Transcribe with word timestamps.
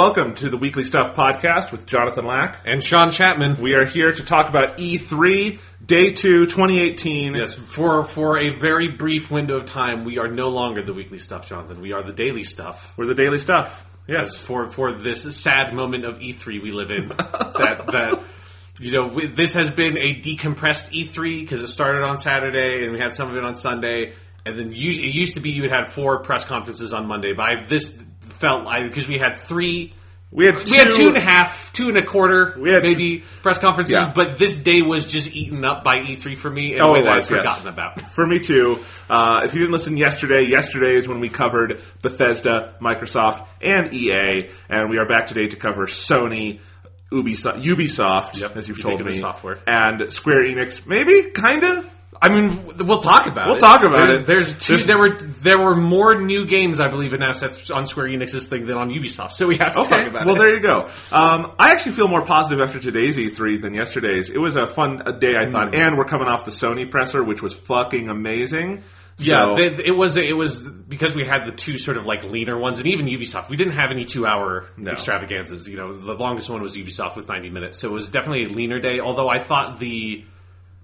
Welcome 0.00 0.34
to 0.36 0.48
the 0.48 0.56
Weekly 0.56 0.84
Stuff 0.84 1.14
podcast 1.14 1.72
with 1.72 1.84
Jonathan 1.84 2.24
Lack. 2.24 2.62
And 2.64 2.82
Sean 2.82 3.10
Chapman. 3.10 3.60
We 3.60 3.74
are 3.74 3.84
here 3.84 4.10
to 4.10 4.24
talk 4.24 4.48
about 4.48 4.78
E3 4.78 5.58
Day 5.84 6.12
2 6.12 6.46
2018. 6.46 7.34
Yes, 7.34 7.54
for 7.54 8.04
for 8.06 8.38
a 8.38 8.56
very 8.56 8.88
brief 8.88 9.30
window 9.30 9.58
of 9.58 9.66
time, 9.66 10.06
we 10.06 10.16
are 10.16 10.28
no 10.28 10.48
longer 10.48 10.80
the 10.80 10.94
weekly 10.94 11.18
stuff, 11.18 11.50
Jonathan. 11.50 11.82
We 11.82 11.92
are 11.92 12.02
the 12.02 12.14
daily 12.14 12.44
stuff. 12.44 12.94
We're 12.96 13.08
the 13.08 13.14
Daily 13.14 13.38
Stuff. 13.38 13.84
Yes, 14.08 14.40
for 14.40 14.70
for 14.70 14.90
this 14.90 15.24
sad 15.36 15.74
moment 15.74 16.06
of 16.06 16.18
E3 16.18 16.62
we 16.62 16.72
live 16.72 16.90
in, 16.90 17.08
that 17.08 17.84
that 17.88 18.22
you 18.80 18.92
know 18.92 19.08
we- 19.08 19.26
this 19.26 19.52
has 19.52 19.70
been 19.70 19.98
a 19.98 20.18
decompressed 20.18 20.92
E3 20.98 21.42
because 21.42 21.62
it 21.62 21.68
started 21.68 22.04
on 22.04 22.16
Saturday 22.16 22.84
and 22.84 22.92
we 22.94 22.98
had 22.98 23.14
some 23.14 23.28
of 23.28 23.36
it 23.36 23.44
on 23.44 23.54
Sunday, 23.54 24.14
and 24.46 24.58
then 24.58 24.68
us- 24.70 24.96
it 24.96 25.12
used 25.14 25.34
to 25.34 25.40
be 25.40 25.50
you 25.50 25.60
would 25.60 25.70
have 25.72 25.92
four 25.92 26.20
press 26.22 26.46
conferences 26.46 26.94
on 26.94 27.06
Monday, 27.06 27.34
but 27.34 27.42
I, 27.42 27.66
this 27.66 28.02
felt 28.40 28.64
like 28.64 28.84
because 28.84 29.06
we 29.06 29.18
had 29.18 29.36
three. 29.36 29.92
We 30.32 30.44
had 30.46 30.54
We 30.70 30.76
had 30.76 30.86
two- 30.88 30.94
two 30.94 31.08
and 31.08 31.16
a 31.16 31.20
half, 31.20 31.72
two 31.72 31.88
and 31.88 31.98
a 31.98 32.04
quarter, 32.04 32.54
We 32.56 32.70
had- 32.70 32.84
maybe 32.84 33.24
press 33.42 33.58
conferences, 33.58 33.94
Yeah. 33.94 34.12
but 34.14 34.38
this 34.38 34.54
day 34.54 34.80
was 34.80 35.04
just 35.04 35.34
eaten 35.34 35.64
up 35.64 35.82
by 35.82 35.98
E3 36.02 36.36
for 36.36 36.48
me 36.48 36.74
in 36.74 36.80
Oh, 36.80 36.90
a 36.90 36.92
way 36.92 37.02
was, 37.02 37.28
yes. 37.28 37.38
forgotten 37.40 37.66
about. 37.68 38.00
For 38.14 38.24
me 38.28 38.38
too. 38.38 38.78
Uh, 39.08 39.40
if 39.44 39.54
you 39.54 39.60
didn't 39.60 39.72
listen 39.72 39.96
yesterday, 39.96 40.42
yesterday 40.42 40.94
is 40.94 41.08
when 41.08 41.18
we 41.18 41.28
covered 41.28 41.80
Bethesda, 42.00 42.74
Microsoft, 42.80 43.44
and 43.60 43.92
EA, 43.92 44.50
and 44.68 44.88
we 44.88 44.98
are 44.98 45.06
back 45.06 45.26
today 45.26 45.48
to 45.48 45.56
cover 45.56 45.86
Sony, 45.86 46.60
Ubisoft, 47.10 47.64
Ubisoft 47.64 48.40
Yep, 48.40 48.56
as 48.56 48.68
you've 48.68 48.80
told 48.80 49.04
me, 49.04 49.14
software. 49.14 49.58
and 49.66 50.12
Square 50.12 50.44
Enix. 50.46 50.86
Maybe, 50.86 51.24
kinda. 51.34 51.82
I 52.22 52.28
mean, 52.28 52.76
we'll 52.76 53.00
talk 53.00 53.26
about 53.26 53.46
it. 53.46 53.48
We'll 53.48 53.56
it. 53.56 53.60
talk 53.60 53.82
about 53.82 54.10
There- 54.10 54.18
it. 54.20 54.26
There's, 54.26 54.58
two, 54.58 54.74
There's- 54.74 54.86
there 54.86 54.98
were 54.98 55.10
there 55.42 55.58
were 55.58 55.74
more 55.74 56.20
new 56.20 56.44
games, 56.44 56.78
I 56.80 56.88
believe, 56.88 57.14
in 57.14 57.22
assets 57.22 57.70
on 57.70 57.86
Square 57.86 58.08
Enix's 58.08 58.46
thing 58.46 58.66
than 58.66 58.76
on 58.76 58.90
Ubisoft, 58.90 59.32
so 59.32 59.46
we 59.46 59.56
have 59.56 59.72
to 59.72 59.80
Okay, 59.80 59.88
talk 60.04 60.06
about 60.08 60.26
well 60.26 60.34
it. 60.34 60.38
Well, 60.38 60.44
there 60.46 60.54
you 60.54 60.60
go. 60.60 60.88
Um, 61.12 61.52
I 61.58 61.72
actually 61.72 61.92
feel 61.92 62.08
more 62.08 62.20
positive 62.22 62.60
after 62.60 62.78
today's 62.78 63.16
E3 63.18 63.56
than 63.62 63.72
yesterday's. 63.72 64.28
It 64.28 64.36
was 64.38 64.56
a 64.56 64.66
fun 64.66 65.02
day, 65.18 65.34
I 65.38 65.46
thought, 65.46 65.74
and 65.74 65.96
we're 65.96 66.04
coming 66.04 66.28
off 66.28 66.44
the 66.44 66.50
Sony 66.50 66.90
presser, 66.90 67.24
which 67.24 67.40
was 67.42 67.54
fucking 67.54 68.10
amazing. 68.10 68.82
yeah, 69.16 69.36
So- 69.52 69.56
th- 69.56 69.78
it 69.78 69.96
was 69.96 70.16
it 70.18 70.36
was 70.36 70.60
because 70.62 71.14
we 71.14 71.24
had 71.24 71.46
the 71.46 71.52
two 71.52 71.78
sort 71.78 71.96
of 71.96 72.04
like 72.04 72.24
leaner 72.24 72.58
ones, 72.58 72.80
and 72.80 72.88
even 72.88 73.06
Ubisoft, 73.06 73.48
we 73.48 73.56
didn't 73.56 73.74
have 73.74 73.90
any 73.90 74.04
two 74.04 74.26
hour 74.26 74.66
No. 74.76 74.92
extravaganzas. 74.92 75.68
You 75.68 75.78
know, 75.78 75.94
the 75.94 76.12
longest 76.14 76.50
one 76.50 76.60
was 76.62 76.76
Ubisoft 76.76 77.16
with 77.16 77.28
90 77.30 77.48
minutes, 77.48 77.78
so 77.78 77.88
it 77.88 77.92
was 77.92 78.08
definitely 78.08 78.44
a 78.44 78.48
leaner 78.48 78.78
day. 78.78 79.00
Although 79.00 79.28
I 79.28 79.38
thought 79.38 79.78
the 79.78 80.24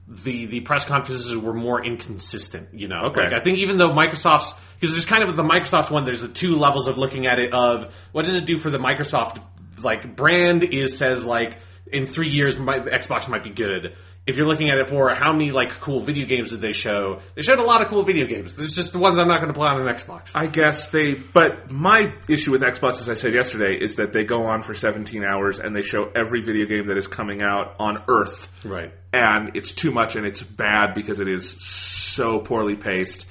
the 0.08 0.46
the 0.46 0.60
press 0.60 0.84
conferences 0.84 1.34
were 1.36 1.54
more 1.54 1.84
inconsistent. 1.84 2.68
You 2.72 2.88
know, 2.88 3.06
Okay. 3.06 3.24
Like, 3.24 3.32
I 3.32 3.40
think 3.40 3.58
even 3.58 3.76
though 3.78 3.90
Microsoft's 3.90 4.54
because 4.78 4.92
there's 4.92 5.06
kind 5.06 5.22
of 5.22 5.36
the 5.36 5.42
Microsoft 5.42 5.90
one, 5.90 6.04
there's 6.04 6.20
the 6.22 6.28
two 6.28 6.56
levels 6.56 6.86
of 6.86 6.98
looking 6.98 7.26
at 7.26 7.38
it 7.38 7.52
of 7.52 7.92
what 8.12 8.24
does 8.24 8.34
it 8.34 8.44
do 8.44 8.58
for 8.58 8.70
the 8.70 8.78
Microsoft 8.78 9.40
like 9.82 10.16
brand 10.16 10.64
is 10.64 10.96
says 10.96 11.24
like 11.24 11.58
in 11.92 12.06
three 12.06 12.28
years 12.28 12.58
my, 12.58 12.78
Xbox 12.78 13.28
might 13.28 13.42
be 13.42 13.50
good. 13.50 13.96
If 14.26 14.36
you're 14.36 14.48
looking 14.48 14.70
at 14.70 14.78
it 14.78 14.88
for 14.88 15.14
how 15.14 15.32
many 15.32 15.52
like 15.52 15.70
cool 15.80 16.00
video 16.00 16.26
games 16.26 16.50
did 16.50 16.60
they 16.60 16.72
show? 16.72 17.20
They 17.36 17.42
showed 17.42 17.60
a 17.60 17.62
lot 17.62 17.80
of 17.80 17.88
cool 17.88 18.02
video 18.02 18.26
games. 18.26 18.56
There's 18.56 18.74
just 18.74 18.92
the 18.92 18.98
ones 18.98 19.20
I'm 19.20 19.28
not 19.28 19.40
going 19.40 19.52
to 19.52 19.58
play 19.58 19.68
on 19.68 19.80
an 19.80 19.94
Xbox. 19.94 20.32
I 20.34 20.48
guess 20.48 20.88
they, 20.88 21.14
but 21.14 21.70
my 21.70 22.12
issue 22.28 22.50
with 22.50 22.62
Xbox, 22.62 23.00
as 23.00 23.08
I 23.08 23.14
said 23.14 23.34
yesterday, 23.34 23.78
is 23.80 23.96
that 23.96 24.12
they 24.12 24.24
go 24.24 24.46
on 24.46 24.62
for 24.62 24.74
17 24.74 25.24
hours 25.24 25.60
and 25.60 25.76
they 25.76 25.82
show 25.82 26.10
every 26.14 26.40
video 26.40 26.66
game 26.66 26.88
that 26.88 26.96
is 26.96 27.06
coming 27.06 27.40
out 27.40 27.76
on 27.78 28.02
Earth. 28.08 28.50
Right. 28.64 28.92
And 29.12 29.54
it's 29.54 29.72
too 29.72 29.92
much 29.92 30.16
and 30.16 30.26
it's 30.26 30.42
bad 30.42 30.94
because 30.94 31.20
it 31.20 31.28
is 31.28 31.48
so 31.62 32.40
poorly 32.40 32.74
paced. 32.74 33.26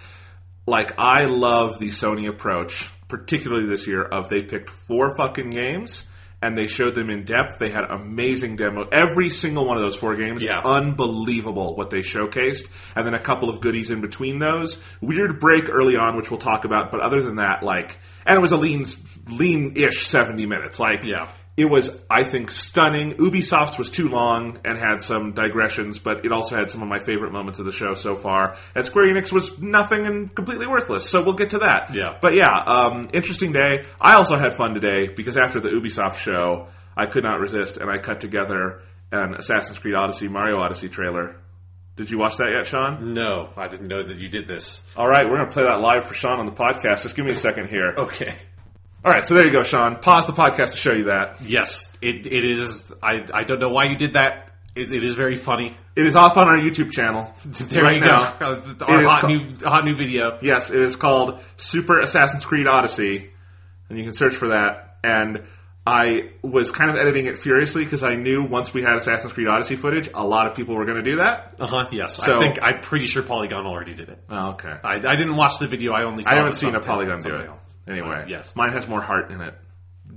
Like, 0.66 0.98
I 0.98 1.26
love 1.26 1.78
the 1.78 1.90
Sony 1.90 2.30
approach, 2.30 2.90
particularly 3.10 3.68
this 3.68 3.86
year, 3.86 4.02
of 4.02 4.30
they 4.30 4.44
picked 4.44 4.70
four 4.70 5.16
fucking 5.18 5.50
games 5.50 6.06
and 6.46 6.56
they 6.58 6.68
showed 6.68 6.94
them 6.94 7.10
in 7.10 7.24
depth. 7.24 7.58
They 7.60 7.70
had 7.70 7.86
amazing 7.86 8.56
demo. 8.56 8.88
Every 8.92 9.30
single 9.30 9.66
one 9.66 9.78
of 9.78 9.84
those 9.84 9.96
four 9.96 10.16
games, 10.16 10.44
Yeah. 10.44 10.62
unbelievable 10.64 11.76
what 11.76 11.90
they 11.90 12.00
showcased, 12.00 12.70
and 12.96 13.06
then 13.06 13.14
a 13.16 13.20
couple 13.20 13.50
of 13.50 13.62
goodies 13.62 13.90
in 13.90 14.02
between 14.02 14.40
those. 14.40 14.82
Weird 15.02 15.40
break 15.40 15.70
early 15.70 15.96
on, 15.96 16.16
which 16.18 16.30
we'll 16.30 16.40
talk 16.40 16.66
about, 16.66 16.92
but 16.92 17.00
other 17.02 17.24
than 17.24 17.38
that, 17.38 17.64
like, 17.64 17.98
and 18.26 18.38
it 18.38 18.42
was 18.42 18.52
a 18.52 18.58
lean, 18.58 18.86
lean-ish 19.28 20.06
seventy 20.06 20.46
minutes. 20.46 20.80
Like, 20.80 21.04
Yeah. 21.06 21.28
It 21.58 21.66
was, 21.66 21.98
I 22.10 22.26
think, 22.26 22.52
stunning. 22.52 23.14
Ubisoft's 23.14 23.78
was 23.78 23.90
too 23.90 24.10
long 24.10 24.60
and 24.66 24.78
had 24.78 25.02
some 25.02 25.32
digressions, 25.32 26.00
but 26.00 26.26
it 26.26 26.34
also 26.34 26.58
had 26.58 26.70
some 26.70 26.82
of 26.82 26.90
my 26.90 27.00
favorite 27.00 27.32
moments 27.32 27.60
of 27.60 27.66
the 27.66 27.72
show 27.72 27.94
so 27.94 28.16
far. 28.16 28.58
And 28.76 28.86
Square 28.86 29.14
Enix 29.14 29.32
was 29.32 29.58
nothing 29.58 30.06
and 30.06 30.36
completely 30.36 30.68
worthless. 30.68 31.10
So 31.10 31.24
we'll 31.24 31.36
get 31.36 31.52
to 31.52 31.60
that. 31.60 31.94
Yeah. 31.94 32.18
But 32.20 32.36
yeah, 32.36 32.54
um, 32.54 33.10
interesting 33.14 33.54
day. 33.54 33.86
I 34.02 34.16
also 34.16 34.38
had 34.38 34.54
fun 34.54 34.74
today 34.74 35.08
because 35.08 35.38
after 35.38 35.62
the 35.62 35.70
Ubisoft 35.70 36.16
show, 36.16 36.68
I 36.98 37.06
could 37.06 37.24
not 37.24 37.40
resist 37.40 37.78
and 37.78 37.90
I 37.90 38.00
cut 38.00 38.20
together 38.20 38.82
an 39.14 39.36
Assassin's 39.36 39.80
Creed 39.80 39.96
Odyssey, 39.96 40.28
Mario 40.28 40.58
Odyssey 40.58 40.90
trailer. 40.90 41.38
Did 41.96 42.12
you 42.12 42.18
watch 42.18 42.36
that 42.38 42.52
yet, 42.52 42.66
Sean? 42.66 43.14
No, 43.14 43.50
I 43.56 43.70
didn't 43.70 43.88
know 43.88 44.04
that 44.04 44.18
you 44.18 44.28
did 44.28 44.48
this. 44.48 44.82
All 44.98 45.08
right, 45.08 45.24
we're 45.24 45.38
going 45.38 45.48
to 45.48 45.54
play 45.54 45.64
that 45.64 45.80
live 45.80 46.06
for 46.06 46.14
Sean 46.14 46.40
on 46.40 46.46
the 46.46 46.52
podcast. 46.52 47.04
Just 47.04 47.16
give 47.16 47.24
me 47.24 47.32
a 47.32 47.36
second 47.36 47.70
here. 47.70 47.94
Okay. 47.98 48.36
All 49.06 49.12
right, 49.12 49.26
so 49.28 49.36
there 49.36 49.46
you 49.46 49.52
go, 49.52 49.62
Sean. 49.62 49.98
Pause 49.98 50.28
the 50.28 50.34
podcast 50.34 50.72
to 50.72 50.78
show 50.78 50.92
you 50.94 51.04
that. 51.06 51.40
Yes, 51.42 51.94
it, 52.02 52.26
it 52.26 52.44
is. 52.44 52.92
I, 53.04 53.24
I 53.34 53.44
don't 53.44 53.60
know 53.60 53.70
why 53.70 53.86
you 53.86 53.96
did 53.98 54.14
that. 54.14 54.50
It, 54.76 54.92
it 54.92 55.04
is 55.04 55.14
very 55.16 55.36
funny. 55.36 55.78
It 55.96 56.06
is 56.08 56.16
up 56.16 56.38
on 56.38 56.48
our 56.50 56.58
YouTube 56.58 56.92
channel 56.92 57.32
There 57.46 57.84
right 57.84 57.96
you 57.98 58.02
now. 58.02 58.34
go. 58.40 58.76
Our 58.86 59.04
hot 59.04 59.22
ca- 59.22 59.28
new, 59.28 59.58
hot 59.64 59.86
new 59.86 59.96
video. 59.96 60.40
Yes, 60.42 60.70
it 60.72 60.82
is 60.82 60.96
called 60.96 61.40
Super 61.56 62.02
Assassin's 62.02 62.44
Creed 62.44 62.68
Odyssey, 62.68 63.30
and 63.90 63.98
you 63.98 64.04
can 64.04 64.14
search 64.14 64.34
for 64.36 64.48
that. 64.50 64.98
And 65.04 65.44
I 65.88 66.32
was 66.42 66.72
kind 66.72 66.90
of 66.90 66.98
editing 66.98 67.28
it 67.28 67.38
furiously 67.38 67.84
because 67.84 68.04
I 68.04 68.16
knew 68.16 68.44
once 68.44 68.74
we 68.74 68.82
had 68.82 68.96
Assassin's 68.96 69.32
Creed 69.34 69.48
Odyssey 69.48 69.76
footage, 69.76 70.10
a 70.16 70.26
lot 70.26 70.48
of 70.48 70.56
people 70.56 70.76
were 70.76 70.86
going 70.86 70.98
to 70.98 71.04
do 71.10 71.18
that. 71.18 71.54
Uh 71.60 71.68
huh. 71.68 71.86
Yes, 71.92 72.16
So- 72.16 72.34
I 72.36 72.40
think 72.40 72.58
I'm 72.62 72.82
pretty 72.82 73.06
sure 73.06 73.22
Polygon 73.22 73.66
already 73.68 73.94
did 73.94 74.10
it. 74.10 74.20
Oh, 74.30 74.50
okay. 74.54 74.74
I, 74.84 74.96
I 74.96 75.16
didn't 75.16 75.36
watch 75.36 75.60
the 75.60 75.68
video. 75.68 75.94
I 75.94 76.04
only 76.06 76.24
saw 76.24 76.32
I 76.32 76.36
haven't 76.38 76.54
seen 76.54 76.74
a 76.74 76.80
Polygon 76.80 77.20
do 77.22 77.30
it. 77.30 77.34
thumbnail. 77.36 77.60
Anyway, 77.88 78.26
yes. 78.28 78.52
mine 78.56 78.74
has 78.74 78.88
more 78.88 79.02
heart 79.02 79.32
in 79.32 79.42
it. 79.42 79.54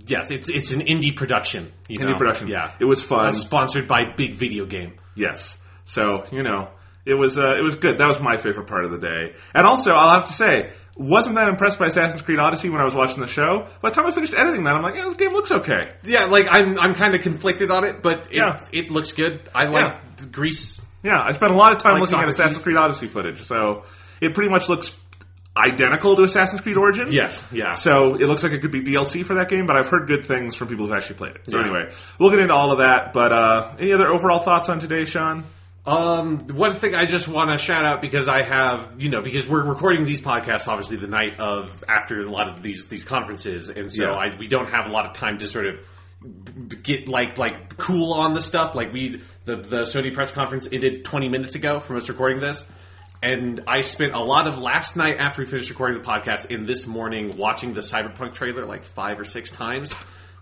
Yes, 0.06 0.30
it's 0.30 0.48
it's 0.48 0.72
an 0.72 0.80
indie 0.82 1.14
production. 1.14 1.72
you 1.88 1.98
Indie 1.98 2.10
know? 2.12 2.18
production. 2.18 2.48
Yeah, 2.48 2.70
It 2.78 2.84
was 2.84 3.02
fun. 3.02 3.28
Uh, 3.28 3.32
sponsored 3.32 3.88
by 3.88 4.04
Big 4.16 4.36
Video 4.36 4.64
Game. 4.66 4.94
Yes. 5.14 5.58
So 5.84 6.24
you 6.30 6.42
know, 6.42 6.68
it 7.06 7.14
was 7.14 7.38
uh, 7.38 7.54
it 7.58 7.62
was 7.62 7.76
good. 7.76 7.98
That 7.98 8.06
was 8.06 8.20
my 8.20 8.36
favorite 8.36 8.66
part 8.66 8.84
of 8.84 8.90
the 8.90 8.98
day. 8.98 9.34
And 9.54 9.66
also, 9.66 9.92
I'll 9.92 10.18
have 10.20 10.26
to 10.28 10.32
say, 10.34 10.70
wasn't 10.96 11.36
that 11.36 11.48
impressed 11.48 11.78
by 11.78 11.86
Assassin's 11.86 12.22
Creed 12.22 12.38
Odyssey 12.38 12.68
when 12.70 12.80
I 12.80 12.84
was 12.84 12.94
watching 12.94 13.20
the 13.20 13.26
show. 13.26 13.66
By 13.80 13.90
the 13.90 13.94
time 13.94 14.06
I 14.06 14.12
finished 14.12 14.34
editing 14.34 14.64
that, 14.64 14.74
I'm 14.74 14.82
like, 14.82 14.94
yeah, 14.94 15.04
this 15.04 15.14
game 15.14 15.32
looks 15.32 15.50
okay. 15.50 15.92
Yeah, 16.04 16.24
like 16.26 16.46
I'm 16.50 16.78
I'm 16.78 16.94
kind 16.94 17.14
of 17.14 17.22
conflicted 17.22 17.70
on 17.70 17.84
it, 17.84 18.02
but 18.02 18.26
it, 18.30 18.34
Yeah. 18.36 18.60
it 18.72 18.90
looks 18.90 19.12
good. 19.12 19.40
I 19.54 19.66
like 19.66 20.16
the 20.18 20.26
Greece. 20.26 20.84
Yeah, 21.02 21.20
I 21.22 21.32
spent 21.32 21.52
a 21.52 21.56
lot 21.56 21.72
of 21.72 21.78
time 21.78 21.92
Like 21.94 22.02
looking 22.02 22.14
at 22.16 22.20
Socrates. 22.20 22.40
Assassin's 22.40 22.62
Creed 22.62 22.76
Odyssey 22.76 23.06
footage, 23.06 23.42
so 23.42 23.84
it 24.20 24.34
pretty 24.34 24.50
much 24.50 24.68
looks 24.68 24.94
identical 25.58 26.14
to 26.16 26.22
Assassin's 26.22 26.60
Creed 26.60 26.76
Origin. 26.76 27.08
Yes, 27.10 27.46
yeah. 27.52 27.72
So 27.72 28.14
it 28.14 28.26
looks 28.26 28.42
like 28.42 28.52
it 28.52 28.60
could 28.60 28.70
be 28.70 28.82
DLC 28.82 29.24
for 29.24 29.34
that 29.34 29.48
game, 29.48 29.66
but 29.66 29.76
I've 29.76 29.88
heard 29.88 30.06
good 30.06 30.24
things 30.24 30.54
from 30.54 30.68
people 30.68 30.86
who've 30.86 30.96
actually 30.96 31.16
played 31.16 31.34
it. 31.36 31.42
So 31.48 31.56
Yeah. 31.58 31.64
anyway, 31.64 31.88
we'll 32.18 32.30
get 32.30 32.38
into 32.38 32.54
all 32.54 32.72
of 32.72 32.78
that. 32.78 33.12
But 33.12 33.32
uh, 33.32 33.72
any 33.78 33.92
other 33.92 34.08
overall 34.08 34.38
thoughts 34.40 34.68
on 34.68 34.78
today, 34.80 35.04
Sean? 35.04 35.44
Um, 35.86 36.40
one 36.48 36.74
thing 36.74 36.94
I 36.94 37.06
just 37.06 37.28
want 37.28 37.50
to 37.50 37.64
shout 37.64 37.86
out 37.86 38.02
because 38.02 38.28
I 38.28 38.42
have, 38.42 39.00
you 39.00 39.08
know, 39.08 39.22
because 39.22 39.48
we're 39.48 39.64
recording 39.64 40.04
these 40.04 40.20
podcasts 40.20 40.68
obviously 40.68 40.98
the 40.98 41.06
night 41.06 41.40
of 41.40 41.82
after 41.88 42.18
a 42.18 42.30
lot 42.30 42.48
of 42.48 42.62
these 42.62 42.86
these 42.88 43.04
conferences, 43.04 43.70
and 43.70 43.90
so 43.90 44.02
Yeah. 44.04 44.12
I 44.14 44.36
we 44.38 44.48
don't 44.48 44.68
have 44.68 44.86
a 44.86 44.90
lot 44.90 45.06
of 45.06 45.14
time 45.14 45.38
to 45.38 45.46
sort 45.46 45.66
of 45.66 45.80
get 46.82 47.08
like 47.08 47.38
like 47.38 47.76
cool 47.78 48.12
on 48.12 48.34
the 48.34 48.42
stuff. 48.42 48.74
Like 48.74 48.92
we 48.92 49.22
the 49.46 49.56
the 49.56 49.80
Sony 49.82 50.12
press 50.12 50.30
conference 50.30 50.68
ended 50.70 51.04
20 51.06 51.28
minutes 51.30 51.54
ago 51.54 51.80
from 51.80 51.96
us 51.96 52.08
recording 52.08 52.40
this. 52.40 52.66
And 53.22 53.64
I 53.66 53.80
spent 53.80 54.14
a 54.14 54.20
lot 54.20 54.46
of 54.46 54.58
last 54.58 54.94
night 54.94 55.16
after 55.18 55.42
we 55.42 55.46
finished 55.46 55.70
recording 55.70 56.00
the 56.00 56.06
podcast 56.06 56.54
and 56.54 56.68
this 56.68 56.86
morning 56.86 57.36
watching 57.36 57.74
the 57.74 57.80
Cyberpunk 57.80 58.34
trailer 58.34 58.64
like 58.64 58.84
five 58.84 59.18
or 59.18 59.24
six 59.24 59.50
times. 59.50 59.92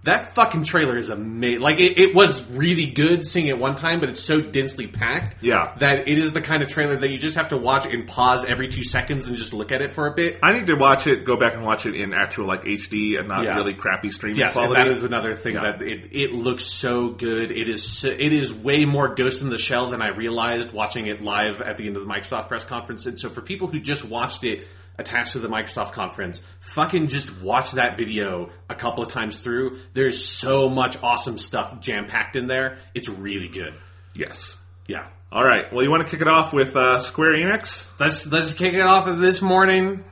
That 0.07 0.35
fucking 0.35 0.65
trailer 0.65 0.97
is 0.97 1.11
amazing. 1.11 1.61
Like 1.61 1.79
it, 1.79 1.99
it 1.99 2.15
was 2.15 2.43
really 2.51 2.87
good 2.87 3.27
seeing 3.27 3.49
it 3.49 3.59
one 3.59 3.75
time, 3.75 3.99
but 4.01 4.09
it's 4.09 4.23
so 4.23 4.41
densely 4.41 4.87
packed. 4.87 5.37
Yeah. 5.43 5.75
that 5.81 6.09
it 6.09 6.17
is 6.19 6.33
the 6.33 6.41
kind 6.41 6.63
of 6.63 6.69
trailer 6.69 6.97
that 6.97 7.11
you 7.11 7.19
just 7.19 7.37
have 7.37 7.49
to 7.49 7.57
watch 7.57 7.87
and 7.87 8.07
pause 8.07 8.45
every 8.45 8.69
two 8.69 8.85
seconds 8.85 9.27
and 9.27 9.37
just 9.37 9.53
look 9.53 9.73
at 9.73 9.83
it 9.83 9.95
for 9.95 10.07
a 10.07 10.15
bit. 10.15 10.39
I 10.43 10.53
need 10.53 10.67
to 10.69 10.77
watch 10.77 11.07
it, 11.09 11.25
go 11.25 11.37
back 11.37 11.55
and 11.55 11.65
watch 11.65 11.87
it 11.87 11.95
in 11.95 12.15
actual 12.15 12.47
like 12.47 12.63
HD 12.65 13.19
and 13.19 13.27
not 13.29 13.45
Yeah. 13.45 13.57
really 13.57 13.75
crappy 13.75 14.11
streaming 14.11 14.39
Yes, 14.39 14.53
quality. 14.53 14.75
that 14.81 14.89
is 14.89 15.03
another 15.05 15.35
thing 15.35 15.55
Yeah. 15.55 15.73
that 15.73 15.83
it, 15.83 16.09
it 16.13 16.33
looks 16.33 16.65
so 16.65 17.09
good. 17.09 17.51
It 17.51 17.69
is 17.69 17.83
so, 17.83 18.09
it 18.09 18.33
is 18.33 18.55
way 18.55 18.85
more 18.85 19.15
Ghost 19.15 19.43
in 19.43 19.51
the 19.51 19.59
Shell 19.59 19.91
than 19.91 20.03
I 20.03 20.11
realized 20.11 20.71
watching 20.73 21.09
it 21.09 21.21
live 21.21 21.61
at 21.61 21.79
the 21.79 21.87
end 21.89 21.97
of 21.97 22.07
the 22.07 22.09
Microsoft 22.09 22.47
press 22.49 22.65
conference. 22.65 23.07
And 23.07 23.19
so 23.19 23.29
for 23.29 23.41
people 23.41 23.67
who 23.67 23.81
just 23.81 24.05
watched 24.05 24.45
it 24.45 24.69
attached 24.99 25.33
to 25.33 25.39
the 25.39 25.49
Microsoft 25.49 25.93
conference, 25.93 26.41
fucking 26.61 27.09
just 27.09 27.41
watch 27.41 27.73
that 27.73 27.97
video 27.97 28.51
a 28.69 28.75
couple 28.75 29.03
of 29.05 29.11
times 29.13 29.39
through. 29.39 29.81
There's 29.93 30.25
so 30.25 30.69
much 30.69 31.03
awesome 31.03 31.39
stuff 31.39 31.81
jam 31.81 32.07
packed 32.07 32.37
in 32.37 32.47
there. 32.47 32.79
It's 32.95 33.09
really 33.09 33.49
good. 33.49 33.75
yes. 34.15 34.57
Yeah. 34.89 35.09
All 35.33 35.45
right. 35.45 35.73
Well, 35.73 35.83
you 35.83 35.91
want 35.91 36.07
to 36.07 36.11
kick 36.11 36.21
it 36.21 36.29
off 36.29 36.53
with 36.53 36.77
uh, 36.77 37.01
Square 37.01 37.33
Enix? 37.39 37.85
Let's 37.99 38.25
let's 38.29 38.53
kick 38.55 38.75
it 38.75 38.81
off 38.87 39.09
of 39.09 39.19
this 39.19 39.43
morning. 39.43 40.05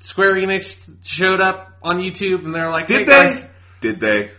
Square 0.00 0.36
Enix 0.36 0.88
showed 1.04 1.40
up 1.40 1.72
on 1.82 1.96
YouTube 1.98 2.44
and 2.44 2.54
they're 2.54 2.70
like, 2.70 2.86
Did 2.86 2.98
"Hey 3.00 3.04
they? 3.06 3.12
guys, 3.12 3.44
Did 3.80 4.00
they? 4.00 4.30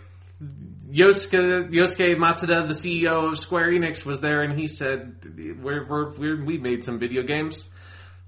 Yosuke, 0.90 1.70
Yosuke 1.70 2.16
Matsuda, 2.16 2.66
the 2.66 2.74
CEO 2.74 3.30
of 3.30 3.38
Square 3.38 3.70
Enix, 3.72 4.04
was 4.04 4.20
there, 4.20 4.42
and 4.42 4.58
he 4.58 4.66
said, 4.66 5.16
"We're, 5.62 5.86
we're, 5.86 6.10
we're 6.16 6.44
we 6.44 6.58
made 6.58 6.84
some 6.84 6.98
video 6.98 7.22
games." 7.22 7.68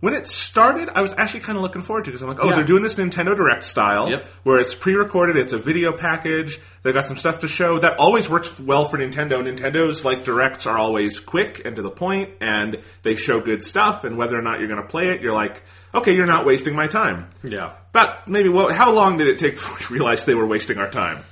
When 0.03 0.15
it 0.15 0.27
started, 0.27 0.89
I 0.93 1.01
was 1.01 1.15
actually 1.17 1.41
kind 1.41 1.57
of 1.57 1.63
looking 1.63 1.81
forward 1.83 2.07
to 2.07 2.11
it 2.11 2.15
because 2.15 2.23
I'm 2.23 2.29
like, 2.29 2.41
oh, 2.43 2.49
Yeah. 2.49 2.57
they're 2.57 2.65
doing 2.65 2.83
this 2.83 2.97
Nintendo 2.97 3.37
Direct 3.37 3.63
style, 3.63 4.11
Yep. 4.11 4.27
where 4.43 4.59
it's 4.59 4.75
pre-recorded, 4.75 5.37
it's 5.37 5.53
a 5.53 5.59
video 5.59 5.93
package. 5.93 6.59
They've 6.83 6.93
got 6.93 7.07
some 7.07 7.19
stuff 7.19 7.39
to 7.43 7.47
show. 7.49 7.79
That 7.79 7.99
always 7.99 8.29
works 8.29 8.59
well 8.59 8.85
for 8.87 8.99
Nintendo. 8.99 9.41
Nintendo's 9.41 10.05
like 10.05 10.25
directs 10.25 10.67
are 10.67 10.77
always 10.77 11.21
quick 11.21 11.63
and 11.65 11.77
to 11.77 11.83
the 11.83 11.91
point, 11.91 12.31
and 12.41 12.79
they 13.05 13.15
show 13.15 13.39
good 13.41 13.65
stuff. 13.65 14.03
And 14.03 14.17
whether 14.17 14.37
or 14.37 14.43
not 14.43 14.59
you're 14.59 14.67
going 14.67 14.83
to 14.83 14.89
play 14.89 15.11
it, 15.11 15.21
you're 15.21 15.35
like, 15.35 15.63
okay, 15.95 16.13
you're 16.17 16.27
not 16.27 16.45
wasting 16.47 16.75
my 16.75 16.89
time. 16.89 17.29
Yeah. 17.45 17.75
But 17.93 18.27
maybe, 18.27 18.49
well, 18.49 18.73
how 18.73 18.91
long 18.93 19.19
did 19.19 19.29
it 19.29 19.39
take 19.39 19.55
before 19.61 19.79
we 19.89 19.95
realized 20.01 20.27
they 20.27 20.35
were 20.35 20.49
wasting 20.49 20.79
our 20.79 20.91
time? 20.91 21.23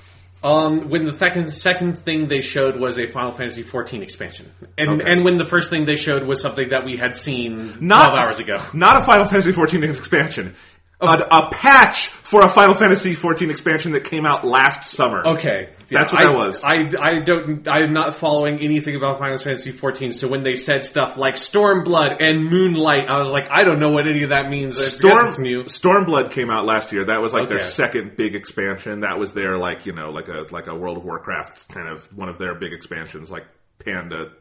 Um, 0.43 0.89
when 0.89 1.05
the 1.05 1.13
second 1.13 1.51
second 1.53 1.99
thing 1.99 2.29
they 2.29 2.41
showed 2.41 2.81
was 2.81 2.99
a 2.99 3.07
Final 3.07 3.31
Fantasy 3.33 3.63
XIV 3.63 4.01
expansion, 4.03 4.51
and 4.79 5.03
Okay. 5.03 5.13
and 5.13 5.23
when 5.25 5.37
the 5.37 5.45
first 5.45 5.69
thing 5.69 5.85
they 5.85 5.97
showed 5.97 6.23
was 6.27 6.41
something 6.41 6.71
that 6.71 6.85
we 6.87 6.97
had 6.97 7.15
seen 7.15 7.77
Not 7.81 8.11
twelve 8.11 8.19
hours 8.29 8.39
ago. 8.39 8.63
Not 8.73 9.03
a 9.03 9.05
Final 9.05 9.27
Fantasy 9.27 9.53
XIV 9.53 9.89
expansion. 9.99 10.55
A, 11.02 11.06
a 11.06 11.50
patch 11.50 12.08
for 12.08 12.43
a 12.43 12.49
Final 12.49 12.75
Fantasy 12.75 13.17
XIV 13.17 13.50
expansion 13.50 13.93
that 13.93 14.05
came 14.05 14.26
out 14.26 14.47
last 14.47 14.91
summer. 14.91 15.26
Okay, 15.26 15.70
That's 15.91 16.12
what 16.12 16.20
I, 16.20 16.25
that 16.26 16.35
was. 16.37 16.62
I, 16.62 16.91
I 16.99 17.20
don't. 17.20 17.67
I'm 17.67 17.93
not 17.93 18.17
following 18.17 18.61
anything 18.61 18.97
about 18.97 19.19
Final 19.19 19.38
Fantasy 19.38 19.73
XIV. 19.73 20.12
So 20.12 20.29
when 20.29 20.43
they 20.43 20.55
said 20.55 20.85
stuff 20.85 21.17
like 21.17 21.35
Stormblood 21.35 22.19
and 22.20 22.44
Moonlight, 22.44 23.08
I 23.08 23.19
was 23.19 23.31
like, 23.31 23.50
I 23.50 23.64
don't 23.64 23.81
know 23.81 23.91
what 23.91 24.06
any 24.06 24.23
of 24.23 24.31
that 24.31 24.50
means. 24.50 24.76
Storm. 24.79 25.32
Stormblood 25.32 26.31
came 26.31 26.50
out 26.50 26.67
last 26.67 26.93
year. 26.93 27.06
That 27.06 27.20
was 27.20 27.32
like 27.32 27.49
their 27.49 27.61
second 27.61 28.17
big 28.17 28.35
expansion. 28.35 29.00
That 29.00 29.19
was 29.19 29.32
their 29.32 29.58
like 29.58 29.87
you 29.87 29.93
know 29.93 30.11
like 30.11 30.29
a 30.29 30.46
like 30.50 30.67
a 30.67 30.75
World 30.75 30.99
of 30.99 31.05
Warcraft 31.05 31.69
kind 31.69 31.88
of 31.88 32.06
one 32.17 32.29
of 32.29 32.38
their 32.38 32.55
big 32.55 32.73
expansions, 32.73 33.31
like 33.31 33.46
Panda 33.79 34.32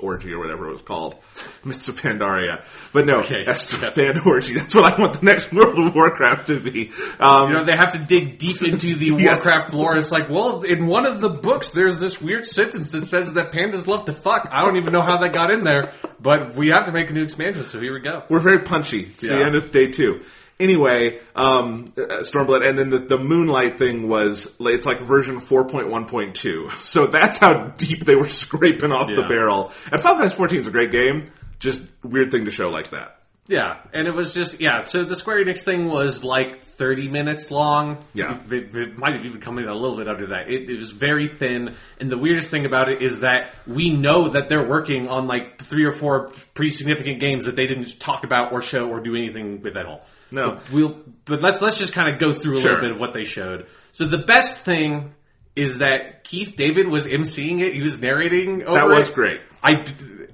Orgy 0.00 0.32
or 0.32 0.38
whatever 0.40 0.68
it 0.68 0.72
was 0.72 0.82
called, 0.82 1.14
Mists 1.64 1.88
of 1.88 2.00
Pandaria. 2.00 2.64
But 2.92 3.06
no, 3.06 3.20
Okay. 3.20 3.44
that's 3.44 3.72
Yeah. 3.80 3.90
Panda 3.90 4.20
Orgy. 4.26 4.54
That's 4.54 4.74
what 4.74 4.92
I 4.92 5.00
want 5.00 5.20
the 5.20 5.24
next 5.24 5.52
World 5.52 5.78
of 5.78 5.94
Warcraft 5.94 6.48
to 6.48 6.58
be. 6.58 6.90
Um, 7.20 7.48
You 7.48 7.54
know, 7.54 7.64
they 7.64 7.76
have 7.76 7.92
to 7.92 7.98
dig 7.98 8.38
deep 8.38 8.62
into 8.62 8.94
the 8.96 9.06
Yes. 9.06 9.44
Warcraft 9.44 9.72
lore. 9.74 9.96
It's 9.96 10.10
like, 10.10 10.28
well, 10.28 10.62
in 10.62 10.86
one 10.86 11.06
of 11.06 11.20
the 11.20 11.28
books, 11.28 11.70
there's 11.70 11.98
this 11.98 12.20
weird 12.20 12.46
sentence 12.46 12.90
that 12.92 13.04
says 13.04 13.34
that 13.34 13.52
pandas 13.52 13.86
love 13.86 14.06
to 14.06 14.12
fuck. 14.12 14.48
I 14.50 14.64
don't 14.64 14.76
even 14.76 14.92
know 14.92 15.02
how 15.02 15.18
that 15.18 15.32
got 15.32 15.50
in 15.52 15.62
there, 15.62 15.92
but 16.20 16.54
we 16.56 16.68
have 16.68 16.86
to 16.86 16.92
make 16.92 17.10
a 17.10 17.12
new 17.12 17.22
expansion, 17.22 17.62
so 17.64 17.78
here 17.78 17.92
we 17.92 18.00
go. 18.00 18.24
We're 18.28 18.40
very 18.42 18.60
punchy. 18.60 19.02
It's 19.04 19.22
the 19.22 19.34
end 19.44 19.54
of 19.54 19.70
day 19.70 19.88
two. 19.90 20.22
Anyway, 20.62 21.18
um, 21.34 21.86
uh, 21.98 22.22
Stormblood, 22.22 22.64
and 22.64 22.78
then 22.78 22.88
the, 22.88 22.98
the 23.00 23.18
Moonlight 23.18 23.78
thing 23.78 24.08
was 24.08 24.48
it's 24.60 24.86
like 24.86 25.00
version 25.00 25.40
four 25.40 25.66
point 25.66 25.88
one 25.88 26.06
point 26.06 26.36
two. 26.36 26.70
So 26.92 27.06
that's 27.06 27.38
how 27.38 27.68
deep 27.78 28.04
they 28.04 28.14
were 28.14 28.28
scraping 28.42 28.92
off 28.92 29.08
the 29.08 29.22
barrel. 29.22 29.72
And 29.90 30.00
Final 30.00 30.18
Fantasy 30.18 30.36
fourteen 30.36 30.60
is 30.60 30.66
a 30.68 30.70
great 30.70 30.92
game. 30.92 31.32
Just 31.58 31.82
weird 32.04 32.30
thing 32.30 32.44
to 32.44 32.50
show 32.50 32.68
like 32.68 32.90
that. 32.90 33.18
Yeah, 33.48 33.78
and 33.92 34.06
it 34.06 34.14
was 34.14 34.34
just 34.34 34.60
yeah. 34.60 34.84
So 34.84 35.04
the 35.04 35.16
Square 35.16 35.44
Enix 35.44 35.62
thing 35.62 35.88
was 35.88 36.22
like 36.22 36.62
thirty 36.62 37.08
minutes 37.08 37.50
long. 37.50 37.98
Yeah. 38.14 38.38
it, 38.50 38.74
it 38.74 38.96
might 38.96 39.14
have 39.14 39.24
even 39.24 39.40
come 39.40 39.58
in 39.58 39.66
a 39.66 39.74
little 39.74 39.96
bit 39.96 40.06
under 40.06 40.28
that. 40.28 40.48
It, 40.48 40.70
it 40.70 40.76
was 40.76 40.92
very 40.92 41.26
thin, 41.26 41.74
and 41.98 42.08
the 42.08 42.18
weirdest 42.18 42.52
thing 42.52 42.66
about 42.66 42.88
it 42.88 43.02
is 43.02 43.20
that 43.20 43.52
we 43.66 43.90
know 43.90 44.28
that 44.28 44.48
they're 44.48 44.68
working 44.68 45.08
on 45.08 45.26
like 45.26 45.60
three 45.60 45.84
or 45.84 45.92
four 45.92 46.30
pretty 46.54 46.70
significant 46.70 47.18
games 47.18 47.46
that 47.46 47.56
they 47.56 47.66
didn't 47.66 47.98
talk 47.98 48.22
about 48.22 48.52
or 48.52 48.62
show 48.62 48.88
or 48.88 49.00
do 49.00 49.16
anything 49.16 49.60
with 49.60 49.76
at 49.76 49.86
all. 49.86 50.06
No. 50.32 50.54
But 50.54 50.72
we'll 50.72 50.98
but 51.24 51.40
let's 51.42 51.60
let's 51.60 51.78
just 51.78 51.92
kind 51.92 52.12
of 52.12 52.18
go 52.20 52.34
through 52.34 52.58
a 52.58 52.60
Sure. 52.60 52.70
little 52.72 52.80
bit 52.86 52.90
of 52.92 52.98
what 52.98 53.12
they 53.12 53.24
showed. 53.24 53.66
So 53.92 54.06
the 54.06 54.18
best 54.18 54.56
thing 54.58 55.14
is 55.54 55.78
that 55.78 56.24
Keith 56.24 56.56
David 56.56 56.88
was 56.88 57.06
emceeing 57.06 57.60
it. 57.60 57.74
He 57.74 57.82
was 57.82 58.00
narrating. 58.00 58.62
Over 58.64 58.72
That 58.78 58.86
was 58.88 59.10
it. 59.10 59.14
great. 59.14 59.40
I 59.62 59.84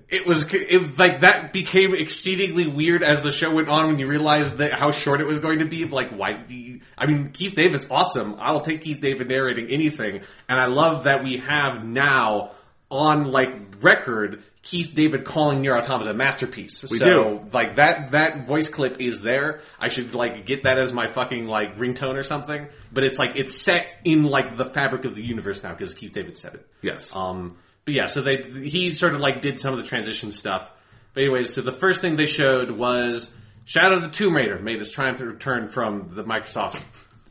it 0.08 0.26
was 0.26 0.46
it, 0.54 0.98
like 0.98 1.20
that 1.20 1.52
became 1.52 1.94
exceedingly 1.94 2.66
weird 2.66 3.02
as 3.02 3.20
the 3.20 3.30
show 3.30 3.52
went 3.54 3.68
on 3.68 3.88
when 3.88 3.98
you 3.98 4.06
realized 4.06 4.56
that 4.58 4.72
how 4.72 4.90
short 4.90 5.20
it 5.20 5.26
was 5.26 5.38
going 5.38 5.58
to 5.58 5.66
be. 5.66 5.84
Like, 5.84 6.10
why 6.10 6.32
do 6.46 6.56
you? 6.56 6.80
I 6.96 7.04
mean, 7.06 7.30
Keith 7.32 7.54
David's 7.54 7.86
awesome. 7.90 8.36
I'll 8.38 8.62
take 8.62 8.80
Keith 8.82 9.00
David 9.02 9.28
narrating 9.28 9.68
anything, 9.68 10.22
and 10.48 10.58
I 10.58 10.66
love 10.66 11.04
that 11.04 11.22
we 11.24 11.38
have 11.38 11.84
now 11.84 12.52
on 12.90 13.24
like 13.24 13.50
record 13.82 14.42
Keith 14.68 14.94
David 14.94 15.24
calling 15.24 15.62
Nier 15.62 15.78
Automata 15.78 16.10
a 16.10 16.14
masterpiece. 16.14 16.82
We 16.82 16.98
so, 16.98 17.38
do. 17.38 17.50
like 17.54 17.76
that 17.76 18.10
that 18.10 18.46
voice 18.46 18.68
clip 18.68 19.00
is 19.00 19.22
there. 19.22 19.62
I 19.80 19.88
should 19.88 20.14
like 20.14 20.44
get 20.44 20.64
that 20.64 20.76
as 20.76 20.92
my 20.92 21.06
fucking 21.06 21.46
like 21.46 21.78
ringtone 21.78 22.16
or 22.16 22.22
something. 22.22 22.68
But 22.92 23.04
it's 23.04 23.18
like 23.18 23.36
it's 23.36 23.58
set 23.58 23.86
in 24.04 24.24
like 24.24 24.56
the 24.56 24.66
fabric 24.66 25.06
of 25.06 25.16
the 25.16 25.24
universe 25.24 25.62
now 25.62 25.72
because 25.72 25.94
Keith 25.94 26.12
David 26.12 26.36
said 26.36 26.56
it. 26.56 26.66
Yes. 26.82 27.16
Um, 27.16 27.56
but 27.86 27.94
yeah, 27.94 28.08
so 28.08 28.20
they 28.20 28.42
he 28.42 28.90
sort 28.90 29.14
of 29.14 29.20
like 29.20 29.40
did 29.40 29.58
some 29.58 29.72
of 29.72 29.78
the 29.78 29.86
transition 29.86 30.32
stuff. 30.32 30.70
But 31.14 31.22
anyways, 31.22 31.54
so 31.54 31.62
the 31.62 31.72
first 31.72 32.02
thing 32.02 32.16
they 32.16 32.26
showed 32.26 32.70
was 32.70 33.32
Shadow 33.64 33.96
of 33.96 34.02
the 34.02 34.10
Tomb 34.10 34.36
Raider 34.36 34.58
made 34.58 34.82
its 34.82 34.92
triumphant 34.92 35.30
return 35.30 35.68
from 35.68 36.10
the 36.10 36.24
Microsoft 36.24 36.82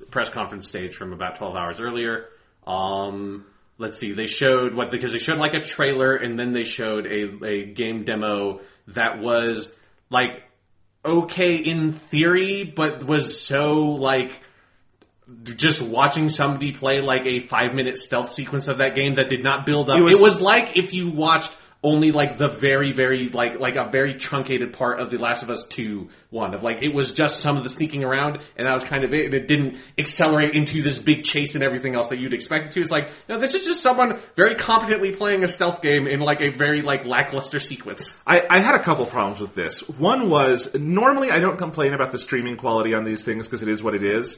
press 0.09 0.29
conference 0.29 0.67
stage 0.67 0.95
from 0.95 1.13
about 1.13 1.35
twelve 1.35 1.55
hours 1.55 1.79
earlier. 1.79 2.29
Um, 2.65 3.45
let's 3.77 3.97
see, 3.99 4.13
they 4.13 4.27
showed 4.27 4.73
what 4.73 4.91
because 4.91 5.11
they 5.13 5.19
showed 5.19 5.39
like 5.39 5.53
a 5.53 5.61
trailer 5.61 6.15
and 6.15 6.37
then 6.39 6.53
they 6.53 6.63
showed 6.63 7.05
a 7.05 7.45
a 7.45 7.65
game 7.65 8.03
demo 8.03 8.61
that 8.87 9.19
was 9.19 9.71
like 10.09 10.43
okay 11.05 11.55
in 11.55 11.93
theory, 11.93 12.63
but 12.63 13.03
was 13.03 13.39
so 13.41 13.81
like 13.91 14.31
just 15.43 15.81
watching 15.81 16.29
somebody 16.29 16.71
play 16.71 17.01
like 17.01 17.25
a 17.25 17.39
five 17.41 17.73
minute 17.73 17.97
stealth 17.97 18.31
sequence 18.31 18.67
of 18.67 18.77
that 18.77 18.95
game 18.95 19.15
that 19.15 19.27
did 19.29 19.43
not 19.43 19.65
build 19.65 19.89
up. 19.89 19.97
It 19.97 20.01
It 20.01 20.05
was- 20.05 20.21
was, 20.21 20.41
like 20.41 20.71
if 20.75 20.93
you 20.93 21.09
watched 21.11 21.55
only 21.83 22.11
like 22.11 22.37
the 22.37 22.49
very, 22.49 22.91
very 22.91 23.29
like 23.29 23.59
like 23.59 23.75
a 23.75 23.89
very 23.89 24.15
truncated 24.15 24.73
part 24.73 24.99
of 24.99 25.09
the 25.09 25.17
Last 25.17 25.43
of 25.43 25.49
Us 25.49 25.65
Two 25.67 26.09
one 26.29 26.53
of 26.53 26.63
like 26.63 26.81
it 26.81 26.93
was 26.93 27.13
just 27.13 27.39
some 27.39 27.55
of 27.55 27.63
the 27.63 27.69
sneaking 27.69 28.03
around 28.03 28.39
and 28.55 28.67
that 28.67 28.73
was 28.73 28.83
kind 28.83 29.03
of 29.03 29.13
it. 29.13 29.25
And 29.25 29.33
it 29.33 29.47
didn't 29.47 29.77
accelerate 29.97 30.53
into 30.55 30.81
this 30.81 30.99
big 30.99 31.23
chase 31.23 31.55
and 31.55 31.63
everything 31.63 31.95
else 31.95 32.09
that 32.09 32.17
you'd 32.17 32.33
expect 32.33 32.67
it 32.67 32.71
to. 32.73 32.81
It's 32.81 32.91
like 32.91 33.11
no, 33.29 33.39
this 33.39 33.53
is 33.53 33.65
just 33.65 33.81
someone 33.81 34.19
very 34.35 34.55
competently 34.55 35.11
playing 35.11 35.43
a 35.43 35.47
stealth 35.47 35.81
game 35.81 36.07
in 36.07 36.19
like 36.19 36.41
a 36.41 36.49
very 36.49 36.81
like 36.81 37.05
lackluster 37.05 37.59
sequence. 37.59 38.19
I, 38.25 38.45
I 38.49 38.59
had 38.59 38.75
a 38.75 38.79
couple 38.79 39.05
problems 39.05 39.39
with 39.39 39.53
this. 39.53 39.87
One 39.87 40.29
was 40.29 40.73
normally 40.73 41.31
I 41.31 41.39
don't 41.39 41.57
complain 41.57 41.93
about 41.93 42.11
the 42.11 42.19
streaming 42.19 42.57
quality 42.57 42.93
on 42.93 43.03
these 43.03 43.23
things 43.23 43.45
because 43.45 43.61
it 43.61 43.69
is 43.69 43.83
what 43.83 43.93
it 43.93 44.03
is, 44.03 44.37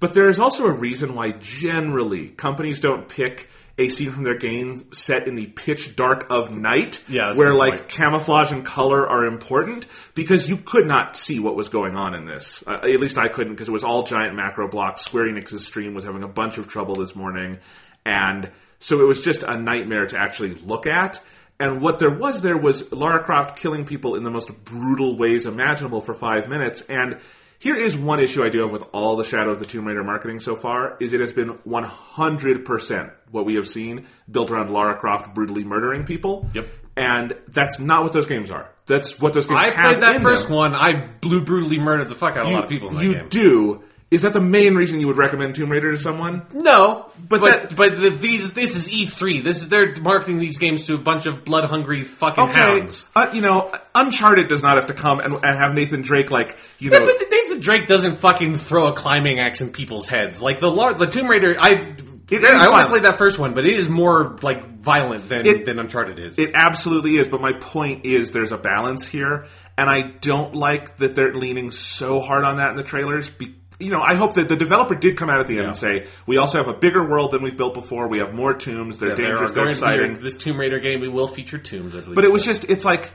but 0.00 0.14
there 0.14 0.28
is 0.28 0.40
also 0.40 0.66
a 0.66 0.72
reason 0.72 1.14
why 1.14 1.32
generally 1.32 2.28
companies 2.28 2.80
don't 2.80 3.08
pick 3.08 3.48
a 3.82 3.88
scene 3.88 4.10
from 4.10 4.24
their 4.24 4.36
game 4.36 4.92
set 4.92 5.26
in 5.28 5.34
the 5.34 5.46
pitch 5.46 5.94
dark 5.96 6.26
of 6.30 6.56
night, 6.56 7.02
Yeah, 7.08 7.34
where 7.34 7.54
like 7.54 7.74
point. 7.74 7.88
camouflage 7.88 8.50
and 8.52 8.64
color 8.64 9.08
are 9.08 9.24
important 9.26 9.86
because 10.14 10.48
you 10.48 10.56
could 10.56 10.86
not 10.86 11.16
see 11.16 11.38
what 11.38 11.54
was 11.56 11.68
going 11.68 11.96
on 11.96 12.14
in 12.14 12.24
this. 12.26 12.62
Uh, 12.66 12.72
at 12.82 13.00
least 13.00 13.18
I 13.18 13.28
couldn't 13.28 13.52
because 13.54 13.68
it 13.68 13.72
was 13.72 13.84
all 13.84 14.02
giant 14.04 14.34
macro 14.34 14.68
blocks. 14.68 15.02
Square 15.02 15.30
Enix's 15.30 15.64
stream 15.66 15.94
was 15.94 16.04
having 16.04 16.22
a 16.22 16.28
bunch 16.28 16.58
of 16.58 16.68
trouble 16.68 16.94
this 16.94 17.14
morning, 17.14 17.58
and 18.04 18.50
so 18.78 19.00
it 19.00 19.06
was 19.06 19.22
just 19.24 19.42
a 19.42 19.56
nightmare 19.56 20.06
to 20.06 20.18
actually 20.18 20.54
look 20.54 20.86
at. 20.86 21.22
And 21.60 21.80
what 21.80 22.00
there 22.00 22.10
was 22.10 22.42
there 22.42 22.56
was 22.58 22.90
Lara 22.90 23.22
Croft 23.22 23.56
killing 23.56 23.84
people 23.84 24.16
in 24.16 24.24
the 24.24 24.30
most 24.30 24.50
brutal 24.64 25.16
ways 25.16 25.46
imaginable 25.46 26.00
for 26.00 26.12
five 26.14 26.48
minutes. 26.48 26.80
And 26.88 27.18
here 27.62 27.76
is 27.76 27.96
one 27.96 28.18
issue 28.18 28.42
I 28.42 28.48
do 28.48 28.62
have 28.62 28.72
with 28.72 28.88
all 28.92 29.14
the 29.16 29.22
Shadow 29.22 29.52
of 29.52 29.60
the 29.60 29.64
Tomb 29.64 29.86
Raider 29.86 30.02
marketing 30.02 30.40
so 30.40 30.56
far, 30.56 30.96
is 30.98 31.12
it 31.12 31.20
has 31.20 31.32
been 31.32 31.58
100% 31.58 33.12
what 33.30 33.46
we 33.46 33.54
have 33.54 33.68
seen 33.68 34.06
built 34.28 34.50
around 34.50 34.72
Lara 34.72 34.96
Croft 34.98 35.32
brutally 35.32 35.62
murdering 35.62 36.04
people. 36.04 36.48
Yep. 36.54 36.66
And 36.96 37.34
that's 37.46 37.78
not 37.78 38.02
what 38.02 38.12
those 38.12 38.26
games 38.26 38.50
are. 38.50 38.68
That's 38.86 39.20
what 39.20 39.32
those 39.32 39.46
games 39.46 39.60
I 39.60 39.70
have 39.70 39.98
played 39.98 40.02
that 40.02 40.22
first 40.22 40.48
them. 40.48 40.56
one. 40.56 40.74
I 40.74 41.06
blew 41.20 41.44
brutally 41.44 41.78
murdered 41.78 42.08
the 42.08 42.16
fuck 42.16 42.36
out 42.36 42.46
of 42.46 42.48
You, 42.48 42.54
a 42.54 42.56
lot 42.56 42.64
of 42.64 42.70
people 42.70 42.88
in 42.88 42.94
that 42.96 43.04
you 43.04 43.14
game. 43.14 43.28
do. 43.28 43.84
Is 44.12 44.22
that 44.22 44.34
the 44.34 44.40
main 44.40 44.74
reason 44.74 45.00
you 45.00 45.06
would 45.06 45.16
recommend 45.16 45.54
Tomb 45.54 45.70
Raider 45.70 45.90
to 45.90 45.96
someone? 45.96 46.42
No, 46.52 47.10
But 47.28 47.40
but 47.40 47.40
that- 47.70 47.76
but, 47.76 47.98
the, 47.98 48.10
these 48.10 48.52
this 48.52 48.76
is 48.76 48.88
E 48.88 49.06
three. 49.06 49.40
This 49.40 49.62
is 49.62 49.68
they're 49.70 49.96
marketing 50.00 50.38
these 50.38 50.58
games 50.58 50.86
to 50.86 50.94
a 50.94 50.98
bunch 50.98 51.24
of 51.26 51.44
blood 51.44 51.64
hungry 51.64 52.02
fucking 52.04 52.44
Okay, 52.44 52.52
hounds. 52.80 53.06
uh, 53.16 53.30
you 53.32 53.40
know, 53.40 53.72
Uncharted 53.94 54.48
does 54.48 54.62
not 54.62 54.74
have 54.76 54.86
to 54.88 54.94
come 54.94 55.20
and, 55.20 55.32
and 55.34 55.58
have 55.58 55.72
Nathan 55.74 56.02
Drake 56.02 56.30
like 56.30 56.58
you 56.78 56.90
know. 56.90 56.98
Yeah, 57.00 57.06
but 57.06 57.30
Nathan 57.30 57.60
Drake 57.60 57.86
doesn't 57.86 58.16
fucking 58.16 58.56
throw 58.58 58.88
a 58.88 58.92
climbing 58.92 59.40
axe 59.40 59.60
in 59.62 59.72
people's 59.72 60.08
heads 60.08 60.42
like 60.42 60.60
the 60.60 60.70
the 60.98 61.06
Tomb 61.06 61.26
Raider. 61.26 61.56
I 61.58 61.70
It 61.70 62.44
is 62.44 62.44
I 62.44 62.52
only 62.52 62.66
violent. 62.66 62.90
played 62.90 63.04
that 63.04 63.16
first 63.18 63.38
one, 63.38 63.54
but 63.54 63.64
it 63.64 63.72
is 63.74 63.88
more 63.88 64.36
like 64.42 64.78
violent 64.78 65.28
than 65.28 65.46
It- 65.46 65.64
than 65.64 65.78
Uncharted 65.78 66.18
is. 66.18 66.38
It 66.38 66.50
absolutely 66.54 67.16
is, 67.16 67.28
but 67.28 67.40
my 67.40 67.52
point 67.54 68.04
is 68.04 68.30
there's 68.32 68.52
a 68.52 68.58
balance 68.58 69.06
here, 69.08 69.46
and 69.78 69.88
I 69.88 70.02
don't 70.20 70.54
like 70.54 70.98
that 70.98 71.14
they're 71.14 71.32
leaning 71.34 71.70
so 71.70 72.20
hard 72.20 72.44
on 72.44 72.56
that 72.56 72.70
in 72.72 72.76
the 72.76 72.82
trailers. 72.82 73.30
Be, 73.30 73.54
you 73.82 73.90
know, 73.90 74.00
I 74.00 74.14
hope 74.14 74.34
that 74.34 74.48
the 74.48 74.56
developer 74.56 74.94
did 74.94 75.16
come 75.16 75.28
out 75.28 75.40
at 75.40 75.46
the 75.46 75.54
end 75.54 75.62
Yeah. 75.62 75.68
and 75.68 75.76
say, 75.76 76.06
"We 76.26 76.38
also 76.38 76.58
have 76.58 76.68
a 76.68 76.74
bigger 76.74 77.06
world 77.08 77.32
than 77.32 77.42
we've 77.42 77.56
built 77.56 77.74
before. 77.74 78.08
We 78.08 78.18
have 78.18 78.32
more 78.32 78.54
tombs. 78.54 78.98
They're 78.98 79.10
Yeah, 79.10 79.14
dangerous. 79.16 79.52
They're 79.52 79.64
going 79.64 79.74
to 79.74 79.80
be- 79.80 79.86
exciting." 79.86 80.22
This 80.22 80.36
Tomb 80.36 80.58
Raider 80.58 80.78
game 80.78 81.00
we 81.00 81.08
will 81.08 81.28
feature 81.28 81.58
tombs. 81.58 81.94
I 81.96 82.00
believe. 82.00 82.14
But 82.14 82.24
it 82.24 82.32
was 82.32 82.44
just, 82.44 82.68
it's 82.70 82.84
like, 82.84 83.10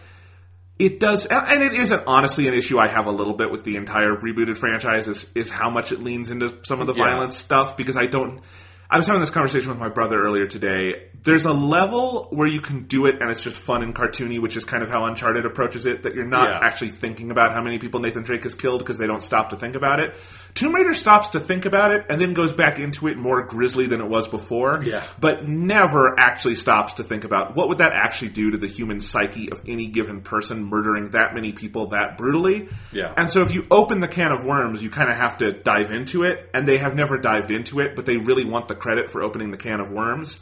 it 0.80 1.00
does, 1.00 1.26
and 1.26 1.48
and 1.48 1.64
it 1.64 1.74
isn't 1.74 2.04
honestly 2.06 2.48
an 2.48 2.54
issue 2.54 2.78
I 2.78 2.88
have 2.88 3.08
a 3.08 3.12
little 3.12 3.34
bit 3.34 3.52
with 3.52 3.64
the 3.64 3.78
entire 3.78 4.16
rebooted 4.16 4.58
franchise 4.58 5.08
is, 5.08 5.28
is 5.34 5.50
how 5.50 5.70
much 5.72 5.92
it 5.92 6.04
leans 6.04 6.30
into 6.30 6.54
some 6.64 6.82
of 6.82 6.88
the 6.88 6.94
Yeah. 6.94 7.06
violent 7.06 7.34
stuff 7.34 7.76
because 7.78 7.98
I 7.98 8.06
don't, 8.06 8.42
I 8.90 8.98
was 8.98 9.08
having 9.08 9.20
this 9.22 9.32
conversation 9.32 9.70
with 9.70 9.80
my 9.80 9.90
brother 9.90 10.22
earlier 10.22 10.46
today. 10.46 11.08
There's 11.24 11.46
a 11.46 11.52
level 11.52 12.28
where 12.32 12.48
you 12.48 12.62
can 12.62 12.84
do 12.84 13.06
it 13.06 13.22
and 13.22 13.30
it's 13.30 13.44
just 13.44 13.58
fun 13.58 13.84
and 13.84 13.94
cartoony, 13.94 14.42
which 14.42 14.56
is 14.56 14.64
kind 14.64 14.82
of 14.82 14.90
how 14.90 15.04
Uncharted 15.06 15.46
approaches 15.46 15.86
it, 15.86 16.04
that 16.04 16.16
you're 16.16 16.26
not 16.26 16.48
Yeah. 16.48 16.60
actually 16.62 16.90
thinking 16.92 17.32
about 17.32 17.52
how 17.54 17.62
many 17.62 17.80
people 17.80 18.00
Nathan 18.00 18.24
Drake 18.24 18.44
has 18.44 18.54
killed 18.54 18.80
because 18.80 18.98
they 18.98 19.08
don't 19.08 19.22
stop 19.24 19.50
to 19.50 19.58
think 19.58 19.76
about 19.76 20.00
it. 20.00 20.16
Tomb 20.54 20.74
Raider 20.74 20.94
stops 20.94 21.30
to 21.30 21.40
think 21.42 21.66
about 21.66 21.92
it 21.92 22.06
and 22.10 22.22
then 22.22 22.34
goes 22.34 22.54
back 22.54 22.80
into 22.80 23.08
it 23.08 23.18
more 23.18 23.44
grisly 23.44 23.88
than 23.88 24.00
it 24.00 24.08
was 24.08 24.28
before. 24.28 24.82
Yeah. 24.84 25.04
But 25.20 25.48
never 25.48 26.18
actually 26.18 26.56
stops 26.56 26.94
to 26.94 27.04
think 27.04 27.26
about 27.26 27.56
what 27.56 27.68
would 27.70 27.80
that 27.80 27.92
actually 27.94 28.30
do 28.30 28.52
to 28.52 28.58
the 28.58 28.68
human 28.68 29.02
psyche 29.02 29.52
of 29.52 29.60
any 29.68 29.88
given 29.88 30.22
person 30.22 30.64
murdering 30.64 31.10
that 31.12 31.34
many 31.34 31.52
people 31.52 31.88
that 31.88 32.18
brutally. 32.18 32.70
Yeah. 32.94 33.14
And 33.18 33.30
so 33.30 33.42
if 33.42 33.54
you 33.54 33.66
open 33.70 34.00
the 34.00 34.08
can 34.08 34.32
of 34.32 34.46
worms, 34.46 34.82
you 34.82 34.90
kind 34.90 35.10
of 35.10 35.18
have 35.18 35.40
to 35.40 35.52
dive 35.52 35.92
into 35.92 36.24
it, 36.24 36.50
and 36.54 36.68
they 36.68 36.78
have 36.78 36.96
never 36.96 37.18
dived 37.18 37.52
into 37.52 37.80
it, 37.82 37.96
but 37.98 38.06
they 38.06 38.16
really 38.18 38.46
want 38.46 38.68
the 38.70 38.76
credit 38.76 39.12
for 39.12 39.22
opening 39.24 39.52
the 39.52 39.58
can 39.58 39.80
of 39.82 39.92
worms. 39.92 40.40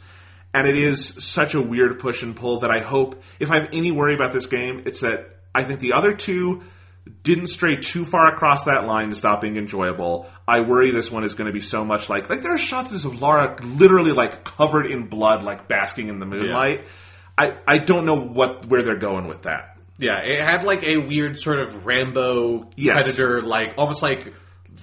And 0.56 0.66
it 0.66 0.78
is 0.78 1.06
such 1.22 1.52
a 1.54 1.60
weird 1.60 1.98
push 1.98 2.22
and 2.22 2.34
pull 2.34 2.60
that 2.60 2.70
I 2.70 2.78
hope, 2.78 3.22
if 3.38 3.50
I 3.50 3.56
have 3.56 3.68
any 3.74 3.92
worry 3.92 4.14
about 4.14 4.32
this 4.32 4.46
game, 4.46 4.82
it's 4.86 5.00
that 5.00 5.36
I 5.54 5.64
think 5.64 5.80
the 5.80 5.92
other 5.92 6.14
two 6.14 6.62
didn't 7.22 7.48
stray 7.48 7.76
too 7.76 8.06
far 8.06 8.32
across 8.32 8.64
that 8.64 8.86
line 8.86 9.10
to 9.10 9.16
stop 9.16 9.42
being 9.42 9.58
enjoyable. 9.58 10.28
I 10.48 10.60
worry 10.60 10.92
this 10.92 11.10
one 11.10 11.24
is 11.24 11.34
going 11.34 11.46
to 11.46 11.52
be 11.52 11.60
so 11.60 11.84
much 11.84 12.08
like 12.08 12.30
like 12.30 12.40
there 12.40 12.54
are 12.54 12.58
shots 12.58 13.04
of 13.04 13.20
Lara 13.20 13.54
literally 13.62 14.12
like 14.12 14.44
covered 14.44 14.86
in 14.86 15.08
blood, 15.08 15.42
like 15.42 15.68
basking 15.68 16.08
in 16.08 16.20
the 16.20 16.26
moonlight. 16.26 16.86
I 17.36 17.58
I 17.68 17.78
don't 17.78 18.06
know 18.06 18.18
what 18.18 18.64
where 18.66 18.82
they're 18.82 18.96
going 18.96 19.28
with 19.28 19.42
that. 19.42 19.76
Yeah, 19.98 20.20
it 20.20 20.40
had 20.40 20.64
like 20.64 20.84
a 20.84 20.96
weird 20.96 21.38
sort 21.38 21.60
of 21.60 21.84
Rambo 21.84 22.70
Yes. 22.76 22.94
predator, 22.94 23.42
like 23.42 23.74
almost 23.76 24.02
like 24.02 24.32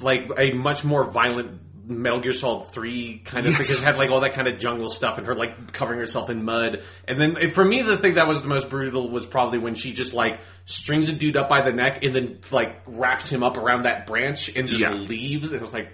like 0.01 0.29
a 0.37 0.51
much 0.53 0.83
more 0.83 1.09
violent 1.09 1.59
Metal 1.85 2.21
Gear 2.21 2.31
Solid 2.31 2.67
Three 2.67 3.21
kind 3.25 3.45
of 3.45 3.51
Yes. 3.53 3.57
because 3.59 3.81
it 3.81 3.83
had 3.83 3.97
like 3.97 4.09
all 4.09 4.21
that 4.21 4.33
kind 4.33 4.47
of 4.47 4.57
jungle 4.59 4.89
stuff 4.89 5.17
and 5.17 5.27
her 5.27 5.35
like 5.35 5.73
covering 5.73 5.99
herself 5.99 6.29
in 6.29 6.43
mud. 6.45 6.83
And 7.07 7.19
then 7.19 7.51
for 7.51 7.63
me, 7.65 7.81
the 7.81 7.97
thing 7.97 8.15
that 8.15 8.27
was 8.27 8.41
the 8.41 8.47
most 8.47 8.69
brutal 8.69 9.09
was 9.09 9.25
probably 9.25 9.59
when 9.59 9.75
she 9.75 9.93
just 9.93 10.13
like 10.13 10.39
strings 10.65 11.09
a 11.09 11.13
dude 11.13 11.35
up 11.37 11.49
by 11.49 11.61
the 11.61 11.71
neck 11.71 12.03
and 12.03 12.15
then 12.15 12.39
like 12.51 12.81
wraps 12.87 13.29
him 13.29 13.43
up 13.43 13.57
around 13.57 13.83
that 13.83 14.05
branch 14.07 14.55
and 14.55 14.67
just 14.67 14.81
Yeah. 14.81 14.93
leaves. 14.93 15.51
And 15.51 15.61
it's 15.61 15.73
like. 15.73 15.89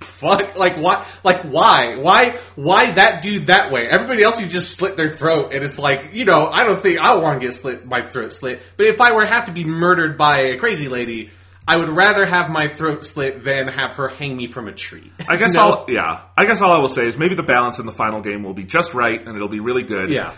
Fuck! 0.00 0.56
Like 0.56 0.76
what? 0.76 1.06
Like 1.22 1.44
why? 1.44 1.96
Why? 1.96 2.36
Why 2.56 2.90
that 2.90 3.22
dude 3.22 3.46
that 3.46 3.70
way? 3.72 3.86
Everybody 3.88 4.22
else, 4.22 4.38
you 4.40 4.46
just 4.46 4.72
slit 4.76 4.96
their 4.96 5.08
throat, 5.08 5.52
and 5.54 5.64
it's 5.64 5.78
like 5.78 6.12
you 6.12 6.24
know. 6.24 6.46
I 6.46 6.64
don't 6.64 6.82
think 6.82 6.98
I 6.98 7.14
want 7.16 7.40
to 7.40 7.46
get 7.46 7.54
slit 7.54 7.86
my 7.86 8.02
throat 8.02 8.32
slit. 8.34 8.60
But 8.76 8.86
if 8.86 9.00
I 9.00 9.12
were 9.12 9.22
to 9.22 9.28
have 9.28 9.44
to 9.44 9.52
be 9.52 9.64
murdered 9.64 10.18
by 10.18 10.40
a 10.40 10.58
crazy 10.58 10.88
lady, 10.88 11.30
I 11.66 11.76
would 11.78 11.88
rather 11.88 12.26
have 12.26 12.50
my 12.50 12.68
throat 12.68 13.04
slit 13.04 13.42
than 13.44 13.68
have 13.68 13.92
her 13.92 14.08
hang 14.08 14.36
me 14.36 14.46
from 14.46 14.68
a 14.68 14.72
tree. 14.72 15.10
I 15.28 15.36
guess 15.36 15.54
No? 15.54 15.60
all 15.62 15.86
yeah. 15.88 16.20
I 16.36 16.44
guess 16.44 16.60
all 16.60 16.72
I 16.72 16.78
will 16.78 16.88
say 16.88 17.06
is 17.08 17.16
maybe 17.16 17.34
the 17.34 17.42
balance 17.42 17.78
in 17.78 17.86
the 17.86 17.92
final 17.92 18.20
game 18.20 18.42
will 18.42 18.52
be 18.54 18.64
just 18.64 18.92
right 18.92 19.18
and 19.20 19.34
it'll 19.34 19.48
be 19.48 19.60
really 19.60 19.82
good. 19.82 20.10
Yeah. 20.10 20.34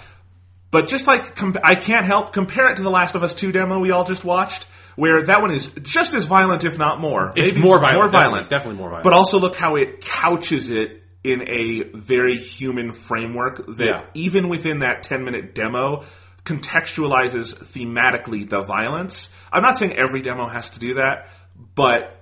But 0.71 0.88
just 0.88 1.06
like 1.06 1.35
com- 1.37 1.56
I 1.64 1.75
can't 1.75 2.06
help 2.06 2.33
compare 2.33 2.71
it 2.71 2.76
to 2.76 2.83
the 2.83 2.90
Last 2.90 3.14
of 3.14 3.23
Us 3.23 3.35
2 3.35 3.50
demo 3.52 3.78
we 3.80 3.90
all 3.90 4.04
just 4.04 4.25
watched, 4.25 4.66
where 4.97 5.23
that 5.25 5.42
one 5.42 5.50
is 5.50 5.68
just 5.83 6.14
as 6.14 6.26
violent, 6.26 6.64
if 6.64 6.76
not 6.78 7.00
more. 7.00 7.33
It's 7.37 7.56
more 7.56 7.78
violent, 7.78 7.95
More 7.97 8.04
definitely, 8.04 8.11
violent. 8.30 8.50
definitely 8.50 8.78
more 8.78 8.88
violent. 8.90 9.04
But 9.04 9.12
also 9.12 9.38
look 9.38 9.56
how 9.56 9.76
it 9.76 10.00
couches 10.02 10.68
it 10.71 11.02
in 11.25 11.42
a 11.49 11.83
very 11.95 12.37
human 12.37 12.92
framework 12.92 13.64
that 13.78 13.85
Yeah. 13.87 14.02
even 14.14 14.49
within 14.49 14.80
that 14.80 15.02
10 15.02 15.25
minute 15.25 15.54
demo 15.56 16.04
contextualizes 16.46 17.54
thematically 17.54 18.48
the 18.48 18.62
violence. 18.62 19.28
I'm 19.52 19.62
not 19.62 19.76
saying 19.76 19.92
every 19.94 20.22
demo 20.22 20.46
has 20.48 20.70
to 20.70 20.78
do 20.80 20.94
that, 20.94 21.28
but 21.74 22.12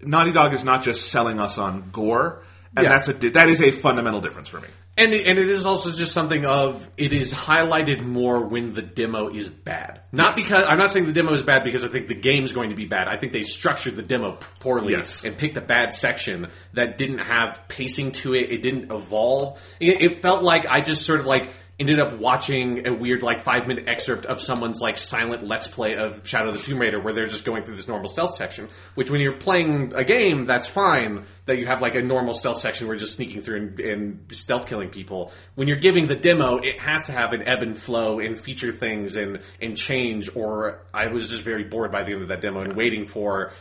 Naughty 0.00 0.32
Dog 0.32 0.54
is 0.54 0.64
not 0.64 0.82
just 0.82 1.10
selling 1.10 1.40
us 1.40 1.58
on 1.58 1.90
gore. 1.90 2.44
And 2.74 2.84
Yeah. 2.84 2.92
that's 2.92 3.08
a 3.08 3.12
that 3.12 3.50
is 3.50 3.60
a 3.60 3.70
fundamental 3.70 4.20
difference 4.22 4.48
for 4.48 4.58
me. 4.58 4.68
And 4.96 5.12
it, 5.12 5.26
and 5.26 5.38
it 5.38 5.48
is 5.48 5.64
also 5.66 5.90
just 5.90 6.12
something 6.12 6.44
of 6.46 6.86
it 6.96 7.12
is 7.12 7.32
highlighted 7.32 8.02
more 8.02 8.46
when 8.46 8.72
the 8.72 8.80
demo 8.82 9.28
is 9.28 9.48
bad. 9.50 10.00
Not 10.10 10.36
because 10.36 10.64
I'm 10.66 10.78
not 10.78 10.90
saying 10.90 11.04
the 11.06 11.12
demo 11.12 11.34
is 11.34 11.42
bad 11.42 11.64
because 11.64 11.84
I 11.84 11.88
think 11.88 12.08
the 12.08 12.14
game's 12.14 12.52
going 12.52 12.70
to 12.70 12.76
be 12.76 12.86
bad. 12.86 13.08
I 13.08 13.18
think 13.18 13.32
they 13.34 13.42
structured 13.42 13.96
the 13.96 14.02
demo 14.02 14.38
poorly 14.60 14.92
Yes. 14.94 15.22
and 15.24 15.36
picked 15.36 15.56
a 15.58 15.60
bad 15.62 15.94
section 15.94 16.48
that 16.72 16.96
didn't 16.96 17.18
have 17.20 17.60
pacing 17.68 18.12
to 18.12 18.34
it. 18.34 18.50
It 18.50 18.62
didn't 18.62 18.90
evolve. 18.90 19.58
It, 19.78 20.00
it 20.00 20.22
felt 20.22 20.42
like 20.42 20.66
I 20.66 20.80
just 20.80 21.02
sort 21.04 21.20
of 21.20 21.26
like 21.26 21.52
ended 21.78 22.00
up 22.00 22.18
watching 22.18 22.86
a 22.86 22.92
weird 22.92 23.22
like 23.22 23.44
five 23.44 23.66
minute 23.66 23.88
excerpt 23.88 24.26
of 24.26 24.40
someone's 24.40 24.80
like 24.80 24.96
silent 24.98 25.46
let's 25.46 25.66
play 25.66 25.96
of 25.96 26.26
Shadow 26.26 26.50
of 26.50 26.58
the 26.58 26.62
Tomb 26.62 26.78
Raider 26.78 27.00
where 27.00 27.12
they're 27.12 27.26
just 27.26 27.44
going 27.44 27.62
through 27.62 27.76
this 27.76 27.88
normal 27.88 28.08
stealth 28.08 28.34
section. 28.34 28.68
Which 28.94 29.10
when 29.10 29.20
you're 29.20 29.36
playing 29.36 29.92
a 29.94 30.04
game, 30.04 30.44
that's 30.44 30.68
fine 30.68 31.26
that 31.46 31.58
you 31.58 31.66
have 31.66 31.80
like 31.80 31.94
a 31.94 32.02
normal 32.02 32.34
stealth 32.34 32.58
section 32.58 32.86
where 32.86 32.94
you're 32.94 33.00
just 33.00 33.16
sneaking 33.16 33.40
through 33.40 33.56
and, 33.56 33.80
and 33.80 34.26
stealth 34.32 34.66
killing 34.66 34.90
people. 34.90 35.32
When 35.54 35.66
you're 35.66 35.80
giving 35.80 36.06
the 36.06 36.14
demo, 36.14 36.58
it 36.58 36.80
has 36.80 37.06
to 37.06 37.12
have 37.12 37.32
an 37.32 37.42
ebb 37.48 37.62
and 37.62 37.76
flow 37.76 38.20
and 38.20 38.38
feature 38.38 38.72
things 38.72 39.16
and 39.16 39.40
and 39.60 39.76
change. 39.76 40.34
Or 40.36 40.86
I 40.92 41.08
was 41.08 41.30
just 41.30 41.42
very 41.42 41.64
bored 41.64 41.90
by 41.90 42.04
the 42.04 42.12
end 42.12 42.22
of 42.22 42.28
that 42.28 42.42
demo 42.42 42.60
and 42.60 42.76
waiting 42.76 43.06
for 43.06 43.52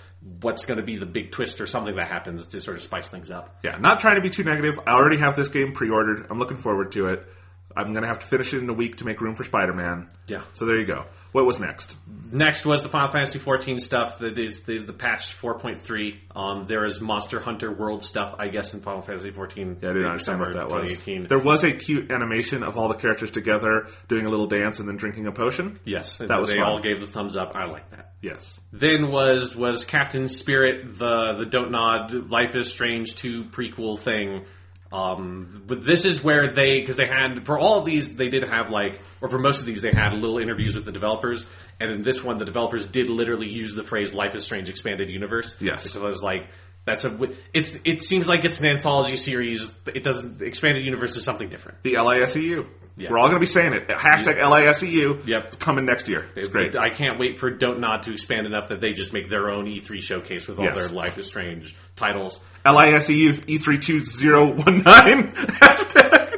what's 0.42 0.66
going 0.66 0.78
to 0.78 0.84
be 0.84 0.98
the 0.98 1.06
big 1.06 1.32
twist 1.32 1.60
or 1.60 1.66
something 1.66 1.96
that 1.96 2.08
happens 2.08 2.48
to 2.48 2.62
sort 2.62 2.78
of 2.78 2.84
spice 2.84 3.10
things 3.10 3.32
up. 3.32 3.58
Yeah, 3.64 3.78
not 3.78 4.00
trying 4.00 4.16
to 4.16 4.22
be 4.22 4.30
too 4.30 4.44
negative. 4.44 4.80
I 4.86 4.94
already 4.94 5.18
have 5.18 5.36
this 5.36 5.48
game 5.48 5.74
pre-ordered. 5.74 6.28
I'm 6.30 6.38
looking 6.38 6.58
forward 6.58 6.92
to 6.92 7.08
it. 7.08 7.28
I'm 7.76 7.94
gonna 7.94 8.08
have 8.08 8.20
to 8.20 8.26
finish 8.26 8.54
it 8.54 8.62
in 8.62 8.70
a 8.70 8.74
week 8.74 8.98
to 8.98 9.06
make 9.06 9.22
room 9.22 9.36
for 9.36 9.44
Spider-Man. 9.44 10.08
Yeah. 10.28 10.44
So 10.54 10.66
there 10.66 10.80
you 10.80 10.86
go. 10.86 11.06
What 11.32 11.46
was 11.46 11.60
next? 11.60 11.96
Next 12.32 12.66
was 12.66 12.84
the 12.84 12.90
Final 12.90 13.10
Fantasy 13.10 13.40
XIV 13.40 13.80
stuff. 13.80 14.20
That 14.20 14.38
is 14.38 14.64
the, 14.64 14.80
the 14.80 14.92
patch 14.92 15.34
4.3. 15.40 16.18
Um, 16.36 16.66
there 16.66 16.86
is 16.86 17.00
Monster 17.00 17.40
Hunter 17.40 17.72
World 17.72 18.04
stuff, 18.04 18.36
I 18.38 18.50
guess, 18.50 18.74
in 18.74 18.82
Final 18.82 19.02
Fantasy 19.02 19.32
XIV. 19.32 19.82
Yeah, 19.82 19.90
I 19.92 19.94
didn't 19.94 20.06
understand 20.08 20.40
what 20.42 20.54
that 20.54 20.70
was. 20.70 21.04
There 21.06 21.40
was 21.40 21.64
a 21.64 21.72
cute 21.72 22.12
animation 22.12 22.64
of 22.64 22.78
all 22.78 22.90
the 22.90 22.96
characters 22.96 23.32
together 23.32 23.88
doing 24.10 24.26
a 24.26 24.30
little 24.30 24.48
dance 24.48 24.80
and 24.80 24.90
then 24.90 24.98
drinking 24.98 25.28
a 25.28 25.32
potion. 25.32 25.80
yes, 25.86 26.18
That 26.18 26.42
was 26.42 26.50
they 26.52 26.58
fun. 26.58 26.66
all 26.68 26.82
gave 26.82 27.00
the 27.00 27.08
thumbs 27.08 27.38
up. 27.38 27.56
I 27.56 27.64
like 27.66 27.90
that. 27.92 28.12
Yes. 28.22 28.60
Then 28.74 29.10
was 29.10 29.56
was 29.56 29.86
Captain 29.86 30.28
Spirit 30.28 30.98
the 31.00 31.34
the 31.34 31.46
Don't 31.46 31.72
Nod 31.72 32.30
Life 32.30 32.56
is 32.56 32.70
Strange 32.72 33.16
2 33.16 33.46
prequel 33.46 33.98
thing. 33.98 34.44
Um, 34.92 35.64
but 35.68 35.86
this 35.86 36.04
is 36.04 36.22
where 36.22 36.54
they 36.54 36.80
because 36.80 36.98
they 36.98 37.08
had 37.08 37.46
for 37.46 37.58
all 37.58 37.80
of 37.80 37.86
these 37.86 38.16
they 38.16 38.28
did 38.28 38.44
have 38.44 38.70
like 38.70 39.00
or 39.22 39.30
for 39.30 39.40
most 39.40 39.62
of 39.62 39.66
these 39.66 39.82
they 39.82 39.92
had 39.92 40.14
little 40.14 40.38
interviews 40.38 40.76
with 40.76 40.84
the 40.84 40.92
developers 40.92 41.46
and 41.80 41.92
in 41.92 42.02
this 42.04 42.22
one 42.22 42.38
the 42.38 42.46
developers 42.46 42.88
did 42.88 43.10
literally 43.10 43.48
use 43.48 43.74
the 43.74 43.84
phrase 43.86 44.14
Life 44.14 44.36
is 44.36 44.44
Strange 44.44 44.70
expanded 44.70 45.10
universe. 45.10 45.56
Yes. 45.62 45.96
it 45.96 46.02
was 46.02 46.22
like 46.22 46.48
that's 46.86 47.06
a 47.06 47.30
it's 47.54 47.78
it 47.86 48.02
seems 48.02 48.28
like 48.28 48.44
it's 48.44 48.60
an 48.60 48.68
anthology 48.68 49.16
series. 49.16 49.74
It 49.88 50.04
doesn't 50.04 50.42
expanded 50.42 50.84
universe 50.84 51.16
is 51.16 51.24
something 51.24 51.50
different. 51.50 51.84
The 51.84 51.94
LISEU. 51.94 52.66
Yeah. 52.98 53.10
We're 53.10 53.20
all 53.20 53.28
gonna 53.28 53.40
be 53.40 53.46
saying 53.46 53.74
it. 53.74 53.88
Hashtag 53.88 54.38
LISEU. 54.38 55.26
Yep. 55.28 55.46
It's 55.48 55.56
coming 55.58 55.86
next 55.86 56.08
year. 56.10 56.28
It's 56.36 56.48
great. 56.48 56.76
I 56.76 56.90
can't 56.90 57.20
wait 57.20 57.40
for 57.40 57.50
Don't 57.52 57.80
Nod 57.80 58.04
to 58.04 58.12
expand 58.14 58.46
enough 58.48 58.68
that 58.70 58.82
they 58.82 58.94
just 58.94 59.14
make 59.14 59.30
their 59.30 59.50
own 59.50 59.66
E3 59.66 60.02
showcase 60.02 60.48
with 60.48 60.60
all 60.60 60.66
Yes. 60.66 60.76
their 60.76 60.90
Life 60.90 61.18
is 61.18 61.28
Strange 61.28 61.76
titles. 61.96 62.40
LISEU 62.66 63.34
E32019. 63.46 65.34
Hashtag. 65.34 66.38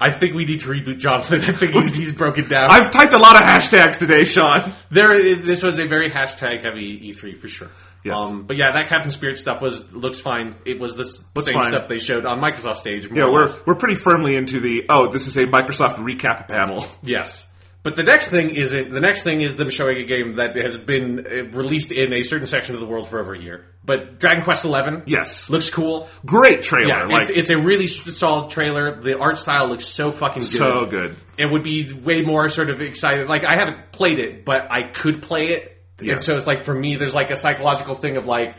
I 0.00 0.12
think 0.12 0.34
we 0.34 0.44
need 0.44 0.60
to 0.60 0.68
reboot 0.68 0.98
Jonathan. 1.00 1.40
I 1.42 1.50
think 1.52 1.72
he's, 1.72 1.96
he's 1.96 2.12
broken 2.12 2.48
down. 2.48 2.70
I've 2.70 2.92
typed 2.92 3.12
a 3.12 3.18
lot 3.18 3.34
of 3.34 3.42
hashtags 3.42 3.98
today, 3.98 4.22
Sean. 4.24 4.72
there, 4.90 5.34
this 5.36 5.62
was 5.64 5.80
a 5.80 5.86
very 5.88 6.08
hashtag 6.08 6.62
heavy 6.62 7.12
E3 7.12 7.36
for 7.38 7.48
sure. 7.48 7.68
Yes. 8.04 8.16
Um, 8.16 8.44
but 8.46 8.56
yeah, 8.56 8.72
that 8.72 8.88
Captain 8.88 9.10
Spirit 9.10 9.38
stuff 9.38 9.60
was 9.60 9.92
looks 9.92 10.20
fine. 10.20 10.54
It 10.64 10.78
was 10.78 10.94
the 10.94 11.02
s- 11.04 11.22
Looks 11.34 11.46
same 11.46 11.54
fine. 11.56 11.68
stuff 11.72 11.88
they 11.88 11.98
showed 11.98 12.24
on 12.26 12.40
Microsoft 12.40 12.76
stage. 12.76 13.10
more 13.10 13.18
Yeah, 13.18 13.24
or 13.24 13.32
we're 13.32 13.46
less. 13.46 13.58
we're 13.66 13.74
pretty 13.74 13.96
firmly 13.96 14.36
into 14.36 14.60
the 14.60 14.86
oh, 14.88 15.08
this 15.10 15.26
is 15.26 15.36
a 15.36 15.44
Microsoft 15.46 15.96
recap 15.96 16.48
panel. 16.48 16.86
yes. 17.02 17.44
But 17.84 17.94
the 17.96 18.02
next 18.02 18.28
thing 18.30 18.50
isn't. 18.50 18.92
The 18.92 19.00
next 19.00 19.22
thing 19.22 19.40
is 19.40 19.56
them 19.56 19.70
showing 19.70 19.98
a 19.98 20.04
game 20.04 20.34
that 20.36 20.56
has 20.56 20.76
been 20.76 21.20
uh, 21.20 21.56
released 21.56 21.92
in 21.92 22.12
a 22.12 22.22
certain 22.22 22.46
section 22.46 22.74
of 22.74 22.80
the 22.80 22.86
world 22.86 23.08
for 23.08 23.20
over 23.20 23.34
a 23.34 23.40
year. 23.40 23.66
But 23.84 24.18
Dragon 24.18 24.42
Quest 24.42 24.64
XI, 24.64 25.02
Yes. 25.06 25.48
looks 25.48 25.70
cool. 25.70 26.08
Great 26.26 26.62
trailer. 26.62 26.88
Yeah, 26.88 27.02
like 27.04 27.30
it's, 27.30 27.38
it's 27.38 27.50
a 27.50 27.56
really 27.58 27.84
s- 27.84 28.16
solid 28.16 28.50
trailer. 28.50 29.00
The 29.00 29.18
art 29.18 29.38
style 29.38 29.68
looks 29.68 29.86
so 29.86 30.10
fucking 30.12 30.42
good. 30.42 30.50
so 30.58 30.86
good. 30.86 31.16
It 31.38 31.50
would 31.50 31.62
be 31.62 31.92
way 31.94 32.20
more 32.20 32.48
sort 32.48 32.68
of 32.70 32.82
excited. 32.82 33.28
Like 33.28 33.44
I 33.44 33.54
haven't 33.56 33.92
played 33.92 34.18
it, 34.18 34.44
but 34.44 34.70
I 34.70 34.88
could 34.90 35.22
play 35.22 35.48
it. 35.50 35.77
And 36.00 36.22
so 36.22 36.34
it's 36.34 36.46
like 36.46 36.64
for 36.64 36.74
me, 36.74 36.96
there's 36.96 37.14
like 37.14 37.30
a 37.30 37.36
psychological 37.36 37.94
thing 37.94 38.16
of 38.16 38.26
like, 38.26 38.56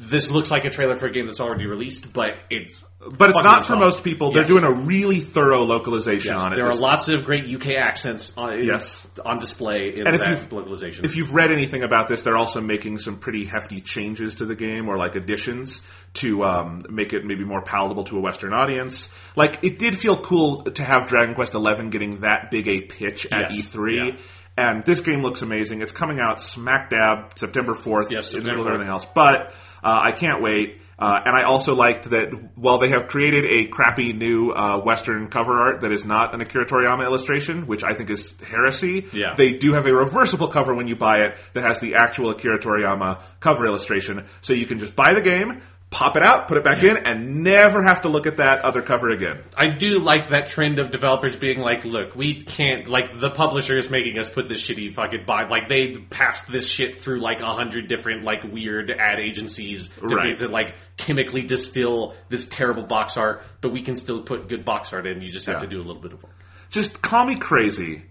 this 0.00 0.30
looks 0.30 0.50
like 0.52 0.64
a 0.64 0.70
trailer 0.70 0.96
for 0.96 1.06
a 1.06 1.10
game 1.10 1.26
that's 1.26 1.40
already 1.40 1.66
released, 1.66 2.12
but 2.12 2.30
it's. 2.50 2.80
But 3.16 3.30
it's 3.30 3.42
not 3.42 3.62
for 3.62 3.68
solid. 3.68 3.80
most 3.80 4.02
people. 4.04 4.32
They're 4.32 4.42
Yes. 4.42 4.48
doing 4.50 4.64
a 4.64 4.72
really 4.72 5.20
thorough 5.20 5.62
localization 5.64 6.32
Yes, 6.32 6.40
on 6.40 6.52
it. 6.52 6.56
there 6.56 6.66
are 6.66 6.74
lots 6.74 7.08
of 7.08 7.24
great 7.24 7.44
UK 7.46 7.76
accents 7.76 8.32
on, 8.36 8.64
Yes. 8.64 9.06
on 9.24 9.38
display 9.38 9.94
in 9.96 10.06
And 10.06 10.16
if 10.16 10.22
that 10.22 10.30
you've- 10.42 10.54
localization. 10.56 11.04
if 11.04 11.14
you've 11.14 11.32
read 11.32 11.52
anything 11.52 11.84
about 11.84 12.08
this, 12.08 12.22
they're 12.22 12.36
also 12.36 12.60
making 12.60 12.98
some 12.98 13.16
pretty 13.16 13.44
hefty 13.44 13.80
changes 13.80 14.36
to 14.36 14.44
the 14.46 14.56
game 14.56 14.88
or 14.88 14.98
like 14.98 15.14
additions 15.14 15.80
to 16.14 16.42
um, 16.44 16.82
make 16.90 17.12
it 17.12 17.24
maybe 17.24 17.44
more 17.44 17.62
palatable 17.62 18.02
to 18.04 18.16
a 18.18 18.20
Western 18.20 18.52
audience. 18.52 19.08
Like 19.36 19.60
it 19.62 19.78
did 19.78 19.96
feel 19.96 20.16
cool 20.16 20.62
to 20.64 20.82
have 20.84 21.06
Dragon 21.06 21.34
Quest 21.36 21.54
XI 21.54 21.90
getting 21.90 22.20
that 22.20 22.50
big 22.50 22.66
a 22.66 22.80
pitch 22.80 23.26
at 23.30 23.52
Yes. 23.52 23.66
E3. 23.74 23.96
Yeah. 23.96 24.16
And 24.58 24.82
this 24.84 25.00
game 25.00 25.22
looks 25.22 25.42
amazing. 25.42 25.82
It's 25.82 25.92
coming 25.92 26.18
out 26.20 26.40
smack 26.40 26.90
dab 26.90 27.38
September 27.38 27.74
4th 27.74 28.10
Yes, 28.10 28.34
in 28.34 28.40
the 28.42 28.46
middle 28.50 28.62
of 28.62 28.66
everything 28.66 28.88
else. 28.90 29.06
But 29.14 29.52
Uh, 29.80 30.00
I 30.10 30.10
can't 30.10 30.42
wait. 30.42 30.80
Uh, 30.98 31.16
and 31.24 31.36
I 31.36 31.44
also 31.44 31.76
liked 31.76 32.10
that 32.10 32.30
while 32.56 32.78
they 32.78 32.88
have 32.88 33.06
created 33.06 33.44
a 33.44 33.68
crappy 33.68 34.12
new 34.12 34.50
uh, 34.50 34.80
Western 34.80 35.28
cover 35.28 35.52
art 35.56 35.82
that 35.82 35.92
is 35.92 36.04
not 36.04 36.34
an 36.34 36.40
Akira 36.40 36.66
Toriyama 36.66 37.04
illustration, 37.04 37.68
which 37.68 37.84
I 37.84 37.92
think 37.94 38.10
is 38.10 38.34
heresy, 38.44 39.06
Yeah. 39.12 39.34
they 39.36 39.52
do 39.52 39.74
have 39.74 39.86
a 39.86 39.94
reversible 39.94 40.48
cover 40.48 40.74
when 40.74 40.88
you 40.88 40.96
buy 40.96 41.18
it 41.22 41.38
that 41.52 41.62
has 41.62 41.78
the 41.78 41.94
actual 41.94 42.30
Akira 42.30 42.58
Toriyama 42.58 43.20
cover 43.38 43.64
illustration. 43.66 44.24
So 44.40 44.52
you 44.54 44.66
can 44.66 44.80
just 44.80 44.96
buy 44.96 45.14
the 45.14 45.22
game, 45.22 45.60
pop 45.90 46.16
it 46.18 46.22
out, 46.22 46.48
put 46.48 46.58
it 46.58 46.64
back 46.64 46.82
in, 46.82 46.98
and 46.98 47.42
never 47.42 47.82
have 47.82 48.02
to 48.02 48.08
look 48.08 48.26
at 48.26 48.36
that 48.36 48.62
other 48.64 48.82
cover 48.82 49.08
again. 49.08 49.42
I 49.56 49.68
do 49.78 50.00
like 50.00 50.28
that 50.28 50.46
trend 50.48 50.78
of 50.78 50.90
developers 50.90 51.34
being 51.34 51.60
like, 51.60 51.84
look, 51.86 52.14
we 52.14 52.42
can't, 52.42 52.86
like, 52.88 53.18
the 53.18 53.30
publisher 53.30 53.76
is 53.76 53.88
making 53.88 54.18
us 54.18 54.28
put 54.28 54.48
this 54.48 54.62
shitty 54.66 54.92
fucking 54.92 55.24
buy, 55.26 55.48
like, 55.48 55.68
they 55.68 55.94
passed 56.10 56.46
this 56.52 56.68
shit 56.70 57.00
through, 57.00 57.20
like, 57.20 57.40
a 57.40 57.52
hundred 57.52 57.88
different, 57.88 58.22
like, 58.22 58.44
weird 58.44 58.90
ad 58.90 59.18
agencies 59.18 59.88
to, 59.88 60.06
Right. 60.06 60.36
to, 60.36 60.48
like, 60.48 60.74
chemically 60.98 61.40
distill 61.42 62.14
this 62.28 62.46
terrible 62.46 62.82
box 62.82 63.16
art, 63.16 63.42
but 63.62 63.72
we 63.72 63.80
can 63.80 63.96
still 63.96 64.20
put 64.22 64.48
good 64.48 64.64
box 64.66 64.92
art 64.92 65.06
in, 65.06 65.22
you 65.22 65.32
just 65.32 65.46
have 65.46 65.56
Yeah. 65.56 65.60
to 65.62 65.66
do 65.68 65.78
a 65.78 65.84
little 65.84 66.02
bit 66.02 66.12
of 66.12 66.22
work. 66.22 66.32
just 66.70 67.00
call 67.00 67.24
me 67.24 67.34
crazy 67.36 68.02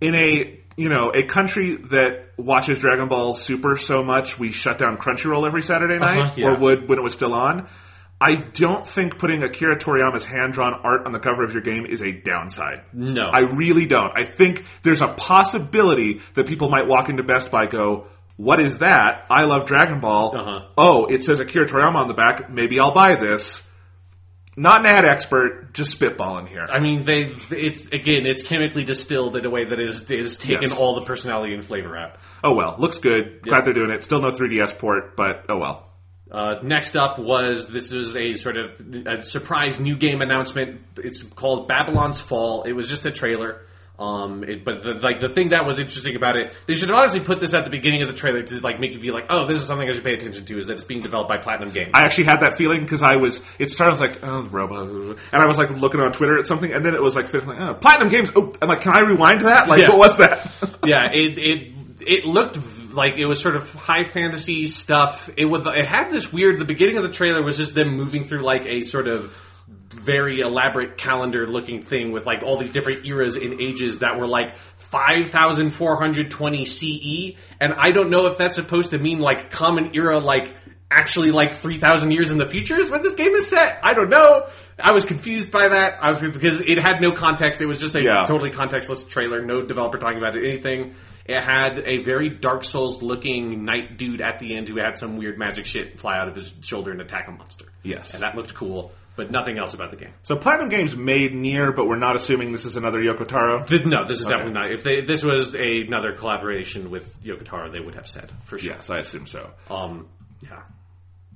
in 0.00 0.14
a 0.14 0.58
you 0.76 0.88
know 0.88 1.10
a 1.14 1.22
country 1.22 1.76
that 1.90 2.32
watches 2.38 2.78
Dragon 2.78 3.08
Ball 3.08 3.34
Super 3.34 3.76
so 3.76 4.02
much 4.02 4.38
we 4.38 4.52
shut 4.52 4.78
down 4.78 4.96
Crunchyroll 4.96 5.46
every 5.46 5.62
Saturday 5.62 5.98
night 5.98 6.18
Uh-huh, 6.20 6.34
yeah. 6.36 6.46
or 6.48 6.56
would 6.58 6.88
when 6.88 6.98
it 6.98 7.02
was 7.02 7.14
still 7.14 7.34
on. 7.34 7.68
I 8.20 8.36
don't 8.36 8.86
think 8.86 9.18
putting 9.18 9.42
Akira 9.42 9.76
Toriyama's 9.78 10.24
hand 10.24 10.52
drawn 10.52 10.74
art 10.74 11.06
on 11.06 11.12
the 11.12 11.18
cover 11.18 11.42
of 11.42 11.52
your 11.52 11.62
game 11.62 11.84
is 11.86 12.02
a 12.02 12.12
downside. 12.12 12.82
No. 12.92 13.28
I 13.28 13.40
really 13.40 13.84
don't. 13.86 14.12
I 14.16 14.24
think 14.24 14.64
there's 14.84 15.02
a 15.02 15.08
possibility 15.08 16.20
that 16.34 16.46
people 16.46 16.68
might 16.68 16.86
walk 16.86 17.08
into 17.08 17.24
Best 17.24 17.50
Buy 17.50 17.66
go, 17.66 18.06
"What 18.36 18.60
is 18.60 18.78
that? 18.78 19.26
I 19.28 19.42
love 19.44 19.64
Dragon 19.66 19.98
Ball. 19.98 20.36
Uh-huh. 20.36 20.60
Oh, 20.78 21.06
it 21.06 21.24
says 21.24 21.40
Akira 21.40 21.66
Toriyama 21.66 21.96
on 21.96 22.06
the 22.06 22.14
back. 22.14 22.48
Maybe 22.48 22.78
I'll 22.78 22.92
buy 22.94 23.16
this." 23.16 23.62
Not 24.56 24.80
an 24.80 24.86
ad 24.86 25.04
expert, 25.06 25.72
just 25.72 25.98
spitballing 25.98 26.46
here. 26.46 26.66
I 26.70 26.78
mean, 26.78 27.06
they, 27.06 27.34
it's, 27.50 27.86
again, 27.86 28.26
it's 28.26 28.42
chemically 28.42 28.84
distilled 28.84 29.34
in 29.36 29.46
a 29.46 29.50
way 29.50 29.64
that 29.64 29.80
is, 29.80 30.10
is 30.10 30.36
taken 30.36 30.62
Yes. 30.62 30.78
all 30.78 30.94
the 30.94 31.06
personality 31.06 31.54
and 31.54 31.64
flavor 31.64 31.96
out. 31.96 32.16
Oh 32.44 32.54
well, 32.54 32.74
looks 32.78 32.98
good. 32.98 33.40
Glad 33.42 33.64
they're 33.64 33.72
doing 33.72 33.90
it. 33.90 34.04
Still 34.04 34.20
no 34.20 34.30
3DS 34.30 34.76
port, 34.78 35.16
but 35.16 35.46
oh 35.48 35.56
well. 35.58 35.88
Uh, 36.30 36.56
next 36.62 36.96
up 36.96 37.18
was 37.18 37.66
this 37.66 37.92
is 37.92 38.14
a 38.16 38.34
sort 38.34 38.56
of 38.56 38.70
a 39.06 39.22
surprise 39.24 39.78
new 39.80 39.96
game 39.96 40.20
announcement. 40.22 40.80
It's 40.96 41.22
called 41.22 41.68
Babylon's 41.68 42.20
Fall. 42.20 42.62
It 42.64 42.72
was 42.72 42.88
just 42.88 43.04
a 43.06 43.10
trailer. 43.10 43.62
Um, 43.98 44.42
it, 44.42 44.64
but 44.64 44.82
the, 44.82 44.94
like 44.94 45.20
the 45.20 45.28
thing 45.28 45.50
that 45.50 45.64
was 45.64 45.78
interesting 45.78 46.16
about 46.16 46.36
it, 46.36 46.52
they 46.66 46.74
should 46.74 46.90
honestly 46.90 47.20
put 47.20 47.38
this 47.38 47.54
at 47.54 47.64
the 47.64 47.70
beginning 47.70 48.02
of 48.02 48.08
the 48.08 48.14
trailer 48.14 48.42
to 48.42 48.60
like 48.60 48.80
make 48.80 48.92
you 48.92 48.98
be 48.98 49.10
like, 49.12 49.26
oh, 49.30 49.46
this 49.46 49.60
is 49.60 49.66
something 49.66 49.88
I 49.88 49.92
should 49.92 50.02
pay 50.02 50.14
attention 50.14 50.44
to. 50.46 50.58
Is 50.58 50.66
that 50.66 50.74
it's 50.74 50.84
being 50.84 51.00
developed 51.00 51.28
by 51.28 51.36
Platinum 51.38 51.72
Games? 51.72 51.90
I 51.94 52.02
actually 52.02 52.24
had 52.24 52.40
that 52.40 52.56
feeling 52.56 52.80
because 52.80 53.02
I 53.02 53.16
was. 53.16 53.42
It 53.58 53.70
started. 53.70 53.90
I 53.90 53.92
was 53.92 54.00
like, 54.00 54.24
oh, 54.24 54.42
Robo, 54.42 55.10
and 55.12 55.18
I 55.32 55.46
was 55.46 55.58
like 55.58 55.70
looking 55.70 56.00
on 56.00 56.10
Twitter 56.12 56.38
at 56.38 56.46
something, 56.46 56.72
and 56.72 56.84
then 56.84 56.94
it 56.94 57.02
was 57.02 57.14
like, 57.14 57.32
like 57.32 57.46
oh, 57.60 57.74
Platinum 57.74 58.08
Games. 58.08 58.30
Oh, 58.34 58.52
I'm 58.60 58.68
like, 58.68 58.80
can 58.80 58.92
I 58.96 59.00
rewind 59.00 59.42
that? 59.42 59.68
Like, 59.68 59.82
Yeah. 59.82 59.90
what 59.90 59.98
was 59.98 60.16
that? 60.18 60.78
yeah, 60.86 61.08
it 61.12 61.38
it 61.38 61.72
it 62.00 62.24
looked 62.24 62.58
like 62.92 63.18
it 63.18 63.26
was 63.26 63.40
sort 63.40 63.56
of 63.56 63.70
high 63.72 64.04
fantasy 64.04 64.66
stuff. 64.66 65.30
It 65.36 65.44
was 65.44 65.64
it 65.66 65.86
had 65.86 66.10
this 66.10 66.32
weird. 66.32 66.58
The 66.58 66.64
beginning 66.64 66.96
of 66.96 67.02
the 67.04 67.10
trailer 67.10 67.42
was 67.42 67.56
just 67.56 67.74
them 67.74 67.96
moving 67.96 68.24
through 68.24 68.42
like 68.42 68.64
a 68.66 68.82
sort 68.82 69.06
of 69.06 69.32
very 70.02 70.40
elaborate 70.40 70.98
calendar 70.98 71.46
looking 71.46 71.80
thing 71.82 72.12
with 72.12 72.26
like 72.26 72.42
all 72.42 72.56
these 72.56 72.70
different 72.72 73.06
eras 73.06 73.36
and 73.36 73.60
ages 73.60 74.00
that 74.00 74.18
were 74.18 74.26
like 74.26 74.56
5420 74.78 76.64
CE 76.66 77.36
and 77.60 77.74
I 77.74 77.90
don't 77.90 78.10
know 78.10 78.26
if 78.26 78.36
that's 78.38 78.54
supposed 78.56 78.90
to 78.90 78.98
mean 78.98 79.18
like 79.20 79.50
common 79.50 79.94
era 79.94 80.18
like 80.18 80.54
actually 80.90 81.30
like 81.30 81.54
3000 81.54 82.10
years 82.10 82.30
in 82.30 82.38
the 82.38 82.46
future 82.46 82.78
is 82.78 82.90
when 82.90 83.02
this 83.02 83.14
game 83.14 83.34
is 83.34 83.48
set. 83.48 83.78
I 83.82 83.94
don't 83.94 84.10
know. 84.10 84.48
I 84.78 84.92
was 84.92 85.06
confused 85.06 85.50
by 85.50 85.68
that. 85.68 85.94
I 86.02 86.10
was 86.10 86.20
because 86.20 86.60
it 86.60 86.78
had 86.78 87.00
no 87.00 87.12
context. 87.12 87.60
It 87.62 87.66
was 87.66 87.80
just 87.80 87.94
a 87.94 88.02
Yeah. 88.02 88.26
totally 88.26 88.50
contextless 88.50 89.08
trailer, 89.08 89.40
no 89.42 89.62
developer 89.62 89.96
talking 89.96 90.18
about 90.18 90.36
it, 90.36 90.46
anything. 90.46 90.94
It 91.24 91.40
had 91.40 91.78
a 91.86 92.02
very 92.02 92.28
Dark 92.28 92.62
Souls 92.64 93.02
looking 93.02 93.64
knight 93.64 93.96
dude 93.96 94.20
at 94.20 94.38
the 94.40 94.54
end 94.54 94.68
who 94.68 94.76
had 94.78 94.98
some 94.98 95.16
weird 95.16 95.38
magic 95.38 95.64
shit 95.64 95.98
fly 95.98 96.18
out 96.18 96.28
of 96.28 96.34
his 96.34 96.52
shoulder 96.60 96.90
and 96.90 97.00
attack 97.00 97.26
a 97.28 97.30
monster. 97.30 97.66
Yes. 97.82 98.12
And 98.12 98.22
that 98.22 98.34
looked 98.36 98.52
cool, 98.54 98.92
but 99.16 99.30
nothing 99.30 99.58
else 99.58 99.74
about 99.74 99.90
the 99.90 99.96
game. 99.96 100.12
so 100.22 100.36
Platinum 100.36 100.68
Games 100.68 100.96
made 100.96 101.34
Nier, 101.34 101.72
but 101.72 101.86
we're 101.86 101.98
not 101.98 102.16
assuming 102.16 102.52
this 102.52 102.64
is 102.64 102.76
another 102.76 102.98
Yoko 102.98 103.26
Taro. 103.26 103.64
Th- 103.64 103.84
no, 103.84 104.04
this 104.04 104.20
is 104.20 104.26
definitely 104.26 104.54
not. 104.54 104.70
If 104.70 104.82
they, 104.82 105.02
this 105.02 105.22
was 105.22 105.54
a, 105.54 105.82
another 105.82 106.12
collaboration 106.12 106.90
with 106.90 107.22
Yoko 107.22 107.44
Taro, 107.44 107.70
they 107.70 107.80
would 107.80 107.94
have 107.94 108.08
said 108.08 108.30
for 108.44 108.58
sure. 108.58 108.72
Yes, 108.72 108.90
I 108.90 108.98
assume 108.98 109.26
so. 109.26 109.50
Um, 109.70 110.08
yeah. 110.42 110.62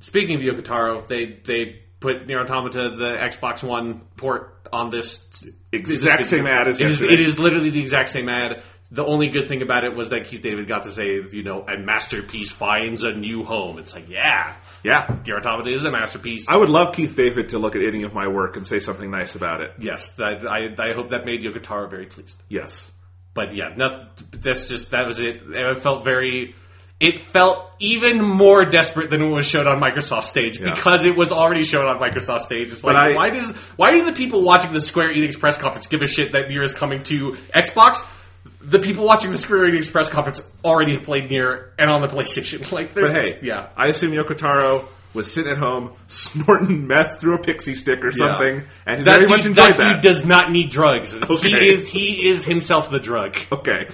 Speaking 0.00 0.36
of 0.36 0.42
Yoko 0.42 0.64
Taro, 0.64 1.00
they 1.02 1.38
they 1.44 1.82
put 2.00 2.26
Nier 2.26 2.40
Automata, 2.40 2.90
the 2.90 3.16
Xbox 3.16 3.62
One 3.62 4.02
port, 4.16 4.56
on 4.72 4.90
this 4.90 5.44
Exact 5.72 6.18
this 6.18 6.28
same 6.28 6.46
ad 6.46 6.68
as 6.68 6.80
It 6.80 6.88
is, 6.88 7.00
it 7.00 7.20
is 7.20 7.38
literally 7.38 7.70
the 7.70 7.80
exact 7.80 8.10
same 8.10 8.28
ad. 8.28 8.62
The 8.90 9.04
only 9.04 9.28
good 9.28 9.48
thing 9.48 9.62
about 9.62 9.82
it 9.84 9.96
was 9.96 10.10
that 10.10 10.26
Keith 10.28 10.42
David 10.42 10.68
got 10.68 10.84
to 10.84 10.90
say, 10.90 11.20
you 11.32 11.42
know, 11.42 11.62
a 11.66 11.76
masterpiece 11.76 12.52
finds 12.52 13.02
a 13.02 13.10
new 13.12 13.42
home. 13.42 13.78
It's 13.78 13.94
like, 13.94 14.08
yeah, 14.08 14.54
Yeah, 14.84 15.12
Nier 15.26 15.38
Automata 15.38 15.70
is 15.72 15.84
a 15.84 15.90
masterpiece. 15.90 16.46
I 16.48 16.56
would 16.56 16.68
love 16.70 16.94
Keith 16.94 17.16
David 17.16 17.48
to 17.48 17.58
look 17.58 17.74
at 17.74 17.82
any 17.82 18.04
of 18.04 18.14
my 18.14 18.28
work 18.28 18.56
and 18.56 18.64
say 18.66 18.78
something 18.78 19.10
nice 19.10 19.34
about 19.34 19.60
it. 19.60 19.72
yes, 19.80 20.12
that, 20.12 20.46
I, 20.48 20.68
I 20.90 20.92
hope 20.94 21.08
that 21.10 21.24
made 21.24 21.42
your 21.42 21.52
guitar 21.52 21.88
very 21.88 22.06
pleased. 22.06 22.40
Yes. 22.48 22.90
But 23.34 23.54
yeah, 23.54 23.74
no, 23.76 24.06
that's 24.30 24.68
just 24.68 24.92
that 24.92 25.04
was 25.06 25.18
it. 25.20 25.42
It 25.48 25.82
felt 25.82 26.04
very. 26.04 26.54
It 26.98 27.22
felt 27.24 27.68
even 27.78 28.22
more 28.22 28.64
desperate 28.64 29.10
than 29.10 29.20
it 29.20 29.28
was 29.28 29.46
showed 29.46 29.66
on 29.66 29.78
Microsoft 29.78 30.22
stage 30.22 30.58
Yeah. 30.58 30.74
because 30.74 31.04
it 31.04 31.14
was 31.14 31.30
already 31.30 31.62
shown 31.62 31.86
on 31.86 31.98
Microsoft 31.98 32.40
stage. 32.40 32.72
It's 32.72 32.82
like 32.82 32.96
I- 32.96 33.14
why 33.14 33.28
does 33.28 33.50
why 33.76 33.90
do 33.90 34.06
the 34.06 34.12
people 34.12 34.40
watching 34.42 34.72
the 34.72 34.80
Square 34.80 35.12
Enix 35.14 35.38
press 35.38 35.58
conference 35.58 35.86
give 35.88 36.00
a 36.00 36.06
shit 36.06 36.32
that 36.32 36.48
Nier 36.48 36.62
is 36.62 36.72
coming 36.72 37.02
to 37.02 37.32
Xbox? 37.54 38.02
The 38.68 38.78
people 38.80 39.04
watching 39.04 39.30
the 39.32 39.38
Square 39.38 39.70
Enix 39.70 39.90
press 39.90 40.08
conference 40.08 40.42
already 40.64 40.94
have 40.96 41.04
played 41.04 41.30
Nier 41.30 41.72
and 41.78 41.88
on 41.88 42.00
the 42.00 42.08
PlayStation. 42.08 42.70
Like, 42.72 42.94
But 42.94 43.12
hey, 43.12 43.38
yeah, 43.42 43.68
I 43.76 43.86
assume 43.88 44.12
Yoko 44.12 44.36
Taro 44.36 44.88
was 45.14 45.32
sitting 45.32 45.52
at 45.52 45.58
home 45.58 45.92
snorting 46.08 46.86
meth 46.86 47.20
through 47.20 47.36
a 47.36 47.42
pixie 47.42 47.74
stick 47.74 48.04
or 48.04 48.12
something, 48.12 48.64
and 48.84 48.98
he 48.98 49.04
that 49.04 49.12
very 49.12 49.20
dude, 49.26 49.30
much 49.30 49.46
enjoyed 49.46 49.68
that 49.70 49.78
that. 49.78 49.92
dude 49.94 50.02
does 50.02 50.26
not 50.26 50.50
need 50.50 50.70
drugs. 50.70 51.14
Okay. 51.14 51.48
He 51.48 51.68
is 51.68 51.92
he 51.92 52.28
is 52.28 52.44
himself 52.44 52.90
the 52.90 52.98
drug. 52.98 53.36
okay. 53.52 53.88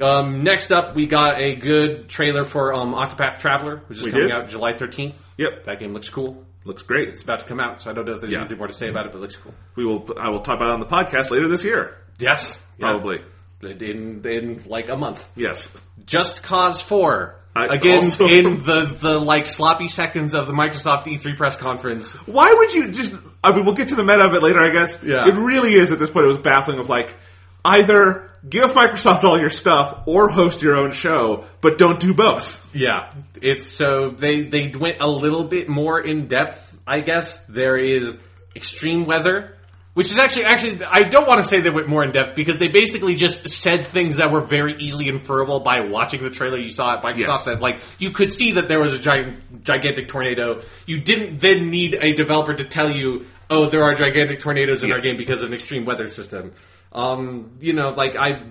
Um, 0.00 0.44
next 0.44 0.70
up, 0.70 0.94
we 0.94 1.06
got 1.06 1.40
a 1.40 1.56
good 1.56 2.08
trailer 2.08 2.44
for 2.44 2.72
um, 2.72 2.94
Octopath 2.94 3.40
Traveler, 3.40 3.78
which 3.88 3.98
is 3.98 4.04
We 4.04 4.12
coming 4.12 4.28
did. 4.28 4.36
out 4.36 4.48
July 4.48 4.72
13th. 4.72 5.14
Yep. 5.38 5.64
That 5.64 5.80
game 5.80 5.92
looks 5.92 6.08
cool. 6.08 6.44
Looks 6.64 6.82
great. 6.84 7.08
It's 7.08 7.22
about 7.22 7.40
to 7.40 7.46
come 7.46 7.58
out, 7.58 7.80
so 7.80 7.90
I 7.90 7.94
don't 7.94 8.04
know 8.04 8.12
if 8.14 8.20
there's 8.20 8.32
Yeah. 8.32 8.40
anything 8.40 8.58
more 8.58 8.68
to 8.68 8.72
say 8.72 8.88
about 8.88 9.06
it, 9.06 9.12
but 9.12 9.18
it 9.18 9.22
looks 9.22 9.36
cool. 9.36 9.54
We 9.74 9.84
will. 9.84 10.08
I 10.18 10.28
will 10.28 10.40
talk 10.40 10.56
about 10.56 10.68
it 10.70 10.74
on 10.74 10.80
the 10.80 10.86
podcast 10.86 11.30
later 11.30 11.48
this 11.48 11.64
year. 11.64 11.96
Yes. 12.18 12.60
Probably. 12.78 13.22
In, 13.62 14.22
in 14.24 14.62
like 14.66 14.88
a 14.88 14.96
month. 14.96 15.30
Yes. 15.36 15.68
Just 16.06 16.42
Cause 16.42 16.80
4. 16.80 17.34
I 17.56 17.66
Again, 17.66 17.98
also- 17.98 18.26
in 18.28 18.62
the, 18.62 18.84
the 18.84 19.18
like 19.18 19.44
sloppy 19.46 19.88
seconds 19.88 20.34
of 20.34 20.46
the 20.46 20.52
Microsoft 20.52 21.04
E3 21.06 21.36
press 21.36 21.56
conference. 21.56 22.12
Why 22.26 22.52
would 22.52 22.72
you 22.72 22.92
just? 22.92 23.14
I 23.42 23.52
mean, 23.54 23.64
we'll 23.64 23.74
get 23.74 23.88
to 23.88 23.96
the 23.96 24.04
meta 24.04 24.24
of 24.24 24.34
it 24.34 24.42
later, 24.42 24.60
I 24.60 24.70
guess. 24.70 25.02
Yeah. 25.02 25.26
It 25.26 25.34
really 25.34 25.74
is 25.74 25.90
at 25.90 25.98
this 25.98 26.10
point. 26.10 26.26
It 26.26 26.28
was 26.28 26.38
baffling. 26.38 26.78
Of 26.78 26.88
like, 26.88 27.16
either 27.64 28.30
give 28.48 28.70
Microsoft 28.70 29.24
all 29.24 29.40
your 29.40 29.50
stuff 29.50 30.02
or 30.06 30.28
host 30.28 30.62
your 30.62 30.76
own 30.76 30.92
show, 30.92 31.46
but 31.60 31.78
don't 31.78 31.98
do 31.98 32.14
both. 32.14 32.64
Yeah, 32.74 33.12
it's 33.42 33.66
so 33.66 34.10
they 34.10 34.42
they 34.42 34.68
went 34.68 34.98
a 35.00 35.08
little 35.08 35.44
bit 35.44 35.68
more 35.68 36.00
in 36.00 36.28
depth. 36.28 36.78
I 36.86 37.00
guess 37.00 37.44
there 37.46 37.76
is 37.76 38.16
extreme 38.54 39.04
weather, 39.06 39.56
which 39.98 40.12
is 40.12 40.18
actually 40.18 40.44
actually 40.44 40.84
I 40.84 41.08
don't 41.08 41.26
want 41.26 41.42
to 41.42 41.44
say 41.44 41.60
they 41.60 41.70
went 41.70 41.88
more 41.88 42.04
in 42.04 42.12
depth 42.12 42.36
because 42.36 42.60
they 42.60 42.68
basically 42.68 43.16
just 43.16 43.48
said 43.48 43.84
things 43.84 44.18
that 44.18 44.30
were 44.30 44.42
very 44.42 44.76
easily 44.78 45.08
inferable 45.08 45.58
by 45.58 45.80
watching 45.80 46.22
the 46.22 46.30
trailer 46.30 46.56
you 46.56 46.70
saw 46.70 46.94
at 46.94 47.02
Microsoft. 47.02 47.18
Yes. 47.18 47.44
That 47.46 47.60
like 47.60 47.80
you 47.98 48.12
could 48.12 48.32
see 48.32 48.52
that 48.52 48.68
there 48.68 48.78
was 48.78 48.94
a 48.94 49.00
giant 49.00 49.64
gigantic 49.64 50.06
tornado. 50.06 50.62
You 50.86 51.00
didn't 51.00 51.40
then 51.40 51.70
need 51.70 51.98
a 52.00 52.12
developer 52.12 52.54
to 52.54 52.64
tell 52.64 52.88
you, 52.88 53.26
oh, 53.50 53.68
there 53.70 53.82
are 53.82 53.92
gigantic 53.96 54.38
tornadoes 54.38 54.84
in 54.84 54.92
our 54.92 55.00
game 55.00 55.16
because 55.16 55.42
of 55.42 55.48
an 55.48 55.54
extreme 55.54 55.84
weather 55.84 56.06
system. 56.06 56.52
Um, 56.92 57.56
you 57.58 57.72
know, 57.72 57.90
like 57.90 58.14
I 58.14 58.44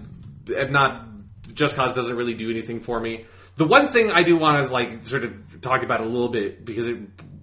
am 0.53 0.73
not 0.73 1.07
just 1.53 1.77
cause 1.77 1.95
doesn't 1.95 2.17
really 2.17 2.33
do 2.33 2.49
anything 2.49 2.81
for 2.81 2.99
me. 2.99 3.25
The 3.55 3.65
one 3.65 3.87
thing 3.87 4.11
I 4.11 4.23
do 4.23 4.35
want 4.35 4.67
to 4.67 4.73
like 4.73 5.05
sort 5.05 5.23
of 5.23 5.61
talk 5.61 5.81
about 5.81 6.01
a 6.01 6.05
little 6.05 6.27
bit 6.27 6.65
because 6.65 6.87
it, 6.87 6.97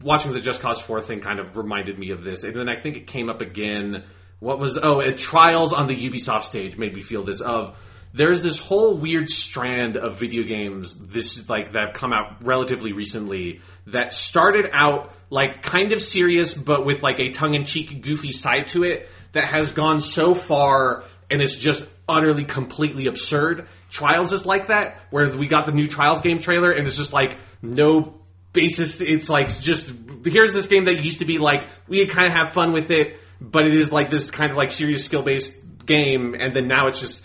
watching 0.05 0.33
the 0.33 0.41
Just 0.41 0.61
Cause 0.61 0.81
Four 0.81 1.01
thing 1.01 1.21
kind 1.21 1.41
of 1.41 1.57
reminded 1.57 1.99
me 1.99 2.11
of 2.11 2.23
this, 2.23 2.45
and 2.45 2.55
then 2.55 2.69
I 2.69 2.77
think 2.77 2.97
it 2.97 3.07
came 3.07 3.29
up 3.29 3.41
again. 3.41 4.05
What 4.39 4.59
was 4.59 4.79
oh, 4.81 5.01
at 5.01 5.19
Trials 5.19 5.73
on 5.73 5.87
the 5.87 5.97
Ubisoft 5.97 6.43
stage 6.45 6.77
made 6.77 6.95
me 6.95 7.03
feel 7.03 7.25
this 7.25 7.41
of. 7.41 7.77
There's 8.13 8.43
this 8.43 8.61
whole 8.61 8.97
weird 8.97 9.29
strand 9.29 9.97
of 9.97 10.21
video 10.21 10.45
games 10.45 10.95
this 10.95 11.49
like 11.49 11.73
that 11.73 11.87
have 11.87 11.95
come 11.95 12.13
out 12.13 12.47
relatively 12.47 12.93
recently 12.93 13.61
that 13.89 14.13
started 14.13 14.71
out 14.73 15.13
like 15.31 15.63
kind 15.63 15.93
of 15.93 16.01
serious 16.01 16.55
but 16.55 16.87
with 16.87 17.03
like 17.03 17.19
a 17.19 17.31
tongue-in-cheek 17.31 18.03
goofy 18.03 18.31
side 18.31 18.69
to 18.69 18.85
it 18.85 19.09
that 19.33 19.47
has 19.47 19.73
gone 19.73 20.01
so 20.01 20.33
far 20.33 21.03
and 21.29 21.43
it's 21.43 21.57
just 21.57 21.85
utterly 22.09 22.45
completely 22.45 23.07
absurd. 23.07 23.67
Trials 23.91 24.33
is 24.33 24.47
like 24.47 24.69
that, 24.69 25.01
where 25.11 25.37
we 25.37 25.49
got 25.49 25.67
the 25.67 25.73
new 25.73 25.87
Trials 25.87 26.21
game 26.21 26.39
trailer 26.39 26.71
and 26.71 26.87
it's 26.87 26.97
just 26.97 27.13
like 27.13 27.39
no 27.63 28.15
basis. 28.55 29.03
It's 29.03 29.29
like 29.29 29.49
just 29.61 29.93
here's 30.25 30.55
this 30.55 30.67
game 30.67 30.85
that 30.85 31.05
used 31.05 31.19
to 31.19 31.27
be 31.27 31.37
like 31.37 31.69
we 31.87 32.07
kind 32.07 32.29
of 32.29 32.33
have 32.33 32.53
fun 32.53 32.73
with 32.73 32.91
it, 32.91 33.19
but 33.39 33.67
it 33.67 33.75
is 33.75 33.93
like 33.93 34.11
this 34.11 34.31
kind 34.31 34.51
of 34.51 34.57
like 34.57 34.71
serious 34.71 35.05
skill 35.05 35.23
based 35.23 35.55
game, 35.85 36.35
and 36.35 36.57
then 36.57 36.67
now 36.67 36.87
it's 36.87 37.01
just 37.01 37.23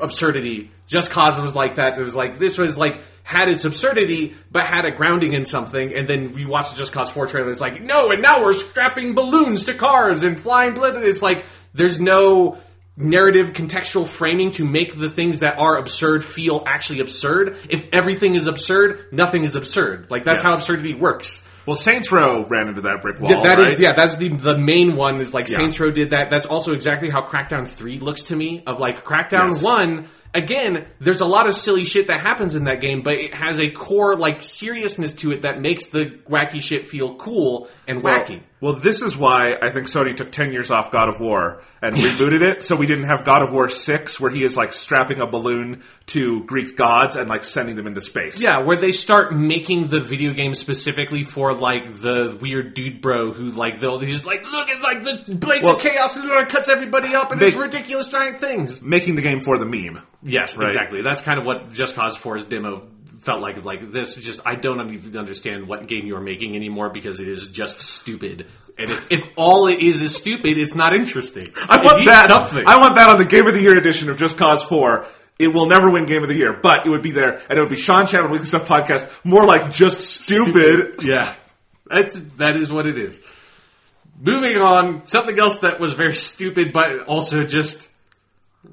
absurdity. 0.00 0.70
Just 0.86 1.10
Cause 1.10 1.40
was 1.40 1.56
like 1.56 1.76
that. 1.76 1.98
It 1.98 2.02
was 2.02 2.14
like 2.14 2.38
this 2.38 2.56
was 2.58 2.78
like 2.78 3.02
had 3.24 3.48
its 3.48 3.64
absurdity, 3.64 4.36
but 4.52 4.64
had 4.64 4.84
a 4.84 4.92
grounding 4.92 5.32
in 5.32 5.44
something. 5.44 5.92
And 5.92 6.08
then 6.08 6.32
we 6.32 6.46
watch 6.46 6.70
the 6.70 6.76
Just 6.76 6.92
Cause 6.92 7.10
Four 7.10 7.26
trailer. 7.26 7.50
It's 7.50 7.60
like 7.60 7.82
no, 7.82 8.12
and 8.12 8.22
now 8.22 8.44
we're 8.44 8.52
strapping 8.52 9.16
balloons 9.16 9.64
to 9.64 9.74
cars 9.74 10.22
and 10.22 10.38
flying 10.38 10.74
blood. 10.74 11.02
It's 11.02 11.22
like 11.22 11.44
there's 11.74 12.00
no 12.00 12.60
narrative 12.96 13.52
contextual 13.52 14.08
framing 14.08 14.50
to 14.52 14.64
make 14.64 14.98
the 14.98 15.08
things 15.08 15.40
that 15.40 15.58
are 15.58 15.76
absurd 15.76 16.24
feel 16.24 16.62
actually 16.66 17.00
absurd. 17.00 17.58
If 17.68 17.86
everything 17.92 18.34
is 18.34 18.46
absurd, 18.46 19.06
nothing 19.12 19.44
is 19.44 19.54
absurd. 19.56 20.06
Like 20.10 20.24
that's 20.24 20.38
Yes. 20.38 20.42
how 20.42 20.54
absurdity 20.54 20.94
works. 20.94 21.42
Well, 21.66 21.76
Saints 21.76 22.12
Row 22.12 22.44
ran 22.48 22.68
into 22.68 22.82
that 22.82 23.02
brick 23.02 23.18
wall. 23.20 23.32
Yeah, 23.32 23.42
that 23.42 23.58
is 23.58 23.70
right? 23.72 23.78
yeah, 23.80 23.92
that's 23.94 24.16
the 24.16 24.28
the 24.28 24.56
main 24.56 24.94
one 24.96 25.20
is 25.20 25.34
like 25.34 25.48
Yeah. 25.48 25.56
Saints 25.56 25.80
Row 25.80 25.90
did 25.90 26.10
that. 26.10 26.30
That's 26.30 26.46
also 26.46 26.72
exactly 26.72 27.10
how 27.10 27.22
Crackdown 27.26 27.66
3 27.66 27.98
looks 27.98 28.24
to 28.24 28.36
me 28.36 28.62
of 28.66 28.78
like 28.80 29.04
Crackdown 29.04 29.50
Yes. 29.50 29.62
1 29.62 30.08
again, 30.32 30.86
there's 31.00 31.20
a 31.22 31.26
lot 31.26 31.46
of 31.48 31.54
silly 31.54 31.84
shit 31.84 32.06
that 32.08 32.20
happens 32.20 32.54
in 32.54 32.64
that 32.64 32.80
game, 32.80 33.02
but 33.02 33.14
it 33.14 33.34
has 33.34 33.58
a 33.58 33.70
core 33.70 34.16
like 34.16 34.42
seriousness 34.42 35.12
to 35.14 35.32
it 35.32 35.42
that 35.42 35.60
makes 35.60 35.86
the 35.86 36.18
wacky 36.30 36.60
shit 36.62 36.86
feel 36.88 37.14
cool 37.16 37.68
and 37.88 38.02
wacky. 38.02 38.40
Well, 38.60 38.72
this 38.72 39.02
is 39.02 39.16
why 39.16 39.54
I 39.60 39.70
think 39.70 39.86
Sony 39.86 40.16
took 40.16 40.32
10 40.32 40.50
years 40.52 40.70
off 40.70 40.90
God 40.90 41.08
of 41.10 41.20
War 41.20 41.62
and 41.82 41.94
rebooted 41.94 42.40
it, 42.40 42.62
so 42.62 42.74
we 42.74 42.86
didn't 42.86 43.04
have 43.04 43.22
God 43.22 43.42
of 43.42 43.52
War 43.52 43.68
6, 43.68 44.18
where 44.18 44.30
he 44.30 44.42
is 44.44 44.56
like 44.56 44.72
strapping 44.72 45.20
a 45.20 45.26
balloon 45.26 45.82
to 46.06 46.42
Greek 46.44 46.74
gods 46.74 47.16
and 47.16 47.28
like 47.28 47.44
sending 47.44 47.76
them 47.76 47.86
into 47.86 48.00
space. 48.00 48.40
Yeah, 48.40 48.60
where 48.60 48.78
they 48.80 48.92
start 48.92 49.34
making 49.34 49.88
the 49.88 50.00
video 50.00 50.32
game 50.32 50.54
specifically 50.54 51.22
for 51.22 51.52
like 51.54 52.00
the 52.00 52.38
weird 52.40 52.72
dude 52.72 53.02
bro 53.02 53.30
who 53.32 53.50
like 53.50 53.78
they'll 53.78 53.98
he's 53.98 54.14
just 54.14 54.26
like 54.26 54.42
look 54.50 54.68
at 54.70 54.80
like 54.80 55.04
the 55.04 55.34
blades 55.36 55.64
Well- 55.64 55.76
of 55.76 55.82
chaos 55.82 56.16
and 56.16 56.30
it 56.30 56.48
cuts 56.48 56.70
everybody 56.70 57.14
up 57.14 57.32
and 57.32 57.40
Make- 57.40 57.48
it's 57.48 57.56
ridiculous 57.56 58.08
giant 58.08 58.40
things. 58.40 58.80
Making 58.80 59.16
the 59.16 59.22
game 59.22 59.40
for 59.40 59.58
the 59.58 59.66
meme. 59.66 60.02
Yes, 60.22 60.56
Right. 60.56 60.68
exactly. 60.68 61.02
That's 61.02 61.20
kind 61.20 61.38
of 61.38 61.44
what 61.44 61.72
Just 61.72 61.94
Cause 61.94 62.16
4's 62.16 62.46
demo 62.46 62.88
felt 63.26 63.42
like. 63.42 63.62
Like 63.64 63.90
this, 63.90 64.14
just 64.14 64.40
I 64.46 64.54
don't 64.54 64.94
even 64.94 65.16
understand 65.16 65.66
what 65.66 65.86
game 65.86 66.06
you're 66.06 66.20
making 66.20 66.54
anymore 66.54 66.88
because 66.88 67.20
it 67.20 67.28
is 67.28 67.48
just 67.48 67.80
stupid. 67.80 68.46
And 68.78 68.90
if, 68.90 69.10
if 69.10 69.24
all 69.36 69.66
it 69.66 69.80
is 69.80 70.00
is 70.00 70.14
stupid, 70.14 70.56
it's 70.56 70.74
not 70.74 70.94
interesting. 70.94 71.48
I 71.68 71.82
want 71.84 72.04
that. 72.06 72.28
Something. 72.28 72.64
I 72.66 72.78
want 72.78 72.94
that 72.94 73.10
on 73.10 73.18
the 73.18 73.24
Game 73.24 73.46
of 73.46 73.54
the 73.54 73.60
Year 73.60 73.76
edition 73.76 74.08
of 74.08 74.18
Just 74.18 74.38
Cause 74.38 74.62
4. 74.62 75.06
It 75.38 75.48
will 75.48 75.68
never 75.68 75.90
win 75.90 76.06
Game 76.06 76.22
of 76.22 76.28
the 76.28 76.34
Year, 76.34 76.58
but 76.62 76.86
it 76.86 76.88
would 76.88 77.02
be 77.02 77.10
there, 77.10 77.42
and 77.50 77.58
it 77.58 77.60
would 77.60 77.68
be 77.68 77.76
Sean 77.76 78.06
Channel 78.06 78.30
Weekly 78.30 78.46
Stuff 78.46 78.66
Podcast, 78.66 79.10
more 79.22 79.44
like 79.44 79.70
just 79.70 80.00
stupid. 80.00 81.02
Yeah, 81.04 81.34
that's 81.84 82.14
that 82.38 82.56
is 82.56 82.72
what 82.72 82.86
it 82.86 82.96
is. 82.96 83.20
Moving 84.18 84.56
on, 84.56 85.06
something 85.06 85.38
else 85.38 85.58
that 85.58 85.78
was 85.78 85.92
very 85.92 86.14
stupid, 86.14 86.72
but 86.72 87.00
also 87.00 87.44
just 87.44 87.86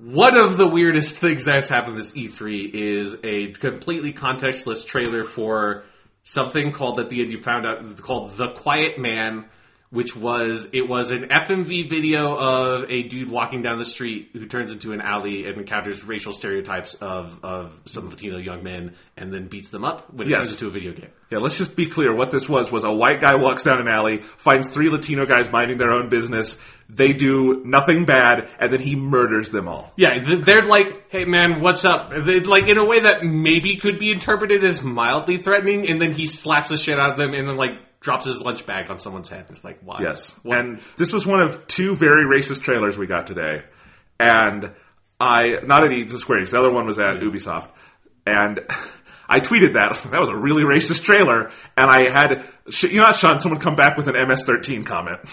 one 0.02 0.38
of 0.38 0.58
the 0.58 0.68
weirdest 0.68 1.18
things 1.18 1.46
that's 1.46 1.70
happened 1.70 1.96
with 1.96 2.14
this 2.14 2.18
E3 2.18 2.74
is 2.74 3.16
a 3.24 3.52
completely 3.54 4.14
contextless 4.14 4.86
trailer 4.86 5.24
for 5.24 5.84
something 6.24 6.72
called 6.72 7.00
at 7.00 7.10
the 7.10 7.22
end 7.22 7.32
you 7.32 7.42
found 7.42 7.66
out 7.66 7.98
called 8.02 8.36
The 8.38 8.50
Quiet 8.50 8.98
Man, 8.98 9.46
which 9.94 10.16
was 10.16 10.68
it 10.74 10.90
was 10.90 11.12
an 11.12 11.28
FMV 11.30 11.88
video 11.88 12.36
of 12.36 12.90
a 12.90 13.04
dude 13.04 13.30
walking 13.30 13.62
down 13.62 13.78
the 13.78 13.86
street 13.86 14.32
who 14.34 14.48
turns 14.48 14.72
into 14.72 14.92
an 14.92 15.00
alley 15.02 15.46
and 15.46 15.56
encounters 15.60 16.04
racial 16.04 16.34
stereotypes 16.34 16.96
of 16.96 17.40
of 17.44 17.80
some 17.86 18.10
Latino 18.10 18.38
young 18.38 18.64
men 18.64 18.96
and 19.16 19.32
then 19.32 19.48
beats 19.48 19.70
them 19.70 19.86
up 19.86 20.12
when 20.12 20.28
it 20.28 20.32
Yes. 20.32 20.40
turns 20.40 20.52
into 20.54 20.68
a 20.68 20.72
video 20.72 20.94
game. 20.94 21.12
Yeah, 21.30 21.38
let's 21.38 21.58
just 21.60 21.76
be 21.76 21.86
clear. 21.86 22.14
What 22.16 22.32
this 22.32 22.50
was 22.50 22.72
was 22.72 22.84
a 22.84 22.92
white 22.92 23.22
guy 23.22 23.36
walks 23.36 23.62
down 23.64 23.80
an 23.80 23.88
alley, 23.88 24.18
finds 24.24 24.68
three 24.70 24.90
Latino 24.90 25.28
guys 25.28 25.52
minding 25.52 25.78
their 25.78 25.92
own 25.92 26.10
business. 26.10 26.58
They 26.90 27.14
do 27.14 27.62
nothing 27.64 28.06
bad, 28.06 28.50
and 28.60 28.74
then 28.74 28.80
he 28.82 28.96
murders 28.96 29.50
them 29.52 29.68
all. 29.68 29.94
Yeah, 29.96 30.24
they're 30.42 30.64
like, 30.64 31.06
"Hey 31.10 31.26
man, 31.26 31.62
what's 31.62 31.86
up?" 31.86 32.10
They're 32.12 32.42
like 32.42 32.68
in 32.68 32.78
a 32.80 32.86
way 32.86 33.00
that 33.02 33.24
maybe 33.24 33.78
could 33.78 34.00
be 34.00 34.12
interpreted 34.12 34.64
as 34.64 34.82
mildly 34.84 35.38
threatening, 35.38 35.88
and 35.90 36.02
then 36.02 36.12
he 36.12 36.26
slaps 36.26 36.70
the 36.70 36.78
shit 36.78 37.00
out 37.00 37.12
of 37.12 37.18
them, 37.18 37.34
and 37.36 37.48
then 37.48 37.58
like 37.58 37.72
drops 38.04 38.26
his 38.26 38.40
lunch 38.42 38.66
bag 38.68 38.92
on 38.92 39.00
someone's 39.00 39.30
head. 39.30 39.46
It's 39.50 39.64
like, 39.64 39.80
why? 39.82 40.02
Yes. 40.02 40.32
What? 40.44 40.60
And 40.60 40.80
this 40.98 41.12
was 41.12 41.26
one 41.26 41.40
of 41.42 41.66
two 41.68 41.96
very 41.96 42.26
racist 42.26 42.62
trailers 42.62 42.98
we 42.98 43.08
got 43.08 43.26
today. 43.26 43.64
And 44.20 44.74
I, 45.20 45.60
not 45.66 45.86
at 45.86 45.92
E, 45.92 46.08
Square 46.10 46.42
Enix, 46.42 46.52
the 46.52 46.60
other 46.60 46.72
one 46.72 46.86
was 46.86 47.00
at 47.00 47.16
Ubisoft. 47.22 47.70
And 48.28 48.60
I 49.28 49.40
tweeted 49.40 49.74
that. 49.74 49.98
That 50.12 50.20
was 50.20 50.30
a 50.30 50.36
really 50.36 50.64
racist 50.64 51.04
trailer. 51.04 51.52
And 51.78 51.90
I 51.90 52.10
had, 52.10 52.44
you 52.82 52.98
know 52.98 53.04
what, 53.04 53.16
Sean, 53.16 53.40
someone 53.40 53.60
come 53.60 53.76
back 53.76 53.98
with 53.98 54.08
an 54.08 54.16
MS-13 54.16 54.86
comment. 54.86 55.20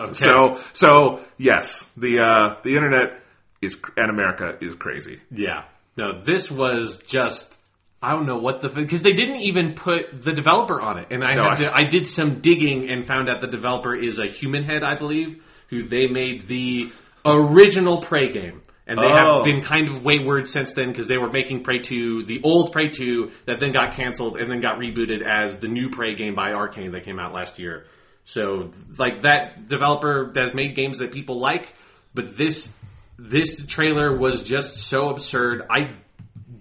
Okay. 0.00 0.12
So, 0.12 0.60
so, 0.74 1.24
yes, 1.38 1.84
the, 1.96 2.20
uh, 2.20 2.56
the 2.62 2.76
internet 2.76 3.20
is, 3.60 3.76
and 3.96 4.10
America 4.10 4.56
is 4.60 4.76
crazy. 4.76 5.20
yeah, 5.28 5.64
no, 5.96 6.22
this 6.22 6.52
was 6.52 7.02
just. 7.04 7.57
I 8.00 8.12
don't 8.12 8.26
know 8.26 8.38
what 8.38 8.60
the 8.60 8.68
because 8.68 9.02
they 9.02 9.12
didn't 9.12 9.40
even 9.40 9.74
put 9.74 10.22
the 10.22 10.32
developer 10.32 10.80
on 10.80 10.98
it, 10.98 11.08
and 11.10 11.24
I 11.24 11.34
No, 11.34 11.50
had 11.50 11.56
to, 11.58 11.72
I- 11.74 11.78
I 11.80 11.84
did 11.84 12.06
some 12.06 12.40
digging 12.40 12.88
and 12.90 13.06
found 13.06 13.28
out 13.28 13.40
the 13.40 13.48
developer 13.48 13.94
is 13.94 14.18
a 14.20 14.26
Human 14.26 14.62
Head, 14.64 14.82
I 14.84 14.94
believe, 14.94 15.42
who 15.68 15.82
they 15.82 16.06
made 16.06 16.46
the 16.46 16.90
original 17.24 18.00
Prey 18.00 18.30
game, 18.30 18.62
and 18.86 18.98
they 18.98 19.04
Oh. 19.04 19.36
have 19.38 19.44
been 19.44 19.62
kind 19.62 19.88
of 19.88 20.04
wayward 20.04 20.48
since 20.48 20.72
then 20.74 20.88
because 20.88 21.08
they 21.08 21.18
were 21.18 21.28
making 21.30 21.64
Prey 21.64 21.80
two, 21.80 22.22
the 22.24 22.40
old 22.44 22.72
Prey 22.72 22.88
two 22.88 23.32
that 23.46 23.58
then 23.60 23.72
got 23.72 23.94
canceled 23.94 24.36
and 24.38 24.50
then 24.50 24.60
got 24.60 24.78
rebooted 24.78 25.20
as 25.22 25.58
the 25.58 25.68
new 25.68 25.90
Prey 25.90 26.14
game 26.14 26.34
by 26.34 26.52
Arkane 26.52 26.92
that 26.92 27.02
came 27.04 27.18
out 27.18 27.34
last 27.34 27.58
year. 27.58 27.86
So 28.24 28.70
like 28.96 29.22
that 29.22 29.66
developer 29.68 30.30
that 30.34 30.54
made 30.54 30.76
games 30.76 30.98
that 30.98 31.12
people 31.12 31.40
like, 31.40 31.74
but 32.14 32.36
this 32.36 32.72
this 33.18 33.60
trailer 33.66 34.16
was 34.16 34.42
just 34.44 34.76
so 34.76 35.08
absurd. 35.10 35.66
I 35.68 35.94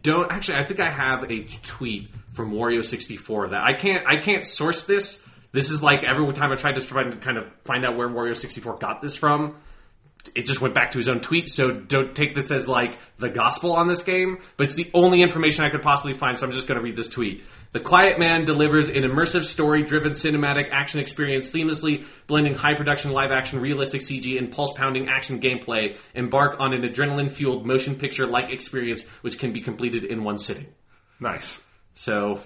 don't 0.08 0.32
actually. 0.32 0.58
I 0.58 0.64
think 0.64 0.80
I 0.80 0.90
have 0.90 1.30
a 1.30 1.44
tweet 1.64 2.10
from 2.34 2.54
Wario64 2.54 3.50
that 3.50 3.62
I 3.62 3.74
can't. 3.74 4.08
I 4.08 4.16
can't 4.22 4.48
source 4.48 4.84
this. 4.84 5.22
This 5.52 5.70
is 5.70 5.84
like 5.84 6.06
every 6.06 6.32
time 6.32 6.54
I 6.54 6.56
tried 6.56 6.76
to 6.76 6.82
try 6.82 7.04
to 7.04 7.18
kind 7.18 7.38
of 7.38 7.46
find 7.66 7.86
out 7.86 7.98
where 7.98 8.08
Wario64 8.08 8.80
got 8.80 9.02
this 9.02 9.18
from. 9.18 9.58
It 10.34 10.46
just 10.46 10.62
went 10.62 10.74
back 10.74 10.92
to 10.92 10.98
his 10.98 11.10
own 11.10 11.20
tweet, 11.20 11.50
so 11.50 11.72
don't 11.72 12.16
take 12.16 12.36
this 12.36 12.52
as 12.52 12.70
like 12.70 12.98
the 13.18 13.28
gospel 13.28 13.74
on 13.74 13.90
this 13.90 14.02
game. 14.04 14.38
But 14.56 14.68
it's 14.68 14.76
the 14.76 14.90
only 14.94 15.22
information 15.22 15.66
I 15.66 15.70
could 15.70 15.82
possibly 15.82 16.14
find, 16.14 16.38
so 16.38 16.46
I'm 16.46 16.54
just 16.54 16.68
going 16.68 16.78
to 16.78 16.84
read 16.84 16.96
this 16.96 17.10
tweet. 17.10 17.44
The 17.78 17.84
Quiet 17.84 18.18
Man 18.18 18.44
delivers 18.44 18.90
an 18.90 19.04
immersive 19.04 19.46
story-driven 19.46 20.14
cinematic 20.14 20.70
action 20.72 21.00
experience 21.00 21.54
seamlessly 21.54 22.06
blending 22.26 22.56
high 22.56 22.74
production 22.74 23.12
live 23.12 23.30
action 23.30 23.62
realistic 23.62 24.02
CG 24.02 24.36
and 24.40 24.52
pulse 24.52 24.74
pounding 24.76 25.10
action 25.10 25.40
gameplay. 25.40 25.96
Embark 26.16 26.60
on 26.60 26.74
an 26.74 26.82
adrenaline 26.82 27.30
fueled 27.30 27.68
motion 27.68 27.94
picture 27.94 28.26
like 28.26 28.50
experience 28.50 29.04
which 29.22 29.38
can 29.38 29.54
be 29.54 29.62
completed 29.62 30.06
in 30.06 30.24
one 30.24 30.40
sitting. 30.40 30.66
Nice. 31.20 31.62
So 31.94 32.42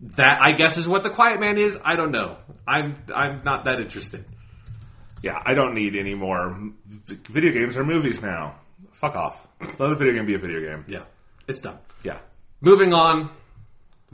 that 0.00 0.42
I 0.42 0.52
guess 0.52 0.76
is 0.76 0.86
what 0.86 1.02
the 1.02 1.08
Quiet 1.08 1.40
Man 1.40 1.56
is. 1.56 1.78
I 1.82 1.96
don't 1.96 2.12
know. 2.12 2.36
I'm 2.68 3.02
I'm 3.14 3.42
not 3.42 3.64
that 3.64 3.80
interested. 3.80 4.26
Yeah, 5.22 5.40
I 5.46 5.54
don't 5.54 5.72
need 5.72 5.96
any 5.96 6.14
more. 6.14 6.60
Video 7.30 7.52
games 7.52 7.78
are 7.78 7.84
movies 7.84 8.20
now. 8.20 8.56
Fuck 8.92 9.16
off. 9.16 9.48
Let 9.78 9.92
a 9.92 9.94
video 9.94 10.12
game 10.12 10.26
be 10.26 10.34
a 10.34 10.38
video 10.38 10.60
game. 10.60 10.84
Yeah, 10.88 11.04
it's 11.48 11.62
done. 11.62 11.78
Yeah. 12.02 12.18
Moving 12.60 12.92
on, 12.92 13.30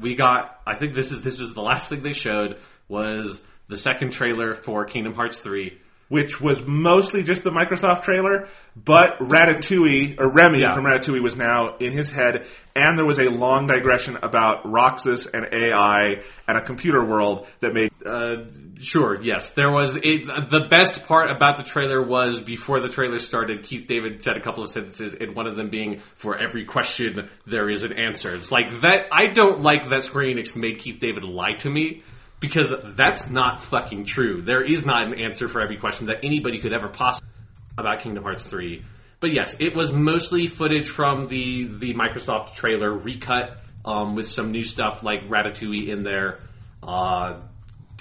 we 0.01 0.15
got. 0.15 0.61
I 0.67 0.75
think 0.75 0.95
this 0.95 1.13
is 1.13 1.23
this 1.23 1.39
was 1.39 1.55
the 1.55 1.63
last 1.63 1.89
thing 1.89 2.03
they 2.03 2.13
showed 2.13 2.59
was 2.89 3.43
the 3.69 3.77
second 3.77 4.11
trailer 4.11 4.55
for 4.55 4.85
Kingdom 4.85 5.15
Hearts 5.15 5.39
three. 5.39 5.79
Which 6.11 6.41
was 6.41 6.61
mostly 6.67 7.23
just 7.23 7.45
the 7.45 7.51
Microsoft 7.51 8.03
trailer, 8.03 8.49
but 8.77 9.19
Ratatouille, 9.21 10.17
or 10.19 10.31
Remy 10.33 10.61
Yeah. 10.61 10.75
from 10.75 10.85
Ratatouille 10.85 11.23
was 11.23 11.37
now 11.37 11.77
in 11.79 11.93
his 11.93 12.11
head, 12.11 12.47
and 12.77 12.99
there 12.99 13.07
was 13.07 13.19
a 13.19 13.31
long 13.31 13.67
digression 13.69 14.19
about 14.23 14.69
Roxas 14.71 15.27
and 15.27 15.47
AI 15.53 16.21
and 16.47 16.59
a 16.59 16.61
computer 16.61 17.03
world 17.05 17.47
that 17.61 17.73
made 17.73 17.91
Uh, 18.05 18.45
sure, 18.81 19.19
yes, 19.21 19.53
there 19.53 19.71
was. 19.71 19.95
It, 20.03 20.27
the 20.27 20.67
best 20.71 21.07
part 21.07 21.31
about 21.31 21.59
the 21.59 21.63
trailer 21.63 22.03
was 22.03 22.41
before 22.41 22.81
the 22.81 22.89
trailer 22.89 23.19
started, 23.19 23.63
Keith 23.63 23.87
David 23.87 24.23
said 24.23 24.37
a 24.37 24.41
couple 24.41 24.63
of 24.63 24.71
sentences, 24.71 25.15
and 25.15 25.35
one 25.37 25.47
of 25.47 25.55
them 25.57 25.69
being, 25.69 26.01
"For 26.17 26.37
every 26.37 26.65
question, 26.65 27.29
there 27.47 27.69
is 27.69 27.83
an 27.83 27.93
answer." 27.93 28.35
It's 28.35 28.51
like 28.51 28.81
that. 28.81 29.07
I 29.13 29.27
don't 29.35 29.61
like 29.61 29.91
that 29.91 30.03
Square 30.05 30.27
Enix 30.27 30.57
made 30.57 30.79
Keith 30.79 30.99
David 30.99 31.25
lie 31.25 31.53
to 31.59 31.69
me. 31.71 32.03
Because 32.41 32.73
that's 32.97 33.29
not 33.29 33.63
fucking 33.63 34.05
true. 34.05 34.41
There 34.43 34.63
is 34.63 34.85
not 34.87 35.07
an 35.07 35.21
answer 35.21 35.49
for 35.49 35.61
every 35.61 35.77
question 35.77 36.07
that 36.07 36.25
anybody 36.25 36.59
could 36.59 36.73
ever 36.73 36.89
possibly 36.89 37.29
about 37.77 38.01
Kingdom 38.01 38.25
Hearts 38.25 38.43
3. 38.43 38.83
But 39.21 39.33
yes, 39.33 39.57
it 39.61 39.77
was 39.77 39.93
mostly 39.93 40.47
footage 40.47 40.89
from 40.89 41.29
the 41.29 41.65
the 41.65 41.93
Microsoft 41.95 42.55
trailer 42.55 42.91
recut 42.91 43.59
um, 43.85 44.15
with 44.15 44.31
some 44.31 44.51
new 44.51 44.65
stuff 44.65 45.03
like 45.03 45.29
Ratatouille 45.29 45.89
in 45.89 46.03
there. 46.03 46.41
Uh, 46.83 47.41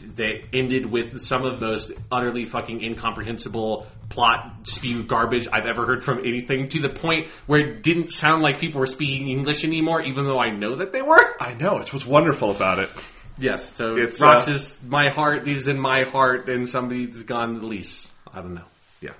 they 0.01 0.45
ended 0.53 0.85
with 0.85 1.21
some 1.21 1.43
of 1.43 1.59
the 1.59 1.65
most 1.65 1.91
utterly 2.09 2.45
fucking 2.45 2.81
incomprehensible 2.81 3.85
plot 4.07 4.53
spew 4.63 5.03
garbage 5.03 5.47
I've 5.51 5.65
ever 5.65 5.85
heard 5.85 6.03
from 6.03 6.19
anything 6.19 6.69
to 6.69 6.79
the 6.79 6.89
point 6.89 7.27
where 7.47 7.59
it 7.59 7.83
didn't 7.83 8.11
sound 8.11 8.41
like 8.41 8.59
people 8.59 8.79
were 8.79 8.87
speaking 8.87 9.29
English 9.29 9.65
anymore, 9.65 10.01
even 10.01 10.25
though 10.25 10.39
I 10.39 10.51
know 10.51 10.75
that 10.75 10.93
they 10.93 11.01
were. 11.01 11.35
I 11.41 11.53
know, 11.53 11.79
it's 11.79 11.91
what's 11.91 12.05
wonderful 12.05 12.51
about 12.51 12.79
it. 12.79 12.89
Yes, 13.39 13.73
so 13.73 13.95
It's, 13.95 14.19
Roxas, 14.19 14.83
my 14.83 15.09
heart 15.09 15.47
is 15.47 15.67
in 15.67 15.79
my 15.79 16.03
heart, 16.03 16.49
and 16.49 16.67
somebody's 16.67 17.23
gone 17.23 17.59
the 17.59 17.65
lease. 17.65 18.07
I 18.33 18.41
don't 18.41 18.53
know. 18.53 18.65
Yeah. 19.01 19.11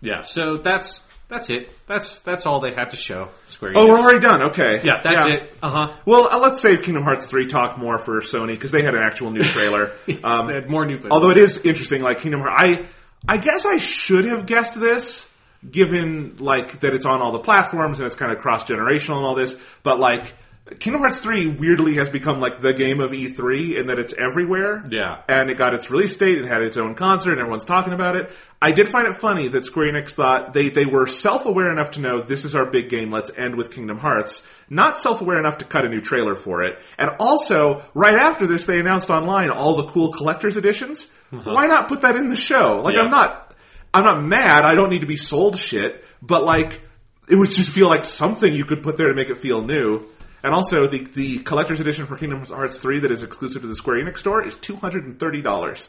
Yeah, 0.00 0.22
so 0.22 0.56
that's 0.56 1.02
that's 1.28 1.48
it. 1.50 1.70
That's 1.86 2.18
that's 2.20 2.46
all 2.46 2.60
they 2.60 2.72
had 2.72 2.90
to 2.90 2.96
show. 2.96 3.28
Square. 3.46 3.72
Oh, 3.76 3.86
Enix. 3.86 3.88
we're 3.88 3.98
already 3.98 4.20
done. 4.20 4.42
Okay. 4.50 4.80
yeah, 4.82 5.00
that's 5.02 5.28
it. 5.30 5.54
Uh 5.62 5.70
huh. 5.70 5.92
Well, 6.04 6.28
uh, 6.28 6.38
let's 6.40 6.60
save 6.60 6.82
Kingdom 6.82 7.04
Hearts 7.04 7.26
3 7.26 7.46
talk 7.46 7.78
more 7.78 7.98
for 7.98 8.20
Sony 8.20 8.48
because 8.48 8.72
they 8.72 8.82
had 8.82 8.94
an 8.94 9.02
actual 9.02 9.30
new 9.30 9.44
trailer. 9.44 9.92
um, 10.24 10.48
they 10.48 10.54
had 10.54 10.68
more 10.68 10.84
new 10.84 10.96
footage. 10.96 11.12
although 11.12 11.30
it 11.30 11.38
is 11.38 11.58
interesting, 11.58 12.02
like 12.02 12.20
Kingdom 12.20 12.40
Hearts, 12.40 12.56
I, 12.58 12.86
I 13.28 13.36
guess 13.36 13.64
I 13.64 13.76
should 13.76 14.24
have 14.24 14.46
guessed 14.46 14.78
this, 14.78 15.28
given 15.70 16.36
like 16.38 16.80
that 16.80 16.94
it's 16.94 17.06
on 17.06 17.20
all 17.20 17.32
the 17.32 17.38
platforms 17.38 18.00
and 18.00 18.06
it's 18.06 18.16
kind 18.16 18.32
of 18.32 18.38
cross 18.38 18.64
generational 18.64 19.18
and 19.18 19.26
all 19.26 19.34
this. 19.34 19.56
But 19.82 20.00
like 20.00 20.34
Kingdom 20.78 21.00
Hearts 21.02 21.20
3 21.20 21.48
weirdly 21.48 21.94
has 21.94 22.08
become 22.08 22.40
like 22.40 22.60
the 22.60 22.72
game 22.72 23.00
of 23.00 23.10
E3 23.10 23.78
in 23.78 23.86
that 23.88 23.98
it's 23.98 24.12
everywhere. 24.14 24.84
Yeah. 24.88 25.22
And 25.28 25.50
it 25.50 25.56
got 25.56 25.74
its 25.74 25.90
release 25.90 26.14
date 26.16 26.38
and 26.38 26.46
had 26.46 26.62
its 26.62 26.76
own 26.76 26.94
concert 26.94 27.32
and 27.32 27.40
everyone's 27.40 27.64
talking 27.64 27.92
about 27.92 28.16
it. 28.16 28.30
I 28.62 28.70
did 28.72 28.88
find 28.88 29.08
it 29.08 29.16
funny 29.16 29.48
that 29.48 29.64
Square 29.64 29.92
Enix 29.92 30.10
thought 30.10 30.52
they, 30.52 30.68
they 30.70 30.86
were 30.86 31.06
self-aware 31.06 31.72
enough 31.72 31.92
to 31.92 32.00
know 32.00 32.20
this 32.20 32.44
is 32.44 32.54
our 32.54 32.66
big 32.66 32.88
game, 32.88 33.10
let's 33.10 33.30
end 33.36 33.56
with 33.56 33.72
Kingdom 33.72 33.98
Hearts. 33.98 34.42
Not 34.68 34.98
self-aware 34.98 35.38
enough 35.40 35.58
to 35.58 35.64
cut 35.64 35.84
a 35.84 35.88
new 35.88 36.00
trailer 36.00 36.34
for 36.36 36.62
it. 36.62 36.78
And 36.98 37.10
also, 37.18 37.82
right 37.94 38.14
after 38.14 38.46
this, 38.46 38.66
they 38.66 38.78
announced 38.78 39.10
online 39.10 39.50
all 39.50 39.76
the 39.76 39.86
cool 39.88 40.12
collector's 40.12 40.56
editions. 40.56 41.06
Uh-huh. 41.32 41.52
Why 41.52 41.66
not 41.66 41.88
put 41.88 42.02
that 42.02 42.16
in 42.16 42.28
the 42.28 42.36
show? 42.36 42.80
Like, 42.84 42.94
Yeah. 42.94 43.02
I'm 43.02 43.10
not, 43.10 43.54
I'm 43.92 44.04
not 44.04 44.22
mad. 44.22 44.64
I 44.64 44.74
don't 44.74 44.90
need 44.90 45.00
to 45.00 45.06
be 45.06 45.16
sold 45.16 45.58
shit. 45.58 46.04
But 46.22 46.44
like, 46.44 46.80
it 47.28 47.36
would 47.36 47.50
just 47.50 47.70
feel 47.70 47.88
like 47.88 48.04
something 48.04 48.52
you 48.54 48.64
could 48.64 48.82
put 48.82 48.96
there 48.96 49.08
to 49.08 49.14
make 49.14 49.30
it 49.30 49.36
feel 49.38 49.62
new. 49.62 50.04
And 50.42 50.54
also, 50.54 50.86
the 50.86 50.98
the 50.98 51.38
collector's 51.40 51.80
edition 51.80 52.06
for 52.06 52.16
Kingdom 52.16 52.44
Hearts 52.44 52.78
3 52.78 53.00
that 53.00 53.10
is 53.10 53.22
exclusive 53.22 53.62
to 53.62 53.68
the 53.68 53.74
Square 53.74 54.04
Enix 54.04 54.18
store 54.18 54.44
is 54.44 54.56
two 54.56 54.76
hundred 54.76 55.04
and 55.04 55.18
thirty 55.18 55.42
dollars, 55.42 55.88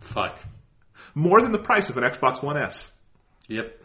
Fuck. 0.00 0.38
more 1.14 1.40
than 1.40 1.52
the 1.52 1.58
price 1.58 1.90
of 1.90 1.96
an 1.96 2.04
Xbox 2.04 2.42
One 2.42 2.56
S. 2.56 2.90
Yep. 3.48 3.80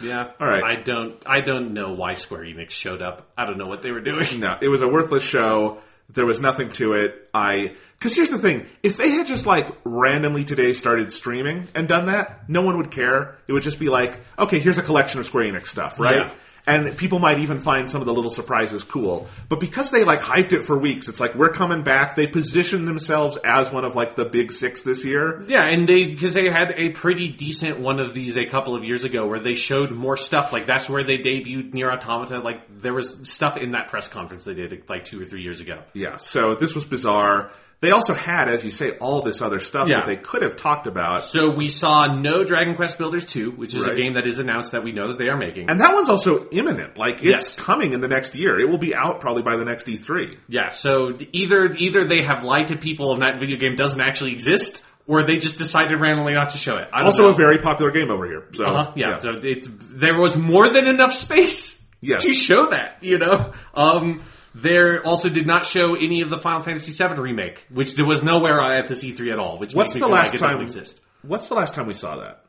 Yeah. 0.00 0.30
All 0.40 0.46
right. 0.46 0.62
I 0.62 0.76
don't. 0.82 1.20
I 1.26 1.40
don't 1.40 1.72
know 1.74 1.92
why 1.92 2.14
Square 2.14 2.42
Enix 2.42 2.70
showed 2.70 3.02
up. 3.02 3.32
I 3.36 3.46
don't 3.46 3.58
know 3.58 3.66
what 3.66 3.82
they 3.82 3.90
were 3.90 4.00
doing. 4.00 4.38
No, 4.38 4.56
it 4.60 4.68
was 4.68 4.80
a 4.82 4.88
worthless 4.88 5.24
show. 5.24 5.78
There 6.10 6.24
was 6.24 6.40
nothing 6.40 6.70
to 6.74 6.92
it. 6.94 7.28
I 7.34 7.74
because 7.98 8.14
here's 8.14 8.30
the 8.30 8.38
thing: 8.38 8.66
if 8.82 8.96
they 8.96 9.10
had 9.10 9.26
just 9.26 9.44
like 9.44 9.68
randomly 9.84 10.44
today 10.44 10.72
started 10.72 11.12
streaming 11.12 11.66
and 11.74 11.88
done 11.88 12.06
that, 12.06 12.48
no 12.48 12.62
one 12.62 12.76
would 12.78 12.90
care. 12.92 13.38
It 13.48 13.52
would 13.52 13.64
just 13.64 13.78
be 13.80 13.88
like, 13.88 14.20
okay, 14.38 14.58
here's 14.60 14.78
a 14.78 14.82
collection 14.82 15.18
of 15.20 15.26
Square 15.26 15.52
Enix 15.52 15.66
stuff, 15.66 15.98
right? 15.98 16.16
Yeah. 16.16 16.30
And 16.68 16.96
people 16.98 17.18
might 17.18 17.38
even 17.38 17.58
find 17.58 17.90
some 17.90 18.02
of 18.02 18.06
the 18.06 18.12
little 18.12 18.30
surprises 18.30 18.84
cool. 18.84 19.26
But 19.48 19.58
because 19.58 19.90
they 19.90 20.04
like 20.04 20.20
hyped 20.20 20.52
it 20.52 20.62
for 20.62 20.78
weeks, 20.78 21.08
it's 21.08 21.18
like 21.18 21.34
we're 21.34 21.52
coming 21.52 21.82
back. 21.82 22.14
They 22.14 22.26
positioned 22.26 22.86
themselves 22.86 23.38
as 23.42 23.72
one 23.72 23.86
of 23.86 23.96
like 23.96 24.16
the 24.16 24.26
big 24.26 24.52
six 24.52 24.82
this 24.82 25.02
year. 25.02 25.42
Yeah, 25.48 25.64
and 25.64 25.88
they 25.88 26.04
because 26.04 26.34
they 26.34 26.50
had 26.50 26.74
a 26.76 26.90
pretty 26.90 27.28
decent 27.28 27.80
one 27.80 28.00
of 28.00 28.12
these 28.12 28.36
a 28.36 28.44
couple 28.44 28.76
of 28.76 28.84
years 28.84 29.04
ago 29.04 29.26
where 29.26 29.40
they 29.40 29.54
showed 29.54 29.92
more 29.92 30.18
stuff. 30.18 30.52
Like 30.52 30.66
that's 30.66 30.90
where 30.90 31.02
they 31.02 31.16
debuted 31.16 31.72
Nier 31.72 31.90
Automata. 31.90 32.40
Like 32.40 32.60
there 32.78 32.92
was 32.92 33.26
stuff 33.26 33.56
in 33.56 33.70
that 33.70 33.88
press 33.88 34.06
conference 34.06 34.44
they 34.44 34.54
did 34.54 34.82
like 34.90 35.06
two 35.06 35.22
or 35.22 35.24
three 35.24 35.42
years 35.42 35.60
ago. 35.60 35.82
Yeah, 35.94 36.18
so 36.18 36.54
this 36.54 36.74
was 36.74 36.84
bizarre. 36.84 37.50
They 37.80 37.92
also 37.92 38.12
had, 38.12 38.48
as 38.48 38.64
you 38.64 38.72
say, 38.72 38.96
all 38.98 39.22
this 39.22 39.40
other 39.40 39.60
stuff 39.60 39.88
Yeah. 39.88 39.98
that 39.98 40.06
they 40.06 40.16
could 40.16 40.42
have 40.42 40.56
talked 40.56 40.88
about. 40.88 41.22
So 41.22 41.50
we 41.50 41.68
saw 41.68 42.06
no 42.06 42.42
Dragon 42.42 42.74
Quest 42.74 42.98
Builders 42.98 43.24
2, 43.24 43.52
which 43.52 43.72
is 43.72 43.82
Right. 43.86 43.92
a 43.92 44.02
game 44.02 44.14
that 44.14 44.26
is 44.26 44.40
announced 44.40 44.72
that 44.72 44.82
we 44.82 44.90
know 44.90 45.08
that 45.08 45.18
they 45.18 45.28
are 45.28 45.36
making. 45.36 45.70
And 45.70 45.78
that 45.78 45.94
one's 45.94 46.08
also 46.08 46.48
imminent. 46.50 46.98
Like 46.98 47.22
it's 47.22 47.22
Yes. 47.22 47.56
coming 47.56 47.92
in 47.92 48.00
the 48.00 48.08
next 48.08 48.34
year. 48.34 48.58
It 48.58 48.68
will 48.68 48.78
be 48.78 48.96
out 48.96 49.20
probably 49.20 49.42
by 49.42 49.56
the 49.56 49.64
next 49.64 49.88
E 49.88 49.94
E3. 49.94 50.36
yeah, 50.48 50.68
so 50.70 51.16
either 51.32 51.72
either 51.78 52.04
they 52.04 52.22
have 52.22 52.42
lied 52.42 52.68
to 52.68 52.76
people 52.76 53.12
and 53.12 53.22
that 53.22 53.38
video 53.38 53.56
game 53.58 53.76
doesn't 53.76 54.00
actually 54.00 54.32
exist, 54.32 54.84
or 55.06 55.22
they 55.22 55.38
just 55.38 55.56
decided 55.56 56.00
randomly 56.00 56.34
not 56.34 56.50
to 56.50 56.58
show 56.58 56.76
it. 56.78 56.88
I 56.92 56.98
don't 56.98 57.06
Also 57.06 57.22
know. 57.24 57.30
a 57.30 57.34
very 57.34 57.58
popular 57.58 57.92
game 57.92 58.10
over 58.10 58.26
here. 58.26 58.44
So 58.54 58.64
Uh-huh, 58.64 58.92
yeah, 58.96 59.18
so 59.18 59.34
it, 59.40 59.66
there 60.00 60.18
was 60.18 60.36
more 60.36 60.68
than 60.68 60.88
enough 60.88 61.12
space 61.12 61.80
Yes. 62.00 62.22
to 62.24 62.34
show 62.34 62.70
that, 62.70 62.98
you 63.02 63.18
know? 63.18 63.52
Um, 63.74 64.20
there 64.54 65.04
also 65.04 65.28
did 65.28 65.46
not 65.46 65.66
show 65.66 65.94
any 65.94 66.22
of 66.22 66.30
the 66.30 66.38
Final 66.38 66.62
Fantasy 66.62 66.92
VII 66.92 67.20
remake, 67.20 67.66
which 67.70 67.94
there 67.94 68.06
was 68.06 68.22
nowhere 68.22 68.60
at 68.60 68.88
this 68.88 69.04
E3 69.04 69.32
at 69.32 69.38
all, 69.38 69.58
which 69.58 69.74
What's 69.74 69.94
the 69.94 70.08
last 70.08 70.32
like 70.32 70.40
time? 70.40 70.60
exist. 70.60 71.00
What's 71.22 71.48
the 71.48 71.54
last 71.54 71.74
time 71.74 71.86
we 71.86 71.92
saw 71.92 72.16
that? 72.16 72.44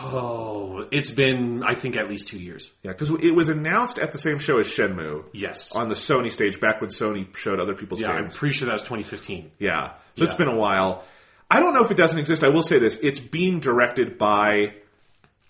Oh, 0.00 0.86
it's 0.90 1.10
been, 1.10 1.62
I 1.64 1.74
think, 1.74 1.96
at 1.96 2.08
least 2.08 2.28
two 2.28 2.38
years. 2.38 2.70
Yeah, 2.82 2.92
because 2.92 3.10
it 3.10 3.34
was 3.34 3.48
announced 3.48 3.98
at 3.98 4.12
the 4.12 4.18
same 4.18 4.38
show 4.38 4.58
as 4.58 4.66
Shenmue. 4.66 5.24
Yes. 5.32 5.72
On 5.74 5.88
the 5.88 5.94
Sony 5.94 6.30
stage, 6.30 6.60
back 6.60 6.80
when 6.80 6.90
Sony 6.90 7.34
showed 7.36 7.58
other 7.60 7.74
people's 7.74 8.00
games. 8.00 8.10
Yeah, 8.12 8.18
I'm 8.18 8.28
pretty 8.28 8.54
sure 8.54 8.66
that 8.66 8.74
was 8.74 8.82
2015. 8.82 9.50
Yeah. 9.58 9.94
So 10.16 10.24
it's 10.24 10.34
been 10.34 10.48
a 10.48 10.56
while. 10.56 11.04
I 11.50 11.60
don't 11.60 11.74
know 11.74 11.84
if 11.84 11.90
it 11.90 11.96
doesn't 11.96 12.18
exist. 12.18 12.44
I 12.44 12.48
will 12.48 12.62
say 12.62 12.78
this: 12.78 12.98
it's 13.02 13.18
being 13.18 13.60
directed 13.60 14.18
by, 14.18 14.74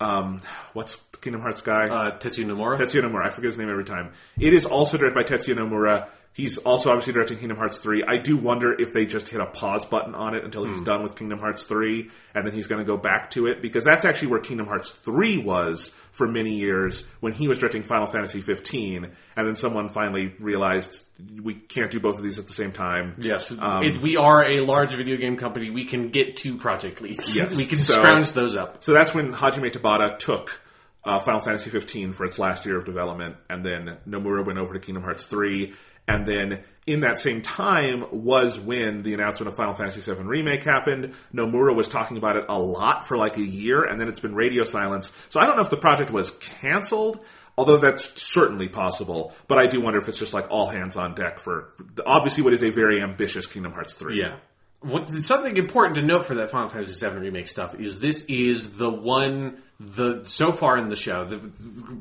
um, 0.03 0.41
what's 0.73 0.97
the 0.97 1.17
Kingdom 1.17 1.41
Hearts 1.41 1.61
guy? 1.61 1.87
Uh, 1.87 2.17
Tetsuya 2.17 2.45
Nomura? 2.45 2.77
Tetsuya 2.77 3.03
Nomura. 3.03 3.25
I 3.25 3.29
forget 3.29 3.47
his 3.47 3.57
name 3.57 3.69
every 3.69 3.85
time. 3.85 4.11
It 4.39 4.53
is 4.53 4.65
also 4.65 4.97
directed 4.97 5.15
by 5.15 5.23
Tetsuya 5.23 5.55
Nomura. 5.55 6.07
He's 6.35 6.57
also 6.57 6.89
obviously 6.89 7.13
directing 7.13 7.37
Kingdom 7.37 7.57
Hearts 7.57 7.77
3. 7.77 8.05
I 8.07 8.17
do 8.17 8.35
wonder 8.37 8.73
if 8.81 8.91
they 8.91 9.05
just 9.05 9.29
hit 9.29 9.39
a 9.39 9.45
pause 9.45 9.85
button 9.85 10.15
on 10.15 10.33
it 10.33 10.43
until 10.43 10.65
he's 10.65 10.81
done 10.81 11.03
with 11.03 11.15
Kingdom 11.15 11.37
Hearts 11.37 11.63
3, 11.63 12.09
and 12.33 12.47
then 12.47 12.55
he's 12.55 12.65
going 12.65 12.79
to 12.79 12.85
go 12.85 12.97
back 12.97 13.29
to 13.31 13.45
it, 13.45 13.61
because 13.61 13.83
that's 13.83 14.03
actually 14.03 14.29
where 14.29 14.39
Kingdom 14.39 14.65
Hearts 14.65 14.89
3 14.89 15.37
was 15.37 15.89
for 16.11 16.27
many 16.27 16.55
years 16.55 17.05
when 17.19 17.33
he 17.33 17.47
was 17.47 17.59
directing 17.59 17.83
Final 17.83 18.07
Fantasy 18.07 18.41
15, 18.41 19.11
and 19.35 19.47
then 19.47 19.55
someone 19.55 19.89
finally 19.89 20.33
realized 20.39 21.03
we 21.43 21.53
can't 21.53 21.91
do 21.91 21.99
both 21.99 22.17
of 22.17 22.23
these 22.23 22.39
at 22.39 22.47
the 22.47 22.53
same 22.53 22.71
time. 22.71 23.13
Yes, 23.19 23.51
Um, 23.51 23.83
if 23.83 24.01
we 24.01 24.17
are 24.17 24.43
a 24.43 24.61
large 24.61 24.95
video 24.95 25.17
game 25.17 25.37
company, 25.37 25.69
we 25.69 25.85
can 25.85 26.09
get 26.09 26.35
two 26.35 26.57
project 26.57 26.99
leads. 26.99 27.35
Yes, 27.37 27.55
we 27.55 27.65
can 27.67 27.77
so- 27.77 27.93
scrounge 27.93 28.31
those 28.31 28.55
up. 28.55 28.83
So 28.83 28.91
that's 28.93 29.13
when 29.13 29.33
Hajime 29.33 29.71
Tabata 29.71 30.17
took 30.17 30.59
uh, 31.05 31.19
Final 31.19 31.41
Fantasy 31.41 31.69
15 31.69 32.13
for 32.13 32.23
its 32.25 32.39
last 32.39 32.65
year 32.65 32.77
of 32.77 32.85
development, 32.85 33.35
and 33.49 33.63
then 33.63 33.97
Nomura 34.07 34.43
went 34.43 34.57
over 34.57 34.73
to 34.73 34.79
Kingdom 34.79 35.03
Hearts 35.03 35.25
3, 35.25 35.73
and 36.07 36.25
then 36.25 36.63
in 36.85 37.01
that 37.01 37.17
same 37.17 37.41
time 37.41 38.05
was 38.11 38.59
when 38.59 39.03
the 39.03 39.13
announcement 39.13 39.47
of 39.47 39.55
Final 39.55 39.73
Fantasy 39.73 40.01
7 40.01 40.27
Remake 40.27 40.63
happened. 40.63 41.13
Nomura 41.33 41.73
was 41.73 41.87
talking 41.87 42.17
about 42.17 42.35
it 42.35 42.45
a 42.49 42.59
lot 42.59 43.05
for 43.05 43.15
like 43.17 43.37
a 43.37 43.43
year, 43.43 43.83
and 43.83 43.99
then 43.99 44.09
it's 44.09 44.19
been 44.19 44.35
radio 44.35 44.63
silence. 44.63 45.11
So 45.29 45.39
I 45.39 45.45
don't 45.45 45.55
know 45.55 45.61
if 45.61 45.69
the 45.69 45.77
project 45.77 46.11
was 46.11 46.31
canceled, 46.31 47.19
although 47.57 47.77
that's 47.77 48.21
certainly 48.21 48.67
possible, 48.67 49.33
but 49.47 49.57
I 49.57 49.67
do 49.67 49.79
wonder 49.79 49.99
if 49.99 50.09
it's 50.09 50.19
just 50.19 50.33
like 50.33 50.51
all 50.51 50.67
hands 50.67 50.97
on 50.97 51.13
deck 51.15 51.39
for 51.39 51.73
obviously 52.05 52.43
what 52.43 52.53
is 52.53 52.63
a 52.63 52.69
very 52.69 53.01
ambitious 53.01 53.47
Kingdom 53.47 53.71
Hearts 53.71 53.93
3. 53.93 54.19
Yeah. 54.19 54.35
What, 54.81 55.07
something 55.07 55.55
important 55.55 55.95
to 55.95 56.01
note 56.01 56.25
for 56.25 56.35
that 56.35 56.49
Final 56.49 56.67
Fantasy 56.67 57.07
VII 57.07 57.15
remake 57.15 57.47
stuff 57.47 57.75
is 57.75 58.01
this 58.01 58.25
is 58.25 58.77
the 58.77 58.89
one 58.89 59.61
the 59.79 60.25
so 60.25 60.51
far 60.51 60.77
in 60.77 60.89
the 60.89 60.95
show 60.95 61.23
the, 61.25 61.37
the 61.37 61.97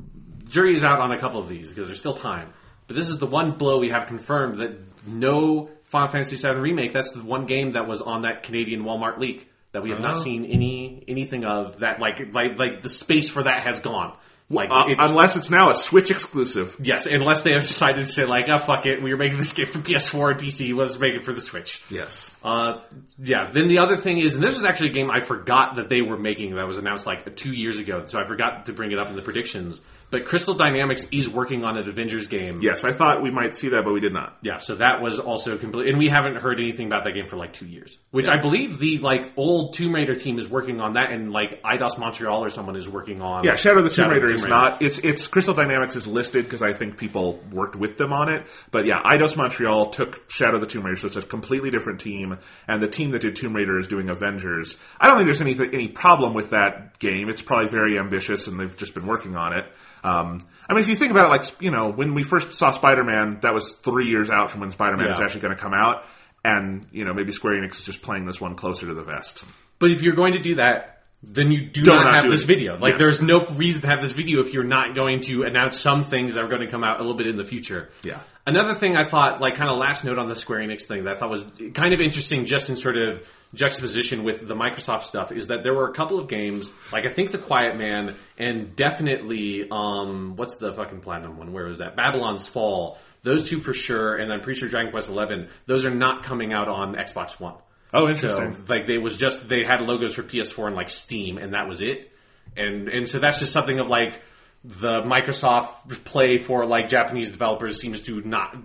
jury 0.49 0.75
is 0.77 0.85
out 0.85 1.01
on 1.01 1.13
a 1.13 1.19
couple 1.19 1.41
of 1.41 1.49
these 1.49 1.69
because 1.69 1.87
there's 1.87 1.99
still 2.01 2.15
time, 2.15 2.53
but 2.93 2.99
this 3.01 3.09
is 3.09 3.19
the 3.19 3.27
one 3.27 3.53
blow 3.53 3.79
we 3.79 3.89
have 3.89 4.07
confirmed 4.07 4.57
that 4.57 4.73
no 5.07 5.71
Final 5.85 6.09
Fantasy 6.09 6.37
VII 6.37 6.57
remake. 6.61 6.93
That's 6.93 7.13
the 7.13 7.23
one 7.23 7.47
game 7.47 7.73
that 7.73 7.87
was 7.89 8.01
on 8.03 8.23
that 8.23 8.43
Canadian 8.43 8.83
Walmart 8.83 9.19
leak 9.19 9.49
that 9.73 9.83
we 9.83 9.91
have 9.91 10.01
not 10.01 10.17
Oh. 10.17 10.21
seen 10.21 10.45
any 10.45 11.03
anything 11.09 11.45
of. 11.45 11.79
That 11.81 12.01
like 12.01 12.35
like 12.35 12.59
like 12.59 12.81
the 12.83 12.89
space 12.89 13.29
for 13.31 13.43
that 13.43 13.61
has 13.63 13.81
gone. 13.81 14.15
Like 14.51 14.71
Uh, 14.71 14.85
it's- 14.91 15.11
unless 15.11 15.35
it's 15.37 15.49
now 15.51 15.71
a 15.71 15.75
Switch 15.75 16.11
exclusive. 16.11 16.77
Yes, 16.83 17.07
unless 17.07 17.43
they 17.43 17.53
have 17.53 17.63
decided 17.63 18.05
to 18.07 18.13
say 18.13 18.27
like, 18.27 18.49
oh 18.51 18.59
fuck 18.59 18.85
it, 18.85 19.03
we 19.03 19.11
were 19.11 19.17
making 19.17 19.39
this 19.39 19.53
game 19.55 19.67
for 19.67 19.79
PS4 19.79 20.33
and 20.33 20.41
PC, 20.41 20.75
let's 20.75 20.99
make 20.99 21.15
it 21.15 21.25
for 21.25 21.33
the 21.33 21.41
Switch. 21.41 21.83
Yes. 21.89 22.32
Uh, 22.43 22.81
yeah. 23.19 23.51
Then 23.51 23.69
the 23.69 23.79
other 23.79 23.97
thing 23.97 24.19
is, 24.19 24.35
and 24.35 24.43
this 24.43 24.59
is 24.59 24.65
actually 24.65 24.91
a 24.91 24.93
game 24.93 25.11
I 25.11 25.21
forgot 25.21 25.77
that 25.77 25.89
they 25.89 26.03
were 26.03 26.19
making 26.19 26.55
that 26.57 26.67
was 26.67 26.79
announced 26.79 27.07
like 27.07 27.37
two 27.37 27.53
years 27.53 27.79
ago, 27.79 28.03
so 28.05 28.19
I 28.19 28.27
forgot 28.27 28.67
to 28.67 28.73
bring 28.73 28.93
it 28.93 28.99
up 28.99 29.09
in 29.09 29.17
the 29.17 29.23
predictions. 29.23 29.81
But 30.13 30.27
Crystal 30.27 30.53
Dynamics 30.53 31.07
is 31.11 31.27
working 31.27 31.65
on 31.65 31.79
an 31.79 31.89
Avengers 31.89 32.27
game. 32.27 32.61
Yes, 32.61 32.85
I 32.85 32.93
thought 32.93 33.23
we 33.23 33.31
might 33.31 33.55
see 33.55 33.71
that, 33.71 33.83
but 33.83 33.95
we 33.95 34.01
did 34.01 34.13
not. 34.13 34.37
Yeah, 34.43 34.59
so 34.59 34.75
that 34.75 35.01
was 35.01 35.19
also 35.19 35.57
complete, 35.57 35.89
and 35.89 35.97
we 35.97 36.11
haven't 36.11 36.37
heard 36.37 36.61
anything 36.61 36.87
about 36.87 37.05
that 37.05 37.13
game 37.13 37.27
for 37.27 37.37
like 37.39 37.55
two 37.55 37.65
years. 37.65 37.97
Which 38.11 38.29
I 38.29 38.39
believe 38.39 38.79
the 38.79 38.99
like 38.99 39.33
old 39.39 39.73
Tomb 39.73 39.95
Raider 39.95 40.15
team 40.15 40.39
is 40.39 40.51
working 40.51 40.83
on 40.83 40.95
that, 40.95 41.11
and 41.11 41.33
like 41.33 41.63
Eidos 41.63 41.97
Montreal 41.97 42.45
or 42.45 42.51
someone 42.51 42.77
is 42.77 42.87
working 42.87 43.23
on. 43.23 43.45
Yeah, 43.45 43.57
Shadow 43.57 43.79
of 43.79 43.85
the 43.85 43.91
Tomb 43.91 44.05
Shadow 44.05 44.15
the 44.17 44.21
Raider 44.21 44.35
is 44.35 44.45
not. 44.45 44.83
It's 44.83 44.99
it's 44.99 45.27
Crystal 45.27 45.55
Dynamics 45.55 45.97
is 45.97 46.07
listed 46.07 46.45
because 46.45 46.61
I 46.61 46.75
think 46.75 46.99
people 46.99 47.41
worked 47.51 47.77
with 47.77 47.97
them 47.97 48.13
on 48.13 48.29
it. 48.29 48.47
But 48.71 48.85
yeah, 48.85 49.01
Eidos 49.03 49.35
Montreal 49.35 49.87
took 49.87 50.31
Shadow 50.31 50.57
of 50.57 50.61
the 50.61 50.67
Tomb 50.67 50.85
Raider, 50.85 50.97
so 50.97 51.07
it's 51.07 51.17
a 51.17 51.23
completely 51.23 51.71
different 51.71 52.03
team. 52.03 52.32
And 52.69 52.83
the 52.83 52.89
team 52.89 53.11
that 53.13 53.21
did 53.21 53.37
Tomb 53.37 53.55
Raider 53.55 53.79
is 53.79 53.89
doing 53.89 54.09
Avengers. 54.09 54.77
I 55.01 55.09
don't 55.09 55.17
think 55.19 55.27
there's 55.27 55.41
any 55.41 55.55
any 55.75 55.89
problem 55.89 56.35
with 56.35 56.51
that 56.51 56.99
game. 56.99 57.29
It's 57.29 57.43
probably 57.43 57.69
very 57.69 57.99
ambitious, 57.99 58.47
and 58.49 58.59
they've 58.59 58.77
just 58.77 58.95
been 58.95 59.07
working 59.07 59.37
on 59.37 59.53
it. 59.53 59.65
Um, 60.05 60.47
I 60.69 60.75
mean, 60.75 60.83
if 60.83 60.89
you 60.89 60.97
think 60.97 61.11
about 61.11 61.27
it, 61.27 61.29
like 61.29 61.61
you 61.63 61.71
know, 61.71 61.91
when 61.91 62.15
we 62.15 62.23
first 62.23 62.55
saw 62.55 62.71
Spider 62.71 63.05
Man, 63.05 63.39
that 63.43 63.55
was 63.55 63.73
three 63.73 64.09
years 64.09 64.31
out 64.31 64.51
from 64.51 64.61
when 64.61 64.71
Spider 64.71 64.97
Man 64.97 65.09
was 65.09 65.21
actually 65.21 65.41
going 65.43 65.55
to 65.55 65.61
come 65.61 65.75
out. 65.75 66.05
And 66.45 66.87
you 66.91 67.05
know, 67.05 67.15
maybe 67.15 67.31
Square 67.33 67.61
Enix 67.61 67.77
is 67.79 67.85
just 67.85 68.03
playing 68.03 68.25
this 68.27 68.41
one 68.41 68.57
closer 68.57 68.87
to 68.87 68.95
the 68.95 69.05
vest. 69.05 69.45
But 69.79 69.91
if 69.93 70.03
you're 70.03 70.17
going 70.17 70.33
to 70.33 70.41
do 70.41 70.57
that, 70.57 71.03
then 71.23 71.53
you 71.53 71.67
do 71.71 71.85
Don't 71.85 71.97
not 71.99 72.05
not 72.05 72.15
have 72.15 72.23
do 72.25 72.31
this 72.31 72.43
it. 72.43 72.47
video. 72.49 72.77
Like, 72.77 72.95
Yes. 72.95 72.99
there's 72.99 73.23
no 73.23 73.45
reason 73.47 73.83
to 73.83 73.87
have 73.87 74.03
this 74.03 74.11
video 74.11 74.41
if 74.41 74.53
you're 74.53 74.65
not 74.65 74.97
going 74.97 75.21
to 75.23 75.45
announce 75.45 75.79
some 75.79 76.03
things 76.03 76.35
that 76.35 76.43
are 76.43 76.49
going 76.49 76.63
to 76.63 76.67
come 76.67 76.83
out 76.83 76.97
a 76.97 77.03
little 77.03 77.17
bit 77.17 77.29
in 77.29 77.37
the 77.37 77.45
future. 77.45 77.91
Yeah. 78.03 78.19
Another 78.47 78.75
thing 78.75 78.97
I 78.97 79.05
thought, 79.05 79.41
like, 79.41 79.55
kind 79.55 79.71
of 79.71 79.79
last 79.79 80.05
note 80.05 80.19
on 80.19 80.29
the 80.29 80.35
Square 80.35 80.61
Enix 80.61 80.83
thing 80.83 81.05
that 81.05 81.17
I 81.17 81.19
thought 81.19 81.31
was 81.31 81.45
kind 81.75 81.95
of 81.95 82.01
interesting, 82.01 82.45
just 82.45 82.69
in 82.69 82.77
sort 82.77 82.97
of 82.97 83.25
juxtaposition 83.55 84.25
with 84.25 84.47
the 84.49 84.55
Microsoft 84.57 85.03
stuff, 85.03 85.31
is 85.31 85.47
that 85.49 85.63
there 85.63 85.75
were 85.75 85.89
a 85.89 85.93
couple 85.93 86.19
of 86.19 86.27
games, 86.27 86.71
like 86.91 87.05
I 87.07 87.13
think 87.13 87.31
The 87.31 87.39
Quiet 87.39 87.77
Man, 87.77 88.17
and 88.39 88.75
definitely, 88.75 89.69
um, 89.71 90.35
what's 90.37 90.57
the 90.57 90.73
fucking 90.73 91.01
platinum 91.03 91.39
one? 91.39 91.53
Where 91.53 91.67
was 91.67 91.79
that? 91.79 91.95
Babylon's 91.97 92.49
Fall. 92.49 92.99
Those 93.23 93.49
two 93.49 93.61
for 93.61 93.73
sure, 93.73 94.17
and 94.17 94.33
I'm 94.33 94.41
pretty 94.41 94.59
sure 94.59 94.69
Dragon 94.69 94.91
Quest 94.91 95.09
Eleven. 95.09 95.49
Those 95.67 95.85
are 95.85 95.95
not 95.95 96.25
coming 96.25 96.53
out 96.53 96.67
on 96.67 96.97
Xbox 96.97 97.39
One. 97.39 97.55
Oh, 97.95 98.07
So 98.13 98.43
interesting. 98.43 98.67
like 98.69 98.87
they 98.89 98.99
was 98.99 99.17
just 99.17 99.49
they 99.49 99.63
had 99.65 99.83
logos 99.83 100.15
for 100.17 100.25
PS4 100.25 100.67
and 100.69 100.75
like 100.75 100.89
Steam, 100.89 101.39
and 101.39 101.55
that 101.55 101.69
was 101.69 101.83
it. 101.83 102.11
And 102.57 102.89
and 102.89 103.09
so 103.09 103.21
that's 103.21 103.39
just 103.39 103.53
something 103.53 103.79
of 103.79 103.87
like 103.87 104.21
the 104.65 105.03
Microsoft 105.03 106.05
play 106.05 106.39
for 106.39 106.67
like 106.67 106.89
Japanese 106.89 107.31
developers 107.31 107.81
seems 107.81 108.01
to 108.03 108.21
not 108.21 108.57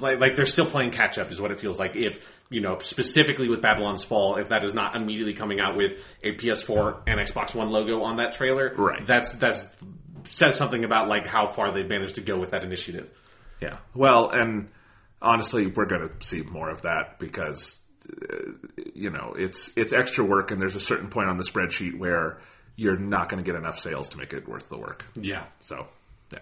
like 0.00 0.20
like 0.20 0.36
they're 0.36 0.44
still 0.44 0.66
playing 0.66 0.90
catch 0.90 1.18
up 1.18 1.30
is 1.30 1.40
what 1.40 1.50
it 1.50 1.58
feels 1.58 1.78
like. 1.78 1.96
If 1.96 2.20
you 2.48 2.60
know 2.60 2.78
specifically 2.78 3.48
with 3.48 3.60
Babylon's 3.60 4.04
Fall, 4.04 4.36
if 4.36 4.48
that 4.48 4.64
is 4.64 4.74
not 4.74 4.94
immediately 4.94 5.34
coming 5.34 5.60
out 5.60 5.76
with 5.76 5.98
a 6.22 6.32
PS4 6.32 7.02
and 7.06 7.18
Xbox 7.18 7.54
One 7.54 7.70
logo 7.70 8.02
on 8.02 8.16
that 8.16 8.32
trailer, 8.32 8.72
Right. 8.76 9.04
That's 9.04 9.32
that's 9.32 9.68
says 10.28 10.56
something 10.56 10.84
about 10.84 11.08
like 11.08 11.26
how 11.26 11.48
far 11.48 11.72
they've 11.72 11.88
managed 11.88 12.16
to 12.16 12.20
go 12.20 12.38
with 12.38 12.50
that 12.50 12.62
initiative. 12.64 13.10
Yeah. 13.60 13.78
Well, 13.94 14.30
and 14.30 14.68
honestly, 15.20 15.66
we're 15.66 15.86
going 15.86 16.08
to 16.08 16.26
see 16.26 16.42
more 16.42 16.70
of 16.70 16.82
that 16.82 17.18
because 17.18 17.76
uh, 18.08 18.52
you 18.94 19.10
know 19.10 19.34
it's 19.36 19.72
it's 19.76 19.92
extra 19.92 20.24
work, 20.24 20.50
and 20.50 20.60
there's 20.60 20.76
a 20.76 20.80
certain 20.80 21.08
point 21.08 21.28
on 21.28 21.36
the 21.36 21.44
spreadsheet 21.44 21.98
where 21.98 22.40
you're 22.76 22.96
not 22.98 23.28
going 23.28 23.42
to 23.42 23.48
get 23.48 23.58
enough 23.58 23.78
sales 23.78 24.08
to 24.10 24.18
make 24.18 24.32
it 24.32 24.48
worth 24.48 24.68
the 24.68 24.78
work. 24.78 25.04
Yeah. 25.14 25.44
So, 25.60 25.86
yeah. 26.32 26.38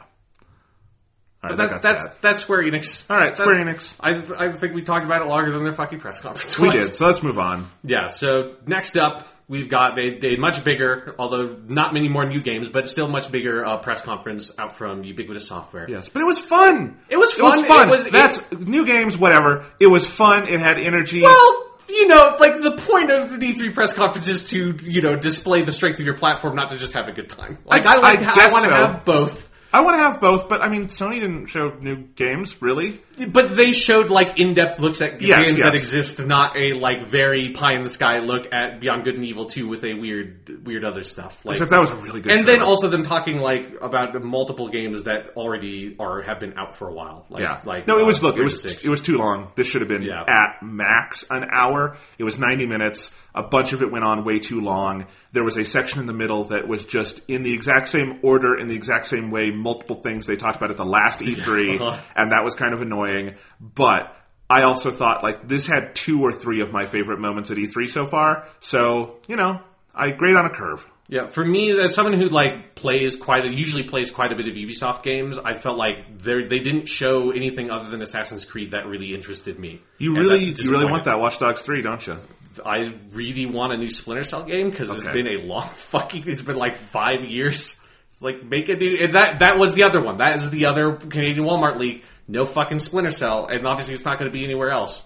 All 1.42 1.50
right, 1.50 1.56
That, 1.56 1.70
that, 1.70 1.82
that's 1.82 2.04
sad. 2.04 2.12
that's 2.20 2.42
Square 2.42 2.64
Enix. 2.64 3.10
All 3.10 3.16
right, 3.16 3.36
Square 3.36 3.64
That's- 3.64 3.94
Enix. 3.98 4.36
I 4.38 4.46
I 4.46 4.52
think 4.52 4.74
we 4.74 4.82
talked 4.82 5.04
about 5.06 5.22
it 5.22 5.28
longer 5.28 5.50
than 5.50 5.64
their 5.64 5.72
fucking 5.72 5.98
press 6.00 6.20
conference. 6.20 6.58
We 6.58 6.68
was. 6.68 6.74
did. 6.88 6.94
So 6.96 7.06
let's 7.06 7.22
move 7.22 7.38
on. 7.38 7.66
Yeah. 7.82 8.08
So 8.08 8.56
next 8.66 8.96
up, 8.98 9.26
we've 9.48 9.70
got 9.70 9.98
a, 9.98 10.26
a 10.34 10.36
much 10.36 10.62
bigger, 10.64 11.14
although 11.18 11.56
not 11.66 11.94
many 11.94 12.08
more 12.08 12.26
new 12.26 12.42
games, 12.42 12.68
but 12.68 12.88
still 12.90 13.08
much 13.08 13.32
bigger 13.32 13.64
uh, 13.64 13.78
press 13.78 14.02
conference 14.02 14.52
out 14.58 14.76
from 14.76 15.02
Ubiquitous 15.02 15.48
Software. 15.48 15.86
Yes, 15.90 16.08
but 16.10 16.20
it 16.20 16.26
was 16.26 16.38
fun. 16.38 16.98
It 17.08 17.16
was 17.16 17.32
fun. 17.32 17.40
It 17.40 17.58
was 17.58 17.66
fun. 17.66 17.88
It 17.88 17.90
was- 17.90 18.06
That's 18.08 18.52
new 18.52 18.84
games, 18.84 19.16
whatever. 19.16 19.66
It 19.80 19.86
was 19.88 20.06
fun. 20.06 20.46
It 20.46 20.60
had 20.60 20.78
energy. 20.78 21.22
Well, 21.22 21.69
you 21.90 22.06
know, 22.08 22.36
like 22.38 22.60
the 22.60 22.76
point 22.76 23.10
of 23.10 23.30
the 23.30 23.36
E3 23.54 23.74
press 23.74 23.92
conference 23.92 24.28
is 24.28 24.44
to 24.46 24.76
you 24.82 25.02
know 25.02 25.16
display 25.16 25.62
the 25.62 25.72
strength 25.72 25.98
of 26.00 26.06
your 26.06 26.16
platform, 26.16 26.54
not 26.56 26.70
to 26.70 26.76
just 26.78 26.92
have 26.94 27.08
a 27.08 27.12
good 27.12 27.28
time. 27.28 27.58
Like 27.64 27.86
I- 27.86 27.96
I, 27.96 28.00
like, 28.00 28.22
I 28.22 28.48
I, 28.48 28.52
want 28.52 28.64
to 28.64 28.70
so. 28.70 28.76
have 28.76 29.04
both. 29.04 29.49
I 29.72 29.82
want 29.82 29.94
to 29.96 29.98
have 30.02 30.20
both, 30.20 30.48
but 30.48 30.62
I 30.62 30.68
mean, 30.68 30.86
Sony 30.86 31.20
didn't 31.20 31.46
show 31.46 31.68
new 31.80 31.96
games, 32.16 32.60
really. 32.60 33.00
But 33.28 33.54
they 33.54 33.72
showed 33.72 34.08
like 34.10 34.38
in-depth 34.40 34.80
looks 34.80 35.00
at 35.02 35.20
Yes, 35.20 35.38
games 35.46 35.58
yes. 35.58 35.60
that 35.60 35.74
exist, 35.74 36.26
not 36.26 36.56
a 36.56 36.72
like 36.74 37.06
very 37.06 37.50
pie 37.50 37.74
in 37.74 37.84
the 37.84 37.90
sky 37.90 38.18
look 38.18 38.52
at 38.52 38.80
Beyond 38.80 39.04
Good 39.04 39.14
and 39.16 39.24
Evil 39.24 39.46
2 39.46 39.68
with 39.68 39.84
a 39.84 39.92
weird, 39.94 40.66
weird 40.66 40.84
other 40.84 41.02
stuff. 41.02 41.44
Like, 41.44 41.54
Except 41.56 41.70
that 41.70 41.80
was 41.80 41.90
a 41.90 41.96
really 41.96 42.20
good. 42.20 42.32
and 42.32 42.40
then 42.40 42.56
trailer. 42.56 42.64
also 42.64 42.88
them 42.88 43.04
talking 43.04 43.38
like 43.38 43.74
about 43.80 44.20
multiple 44.24 44.68
games 44.70 45.04
that 45.04 45.30
already 45.36 45.96
are 46.00 46.22
have 46.22 46.40
been 46.40 46.56
out 46.58 46.76
for 46.76 46.88
a 46.88 46.92
while. 46.94 47.26
Like, 47.28 47.42
Yeah. 47.42 47.60
like 47.64 47.86
no, 47.86 47.98
it 47.98 48.02
uh, 48.02 48.06
was 48.06 48.22
look. 48.22 48.36
It 48.38 48.42
was 48.42 48.64
it 48.84 48.88
was 48.88 49.00
too 49.02 49.18
long. 49.18 49.52
This 49.54 49.66
should 49.68 49.82
have 49.82 49.88
been 49.88 50.02
Yeah. 50.02 50.24
at 50.26 50.62
max 50.62 51.24
an 51.30 51.44
hour. 51.52 51.96
It 52.18 52.24
was 52.24 52.38
ninety 52.38 52.66
minutes. 52.66 53.14
A 53.34 53.42
bunch 53.42 53.72
of 53.72 53.82
it 53.82 53.90
went 53.92 54.04
on 54.04 54.24
way 54.24 54.38
too 54.38 54.60
long. 54.60 55.06
There 55.32 55.44
was 55.44 55.56
a 55.56 55.64
section 55.64 56.00
in 56.00 56.06
the 56.06 56.12
middle 56.12 56.44
that 56.44 56.66
was 56.66 56.84
just 56.86 57.20
in 57.28 57.42
the 57.42 57.52
exact 57.54 57.88
same 57.88 58.18
order, 58.22 58.58
in 58.58 58.66
the 58.66 58.74
exact 58.74 59.06
same 59.06 59.30
way. 59.30 59.50
Multiple 59.50 59.96
things 59.96 60.26
they 60.26 60.36
talked 60.36 60.56
about 60.56 60.70
at 60.70 60.76
the 60.76 60.84
last 60.84 61.20
E3, 61.20 61.80
Uh-huh. 61.80 62.00
and 62.16 62.32
that 62.32 62.42
was 62.44 62.54
kind 62.54 62.74
of 62.74 62.82
annoying. 62.82 63.34
But 63.60 64.16
I 64.48 64.62
also 64.62 64.90
thought 64.90 65.22
like 65.22 65.46
this 65.46 65.66
had 65.66 65.94
two 65.94 66.22
or 66.22 66.32
three 66.32 66.60
of 66.60 66.72
my 66.72 66.86
favorite 66.86 67.20
moments 67.20 67.50
at 67.52 67.56
E3 67.56 67.88
so 67.88 68.04
far. 68.04 68.48
So 68.58 69.16
you 69.28 69.36
know, 69.36 69.60
I 69.94 70.10
grade 70.10 70.34
on 70.36 70.46
a 70.46 70.50
curve. 70.50 70.86
Yeah, 71.08 71.26
for 71.26 71.44
me, 71.44 71.70
as 71.72 71.92
someone 71.92 72.12
who 72.14 72.28
like 72.28 72.76
plays 72.76 73.16
quite, 73.16 73.44
a, 73.44 73.48
usually 73.48 73.82
plays 73.82 74.12
quite 74.12 74.32
a 74.32 74.36
bit 74.36 74.46
of 74.46 74.54
Ubisoft 74.54 75.02
games, 75.02 75.38
I 75.38 75.56
felt 75.58 75.76
like 75.76 76.18
they 76.18 76.44
they 76.44 76.60
didn't 76.60 76.86
show 76.86 77.32
anything 77.32 77.68
other 77.68 77.90
than 77.90 78.00
Assassin's 78.00 78.44
Creed 78.44 78.70
that 78.70 78.86
really 78.86 79.12
interested 79.12 79.58
me. 79.58 79.82
You 79.98 80.14
And 80.16 80.28
really, 80.28 80.44
you 80.44 80.70
really 80.70 80.84
want 80.88 81.04
that 81.04 81.18
Watch 81.18 81.38
Dogs 81.40 81.62
three, 81.62 81.82
don't 81.82 82.04
you? 82.06 82.16
I 82.64 82.94
really 83.12 83.46
want 83.46 83.72
a 83.72 83.76
new 83.76 83.88
Splinter 83.90 84.22
Cell 84.24 84.44
game 84.44 84.70
because 84.70 84.90
it's 84.90 85.06
Okay. 85.06 85.22
been 85.22 85.40
a 85.40 85.42
long 85.44 85.68
fucking. 85.74 86.24
It's 86.26 86.42
been 86.42 86.56
like 86.56 86.76
five 86.76 87.24
years. 87.24 87.76
Like 88.20 88.44
make 88.44 88.68
a 88.68 88.74
new. 88.74 88.98
And 89.02 89.14
that 89.14 89.38
that 89.38 89.58
was 89.58 89.74
the 89.74 89.84
other 89.84 90.02
one. 90.02 90.18
That 90.18 90.36
is 90.36 90.50
the 90.50 90.66
other 90.66 90.96
Canadian 90.96 91.46
Walmart 91.46 91.78
leak. 91.78 92.04
No 92.28 92.44
fucking 92.44 92.78
Splinter 92.78 93.10
Cell, 93.10 93.46
and 93.46 93.66
obviously 93.66 93.94
it's 93.94 94.04
not 94.04 94.18
going 94.18 94.30
to 94.30 94.36
be 94.38 94.44
anywhere 94.44 94.70
else. 94.70 95.02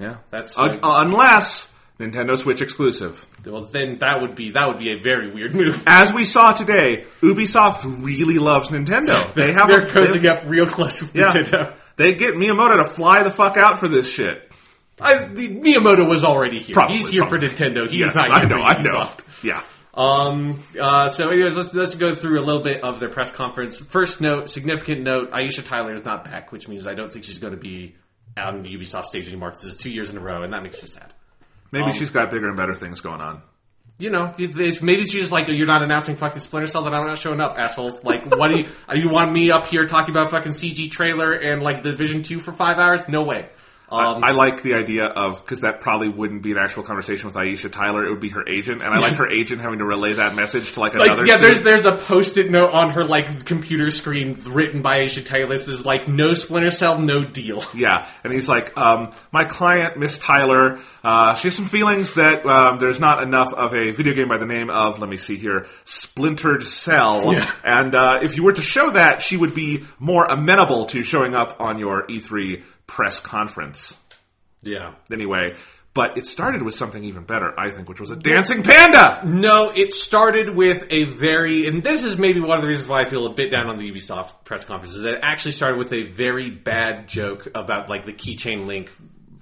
Yeah, 0.00 0.16
That's 0.30 0.58
Un- 0.58 0.80
unless 0.82 1.68
Nintendo 2.00 2.36
Switch 2.36 2.60
exclusive. 2.60 3.24
well, 3.46 3.64
then 3.66 3.98
that 4.00 4.20
would 4.20 4.34
be 4.34 4.50
that 4.50 4.66
would 4.68 4.78
be 4.78 4.90
a 4.92 4.98
very 5.00 5.32
weird 5.32 5.54
move. 5.54 5.82
As 5.86 6.12
we 6.12 6.24
saw 6.24 6.52
today, 6.52 7.04
Ubisoft 7.20 8.04
really 8.04 8.38
loves 8.38 8.70
Nintendo. 8.70 9.32
They 9.34 9.52
have 9.52 9.68
They're 9.68 9.86
a, 9.86 9.90
cozying 9.90 10.22
they, 10.22 10.28
up 10.28 10.42
real 10.46 10.66
close 10.66 11.00
with 11.02 11.14
yeah, 11.14 11.30
Nintendo. 11.32 11.74
they 11.96 12.14
get 12.14 12.34
Miyamoto 12.34 12.84
to 12.84 12.90
fly 12.90 13.22
the 13.22 13.30
fuck 13.30 13.56
out 13.56 13.78
for 13.80 13.88
this 13.88 14.10
shit. 14.10 14.45
I, 15.00 15.26
the, 15.26 15.48
Miyamoto 15.60 16.08
was 16.08 16.24
already 16.24 16.58
here. 16.58 16.74
Probably, 16.74 16.96
He's 16.96 17.08
here 17.10 17.22
probably. 17.26 17.48
for 17.48 17.54
Nintendo. 17.54 17.90
He's 17.90 18.00
Yes, 18.00 18.14
not 18.14 18.30
I 18.30 18.38
here 18.40 18.48
know, 18.48 18.56
for 18.56 18.62
I 18.62 18.82
know. 18.82 18.90
Ubisoft. 19.04 19.44
Yeah, 19.44 19.62
Um. 19.94 20.62
Uh. 20.80 21.08
So, 21.08 21.28
anyways, 21.30 21.56
let's 21.56 21.74
let's 21.74 21.94
go 21.96 22.14
through 22.14 22.40
a 22.40 22.44
little 22.44 22.62
bit 22.62 22.82
of 22.82 22.98
their 23.00 23.10
press 23.10 23.30
conference. 23.30 23.78
First 23.78 24.20
note, 24.20 24.48
significant 24.48 25.02
note: 25.02 25.30
Aisha 25.32 25.64
Tyler 25.64 25.92
is 25.94 26.04
not 26.04 26.24
back, 26.24 26.52
which 26.52 26.66
means 26.68 26.86
I 26.86 26.94
don't 26.94 27.12
think 27.12 27.24
she's 27.24 27.38
going 27.38 27.52
to 27.52 27.58
be 27.60 27.94
out 28.36 28.54
on 28.54 28.62
the 28.62 28.74
Ubisoft 28.74 29.04
stage 29.04 29.26
anymore. 29.28 29.50
This 29.52 29.64
is 29.64 29.76
two 29.76 29.90
years 29.90 30.10
in 30.10 30.16
a 30.16 30.20
row, 30.20 30.42
and 30.42 30.52
that 30.52 30.62
makes 30.62 30.80
me 30.80 30.88
sad. 30.88 31.12
maybe 31.72 31.86
Um, 31.86 31.92
she's 31.92 32.10
got 32.10 32.30
bigger 32.30 32.48
and 32.48 32.56
better 32.56 32.74
things 32.74 33.00
going 33.00 33.20
on. 33.20 33.42
You 33.98 34.10
know, 34.10 34.30
maybe 34.38 35.04
she's 35.04 35.12
just 35.12 35.32
like, 35.32 35.48
"You're 35.48 35.66
not 35.66 35.82
announcing 35.82 36.16
fucking 36.16 36.40
Splinter 36.40 36.66
Cell, 36.66 36.82
that 36.84 36.92
I'm 36.92 37.06
not 37.06 37.16
showing 37.16 37.40
up, 37.40 37.58
assholes." 37.58 38.04
Like, 38.04 38.26
what 38.26 38.50
do 38.52 38.60
you? 38.60 38.66
you 38.94 39.08
want 39.10 39.32
me 39.32 39.50
up 39.50 39.68
here 39.68 39.86
talking 39.86 40.10
about 40.14 40.30
fucking 40.30 40.52
CG 40.52 40.90
trailer 40.90 41.32
and 41.32 41.62
like 41.62 41.82
the 41.82 41.92
Division 41.92 42.22
Two 42.22 42.40
for 42.40 42.52
five 42.52 42.76
hours? 42.78 43.08
No 43.08 43.22
way. 43.22 43.48
Um, 43.88 44.24
I 44.24 44.32
like 44.32 44.62
the 44.62 44.74
idea 44.74 45.04
of 45.04 45.44
because 45.44 45.60
that 45.60 45.80
probably 45.80 46.08
wouldn't 46.08 46.42
be 46.42 46.50
an 46.50 46.58
actual 46.58 46.82
conversation 46.82 47.26
with 47.26 47.36
Aisha 47.36 47.70
Tyler. 47.70 48.04
It 48.04 48.10
would 48.10 48.20
be 48.20 48.30
her 48.30 48.46
agent, 48.48 48.82
and 48.82 48.92
I 48.92 48.98
like 48.98 49.14
her 49.14 49.28
agent 49.28 49.60
having 49.60 49.78
to 49.78 49.84
relay 49.84 50.14
that 50.14 50.34
message 50.34 50.72
to 50.72 50.80
like 50.80 50.94
like 50.94 51.08
another. 51.08 51.24
yeah, 51.26 51.36
there's 51.36 51.62
there's 51.62 51.84
a 51.84 51.96
post-it 51.96 52.50
note 52.50 52.72
on 52.72 52.90
her 52.90 53.04
like 53.04 53.44
computer 53.44 53.90
screen 53.90 54.40
written 54.44 54.82
by 54.82 55.00
Aisha 55.00 55.24
Tyler. 55.24 55.46
This 55.46 55.68
is 55.68 55.86
like 55.86 56.08
no 56.08 56.34
Splinter 56.34 56.70
Cell, 56.70 56.98
no 56.98 57.24
deal. 57.24 57.62
Yeah, 57.76 58.08
and 58.24 58.32
he's 58.32 58.48
like, 58.48 58.76
um, 58.76 59.12
my 59.32 59.44
client, 59.44 59.98
Miss 59.98 60.18
Tyler, 60.18 60.80
uh, 61.04 61.34
she 61.34 61.48
has 61.48 61.54
some 61.54 61.66
feelings 61.66 62.14
that 62.14 62.46
um, 62.46 62.78
there's 62.78 62.98
not 62.98 63.22
enough 63.22 63.52
of 63.52 63.74
a 63.74 63.90
video 63.90 64.14
game 64.14 64.28
by 64.28 64.38
the 64.38 64.46
name 64.46 64.70
of, 64.70 64.98
let 64.98 65.10
me 65.10 65.18
see 65.18 65.36
here, 65.36 65.66
Splintered 65.84 66.62
Cell. 66.64 67.34
Yeah. 67.34 67.50
And 67.62 67.94
uh, 67.94 68.20
if 68.22 68.36
you 68.36 68.44
were 68.44 68.54
to 68.54 68.62
show 68.62 68.90
that, 68.92 69.20
she 69.20 69.36
would 69.36 69.54
be 69.54 69.84
more 69.98 70.24
amenable 70.24 70.86
to 70.86 71.02
showing 71.02 71.34
up 71.34 71.60
on 71.60 71.78
your 71.78 72.06
E3 72.06 72.62
press 72.86 73.18
conference. 73.18 73.96
Yeah. 74.62 74.94
Anyway, 75.10 75.54
but 75.94 76.18
it 76.18 76.26
started 76.26 76.62
with 76.62 76.74
something 76.74 77.02
even 77.04 77.24
better, 77.24 77.58
I 77.58 77.70
think, 77.70 77.88
which 77.88 78.00
was 78.00 78.10
a 78.10 78.16
dancing 78.16 78.62
panda. 78.62 79.22
No, 79.24 79.70
it 79.70 79.92
started 79.92 80.54
with 80.54 80.86
a 80.90 81.04
very, 81.04 81.66
and 81.66 81.82
this 81.82 82.04
is 82.04 82.18
maybe 82.18 82.40
one 82.40 82.58
of 82.58 82.62
the 82.62 82.68
reasons 82.68 82.86
why 82.86 83.00
I 83.00 83.04
feel 83.06 83.24
a 83.24 83.32
bit 83.32 83.50
down 83.50 83.68
on 83.68 83.78
the 83.78 83.90
Ubisoft 83.90 84.44
press 84.44 84.64
conference, 84.64 84.94
is 84.94 85.02
that 85.02 85.14
it 85.14 85.20
actually 85.22 85.52
started 85.52 85.78
with 85.78 85.94
a 85.94 86.02
very 86.02 86.50
bad 86.50 87.08
joke 87.08 87.48
about 87.54 87.88
like 87.88 88.04
the 88.04 88.12
keychain 88.12 88.66
link 88.66 88.90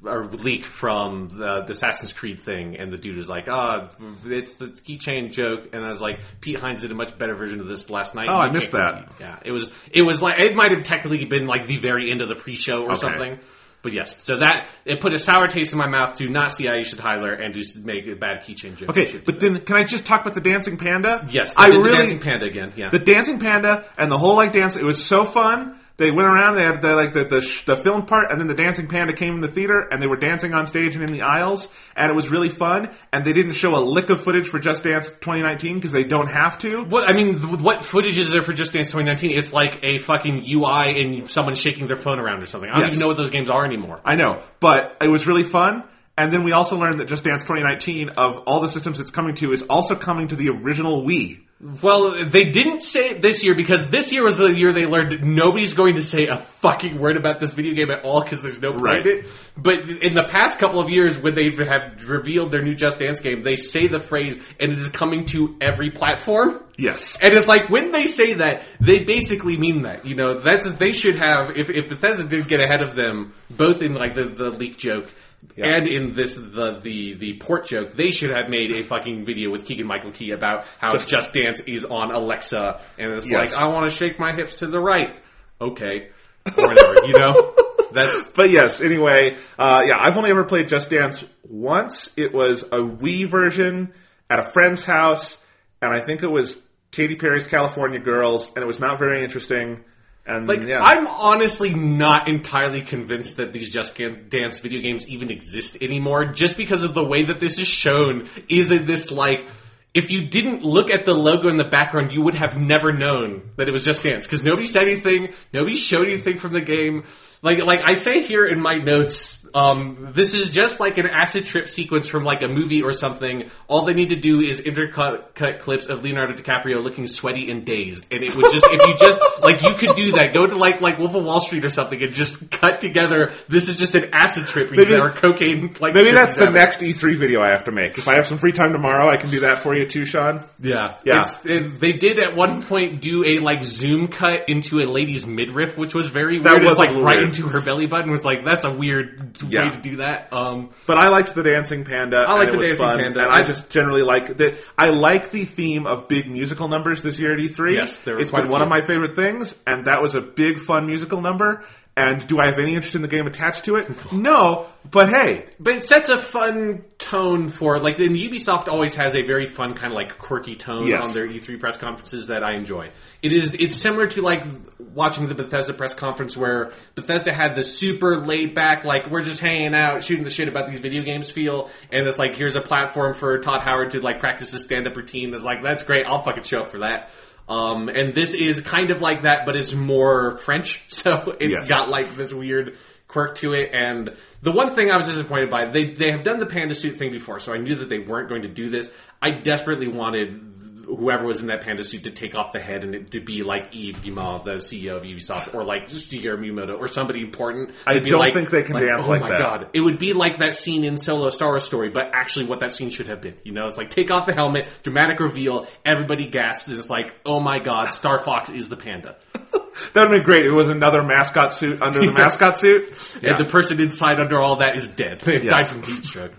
or 0.07 0.27
leak 0.27 0.65
from 0.65 1.29
the, 1.29 1.63
the 1.67 1.73
Assassin's 1.73 2.13
Creed 2.13 2.41
thing, 2.41 2.77
and 2.77 2.93
the 2.93 2.99
dude 2.99 3.19
is 3.19 3.29
like, 3.29 3.49
"Ah, 3.49 3.91
it's 4.27 4.57
the 4.57 4.67
keychain 4.67 5.33
joke," 5.33 5.71
and 5.73 5.85
I 5.85 5.89
was 5.91 6.01
like, 6.01 6.21
"Pete 6.41 6.59
Hines 6.59 6.83
did 6.83 6.93
a 6.93 6.95
much 6.95 7.17
better 7.19 7.35
version 7.35 7.61
of 7.61 7.67
this 7.67 7.91
last 7.91 8.15
night." 8.15 8.29
Oh, 8.29 8.37
I 8.37 8.51
missed 8.51 8.73
that. 8.73 8.95
compete." 9.07 9.17
Yeah, 9.21 9.39
it 9.45 9.53
was 9.53 9.71
it 9.91 10.03
was 10.03 10.21
like 10.23 10.39
it 10.39 10.55
might 10.55 10.71
have 10.73 10.83
technically 10.83 11.25
been 11.25 11.47
like 11.47 11.67
the 11.67 11.79
very 11.79 12.11
end 12.11 12.21
of 12.23 12.29
the 12.29 12.35
pre-show 12.37 12.83
or 12.85 12.93
Okay. 12.93 13.01
something. 13.01 13.39
But 13.83 13.93
yes, 13.93 14.25
so 14.25 14.39
that 14.39 14.65
it 14.87 15.01
put 15.03 15.13
a 15.13 15.19
sour 15.19 15.47
taste 15.47 15.75
in 15.75 15.79
my 15.79 15.87
mouth 15.87 16.17
to 16.17 16.27
not 16.31 16.53
see 16.53 16.65
Aisha 16.65 16.97
Tyler 16.97 17.35
and 17.35 17.53
to 17.53 17.65
make 17.81 18.07
a 18.07 18.17
bad 18.17 18.43
keychain 18.43 18.77
joke. 18.77 18.89
Okay, 18.89 19.19
but 19.23 19.41
then 19.41 19.61
can 19.61 19.77
I 19.77 19.85
just 19.85 20.07
talk 20.07 20.23
about 20.23 20.33
the 20.33 20.41
dancing 20.41 20.79
panda? 20.79 21.27
Yes, 21.29 21.53
I 21.55 21.67
really 21.67 21.91
the 21.91 21.97
dancing 21.99 22.19
panda 22.21 22.47
again. 22.47 22.73
Yeah, 22.77 22.89
the 22.89 22.99
dancing 22.99 23.39
panda 23.41 23.85
and 23.99 24.11
the 24.11 24.17
whole 24.17 24.37
like 24.37 24.53
dance. 24.53 24.75
It 24.77 24.85
was 24.85 25.05
so 25.05 25.27
fun. 25.27 25.79
They 25.97 26.11
went 26.11 26.27
around. 26.27 26.57
They 26.57 26.65
had 26.65 26.83
the, 26.83 26.97
like 26.97 27.13
the 27.13 27.25
the, 27.25 27.41
sh- 27.41 27.65
the 27.67 27.77
film 27.77 28.05
part, 28.07 28.33
and 28.33 28.41
then 28.41 28.49
the 28.49 28.55
dancing 28.55 28.89
panda 28.89 29.13
came 29.13 29.35
in 29.35 29.41
the 29.41 29.47
theater, 29.49 29.81
and 29.81 30.03
they 30.03 30.09
were 30.09 30.17
dancing 30.17 30.53
on 30.53 30.67
stage 30.67 30.97
and 30.97 31.05
in 31.05 31.13
the 31.13 31.23
aisles, 31.23 31.69
and 31.95 32.11
it 32.11 32.15
was 32.17 32.31
really 32.33 32.49
fun. 32.49 32.91
And 33.13 33.25
they 33.25 33.33
didn't 33.33 33.53
show 33.53 33.77
a 33.77 33.79
lick 33.79 34.11
of 34.11 34.21
footage 34.21 34.49
for 34.49 34.59
Just 34.59 34.83
Dance 34.83 35.09
2019 35.11 35.77
because 35.77 35.93
they 35.93 36.03
don't 36.03 36.29
have 36.29 36.59
to. 36.59 36.83
what 36.85 37.09
I 37.09 37.13
mean, 37.13 37.39
th- 37.39 37.61
what 37.61 37.85
footage 37.85 38.19
is 38.19 38.33
there 38.33 38.43
for 38.43 38.53
Just 38.53 38.73
Dance 38.73 38.89
2019? 38.89 39.31
It's 39.39 39.53
like 39.53 39.79
a 39.85 39.99
fucking 39.99 40.43
UI 40.51 41.01
and 41.01 41.31
someone 41.31 41.55
shaking 41.55 41.87
their 41.87 41.97
phone 41.97 42.19
around 42.19 42.43
or 42.43 42.47
something. 42.47 42.69
I 42.69 42.75
don't 42.75 42.83
Yes. 42.87 42.93
even 42.95 43.01
know 43.01 43.07
what 43.09 43.17
those 43.17 43.31
games 43.31 43.49
are 43.49 43.65
anymore. 43.65 44.01
I 44.05 44.17
know, 44.17 44.43
but 44.59 44.97
it 45.01 45.09
was 45.09 45.29
really 45.29 45.45
fun. 45.45 45.85
And 46.19 46.33
then 46.33 46.43
we 46.45 46.53
also 46.53 46.77
learned 46.77 46.99
that 47.01 47.07
Just 47.09 47.23
Dance 47.25 47.45
2019, 47.45 48.11
of 48.11 48.39
all 48.47 48.61
the 48.61 48.69
systems 48.69 48.99
it's 49.01 49.11
coming 49.11 49.35
to, 49.37 49.53
is 49.53 49.63
also 49.63 49.95
coming 49.95 50.29
to 50.29 50.37
the 50.37 50.49
original 50.49 51.05
Wii. 51.05 51.41
Well, 51.83 52.23
they 52.27 52.45
didn't 52.51 52.83
say 52.83 53.11
it 53.11 53.23
this 53.23 53.43
year 53.43 53.55
because 53.55 53.89
this 53.89 54.13
year 54.13 54.23
was 54.23 54.37
the 54.37 54.53
year 54.53 54.71
they 54.75 54.85
learned 54.85 55.23
nobody's 55.23 55.73
going 55.73 55.95
to 55.95 56.03
say 56.03 56.27
a 56.27 56.37
fucking 56.37 56.99
word 56.99 57.17
about 57.17 57.41
this 57.41 57.51
video 57.53 57.73
game 57.73 57.91
at 57.91 58.05
all 58.05 58.23
because 58.23 58.43
there's 58.43 58.61
no 58.61 58.73
point 58.73 58.83
Right. 58.83 59.07
in 59.07 59.19
it. 59.21 59.27
But 59.57 59.89
in 59.89 60.13
the 60.15 60.25
past 60.25 60.59
couple 60.59 60.79
of 60.79 60.91
years, 60.91 61.17
when 61.19 61.35
they 61.35 61.51
have 61.65 62.05
revealed 62.07 62.53
their 62.53 62.61
new 62.61 62.75
Just 62.75 62.99
Dance 62.99 63.21
game, 63.21 63.41
they 63.41 63.57
say 63.57 63.87
the 63.87 63.99
phrase, 64.01 64.39
and 64.61 64.73
it 64.73 64.79
is 64.79 64.91
coming 64.91 65.25
to 65.27 65.57
every 65.63 65.91
platform. 65.91 66.61
Yes. 66.77 67.17
And 67.23 67.33
it's 67.33 67.47
like 67.49 67.71
when 67.71 67.93
they 67.93 68.07
say 68.07 68.35
that, 68.35 68.63
they 68.81 68.99
basically 69.05 69.57
mean 69.57 69.83
that. 69.83 70.05
You 70.05 70.17
know, 70.17 70.35
that's 70.35 70.71
they 70.73 70.93
should 70.93 71.17
have. 71.17 71.57
If 71.57 71.71
if 71.71 71.89
Bethesda 71.89 72.25
did 72.25 72.47
get 72.47 72.61
ahead 72.61 72.83
of 72.83 72.95
them, 72.95 73.33
both 73.49 73.81
in 73.81 73.93
like 73.95 74.15
the 74.15 74.25
the 74.25 74.51
leak 74.51 74.77
joke. 74.77 75.11
And 75.57 75.87
in 75.87 76.15
this 76.15 76.35
the, 76.35 76.79
the 76.83 77.15
the 77.15 77.39
port 77.39 77.67
joke, 77.67 77.93
they 77.93 78.11
should 78.11 78.31
have 78.31 78.49
made 78.49 78.73
a 78.73 78.83
fucking 78.83 79.25
video 79.25 79.51
with 79.51 79.65
Keegan 79.67 79.87
Michael 79.87 80.11
Key 80.11 80.31
about 80.33 80.67
how 80.79 80.97
Just, 80.97 81.33
Dance 81.33 81.61
is 81.61 81.85
on 81.85 82.11
Alexa, 82.13 82.81
and 82.99 83.13
it's 83.13 83.31
Yes. 83.31 83.53
like 83.55 83.63
I 83.63 83.69
want 83.69 83.89
to 83.89 83.95
shake 83.97 84.19
my 84.19 84.33
hips 84.33 84.59
to 84.61 84.67
the 84.67 84.81
right. 84.81 85.15
Okay, 85.61 86.09
or 86.57 86.67
whatever, 86.69 87.07
you 87.07 87.13
know. 87.19 87.53
That's 87.93 88.27
But 88.33 88.51
yes, 88.51 88.81
anyway, 88.81 89.37
uh, 89.57 89.83
yeah, 89.87 89.97
I've 89.99 90.17
only 90.17 90.31
ever 90.31 90.45
played 90.45 90.67
Just 90.67 90.91
Dance 90.91 91.25
once. 91.49 92.13
It 92.17 92.35
was 92.35 92.65
a 92.65 92.79
Wii 92.79 93.29
version 93.29 93.93
at 94.29 94.41
a 94.41 94.43
friend's 94.43 94.83
house, 94.85 95.39
and 95.81 95.93
I 95.93 96.01
think 96.01 96.25
it 96.25 96.31
was 96.31 96.57
Katy 96.91 97.15
Perry's 97.15 97.45
California 97.45 98.01
Girls, 98.01 98.49
and 98.55 98.59
it 98.63 98.67
was 98.67 98.81
not 98.81 98.99
very 98.99 99.23
interesting. 99.23 99.85
And 100.27 100.49
Like, 100.49 100.63
yeah, 100.63 100.83
I'm 100.83 101.07
honestly 101.07 101.75
not 101.75 102.29
entirely 102.29 102.81
convinced 102.81 103.37
that 103.37 103.53
these 103.53 103.71
Just 103.71 103.99
Dance 103.99 104.59
video 104.59 104.81
games 104.81 105.07
even 105.07 105.31
exist 105.31 105.83
anymore, 105.83 106.27
just 106.27 106.57
because 106.57 106.83
of 106.83 106.95
the 106.95 107.05
way 107.05 107.25
that 107.25 107.41
this 107.41 107.59
is 107.59 107.69
shown. 107.69 108.29
Is 108.49 108.73
in 108.73 108.87
this 108.87 109.11
like, 109.11 109.47
if 109.93 110.11
you 110.11 110.29
didn't 110.29 110.63
look 110.63 110.91
at 110.91 111.05
the 111.05 111.13
logo 111.13 111.49
in 111.49 111.57
the 111.57 111.69
background, 111.69 112.13
you 112.13 112.23
would 112.23 112.35
have 112.35 112.59
never 112.59 112.93
known 112.93 113.51
that 113.57 113.69
it 113.69 113.73
was 113.73 113.85
Just 113.85 114.03
Dance 114.03 114.27
because 114.27 114.43
nobody 114.43 114.67
said 114.67 114.85
anything, 114.85 115.35
nobody 115.53 115.77
showed 115.77 116.09
anything 116.09 116.39
from 116.39 116.53
the 116.53 116.63
game. 116.63 117.05
Like, 117.43 117.59
like 117.59 117.83
I 117.83 117.95
say 117.95 118.23
here 118.23 118.47
in 118.47 118.61
my 118.61 118.77
notes, 118.77 119.44
um, 119.55 120.13
this 120.17 120.35
is 120.35 120.51
just 120.51 120.81
like 120.81 120.99
an 120.99 121.07
acid 121.07 121.47
trip 121.47 121.69
sequence 121.69 122.09
from 122.09 122.25
like 122.25 122.43
a 122.43 122.49
movie 122.49 122.83
or 122.83 122.93
something. 122.93 123.51
All 123.69 123.85
they 123.85 123.93
need 123.95 124.09
to 124.09 124.17
do 124.17 124.41
is 124.41 124.61
intercut 124.61 125.35
cut 125.35 125.61
clips 125.61 125.87
of 125.87 126.03
Leonardo 126.03 126.35
DiCaprio 126.35 126.83
looking 126.83 127.07
sweaty 127.07 127.51
and 127.51 127.65
dazed, 127.65 128.05
and 128.11 128.25
it 128.25 128.35
would 128.35 128.51
just 128.53 128.67
if 128.69 128.87
you 128.89 128.97
just 128.99 129.21
like 129.43 129.63
you 129.63 129.75
could 129.75 129.95
do 129.95 130.13
that. 130.13 130.35
Go 130.35 130.47
to 130.47 130.57
like 130.57 130.81
like 130.81 130.99
Wolf 130.99 131.15
of 131.15 131.25
Wall 131.25 131.39
Street 131.41 131.65
or 131.65 131.69
something 131.69 132.03
and 132.03 132.13
just 132.13 132.51
cut 132.51 132.81
together. 132.81 133.33
This 133.49 133.69
is 133.69 133.77
just 133.79 133.95
an 133.95 134.11
acid 134.13 134.47
trip 134.47 134.71
Maybe- 134.73 134.95
or 134.95 135.11
cocaine. 135.11 135.77
Like 135.81 135.95
maybe 135.95 136.11
that's 136.11 136.37
the 136.37 136.51
next 136.51 136.81
E3 136.81 137.17
video 137.17 137.41
I 137.41 137.51
have 137.51 137.65
to 137.65 137.73
make. 137.73 137.97
If 137.97 138.09
I 138.09 138.15
have 138.15 138.27
some 138.27 138.39
free 138.39 138.53
time 138.53 138.73
tomorrow, 138.73 139.09
I 139.09 139.17
can 139.19 139.31
do 139.31 139.41
that 139.41 139.61
for 139.61 139.75
you 139.75 139.87
too, 139.87 140.05
Sean. 140.05 140.43
Yeah, 140.61 140.97
Yeah. 141.05 141.21
It's, 141.21 141.47
it, 141.47 141.81
they 141.81 141.93
did 141.93 142.19
at 142.19 142.35
one 142.35 142.63
point 142.63 143.01
do 143.01 143.25
a 143.25 143.39
like 143.39 143.63
zoom 143.63 144.09
cut 144.09 144.49
into 144.49 144.81
a 144.81 144.87
lady's 144.91 145.27
midriff, 145.27 145.77
which 145.79 145.95
was 145.95 146.09
very 146.09 146.41
That 146.41 146.55
weird. 146.55 146.63
was 146.65 146.73
It's 146.73 146.79
like 146.81 146.91
right 146.91 147.17
weird. 147.19 147.29
into 147.29 147.49
her 147.49 147.61
belly 147.61 147.87
button. 147.87 148.11
Was 148.11 148.25
like 148.25 148.45
that's 148.45 148.65
a 148.65 148.73
weird 148.73 149.35
Yeah. 149.51 149.65
way 149.65 149.71
to 149.71 149.81
do 149.81 149.97
that. 149.97 150.33
Um, 150.33 150.71
But 150.87 150.99
I 150.99 151.09
liked 151.09 151.35
the 151.35 151.43
dancing 151.43 151.85
panda. 151.85 152.19
I 152.27 152.35
like 152.35 152.51
the 152.51 152.59
dancing 152.59 152.77
fun, 152.77 152.99
panda. 152.99 153.21
and 153.25 153.33
I 153.33 153.45
just 153.45 153.71
generally 153.71 154.03
like 154.03 154.37
the. 154.37 154.57
I 154.79 154.91
like 154.91 155.31
the 155.31 155.45
theme 155.45 155.87
of 155.87 156.09
big 156.09 156.31
musical 156.31 156.69
numbers 156.69 157.03
this 157.03 157.19
year 157.19 157.33
at 157.33 157.39
E3. 157.39 157.75
Yes, 157.75 158.01
it's 158.07 158.31
been 158.31 158.49
one 158.49 158.63
of 158.63 158.69
my 158.69 158.81
favorite 158.81 159.15
things, 159.17 159.55
and 159.67 159.85
that 159.87 160.03
was 160.03 160.15
a 160.15 160.21
big 160.21 160.61
fun 160.61 160.87
musical 160.87 161.21
number. 161.21 161.65
And 161.97 162.27
do 162.27 162.41
I 162.41 162.47
have 162.47 162.59
any 162.59 162.75
interest 162.75 162.97
in 162.97 163.03
the 163.03 163.09
game 163.09 163.29
attached 163.29 163.67
to 163.67 163.77
it? 163.77 163.89
No, 164.13 164.67
but 164.91 165.11
hey, 165.11 165.45
But 165.61 165.77
it 165.77 165.85
sets 165.85 166.09
a 166.09 166.17
fun 166.17 166.83
tone 166.99 167.49
for 167.51 167.79
like 167.79 168.01
and 168.01 168.17
Ubisoft 168.17 168.67
always 168.67 168.97
has 168.97 169.15
a 169.15 169.23
very 169.23 169.45
fun 169.45 169.75
kind 169.75 169.93
of 169.93 169.97
like 169.97 170.19
quirky 170.19 170.57
tone 170.57 170.89
Yes. 170.89 171.05
on 171.05 171.13
their 171.15 171.27
E3 171.29 171.61
press 171.61 171.77
conferences 171.77 172.27
that 172.29 172.43
I 172.43 172.55
enjoy. 172.55 172.91
It 173.25 173.33
is 173.33 173.55
it's 173.59 173.77
similar 173.77 174.07
to 174.09 174.21
like 174.23 174.43
watching 174.79 175.27
the 175.29 175.35
Bethesda 175.35 175.73
press 175.73 175.95
conference 175.95 176.37
where 176.37 176.73
Bethesda 176.95 177.33
had 177.33 177.55
the 177.57 177.63
super 177.63 178.19
laid 178.19 178.55
back 178.55 178.85
like 178.85 179.11
we're 179.11 179.23
just 179.23 179.41
hanging 179.41 179.75
out 179.75 180.05
shooting 180.05 180.25
the 180.25 180.31
shit 180.31 180.47
about 180.47 180.69
these 180.69 180.79
video 180.79 181.03
games 181.03 181.31
feel 181.31 181.71
and 181.91 182.07
it's 182.07 182.19
like 182.19 182.37
here's 182.37 182.55
a 182.55 182.61
platform 182.61 183.15
for 183.15 183.39
Todd 183.39 183.63
Howard 183.63 183.91
to 183.93 184.01
like 184.01 184.21
practice 184.21 184.53
his 184.53 184.63
stand 184.65 184.87
up 184.87 184.95
routine. 184.97 185.33
It's 185.35 185.43
like 185.43 185.63
that's 185.63 185.83
great. 185.83 186.07
I'll 186.07 186.23
fucking 186.23 186.43
show 186.45 186.63
up 186.63 186.69
for 186.69 186.81
that. 186.81 187.11
Um, 187.49 187.89
and 187.89 188.15
this 188.15 188.33
is 188.35 188.61
kind 188.61 188.91
of 188.91 189.01
like 189.01 189.23
that, 189.23 189.45
but 189.47 189.57
it's 189.57 189.75
more 189.75 190.39
French, 190.39 190.85
so 190.89 191.37
it's 191.41 191.53
Yes. 191.53 191.69
got 191.69 191.89
like 191.89 192.15
this 192.17 192.33
weird 192.33 192.77
quirk 193.09 193.37
to 193.37 193.53
it. 193.53 193.71
And 193.75 194.15
the 194.43 194.53
one 194.53 194.75
thing 194.75 194.91
I 194.91 194.97
was 194.97 195.07
disappointed 195.07 195.51
by, 195.51 195.67
they 195.67 195.95
they 195.95 196.11
have 196.11 196.23
done 196.25 196.39
the 196.39 196.47
panda 196.47 196.75
suit 196.75 196.97
thing 196.97 197.11
before, 197.11 197.41
so 197.41 197.53
I 197.53 197.59
knew 197.59 197.75
that 197.77 197.89
they 197.89 197.99
weren't 197.99 198.29
going 198.29 198.43
to 198.43 198.49
do 198.49 198.71
this. 198.71 198.91
I 199.21 199.31
desperately 199.31 199.89
wanted 199.89 200.54
whoever 200.85 201.25
was 201.25 201.41
in 201.41 201.47
that 201.49 201.63
panda 201.63 201.85
suit 201.85 202.05
to 202.05 202.11
take 202.11 202.35
off 202.35 202.53
the 202.53 202.61
head 202.61 202.85
and 202.85 202.95
it 202.95 203.11
to 203.13 203.21
be 203.21 203.43
like 203.43 203.75
Yves 203.75 203.99
Guillemot, 204.01 204.45
the 204.45 204.55
CEO 204.57 204.97
of 204.97 205.03
Ubisoft, 205.03 205.55
or 205.55 205.65
like 205.65 205.89
Shigeru 205.89 206.39
Miyamoto, 206.39 206.79
or 206.79 206.89
somebody 206.89 207.21
important. 207.21 207.71
I 207.87 207.99
don't 207.99 208.19
like- 208.19 208.35
think 208.35 208.51
they 208.51 208.63
can 208.63 208.77
dance 208.77 209.07
oh 209.07 209.11
like 209.11 209.21
my 209.23 209.37
god, 209.39 209.69
it 209.73 209.81
would 209.81 209.99
be 209.99 210.13
like 210.13 210.39
that 210.39 210.55
scene 210.57 210.85
in 210.85 210.97
Solo 210.97 211.31
Star 211.31 211.49
Wars 211.49 211.65
Story, 211.65 211.91
but 211.91 212.11
actually 212.13 212.47
what 212.47 212.61
that 212.61 212.73
scene 212.73 212.91
should 212.91 213.09
have 213.09 213.21
been. 213.21 213.35
You 213.45 213.53
know, 213.53 213.67
it's 213.67 213.77
like 213.77 213.91
take 213.91 214.11
off 214.11 214.27
the 214.27 214.35
helmet, 214.35 214.67
dramatic 214.83 215.21
reveal, 215.21 215.67
everybody 215.85 216.29
gasps, 216.29 216.69
and 216.69 216.79
it's 216.79 216.91
like, 216.91 217.15
oh 217.27 217.41
my 217.41 217.59
god, 217.59 217.87
Star 217.93 218.23
Fox 218.23 218.49
is 218.51 218.69
the 218.69 218.77
panda. 218.77 219.17
that 219.33 219.53
would 219.95 220.03
have 220.03 220.11
been 220.11 220.23
great. 220.23 220.47
It 220.47 220.53
was 220.53 220.69
another 220.69 221.03
mascot 221.03 221.53
suit 221.55 221.83
under 221.83 222.01
the 222.01 222.13
mascot 222.17 222.59
suit. 222.59 222.93
Yeah. 223.23 223.37
And 223.37 223.45
the 223.47 223.51
person 223.51 223.81
inside 223.81 224.21
under 224.21 224.41
all 224.41 224.57
that 224.57 224.77
is 224.77 224.89
dead. 224.89 225.21
They 225.21 225.35
Yes. 225.43 225.53
died 225.53 225.67
from 225.67 225.83
heat 225.83 226.05
stroke. 226.05 226.33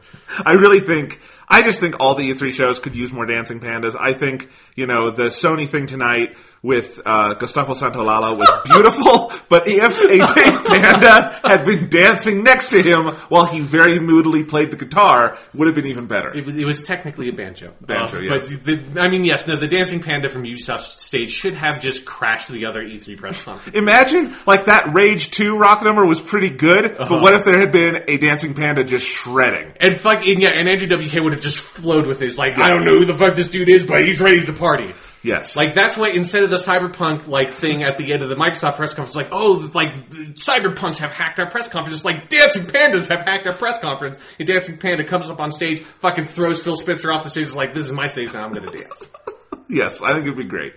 I 0.46 0.54
really 0.54 0.80
think 0.80 1.20
I 1.48 1.62
just 1.62 1.80
think 1.80 1.96
all 2.00 2.16
the 2.16 2.32
E3 2.32 2.52
shows 2.52 2.80
could 2.80 2.96
use 2.96 3.12
more 3.12 3.26
dancing 3.26 3.60
pandas. 3.60 3.96
I 4.00 4.14
think 4.14 4.50
you 4.76 4.88
know 4.88 5.12
the 5.12 5.26
Sony 5.26 5.68
thing 5.68 5.88
tonight 5.88 6.38
with 6.66 6.99
uh, 7.05 7.36
Gustavo 7.36 7.74
Santaolalla 7.74 8.36
was 8.36 8.49
beautiful, 8.66 9.32
but 9.49 9.63
if 9.68 10.01
a 10.01 10.18
Dave 10.34 10.66
Panda 10.66 11.39
had 11.43 11.63
been 11.66 11.89
dancing 11.89 12.41
next 12.43 12.70
to 12.72 12.82
him 12.82 13.05
while 13.30 13.45
he 13.45 13.59
very 13.59 13.99
moodily 13.99 14.43
played 14.43 14.72
the 14.72 14.76
guitar, 14.78 15.38
would 15.53 15.68
have 15.68 15.76
been 15.76 15.86
even 15.86 16.07
better. 16.07 16.34
It 16.36 16.43
was, 16.45 16.57
it 16.57 16.66
was 16.66 16.82
technically 16.82 17.30
a 17.30 17.34
banjo. 17.34 17.72
Banjo, 17.82 18.18
Uh, 18.18 18.22
yes. 18.22 18.53
But 18.55 18.66
the, 18.93 18.99
I 19.01 19.09
mean, 19.09 19.24
yes, 19.26 19.45
no, 19.45 19.55
the 19.55 19.68
dancing 19.68 20.01
panda 20.01 20.28
from 20.30 20.41
Ubisoft 20.43 20.99
stage 20.99 21.32
should 21.32 21.53
have 21.53 21.80
just 21.80 22.03
crashed 22.05 22.49
the 22.49 22.66
other 22.66 22.82
E3 22.84 23.16
press 23.18 23.39
conference. 23.43 23.78
Imagine 23.78 24.34
like 24.47 24.66
that 24.66 24.91
Rage 24.93 25.30
Two 25.30 25.57
rock 25.59 25.84
number 25.84 26.03
was 26.05 26.20
pretty 26.20 26.49
good, 26.49 26.86
Uh-huh. 26.86 27.05
but 27.09 27.22
what 27.22 27.34
if 27.34 27.45
there 27.45 27.59
had 27.59 27.72
been 27.72 28.05
a 28.07 28.18
dancing 28.18 28.55
panda 28.55 28.84
just 28.84 29.05
shredding? 29.05 29.74
and 29.80 30.01
fuck, 30.01 30.26
and 30.26 30.41
yeah, 30.41 30.49
and 30.49 30.68
Andrew 30.68 30.88
WK 30.88 31.22
would 31.24 31.34
have 31.34 31.41
just 31.41 31.59
flowed 31.59 32.07
with 32.07 32.20
his 32.20 32.38
like, 32.39 32.57
I 32.57 32.70
don't 32.70 32.86
know 32.86 32.97
who 32.97 33.05
the 33.05 33.13
fuck 33.13 33.36
this 33.36 33.49
dude 33.49 33.70
is, 33.70 33.86
but 33.86 34.01
he's 34.03 34.20
ready 34.20 34.41
to 34.41 34.53
party. 34.53 34.93
Yes, 35.26 35.56
Like 35.58 35.74
that's 35.74 35.98
why 35.98 36.10
instead 36.10 36.44
of 36.44 36.52
the 36.52 36.58
cyberpunk 36.58 37.28
like 37.28 37.50
thing 37.52 37.82
at 37.84 37.98
the 37.98 38.14
end 38.14 38.22
of 38.22 38.30
the 38.30 38.36
Microsoft 38.36 38.76
press 38.76 38.94
conference, 38.94 39.16
like 39.16 39.30
oh, 39.32 39.72
like 39.74 39.94
cyberpunks 40.36 41.00
have 41.00 41.12
hacked 41.12 41.40
our 41.40 41.50
press 41.50 41.68
conference, 41.68 41.98
it's 41.98 42.06
like 42.06 42.30
dancing 42.30 42.64
pandas 42.64 43.10
have 43.10 43.22
hacked 43.26 43.48
our 43.48 43.54
press 43.54 43.80
conference. 43.80 44.20
And 44.38 44.48
dancing 44.48 44.78
panda 44.78 45.04
comes 45.04 45.30
up 45.32 45.40
on 45.40 45.52
stage, 45.52 45.80
fucking 45.82 46.26
throws 46.26 46.62
Phil 46.62 46.76
Spencer 46.76 47.12
off 47.12 47.24
the 47.24 47.30
stage, 47.32 47.46
is 47.46 47.56
like 47.56 47.74
this 47.74 47.88
is 47.88 47.92
my 47.92 48.06
stage 48.08 48.34
now, 48.34 48.46
I'm 48.46 48.54
gonna 48.54 48.72
dance. 48.72 49.10
yes, 49.68 50.02
I 50.04 50.14
think 50.14 50.26
it'd 50.26 50.38
be 50.38 50.44
great. 50.46 50.74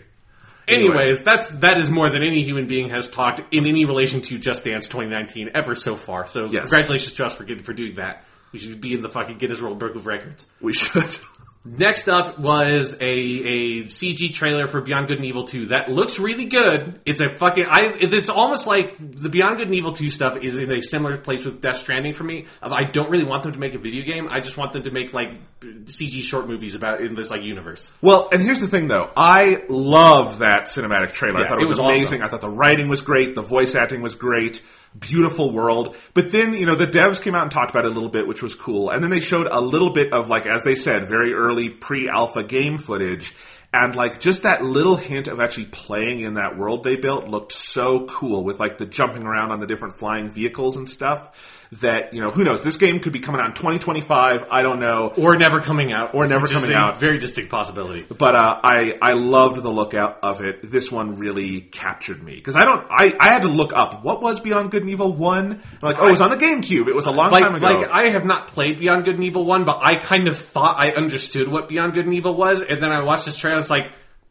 Anyways, 0.66 1.22
that's 1.24 1.50
that 1.60 1.78
is 1.78 1.90
more 1.90 2.08
than 2.10 2.22
any 2.22 2.42
human 2.42 2.66
being 2.66 2.90
has 2.90 3.08
talked 3.08 3.40
in 3.54 3.66
any 3.66 3.84
relation 3.84 4.20
to 4.22 4.38
Just 4.38 4.64
Dance 4.64 4.86
2019 4.86 5.50
ever 5.54 5.74
so 5.74 5.96
far. 5.96 6.26
So 6.26 6.44
Yes. 6.44 6.62
congratulations 6.64 7.14
to 7.14 7.26
us 7.26 7.34
for 7.34 7.44
getting 7.44 7.64
for 7.64 7.72
doing 7.72 7.96
that. 7.96 8.24
We 8.52 8.58
should 8.58 8.80
be 8.80 8.94
in 8.94 9.02
the 9.02 9.08
fucking 9.10 9.38
Guinness 9.38 9.60
World 9.60 9.78
Book 9.78 9.94
of 9.94 10.06
Records. 10.06 10.46
We 10.60 10.72
should. 10.72 11.04
Next 11.64 12.08
up 12.08 12.38
was 12.38 12.94
a, 12.94 13.04
a 13.04 13.82
CG 13.84 14.32
trailer 14.32 14.68
for 14.68 14.80
Beyond 14.80 15.08
Good 15.08 15.16
and 15.18 15.26
Evil 15.26 15.44
2 15.44 15.66
that 15.66 15.90
looks 15.90 16.18
really 16.18 16.46
good. 16.46 17.00
It's 17.04 17.20
a 17.20 17.34
fucking 17.34 17.66
I. 17.68 17.94
It's 18.00 18.28
almost 18.28 18.66
like 18.66 18.96
the 18.98 19.28
Beyond 19.28 19.58
Good 19.58 19.66
and 19.66 19.74
Evil 19.74 19.92
2 19.92 20.08
stuff 20.08 20.38
is 20.42 20.56
in 20.56 20.70
a 20.70 20.80
similar 20.80 21.18
place 21.18 21.44
with 21.44 21.60
Death 21.60 21.76
Stranding 21.76 22.14
for 22.14 22.24
me. 22.24 22.46
Of 22.62 22.72
I 22.72 22.84
don't 22.84 23.10
really 23.10 23.24
want 23.24 23.42
them 23.42 23.52
to 23.52 23.58
make 23.58 23.74
a 23.74 23.78
video 23.78 24.04
game. 24.04 24.28
I 24.30 24.40
just 24.40 24.56
want 24.56 24.72
them 24.72 24.84
to 24.84 24.90
make 24.90 25.12
like 25.12 25.30
CG 25.60 26.22
short 26.22 26.48
movies 26.48 26.74
about 26.74 27.00
in 27.00 27.14
this 27.14 27.30
like 27.30 27.42
universe. 27.42 27.92
Well, 28.00 28.28
and 28.32 28.40
here's 28.40 28.60
the 28.60 28.68
thing 28.68 28.88
though. 28.88 29.10
I 29.16 29.64
loved 29.68 30.38
that 30.38 30.66
cinematic 30.66 31.12
trailer. 31.12 31.40
I 31.40 31.48
thought 31.48 31.58
it 31.58 31.62
it 31.62 31.68
was, 31.68 31.78
was 31.78 31.78
amazing. 31.80 32.22
awesome. 32.22 32.22
I 32.22 32.28
thought 32.28 32.40
the 32.40 32.48
writing 32.56 32.88
was 32.88 33.02
great. 33.02 33.34
The 33.34 33.42
voice 33.42 33.74
acting 33.74 34.00
was 34.00 34.14
great. 34.14 34.62
Beautiful 34.98 35.52
world. 35.52 35.96
But 36.14 36.30
then, 36.30 36.54
you 36.54 36.66
know, 36.66 36.76
the 36.76 36.86
devs 36.86 37.20
came 37.20 37.34
out 37.34 37.42
and 37.42 37.50
talked 37.50 37.70
about 37.70 37.84
it 37.84 37.92
a 37.92 37.94
little 37.94 38.10
bit, 38.10 38.26
which 38.26 38.42
was 38.42 38.54
cool. 38.54 38.90
And 38.90 39.02
then 39.02 39.10
they 39.10 39.20
showed 39.20 39.48
a 39.50 39.60
little 39.60 39.92
bit 39.92 40.12
of 40.12 40.28
like, 40.28 40.46
as 40.46 40.64
they 40.64 40.74
said, 40.74 41.08
very 41.08 41.34
early 41.34 41.68
pre-alpha 41.68 42.42
game 42.42 42.78
footage. 42.78 43.34
And 43.72 43.94
like 43.94 44.18
just 44.18 44.44
that 44.44 44.64
little 44.64 44.96
hint 44.96 45.28
of 45.28 45.40
actually 45.40 45.66
playing 45.66 46.20
in 46.20 46.34
that 46.34 46.56
world 46.56 46.84
they 46.84 46.96
built 46.96 47.28
looked 47.28 47.52
so 47.52 48.06
cool 48.06 48.42
with 48.42 48.58
like 48.58 48.78
the 48.78 48.86
jumping 48.86 49.24
around 49.24 49.52
on 49.52 49.60
the 49.60 49.66
different 49.66 49.94
flying 49.94 50.30
vehicles 50.30 50.78
and 50.78 50.88
stuff 50.88 51.57
that, 51.80 52.14
you 52.14 52.20
know, 52.20 52.30
who 52.30 52.44
knows? 52.44 52.64
This 52.64 52.76
game 52.76 53.00
could 53.00 53.12
be 53.12 53.20
coming 53.20 53.40
out 53.40 53.48
in 53.48 53.54
2025. 53.54 54.46
I 54.50 54.62
don't 54.62 54.80
know. 54.80 55.12
Or 55.16 55.36
never 55.36 55.60
coming 55.60 55.92
out. 55.92 56.14
Or 56.14 56.26
never 56.26 56.46
coming 56.46 56.72
out. 56.72 57.00
Very 57.00 57.18
distinct 57.18 57.50
possibility. 57.50 58.02
But 58.02 58.34
uh, 58.34 58.60
I 58.62 58.94
I 59.00 59.12
loved 59.12 59.62
the 59.62 59.70
look 59.70 59.94
out 59.94 60.20
of 60.22 60.40
it. 60.40 60.70
This 60.70 60.90
one 60.90 61.18
really 61.18 61.60
captured 61.60 62.22
me 62.22 62.34
because 62.36 62.56
I 62.56 62.64
don't 62.64 62.86
I, 62.90 63.14
I 63.20 63.32
had 63.32 63.42
to 63.42 63.48
look 63.48 63.72
up 63.74 64.04
what 64.04 64.22
was 64.22 64.40
Beyond 64.40 64.70
Good 64.70 64.82
and 64.82 64.90
Evil 64.90 65.12
one. 65.12 65.60
Like 65.82 65.98
oh, 65.98 66.08
it 66.08 66.10
was 66.10 66.20
on 66.20 66.30
the 66.30 66.36
GameCube. 66.36 66.88
It 66.88 66.94
was 66.94 67.06
a 67.06 67.10
long 67.10 67.30
like 67.30 67.42
time 67.42 67.54
ago. 67.54 67.66
like 67.66 67.88
I 67.90 68.10
have 68.10 68.24
not 68.24 68.48
played 68.48 68.78
Beyond 68.78 69.04
Good 69.04 69.16
and 69.16 69.24
Evil 69.24 69.44
one, 69.44 69.64
but 69.64 69.78
I 69.80 69.96
kind 69.96 70.28
of 70.28 70.38
thought 70.38 70.78
I 70.78 70.90
understood 70.92 71.48
what 71.48 71.68
Beyond 71.68 71.94
Good 71.94 72.06
and 72.06 72.14
Evil 72.14 72.34
was, 72.34 72.62
and 72.62 72.82
then 72.82 72.90
I 72.90 73.02
watched 73.02 73.26
this 73.26 73.36
trailer. 73.38 73.58
It's 73.58 73.70
like, 73.70 73.86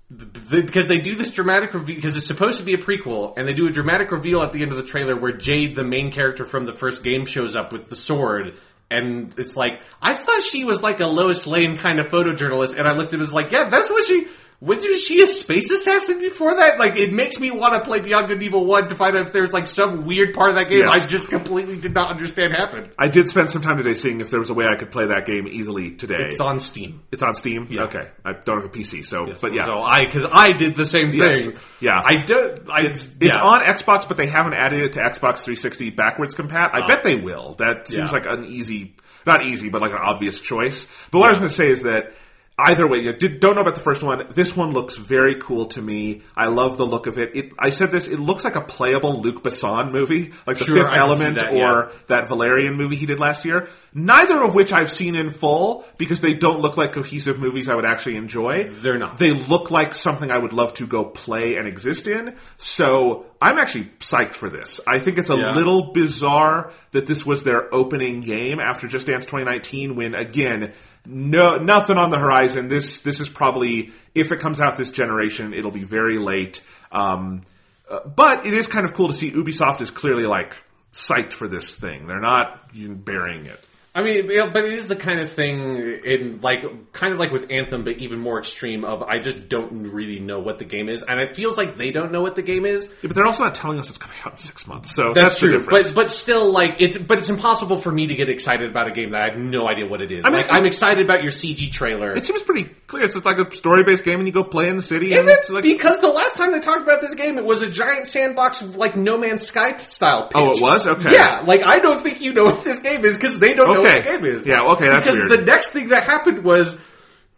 because 0.10 0.88
they 0.88 1.00
do 1.00 1.16
this 1.16 1.32
dramatic 1.32 1.74
reveal 1.74 1.96
because 1.96 2.16
it's 2.16 2.28
supposed 2.28 2.60
to 2.60 2.64
be 2.64 2.74
a 2.74 2.78
prequel, 2.78 3.34
and 3.38 3.48
they 3.48 3.54
do 3.54 3.68
a 3.68 3.72
dramatic 3.72 4.12
reveal 4.12 4.42
at 4.42 4.54
the 4.54 4.62
end 4.62 4.72
of 4.72 4.78
the 4.78 4.84
trailer 4.84 5.20
where 5.20 5.34
Jade, 5.34 5.76
the 5.76 5.84
main 5.84 6.12
character 6.12 6.46
from 6.46 6.66
the 6.66 6.74
first 6.74 7.04
game, 7.04 7.26
shows 7.26 7.56
up 7.56 7.74
with 7.74 7.90
the 7.90 7.96
sword. 7.96 8.58
And 8.90 9.34
it's 9.38 9.58
like 9.58 9.82
I 10.02 10.14
thought 10.14 10.42
she 10.42 10.64
was 10.64 10.82
like 10.82 11.02
a 11.02 11.08
Lois 11.08 11.46
Lane 11.46 11.78
kind 11.78 12.00
of 12.00 12.08
photojournalist, 12.08 12.78
and 12.78 12.88
I 12.88 12.94
looked 12.94 13.14
at 13.14 13.20
it 13.20 13.24
as 13.24 13.34
like, 13.34 13.52
yeah, 13.52 13.70
that's 13.70 13.90
what 13.90 14.06
she. 14.06 14.28
Was 14.60 14.84
she 15.06 15.22
a 15.22 15.28
space 15.28 15.70
assassin 15.70 16.20
before 16.20 16.56
that? 16.56 16.80
Like, 16.80 16.96
it 16.96 17.14
makes 17.14 17.40
me 17.40 17.52
want 17.52 17.76
to 17.76 17.88
play 17.88 18.00
Beyond 18.00 18.28
Good 18.28 18.38
and 18.38 18.44
Evil 18.44 18.66
1 18.66 18.88
to 18.88 18.96
find 18.96 19.16
out 19.16 19.28
if 19.28 19.32
there's 19.32 19.54
like 19.54 19.68
some 19.68 20.08
weird 20.08 20.34
part 20.34 20.50
of 20.50 20.56
that 20.56 20.68
game 20.68 20.80
Yes. 20.80 21.06
I 21.06 21.08
just 21.08 21.30
completely 21.30 21.80
did 21.80 21.94
not 21.94 22.10
understand 22.10 22.54
happened. 22.54 22.90
I 22.98 23.08
did 23.08 23.30
spend 23.30 23.52
some 23.52 23.62
time 23.62 23.78
today 23.78 23.94
seeing 23.94 24.20
if 24.20 24.32
there 24.32 24.40
was 24.40 24.50
a 24.50 24.56
way 24.56 24.66
I 24.66 24.76
could 24.76 24.90
play 24.90 25.06
that 25.08 25.28
game 25.28 25.48
easily 25.48 25.92
today. 25.92 26.26
It's 26.30 26.40
on 26.40 26.60
Steam. 26.60 27.02
It's 27.12 27.22
on 27.22 27.36
Steam. 27.36 27.68
Yeah. 27.70 27.84
Okay, 27.84 28.10
I 28.26 28.34
don't 28.34 28.62
have 28.62 28.66
a 28.66 28.76
PC, 28.76 29.06
so 29.06 29.32
but 29.40 29.54
yeah, 29.54 29.66
So 29.66 29.84
I, 29.84 30.06
because 30.06 30.26
I 30.32 30.54
did 30.54 30.76
the 30.76 30.86
same 30.86 31.12
thing. 31.12 31.20
Yes. 31.20 31.50
Yeah. 31.80 32.02
I 32.04 32.16
do. 32.18 32.58
I, 32.68 32.82
It's 32.82 33.08
yeah. 33.22 33.40
on 33.40 33.62
Xbox, 33.62 34.08
but 34.08 34.18
they 34.18 34.28
haven't 34.28 34.54
added 34.54 34.80
it 34.80 34.94
to 34.94 35.02
Xbox 35.02 35.44
360 35.44 35.92
backwards 35.92 36.34
compat. 36.34 36.72
I 36.74 36.82
oh. 36.84 36.88
bet 36.88 37.04
they 37.04 37.16
will. 37.16 37.54
That 37.60 37.88
seems 37.88 38.12
Yeah. 38.12 38.18
like 38.18 38.26
an 38.26 38.46
easy, 38.46 38.96
not 39.28 39.46
easy, 39.46 39.70
but 39.70 39.82
like 39.82 39.92
an 39.92 40.00
obvious 40.02 40.42
choice. 40.42 40.88
But 41.12 41.20
what 41.20 41.28
I 41.28 41.34
was 41.34 41.40
going 41.40 41.50
to 41.50 41.56
say 41.56 41.70
is 41.70 41.84
that 41.84 42.14
either 42.58 42.88
way, 42.88 43.00
you 43.02 43.14
don't 43.14 43.56
know 43.56 43.62
about 43.62 43.76
the 43.76 43.82
first 43.82 44.02
one. 44.02 44.28
This 44.32 44.56
one 44.56 44.72
looks 44.72 44.98
very 44.98 45.36
cool 45.36 45.68
to 45.68 45.82
me. 45.82 46.24
I 46.36 46.48
love 46.48 46.78
the 46.78 46.86
look 46.86 47.06
of 47.06 47.18
it. 47.20 47.36
it 47.36 47.54
I 47.60 47.70
said 47.70 47.92
this. 47.92 48.08
It 48.08 48.20
looks 48.20 48.44
like 48.44 48.56
a 48.56 48.62
playable 48.62 49.22
Luc 49.22 49.44
Besson 49.44 49.92
movie, 49.92 50.32
like 50.48 50.58
the 50.58 50.66
Sure, 50.66 50.84
Fifth 50.84 50.94
Element 50.94 51.40
that, 51.40 51.52
or 51.54 51.58
yeah. 51.58 51.98
that 52.08 52.28
Valerian 52.28 52.74
movie 52.76 52.96
he 52.96 53.06
did 53.06 53.20
last 53.20 53.46
year. 53.46 53.68
Neither 53.94 54.44
of 54.44 54.56
which 54.56 54.74
I've 54.74 54.92
seen 54.92 55.16
in 55.16 55.30
full 55.30 55.86
because 55.98 56.20
they 56.20 56.34
don't 56.34 56.60
look 56.62 56.78
like 56.78 56.92
cohesive 56.94 57.40
movies 57.40 57.70
I 57.70 57.76
would 57.76 57.86
actually 57.86 58.16
enjoy. 58.16 58.64
They're 58.68 58.98
not. 58.98 59.18
They 59.18 59.32
look 59.32 59.70
like 59.72 59.94
something 59.94 60.32
I 60.32 60.38
would 60.38 60.54
love 60.54 60.74
to 60.76 60.88
go 60.88 61.06
play 61.06 61.58
and 61.58 61.68
exist 61.68 62.08
in. 62.08 62.36
So 62.58 63.26
I'm 63.42 63.58
actually 63.58 63.86
psyched 64.00 64.34
for 64.34 64.50
this. 64.50 64.80
I 64.88 65.00
think 65.00 65.18
it's 65.20 65.30
a 65.30 65.38
Yeah. 65.38 65.54
little 65.54 65.92
bizarre 65.94 66.72
that 66.92 67.06
this 67.06 67.26
was 67.26 67.44
their 67.44 67.74
opening 67.74 68.22
game 68.22 68.60
after 68.60 68.88
Just 68.88 69.08
Dance 69.08 69.26
2019 69.26 69.96
when 69.96 70.16
again, 70.16 70.74
no, 71.08 71.58
nothing 71.58 71.98
on 71.98 72.10
the 72.10 72.20
horizon. 72.20 72.68
This, 72.68 73.00
this 73.00 73.20
is 73.20 73.30
probably, 73.30 73.92
if 74.14 74.32
it 74.32 74.40
comes 74.40 74.60
out 74.60 74.78
this 74.78 74.90
generation, 74.90 75.54
it'll 75.54 75.72
be 75.72 75.86
very 75.86 76.18
late. 76.20 76.62
Um, 76.92 77.42
uh, 77.90 78.00
but 78.08 78.46
it 78.46 78.54
is 78.54 78.68
kind 78.68 78.86
of 78.86 78.94
cool 78.94 79.08
to 79.08 79.14
see 79.14 79.32
Ubisoft 79.32 79.82
is 79.82 79.90
clearly 79.90 80.26
like 80.26 80.54
psyched 80.92 81.34
for 81.34 81.48
this 81.48 81.74
thing. 81.74 82.08
They're 82.08 82.20
not 82.20 82.72
burying 82.74 83.46
it. 83.46 83.60
I 83.98 84.04
mean, 84.04 84.28
know, 84.28 84.52
but 84.52 84.64
it 84.64 84.74
is 84.74 84.88
the 84.88 84.96
kind 84.96 85.20
of 85.20 85.32
thing 85.32 85.76
in 86.06 86.40
like, 86.42 86.94
kind 86.94 87.14
of 87.14 87.20
like 87.20 87.32
with 87.32 87.50
Anthem, 87.50 87.84
but 87.84 87.98
even 87.98 88.20
more 88.20 88.38
extreme. 88.38 88.86
Of 88.86 89.02
I 89.02 89.18
just 89.18 89.50
don't 89.50 89.88
really 89.92 90.20
know 90.20 90.38
what 90.40 90.60
the 90.60 90.66
game 90.66 90.88
is, 90.88 91.02
and 91.02 91.20
it 91.20 91.36
feels 91.36 91.58
like 91.58 91.80
they 91.80 91.90
don't 91.90 92.12
know 92.12 92.22
what 92.22 92.36
the 92.36 92.44
game 92.44 92.68
is. 92.68 92.86
Yeah, 93.02 93.08
but 93.08 93.16
they're 93.16 93.26
also 93.26 93.46
not 93.46 93.56
telling 93.56 93.80
us 93.80 93.90
it's 93.90 93.98
coming 93.98 94.16
out 94.24 94.34
in 94.34 94.38
six 94.38 94.68
months. 94.68 94.94
So 94.94 95.14
That's, 95.16 95.16
that's, 95.16 95.34
the 95.34 95.40
true, 95.48 95.58
difference. 95.58 95.94
but 95.94 96.04
but 96.04 96.12
still, 96.12 96.52
like 96.52 96.76
it's 96.78 96.96
but 96.96 97.18
it's 97.18 97.30
impossible 97.30 97.82
for 97.82 97.92
me 97.92 98.06
to 98.06 98.14
get 98.14 98.30
excited 98.30 98.70
about 98.70 98.88
a 98.88 98.92
game 98.92 99.10
that 99.10 99.22
I 99.24 99.30
have 99.30 99.40
no 99.40 99.68
idea 99.68 99.88
what 99.88 100.04
it 100.04 100.12
is. 100.12 100.26
I 100.26 100.30
mean, 100.30 100.42
like 100.42 100.52
I'm 100.52 100.68
excited 100.68 101.04
about 101.04 101.24
your 101.24 101.32
CG 101.32 101.72
trailer. 101.72 102.16
It 102.16 102.24
seems 102.24 102.44
pretty 102.44 102.70
clear. 102.86 103.04
It's 103.04 103.16
like 103.26 103.40
a 103.40 103.52
story-based 103.56 104.04
game, 104.04 104.20
and 104.20 104.28
you 104.28 104.34
go 104.34 104.44
play 104.44 104.70
in 104.70 104.76
the 104.76 104.84
city. 104.84 105.12
Is 105.12 105.26
and 105.26 105.30
it? 105.30 105.50
Like, 105.50 105.64
because 105.64 106.02
the 106.02 106.10
last 106.10 106.38
time 106.38 106.52
they 106.52 106.60
talked 106.60 106.84
about 106.84 107.02
this 107.02 107.16
game, 107.16 107.40
it 107.40 107.46
was 107.46 107.64
a 107.64 107.70
giant 107.70 108.06
sandbox, 108.06 108.62
like 108.62 108.96
No 108.96 109.18
Man's 109.18 109.48
Sky 109.48 109.76
style. 109.78 110.28
Pitch. 110.28 110.34
Oh, 110.36 110.52
it 110.52 110.62
was? 110.62 110.86
Okay. 110.86 111.14
Yeah, 111.14 111.44
like 111.48 111.64
I 111.64 111.80
don't 111.80 112.04
think 112.04 112.22
you 112.22 112.34
know 112.34 112.46
what 112.46 112.64
this 112.64 112.78
game 112.78 113.04
is 113.04 113.18
because 113.18 113.40
they 113.40 113.56
don't 113.56 113.74
know 113.74 113.82
what 113.82 113.87
Okay. 113.88 114.02
the 114.02 114.18
game 114.18 114.26
is. 114.26 114.46
Yeah, 114.46 114.62
okay, 114.74 114.88
that's 114.88 115.06
because 115.06 115.20
weird. 115.20 115.32
the 115.32 115.46
next 115.46 115.72
thing 115.72 115.90
that 115.90 116.04
happened 116.04 116.44
was 116.44 116.78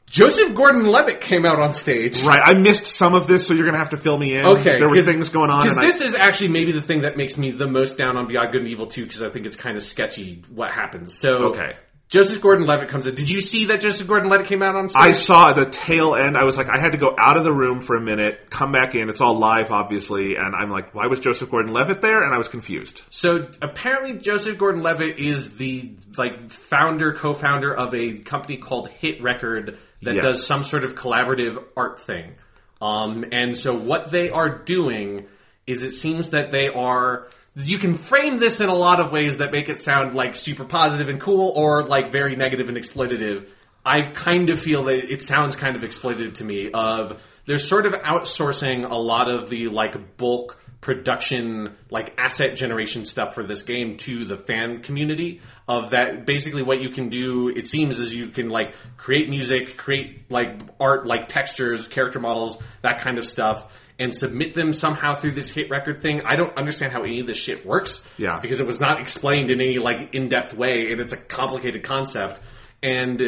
Joseph 0.07 0.55
Gordon-Levitt 0.55 1.21
came 1.21 1.45
out 1.45 1.59
on 1.59 1.73
stage. 1.73 2.23
right. 2.23 2.41
I 2.43 2.53
missed 2.53 2.87
some 2.87 3.13
of 3.13 3.27
this, 3.27 3.47
so 3.47 3.53
you're 3.53 3.65
gonna 3.65 3.77
have 3.77 3.91
to 3.91 3.97
fill 3.97 4.17
me 4.17 4.35
in. 4.35 4.45
Okay, 4.45 4.79
there 4.79 4.89
were 4.89 5.01
things 5.03 5.29
going 5.29 5.51
on, 5.51 5.67
Because 5.67 5.77
this 5.83 6.01
is 6.01 6.15
actually 6.15 6.49
maybe 6.49 6.71
the 6.71 6.81
thing 6.81 7.01
that 7.01 7.15
makes 7.15 7.37
me 7.37 7.51
the 7.51 7.67
most 7.67 7.97
down 7.97 8.17
on 8.17 8.27
Beyond 8.27 8.51
Good 8.51 8.61
and 8.61 8.69
Evil 8.69 8.87
2 8.87 9.03
because 9.03 9.21
I 9.21 9.29
think 9.29 9.45
it's 9.45 9.55
kind 9.55 9.77
of 9.77 9.83
sketchy 9.83 10.41
what 10.53 10.71
happens. 10.71 11.13
So, 11.17 11.29
Okay. 11.49 11.75
Joseph 12.09 12.41
Gordon-Levitt 12.41 12.89
comes 12.89 13.05
in. 13.05 13.13
Did 13.13 13.29
you 13.29 13.39
see 13.39 13.65
that 13.65 13.81
Joseph 13.81 14.07
Gordon-Levitt 14.07 14.47
came 14.47 14.63
out 14.63 14.75
on 14.75 14.89
stage? 14.89 14.99
I, 14.99 15.11
saw 15.11 15.53
the 15.53 15.67
tail 15.67 16.15
end. 16.15 16.35
I 16.35 16.43
was 16.43 16.57
like, 16.57 16.67
I 16.67 16.79
had 16.79 16.93
to 16.93 16.97
go 16.97 17.13
out 17.15 17.37
of 17.37 17.43
the 17.43 17.53
room 17.53 17.81
for 17.81 17.95
a 17.95 18.01
minute, 18.01 18.49
come 18.49 18.71
back 18.71 18.95
in. 18.95 19.09
It's 19.09 19.21
all 19.21 19.37
live, 19.37 19.71
obviously, 19.71 20.35
and 20.35 20.55
I'm 20.55 20.71
like, 20.71 20.95
why 20.95 21.05
was 21.05 21.19
Joseph 21.19 21.51
Gordon-Levitt 21.51 22.01
there? 22.01 22.23
And 22.23 22.33
I 22.33 22.39
was 22.39 22.47
confused. 22.47 23.03
So 23.11 23.47
apparently, 23.61 24.17
Joseph 24.17 24.57
Gordon-Levitt 24.57 25.19
is 25.19 25.55
the 25.57 25.93
like 26.17 26.49
founder, 26.49 27.13
co-founder 27.13 27.71
of 27.75 27.93
a 27.93 28.17
company 28.17 28.57
called 28.57 28.89
Hit 28.89 29.21
Record 29.21 29.77
that 30.01 30.15
Yes. 30.15 30.23
does 30.23 30.47
some 30.47 30.63
sort 30.63 30.83
of 30.85 30.95
collaborative 30.95 31.63
art 31.77 32.01
thing. 32.01 32.33
Um, 32.81 33.23
and 33.31 33.55
so 33.55 33.77
what 33.77 34.09
they 34.09 34.31
are 34.31 34.49
doing 34.49 35.27
is, 35.67 35.83
it 35.83 35.91
seems 35.91 36.31
that 36.31 36.51
they 36.51 36.69
are. 36.69 37.27
You 37.55 37.77
can 37.77 37.93
frame 37.95 38.39
this 38.39 38.61
in 38.61 38.69
a 38.69 38.75
lot 38.75 38.99
of 38.99 39.11
ways 39.11 39.37
that 39.37 39.51
make 39.51 39.69
it 39.69 39.79
sound 39.79 40.15
like 40.15 40.35
super 40.35 40.65
positive 40.65 41.09
and 41.09 41.19
cool, 41.19 41.51
or 41.55 41.83
like 41.83 42.11
very 42.11 42.35
negative 42.35 42.69
and 42.69 42.77
exploitative. 42.77 43.47
I 43.85 44.11
kind 44.13 44.49
of 44.49 44.59
feel 44.59 44.83
that 44.85 45.11
it 45.11 45.21
sounds 45.21 45.55
kind 45.55 45.75
of 45.75 45.81
exploitative 45.81 46.35
to 46.35 46.43
me. 46.43 46.71
Of 46.71 47.21
they're 47.45 47.57
sort 47.57 47.85
of 47.85 47.93
outsourcing 47.93 48.89
a 48.89 48.95
lot 48.95 49.29
of 49.31 49.49
the 49.49 49.67
like 49.69 50.17
bulk 50.17 50.61
production, 50.81 51.75
like 51.89 52.13
asset 52.17 52.55
generation 52.55 53.03
stuff 53.03 53.33
for 53.33 53.43
this 53.43 53.63
game 53.63 53.97
to 53.97 54.25
the 54.25 54.37
fan 54.37 54.81
community. 54.81 55.41
Of 55.67 55.91
that, 55.91 56.25
basically, 56.25 56.63
what 56.63 56.81
you 56.81 56.89
can 56.89 57.09
do, 57.09 57.49
it 57.49 57.67
seems, 57.67 57.99
is 57.99 58.13
you 58.15 58.29
can 58.29 58.49
like 58.49 58.73
create 58.97 59.29
music, 59.29 59.77
create 59.77 60.29
like 60.31 60.59
art, 60.79 61.05
like 61.05 61.27
textures, 61.27 61.87
character 61.87 62.19
models, 62.19 62.57
that 62.81 63.01
kind 63.01 63.17
of 63.17 63.25
stuff. 63.25 63.71
And 63.99 64.15
submit 64.15 64.55
them 64.55 64.71
somehow 64.71 65.13
through 65.15 65.31
this 65.31 65.49
hit 65.49 65.69
record 65.69 66.01
thing. 66.01 66.21
I 66.23 66.37
don't 66.37 66.55
understand 66.57 66.93
how 66.93 67.03
any 67.03 67.19
of 67.19 67.27
this 67.27 67.37
shit 67.37 67.65
works. 67.65 68.01
Yeah. 68.17 68.39
Because 68.39 68.61
it 68.61 68.65
was 68.65 68.79
not 68.79 69.01
explained 69.01 69.51
in 69.51 69.59
any 69.59 69.77
like 69.77 70.15
in-depth 70.15 70.53
way, 70.53 70.91
and 70.91 71.01
it's 71.01 71.11
a 71.11 71.17
complicated 71.17 71.83
concept. 71.83 72.39
And 72.81 73.21
uh, 73.21 73.25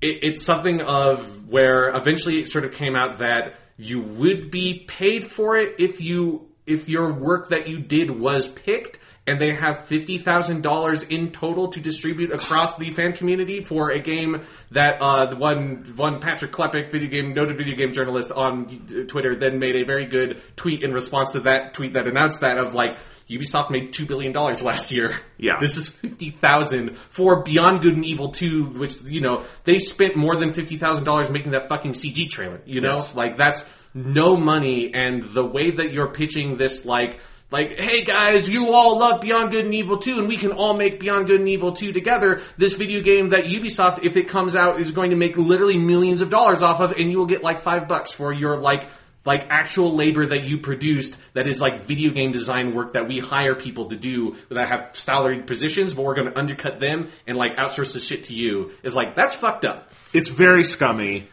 it, 0.00 0.18
it's 0.22 0.42
something 0.42 0.80
of 0.80 1.46
where 1.48 1.90
eventually 1.90 2.38
it 2.38 2.48
sort 2.48 2.64
of 2.64 2.72
came 2.72 2.96
out 2.96 3.18
that 3.18 3.56
you 3.76 4.00
would 4.00 4.50
be 4.50 4.86
paid 4.88 5.26
for 5.26 5.56
it 5.56 5.76
if 5.78 6.00
you 6.00 6.48
if 6.66 6.88
your 6.88 7.12
work 7.12 7.48
that 7.48 7.68
you 7.68 7.80
did 7.80 8.10
was 8.10 8.46
picked 8.48 8.98
and 9.26 9.40
they 9.40 9.54
have 9.54 9.86
fifty 9.86 10.18
thousand 10.18 10.62
dollars 10.62 11.02
in 11.02 11.30
total 11.30 11.68
to 11.68 11.80
distribute 11.80 12.32
across 12.32 12.76
the 12.76 12.90
fan 12.90 13.12
community 13.12 13.62
for 13.62 13.90
a 13.90 13.98
game 14.00 14.42
that 14.70 15.00
uh, 15.00 15.26
the 15.26 15.36
one 15.36 15.92
one 15.96 16.20
Patrick 16.20 16.50
Klepek, 16.52 16.90
video 16.90 17.08
game 17.08 17.34
noted 17.34 17.56
video 17.56 17.76
game 17.76 17.92
journalist 17.92 18.32
on 18.32 18.66
Twitter, 19.08 19.36
then 19.36 19.58
made 19.58 19.76
a 19.76 19.84
very 19.84 20.06
good 20.06 20.40
tweet 20.56 20.82
in 20.82 20.92
response 20.92 21.32
to 21.32 21.40
that 21.40 21.74
tweet 21.74 21.92
that 21.92 22.06
announced 22.08 22.40
that 22.40 22.58
of 22.58 22.74
like 22.74 22.98
Ubisoft 23.28 23.70
made 23.70 23.92
two 23.92 24.06
billion 24.06 24.32
dollars 24.32 24.64
last 24.64 24.90
year. 24.90 25.16
Yeah. 25.38 25.58
this 25.60 25.76
is 25.76 25.88
fifty 25.88 26.30
thousand 26.30 26.96
for 26.96 27.42
Beyond 27.44 27.82
Good 27.82 27.94
and 27.94 28.04
Evil 28.04 28.30
Two, 28.32 28.64
which 28.66 29.00
you 29.02 29.20
know 29.20 29.44
they 29.64 29.78
spent 29.78 30.16
more 30.16 30.34
than 30.34 30.52
fifty 30.54 30.76
thousand 30.78 31.04
dollars 31.04 31.30
making 31.30 31.52
that 31.52 31.68
fucking 31.68 31.92
CG 31.92 32.28
trailer. 32.28 32.60
You 32.64 32.80
know, 32.80 32.94
Yes. 32.96 33.14
like 33.14 33.36
that's 33.36 33.64
no 33.94 34.36
money, 34.36 34.92
and 34.94 35.22
the 35.34 35.44
way 35.44 35.70
that 35.72 35.92
you're 35.92 36.10
pitching 36.12 36.56
this, 36.56 36.84
like. 36.84 37.20
Like, 37.50 37.76
hey 37.76 38.04
guys, 38.04 38.48
you 38.48 38.72
all 38.72 38.98
love 38.98 39.20
Beyond 39.20 39.50
Good 39.50 39.64
and 39.64 39.74
Evil 39.74 39.98
2, 39.98 40.20
and 40.20 40.28
we 40.28 40.36
can 40.36 40.52
all 40.52 40.72
make 40.72 41.00
Beyond 41.00 41.26
Good 41.26 41.40
and 41.40 41.48
Evil 41.48 41.72
2 41.72 41.92
together. 41.92 42.42
This 42.56 42.74
video 42.74 43.00
game 43.00 43.30
that 43.30 43.42
Ubisoft, 43.42 44.04
if 44.04 44.16
it 44.16 44.28
comes 44.28 44.54
out, 44.54 44.80
is 44.80 44.92
going 44.92 45.10
to 45.10 45.16
make 45.16 45.36
literally 45.36 45.76
millions 45.76 46.20
of 46.20 46.30
dollars 46.30 46.62
off 46.62 46.80
of, 46.80 46.92
and 46.92 47.10
you 47.10 47.18
will 47.18 47.26
get 47.26 47.42
like 47.42 47.62
five 47.62 47.88
bucks 47.88 48.12
for 48.12 48.32
your 48.32 48.56
like 48.56 48.88
like 49.26 49.48
actual 49.50 49.94
labor 49.94 50.24
that 50.26 50.44
you 50.44 50.58
produced 50.58 51.18
that 51.34 51.46
is 51.46 51.60
like 51.60 51.82
video 51.82 52.10
game 52.10 52.32
design 52.32 52.74
work 52.74 52.94
that 52.94 53.06
we 53.06 53.18
hire 53.18 53.54
people 53.54 53.90
to 53.90 53.96
do 53.96 54.36
that 54.48 54.68
have 54.68 54.96
salaried 54.96 55.46
positions, 55.46 55.92
but 55.92 56.04
we're 56.04 56.14
going 56.14 56.28
to 56.28 56.38
undercut 56.38 56.78
them 56.78 57.10
and 57.26 57.36
like 57.36 57.56
outsource 57.56 57.92
this 57.92 58.06
shit 58.06 58.24
to 58.24 58.32
you. 58.32 58.70
Is 58.84 58.94
like 58.94 59.16
that's 59.16 59.34
fucked 59.34 59.64
up. 59.64 59.90
It's 60.12 60.28
very 60.28 60.62
scummy. 60.62 61.28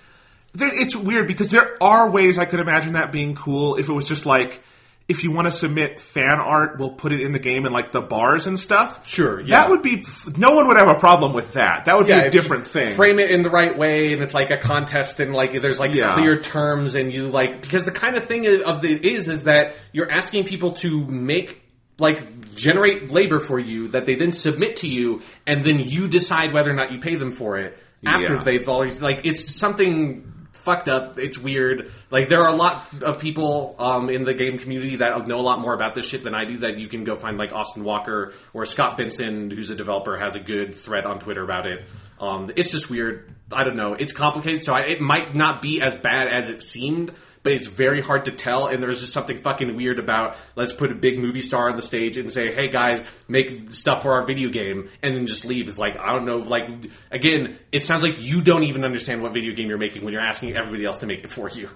It's 0.56 0.96
weird 0.96 1.28
because 1.28 1.52
there 1.52 1.78
are 1.82 2.10
ways 2.10 2.40
I 2.40 2.46
could 2.46 2.60
imagine 2.60 2.94
that 2.94 3.12
being 3.12 3.36
cool 3.36 3.76
if 3.76 3.88
it 3.88 3.94
was 3.94 4.08
just 4.08 4.26
like, 4.26 4.64
if 5.08 5.24
you 5.24 5.32
want 5.32 5.46
to 5.46 5.52
submit 5.52 6.02
fan 6.02 6.40
art, 6.40 6.78
we'll 6.80 6.92
put 6.92 7.14
it 7.14 7.22
in 7.22 7.32
the 7.32 7.40
game 7.40 7.66
in 7.66 7.72
like 7.72 7.92
the 7.94 8.02
bars 8.02 8.46
and 8.46 8.60
stuff. 8.60 9.08
Sure, 9.08 9.40
yeah. 9.40 9.62
That 9.62 9.70
would 9.70 9.82
be, 9.82 10.04
no 10.36 10.52
one 10.54 10.68
would 10.68 10.78
have 10.78 10.90
a 10.90 11.00
problem 11.00 11.32
with 11.34 11.54
that. 11.54 11.86
That 11.86 11.96
would 11.96 12.08
be 12.08 12.14
a 12.14 12.30
different 12.30 12.68
thing. 12.68 12.94
Frame 12.96 13.20
it 13.20 13.32
in 13.32 13.42
the 13.42 13.50
right 13.50 13.78
way, 13.78 14.12
and 14.14 14.22
it's 14.22 14.34
like 14.34 14.52
a 14.52 14.58
contest, 14.58 15.20
and 15.22 15.34
like 15.34 15.62
there's 15.62 15.80
like 15.80 15.94
Yeah. 15.94 16.14
clear 16.14 16.38
terms, 16.40 16.96
and 16.96 17.14
you 17.14 17.30
like 17.30 17.62
because 17.62 17.86
the 17.86 17.92
kind 17.92 18.18
of 18.18 18.26
thing 18.26 18.62
of 18.64 18.82
the 18.82 18.94
is 18.94 19.30
is 19.30 19.46
that 19.46 19.76
you're 19.94 20.12
asking 20.12 20.44
people 20.44 20.74
to 20.74 21.06
make 21.06 21.62
like 22.00 22.54
generate 22.56 23.10
labor 23.10 23.40
for 23.40 23.58
you 23.58 23.88
that 23.90 24.06
they 24.06 24.16
then 24.16 24.32
submit 24.32 24.78
to 24.78 24.88
you, 24.90 25.22
and 25.46 25.64
then 25.66 25.80
you 25.80 26.08
decide 26.10 26.52
whether 26.52 26.70
or 26.70 26.76
not 26.76 26.92
you 26.92 27.00
pay 27.00 27.16
them 27.16 27.32
for 27.32 27.58
it 27.58 27.78
after 28.06 28.34
Yeah. 28.36 28.44
they've 28.44 28.68
always 28.70 29.02
like 29.02 29.22
it's 29.24 29.56
something 29.56 30.34
fucked 30.68 30.90
up. 30.90 31.18
It's 31.18 31.38
weird. 31.38 31.94
Like 32.12 32.28
there 32.28 32.44
are 32.44 32.50
a 32.50 32.56
lot 32.56 33.02
of 33.02 33.20
people 33.20 33.76
um, 33.80 34.10
in 34.10 34.26
the 34.26 34.34
game 34.34 34.60
community 34.60 34.98
that 34.98 35.26
know 35.28 35.40
a 35.40 35.42
lot 35.42 35.62
more 35.62 35.74
about 35.74 35.96
this 35.96 36.06
shit 36.06 36.26
than 36.26 36.36
I 36.36 36.44
do. 36.44 36.58
That 36.58 36.78
you 36.78 36.90
can 36.90 37.06
go 37.06 37.16
find 37.16 37.38
like 37.38 37.54
Austin 37.54 37.86
Walker 37.86 38.34
or 38.54 38.66
Scott 38.66 38.98
Benson, 38.98 39.50
who's 39.50 39.70
a 39.70 39.76
developer, 39.76 40.18
has 40.18 40.36
a 40.36 40.42
good 40.42 40.76
thread 40.76 41.06
on 41.06 41.20
Twitter 41.20 41.44
about 41.44 41.66
it. 41.66 41.86
Um, 42.20 42.52
it's 42.58 42.72
just 42.72 42.90
weird. 42.90 43.34
I 43.50 43.64
don't 43.64 43.78
know. 43.78 43.94
It's 43.94 44.12
complicated, 44.12 44.66
so 44.66 44.74
I, 44.74 44.82
it 44.82 45.00
might 45.00 45.34
not 45.34 45.62
be 45.62 45.82
as 45.82 45.96
bad 45.96 46.28
as 46.28 46.50
it 46.50 46.62
seemed 46.62 47.14
but 47.48 47.54
it's 47.54 47.68
very 47.68 48.02
hard 48.02 48.26
to 48.26 48.32
tell. 48.34 48.68
And 48.68 48.84
there's 48.84 49.00
just 49.00 49.14
something 49.14 49.42
fucking 49.42 49.78
weird 49.78 50.00
about 50.00 50.36
let's 50.58 50.74
put 50.74 50.92
a 50.92 50.96
big 50.96 51.18
movie 51.18 51.40
star 51.40 51.70
on 51.70 51.78
the 51.78 51.82
stage 51.82 52.18
and 52.18 52.30
say, 52.30 52.54
"Hey 52.54 52.68
guys, 52.68 53.02
make 53.30 53.72
stuff 53.72 54.04
for 54.04 54.12
our 54.16 54.26
video 54.26 54.50
game," 54.50 54.90
and 55.02 55.16
then 55.16 55.28
just 55.28 55.46
leave. 55.46 55.70
It's 55.70 55.80
like 55.80 55.98
I 55.98 56.12
don't 56.12 56.26
know. 56.26 56.40
Like 56.40 56.68
again, 57.10 57.58
it 57.72 57.86
sounds 57.86 58.04
like 58.04 58.20
you 58.20 58.42
don't 58.42 58.64
even 58.64 58.84
understand 58.84 59.22
what 59.22 59.34
video 59.34 59.56
game 59.56 59.70
you're 59.70 59.78
making 59.78 60.04
when 60.04 60.12
you're 60.12 60.22
asking 60.22 60.58
everybody 60.58 60.84
else 60.84 60.98
to 60.98 61.06
make 61.06 61.24
it 61.24 61.32
for 61.32 61.50
you. 61.50 61.70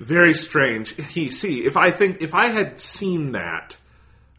Very 0.00 0.34
strange. 0.34 0.96
See 1.10 1.64
if 1.66 1.76
I 1.76 1.92
think 1.92 2.20
if 2.20 2.34
I 2.34 2.48
had 2.48 2.80
seen 2.80 3.30
that, 3.30 3.76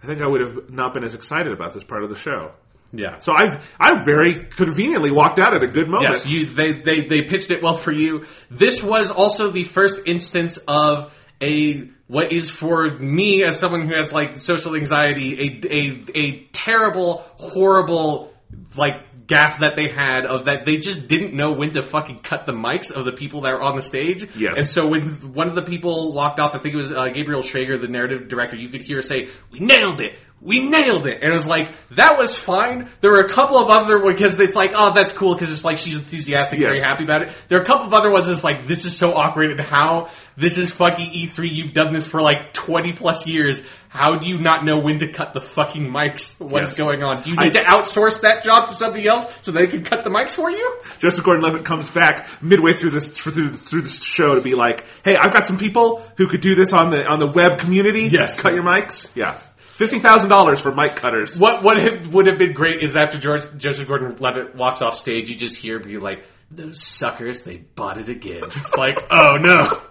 I 0.04 0.06
think 0.06 0.22
I 0.22 0.28
would 0.28 0.42
have 0.42 0.70
not 0.70 0.94
been 0.94 1.06
as 1.06 1.14
excited 1.14 1.54
about 1.54 1.72
this 1.72 1.86
part 1.86 2.04
of 2.04 2.10
the 2.10 2.18
show. 2.18 2.52
Yeah. 2.94 3.20
So 3.20 3.34
I 3.34 3.60
I 3.80 4.04
very 4.06 4.46
conveniently 4.46 5.12
walked 5.12 5.40
out 5.40 5.56
at 5.56 5.64
a 5.64 5.68
good 5.68 5.90
moment. 5.90 6.14
Yes, 6.14 6.26
you 6.28 6.46
they, 6.46 6.74
they 6.74 7.08
they 7.08 7.22
pitched 7.24 7.50
it 7.50 7.64
well 7.64 7.76
for 7.76 7.92
you. 7.92 8.26
This 8.52 8.84
was 8.84 9.10
also 9.10 9.50
the 9.50 9.64
first 9.64 10.02
instance 10.06 10.58
of 10.68 11.12
a 11.42 11.90
what 12.08 12.32
is 12.32 12.52
for 12.52 12.98
me 13.00 13.44
as 13.44 13.60
someone 13.60 13.88
who 13.88 13.96
has 13.96 14.14
like 14.14 14.40
social 14.40 14.76
anxiety 14.76 15.62
a 15.64 15.74
a 15.74 16.06
a 16.16 16.48
terrible 16.54 17.26
horrible 17.38 18.32
like 18.78 18.94
gaff 19.26 19.60
that 19.60 19.76
they 19.76 19.88
had 19.88 20.26
of 20.26 20.46
that 20.46 20.66
they 20.66 20.78
just 20.78 21.08
didn't 21.08 21.34
know 21.34 21.54
when 21.54 21.72
to 21.72 21.82
fucking 21.82 22.20
cut 22.20 22.46
the 22.46 22.52
mics 22.52 22.92
of 22.92 23.06
the 23.06 23.14
people 23.14 23.42
that 23.42 23.54
were 23.54 23.62
on 23.62 23.76
the 23.76 23.82
stage. 23.82 24.28
Yes. 24.36 24.58
And 24.58 24.68
so 24.68 24.88
when 24.88 25.34
one 25.34 25.48
of 25.48 25.56
the 25.56 25.62
people 25.62 26.14
walked 26.14 26.40
off, 26.40 26.54
I 26.56 26.60
think 26.60 26.74
it 26.74 26.78
was 26.78 26.92
uh, 26.92 27.08
Gabrielle 27.08 27.42
Shrager, 27.42 27.80
the 27.80 27.88
narrative 27.88 28.28
director, 28.28 28.58
you 28.58 28.70
could 28.70 28.82
hear 28.82 29.02
say, 29.02 29.30
"We 29.52 29.60
nailed 29.60 30.02
it." 30.02 30.18
We 30.44 30.62
nailed 30.68 31.08
it, 31.08 31.22
and 31.24 31.32
it 31.32 31.34
was 31.34 31.48
like 31.48 31.72
that 31.92 32.18
was 32.18 32.36
fine. 32.36 32.90
There 33.00 33.12
were 33.12 33.22
a 33.22 33.30
couple 33.30 33.58
of 33.58 33.70
other 33.70 33.98
ones 33.98 34.18
because 34.20 34.38
it's 34.40 34.58
like, 34.58 34.74
oh, 34.76 34.94
that's 34.94 35.14
cool 35.14 35.34
because 35.36 35.52
it's 35.54 35.64
like 35.64 35.78
she's 35.78 35.96
enthusiastic, 35.96 36.60
Yes. 36.60 36.76
very 36.76 36.80
happy 36.86 37.06
about 37.06 37.22
it. 37.22 37.32
There 37.48 37.58
are 37.58 37.62
a 37.62 37.66
couple 37.66 37.86
of 37.88 37.94
other 37.94 38.12
ones 38.12 38.28
that's 38.28 38.44
like, 38.44 38.68
this 38.68 38.84
is 38.84 38.96
so 38.98 39.14
awkward, 39.16 39.52
and 39.52 39.62
how 39.62 40.10
this 40.36 40.58
is 40.58 40.70
fucking 40.72 41.12
E3. 41.12 41.50
You've 41.50 41.74
done 41.74 41.94
this 41.94 42.06
for 42.06 42.22
like 42.22 42.52
twenty 42.54 42.92
plus 42.92 43.26
years. 43.26 43.62
How 43.88 44.18
do 44.18 44.28
you 44.28 44.40
not 44.40 44.66
know 44.66 44.80
when 44.80 44.98
to 44.98 45.08
cut 45.08 45.34
the 45.36 45.40
fucking 45.42 45.84
mics? 45.88 46.40
What's 46.42 46.70
Yes. 46.72 46.78
going 46.78 47.04
on? 47.04 47.22
Do 47.22 47.30
you 47.30 47.36
I- 47.38 47.44
need 47.46 47.54
to 47.54 47.64
outsource 47.64 48.22
that 48.22 48.44
job 48.44 48.68
to 48.70 48.74
somebody 48.74 49.08
else 49.08 49.26
so 49.44 49.52
they 49.52 49.68
can 49.68 49.84
cut 49.84 50.04
the 50.04 50.10
mics 50.10 50.32
for 50.32 50.50
you? 50.50 50.78
Joseph 51.00 51.24
Gordon-Levitt 51.24 51.64
comes 51.64 51.90
back 51.92 52.28
midway 52.42 52.74
through 52.74 52.90
this 52.90 53.08
through 53.18 53.56
through 53.56 53.82
this 53.84 54.04
show 54.04 54.36
to 54.36 54.42
be 54.42 54.56
like, 54.56 54.84
"Hey, 55.06 55.16
I've 55.16 55.32
got 55.32 55.46
some 55.46 55.58
people 55.60 56.04
who 56.18 56.28
could 56.28 56.42
do 56.42 56.56
this 56.56 56.74
on 56.74 56.90
the 56.90 57.06
on 57.08 57.20
the 57.20 57.28
web 57.28 57.60
community. 57.60 58.08
Yes. 58.08 58.42
cut 58.42 58.56
your 58.56 58.64
mics. 58.64 59.08
Yeah, 59.16 59.36
fifty 59.74 60.00
thousand 60.00 60.30
dollars 60.30 60.62
for 60.62 60.74
mic 60.74 60.96
cutters. 60.96 61.38
What 61.38 61.64
what 61.64 61.78
have, 61.78 62.14
would 62.14 62.28
have 62.28 62.38
been 62.38 62.54
great 62.54 62.82
is 62.82 62.96
after 62.96 63.18
George, 63.20 63.44
Joseph 63.58 63.88
Gordon-Levitt 63.88 64.56
walks 64.56 64.82
off 64.82 64.96
stage, 64.96 65.30
you 65.30 65.36
just 65.36 65.58
hear 65.58 65.80
be 65.80 65.98
like, 65.98 66.24
"Those 66.52 66.82
suckers, 66.82 67.44
they 67.44 67.58
bought 67.58 67.98
it 67.98 68.10
again." 68.10 68.44
It's 68.46 68.76
like, 68.76 68.98
oh 69.12 69.38
no. 69.38 69.82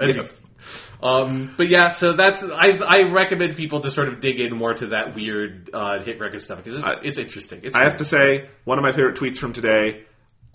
Yes. 0.00 0.40
Um, 1.02 1.54
but 1.56 1.68
yeah, 1.68 1.92
so 1.92 2.12
that's 2.12 2.42
I 2.42 2.70
I 2.70 3.02
recommend 3.12 3.56
people 3.56 3.80
to 3.80 3.90
sort 3.90 4.08
of 4.08 4.20
dig 4.20 4.40
in 4.40 4.56
more 4.56 4.74
to 4.74 4.88
that 4.88 5.14
weird 5.14 5.70
uh, 5.72 6.00
hit 6.02 6.18
record 6.18 6.42
stuff 6.42 6.58
because 6.62 6.80
it's, 6.80 6.88
it's 7.02 7.18
interesting. 7.18 7.60
It's 7.62 7.76
I 7.76 7.84
have 7.84 7.98
to 7.98 8.04
say, 8.04 8.50
one 8.64 8.78
of 8.78 8.82
my 8.82 8.92
favorite 8.92 9.16
tweets 9.16 9.36
from 9.36 9.52
today. 9.52 10.04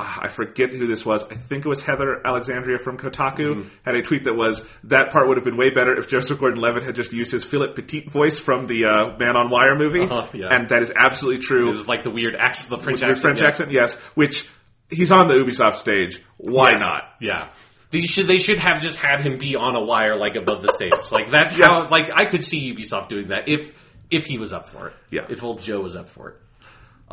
Ah, 0.05 0.19
I 0.23 0.27
forget 0.27 0.71
who 0.71 0.85
this 0.85 1.05
was. 1.05 1.23
I 1.23 1.35
think 1.35 1.65
it 1.65 1.69
was 1.69 1.81
Heather 1.81 2.25
Alexandra 2.27 2.77
from 2.77 2.97
Kotaku 2.97 3.55
Mm-hmm. 3.55 3.67
had 3.85 3.95
a 3.95 4.01
tweet 4.01 4.25
that 4.25 4.33
was 4.35 4.61
that 4.85 5.11
part 5.11 5.27
would 5.27 5.37
have 5.37 5.45
been 5.45 5.55
way 5.55 5.69
better 5.69 5.97
if 5.97 6.09
Joseph 6.09 6.39
Gordon-Levitt 6.39 6.83
had 6.83 6.95
just 6.95 7.13
used 7.13 7.31
his 7.31 7.43
Philippe 7.45 7.75
Petit 7.81 8.01
voice 8.09 8.39
from 8.39 8.67
the 8.67 8.85
uh, 8.85 9.17
Man 9.17 9.37
on 9.37 9.49
Wire 9.49 9.77
movie, 9.77 10.01
Uh-huh, 10.01 10.27
yeah. 10.33 10.47
and 10.53 10.67
that 10.69 10.81
is 10.83 10.91
absolutely 10.95 11.41
true. 11.41 11.71
It's 11.71 11.87
like 11.87 12.03
the 12.03 12.09
weird 12.11 12.35
accent, 12.35 12.69
the 12.71 12.77
French 12.79 13.01
accent. 13.01 13.19
French 13.19 13.41
yeah. 13.41 13.47
accent, 13.47 13.71
yes. 13.71 13.95
Which 14.15 14.49
he's 14.89 15.11
on 15.11 15.27
the 15.29 15.35
Ubisoft 15.35 15.75
stage. 15.75 16.21
Why 16.37 16.71
Yes. 16.71 16.81
not? 16.81 17.13
Yeah. 17.21 17.47
They 17.91 18.01
should 18.01 18.25
they 18.27 18.37
should 18.37 18.57
have 18.57 18.81
just 18.81 18.97
had 18.97 19.21
him 19.21 19.37
be 19.37 19.55
on 19.55 19.75
a 19.75 19.81
wire 19.81 20.15
like 20.15 20.35
above 20.35 20.61
the 20.63 20.73
stage. 20.73 20.91
Like 21.11 21.29
that's 21.31 21.55
Yeah. 21.57 21.67
how 21.67 21.89
like 21.89 22.09
I 22.13 22.25
could 22.25 22.43
see 22.43 22.73
Ubisoft 22.75 23.07
doing 23.09 23.27
that 23.27 23.47
if 23.47 23.71
if 24.09 24.25
he 24.25 24.37
was 24.37 24.51
up 24.51 24.69
for 24.69 24.87
it. 24.87 24.93
Yeah. 25.11 25.25
If 25.29 25.43
old 25.43 25.61
Joe 25.61 25.79
was 25.81 25.95
up 25.95 26.09
for 26.09 26.29
it. 26.29 26.35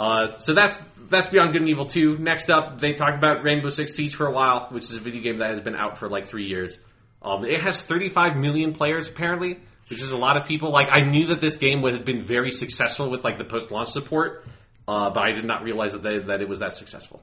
Uh, 0.01 0.39
so 0.39 0.55
that's 0.55 0.81
that's 1.11 1.27
Beyond 1.27 1.53
Good 1.53 1.61
and 1.61 1.69
Evil 1.69 1.85
2. 1.85 2.17
Next 2.17 2.51
up, 2.51 2.81
they 2.81 2.95
talked 2.95 3.17
about 3.17 3.43
Rainbow 3.45 3.69
Six 3.69 3.95
Siege 3.95 4.15
for 4.15 4.27
a 4.27 4.33
while, 4.33 4.69
which 4.71 4.85
is 4.85 4.93
a 4.93 4.99
video 4.99 5.21
game 5.21 5.37
that 5.39 5.51
has 5.51 5.61
been 5.61 5.75
out 5.75 5.99
for 5.99 6.09
like 6.09 6.27
three 6.27 6.47
years. 6.47 6.79
Um, 7.21 7.45
it 7.45 7.61
has 7.61 7.83
35 7.83 8.35
million 8.37 8.73
players 8.73 9.11
apparently, 9.11 9.61
which 9.91 10.01
is 10.01 10.11
a 10.11 10.17
lot 10.17 10.39
of 10.39 10.47
people. 10.47 10.71
Like 10.71 10.89
I 10.91 11.01
knew 11.01 11.27
that 11.27 11.43
this 11.43 11.57
game 11.57 11.83
was, 11.83 11.99
been 11.99 12.25
very 12.25 12.51
successful 12.51 13.11
with 13.11 13.25
like 13.25 13.37
the 13.37 13.45
post 13.45 13.71
launch 13.71 13.91
support, 13.91 14.47
uh, 14.89 15.11
but 15.11 15.21
I 15.21 15.33
did 15.33 15.45
not 15.45 15.65
realize 15.65 15.93
that 15.93 16.03
they, 16.03 16.19
that 16.19 16.41
it 16.41 16.49
was 16.49 16.61
that 16.61 16.77
successful. 16.77 17.23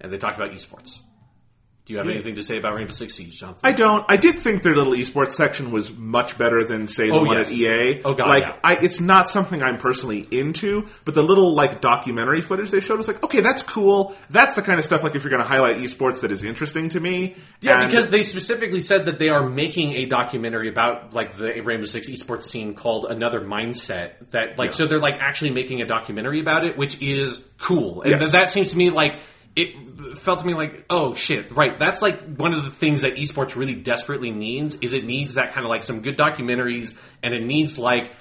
And 0.00 0.12
they 0.12 0.18
talked 0.18 0.36
about 0.36 0.50
esports. 0.50 0.98
Do 1.90 1.94
you 1.94 1.98
have 1.98 2.08
anything 2.08 2.36
to 2.36 2.42
say 2.44 2.56
about 2.56 2.74
Rainbow 2.76 2.92
Six 2.92 3.16
Siege, 3.16 3.36
Jonathan? 3.40 3.58
I 3.64 3.72
don't. 3.72 4.04
I 4.08 4.16
did 4.16 4.38
think 4.38 4.62
their 4.62 4.76
little 4.76 4.92
esports 4.92 5.32
section 5.32 5.72
was 5.72 5.92
much 5.92 6.38
better 6.38 6.64
than 6.64 6.86
say 6.86 7.08
the 7.08 7.14
Oh, 7.14 7.24
one 7.24 7.36
yes. 7.36 7.48
at 7.48 7.52
EA. 7.52 8.02
Oh, 8.04 8.14
God, 8.14 8.28
like 8.28 8.46
yeah. 8.46 8.56
I, 8.62 8.76
it's 8.76 9.00
not 9.00 9.28
something 9.28 9.60
I'm 9.60 9.76
personally 9.76 10.20
into, 10.30 10.86
but 11.04 11.14
the 11.14 11.22
little 11.24 11.52
like 11.54 11.80
documentary 11.80 12.42
footage 12.42 12.70
they 12.70 12.78
showed 12.78 12.96
was 12.96 13.08
like, 13.08 13.24
okay, 13.24 13.40
that's 13.40 13.64
cool. 13.64 14.14
That's 14.30 14.54
the 14.54 14.62
kind 14.62 14.78
of 14.78 14.84
stuff 14.84 15.02
like 15.02 15.16
if 15.16 15.24
you're 15.24 15.32
going 15.32 15.42
to 15.42 15.48
highlight 15.48 15.78
esports 15.78 16.20
that 16.20 16.30
is 16.30 16.44
interesting 16.44 16.90
to 16.90 17.00
me. 17.00 17.34
Yeah, 17.60 17.80
And- 17.80 17.90
because 17.90 18.08
they 18.08 18.22
specifically 18.22 18.80
said 18.82 19.06
that 19.06 19.18
they 19.18 19.28
are 19.28 19.48
making 19.48 19.92
a 19.94 20.06
documentary 20.06 20.68
about 20.68 21.12
like 21.12 21.34
the 21.36 21.60
Rainbow 21.60 21.86
Six 21.86 22.08
esports 22.08 22.44
scene 22.44 22.74
called 22.74 23.06
Another 23.06 23.40
Mindset. 23.40 24.30
That 24.30 24.58
like 24.58 24.74
so 24.74 24.86
they're 24.86 25.00
like 25.00 25.16
actually 25.18 25.50
making 25.50 25.82
a 25.82 25.86
documentary 25.86 26.40
about 26.40 26.64
it, 26.64 26.78
which 26.78 27.02
is 27.02 27.40
cool. 27.58 28.02
And 28.02 28.12
Yes. 28.12 28.20
th- 28.20 28.32
that 28.32 28.50
seems 28.50 28.70
to 28.70 28.76
me 28.76 28.90
like 28.90 29.18
it 29.56 30.18
felt 30.18 30.40
to 30.40 30.46
me 30.46 30.54
like 30.54 30.84
oh 30.90 31.14
shit 31.14 31.50
right 31.52 31.78
that's 31.78 32.00
like 32.00 32.36
one 32.36 32.54
of 32.54 32.64
the 32.64 32.70
things 32.70 33.00
that 33.02 33.16
esports 33.16 33.56
really 33.56 33.74
desperately 33.74 34.30
needs 34.30 34.76
is 34.76 34.92
it 34.92 35.04
needs 35.04 35.34
that 35.34 35.52
kind 35.52 35.64
of 35.64 35.70
like 35.70 35.82
some 35.82 36.00
good 36.00 36.16
documentaries 36.16 36.96
and 37.22 37.34
it 37.34 37.44
needs 37.44 37.78
like 37.78 38.12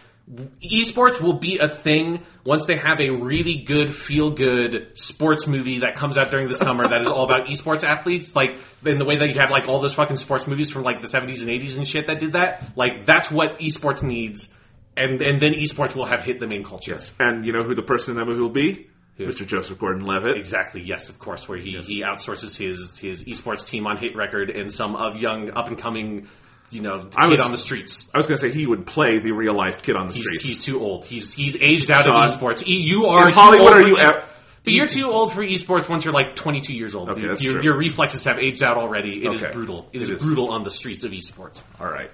esports 0.63 1.19
will 1.19 1.33
be 1.33 1.57
a 1.57 1.67
thing 1.67 2.23
once 2.43 2.67
they 2.67 2.75
have 2.75 2.99
a 2.99 3.09
really 3.09 3.63
good 3.63 3.95
feel 3.95 4.29
good 4.29 4.91
sports 4.93 5.47
movie 5.47 5.79
that 5.79 5.95
comes 5.95 6.17
out 6.17 6.29
during 6.29 6.47
the 6.47 6.55
summer 6.55 6.87
that 6.87 7.01
is 7.01 7.07
all 7.07 7.25
about 7.25 7.47
esports 7.47 7.83
athletes 7.83 8.35
like 8.35 8.59
in 8.85 8.99
the 8.99 9.05
way 9.05 9.17
that 9.17 9.27
you 9.27 9.39
have 9.39 9.49
like 9.49 9.67
all 9.67 9.79
those 9.79 9.95
fucking 9.95 10.17
sports 10.17 10.45
movies 10.45 10.69
from 10.69 10.83
like 10.83 11.01
the 11.01 11.07
70s 11.07 11.41
and 11.41 11.49
80s 11.49 11.77
and 11.77 11.87
shit 11.87 12.07
that 12.07 12.19
did 12.19 12.33
that 12.33 12.63
like 12.75 13.05
that's 13.05 13.31
what 13.31 13.59
esports 13.59 14.03
needs 14.03 14.53
and 14.95 15.21
and 15.21 15.41
then 15.41 15.53
esports 15.53 15.95
will 15.95 16.05
have 16.05 16.23
hit 16.23 16.39
the 16.39 16.47
main 16.47 16.63
culture 16.63 16.93
yes. 16.93 17.11
and 17.19 17.45
you 17.45 17.53
know 17.53 17.63
who 17.63 17.73
the 17.73 17.81
person 17.81 18.11
in 18.11 18.17
that 18.17 18.25
movie 18.25 18.41
will 18.41 18.49
be? 18.49 18.88
Mr. 19.27 19.45
Joseph 19.45 19.77
Gordon-Levitt. 19.77 20.37
Exactly. 20.37 20.81
Yes, 20.81 21.09
of 21.09 21.19
course. 21.19 21.47
Where 21.49 21.57
he, 21.57 21.77
he 21.81 22.01
outsources 22.03 22.57
his 22.57 22.97
his 22.97 23.23
esports 23.25 23.67
team 23.67 23.85
on 23.85 23.97
Hit 23.97 24.15
Record 24.15 24.49
and 24.49 24.71
some 24.71 24.95
of 24.95 25.17
young 25.17 25.51
up 25.51 25.67
and 25.67 25.77
coming, 25.77 26.27
you 26.71 26.81
know, 26.81 27.03
kid 27.05 27.13
I 27.17 27.27
was- 27.27 27.39
on 27.41 27.51
the 27.51 27.57
streets. 27.57 28.09
I 28.13 28.17
was 28.17 28.27
going 28.27 28.37
to 28.39 28.49
say 28.49 28.55
he 28.57 28.65
would 28.65 28.85
play 28.85 29.19
the 29.19 29.31
real 29.33 29.53
life 29.53 29.81
kid 29.81 29.95
on 29.95 30.07
the 30.07 30.13
He's, 30.13 30.23
streets. 30.25 30.43
he's 30.43 30.59
too 30.63 30.79
old. 30.81 31.05
He's 31.05 31.33
he's 31.33 31.55
aged 31.57 31.91
out 31.91 32.05
Sean, 32.05 32.23
of 32.23 32.29
esports. 32.29 32.63
You 32.65 33.07
are 33.07 33.27
in 33.27 33.33
Hollywood, 33.33 33.73
are 33.73 33.83
you 33.87 33.97
ev- 33.97 34.23
But 34.63 34.73
you're 34.73 34.87
too 34.87 35.09
old 35.11 35.33
for 35.33 35.41
esports 35.43 35.89
once 35.89 36.05
you're 36.05 36.13
like 36.13 36.35
22 36.35 36.73
years 36.73 36.95
old. 36.95 37.09
Okay, 37.09 37.27
that's 37.27 37.41
your, 37.41 37.53
true. 37.55 37.63
your 37.63 37.77
reflexes 37.77 38.23
have 38.25 38.39
aged 38.39 38.63
out 38.63 38.77
already. 38.77 39.25
It 39.25 39.33
is 39.33 39.43
Okay. 39.43 39.51
brutal. 39.51 39.89
It 39.93 40.01
it 40.01 40.03
is, 40.03 40.09
is. 40.11 40.21
brutal 40.21 40.49
on 40.51 40.63
the 40.63 40.71
streets 40.71 41.03
of 41.03 41.11
esports. 41.11 41.61
All 41.79 41.87
right. 41.89 42.11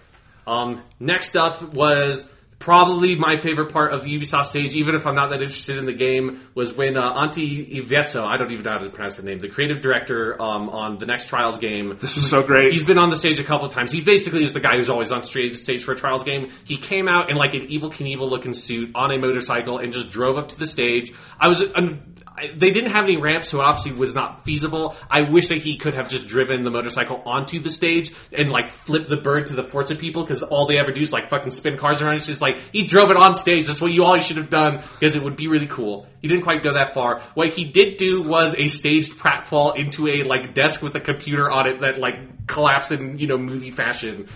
Um, 0.47 0.81
next 0.99 1.35
up 1.35 1.73
was 1.73 2.27
probably 2.65 3.13
my 3.15 3.35
favorite 3.35 3.71
part 3.71 3.93
of 3.93 4.03
the 4.03 4.11
Ubisoft 4.17 4.47
stage, 4.47 4.73
even 4.73 4.95
if 4.95 5.05
I'm 5.05 5.13
not 5.13 5.29
that 5.29 5.39
interested 5.39 5.77
in 5.77 5.85
the 5.85 5.93
game, 5.93 6.41
was 6.55 6.73
when 6.73 6.97
uh, 6.97 7.13
Antti 7.13 7.71
Ilvessuo, 7.75 8.25
I 8.25 8.37
don't 8.37 8.51
even 8.51 8.63
know 8.63 8.71
how 8.71 8.79
to 8.79 8.89
pronounce 8.89 9.17
the 9.17 9.21
name, 9.21 9.37
the 9.37 9.49
creative 9.49 9.81
director 9.81 10.41
um, 10.41 10.69
on 10.69 10.97
the 10.97 11.05
next 11.05 11.27
Trials 11.27 11.59
game. 11.59 11.95
This 12.01 12.17
is 12.17 12.27
so 12.27 12.41
great. 12.41 12.71
He's 12.71 12.83
been 12.83 12.97
on 12.97 13.11
the 13.11 13.17
stage 13.17 13.39
a 13.39 13.43
couple 13.43 13.67
of 13.67 13.71
times. 13.71 13.91
He 13.91 14.01
basically 14.01 14.43
is 14.43 14.53
the 14.53 14.59
guy 14.59 14.77
who's 14.77 14.89
always 14.89 15.11
on 15.11 15.21
stage, 15.21 15.57
stage 15.57 15.83
for 15.83 15.91
a 15.91 15.95
Trials 15.95 16.23
game. 16.23 16.51
He 16.63 16.77
came 16.77 17.07
out 17.07 17.29
in 17.29 17.37
like 17.37 17.53
an 17.53 17.67
Evel 17.67 17.93
Knievel 17.93 18.27
looking 18.27 18.55
suit 18.55 18.89
on 18.95 19.11
a 19.11 19.19
motorcycle 19.19 19.77
and 19.77 19.93
just 19.93 20.09
drove 20.09 20.39
up 20.39 20.49
to 20.49 20.57
the 20.57 20.65
stage. 20.65 21.13
I 21.39 21.49
was. 21.49 21.61
Um, 21.61 21.67
I- 21.75 22.14
they 22.53 22.69
didn't 22.69 22.91
have 22.91 23.05
any 23.05 23.17
ramps, 23.17 23.49
so 23.49 23.61
it 23.61 23.63
obviously 23.63 23.93
was 23.93 24.13
not 24.13 24.43
feasible. 24.43 24.95
I 25.09 25.21
wish 25.21 25.47
that 25.47 25.59
he 25.59 25.77
could 25.77 25.93
have 25.93 26.09
just 26.09 26.27
driven 26.27 26.63
the 26.63 26.71
motorcycle 26.71 27.21
onto 27.25 27.59
the 27.59 27.69
stage 27.69 28.13
and 28.31 28.51
like 28.51 28.69
flip 28.69 29.07
the 29.07 29.17
bird 29.17 29.47
to 29.47 29.55
the 29.55 29.63
Forza 29.63 29.95
people 29.95 30.23
because 30.23 30.43
all 30.43 30.67
they 30.67 30.77
ever 30.77 30.91
do 30.91 31.01
is 31.01 31.13
like 31.13 31.29
fucking 31.29 31.51
spin 31.51 31.77
cars 31.77 32.01
around. 32.01 32.15
It's 32.15 32.27
just 32.27 32.41
like 32.41 32.57
he 32.71 32.83
drove 32.83 33.09
it 33.09 33.17
on 33.17 33.35
stage. 33.35 33.67
That's 33.67 33.81
what 33.81 33.91
you 33.91 34.03
all 34.03 34.19
should 34.19 34.37
have 34.37 34.49
done 34.49 34.83
because 34.99 35.15
it 35.15 35.23
would 35.23 35.35
be 35.35 35.47
really 35.47 35.67
cool. 35.67 36.07
He 36.21 36.27
didn't 36.27 36.43
quite 36.43 36.63
go 36.63 36.73
that 36.73 36.93
far. 36.93 37.21
What 37.35 37.53
he 37.53 37.65
did 37.65 37.97
do 37.97 38.21
was 38.21 38.55
a 38.57 38.67
staged 38.67 39.13
pratfall 39.13 39.77
into 39.77 40.07
a 40.07 40.23
like 40.23 40.53
desk 40.53 40.81
with 40.81 40.95
a 40.95 41.01
computer 41.01 41.49
on 41.49 41.67
it 41.67 41.81
that 41.81 41.99
like 41.99 42.47
collapsed 42.47 42.91
in 42.91 43.17
you 43.17 43.27
know 43.27 43.37
movie 43.37 43.71
fashion. 43.71 44.27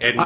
And 0.00 0.18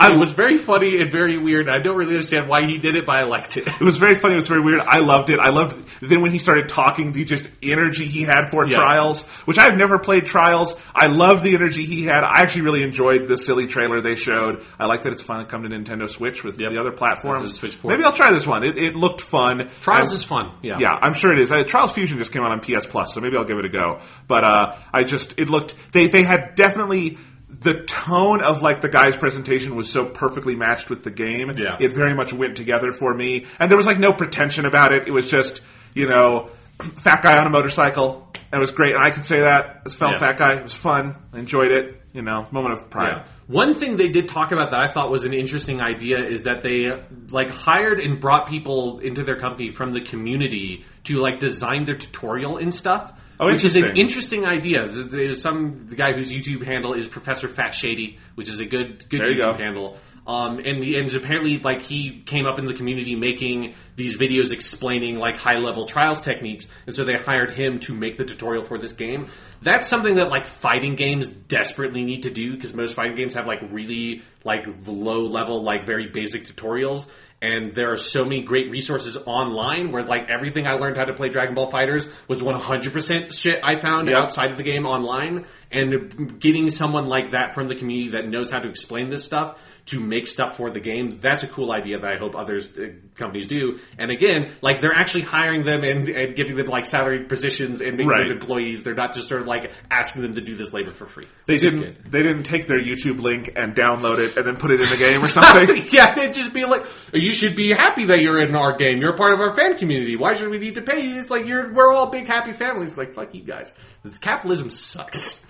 it 0.00 0.18
was 0.18 0.32
very 0.32 0.56
funny 0.58 1.00
and 1.00 1.10
very 1.10 1.38
weird. 1.38 1.68
I 1.68 1.78
don't 1.78 1.96
really 1.96 2.12
understand 2.14 2.48
why 2.48 2.66
he 2.66 2.78
did 2.78 2.96
it, 2.96 3.06
but 3.06 3.16
I 3.16 3.22
liked 3.24 3.56
it. 3.56 3.66
It 3.66 3.80
was 3.80 3.98
very 3.98 4.14
funny. 4.14 4.34
It 4.34 4.36
was 4.36 4.48
very 4.48 4.60
weird. 4.60 4.80
I 4.80 4.98
loved 4.98 5.30
it. 5.30 5.38
I 5.38 5.50
loved 5.50 5.78
It. 6.02 6.08
then 6.08 6.20
when 6.22 6.32
he 6.32 6.38
started 6.38 6.68
talking, 6.68 7.12
the 7.12 7.24
just 7.24 7.48
energy 7.62 8.04
he 8.06 8.22
had 8.22 8.50
for 8.50 8.66
Yeah. 8.68 8.76
Trials, 8.76 9.22
which 9.46 9.58
I've 9.58 9.76
never 9.76 9.98
played 9.98 10.26
Trials. 10.26 10.76
I 10.94 11.06
loved 11.06 11.42
the 11.44 11.54
energy 11.54 11.84
he 11.84 12.04
had. 12.04 12.24
I 12.24 12.40
actually 12.42 12.62
really 12.62 12.82
enjoyed 12.82 13.28
the 13.28 13.36
silly 13.38 13.66
trailer 13.66 14.00
they 14.00 14.16
showed. 14.16 14.64
I 14.78 14.86
like 14.86 15.02
that 15.02 15.12
it's 15.12 15.22
finally 15.22 15.46
come 15.46 15.62
to 15.62 15.68
Nintendo 15.68 16.08
Switch 16.08 16.42
with 16.44 16.58
Yep. 16.60 16.72
the 16.72 16.78
other 16.78 16.92
platforms. 16.92 17.54
Switch 17.54 17.80
port. 17.80 17.92
Maybe 17.94 18.04
I'll 18.04 18.12
try 18.12 18.32
this 18.32 18.46
one. 18.46 18.64
It, 18.64 18.76
it 18.76 18.96
looked 18.96 19.20
fun. 19.20 19.68
Trials 19.80 20.12
is 20.12 20.22
fun. 20.24 20.52
Yeah. 20.62 20.78
yeah, 20.78 20.92
I'm 21.00 21.14
sure 21.14 21.32
it 21.32 21.38
is. 21.38 21.52
Uh, 21.52 21.62
Trials 21.64 21.92
Fusion 21.92 22.18
just 22.18 22.32
came 22.32 22.42
out 22.42 22.50
on 22.52 22.60
PS 22.60 22.86
Plus, 22.86 23.14
so 23.14 23.20
maybe 23.20 23.36
I'll 23.36 23.44
give 23.44 23.58
it 23.58 23.64
a 23.64 23.68
go. 23.68 24.00
But 24.26 24.44
uh, 24.44 24.76
I 24.92 25.04
just 25.04 25.38
it 25.38 25.48
looked 25.48 25.74
they 25.92 26.08
they 26.08 26.22
had 26.22 26.54
definitely 26.56 27.18
the 27.64 27.82
tone 27.82 28.42
of 28.42 28.62
like 28.62 28.80
the 28.80 28.88
guy's 28.88 29.16
presentation 29.16 29.74
was 29.74 29.90
so 29.90 30.04
perfectly 30.06 30.54
matched 30.54 30.90
with 30.90 31.02
the 31.02 31.10
game. 31.10 31.50
Yeah. 31.56 31.76
It 31.80 31.88
very 31.88 32.14
much 32.14 32.32
went 32.32 32.56
together 32.56 32.92
for 32.92 33.12
me. 33.12 33.46
And 33.58 33.70
there 33.70 33.76
was 33.76 33.86
like 33.86 33.98
no 33.98 34.12
pretension 34.12 34.66
about 34.66 34.92
it. 34.92 35.08
It 35.08 35.10
was 35.10 35.28
just, 35.30 35.62
you 35.94 36.06
know, 36.06 36.50
fat 36.78 37.22
guy 37.22 37.38
on 37.38 37.46
a 37.46 37.50
motorcycle. 37.50 38.28
And 38.52 38.58
it 38.58 38.60
was 38.60 38.70
great. 38.70 38.94
And 38.94 39.02
I 39.02 39.10
can 39.10 39.24
say 39.24 39.40
that 39.40 39.82
as 39.86 39.94
a 39.94 39.96
fellow 39.98 40.12
Yeah. 40.12 40.18
fat 40.20 40.38
guy. 40.38 40.54
It 40.54 40.62
was 40.62 40.74
fun. 40.74 41.16
I 41.32 41.38
enjoyed 41.40 41.72
it. 41.72 42.00
You 42.12 42.22
know, 42.22 42.46
moment 42.52 42.74
of 42.74 42.90
pride. 42.90 43.08
Yeah. 43.08 43.24
One 43.48 43.74
thing 43.74 43.96
they 43.96 44.08
did 44.08 44.28
talk 44.28 44.52
about 44.52 44.70
that 44.70 44.80
I 44.80 44.86
thought 44.86 45.10
was 45.10 45.24
an 45.24 45.34
interesting 45.34 45.80
idea 45.80 46.18
is 46.24 46.44
that 46.44 46.60
they 46.60 46.92
like 47.30 47.50
hired 47.50 47.98
and 47.98 48.20
brought 48.20 48.48
people 48.48 49.00
into 49.00 49.24
their 49.24 49.36
company 49.36 49.70
from 49.70 49.92
the 49.92 50.00
community 50.00 50.84
to 51.04 51.18
like 51.18 51.40
design 51.40 51.84
their 51.84 51.96
tutorial 51.96 52.56
and 52.58 52.72
stuff. 52.72 53.12
Oh, 53.40 53.46
which 53.46 53.64
is 53.64 53.76
an 53.76 53.96
interesting. 53.96 54.44
idea. 54.46 54.86
There's- 54.88 55.40
some 55.40 55.86
the 55.88 55.96
guy 55.96 56.12
whose 56.12 56.30
YouTube 56.32 56.64
handle 56.64 56.92
is 56.94 57.08
Professor 57.08 57.48
Fat 57.48 57.74
Shady, 57.74 58.18
which 58.34 58.48
is 58.48 58.60
a 58.60 58.64
good 58.66 59.08
good 59.08 59.20
There 59.20 59.30
you 59.32 59.36
YouTube 59.42 59.58
go. 59.58 59.64
handle. 59.64 59.98
Um, 60.26 60.58
and 60.58 60.82
and 60.82 61.14
apparently, 61.14 61.58
like 61.58 61.82
he 61.82 62.22
came 62.24 62.46
up 62.46 62.58
in 62.58 62.64
the 62.64 62.72
community 62.72 63.14
making 63.14 63.74
these 63.96 64.16
videos 64.16 64.52
explaining 64.52 65.18
like 65.18 65.36
high 65.36 65.58
level 65.58 65.84
trials 65.84 66.22
techniques, 66.22 66.66
and 66.86 66.94
so 66.96 67.04
they 67.04 67.16
hired 67.16 67.50
him 67.50 67.78
to 67.80 67.92
make 67.94 68.16
the 68.16 68.24
tutorial 68.24 68.64
for 68.64 68.78
this 68.78 68.92
game. 68.92 69.28
That's 69.60 69.86
something 69.86 70.14
that 70.14 70.30
like 70.30 70.46
fighting 70.46 70.94
games 70.94 71.28
desperately 71.28 72.04
need 72.04 72.22
to 72.22 72.30
do 72.30 72.54
because 72.54 72.72
most 72.72 72.94
fighting 72.94 73.16
games 73.16 73.34
have 73.34 73.46
like 73.46 73.60
really 73.70 74.22
like 74.44 74.64
low 74.86 75.24
level, 75.26 75.62
like 75.62 75.84
very 75.84 76.08
basic 76.08 76.46
tutorials. 76.46 77.06
And 77.44 77.74
there 77.74 77.92
are 77.92 77.96
so 77.98 78.24
many 78.24 78.42
great 78.42 78.70
resources 78.70 79.18
online 79.26 79.92
where 79.92 80.02
like 80.02 80.30
everything 80.30 80.66
I 80.66 80.74
learned 80.74 80.96
how 80.96 81.04
to 81.04 81.12
play 81.12 81.28
Dragon 81.28 81.54
Ball 81.54 81.70
FighterZ 81.70 82.08
was 82.26 82.40
100% 82.40 83.38
shit 83.38 83.60
I 83.62 83.76
found 83.76 84.08
Yep. 84.08 84.16
outside 84.16 84.50
of 84.50 84.56
the 84.56 84.62
game 84.62 84.86
online. 84.86 85.44
And 85.70 86.40
getting 86.40 86.70
someone 86.70 87.06
like 87.06 87.32
that 87.32 87.54
from 87.54 87.66
the 87.66 87.74
community 87.74 88.10
that 88.12 88.28
knows 88.28 88.50
how 88.50 88.60
to 88.60 88.68
explain 88.68 89.10
this 89.10 89.24
stuff 89.24 89.58
to 89.86 90.00
make 90.00 90.26
stuff 90.26 90.56
for 90.56 90.70
the 90.70 90.80
game, 90.80 91.18
that's 91.20 91.42
a 91.42 91.46
cool 91.46 91.70
idea 91.70 91.98
that 91.98 92.10
I 92.10 92.16
hope 92.16 92.34
others 92.34 92.68
uh, 92.78 92.92
companies 93.16 93.46
do. 93.46 93.80
And 93.98 94.10
again, 94.10 94.54
like 94.62 94.80
they're 94.80 94.94
actually 94.94 95.22
hiring 95.22 95.60
them 95.60 95.84
and, 95.84 96.08
and 96.08 96.34
giving 96.34 96.56
them 96.56 96.66
like 96.66 96.86
salaried 96.86 97.28
positions 97.28 97.82
and 97.82 97.92
making 97.98 98.08
Right. 98.08 98.22
them 98.28 98.32
employees. 98.38 98.82
They're 98.82 98.94
not 98.94 99.12
just 99.14 99.28
sort 99.28 99.42
of 99.42 99.46
like 99.46 99.72
asking 99.90 100.22
them 100.22 100.34
to 100.36 100.40
do 100.40 100.54
this 100.54 100.72
labor 100.72 100.90
for 100.90 101.04
free. 101.04 101.26
They 101.44 101.54
Which 101.54 101.62
didn't. 101.62 102.10
They 102.10 102.22
didn't 102.22 102.44
take 102.44 102.66
their 102.66 102.80
YouTube 102.80 103.20
link 103.20 103.52
and 103.56 103.74
download 103.74 104.18
it 104.20 104.38
and 104.38 104.46
then 104.46 104.56
put 104.56 104.70
it 104.70 104.80
in 104.80 104.88
the 104.88 104.96
game 104.96 105.22
or 105.22 105.28
something. 105.28 105.76
yeah, 105.92 106.14
they'd 106.14 106.32
just 106.32 106.54
be 106.54 106.64
like, 106.64 106.84
"You 107.12 107.30
should 107.30 107.54
be 107.54 107.70
happy 107.72 108.06
that 108.06 108.20
you're 108.22 108.40
in 108.40 108.54
our 108.54 108.76
game. 108.78 109.02
You're 109.02 109.12
a 109.12 109.16
part 109.18 109.34
of 109.34 109.40
our 109.40 109.54
fan 109.54 109.76
community. 109.76 110.16
Why 110.16 110.34
should 110.34 110.48
we 110.48 110.58
need 110.58 110.76
to 110.76 110.82
pay 110.82 111.04
you?" 111.04 111.20
It's 111.20 111.30
like 111.30 111.44
you're 111.46 111.74
we're 111.74 111.92
all 111.92 112.06
big 112.08 112.26
happy 112.26 112.52
families. 112.52 112.96
Like 112.96 113.14
fuck 113.14 113.34
you 113.34 113.42
guys. 113.42 113.72
This 114.02 114.16
capitalism 114.16 114.70
sucks. 114.70 115.43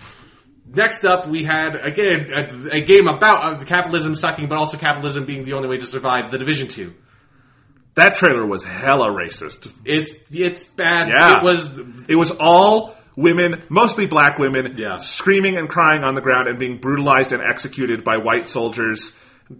Next 0.67 1.05
up, 1.05 1.29
we 1.29 1.45
had 1.45 1.77
again 1.77 2.31
a, 2.33 2.77
a 2.77 2.81
game 2.81 3.07
about 3.07 3.61
uh, 3.61 3.65
capitalism 3.65 4.15
sucking, 4.15 4.49
but 4.49 4.59
also 4.59 4.79
capitalism 4.79 5.25
being 5.27 5.43
the 5.45 5.53
only 5.53 5.69
way 5.69 5.77
to 5.77 5.85
survive. 5.87 6.31
The 6.31 6.39
Division 6.39 6.69
Two. 6.69 6.95
that 7.95 8.15
trailer 8.17 8.47
was 8.47 8.65
hella 8.65 9.09
racist. 9.09 9.73
It's 9.85 10.15
it's 10.33 10.65
bad. 10.65 11.09
Yeah. 11.09 11.39
It 11.39 11.45
was 11.45 11.69
It 12.09 12.17
was 12.17 12.31
all 12.41 12.97
women, 13.17 13.62
mostly 13.69 14.07
black 14.07 14.39
women, 14.39 14.75
Yeah. 14.77 14.99
screaming 14.99 15.57
and 15.57 15.69
crying 15.69 16.03
on 16.03 16.15
the 16.15 16.21
ground 16.21 16.49
and 16.49 16.59
being 16.59 16.79
brutalized 16.79 17.33
and 17.33 17.43
executed 17.43 18.03
by 18.03 18.17
white 18.17 18.49
soldiers. 18.49 19.12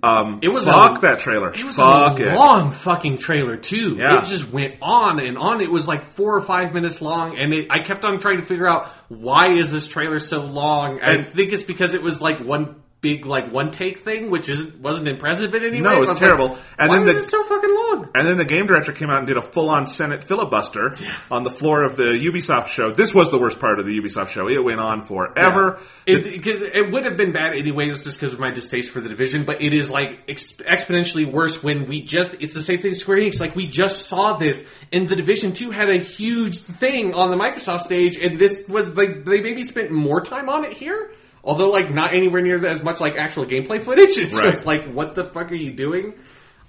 Um, 0.03 0.39
It 0.43 0.49
was 0.49 0.65
fuck 0.65 0.99
a- 0.99 1.01
that 1.03 1.19
trailer. 1.19 1.53
It 1.53 1.63
was 1.65 1.77
fuck 1.77 2.19
a 2.19 2.23
it. 2.33 2.35
long 2.35 2.73
fucking 2.73 3.19
trailer 3.19 3.57
too. 3.57 3.97
Yeah. 3.99 4.19
It 4.19 4.25
just 4.25 4.51
went 4.51 4.77
on 4.81 5.21
and 5.21 5.37
on. 5.37 5.61
It 5.61 5.71
was 5.71 5.87
like 5.87 6.11
four 6.13 6.35
or 6.35 6.41
five 6.41 6.73
minutes 6.73 7.03
long, 7.03 7.37
and 7.39 7.53
it, 7.53 7.67
I 7.71 7.81
kept 7.81 8.05
on 8.05 8.19
trying 8.19 8.39
to 8.39 8.45
figure 8.47 8.67
out 8.67 8.89
why 9.09 9.49
is 9.53 9.71
this 9.71 9.87
trailer 9.87 10.19
so 10.19 10.41
long. 10.41 11.01
I 11.03 11.23
think 11.23 11.53
it's 11.53 11.63
because 11.63 11.93
it 11.95 12.03
was 12.03 12.21
like 12.23 12.41
one 12.41 12.77
big 13.05 13.27
like 13.27 13.53
one 13.53 13.71
take 13.71 13.99
thing, 13.99 14.31
which 14.31 14.49
isn't 14.49 14.81
wasn't 14.81 15.07
impressive 15.09 15.55
in 15.55 15.63
any 15.63 15.81
No, 15.81 15.91
way. 15.91 15.97
it 15.97 16.01
was 16.01 16.09
I 16.09 16.13
like, 16.15 16.19
terrible. 16.21 16.59
And 16.79 16.89
why 16.89 16.97
then 16.97 17.05
was 17.07 17.15
the- 17.17 17.21
it 17.21 17.25
so 17.27 17.45
fucking 17.45 17.71
long? 17.75 18.09
And 18.15 18.27
then 18.27 18.39
the 18.39 18.45
game 18.47 18.67
director 18.67 18.93
came 18.93 19.11
out 19.11 19.19
and 19.19 19.27
did 19.27 19.37
a 19.37 19.43
full-on 19.43 19.87
Senate 19.87 20.25
filibuster 20.25 20.93
on 21.31 21.45
the 21.45 21.51
floor 21.51 21.85
of 21.85 21.97
the 21.97 22.05
Ubisoft 22.05 22.69
show. 22.69 22.91
This 22.91 23.13
was 23.15 23.31
the 23.31 23.39
worst 23.39 23.61
part 23.61 23.79
of 23.79 23.85
the 23.87 23.93
Ubisoft 24.01 24.29
show. 24.29 24.49
It 24.49 24.65
went 24.65 24.81
on 24.81 25.03
forever. 25.03 25.79
It, 26.07 26.25
because 26.25 26.63
it 26.63 26.91
would 26.91 27.05
have 27.05 27.17
been 27.19 27.33
bad 27.33 27.55
anyways, 27.55 28.03
just 28.03 28.19
because 28.19 28.33
of 28.33 28.41
my 28.41 28.51
distaste 28.51 28.91
for 28.91 29.01
the 29.01 29.09
division. 29.11 29.45
But 29.45 29.61
it 29.63 29.75
is 29.75 29.91
like 29.91 30.21
ex- 30.29 30.53
exponentially 30.57 31.27
worse 31.31 31.63
when 31.63 31.85
we 31.85 32.01
just—it's 32.03 32.55
the 32.55 32.63
same 32.63 32.79
thing. 32.79 32.95
Square 32.95 33.19
Enix, 33.19 33.39
like 33.41 33.55
we 33.55 33.67
just 33.67 34.07
saw 34.09 34.33
this, 34.39 34.65
and 34.93 35.09
the 35.09 35.17
Division 35.17 35.53
Two 35.53 35.71
had 35.71 35.91
a 35.91 35.99
huge 35.99 36.59
thing 36.59 37.13
on 37.15 37.31
the 37.31 37.37
Microsoft 37.37 37.81
stage, 37.83 38.17
and 38.17 38.39
this 38.39 38.67
was 38.69 38.91
like 38.95 39.25
they 39.25 39.41
maybe 39.41 39.63
spent 39.63 39.91
more 39.91 40.21
time 40.23 40.49
on 40.49 40.65
it 40.65 40.77
here. 40.77 41.11
Although, 41.45 41.71
like, 41.71 41.93
not 41.93 42.15
anywhere 42.15 42.41
near 42.43 42.65
as 42.67 42.83
much 42.83 43.01
like 43.01 43.17
actual 43.17 43.45
gameplay 43.45 43.81
footage. 43.83 44.11
It's 44.19 44.37
Right. 44.39 44.53
just 44.53 44.65
like, 44.67 44.91
what 44.93 45.15
the 45.15 45.25
fuck 45.25 45.51
are 45.53 45.55
you 45.55 45.73
doing? 45.73 46.15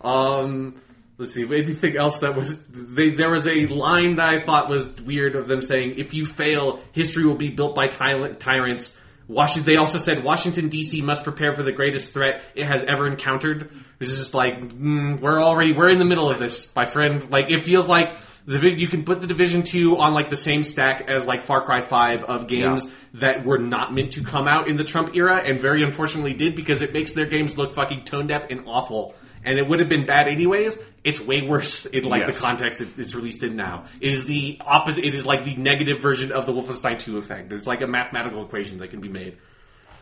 Um, 0.02 0.76
let's 1.18 1.34
see. 1.34 1.44
Anything 1.44 1.98
else 1.98 2.20
that 2.20 2.36
was? 2.36 2.62
They, 2.66 3.12
there 3.12 3.30
was 3.30 3.48
a 3.48 3.66
line 3.68 4.18
that 4.18 4.28
I 4.30 4.40
thought 4.40 4.70
was 4.70 4.86
weird 5.02 5.36
of 5.36 5.48
them 5.48 5.62
saying, 5.62 5.96
"If 5.98 6.14
you 6.14 6.26
fail, 6.26 6.82
history 6.92 7.26
will 7.26 7.36
be 7.36 7.50
built 7.50 7.76
by 7.76 7.88
ty- 7.88 8.34
tyrants." 8.34 8.96
Washington. 9.28 9.74
They 9.74 9.78
also 9.78 9.98
said 9.98 10.24
Washington 10.24 10.70
D.C. 10.70 11.02
must 11.02 11.24
prepare 11.24 11.56
for 11.56 11.64
the 11.64 11.72
greatest 11.72 12.12
threat 12.14 12.44
it 12.54 12.66
has 12.66 12.84
ever 12.84 13.08
encountered. 13.08 13.72
This 13.98 14.12
is 14.12 14.20
just 14.20 14.36
like 14.36 14.60
mm, 14.60 15.20
we're 15.20 15.42
already 15.42 15.74
we're 15.74 15.90
in 15.90 15.98
the 15.98 16.06
middle 16.06 16.30
of 16.30 16.38
this, 16.38 16.70
my 16.76 16.86
friend. 16.86 17.32
Like 17.32 17.50
it 17.50 17.66
feels 17.66 17.88
like 17.88 18.16
you 18.48 18.88
can 18.88 19.04
put 19.04 19.22
the 19.22 19.28
Division 19.28 19.64
Two 19.64 19.98
on 19.98 20.14
like 20.14 20.30
the 20.30 20.38
same 20.38 20.64
stack 20.64 21.10
as 21.10 21.26
like 21.26 21.44
Far 21.46 21.64
Cry 21.64 21.82
Five 21.82 22.24
of 22.24 22.48
games 22.48 22.86
Yeah. 22.86 22.92
that 23.22 23.46
were 23.46 23.58
not 23.58 23.94
meant 23.94 24.14
to 24.14 24.24
come 24.24 24.48
out 24.48 24.68
in 24.68 24.78
the 24.78 24.84
Trump 24.84 25.16
era, 25.16 25.42
and 25.44 25.60
very 25.60 25.84
unfortunately 25.84 26.34
did 26.34 26.56
because 26.56 26.82
it 26.82 26.94
makes 26.94 27.14
their 27.14 27.26
games 27.26 27.58
look 27.58 27.74
fucking 27.74 28.06
tone 28.06 28.28
deaf 28.28 28.46
and 28.50 28.64
awful. 28.68 29.16
And 29.44 29.60
it 29.60 29.68
would 29.68 29.80
have 29.80 29.90
been 29.90 30.06
bad 30.08 30.28
anyways. 30.28 30.78
It's 31.04 31.20
way 31.20 31.44
worse 31.48 31.86
in 31.86 32.04
like 32.06 32.22
Yes. 32.28 32.38
the 32.38 32.42
context 32.44 32.82
it's 32.82 33.14
released 33.14 33.44
in 33.44 33.56
now. 33.56 33.86
It 34.02 34.10
is 34.12 34.26
the 34.26 34.58
opposite. 34.66 35.04
It 35.06 35.14
is 35.14 35.24
like 35.26 35.46
the 35.46 35.56
negative 35.56 36.02
version 36.02 36.32
of 36.32 36.48
the 36.48 36.52
Wolfenstein 36.52 36.98
2 36.98 37.18
effect. 37.20 37.52
It's 37.54 37.68
like 37.68 37.82
a 37.82 37.88
mathematical 37.88 38.44
equation 38.44 38.80
that 38.80 38.90
can 38.90 39.02
be 39.02 39.10
made. 39.10 39.38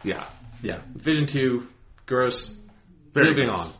Yeah. 0.04 0.24
Yeah, 0.62 0.80
Division 0.96 1.28
2, 1.28 1.68
gross. 2.06 2.56
Very 3.14 3.32
Moving 3.32 3.48
gross. 3.48 3.60
on. 3.68 3.74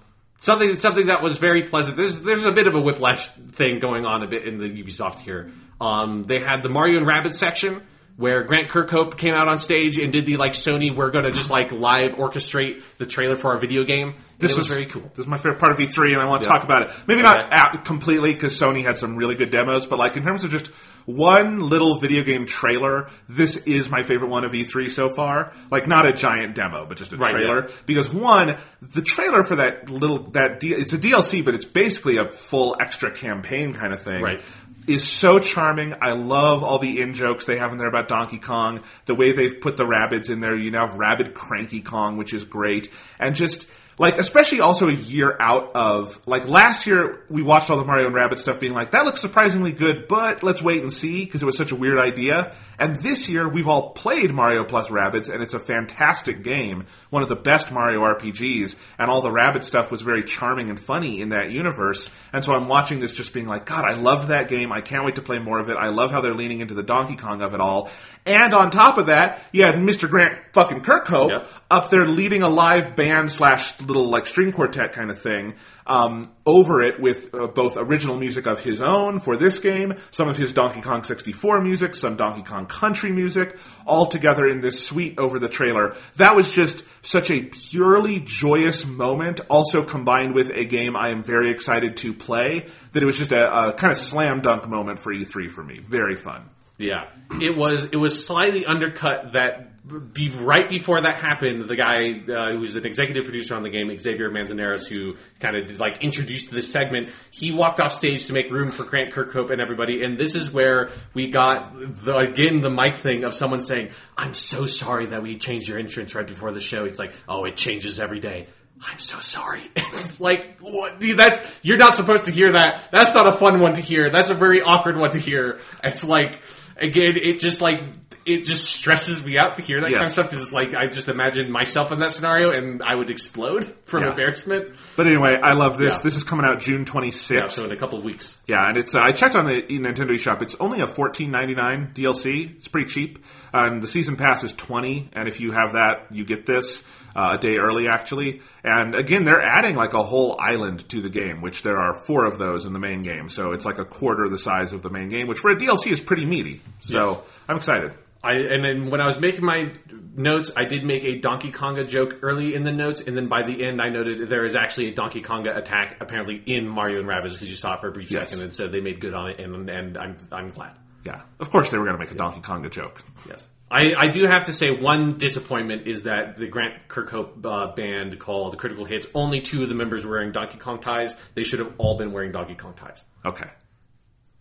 Something 0.44 0.76
something 0.76 1.06
that 1.06 1.24
was 1.24 1.38
very 1.38 1.64
pleasant. 1.64 1.96
There's 1.96 2.20
there's 2.20 2.44
a 2.44 2.52
bit 2.52 2.68
of 2.68 2.76
a 2.76 2.82
whiplash 2.82 3.30
thing 3.54 3.80
going 3.80 4.06
on 4.06 4.24
a 4.24 4.28
bit 4.28 4.46
in 4.46 4.58
the 4.58 4.68
Ubisoft 4.68 5.20
here. 5.20 5.52
Um, 5.80 6.24
they 6.24 6.42
had 6.44 6.62
the 6.64 6.68
Mario 6.68 6.98
and 6.98 7.08
Rabbids 7.08 7.36
section 7.36 7.82
where 8.18 8.44
Grant 8.44 8.68
Kirkhope 8.70 9.18
came 9.18 9.34
out 9.34 9.48
on 9.48 9.58
stage 9.58 9.98
and 9.98 10.12
did 10.12 10.26
the 10.26 10.36
like 10.36 10.52
Sony 10.52 10.94
we're 10.94 11.12
gonna 11.12 11.32
just 11.32 11.50
like 11.50 11.72
live 11.72 12.16
orchestrate 12.16 12.82
the 12.98 13.06
trailer 13.06 13.38
for 13.38 13.54
our 13.54 13.58
video 13.58 13.86
game. 13.86 14.16
This 14.38 14.52
it 14.52 14.58
was, 14.58 14.68
very 14.68 14.86
cool. 14.86 15.04
This 15.16 15.20
is 15.20 15.28
my 15.28 15.38
favorite 15.38 15.60
part 15.60 15.72
of 15.72 15.78
E3, 15.78 16.12
and 16.12 16.22
I 16.22 16.26
want 16.26 16.44
to 16.44 16.50
Yeah. 16.50 16.56
talk 16.56 16.66
about 16.66 16.82
it. 16.90 17.04
Maybe 17.08 17.22
not 17.22 17.46
Okay. 17.46 17.56
out 17.56 17.86
completely 17.86 18.34
because 18.34 18.54
Sony 18.60 18.84
had 18.84 19.00
some 19.00 19.16
really 19.16 19.36
good 19.36 19.50
demos, 19.50 19.86
but 19.86 19.98
like 19.98 20.18
in 20.18 20.24
terms 20.24 20.44
of 20.44 20.52
just 20.52 20.70
one 21.06 21.60
little 21.60 22.00
video 22.00 22.24
game 22.24 22.46
trailer, 22.46 23.10
this 23.28 23.58
is 23.58 23.90
my 23.90 24.04
favorite 24.04 24.30
one 24.30 24.44
of 24.44 24.52
E3 24.52 24.90
so 24.90 25.10
far. 25.10 25.54
Like 25.72 25.88
not 25.88 26.06
a 26.06 26.14
giant 26.14 26.56
demo, 26.56 26.86
but 26.86 26.98
just 26.98 27.14
a 27.14 27.18
Right, 27.18 27.32
trailer. 27.32 27.70
Because 27.86 28.12
one, 28.12 28.58
the 28.82 29.02
trailer 29.02 29.44
for 29.44 29.58
that 29.58 29.90
little 29.90 30.32
that 30.32 30.60
D, 30.60 30.74
it's 30.74 30.94
a 30.94 30.98
DLC, 30.98 31.44
but 31.44 31.56
it's 31.56 31.66
basically 31.66 32.18
a 32.18 32.32
full 32.32 32.76
extra 32.80 33.12
campaign 33.12 33.74
kind 33.74 33.94
of 33.94 34.02
thing. 34.02 34.22
Right. 34.22 34.42
Is 34.86 35.08
so 35.08 35.40
charming. 35.40 35.96
I 36.02 36.12
love 36.12 36.62
all 36.62 36.78
the 36.78 37.00
in 37.00 37.14
jokes 37.14 37.46
they 37.46 37.58
have 37.58 37.72
in 37.72 37.78
there 37.78 37.88
about 37.88 38.10
Donkey 38.10 38.38
Kong. 38.38 38.82
The 39.06 39.16
way 39.16 39.32
they've 39.32 39.62
put 39.62 39.78
the 39.78 39.86
Rabbids 39.86 40.30
in 40.30 40.42
there. 40.42 40.58
You 40.58 40.72
now 40.72 40.88
have 40.88 40.98
Rabbid 40.98 41.34
Cranky 41.34 41.82
Kong, 41.82 42.18
which 42.18 42.34
is 42.34 42.44
great. 42.44 42.90
And 43.18 43.34
just 43.34 43.66
like 43.98 44.18
especially 44.18 44.60
also 44.60 44.88
a 44.88 44.94
year 44.94 45.36
out 45.40 45.76
of 45.76 46.20
like 46.28 46.48
last 46.48 46.88
year 46.88 47.22
we 47.30 47.42
watched 47.44 47.70
all 47.70 47.78
the 47.78 47.86
Mario 47.86 48.08
and 48.08 48.16
Rabbid 48.16 48.40
stuff 48.40 48.60
being 48.60 48.74
like 48.74 48.92
that 48.92 49.06
looks 49.06 49.22
surprisingly 49.22 49.72
good, 49.72 50.08
but 50.08 50.44
let's 50.44 50.62
wait 50.62 50.82
and 50.82 50.92
see 50.92 51.26
because 51.26 51.42
it 51.42 51.46
was 51.46 51.58
such 51.58 51.72
a 51.72 51.76
weird 51.76 52.00
idea. 52.00 52.56
And 52.80 52.96
this 52.98 53.30
year 53.30 53.48
we've 53.48 53.68
all 53.68 53.92
played 53.92 54.34
Mario 54.34 54.64
plus 54.64 54.88
Rabbids 54.90 55.30
and 55.34 55.44
it's 55.44 55.54
a 55.54 55.60
fantastic 55.60 56.44
game, 56.44 56.86
one 57.12 57.24
of 57.24 57.30
the 57.30 57.36
best 57.36 57.72
Mario 57.72 58.02
RPGs, 58.02 58.76
and 58.98 59.12
all 59.12 59.22
the 59.22 59.32
Rabbid 59.32 59.64
stuff 59.64 59.92
was 59.92 60.02
very 60.02 60.24
charming 60.24 60.70
and 60.70 60.80
funny 60.80 61.22
in 61.22 61.30
that 61.30 61.52
universe. 61.52 62.10
And 62.34 62.44
so 62.44 62.54
I'm 62.54 62.68
watching 62.68 63.00
this 63.00 63.14
just 63.14 63.32
being 63.34 63.48
like, 63.48 63.66
God, 63.66 63.86
I 63.86 63.94
loved 63.94 64.30
that 64.30 64.48
game. 64.48 64.72
I 64.72 64.82
can't 64.82 65.06
wait 65.06 65.16
to 65.16 65.22
play 65.22 65.40
more 65.40 65.60
of 65.60 65.70
it. 65.70 65.78
I 65.78 65.90
love 65.90 66.12
how 66.12 66.22
they're 66.22 66.34
leaning 66.36 66.62
into 66.62 66.74
the 66.74 66.84
Donkey 66.84 67.16
Kong 67.16 67.42
of 67.42 67.54
it 67.54 67.60
all. 67.62 67.90
And 68.26 68.54
on 68.54 68.72
top 68.72 68.98
of 68.98 69.08
that, 69.08 69.42
you 69.52 69.64
had 69.64 69.76
Mr. 69.76 70.10
Grant 70.10 70.38
fucking 70.54 70.82
Kirkhope 70.82 71.30
Yep. 71.30 71.48
up 71.70 71.90
there 71.90 72.08
leading 72.08 72.42
a 72.44 72.50
live 72.50 72.96
band 72.96 73.32
slash 73.32 73.74
little 73.86 74.10
like 74.10 74.26
string 74.26 74.52
quartet 74.52 74.94
kind 74.94 75.10
of 75.10 75.20
thing 75.20 75.56
um, 75.86 76.32
over 76.46 76.82
it 76.82 77.00
with 77.00 77.34
uh, 77.34 77.48
both 77.48 77.78
original 77.78 78.18
music 78.18 78.46
of 78.46 78.60
his 78.60 78.82
own 78.82 79.20
for 79.20 79.38
this 79.38 79.60
game, 79.60 79.96
some 80.12 80.28
of 80.28 80.38
his 80.38 80.54
Donkey 80.54 80.82
Kong 80.82 81.04
64 81.04 81.62
music, 81.62 81.96
some 81.96 82.16
Donkey 82.16 82.44
Kong 82.44 82.66
country 82.66 83.12
music, 83.12 83.58
all 83.86 84.06
together 84.06 84.48
in 84.48 84.62
this 84.62 84.86
suite 84.86 85.20
over 85.20 85.40
the 85.40 85.50
trailer. 85.50 85.96
That 86.16 86.36
was 86.36 86.52
just 86.52 86.84
such 87.02 87.32
a 87.32 87.42
purely 87.44 88.20
joyous 88.20 88.86
moment, 88.86 89.42
also 89.50 89.84
combined 89.84 90.34
with 90.34 90.50
a 90.52 90.66
game 90.66 90.96
I 90.96 91.10
am 91.10 91.22
very 91.22 91.52
excited 91.52 91.98
to 91.98 92.14
play, 92.14 92.68
that 92.94 93.04
it 93.04 93.06
was 93.06 93.18
just 93.18 93.32
a, 93.32 93.70
a 93.70 93.74
kind 93.74 93.92
of 93.92 93.98
slam 93.98 94.42
dunk 94.42 94.68
moment 94.68 95.00
for 95.00 95.14
E3 95.14 95.50
for 95.50 95.64
me. 95.64 95.80
Very 95.80 96.16
fun. 96.16 96.50
Yeah, 96.78 97.10
it 97.40 97.56
was. 97.56 97.86
It 97.86 97.98
was 97.98 98.26
slightly 98.26 98.66
undercut 98.66 99.34
that 99.34 99.73
be 99.86 100.30
right 100.30 100.70
before 100.70 101.02
that 101.02 101.16
happened, 101.16 101.66
the 101.66 101.76
guy 101.76 102.22
uh, 102.32 102.54
who's 102.54 102.76
an 102.76 102.86
executive 102.86 103.26
producer 103.26 103.54
on 103.56 103.64
the 103.64 103.70
game, 103.70 103.96
Xavier 103.98 104.32
Manzanares, 104.32 104.88
who 104.88 105.16
kind 105.42 105.58
of 105.58 105.78
like 105.80 106.02
introduced 106.02 106.52
this 106.52 106.72
segment, 106.72 107.10
he 107.32 107.52
walked 107.52 107.82
off 107.82 107.94
stage 107.94 108.28
to 108.28 108.34
make 108.34 108.50
room 108.50 108.72
for 108.72 108.86
Grant 108.86 109.14
Kirkhope 109.14 109.52
and 109.52 109.60
everybody. 109.60 110.04
And 110.04 110.18
this 110.18 110.36
is 110.36 110.50
where 110.52 110.90
we 111.14 111.30
got 111.30 111.74
the, 111.78 112.16
again 112.16 112.62
the 112.62 112.70
mic 112.70 112.98
thing 112.98 113.26
of 113.26 113.34
someone 113.34 113.60
saying, 113.60 113.90
"I'm 114.18 114.34
so 114.34 114.66
sorry 114.66 115.08
that 115.08 115.22
we 115.22 115.38
changed 115.38 115.68
your 115.68 115.80
entrance 115.80 116.16
right 116.16 116.28
before 116.28 116.52
the 116.54 116.62
show." 116.62 116.86
He's 116.86 117.00
like, 117.00 117.14
"Oh, 117.28 117.44
it 117.44 117.58
changes 117.58 118.00
every 118.00 118.22
day." 118.22 118.48
I'm 118.82 119.00
so 119.00 119.20
sorry. 119.20 119.70
it's 119.76 120.20
like, 120.20 120.60
what? 120.60 121.00
Dude, 121.00 121.18
that's 121.18 121.42
you're 121.62 121.78
not 121.78 121.96
supposed 121.96 122.26
to 122.26 122.32
hear 122.32 122.54
that. 122.54 122.90
That's 122.92 123.14
not 123.14 123.28
a 123.28 123.34
fun 123.34 123.60
one 123.60 123.74
to 123.74 123.82
hear. 123.82 124.10
That's 124.10 124.30
a 124.30 124.36
very 124.36 124.62
awkward 124.62 124.98
one 124.98 125.12
to 125.12 125.20
hear. 125.20 125.60
It's 125.84 126.04
like, 126.04 126.40
again, 126.78 127.14
it 127.22 127.40
just 127.40 127.62
like 127.62 128.03
it 128.26 128.46
just 128.46 128.72
stresses 128.72 129.24
me 129.26 129.38
out 129.38 129.58
to 129.58 129.64
hear 129.64 129.82
that 129.82 129.92
kind 129.92 130.06
of 130.06 130.12
stuff 130.12 130.30
because 130.30 130.52
like 130.54 130.74
I 130.76 130.88
just 130.88 131.08
imagine 131.10 131.52
myself 131.52 131.92
in 131.92 132.00
that 132.00 132.12
scenario 132.12 132.52
and 132.52 132.82
I 132.84 132.96
would 132.96 133.10
explode 133.10 133.76
from 133.86 134.04
Yeah. 134.04 134.12
embarrassment. 134.12 134.76
But 134.96 135.08
anyway, 135.08 135.38
I 135.42 135.54
love 135.54 135.78
this. 135.78 135.96
Yeah. 135.96 136.02
This 136.02 136.16
is 136.16 136.24
coming 136.24 136.46
out 136.46 136.60
June 136.60 136.86
26th. 136.86 137.32
Yeah, 137.32 137.48
so 137.48 137.66
in 137.66 137.72
a 137.72 137.76
couple 137.76 138.00
of 138.00 138.06
weeks. 138.06 138.38
Yeah, 138.48 138.68
and 138.68 138.78
it's 138.78 138.96
uh, 138.96 139.02
I 139.02 139.12
checked 139.12 139.36
on 139.36 139.46
the 139.46 139.62
Nintendo 139.64 140.12
eShop. 140.12 140.42
It's 140.42 140.56
only 140.60 140.80
a 140.82 140.88
fourteen 140.88 141.32
ninety 141.32 141.56
nine 141.56 141.92
DLC. 141.94 142.56
It's 142.56 142.68
pretty 142.68 142.88
cheap, 142.90 143.20
and 143.54 143.82
the 143.82 143.88
season 143.88 144.16
pass 144.16 144.44
is 144.44 144.54
twenty. 144.54 145.10
And 145.14 145.28
if 145.28 145.40
you 145.40 145.52
have 145.52 145.74
that, 145.74 146.08
you 146.12 146.24
get 146.26 146.46
this 146.46 146.84
uh, 147.16 147.32
a 147.34 147.38
day 147.38 147.58
early, 147.58 147.88
actually. 147.88 148.42
And 148.64 148.96
again, 148.96 149.24
they're 149.26 149.42
adding 149.42 149.76
like 149.76 149.94
a 149.94 150.02
whole 150.02 150.36
island 150.40 150.88
to 150.90 151.02
the 151.02 151.10
game, 151.10 151.42
which 151.42 151.62
there 151.62 151.78
are 151.78 151.94
four 151.94 152.26
of 152.26 152.38
those 152.40 152.66
in 152.66 152.74
the 152.74 152.80
main 152.80 153.02
game. 153.04 153.30
So 153.30 153.52
it's 153.52 153.66
like 153.66 153.78
a 153.78 153.86
quarter 153.86 154.28
the 154.30 154.38
size 154.40 154.74
of 154.74 154.82
the 154.82 154.90
main 154.90 155.10
game, 155.10 155.28
which 155.28 155.40
for 155.40 155.52
a 155.52 155.56
DLC 155.56 155.92
is 155.92 156.00
pretty 156.02 156.26
meaty. 156.26 156.62
So 156.80 157.06
Yes. 157.08 157.20
I'm 157.50 157.58
excited. 157.58 157.92
I 158.24 158.34
and 158.34 158.64
then 158.64 158.90
when 158.90 159.02
I 159.02 159.06
was 159.08 159.20
making 159.20 159.44
my 159.44 159.74
notes, 160.16 160.52
I 160.56 160.66
did 160.66 160.84
make 160.86 161.04
a 161.04 161.20
Donkey 161.20 161.52
Konga 161.52 161.88
joke 161.88 162.20
early 162.22 162.56
in 162.56 162.64
the 162.64 162.72
notes, 162.72 163.02
and 163.02 163.18
then 163.18 163.28
by 163.28 163.44
the 163.44 163.66
end, 163.66 163.82
I 163.82 163.90
noted 163.90 164.30
there 164.30 164.46
is 164.46 164.56
actually 164.56 164.90
a 164.90 164.94
Donkey 164.94 165.22
Konga 165.22 165.58
attack 165.58 165.98
apparently 166.00 166.42
in 166.46 166.68
Mario 166.68 167.00
and 167.00 167.08
Rabbids 167.08 167.34
because 167.34 167.50
you 167.50 167.56
saw 167.56 167.74
it 167.76 167.82
for 167.82 167.90
a 167.90 167.92
brief 167.92 168.10
Yes. 168.12 168.30
second, 168.30 168.44
and 168.44 168.54
so 168.54 168.68
they 168.68 168.80
made 168.80 169.00
good 169.02 169.14
on 169.14 169.32
it, 169.32 169.40
and 169.40 169.70
and 169.70 169.98
I'm 169.98 170.18
I'm 170.32 170.48
glad. 170.48 170.72
Yeah, 171.06 171.24
of 171.40 171.52
course 171.52 171.70
they 171.70 171.78
were 171.78 171.84
going 171.86 171.98
to 171.98 172.04
make 172.04 172.12
a 172.12 172.16
Donkey 172.16 172.40
Konga 172.40 172.72
joke. 172.72 173.04
Yes. 173.28 173.50
I, 173.70 173.94
I 173.98 174.08
do 174.10 174.26
have 174.28 174.44
to 174.46 174.54
say 174.54 174.70
one 174.70 175.18
disappointment 175.18 175.88
is 175.88 176.04
that 176.04 176.38
the 176.38 176.48
Grant 176.48 176.76
Kirkhope 176.90 177.44
uh, 177.44 177.74
band 177.74 178.20
called 178.20 178.54
the 178.54 178.58
Critical 178.58 178.86
Hits, 178.86 179.08
only 179.16 179.42
two 179.42 179.64
of 179.64 179.70
the 179.70 179.74
members 179.74 180.06
were 180.06 180.12
wearing 180.12 180.32
Donkey 180.32 180.60
Kong 180.60 180.80
ties. 180.80 181.16
They 181.34 181.42
should 181.42 181.58
have 181.58 181.74
all 181.80 181.98
been 181.98 182.12
wearing 182.14 182.32
Donkey 182.32 182.54
Kong 182.54 182.76
ties. 182.76 183.04
Okay, 183.26 183.50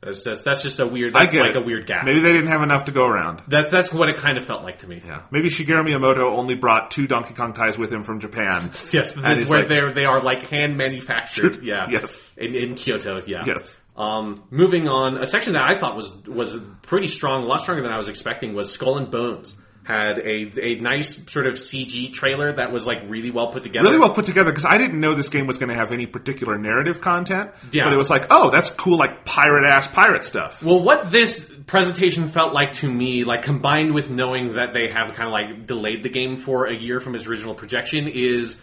That's 0.02 0.24
that's, 0.24 0.42
that's 0.42 0.62
just 0.62 0.80
a 0.80 0.86
weird. 0.86 1.14
I 1.14 1.20
That's 1.20 1.32
get 1.32 1.42
like 1.42 1.50
it. 1.50 1.62
a 1.62 1.64
weird 1.64 1.86
gap. 1.86 2.04
Maybe 2.04 2.18
they 2.20 2.32
didn't 2.32 2.48
have 2.48 2.62
enough 2.62 2.86
to 2.86 2.92
go 2.92 3.06
around. 3.06 3.40
That, 3.48 3.70
that's 3.70 3.92
what 3.92 4.08
it 4.08 4.16
kind 4.16 4.36
of 4.36 4.44
felt 4.44 4.64
like 4.64 4.78
to 4.80 4.88
me. 4.88 5.00
Yeah, 5.04 5.22
maybe 5.30 5.48
Shigeru 5.48 5.84
Miyamoto 5.86 6.36
only 6.36 6.56
brought 6.56 6.90
two 6.90 7.06
Donkey 7.06 7.34
Kong 7.34 7.52
ties 7.52 7.78
with 7.78 7.92
him 7.92 8.02
from 8.02 8.18
Japan. 8.18 8.70
Yes, 8.92 9.12
that's 9.12 9.48
where 9.48 9.60
like- 9.60 9.68
they're 9.68 9.92
they 9.94 10.04
are 10.04 10.20
like 10.20 10.42
hand 10.48 10.76
manufactured. 10.76 11.62
Yeah. 11.62 11.86
Yes. 11.88 12.20
In, 12.36 12.54
in 12.56 12.74
Kyoto. 12.74 13.20
Yeah. 13.26 13.44
Yes. 13.46 13.78
Um, 13.96 14.42
moving 14.50 14.88
on, 14.88 15.18
a 15.18 15.26
section 15.26 15.52
that 15.52 15.62
I 15.62 15.78
thought 15.78 15.96
was 15.96 16.12
was 16.26 16.56
pretty 16.82 17.06
strong, 17.06 17.44
a 17.44 17.46
lot 17.46 17.60
stronger 17.60 17.82
than 17.82 17.92
I 17.92 17.96
was 17.96 18.08
expecting, 18.08 18.54
was 18.54 18.72
Skull 18.72 18.98
and 18.98 19.10
Bones. 19.10 19.54
Had 19.84 20.18
a 20.18 20.52
a 20.62 20.80
nice 20.80 21.28
sort 21.30 21.46
of 21.46 21.54
CG 21.54 22.12
trailer 22.12 22.52
that 22.52 22.70
was 22.70 22.86
like 22.86 23.02
really 23.08 23.32
well 23.32 23.48
put 23.48 23.64
together. 23.64 23.88
really 23.88 23.98
well 23.98 24.14
put 24.14 24.26
together 24.26 24.50
because 24.52 24.64
I 24.64 24.78
didn't 24.78 25.00
know 25.00 25.14
this 25.16 25.28
game 25.28 25.48
was 25.48 25.58
going 25.58 25.70
to 25.70 25.74
have 25.74 25.90
any 25.90 26.06
particular 26.06 26.56
narrative 26.56 27.00
content. 27.00 27.50
Yeah. 27.72 27.84
But 27.84 27.92
it 27.92 27.96
was 27.96 28.08
like, 28.08 28.26
oh, 28.30 28.50
that's 28.50 28.70
cool, 28.70 28.96
like 28.96 29.24
pirate 29.24 29.66
ass 29.66 29.88
pirate 29.88 30.22
stuff. 30.22 30.62
Well, 30.62 30.80
what 30.80 31.10
this 31.10 31.50
presentation 31.66 32.28
felt 32.28 32.52
like 32.52 32.74
to 32.74 32.88
me, 32.92 33.24
like 33.24 33.42
combined 33.42 33.92
with 33.92 34.08
knowing 34.08 34.54
that 34.54 34.72
they 34.72 34.88
have 34.88 35.14
kind 35.14 35.28
of 35.28 35.32
like 35.32 35.66
delayed 35.66 36.04
the 36.04 36.10
game 36.10 36.36
for 36.36 36.66
a 36.66 36.74
year 36.74 37.00
from 37.00 37.16
its 37.16 37.26
original 37.26 37.54
projection, 37.54 38.06
is 38.06 38.56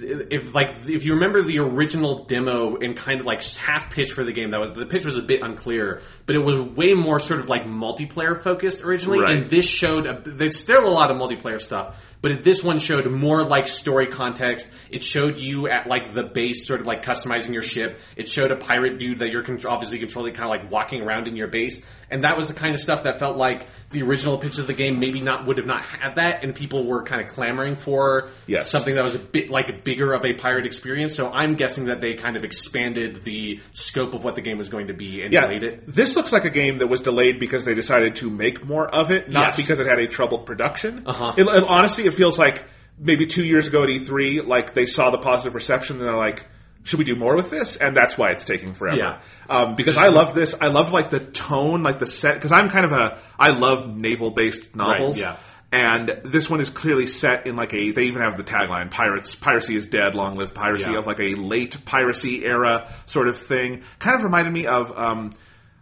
if 0.00 0.54
like 0.54 0.70
if 0.86 1.04
you 1.04 1.14
remember 1.14 1.42
the 1.42 1.58
original 1.60 2.24
demo 2.24 2.76
and 2.76 2.96
kind 2.96 3.20
of 3.20 3.26
like 3.26 3.42
half 3.56 3.90
pitch 3.90 4.12
for 4.12 4.24
the 4.24 4.32
game, 4.32 4.50
that 4.50 4.60
was 4.60 4.72
the 4.72 4.86
pitch 4.86 5.04
was 5.06 5.16
a 5.16 5.22
bit 5.22 5.42
unclear, 5.42 6.02
but 6.26 6.36
it 6.36 6.40
was 6.40 6.60
way 6.76 6.94
more 6.94 7.18
sort 7.18 7.40
of 7.40 7.48
like 7.48 7.64
multiplayer 7.64 8.40
focused 8.42 8.82
originally, 8.82 9.20
Right. 9.20 9.38
and 9.38 9.46
this 9.46 9.66
showed 9.68 10.06
a, 10.06 10.20
there's 10.24 10.58
still 10.58 10.86
a 10.86 10.90
lot 10.90 11.10
of 11.10 11.16
multiplayer 11.16 11.60
stuff. 11.60 11.96
But 12.20 12.42
this 12.42 12.64
one 12.64 12.78
showed 12.78 13.08
more 13.10 13.44
like 13.44 13.68
story 13.68 14.06
context. 14.08 14.68
It 14.90 15.04
showed 15.04 15.38
you 15.38 15.68
at 15.68 15.86
like 15.86 16.12
the 16.14 16.24
base, 16.24 16.66
sort 16.66 16.80
of 16.80 16.86
like 16.86 17.04
customizing 17.04 17.52
your 17.52 17.62
ship. 17.62 18.00
It 18.16 18.28
showed 18.28 18.50
a 18.50 18.56
pirate 18.56 18.98
dude 18.98 19.20
that 19.20 19.30
you're 19.30 19.42
con- 19.44 19.60
obviously 19.66 19.98
controlling, 20.00 20.34
kind 20.34 20.44
of 20.44 20.50
like 20.50 20.70
walking 20.70 21.00
around 21.02 21.28
in 21.28 21.36
your 21.36 21.48
base. 21.48 21.80
And 22.10 22.24
that 22.24 22.38
was 22.38 22.48
the 22.48 22.54
kind 22.54 22.74
of 22.74 22.80
stuff 22.80 23.02
that 23.02 23.18
felt 23.18 23.36
like 23.36 23.66
the 23.90 24.02
original 24.02 24.38
pitch 24.38 24.56
of 24.58 24.66
the 24.66 24.72
game 24.72 24.98
maybe 24.98 25.20
not 25.20 25.46
would 25.46 25.58
have 25.58 25.66
not 25.66 25.82
had 25.82 26.14
that, 26.16 26.42
and 26.42 26.54
people 26.54 26.86
were 26.86 27.02
kind 27.02 27.20
of 27.20 27.28
clamoring 27.34 27.76
for 27.76 28.30
Yes. 28.46 28.70
something 28.70 28.94
that 28.94 29.04
was 29.04 29.14
a 29.14 29.18
bit 29.18 29.50
like 29.50 29.84
bigger 29.84 30.14
of 30.14 30.24
a 30.24 30.32
pirate 30.32 30.64
experience. 30.64 31.14
So 31.14 31.30
I'm 31.30 31.54
guessing 31.54 31.84
that 31.86 32.00
they 32.00 32.14
kind 32.14 32.36
of 32.38 32.44
expanded 32.44 33.24
the 33.24 33.60
scope 33.74 34.14
of 34.14 34.24
what 34.24 34.36
the 34.36 34.40
game 34.40 34.56
was 34.56 34.70
going 34.70 34.86
to 34.88 34.94
be 34.94 35.20
and 35.22 35.32
Yeah, 35.34 35.42
delayed 35.42 35.62
it. 35.64 35.84
this 35.86 36.16
looks 36.16 36.32
like 36.32 36.46
a 36.46 36.50
game 36.50 36.78
that 36.78 36.86
was 36.86 37.02
delayed 37.02 37.38
because 37.38 37.66
they 37.66 37.74
decided 37.74 38.14
to 38.16 38.30
make 38.30 38.64
more 38.64 38.88
of 38.92 39.10
it, 39.10 39.30
not 39.30 39.48
Yes. 39.48 39.56
because 39.58 39.78
it 39.78 39.86
had 39.86 39.98
a 39.98 40.06
troubled 40.08 40.46
production. 40.46 41.02
Uh-huh. 41.04 41.34
It- 41.36 41.46
honestly, 41.46 42.06
it 42.08 42.14
feels 42.14 42.38
like 42.38 42.64
maybe 42.98 43.26
two 43.26 43.44
years 43.44 43.68
ago 43.68 43.84
at 43.84 43.88
E3, 43.88 44.46
like 44.46 44.74
they 44.74 44.86
saw 44.86 45.10
the 45.10 45.18
positive 45.18 45.54
reception 45.54 45.98
and 45.98 46.04
they're 46.04 46.16
like, 46.16 46.46
should 46.84 46.98
we 46.98 47.04
do 47.04 47.16
more 47.16 47.36
with 47.36 47.50
this? 47.50 47.76
And 47.76 47.96
that's 47.96 48.16
why 48.16 48.30
it's 48.30 48.44
taking 48.44 48.72
forever. 48.72 48.96
Yeah. 48.96 49.20
Um, 49.48 49.76
because 49.76 49.96
I 49.96 50.08
love 50.08 50.34
this. 50.34 50.54
I 50.60 50.68
love 50.68 50.90
like 50.90 51.10
the 51.10 51.20
tone, 51.20 51.82
like 51.82 51.98
the 51.98 52.06
set. 52.06 52.34
Because 52.34 52.52
I'm 52.52 52.70
kind 52.70 52.86
of 52.86 52.92
a 52.92 53.18
I 53.38 53.50
love 53.50 53.88
naval 53.94 54.30
based 54.30 54.74
novels. 54.74 55.20
yeah. 55.20 55.36
And 55.70 56.22
this 56.24 56.48
one 56.48 56.62
is 56.62 56.70
clearly 56.70 57.06
set 57.06 57.46
in 57.46 57.54
like 57.56 57.74
a. 57.74 57.90
They 57.90 58.04
even 58.04 58.22
have 58.22 58.38
the 58.38 58.42
tagline: 58.42 58.90
"Pirates, 58.90 59.34
piracy 59.34 59.76
is 59.76 59.84
dead. 59.84 60.14
Long 60.14 60.34
live 60.36 60.54
piracy." 60.54 60.92
Yeah. 60.92 60.98
Of 60.98 61.06
like 61.06 61.20
a 61.20 61.34
late 61.34 61.84
piracy 61.84 62.42
era 62.46 62.90
sort 63.04 63.28
of 63.28 63.36
thing. 63.36 63.82
Kind 63.98 64.16
of 64.16 64.22
reminded 64.22 64.54
me 64.54 64.66
of. 64.66 64.96
Um, 64.98 65.32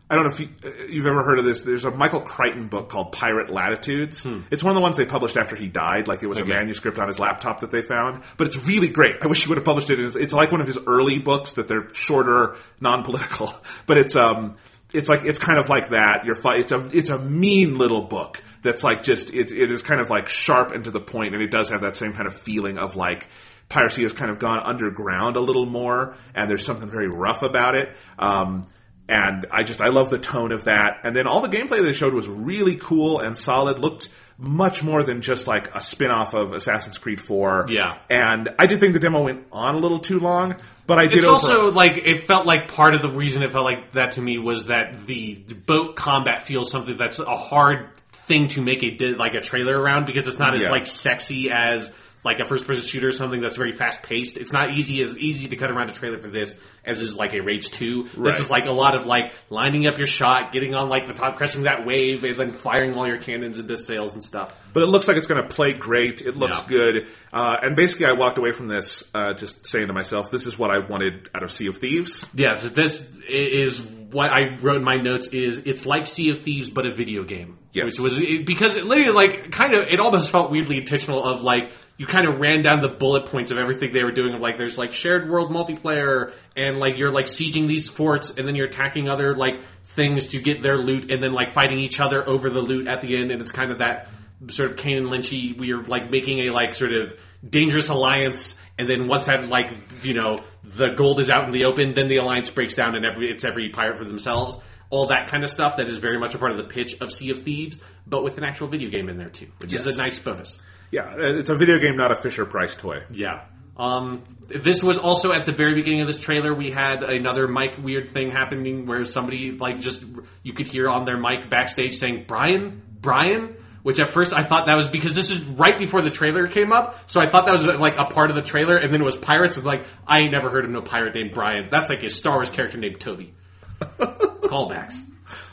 I 0.09 0.15
don't 0.15 0.25
know 0.25 0.31
if 0.31 0.39
you, 0.41 0.49
uh, 0.65 0.87
you've 0.89 1.07
ever 1.07 1.25
heard 1.25 1.41
of 1.41 1.45
this. 1.45 1.63
There's 1.63 1.85
a 1.85 1.91
Michael 1.91 2.21
Crichton 2.21 2.69
book 2.69 2.89
called 2.89 3.11
Pirate 3.11 3.51
Latitudes. 3.51 4.25
It's 4.53 4.63
one 4.63 4.71
of 4.71 4.75
the 4.77 4.81
ones 4.81 4.97
they 4.97 5.05
published 5.05 5.37
after 5.37 5.57
he 5.57 5.67
died. 5.67 6.07
Like 6.07 6.23
it 6.23 6.29
was 6.29 6.39
a 6.39 6.43
Hmm. 6.43 6.51
Manuscript 6.51 6.99
on 7.01 7.09
his 7.09 7.19
laptop 7.19 7.61
that 7.61 7.73
they 7.73 7.83
found. 7.83 8.23
But 8.37 8.47
it's 8.47 8.67
really 8.69 8.89
great. 8.89 9.17
I 9.21 9.27
wish 9.27 9.43
he 9.43 9.49
would 9.49 9.59
have 9.59 9.65
published 9.65 9.91
it. 9.91 9.99
It's, 9.99 10.15
it's 10.15 10.33
like 10.33 10.53
one 10.53 10.61
of 10.61 10.67
his 10.69 10.79
early 10.87 11.19
books 11.19 11.53
that 11.53 11.67
they're 11.67 11.93
shorter, 11.93 12.57
non-political. 12.81 13.53
But 13.87 13.99
it's 13.99 14.15
um, 14.17 14.57
it's 14.93 15.09
like 15.09 15.25
it's 15.25 15.39
kind 15.41 15.59
of 15.59 15.69
like 15.69 15.91
that. 15.91 16.25
You're 16.25 16.37
it's 16.57 16.73
a 16.73 16.89
it's 16.97 17.11
a 17.11 17.19
mean 17.19 17.77
little 17.77 18.03
book 18.03 18.43
that's 18.63 18.85
like 18.85 19.03
just 19.03 19.35
it 19.35 19.51
it 19.53 19.71
is 19.73 19.83
kind 19.83 20.01
of 20.01 20.09
like 20.09 20.29
sharp 20.29 20.71
and 20.73 20.85
to 20.85 20.91
the 20.93 21.01
point, 21.01 21.35
and 21.35 21.43
it 21.43 21.51
does 21.51 21.71
have 21.71 21.81
that 21.81 21.97
same 21.97 22.13
kind 22.13 22.27
of 22.29 22.35
feeling 22.37 22.79
of 22.79 22.95
like 22.97 23.27
piracy 23.69 24.03
has 24.05 24.13
kind 24.13 24.31
of 24.31 24.39
gone 24.39 24.61
underground 24.61 25.35
a 25.37 25.41
little 25.41 25.67
more, 25.67 26.15
and 26.35 26.49
there's 26.49 26.65
something 26.65 26.89
very 26.89 27.09
rough 27.09 27.43
about 27.43 27.75
it. 27.75 27.89
Um, 28.19 28.63
and 29.09 29.47
I 29.51 29.63
just 29.63 29.81
I 29.81 29.89
love 29.89 30.11
the 30.11 30.19
tone 30.19 30.53
of 30.53 30.65
that. 30.65 31.01
And 31.05 31.15
then 31.15 31.27
all 31.27 31.41
the 31.41 31.49
gameplay 31.49 31.83
they 31.83 31.93
showed 31.93 32.15
was 32.15 32.29
really 32.29 32.77
cool 32.77 33.21
and 33.21 33.37
solid. 33.37 33.79
Looked 33.79 34.09
much 34.39 34.83
more 34.83 35.03
than 35.03 35.23
just 35.23 35.47
like 35.47 35.75
a 35.75 35.81
spin-off 35.81 36.35
of 36.35 36.53
Assassin's 36.53 36.99
Creed 36.99 37.19
4. 37.21 37.67
Yeah. 37.71 37.97
And 38.11 38.51
I 38.59 38.67
did 38.67 38.81
think 38.81 38.93
the 38.93 38.99
demo 39.01 39.23
went 39.25 39.47
on 39.51 39.75
a 39.75 39.79
little 39.79 39.99
too 39.99 40.21
long, 40.21 40.57
but 40.87 40.99
I 40.99 41.07
did 41.07 41.21
It's 41.21 41.27
over- 41.29 41.35
also 41.37 41.71
like 41.73 41.97
it 41.97 42.27
felt 42.27 42.45
like 42.47 42.69
part 42.69 42.95
of 42.95 43.01
the 43.01 43.09
reason 43.11 43.43
it 43.43 43.53
felt 43.53 43.65
like 43.65 43.93
that 43.93 44.13
to 44.13 44.21
me 44.21 44.37
was 44.39 44.67
that 44.67 45.07
the 45.07 45.37
boat 45.67 45.97
combat 45.97 46.43
feels 46.47 46.71
something 46.71 46.99
that's 46.99 47.19
a 47.19 47.25
hard 47.37 47.89
thing 48.27 48.49
to 48.49 48.61
make 48.61 48.83
a 48.83 48.99
like 49.17 49.35
a 49.35 49.41
trailer 49.41 49.81
around 49.81 50.05
because 50.05 50.27
it's 50.29 50.39
not 50.39 50.55
as 50.55 50.69
like 50.71 50.87
sexy 50.87 51.49
as 51.51 51.93
like 52.27 52.41
a 52.41 52.45
first 52.45 52.67
person 52.67 52.85
shooter 52.85 53.09
or 53.09 53.13
something 53.13 53.41
that's 53.41 53.57
very 53.57 53.71
fast 53.71 54.03
paced. 54.03 54.37
It's 54.37 54.53
not 54.53 54.73
easy 54.73 55.01
as 55.01 55.17
easy 55.17 55.47
to 55.47 55.57
cut 55.57 55.71
around 55.71 55.91
a 55.91 55.93
trailer 55.93 56.19
for 56.19 56.27
this 56.27 56.59
as 56.85 57.01
is 57.01 57.17
like 57.17 57.35
a 57.35 57.41
Rage 57.41 57.71
Two. 57.71 58.09
Right. 58.17 58.33
This 58.33 58.41
is 58.41 58.51
like 58.51 58.67
a 58.67 58.73
lot 58.73 58.97
of 58.97 59.07
like 59.07 59.33
lining 59.49 59.87
up 59.87 59.97
your 59.97 60.09
shot, 60.09 60.53
getting 60.53 60.75
on 60.75 60.89
like 60.89 61.07
the 61.07 61.15
top, 61.15 61.37
cresting 61.37 61.63
that 61.63 61.87
wave, 61.87 62.25
and 62.25 62.37
then 62.37 62.53
firing 62.53 62.95
all 62.95 63.07
your 63.07 63.19
cannons 63.19 63.61
into 63.61 63.79
sails 63.79 64.13
and 64.13 64.23
stuff. 64.23 64.59
But 64.77 64.83
it 64.83 64.89
looks 64.89 65.09
like 65.09 65.17
it's 65.17 65.27
going 65.27 65.41
to 65.43 65.49
play 65.49 65.73
great. 65.73 66.21
It 66.21 66.37
looks 66.37 66.61
Yeah. 66.61 66.69
good. 66.69 67.07
Uh, 67.33 67.57
and 67.63 67.75
basically, 67.75 68.05
I 68.05 68.13
walked 68.13 68.37
away 68.37 68.53
from 68.53 68.67
this 68.67 69.03
uh, 69.15 69.33
just 69.33 69.67
saying 69.67 69.87
to 69.87 69.95
myself, 69.95 70.31
"This 70.31 70.47
is 70.47 70.59
what 70.59 70.71
I 70.71 70.81
wanted 70.81 71.31
out 71.35 71.43
of 71.43 71.51
Sea 71.51 71.69
of 71.69 71.79
Thieves." 71.79 72.27
Yeah, 72.35 72.57
so 72.57 72.69
this 72.69 73.09
is 73.27 73.81
what 73.81 74.31
I 74.31 74.57
wrote 74.61 74.77
in 74.77 74.85
my 74.85 74.97
notes. 74.97 75.29
Is 75.29 75.63
it's 75.65 75.87
like 75.87 76.07
Sea 76.07 76.29
of 76.29 76.43
Thieves 76.43 76.69
but 76.69 76.85
a 76.85 76.93
video 76.95 77.25
game. 77.25 77.57
Yes. 77.73 77.85
which 77.85 77.99
was 78.01 78.19
because 78.45 78.77
it 78.77 78.85
literally 78.85 79.13
like 79.13 79.51
kind 79.51 79.75
of 79.75 79.87
it 79.89 79.99
almost 79.99 80.31
felt 80.31 80.51
weirdly 80.51 80.77
intentional. 80.77 81.25
Of 81.25 81.41
like 81.43 81.73
you 81.97 82.07
kind 82.07 82.29
of 82.29 82.39
ran 82.39 82.61
down 82.61 82.83
the 82.83 82.89
bullet 82.89 83.25
points 83.27 83.51
of 83.51 83.57
everything 83.57 83.95
they 83.95 84.05
were 84.05 84.13
doing. 84.13 84.35
Of 84.35 84.41
like 84.43 84.59
there's 84.59 84.77
like 84.77 84.93
shared 84.93 85.29
world 85.31 85.51
multiplayer 85.51 86.33
and 86.55 86.79
like 86.79 86.99
you're 86.99 87.11
like 87.13 87.27
sieging 87.27 87.67
these 87.67 87.89
forts 87.89 88.29
and 88.37 88.47
then 88.47 88.55
you're 88.55 88.67
attacking 88.67 89.09
other 89.09 89.35
like 89.35 89.55
things 89.85 90.29
to 90.29 90.41
get 90.41 90.63
their 90.63 90.77
loot 90.77 91.11
and 91.13 91.23
then 91.23 91.33
like 91.33 91.53
fighting 91.53 91.79
each 91.79 92.01
other 92.01 92.27
over 92.29 92.51
the 92.51 92.61
loot 92.61 92.87
at 92.87 93.01
the 93.01 93.17
end. 93.17 93.31
And 93.31 93.41
it's 93.41 93.53
kind 93.53 93.71
of 93.71 93.79
that 93.79 94.09
sort 94.51 94.71
of 94.71 94.77
Kane 94.77 94.99
and 94.99 95.07
Lynchy. 95.09 95.57
We 95.59 95.73
are 95.73 95.83
like 95.83 96.11
making 96.11 96.47
a 96.49 96.51
like 96.51 96.75
sort 96.75 96.93
of 96.93 97.15
dangerous 97.49 97.89
alliance, 97.89 98.55
and 98.79 98.89
then 98.89 99.07
once 99.07 99.27
that 99.27 99.49
like 99.49 99.71
you 100.03 100.15
know 100.15 100.43
the 100.65 100.89
gold 100.89 101.21
is 101.21 101.31
out 101.31 101.45
in 101.45 101.51
the 101.51 101.65
open, 101.65 101.95
then 101.95 102.09
the 102.09 102.17
alliance 102.17 102.51
breaks 102.51 102.75
down 102.75 102.95
and 102.95 103.05
every 103.05 103.31
it's 103.31 103.45
every 103.45 103.69
pirate 103.71 103.99
for 103.99 104.05
themselves. 104.05 104.57
all 104.91 105.09
that 105.09 105.29
kind 105.29 105.43
of 105.45 105.51
stuff 105.51 105.77
that 105.77 105.89
is 105.89 105.99
very 105.99 106.19
much 106.19 106.35
a 106.35 106.39
part 106.39 106.53
of 106.53 106.57
the 106.59 106.65
pitch 106.65 107.01
of 107.01 107.13
Sea 107.13 107.31
of 107.31 107.43
Thieves, 107.43 107.81
but 108.07 108.23
with 108.23 108.39
an 108.39 108.45
actual 108.45 108.69
video 108.69 108.91
game 108.91 109.09
in 109.09 109.19
there 109.19 109.31
too, 109.31 109.49
which 109.59 109.73
is 109.73 109.87
a 109.87 109.97
nice 109.97 110.19
bonus. 110.19 110.61
Yeah, 110.91 111.15
it's 111.19 111.51
a 111.51 111.57
video 111.57 111.79
game, 111.79 111.97
not 111.97 112.13
a 112.13 112.17
Fisher 112.17 112.47
Price 112.47 112.77
toy. 112.77 113.03
Yeah. 113.11 113.45
Um, 113.77 114.23
this 114.49 114.83
was 114.83 114.97
also 114.97 115.33
at 115.33 115.45
the 115.45 115.53
very 115.53 115.75
beginning 115.75 116.01
of 116.01 116.07
this 116.07 116.19
trailer. 116.19 116.55
We 116.55 116.71
had 116.71 117.03
another 117.03 117.47
mic 117.49 117.77
weird 117.79 118.09
thing 118.11 118.31
happening 118.31 118.87
where 118.87 119.05
somebody 119.05 119.53
like 119.53 119.81
just 119.81 120.05
you 120.43 120.55
could 120.55 120.67
hear 120.69 120.89
on 120.89 121.05
their 121.05 121.19
mic 121.19 121.51
backstage 121.51 121.97
saying 121.97 122.25
Brian, 122.27 122.83
Brian. 123.01 123.57
Which 123.87 124.01
at 124.01 124.11
first 124.11 124.33
I 124.33 124.43
thought 124.43 124.67
that 124.67 124.75
was 124.75 124.89
because 124.89 125.15
this 125.15 125.31
is 125.31 125.39
right 125.45 125.79
before 125.79 126.03
the 126.03 126.11
trailer 126.11 126.49
came 126.49 126.73
up, 126.73 127.09
so 127.09 127.21
I 127.21 127.29
thought 127.29 127.47
that 127.47 127.53
was 127.53 127.65
like 127.65 127.97
a 127.99 128.07
part 128.07 128.31
of 128.31 128.35
the 128.35 128.43
trailer, 128.43 128.75
and 128.75 128.93
then 128.93 129.01
it 129.01 129.05
was 129.05 129.17
pirates. 129.17 129.59
And 129.59 129.65
like 129.65 129.87
I 130.05 130.23
ain't 130.23 130.33
never 130.33 130.51
heard 130.51 130.65
of 130.65 130.73
no 130.73 130.83
pirate 130.83 131.15
named 131.15 131.33
Brian. 131.33 131.69
That's 131.71 131.89
like 131.89 132.03
a 132.03 132.11
Star 132.11 132.35
Wars 132.35 132.51
character 132.51 132.79
named 132.79 132.99
Toby. 132.99 133.33
Callbacks. 133.81 134.97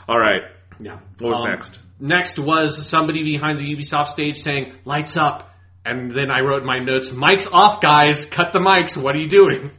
All 0.08 0.18
right. 0.18 0.42
Yeah. 0.80 0.98
What 1.20 1.30
was 1.30 1.42
Um, 1.44 1.48
next? 1.50 1.78
Next 2.00 2.36
was 2.36 2.84
somebody 2.84 3.22
behind 3.22 3.60
the 3.60 3.72
Ubisoft 3.72 4.08
stage 4.08 4.38
saying, 4.38 4.72
lights 4.84 5.16
up. 5.16 5.54
And 5.84 6.10
then 6.12 6.32
I 6.32 6.40
wrote 6.40 6.64
my 6.64 6.80
notes, 6.80 7.10
mics 7.10 7.48
off, 7.52 7.80
guys. 7.80 8.24
Cut 8.24 8.52
the 8.52 8.58
mics. 8.58 8.96
What 9.00 9.14
are 9.14 9.20
you 9.20 9.28
doing? 9.28 9.70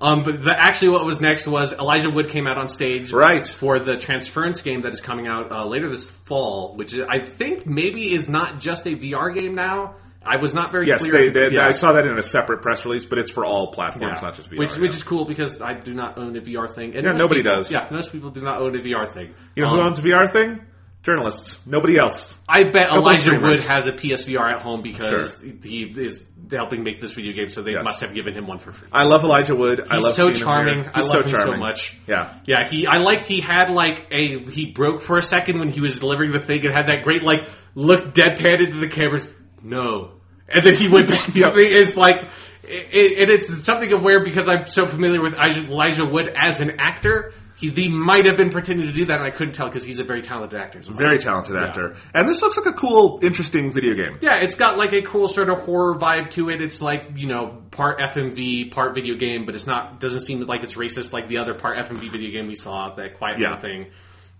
Um, 0.00 0.24
but 0.24 0.42
the, 0.44 0.58
actually 0.58 0.90
what 0.90 1.04
was 1.04 1.20
next 1.20 1.46
was 1.46 1.72
Elijah 1.72 2.10
Wood 2.10 2.28
came 2.28 2.46
out 2.46 2.58
on 2.58 2.68
stage. 2.68 3.12
Right. 3.12 3.46
For 3.46 3.78
the 3.78 3.96
Transference 3.96 4.62
game 4.62 4.82
that 4.82 4.92
is 4.92 5.00
coming 5.00 5.26
out 5.26 5.50
uh, 5.52 5.64
later 5.66 5.88
this 5.88 6.10
fall, 6.10 6.74
which 6.76 6.94
I 6.98 7.24
think 7.24 7.66
maybe 7.66 8.12
is 8.12 8.28
not 8.28 8.60
just 8.60 8.86
a 8.86 8.90
VR 8.96 9.34
game 9.34 9.54
now. 9.54 9.96
I 10.26 10.36
was 10.36 10.54
not 10.54 10.72
very 10.72 10.86
Yes, 10.86 11.02
clear. 11.06 11.30
they, 11.30 11.48
they, 11.48 11.54
Yeah. 11.56 11.66
I 11.66 11.72
saw 11.72 11.92
that 11.92 12.06
in 12.06 12.18
a 12.18 12.22
separate 12.22 12.62
press 12.62 12.86
release, 12.86 13.04
but 13.04 13.18
it's 13.18 13.30
for 13.30 13.44
all 13.44 13.72
platforms, 13.72 14.14
Yeah. 14.16 14.26
not 14.28 14.34
just 14.34 14.50
VR. 14.50 14.58
Which, 14.58 14.76
which 14.78 14.94
is 14.94 15.02
cool 15.02 15.26
because 15.26 15.60
I 15.60 15.74
do 15.74 15.92
not 15.92 16.16
own 16.16 16.34
a 16.36 16.40
VR 16.40 16.66
thing. 16.66 16.96
And 16.96 17.04
Yeah, 17.04 17.12
nobody 17.12 17.42
people- 17.42 17.56
does. 17.58 17.70
Yeah, 17.70 17.86
most 17.90 18.10
people 18.10 18.30
do 18.30 18.40
not 18.40 18.58
own 18.58 18.74
a 18.74 18.80
VR 18.82 19.06
thing. 19.06 19.34
you 19.54 19.62
know 19.62 19.68
who 19.68 19.80
Um, 19.80 19.88
owns 19.88 19.98
a 19.98 20.02
VR 20.02 20.26
thing? 20.26 20.60
Journalists. 21.02 21.58
Nobody 21.66 21.98
else. 21.98 22.34
I 22.48 22.64
bet 22.64 22.88
Elijah 22.90 23.38
Wood 23.38 23.60
has 23.60 23.86
a 23.86 23.92
PSVR 23.92 24.50
at 24.52 24.62
home 24.62 24.80
because 24.80 25.38
Sure. 25.38 25.50
he 25.62 25.82
is 25.82 26.24
helping 26.50 26.82
make 26.82 27.00
this 27.00 27.12
video 27.14 27.32
game, 27.32 27.48
so 27.48 27.62
they 27.62 27.72
Yes. 27.72 27.84
must 27.84 28.00
have 28.00 28.14
given 28.14 28.34
him 28.34 28.46
one 28.46 28.58
for 28.58 28.72
free. 28.72 28.88
I 28.92 29.04
love 29.04 29.24
Elijah 29.24 29.54
Wood. 29.54 29.80
I 29.90 29.96
He's 29.96 30.04
love 30.04 30.14
so 30.14 30.22
seeing 30.24 30.36
him 30.36 30.40
charming. 30.42 30.88
I 30.92 31.00
He's 31.00 31.04
love 31.08 31.10
so 31.12 31.20
him 31.22 31.28
so 31.28 31.36
charming. 31.36 31.60
much. 31.60 31.96
Yeah. 32.06 32.34
Yeah, 32.46 32.66
he. 32.68 32.86
I 32.86 32.98
liked 32.98 33.26
he 33.26 33.40
had 33.40 33.70
like 33.70 34.06
a 34.10 34.38
he 34.38 34.66
broke 34.72 35.00
for 35.02 35.16
a 35.18 35.22
second 35.22 35.58
when 35.58 35.68
he 35.68 35.80
was 35.80 35.98
delivering 35.98 36.32
the 36.32 36.40
thing 36.40 36.64
and 36.64 36.74
had 36.74 36.88
that 36.88 37.02
great 37.04 37.22
like 37.22 37.48
look 37.74 38.14
deadpan 38.14 38.64
into 38.64 38.78
the 38.78 38.88
cameras. 38.88 39.28
No, 39.62 40.12
and 40.48 40.64
then 40.64 40.74
he 40.74 40.88
went 40.88 41.08
back. 41.08 41.32
to 41.32 41.38
Yep. 41.38 41.54
me. 41.56 41.64
It's 41.66 41.96
like. 41.96 42.24
It, 42.66 43.28
it, 43.28 43.30
it's 43.30 43.62
something 43.62 43.92
of 43.92 44.02
where 44.02 44.24
because 44.24 44.48
I'm 44.48 44.64
so 44.64 44.86
familiar 44.86 45.20
with 45.20 45.34
Elijah 45.34 45.66
Elijah 45.66 46.04
Wood 46.06 46.32
as 46.34 46.60
an 46.62 46.80
actor, 46.80 47.34
he, 47.70 47.82
he 47.82 47.88
might 47.88 48.26
have 48.26 48.36
been 48.36 48.50
pretending 48.50 48.86
to 48.86 48.92
do 48.92 49.06
that, 49.06 49.18
and 49.18 49.24
I 49.26 49.30
couldn't 49.30 49.54
tell 49.54 49.68
because 49.68 49.84
he's 49.84 49.98
a 49.98 50.04
very 50.04 50.22
talented 50.22 50.58
actor. 50.58 50.80
Very 50.82 51.18
talented 51.18 51.56
actor. 51.56 51.96
And 52.12 52.28
this 52.28 52.42
looks 52.42 52.56
like 52.56 52.66
a 52.66 52.72
cool, 52.72 53.20
interesting 53.22 53.72
video 53.72 53.94
game. 53.94 54.18
Yeah, 54.20 54.36
it's 54.36 54.54
got 54.54 54.76
like 54.76 54.92
a 54.92 55.02
cool 55.02 55.28
sort 55.28 55.48
of 55.48 55.60
horror 55.60 55.94
vibe 55.94 56.30
to 56.32 56.50
it. 56.50 56.60
It's 56.60 56.82
like 56.82 57.10
you 57.16 57.26
know 57.26 57.62
part 57.70 57.98
FMV, 58.00 58.70
part 58.70 58.94
video 58.94 59.16
game, 59.16 59.46
but 59.46 59.54
it's 59.54 59.66
not 59.66 60.00
doesn't 60.00 60.22
seem 60.22 60.40
like 60.42 60.62
it's 60.62 60.74
racist 60.74 61.12
like 61.12 61.28
the 61.28 61.38
other 61.38 61.54
part 61.54 61.78
FMV 61.78 62.10
video 62.10 62.30
game 62.30 62.46
we 62.48 62.54
saw 62.54 62.94
that 62.94 63.18
Quiet 63.18 63.38
Yeah. 63.38 63.58
Thing. 63.58 63.86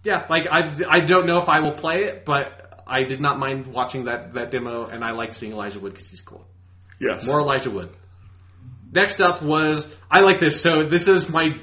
Yeah, 0.03 0.27
like 0.29 0.47
I 0.51 0.75
I 0.89 1.01
don't 1.01 1.27
know 1.27 1.41
if 1.41 1.49
I 1.49 1.61
will 1.61 1.73
play 1.73 2.05
it, 2.05 2.25
but 2.25 2.83
I 2.87 3.05
did 3.05 3.21
not 3.21 3.39
mind 3.39 3.67
watching 3.67 4.05
that 4.05 4.35
that 4.35 4.51
demo, 4.51 4.87
and 4.87 5.03
I 5.03 5.13
like 5.13 5.33
seeing 5.33 5.53
Elijah 5.53 5.81
Wood 5.81 5.93
because 5.95 6.09
he's 6.09 6.21
cool. 6.21 6.47
Yes. 7.01 7.27
More 7.27 7.41
Elijah 7.41 7.71
Wood. 7.71 7.91
Next 8.93 9.21
up 9.21 9.43
was 9.43 9.87
I 10.11 10.21
like 10.21 10.41
this. 10.41 10.61
So 10.61 10.85
this 10.85 11.09
is 11.09 11.29
my 11.29 11.59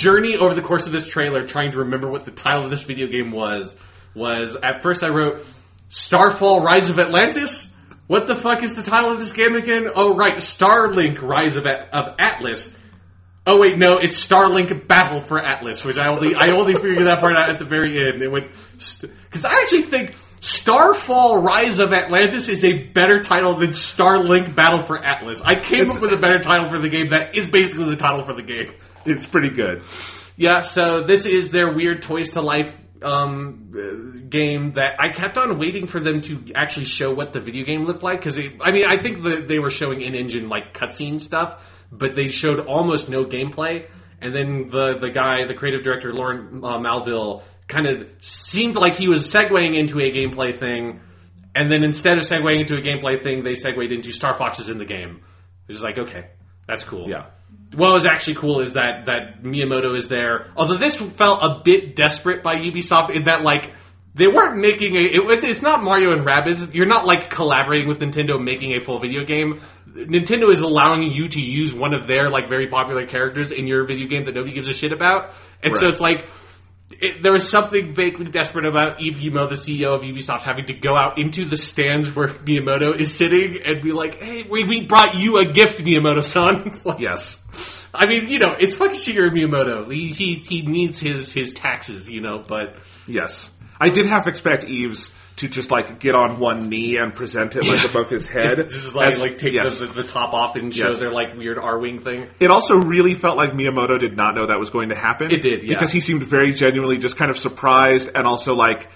journey 0.00 0.36
over 0.36 0.54
the 0.54 0.62
course 0.62 0.86
of 0.86 0.92
this 0.92 1.06
trailer, 1.06 1.46
trying 1.46 1.72
to 1.72 1.78
remember 1.80 2.10
what 2.10 2.24
the 2.24 2.30
title 2.30 2.64
of 2.64 2.70
this 2.70 2.82
video 2.82 3.06
game 3.06 3.30
was. 3.30 3.76
Was 4.14 4.56
at 4.56 4.82
first 4.82 5.04
I 5.04 5.10
wrote 5.10 5.46
Starfall: 5.90 6.62
Rise 6.62 6.90
of 6.90 6.98
Atlantis. 6.98 7.72
What 8.06 8.26
the 8.26 8.34
fuck 8.34 8.64
is 8.64 8.74
the 8.74 8.82
title 8.82 9.12
of 9.12 9.20
this 9.20 9.32
game 9.32 9.54
again? 9.54 9.88
Oh 9.94 10.16
right, 10.16 10.34
Starlink: 10.36 11.22
Rise 11.22 11.56
of, 11.56 11.66
At- 11.66 11.92
of 11.92 12.16
Atlas. 12.18 12.74
Oh 13.46 13.60
wait, 13.60 13.78
no, 13.78 13.98
it's 13.98 14.26
Starlink 14.26 14.86
Battle 14.88 15.20
for 15.20 15.38
Atlas, 15.38 15.84
which 15.84 15.96
I 15.96 16.08
only 16.08 16.34
I 16.34 16.48
only 16.48 16.74
figured 16.74 17.06
that 17.06 17.20
part 17.20 17.36
out 17.36 17.50
at 17.50 17.58
the 17.58 17.64
very 17.64 18.08
end. 18.08 18.20
It 18.22 18.30
went 18.30 18.50
because 18.72 19.44
I 19.44 19.60
actually 19.60 19.82
think 19.82 20.14
Starfall: 20.40 21.40
Rise 21.40 21.78
of 21.78 21.92
Atlantis 21.92 22.48
is 22.48 22.64
a 22.64 22.84
better 22.88 23.20
title 23.20 23.54
than 23.54 23.70
Starlink 23.70 24.54
Battle 24.54 24.82
for 24.82 24.98
Atlas. 24.98 25.40
I 25.42 25.54
came 25.54 25.90
up 25.90 26.00
with 26.00 26.12
a 26.12 26.16
better 26.16 26.40
title 26.40 26.68
for 26.68 26.78
the 26.78 26.88
game 26.88 27.08
that 27.08 27.36
is 27.36 27.46
basically 27.46 27.90
the 27.90 27.96
title 27.96 28.24
for 28.24 28.32
the 28.32 28.42
game. 28.42 28.72
It's 29.04 29.26
pretty 29.26 29.50
good. 29.50 29.82
Yeah, 30.36 30.62
so 30.62 31.02
this 31.02 31.26
is 31.26 31.50
their 31.50 31.72
weird 31.74 32.02
Toys 32.02 32.30
to 32.30 32.40
Life 32.40 32.72
um, 33.02 34.26
game 34.28 34.70
that 34.70 35.00
I 35.00 35.10
kept 35.10 35.36
on 35.38 35.58
waiting 35.58 35.86
for 35.86 36.00
them 36.00 36.20
to 36.22 36.52
actually 36.54 36.86
show 36.86 37.12
what 37.12 37.32
the 37.32 37.40
video 37.40 37.64
game 37.64 37.84
looked 37.84 38.02
like 38.02 38.20
because 38.20 38.38
I 38.60 38.72
mean 38.72 38.84
I 38.86 38.96
think 38.96 39.22
that 39.24 39.48
they 39.48 39.58
were 39.58 39.70
showing 39.70 40.00
in-engine 40.00 40.48
like 40.48 40.74
cutscene 40.74 41.20
stuff, 41.20 41.62
but 41.90 42.14
they 42.14 42.28
showed 42.28 42.60
almost 42.66 43.08
no 43.08 43.24
gameplay. 43.24 43.88
And 44.20 44.34
then 44.34 44.68
the 44.68 44.98
the 44.98 45.10
guy, 45.10 45.46
the 45.46 45.54
creative 45.54 45.82
director 45.82 46.12
Laurent 46.12 46.62
uh, 46.62 46.78
Malville, 46.78 47.42
kind 47.68 47.86
of 47.86 48.06
seemed 48.20 48.76
like 48.76 48.96
he 48.96 49.08
was 49.08 49.32
segueing 49.32 49.74
into 49.76 49.98
a 49.98 50.10
gameplay 50.12 50.56
thing, 50.56 51.00
and 51.54 51.72
then 51.72 51.82
instead 51.84 52.18
of 52.18 52.24
segueing 52.24 52.60
into 52.60 52.76
a 52.76 52.82
gameplay 52.82 53.18
thing, 53.18 53.44
they 53.44 53.54
segued 53.54 53.92
into 53.92 54.12
Star 54.12 54.36
Fox 54.36 54.58
is 54.58 54.68
in 54.68 54.78
the 54.78 54.84
game. 54.84 55.22
Which 55.66 55.76
is 55.76 55.82
like 55.82 55.98
okay, 55.98 56.26
that's 56.70 56.84
cool. 56.84 57.08
Yeah. 57.08 57.26
What 57.74 57.92
was 57.92 58.06
actually 58.06 58.34
cool 58.34 58.60
is 58.60 58.74
that 58.74 59.06
that 59.06 59.42
Miyamoto 59.42 59.96
is 59.96 60.08
there. 60.08 60.46
Although 60.56 60.76
this 60.76 60.96
felt 60.96 61.42
a 61.42 61.60
bit 61.64 61.94
desperate 61.94 62.42
by 62.42 62.56
Ubisoft 62.56 63.10
in 63.10 63.24
that 63.24 63.42
like 63.42 63.72
they 64.14 64.26
weren't 64.26 64.58
making 64.58 64.96
a. 64.96 65.00
It, 65.00 65.44
it's 65.44 65.62
not 65.62 65.82
Mario 65.82 66.12
and 66.12 66.26
Rabbids. 66.26 66.74
You're 66.74 66.86
not 66.86 67.06
like 67.06 67.30
collaborating 67.30 67.88
with 67.88 68.00
Nintendo 68.00 68.42
making 68.42 68.72
a 68.72 68.80
full 68.80 69.00
video 69.00 69.24
game. 69.24 69.60
Nintendo 69.88 70.50
is 70.52 70.60
allowing 70.60 71.10
you 71.10 71.28
to 71.28 71.40
use 71.40 71.74
one 71.74 71.94
of 71.94 72.06
their 72.06 72.28
like 72.28 72.48
very 72.48 72.68
popular 72.68 73.06
characters 73.06 73.52
in 73.52 73.66
your 73.66 73.86
video 73.86 74.06
game 74.08 74.22
that 74.22 74.34
nobody 74.34 74.54
gives 74.54 74.68
a 74.68 74.74
shit 74.74 74.92
about, 74.92 75.34
and 75.62 75.74
so 75.74 75.88
it's 75.88 76.00
like. 76.00 76.26
It, 77.00 77.22
there 77.22 77.32
was 77.32 77.48
something 77.48 77.94
vaguely 77.94 78.26
desperate 78.26 78.66
about 78.66 78.98
Guillemot, 78.98 79.48
the 79.48 79.54
CEO 79.54 79.94
of 79.94 80.02
Ubisoft, 80.02 80.42
having 80.42 80.66
to 80.66 80.74
go 80.74 80.94
out 80.94 81.18
into 81.18 81.46
the 81.46 81.56
stands 81.56 82.14
where 82.14 82.28
Miyamoto 82.28 82.94
is 82.94 83.14
sitting 83.14 83.58
and 83.64 83.82
be 83.82 83.92
like, 83.92 84.16
"Hey, 84.20 84.44
we, 84.48 84.64
we 84.64 84.82
brought 84.82 85.14
you 85.14 85.38
a 85.38 85.46
gift, 85.46 85.78
Miyamoto-san." 85.78 86.62
It's 86.66 86.84
like, 86.84 86.98
Yes. 87.00 87.42
I 87.94 88.06
mean, 88.06 88.28
you 88.28 88.38
know, 88.38 88.54
it's 88.58 88.74
fucking 88.74 88.96
Shigeru 88.96 89.30
Miyamoto. 89.30 89.90
He, 89.90 90.12
he 90.12 90.34
he 90.34 90.62
needs 90.62 91.00
his 91.00 91.32
his 91.32 91.54
taxes, 91.54 92.08
you 92.10 92.20
know. 92.20 92.44
But 92.46 92.76
Yes. 93.08 93.50
I 93.80 93.88
did 93.88 94.04
half 94.06 94.26
expect 94.26 94.64
Yves 94.64 95.10
to 95.40 95.48
just 95.48 95.70
like 95.70 96.00
get 96.00 96.14
on 96.14 96.38
one 96.38 96.68
knee 96.68 96.96
and 96.96 97.14
present 97.14 97.56
it 97.56 97.66
like 97.66 97.82
Yeah. 97.82 97.88
above 97.90 98.08
his 98.08 98.28
head. 98.28 98.58
this 98.68 98.74
is 98.74 98.94
like 98.94 99.08
As- 99.08 99.20
like 99.20 99.38
take 99.38 99.52
yes. 99.52 99.80
the, 99.80 99.86
the, 99.86 100.02
the 100.02 100.08
top 100.08 100.32
off 100.32 100.56
and 100.56 100.74
show 100.74 100.88
Yes. 100.88 101.00
their 101.00 101.10
like 101.10 101.36
weird 101.36 101.58
Arwing 101.58 102.02
thing. 102.02 102.28
It 102.38 102.50
also 102.50 102.76
really 102.76 103.14
felt 103.14 103.36
like 103.36 103.52
Miyamoto 103.52 103.98
did 103.98 104.16
not 104.16 104.34
know 104.34 104.46
that 104.46 104.58
was 104.58 104.70
going 104.70 104.88
to 104.90 104.94
happen. 104.94 105.30
It 105.30 105.42
did, 105.42 105.62
yeah. 105.62 105.74
Because 105.74 105.92
he 105.92 106.00
seemed 106.00 106.22
very 106.22 106.52
genuinely 106.52 106.98
just 106.98 107.16
kind 107.16 107.30
of 107.30 107.36
surprised 107.36 108.10
and 108.14 108.26
also 108.26 108.54
like 108.54 108.88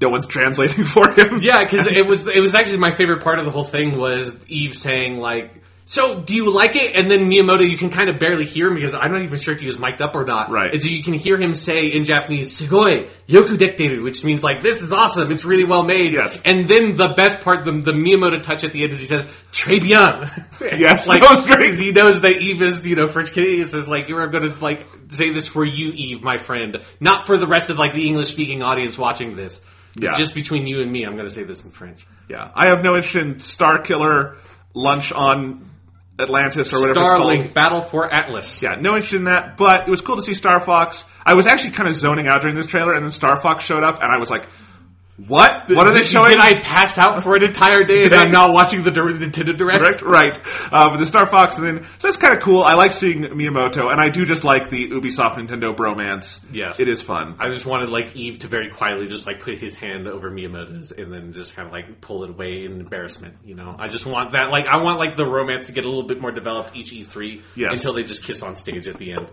no 0.00 0.08
one's 0.10 0.26
translating 0.36 0.84
for 0.84 1.10
him. 1.10 1.38
Yeah, 1.40 1.64
because 1.64 1.86
it 1.86 2.06
was 2.06 2.26
it 2.26 2.40
was 2.40 2.54
actually 2.54 2.78
my 2.78 2.92
favorite 2.92 3.22
part 3.22 3.38
of 3.38 3.44
the 3.44 3.50
whole 3.50 3.64
thing 3.64 3.98
was 3.98 4.34
Yves 4.48 4.78
saying 4.80 5.16
like. 5.18 5.50
So, 5.92 6.22
do 6.22 6.34
you 6.34 6.50
like 6.50 6.74
it? 6.74 6.96
And 6.96 7.10
then 7.10 7.28
Miyamoto, 7.28 7.68
you 7.68 7.76
can 7.76 7.90
kind 7.90 8.08
of 8.08 8.18
barely 8.18 8.46
hear 8.46 8.68
him 8.68 8.76
because 8.76 8.94
I'm 8.94 9.12
not 9.12 9.20
even 9.24 9.38
sure 9.38 9.52
if 9.52 9.60
he 9.60 9.66
was 9.66 9.78
mic'd 9.78 10.00
up 10.00 10.14
or 10.14 10.24
not. 10.24 10.48
Right. 10.48 10.72
And 10.72 10.80
so 10.80 10.88
you 10.88 11.02
can 11.02 11.12
hear 11.12 11.38
him 11.38 11.52
say 11.52 11.88
in 11.88 12.06
Japanese, 12.06 12.58
"Sugoi 12.58 13.10
yoku 13.28 13.58
dekteru," 13.58 14.02
which 14.02 14.24
means 14.24 14.42
like, 14.42 14.62
"This 14.62 14.80
is 14.80 14.90
awesome. 14.90 15.30
It's 15.30 15.44
really 15.44 15.64
well 15.64 15.82
made." 15.82 16.14
Yes. 16.14 16.40
And 16.46 16.66
then 16.66 16.96
the 16.96 17.08
best 17.08 17.42
part, 17.42 17.66
the, 17.66 17.72
the 17.72 17.92
Miyamoto 17.92 18.42
touch 18.42 18.64
at 18.64 18.72
the 18.72 18.84
end 18.84 18.94
is 18.94 19.00
he 19.00 19.06
says, 19.06 19.26
"Très 19.52 19.82
bien." 19.82 20.30
Yes, 20.78 21.06
like 21.10 21.20
that 21.20 21.28
was 21.28 21.42
great. 21.42 21.78
He 21.78 21.92
knows 21.92 22.22
that 22.22 22.40
Yves 22.40 22.62
is, 22.62 22.86
you 22.86 22.96
know, 22.96 23.06
French 23.06 23.34
Canadian. 23.34 23.66
Says 23.66 23.86
like, 23.86 24.08
"You're 24.08 24.26
going 24.28 24.50
to 24.50 24.64
like 24.64 24.86
say 25.08 25.30
this 25.30 25.46
for 25.46 25.62
you, 25.62 25.92
Yves, 25.92 26.22
my 26.22 26.38
friend, 26.38 26.78
not 27.00 27.26
for 27.26 27.36
the 27.36 27.46
rest 27.46 27.68
of 27.68 27.78
like 27.78 27.92
the 27.92 28.06
English 28.06 28.28
speaking 28.28 28.62
audience 28.62 28.96
watching 28.96 29.36
this." 29.36 29.60
Yeah. 29.98 30.16
Just 30.16 30.34
between 30.34 30.66
you 30.66 30.80
and 30.80 30.90
me, 30.90 31.04
I'm 31.04 31.16
going 31.16 31.28
to 31.28 31.34
say 31.34 31.42
this 31.42 31.62
in 31.62 31.70
French. 31.70 32.06
Yeah. 32.30 32.50
I 32.54 32.68
have 32.68 32.82
no 32.82 32.96
interest 32.96 33.16
in 33.16 33.38
Star 33.40 33.78
Killer 33.82 34.38
lunch 34.72 35.12
on 35.12 35.68
Atlantis 36.22 36.72
or 36.72 36.80
whatever 36.80 37.00
it's 37.00 37.10
called. 37.10 37.32
Starlink 37.32 37.54
Battle 37.54 37.82
for 37.82 38.12
Atlas. 38.12 38.62
Yeah, 38.62 38.76
no 38.76 38.94
interest 38.94 39.14
in 39.14 39.24
that, 39.24 39.56
but 39.56 39.86
it 39.86 39.90
was 39.90 40.00
cool 40.00 40.16
to 40.16 40.22
see 40.22 40.34
Star 40.34 40.60
Fox. 40.60 41.04
I 41.24 41.34
was 41.34 41.46
actually 41.46 41.72
kind 41.72 41.88
of 41.88 41.94
zoning 41.94 42.28
out 42.28 42.40
during 42.40 42.56
this 42.56 42.66
trailer, 42.66 42.94
and 42.94 43.04
then 43.04 43.12
Star 43.12 43.40
Fox 43.40 43.64
showed 43.64 43.82
up, 43.82 44.02
and 44.02 44.10
I 44.10 44.18
was 44.18 44.30
like, 44.30 44.46
what? 45.18 45.68
What 45.68 45.86
are 45.86 45.92
they 45.92 46.00
Did- 46.00 46.06
showing? 46.08 46.30
Did 46.30 46.40
I 46.40 46.60
pass 46.60 46.96
out 46.98 47.22
for 47.22 47.36
an 47.36 47.44
entire 47.44 47.84
day 47.84 48.04
and 48.04 48.14
I'm 48.14 48.32
not 48.32 48.52
watching 48.52 48.82
the 48.82 48.90
Nintendo 48.90 49.56
Direct? 49.56 49.78
Correct, 49.78 50.02
right. 50.02 50.38
Uh, 50.72 50.90
but 50.90 50.96
the 50.96 51.06
Star 51.06 51.26
Fox, 51.26 51.58
and 51.58 51.66
then 51.66 51.86
so 51.98 52.08
it's 52.08 52.16
kind 52.16 52.34
of 52.34 52.40
cool. 52.42 52.62
I 52.62 52.74
like 52.74 52.92
seeing 52.92 53.22
Miyamoto, 53.24 53.90
and 53.92 54.00
I 54.00 54.08
do 54.08 54.24
just 54.24 54.42
like 54.42 54.70
the 54.70 54.88
Ubisoft 54.88 55.34
Nintendo 55.36 55.76
bromance. 55.76 56.42
Yes. 56.50 56.80
it 56.80 56.88
is 56.88 57.02
fun. 57.02 57.36
I 57.38 57.50
just 57.50 57.66
wanted 57.66 57.90
like 57.90 58.16
Yves 58.16 58.38
to 58.38 58.48
very 58.48 58.70
quietly 58.70 59.06
just 59.06 59.26
like 59.26 59.40
put 59.40 59.58
his 59.60 59.74
hand 59.76 60.08
over 60.08 60.30
Miyamoto's 60.30 60.92
and 60.92 61.12
then 61.12 61.32
just 61.32 61.54
kind 61.54 61.66
of 61.66 61.72
like 61.72 62.00
pull 62.00 62.24
it 62.24 62.30
away 62.30 62.64
in 62.64 62.80
embarrassment. 62.80 63.36
You 63.44 63.54
know, 63.54 63.76
I 63.78 63.88
just 63.88 64.06
want 64.06 64.32
that. 64.32 64.50
Like, 64.50 64.66
I 64.66 64.82
want 64.82 64.98
like 64.98 65.16
the 65.16 65.26
romance 65.26 65.66
to 65.66 65.72
get 65.72 65.84
a 65.84 65.88
little 65.88 66.06
bit 66.08 66.20
more 66.20 66.30
developed 66.32 66.74
each 66.74 66.92
E3 66.92 67.42
Yes. 67.54 67.74
until 67.74 67.92
they 67.92 68.02
just 68.02 68.24
kiss 68.24 68.42
on 68.42 68.56
stage 68.56 68.88
at 68.88 68.96
the 68.96 69.12
end. 69.12 69.26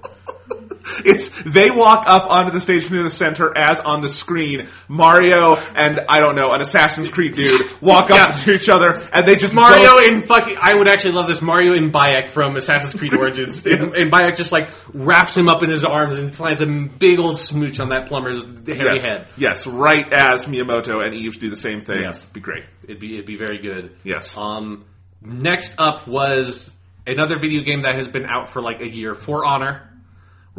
It's 1.06 1.44
they 1.44 1.70
walk 1.70 2.06
up 2.08 2.30
onto 2.30 2.52
the 2.52 2.60
stage 2.60 2.90
near 2.90 3.04
the 3.04 3.10
center 3.12 3.56
as 3.56 3.80
on 3.80 4.02
the 4.02 4.10
screen 4.10 4.68
Mario 4.88 5.56
and 5.76 6.00
I 6.10 6.20
don't 6.20 6.36
know 6.36 6.52
an 6.54 6.62
Assassin's 6.62 7.10
Creed 7.10 7.36
dude 7.36 7.62
walk 7.82 8.10
up 8.10 8.18
Yeah. 8.18 8.32
to 8.32 8.54
each 8.54 8.70
other 8.70 9.00
and 9.14 9.26
they 9.28 9.36
just 9.36 9.54
Mario 9.54 9.88
both- 9.92 10.04
in 10.08 10.22
fucking. 10.24 10.58
I 10.60 10.74
would 10.74 10.90
actually 10.90 11.12
love 11.12 11.28
this. 11.28 11.42
Mario 11.42 11.74
in 11.74 11.92
Bayek 11.92 12.30
from 12.30 12.56
Assassin's 12.58 13.00
Creed 13.00 13.14
Origins, 13.14 13.66
and, 13.66 13.94
and 13.96 14.12
Bayek 14.12 14.36
just 14.36 14.52
like 14.52 14.70
wraps 14.94 15.38
him 15.38 15.48
up 15.48 15.62
in 15.64 15.70
his 15.70 15.86
arms 15.86 16.18
and 16.18 16.34
plants 16.34 16.62
a 16.62 16.66
big 16.66 17.20
old 17.20 17.38
smooch 17.38 17.80
on 17.80 17.90
that 17.90 18.08
plumber's 18.08 18.44
hairy 18.66 18.80
yes, 18.96 19.04
head. 19.04 19.28
yes, 19.38 19.68
right 19.68 20.12
as 20.12 20.46
Miyamoto 20.48 21.06
and 21.06 21.14
Yves 21.14 21.38
do 21.38 21.50
the 21.50 21.56
same 21.56 21.82
thing. 21.82 22.02
Yes. 22.02 22.26
be 22.26 22.40
great. 22.40 22.64
It'd 22.84 23.00
be 23.00 23.14
it'd 23.14 23.26
be 23.28 23.38
very 23.38 23.60
good. 23.60 23.96
Yes. 24.04 24.36
Um, 24.36 24.86
next 25.22 25.76
up 25.78 26.08
was 26.08 26.70
another 27.06 27.38
video 27.40 27.62
game 27.64 27.82
that 27.84 27.96
has 27.96 28.08
been 28.08 28.26
out 28.26 28.52
for 28.52 28.62
like 28.62 28.82
a 28.82 28.88
year, 28.90 29.14
For 29.14 29.46
Honor. 29.46 29.84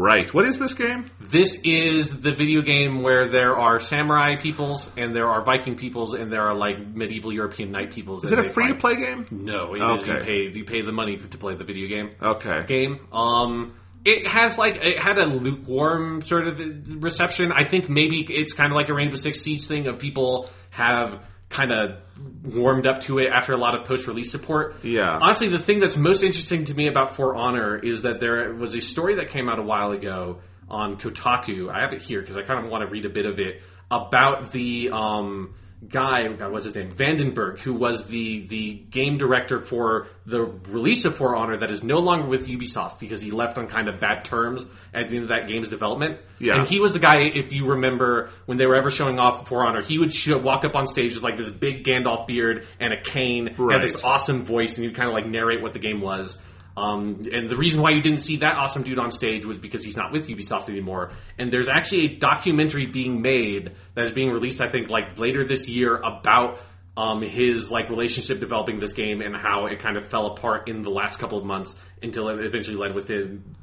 Right. 0.00 0.32
What 0.32 0.46
is 0.46 0.58
this 0.58 0.72
game? 0.72 1.04
This 1.20 1.58
is 1.62 2.20
the 2.22 2.30
video 2.34 2.62
game 2.62 3.02
where 3.02 3.28
there 3.28 3.54
are 3.54 3.78
samurai 3.80 4.36
peoples 4.36 4.88
and 4.96 5.14
there 5.14 5.28
are 5.28 5.44
Viking 5.44 5.76
peoples 5.76 6.14
and 6.14 6.32
there 6.32 6.40
are 6.46 6.54
like 6.54 6.78
medieval 6.94 7.30
European 7.34 7.70
knight 7.70 7.92
peoples. 7.92 8.24
Is 8.24 8.32
it 8.32 8.38
a 8.38 8.42
free 8.42 8.68
to 8.68 8.74
play 8.76 8.96
game? 8.96 9.26
No, 9.30 9.74
it 9.74 9.82
is. 10.00 10.06
You 10.06 10.14
Okay. 10.14 10.24
pay 10.24 10.58
you 10.58 10.64
pay 10.64 10.80
the 10.80 10.90
money 10.92 11.18
to 11.18 11.36
play 11.36 11.54
the 11.54 11.64
video 11.64 11.86
game. 11.86 12.12
Okay. 12.22 12.64
game. 12.66 13.06
Um, 13.12 13.74
it 14.06 14.26
has 14.26 14.56
like 14.56 14.76
it 14.82 15.02
had 15.02 15.18
a 15.18 15.26
lukewarm 15.26 16.22
sort 16.22 16.48
of 16.48 17.02
reception. 17.02 17.52
I 17.52 17.64
think 17.68 17.90
maybe 17.90 18.24
it's 18.26 18.54
kind 18.54 18.72
of 18.72 18.76
like 18.76 18.88
a 18.88 18.94
Rainbow 18.94 19.16
Six 19.16 19.42
Siege 19.42 19.66
thing 19.66 19.86
of 19.86 19.98
people 19.98 20.48
have 20.70 21.20
kind 21.50 21.72
of 21.72 21.96
warmed 22.44 22.86
up 22.86 23.00
to 23.02 23.18
it 23.18 23.28
after 23.28 23.52
a 23.52 23.56
lot 23.56 23.78
of 23.78 23.84
post-release 23.84 24.30
support. 24.30 24.76
Yeah. 24.82 25.18
Honestly, 25.20 25.48
the 25.48 25.58
thing 25.58 25.80
that's 25.80 25.96
most 25.96 26.22
interesting 26.22 26.64
to 26.66 26.74
me 26.74 26.88
about 26.88 27.16
For 27.16 27.34
Honor 27.34 27.76
is 27.76 28.02
that 28.02 28.20
there 28.20 28.54
was 28.54 28.74
a 28.74 28.80
story 28.80 29.16
that 29.16 29.28
came 29.28 29.48
out 29.48 29.58
a 29.58 29.62
while 29.62 29.90
ago 29.90 30.40
on 30.68 30.96
Kotaku. 30.96 31.68
I 31.68 31.80
have 31.80 31.92
it 31.92 32.00
here 32.00 32.20
because 32.20 32.36
I 32.36 32.42
kind 32.42 32.64
of 32.64 32.70
want 32.70 32.84
to 32.84 32.90
read 32.90 33.04
a 33.04 33.10
bit 33.10 33.26
of 33.26 33.40
it 33.40 33.62
about 33.90 34.52
the 34.52 34.90
um, 34.92 35.54
guy. 35.88 36.28
God, 36.28 36.52
what's 36.52 36.64
his 36.64 36.74
name? 36.74 36.92
VandenBerghe, 36.92 37.60
who 37.60 37.74
was 37.74 38.06
the 38.06 38.46
the 38.46 38.72
game 38.90 39.18
director 39.18 39.60
for 39.60 40.08
the 40.26 40.42
release 40.42 41.04
of 41.04 41.16
For 41.16 41.36
Honor 41.36 41.56
that 41.56 41.70
is 41.70 41.82
no 41.82 41.98
longer 41.98 42.28
with 42.28 42.48
Ubisoft 42.48 42.98
because 42.98 43.20
he 43.20 43.30
left 43.30 43.58
on 43.58 43.66
kind 43.66 43.88
of 43.88 44.00
bad 44.00 44.24
terms 44.24 44.64
at 44.92 45.08
the 45.08 45.16
end 45.16 45.24
of 45.24 45.28
that 45.30 45.46
game's 45.46 45.68
development. 45.68 46.18
Yeah. 46.38 46.54
And 46.54 46.68
he 46.68 46.80
was 46.80 46.92
the 46.92 46.98
guy, 46.98 47.20
if 47.20 47.52
you 47.52 47.66
remember, 47.66 48.30
when 48.46 48.58
they 48.58 48.66
were 48.66 48.76
ever 48.76 48.90
showing 48.90 49.18
off 49.18 49.48
For 49.48 49.64
Honor, 49.64 49.82
he 49.82 49.98
would 49.98 50.12
show, 50.12 50.38
walk 50.38 50.64
up 50.64 50.76
on 50.76 50.86
stage 50.86 51.14
with 51.14 51.24
like 51.24 51.36
this 51.36 51.50
big 51.50 51.84
Gandalf 51.84 52.26
beard 52.26 52.66
and 52.78 52.92
a 52.92 53.00
cane, 53.00 53.54
and 53.58 53.82
this 53.82 54.04
awesome 54.04 54.44
voice, 54.44 54.76
and 54.76 54.84
he'd 54.84 54.94
kind 54.94 55.08
of 55.08 55.14
like 55.14 55.26
narrate 55.26 55.62
what 55.62 55.72
the 55.72 55.80
game 55.80 56.00
was. 56.00 56.38
Um, 56.80 57.22
and 57.30 57.50
the 57.50 57.56
reason 57.56 57.82
why 57.82 57.90
you 57.90 58.00
didn't 58.00 58.20
see 58.20 58.38
that 58.38 58.56
awesome 58.56 58.82
dude 58.82 58.98
on 58.98 59.10
stage 59.10 59.44
was 59.44 59.58
because 59.58 59.84
he's 59.84 59.98
not 59.98 60.12
with 60.12 60.28
Ubisoft 60.28 60.70
anymore. 60.70 61.12
And 61.38 61.52
there's 61.52 61.68
actually 61.68 62.06
a 62.06 62.16
documentary 62.16 62.86
being 62.86 63.20
made 63.20 63.72
that 63.94 64.04
is 64.06 64.12
being 64.12 64.30
released, 64.30 64.62
I 64.62 64.70
think, 64.70 64.88
like 64.88 65.18
later 65.18 65.44
this 65.46 65.68
year 65.68 65.96
about 65.96 66.60
um, 66.96 67.20
his 67.20 67.70
like 67.70 67.90
relationship 67.90 68.40
developing 68.40 68.78
this 68.78 68.94
game 68.94 69.20
and 69.20 69.36
how 69.36 69.66
it 69.66 69.78
kind 69.80 69.98
of 69.98 70.06
fell 70.08 70.28
apart 70.28 70.68
in 70.70 70.82
the 70.82 70.90
last 70.90 71.18
couple 71.18 71.36
of 71.36 71.44
months 71.44 71.76
until 72.02 72.30
it 72.30 72.44
eventually 72.44 72.76
led 72.76 72.94
with 72.94 73.08
him, 73.08 73.54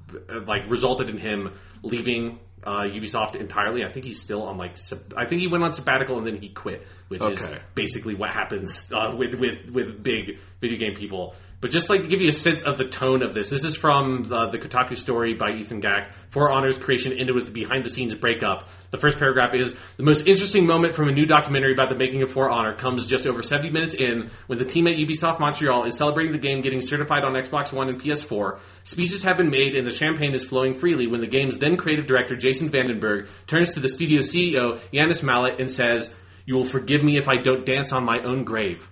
like 0.46 0.70
resulted 0.70 1.10
in 1.10 1.18
him 1.18 1.54
leaving 1.82 2.40
uh, 2.64 2.84
Ubisoft 2.84 3.36
entirely. 3.36 3.84
I 3.84 3.92
think 3.92 4.06
he's 4.06 4.22
still 4.22 4.44
on 4.44 4.58
like 4.58 4.78
sab- 4.78 5.14
I 5.16 5.26
think 5.26 5.42
he 5.42 5.48
went 5.48 5.64
on 5.64 5.74
sabbatical 5.74 6.18
and 6.18 6.28
then 6.28 6.36
he 6.36 6.50
quit, 6.50 6.86
which 7.08 7.22
is 7.22 7.48
basically 7.74 8.14
what 8.14 8.30
happens 8.30 8.92
uh, 8.92 9.16
with 9.18 9.36
with 9.36 9.72
with 9.72 10.04
big 10.04 10.38
video 10.62 10.78
game 10.78 10.96
people. 10.96 11.36
But 11.60 11.72
just 11.72 11.90
like 11.90 12.04
to 12.04 12.08
give 12.08 12.22
you 12.22 12.30
a 12.30 12.34
sense 12.34 12.62
of 12.62 12.78
the 12.78 12.86
tone 12.86 13.24
of 13.24 13.34
this, 13.34 13.50
this 13.50 13.64
is 13.64 13.76
from 13.76 14.32
uh, 14.32 14.46
the 14.52 14.60
Kotaku 14.60 14.96
story 14.96 15.34
by 15.34 15.54
Ethan 15.54 15.80
Gach. 15.80 16.12
For 16.30 16.52
Honor's 16.52 16.78
creation 16.78 17.14
ended 17.14 17.34
with 17.34 17.48
a 17.48 17.52
behind 17.52 17.84
the 17.84 17.90
scenes 17.90 18.14
breakup. 18.14 18.70
The 18.92 19.00
first 19.00 19.18
paragraph 19.18 19.56
is 19.56 19.76
the 19.98 20.04
most 20.04 20.28
interesting 20.28 20.68
moment 20.68 20.94
from 20.94 21.10
a 21.10 21.12
new 21.12 21.26
documentary 21.26 21.74
about 21.74 21.90
the 21.90 21.96
making 21.96 22.22
of 22.22 22.32
For 22.32 22.48
Honor 22.48 22.76
comes 22.76 23.08
just 23.08 23.26
over 23.26 23.42
70 23.42 23.72
minutes 23.72 23.96
in 23.96 24.30
when 24.46 24.60
the 24.60 24.66
team 24.66 24.86
at 24.86 24.98
Ubisoft 24.98 25.40
Montreal 25.40 25.86
is 25.86 25.98
celebrating 25.98 26.32
the 26.32 26.38
game 26.38 26.62
getting 26.62 26.82
certified 26.82 27.24
on 27.24 27.34
Xbox 27.34 27.74
One 27.74 27.90
and 27.90 28.00
PS4. 28.00 28.60
Speeches 28.84 29.24
have 29.24 29.38
been 29.38 29.50
made 29.50 29.76
and 29.76 29.88
the 29.88 29.92
champagne 29.92 30.36
is 30.36 30.46
flowing 30.46 30.76
freely 30.76 31.08
when 31.08 31.22
the 31.22 31.28
game's 31.28 31.58
then 31.58 31.76
creative 31.76 32.06
director 32.06 32.36
Jason 32.36 32.70
VandenBerghe 32.70 33.30
turns 33.48 33.74
to 33.74 33.80
the 33.80 33.90
studio 33.90 34.22
CEO 34.22 34.80
Yannis 34.94 35.24
Mallat 35.24 35.60
and 35.60 35.72
says, 35.72 36.14
"You 36.46 36.56
will 36.56 36.66
forgive 36.66 37.04
me 37.04 37.18
if 37.18 37.28
I 37.28 37.38
don't 37.38 37.66
dance 37.66 37.94
on 37.94 38.06
my 38.06 38.20
own 38.22 38.44
grave." 38.44 38.88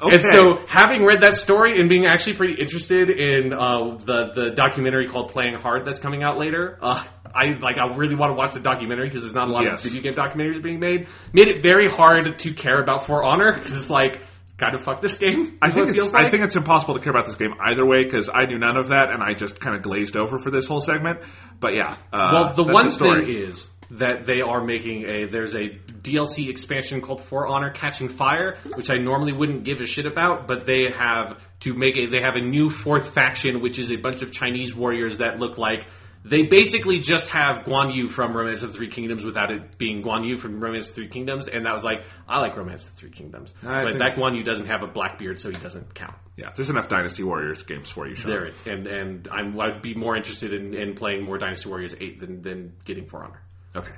Okay. 0.00 0.14
And 0.14 0.24
so, 0.24 0.64
having 0.68 1.04
read 1.04 1.22
that 1.22 1.34
story 1.34 1.80
and 1.80 1.88
being 1.88 2.06
actually 2.06 2.34
pretty 2.34 2.54
interested 2.54 3.10
in 3.10 3.52
uh, 3.52 3.96
the 3.96 4.30
the 4.32 4.50
documentary 4.50 5.08
called 5.08 5.32
"Playing 5.32 5.54
Hard" 5.54 5.84
that's 5.84 5.98
coming 5.98 6.22
out 6.22 6.38
later, 6.38 6.78
uh, 6.80 7.04
I 7.34 7.46
like 7.60 7.78
I 7.78 7.96
really 7.96 8.14
want 8.14 8.30
to 8.30 8.34
watch 8.34 8.54
the 8.54 8.60
documentary 8.60 9.08
because 9.08 9.22
there's 9.22 9.34
not 9.34 9.48
a 9.48 9.50
lot 9.52 9.64
Yes. 9.64 9.84
of 9.84 9.90
video 9.92 10.12
game 10.12 10.14
documentaries 10.14 10.62
being 10.62 10.78
made. 10.78 11.08
Made 11.32 11.48
it 11.48 11.62
very 11.62 11.88
hard 11.88 12.38
to 12.38 12.54
care 12.54 12.80
about 12.80 13.06
For 13.06 13.24
Honor 13.24 13.52
because 13.54 13.76
it's 13.76 13.90
like 13.90 14.20
kind 14.56 14.74
of 14.74 14.80
fuck 14.82 15.00
this 15.00 15.16
game. 15.16 15.58
I 15.62 15.70
think 15.70 15.88
it 15.88 15.96
it's, 15.98 16.12
like. 16.12 16.26
I 16.26 16.30
think 16.30 16.44
it's 16.44 16.54
impossible 16.56 16.94
to 16.94 17.00
care 17.00 17.10
about 17.12 17.26
this 17.26 17.36
game 17.36 17.54
either 17.60 17.84
way 17.84 18.04
because 18.04 18.28
I 18.32 18.46
knew 18.46 18.58
none 18.58 18.76
of 18.76 18.88
that 18.88 19.10
and 19.10 19.20
I 19.22 19.34
just 19.34 19.58
kind 19.60 19.74
of 19.76 19.82
glazed 19.82 20.16
over 20.16 20.38
for 20.38 20.50
this 20.52 20.66
whole 20.68 20.80
segment. 20.80 21.20
But 21.58 21.74
yeah, 21.74 21.96
uh, 22.12 22.42
Well, 22.44 22.54
the 22.54 22.64
one 22.64 22.88
thing 22.90 23.22
is 23.26 23.66
that 23.90 24.24
they 24.24 24.40
are 24.40 24.62
making 24.62 25.04
a 25.04 25.24
there's 25.26 25.54
a 25.54 25.68
DLC 25.68 26.48
expansion 26.48 27.00
called 27.00 27.22
For 27.22 27.46
Honor 27.46 27.72
Marching 27.82 28.08
Fire, 28.08 28.58
which 28.74 28.90
I 28.90 28.96
normally 28.96 29.32
wouldn't 29.32 29.64
give 29.64 29.80
a 29.80 29.86
shit 29.86 30.06
about, 30.06 30.46
but 30.46 30.66
they 30.66 30.90
have 30.90 31.44
to 31.60 31.74
make 31.74 31.96
a 31.96 32.06
they 32.06 32.20
have 32.20 32.36
a 32.36 32.40
new 32.40 32.70
fourth 32.70 33.12
faction, 33.14 33.60
which 33.60 33.78
is 33.78 33.90
a 33.90 33.96
bunch 33.96 34.22
of 34.22 34.30
Chinese 34.30 34.74
warriors 34.74 35.18
that 35.18 35.38
look 35.38 35.58
like 35.58 35.86
they 36.24 36.42
basically 36.42 36.98
just 36.98 37.28
have 37.28 37.64
Guan 37.64 37.94
Yu 37.94 38.08
from 38.08 38.36
Romance 38.36 38.62
of 38.62 38.72
the 38.72 38.76
Three 38.76 38.88
Kingdoms 38.88 39.24
without 39.24 39.50
it 39.50 39.78
being 39.78 40.02
Guan 40.02 40.26
Yu 40.26 40.36
from 40.36 40.60
Romance 40.60 40.88
of 40.88 40.94
the 40.94 41.02
Three 41.02 41.08
Kingdoms, 41.08 41.48
and 41.48 41.64
that 41.66 41.74
was 41.74 41.84
like 41.84 42.04
I 42.28 42.40
like 42.40 42.56
Romance 42.56 42.84
of 42.84 42.90
the 42.94 42.96
Three 42.96 43.10
Kingdoms, 43.10 43.54
I 43.64 43.84
but 43.84 43.98
that 43.98 44.16
Guan 44.16 44.36
Yu 44.36 44.42
doesn't 44.42 44.66
have 44.66 44.82
a 44.82 44.88
black 44.88 45.18
beard, 45.18 45.40
so 45.40 45.48
he 45.48 45.54
doesn't 45.54 45.94
count. 45.94 46.14
yeah, 46.36 46.50
there's 46.54 46.70
enough 46.70 46.88
Dynasty 46.88 47.22
Warriors 47.22 47.62
games 47.62 47.88
for 47.88 48.06
you, 48.06 48.14
Sean. 48.14 48.30
There, 48.30 48.50
and 48.66 48.86
and 48.86 49.28
I'm, 49.30 49.58
I'd 49.58 49.82
be 49.82 49.94
more 49.94 50.16
interested 50.16 50.52
in, 50.52 50.74
in 50.74 50.94
playing 50.94 51.24
more 51.24 51.38
Dynasty 51.38 51.68
Warriors 51.68 51.94
Eight 52.00 52.20
than 52.20 52.42
than 52.42 52.74
getting 52.84 53.06
For 53.06 53.24
Honor. 53.24 53.42
Okay. 53.74 53.92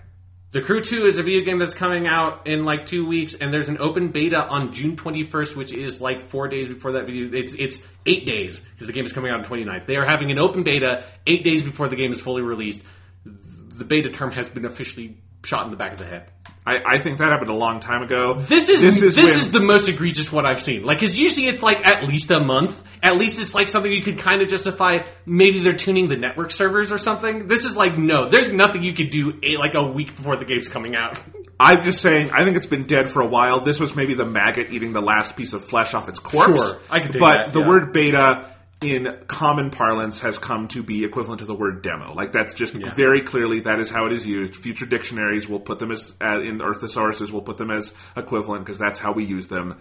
The 0.52 0.60
Crew 0.60 0.82
2 0.82 1.06
is 1.06 1.16
a 1.16 1.22
video 1.22 1.44
game 1.44 1.58
that's 1.58 1.74
coming 1.74 2.08
out 2.08 2.48
in 2.48 2.64
like 2.64 2.86
two 2.86 3.06
weeks, 3.06 3.34
and 3.34 3.54
there's 3.54 3.68
an 3.68 3.78
open 3.78 4.08
beta 4.08 4.44
on 4.44 4.72
June 4.72 4.96
21st, 4.96 5.54
which 5.54 5.72
is 5.72 6.00
like 6.00 6.28
four 6.28 6.48
days 6.48 6.66
before 6.66 6.92
that 6.92 7.06
video. 7.06 7.30
It's 7.32 7.54
it's 7.54 7.80
eight 8.04 8.26
days 8.26 8.58
because 8.58 8.88
the 8.88 8.92
game 8.92 9.06
is 9.06 9.12
coming 9.12 9.30
out 9.30 9.38
on 9.38 9.44
29th. 9.44 9.86
They 9.86 9.96
are 9.96 10.04
having 10.04 10.32
an 10.32 10.40
open 10.40 10.64
beta 10.64 11.04
eight 11.24 11.44
days 11.44 11.62
before 11.62 11.86
the 11.86 11.94
game 11.94 12.10
is 12.10 12.20
fully 12.20 12.42
released. 12.42 12.80
The 13.24 13.84
beta 13.84 14.10
term 14.10 14.32
has 14.32 14.48
been 14.48 14.64
officially 14.64 15.18
shot 15.44 15.66
in 15.66 15.70
the 15.70 15.76
back 15.76 15.92
of 15.92 15.98
the 15.98 16.06
head. 16.06 16.32
I, 16.66 16.96
I 16.96 16.98
think 16.98 17.18
that 17.18 17.30
happened 17.32 17.50
a 17.50 17.54
long 17.54 17.80
time 17.80 18.02
ago. 18.02 18.34
This 18.34 18.68
is 18.68 18.82
this 18.82 19.02
is, 19.02 19.16
when- 19.16 19.52
the 19.52 19.60
most 19.60 19.88
egregious 19.88 20.30
one 20.30 20.44
I've 20.44 20.60
seen. 20.60 20.84
Like, 20.84 20.98
because 21.00 21.18
usually 21.18 21.46
it's 21.46 21.62
like 21.62 21.86
at 21.86 22.04
least 22.06 22.30
a 22.30 22.38
month. 22.40 22.82
At 23.02 23.16
least 23.16 23.40
it's 23.40 23.54
like 23.54 23.66
something 23.68 23.90
you 23.90 24.02
could 24.02 24.18
kind 24.18 24.42
of 24.42 24.48
justify. 24.48 24.98
Maybe 25.24 25.60
they're 25.60 25.72
tuning 25.72 26.08
the 26.08 26.18
network 26.18 26.50
servers 26.50 26.92
or 26.92 26.98
something. 26.98 27.48
This 27.48 27.64
is 27.64 27.76
like 27.76 27.96
no. 27.96 28.28
There's 28.28 28.52
nothing 28.52 28.82
you 28.82 28.92
could 28.92 29.10
do 29.10 29.38
eh, 29.42 29.58
like 29.58 29.74
a 29.74 29.82
week 29.86 30.14
before 30.14 30.36
the 30.36 30.44
game's 30.44 30.68
coming 30.68 30.94
out. 30.94 31.18
I'm 31.60 31.82
just 31.82 32.00
saying, 32.00 32.30
I 32.30 32.44
think 32.44 32.56
it's 32.56 32.66
been 32.66 32.84
dead 32.86 33.10
for 33.10 33.20
a 33.20 33.26
while. 33.26 33.60
This 33.60 33.78
was 33.78 33.94
maybe 33.94 34.14
the 34.14 34.24
maggot 34.24 34.70
eating 34.72 34.92
the 34.94 35.02
last 35.02 35.36
piece 35.36 35.52
of 35.52 35.62
flesh 35.62 35.92
off 35.92 36.08
its 36.08 36.18
corpse. 36.18 36.46
Sure, 36.62 36.80
I 36.88 37.00
can 37.00 37.12
But 37.18 37.18
that, 37.46 37.52
the 37.52 37.60
yeah. 37.60 37.68
word 37.68 37.92
beta 37.92 38.50
in 38.82 39.24
common 39.26 39.70
parlance 39.70 40.20
has 40.20 40.38
come 40.38 40.68
to 40.68 40.82
be 40.82 41.04
equivalent 41.04 41.40
to 41.40 41.46
the 41.46 41.54
word 41.54 41.82
demo. 41.82 42.14
Like 42.14 42.32
that's 42.32 42.54
just 42.54 42.74
very 42.74 43.20
clearly 43.20 43.60
that 43.60 43.78
is 43.78 43.90
how 43.90 44.06
it 44.06 44.12
is 44.12 44.24
used. 44.24 44.56
Future 44.56 44.86
dictionaries 44.86 45.48
will 45.48 45.60
put 45.60 45.78
them 45.78 45.90
as 45.90 46.14
uh, 46.20 46.40
in 46.40 46.62
or 46.62 46.74
thesauruses 46.74 47.30
will 47.30 47.42
put 47.42 47.58
them 47.58 47.70
as 47.70 47.92
equivalent 48.16 48.64
because 48.64 48.78
that's 48.78 48.98
how 48.98 49.12
we 49.12 49.24
use 49.24 49.48
them. 49.48 49.78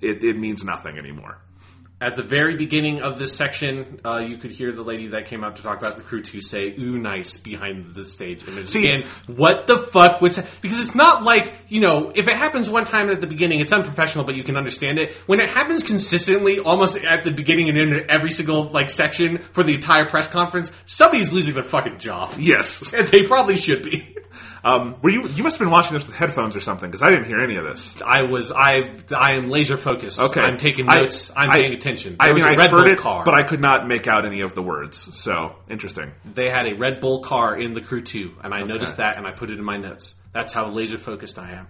It, 0.00 0.22
it 0.22 0.38
means 0.38 0.62
nothing 0.62 0.96
anymore. 0.96 1.38
At 1.98 2.14
the 2.14 2.22
very 2.22 2.56
beginning 2.58 3.00
of 3.00 3.18
this 3.18 3.34
section, 3.34 4.00
uh, 4.04 4.18
you 4.18 4.36
could 4.36 4.50
hear 4.50 4.70
the 4.70 4.82
lady 4.82 5.08
that 5.08 5.28
came 5.28 5.42
out 5.42 5.56
to 5.56 5.62
talk 5.62 5.78
about 5.78 5.96
the 5.96 6.02
crew 6.02 6.20
two 6.22 6.42
say 6.42 6.74
"ooh 6.78 6.98
nice" 6.98 7.38
behind 7.38 7.94
the 7.94 8.04
stage 8.04 8.46
image. 8.46 8.68
See- 8.68 8.86
and 8.92 9.04
what 9.34 9.66
the 9.66 9.78
fuck 9.78 10.20
was 10.20 10.36
because 10.60 10.78
it's 10.78 10.94
not 10.94 11.22
like 11.22 11.54
you 11.68 11.80
know 11.80 12.12
if 12.14 12.28
it 12.28 12.36
happens 12.36 12.68
one 12.68 12.84
time 12.84 13.08
at 13.08 13.22
the 13.22 13.26
beginning, 13.26 13.60
it's 13.60 13.72
unprofessional, 13.72 14.26
but 14.26 14.34
you 14.34 14.44
can 14.44 14.58
understand 14.58 14.98
it. 14.98 15.14
When 15.24 15.40
it 15.40 15.48
happens 15.48 15.82
consistently, 15.82 16.58
almost 16.58 16.98
at 16.98 17.24
the 17.24 17.30
beginning 17.30 17.70
and 17.70 17.78
in 17.78 18.10
every 18.10 18.30
single 18.30 18.64
like 18.64 18.90
section 18.90 19.38
for 19.52 19.64
the 19.64 19.72
entire 19.72 20.06
press 20.06 20.28
conference, 20.28 20.72
somebody's 20.84 21.32
losing 21.32 21.54
their 21.54 21.64
fucking 21.64 21.98
job, 21.98 22.34
Yes. 22.38 22.92
and 22.92 23.08
they 23.08 23.22
probably 23.22 23.56
should 23.56 23.82
be. 23.82 24.14
Um, 24.66 24.96
were 25.00 25.10
you? 25.10 25.28
You 25.28 25.44
must 25.44 25.56
have 25.56 25.60
been 25.60 25.70
watching 25.70 25.96
this 25.96 26.06
with 26.06 26.16
headphones 26.16 26.56
or 26.56 26.60
something 26.60 26.90
because 26.90 27.00
I 27.00 27.10
didn't 27.10 27.26
hear 27.26 27.38
any 27.38 27.54
of 27.54 27.64
this. 27.64 28.02
I 28.04 28.22
was 28.22 28.50
I 28.50 28.98
I 29.14 29.36
am 29.36 29.46
laser 29.46 29.76
focused. 29.76 30.18
Okay. 30.18 30.40
I'm 30.40 30.56
taking 30.56 30.86
notes. 30.86 31.30
I, 31.36 31.44
am 31.44 31.50
paying 31.50 31.72
attention. 31.72 32.16
I 32.18 32.32
mean, 32.32 32.44
I 32.44 32.56
Red 32.56 32.70
heard 32.70 32.84
Bull 32.84 32.92
it, 32.92 32.98
car. 32.98 33.24
but 33.24 33.34
I 33.34 33.44
could 33.44 33.60
not 33.60 33.86
make 33.86 34.08
out 34.08 34.26
any 34.26 34.40
of 34.40 34.54
the 34.56 34.62
words. 34.62 35.16
So 35.16 35.54
interesting. 35.70 36.12
they 36.24 36.50
had 36.50 36.66
a 36.66 36.74
Red 36.74 37.00
Bull 37.00 37.22
car 37.22 37.56
in 37.56 37.74
the 37.74 37.80
crew 37.80 38.02
too, 38.02 38.34
and 38.42 38.52
I 38.52 38.62
noticed 38.62 38.96
that 38.96 39.18
and 39.18 39.26
I 39.26 39.30
put 39.30 39.50
it 39.50 39.58
in 39.58 39.64
my 39.64 39.76
notes. 39.76 40.16
That's 40.32 40.52
how 40.52 40.68
laser 40.68 40.98
focused 40.98 41.38
I 41.38 41.52
am. 41.52 41.68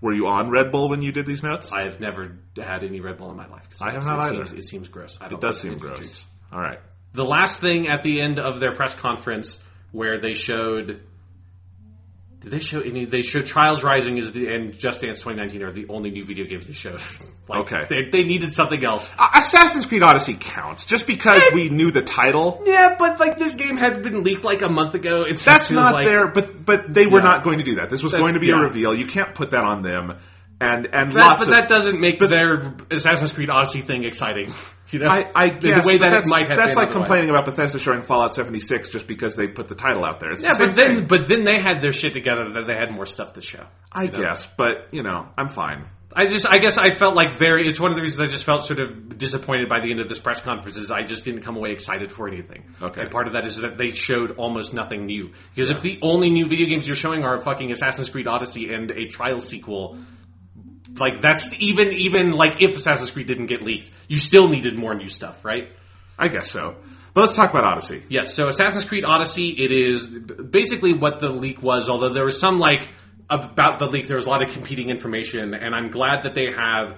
Were 0.00 0.12
you 0.12 0.26
on 0.26 0.50
Red 0.50 0.72
Bull 0.72 0.88
when 0.88 1.00
you 1.00 1.12
did 1.12 1.26
these 1.26 1.44
notes? 1.44 1.70
I 1.70 1.82
have 1.82 2.00
never 2.00 2.38
had 2.56 2.82
any 2.82 3.00
Red 3.00 3.18
Bull 3.18 3.30
in 3.30 3.36
my 3.36 3.46
life. 3.46 3.68
I 3.80 3.92
have 3.92 4.02
it 4.02 4.06
not 4.06 4.24
seems, 4.24 4.50
either. 4.50 4.58
It 4.58 4.66
seems 4.66 4.88
gross. 4.88 5.16
It 5.30 5.40
does 5.40 5.60
seem 5.60 5.78
gross. 5.78 6.26
All 6.52 6.60
right. 6.60 6.80
The 7.12 7.24
last 7.24 7.60
thing 7.60 7.86
at 7.86 8.02
the 8.02 8.20
end 8.20 8.40
of 8.40 8.58
their 8.58 8.74
press 8.74 8.96
conference 8.96 9.62
where 9.92 10.20
they 10.20 10.34
showed. 10.34 11.02
Did 12.42 12.50
they 12.52 12.58
show 12.58 12.80
any? 12.80 13.04
They 13.04 13.22
showed 13.22 13.46
Trials 13.46 13.82
Rising 13.82 14.18
is 14.18 14.32
the 14.32 14.48
and 14.52 14.76
Just 14.76 15.00
Dance 15.00 15.20
2019 15.20 15.62
are 15.62 15.72
the 15.72 15.86
only 15.88 16.10
new 16.10 16.24
video 16.24 16.44
games 16.44 16.66
they 16.66 16.72
showed. 16.72 17.00
like, 17.48 17.60
Okay. 17.72 17.86
they, 17.88 18.10
they 18.10 18.24
needed 18.24 18.52
something 18.52 18.84
else. 18.84 19.10
Uh, 19.18 19.28
Assassin's 19.36 19.86
Creed 19.86 20.02
Odyssey 20.02 20.36
counts 20.38 20.84
just 20.84 21.06
because 21.06 21.42
we 21.54 21.68
knew 21.68 21.90
the 21.90 22.02
title. 22.02 22.62
Yeah, 22.66 22.96
but 22.98 23.20
like 23.20 23.38
this 23.38 23.54
game 23.54 23.76
had 23.76 24.02
been 24.02 24.24
leaked 24.24 24.44
like 24.44 24.62
a 24.62 24.68
month 24.68 24.94
ago. 24.94 25.22
It 25.22 25.32
just 25.32 25.44
That's 25.44 25.70
not 25.70 25.94
like, 25.94 26.06
there, 26.06 26.28
but 26.28 26.64
but 26.64 26.92
they 26.92 27.06
were 27.06 27.18
Yeah. 27.18 27.24
not 27.24 27.44
going 27.44 27.58
to 27.58 27.64
do 27.64 27.76
that. 27.76 27.90
This 27.90 28.02
was 28.02 28.12
That's- 28.12 28.22
going 28.22 28.34
to 28.34 28.40
be 28.40 28.48
yeah. 28.48 28.58
a 28.60 28.62
reveal. 28.64 28.92
You 28.94 29.06
can't 29.06 29.34
put 29.34 29.52
that 29.52 29.62
on 29.64 29.82
them. 29.82 30.16
And 30.60 30.86
and 30.92 31.10
That, 31.12 31.16
lots 31.16 31.38
but 31.40 31.48
of 31.48 31.54
that 31.54 31.68
doesn't 31.68 32.00
make 32.00 32.20
their 32.20 32.74
Assassin's 32.90 33.32
Creed 33.32 33.50
Odyssey 33.50 33.80
thing 33.80 34.04
exciting. 34.04 34.52
You 34.92 35.00
know, 35.00 35.08
I, 35.08 35.30
I 35.34 35.48
The- 35.50 35.68
guess 35.68 35.82
the 35.84 35.88
way 35.88 35.98
that 35.98 36.10
that's, 36.10 36.28
it 36.28 36.30
might 36.30 36.48
have 36.48 36.56
that's 36.58 36.76
like 36.76 36.88
otherwise. 36.88 36.92
complaining 37.06 37.30
about 37.30 37.44
Bethesda 37.46 37.78
showing 37.78 38.02
Fallout 38.02 38.34
76 38.34 38.90
just 38.90 39.06
because 39.06 39.34
they 39.34 39.46
put 39.46 39.68
the 39.68 39.74
title 39.74 40.04
out 40.04 40.20
there. 40.20 40.32
It's 40.32 40.42
Yeah, 40.42 40.54
the 40.54 40.66
but 40.66 40.76
then 40.76 40.94
thing. 40.96 41.06
but 41.06 41.28
then 41.28 41.44
they 41.44 41.60
had 41.60 41.80
their 41.80 41.92
shit 41.92 42.12
together 42.12 42.48
that 42.52 42.66
they 42.66 42.74
had 42.74 42.90
more 42.92 43.06
stuff 43.06 43.32
to 43.34 43.40
show. 43.40 43.64
I 43.90 44.06
guess, 44.06 44.46
but 44.56 44.88
you 44.92 45.02
know, 45.02 45.28
I'm 45.38 45.48
fine. 45.48 45.86
I 46.14 46.26
just, 46.26 46.44
I 46.46 46.58
guess, 46.58 46.76
I 46.76 46.92
felt 46.92 47.14
like 47.14 47.38
very. 47.38 47.66
It's 47.66 47.80
one 47.80 47.90
of 47.90 47.96
the 47.96 48.02
reasons 48.02 48.20
I 48.20 48.30
just 48.30 48.44
felt 48.44 48.66
sort 48.66 48.80
of 48.80 49.16
disappointed 49.16 49.70
by 49.70 49.80
the 49.80 49.90
end 49.90 49.98
of 50.00 50.10
this 50.10 50.18
press 50.18 50.42
conference. 50.42 50.76
Is 50.76 50.90
I 50.90 51.04
just 51.04 51.24
didn't 51.24 51.40
come 51.40 51.56
away 51.56 51.72
excited 51.72 52.12
for 52.12 52.28
anything. 52.28 52.64
Okay. 52.82 53.00
and 53.00 53.10
part 53.10 53.28
of 53.28 53.32
that 53.32 53.46
is 53.46 53.56
that 53.62 53.78
they 53.78 53.92
showed 53.92 54.32
almost 54.32 54.74
nothing 54.74 55.06
new. 55.06 55.30
Because 55.54 55.70
if 55.70 55.80
the 55.80 55.98
only 56.02 56.28
new 56.28 56.46
video 56.46 56.66
games 56.66 56.86
you're 56.86 56.96
showing 56.96 57.24
are 57.24 57.40
fucking 57.40 57.72
Assassin's 57.72 58.10
Creed 58.10 58.26
Odyssey 58.26 58.74
and 58.74 58.90
a 58.90 59.06
trial 59.06 59.40
sequel, 59.40 59.96
like 60.98 61.20
that's 61.20 61.52
even 61.58 61.92
even 61.92 62.32
like 62.32 62.56
if 62.60 62.76
Assassin's 62.76 63.10
Creed 63.10 63.26
didn't 63.26 63.46
get 63.46 63.62
leaked, 63.62 63.90
you 64.08 64.16
still 64.16 64.48
needed 64.48 64.76
more 64.76 64.94
new 64.94 65.08
stuff, 65.08 65.44
right? 65.44 65.68
I 66.18 66.28
guess 66.28 66.50
so. 66.50 66.76
But 67.14 67.22
let's 67.22 67.34
talk 67.34 67.50
about 67.50 67.64
Odyssey. 67.64 68.02
Yes, 68.08 68.32
so 68.32 68.48
Assassin's 68.48 68.84
Creed 68.84 69.04
Odyssey, 69.04 69.50
it 69.50 69.70
is 69.70 70.06
basically 70.06 70.94
what 70.94 71.20
the 71.20 71.28
leak 71.28 71.62
was, 71.62 71.88
although 71.88 72.08
there 72.08 72.24
was 72.24 72.40
some, 72.40 72.58
like, 72.58 72.88
about 73.28 73.78
the 73.78 73.86
leak, 73.86 74.08
there 74.08 74.16
was 74.16 74.24
a 74.24 74.30
lot 74.30 74.42
of 74.42 74.50
competing 74.52 74.88
information, 74.88 75.52
and 75.52 75.74
I'm 75.74 75.90
glad 75.90 76.22
that 76.22 76.34
they 76.34 76.50
have, 76.50 76.96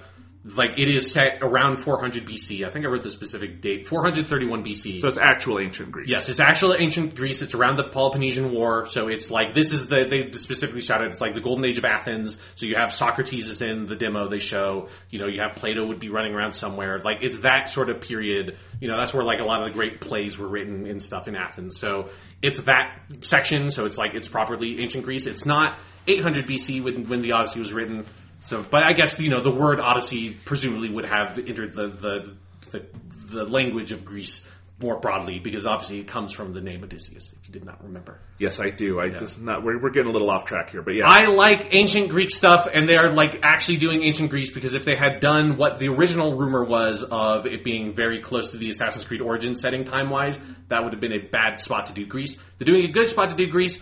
like, 0.53 0.77
it 0.77 0.87
is 0.87 1.11
set 1.11 1.39
around 1.41 1.77
400 1.77 2.23
BC. 2.23 2.65
I 2.65 2.69
think 2.69 2.85
I 2.85 2.87
wrote 2.87 3.01
the 3.01 3.09
specific 3.09 3.61
date, 3.61 3.87
431 3.87 4.63
BC. 4.63 5.01
So 5.01 5.07
it's 5.07 5.17
actual 5.17 5.59
ancient 5.59 5.91
Greece. 5.91 6.07
Yes, 6.07 6.29
it's 6.29 6.39
actually 6.39 6.83
ancient 6.83 7.15
Greece. 7.15 7.41
It's 7.41 7.55
around 7.55 7.77
the 7.77 7.85
Peloponnesian 7.85 8.51
War, 8.51 8.87
so 8.87 9.07
it's 9.07 9.31
like 9.31 9.55
this 9.55 9.71
is 9.71 9.87
the 9.87 10.05
they 10.05 10.31
specifically 10.37 10.81
shouted. 10.81 11.11
It's 11.11 11.19
like 11.19 11.33
the 11.33 11.41
golden 11.41 11.65
age 11.65 11.79
of 11.79 11.85
Athens. 11.85 12.37
So 12.53 12.67
you 12.67 12.75
have 12.75 12.93
Socrates 12.93 13.47
is 13.47 13.63
in 13.63 13.87
the 13.87 13.95
demo 13.95 14.27
they 14.29 14.37
show. 14.37 14.89
You 15.09 15.17
know, 15.17 15.25
you 15.25 15.41
have 15.41 15.55
Plato 15.55 15.87
would 15.87 15.99
be 15.99 16.09
running 16.09 16.35
around 16.35 16.53
somewhere. 16.53 16.99
Like 16.99 17.23
it's 17.23 17.39
that 17.39 17.67
sort 17.67 17.89
of 17.89 18.01
period. 18.01 18.55
You 18.79 18.87
know, 18.87 18.97
that's 18.97 19.15
where 19.15 19.23
like 19.23 19.39
a 19.39 19.45
lot 19.45 19.61
of 19.61 19.67
the 19.67 19.73
great 19.73 19.99
plays 19.99 20.37
were 20.37 20.47
written 20.47 20.85
and 20.85 21.01
stuff 21.01 21.27
in 21.27 21.35
Athens. 21.35 21.79
So 21.79 22.09
it's 22.43 22.61
that 22.63 22.99
section. 23.21 23.71
So 23.71 23.85
it's 23.85 23.97
like 23.97 24.13
it's 24.13 24.27
properly 24.27 24.79
ancient 24.79 25.05
Greece. 25.05 25.25
It's 25.25 25.47
not 25.47 25.75
800 26.07 26.45
BC 26.45 26.83
when 26.83 27.05
when 27.05 27.23
the 27.23 27.31
Odyssey 27.31 27.59
was 27.59 27.73
written. 27.73 28.05
So, 28.45 28.63
but 28.63 28.83
I 28.83 28.93
guess 28.93 29.19
you 29.19 29.29
know 29.29 29.41
the 29.41 29.51
word 29.51 29.79
Odyssey 29.79 30.31
presumably 30.31 30.89
would 30.89 31.05
have 31.05 31.37
entered 31.37 31.73
the 31.73 31.87
the 31.87 32.35
the, 32.71 32.85
the 33.31 33.45
language 33.45 33.91
of 33.91 34.05
Greece 34.05 34.45
more 34.81 34.99
broadly 34.99 35.39
because 35.39 35.65
obviously 35.65 35.99
it 35.99 36.07
comes 36.07 36.31
from 36.31 36.53
the 36.53 36.61
name 36.61 36.83
Odysseus. 36.83 37.31
If 37.31 37.47
you 37.47 37.53
did 37.53 37.65
not 37.65 37.83
remember, 37.83 38.19
Yes, 38.37 38.59
I 38.59 38.69
do. 38.69 38.99
I 38.99 39.09
just 39.09 39.41
not. 39.41 39.63
We're, 39.63 39.81
we're 39.81 39.91
getting 39.91 40.09
a 40.09 40.13
little 40.13 40.29
off 40.29 40.43
track 40.43 40.69
here, 40.69 40.81
but 40.81 40.93
yeah. 40.93 41.07
I 41.07 41.27
like 41.27 41.73
ancient 41.73 42.09
Greek 42.09 42.29
stuff, 42.29 42.67
and 42.71 42.87
they're 42.87 43.13
like 43.13 43.39
actually 43.43 43.77
doing 43.77 44.03
ancient 44.03 44.29
Greece 44.29 44.51
because 44.51 44.73
if 44.73 44.83
they 44.83 44.95
had 44.95 45.21
done 45.21 45.55
what 45.55 45.79
the 45.79 45.87
original 45.87 46.35
rumor 46.35 46.65
was 46.65 47.03
of 47.03 47.45
it 47.45 47.63
being 47.63 47.95
very 47.95 48.21
close 48.21 48.51
to 48.51 48.57
the 48.57 48.69
Assassin's 48.69 49.05
Creed 49.05 49.21
origin 49.21 49.55
setting 49.55 49.85
time 49.85 50.09
wise, 50.09 50.37
that 50.67 50.83
would 50.83 50.91
have 50.91 50.99
been 50.99 51.13
a 51.13 51.19
bad 51.19 51.61
spot 51.61 51.85
to 51.85 51.93
do 51.93 52.05
Greece. 52.05 52.37
They're 52.57 52.65
doing 52.65 52.83
a 52.83 52.91
good 52.91 53.07
spot 53.07 53.29
to 53.29 53.35
do 53.37 53.47
Greece. 53.47 53.81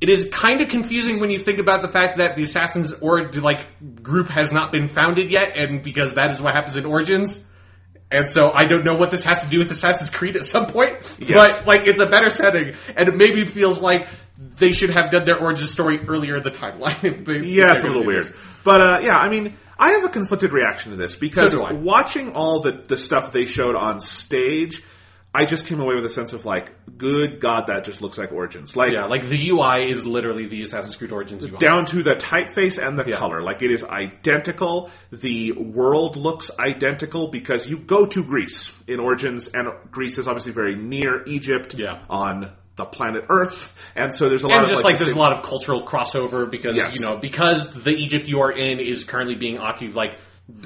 It 0.00 0.08
is 0.08 0.28
kind 0.30 0.60
of 0.60 0.68
confusing 0.68 1.20
when 1.20 1.30
you 1.30 1.38
think 1.38 1.58
about 1.58 1.82
the 1.82 1.88
fact 1.88 2.18
that 2.18 2.36
the 2.36 2.42
Assassin's 2.42 2.92
or 2.94 3.30
like 3.32 4.02
group 4.02 4.28
has 4.28 4.52
not 4.52 4.70
been 4.72 4.88
founded 4.88 5.30
yet, 5.30 5.56
and 5.56 5.82
because 5.82 6.14
that 6.14 6.30
is 6.30 6.40
what 6.40 6.52
happens 6.54 6.76
in 6.76 6.84
Origins. 6.84 7.42
And 8.10 8.28
so 8.28 8.50
I 8.52 8.64
don't 8.64 8.84
know 8.84 8.96
what 8.96 9.10
this 9.10 9.24
has 9.24 9.42
to 9.44 9.48
do 9.48 9.58
with 9.58 9.70
Assassin's 9.70 10.10
Creed 10.10 10.36
at 10.36 10.44
some 10.44 10.66
point, 10.66 10.98
Yes. 11.18 11.60
but 11.60 11.66
like 11.66 11.86
it's 11.86 12.00
a 12.00 12.06
better 12.06 12.30
setting, 12.30 12.74
and 12.96 13.08
it 13.08 13.16
maybe 13.16 13.46
feels 13.46 13.80
like 13.80 14.06
they 14.36 14.72
should 14.72 14.90
have 14.90 15.10
done 15.10 15.24
their 15.24 15.38
origin 15.38 15.66
story 15.66 16.00
earlier 16.06 16.36
in 16.36 16.42
the 16.42 16.50
timeline. 16.50 17.24
They, 17.26 17.38
Yeah, 17.48 17.74
it's 17.74 17.84
a 17.84 17.86
little 17.86 18.04
weird. 18.04 18.32
But 18.62 18.80
uh, 18.80 19.00
yeah, 19.02 19.18
I 19.18 19.28
mean, 19.28 19.56
I 19.78 19.92
have 19.92 20.04
a 20.04 20.08
conflicted 20.08 20.52
reaction 20.52 20.90
to 20.90 20.96
this 20.96 21.16
because 21.16 21.52
So 21.52 21.72
watching 21.74 22.32
all 22.32 22.60
the 22.60 22.72
the 22.72 22.96
stuff 22.96 23.32
they 23.32 23.46
showed 23.46 23.74
on 23.74 24.00
stage, 24.00 24.82
I 25.36 25.44
just 25.44 25.66
came 25.66 25.80
away 25.80 25.96
with 25.96 26.04
a 26.04 26.10
sense 26.10 26.32
of 26.32 26.44
like, 26.44 26.72
good 26.96 27.40
God, 27.40 27.66
that 27.66 27.82
just 27.84 28.00
looks 28.00 28.16
like 28.18 28.30
Origins. 28.32 28.76
Like 28.76 28.92
Yeah, 28.92 29.06
like 29.06 29.28
the 29.28 29.50
UI 29.50 29.90
is 29.90 30.06
literally 30.06 30.46
the 30.46 30.62
Assassin's 30.62 30.94
Creed 30.94 31.10
Origins 31.10 31.44
UI. 31.44 31.58
down 31.58 31.86
to 31.86 32.04
the 32.04 32.14
typeface 32.14 32.80
and 32.80 32.96
the 32.98 33.04
Yeah. 33.10 33.16
color. 33.16 33.42
Like 33.42 33.60
it 33.60 33.72
is 33.72 33.82
identical. 33.82 34.90
The 35.10 35.52
world 35.52 36.16
looks 36.16 36.50
identical 36.58 37.28
because 37.28 37.68
you 37.68 37.78
go 37.78 38.06
to 38.06 38.22
Greece 38.22 38.70
in 38.86 39.00
Origins, 39.00 39.48
and 39.48 39.68
Greece 39.90 40.18
is 40.18 40.28
obviously 40.28 40.52
very 40.52 40.76
near 40.76 41.24
Egypt 41.26 41.74
Yeah. 41.76 41.98
on 42.08 42.52
the 42.76 42.84
planet 42.84 43.24
Earth, 43.28 43.72
and 43.94 44.12
so 44.12 44.28
there's 44.28 44.42
a 44.42 44.48
lot 44.48 44.56
and 44.56 44.64
of 44.64 44.70
just 44.70 44.82
like, 44.84 44.96
the 44.98 45.04
there's 45.04 45.12
same- 45.14 45.20
a 45.20 45.22
lot 45.22 45.32
of 45.32 45.44
cultural 45.44 45.82
crossover 45.82 46.50
because 46.50 46.74
Yes. 46.74 46.94
you 46.96 47.00
know 47.02 47.16
because 47.16 47.82
the 47.84 47.90
Egypt 47.92 48.26
you 48.28 48.40
are 48.40 48.50
in 48.50 48.80
is 48.80 49.04
currently 49.04 49.36
being 49.36 49.58
occupied 49.60 49.94
like 49.96 50.18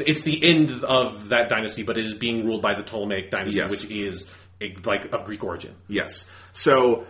it's 0.05 0.23
the 0.23 0.43
end 0.43 0.83
of 0.85 1.29
that 1.29 1.49
dynasty, 1.49 1.83
but 1.85 1.97
it 1.99 2.05
is 2.05 2.13
being 2.15 2.45
ruled 2.47 2.61
by 2.63 2.75
the 2.75 2.83
Ptolemaic 2.83 3.31
dynasty, 3.31 3.59
Yes. 3.61 3.71
which 3.71 3.85
is 3.91 4.29
like 4.85 5.13
of 5.13 5.25
Greek 5.25 5.45
origin. 5.45 5.75
Yes. 5.89 6.25
So 6.53 7.05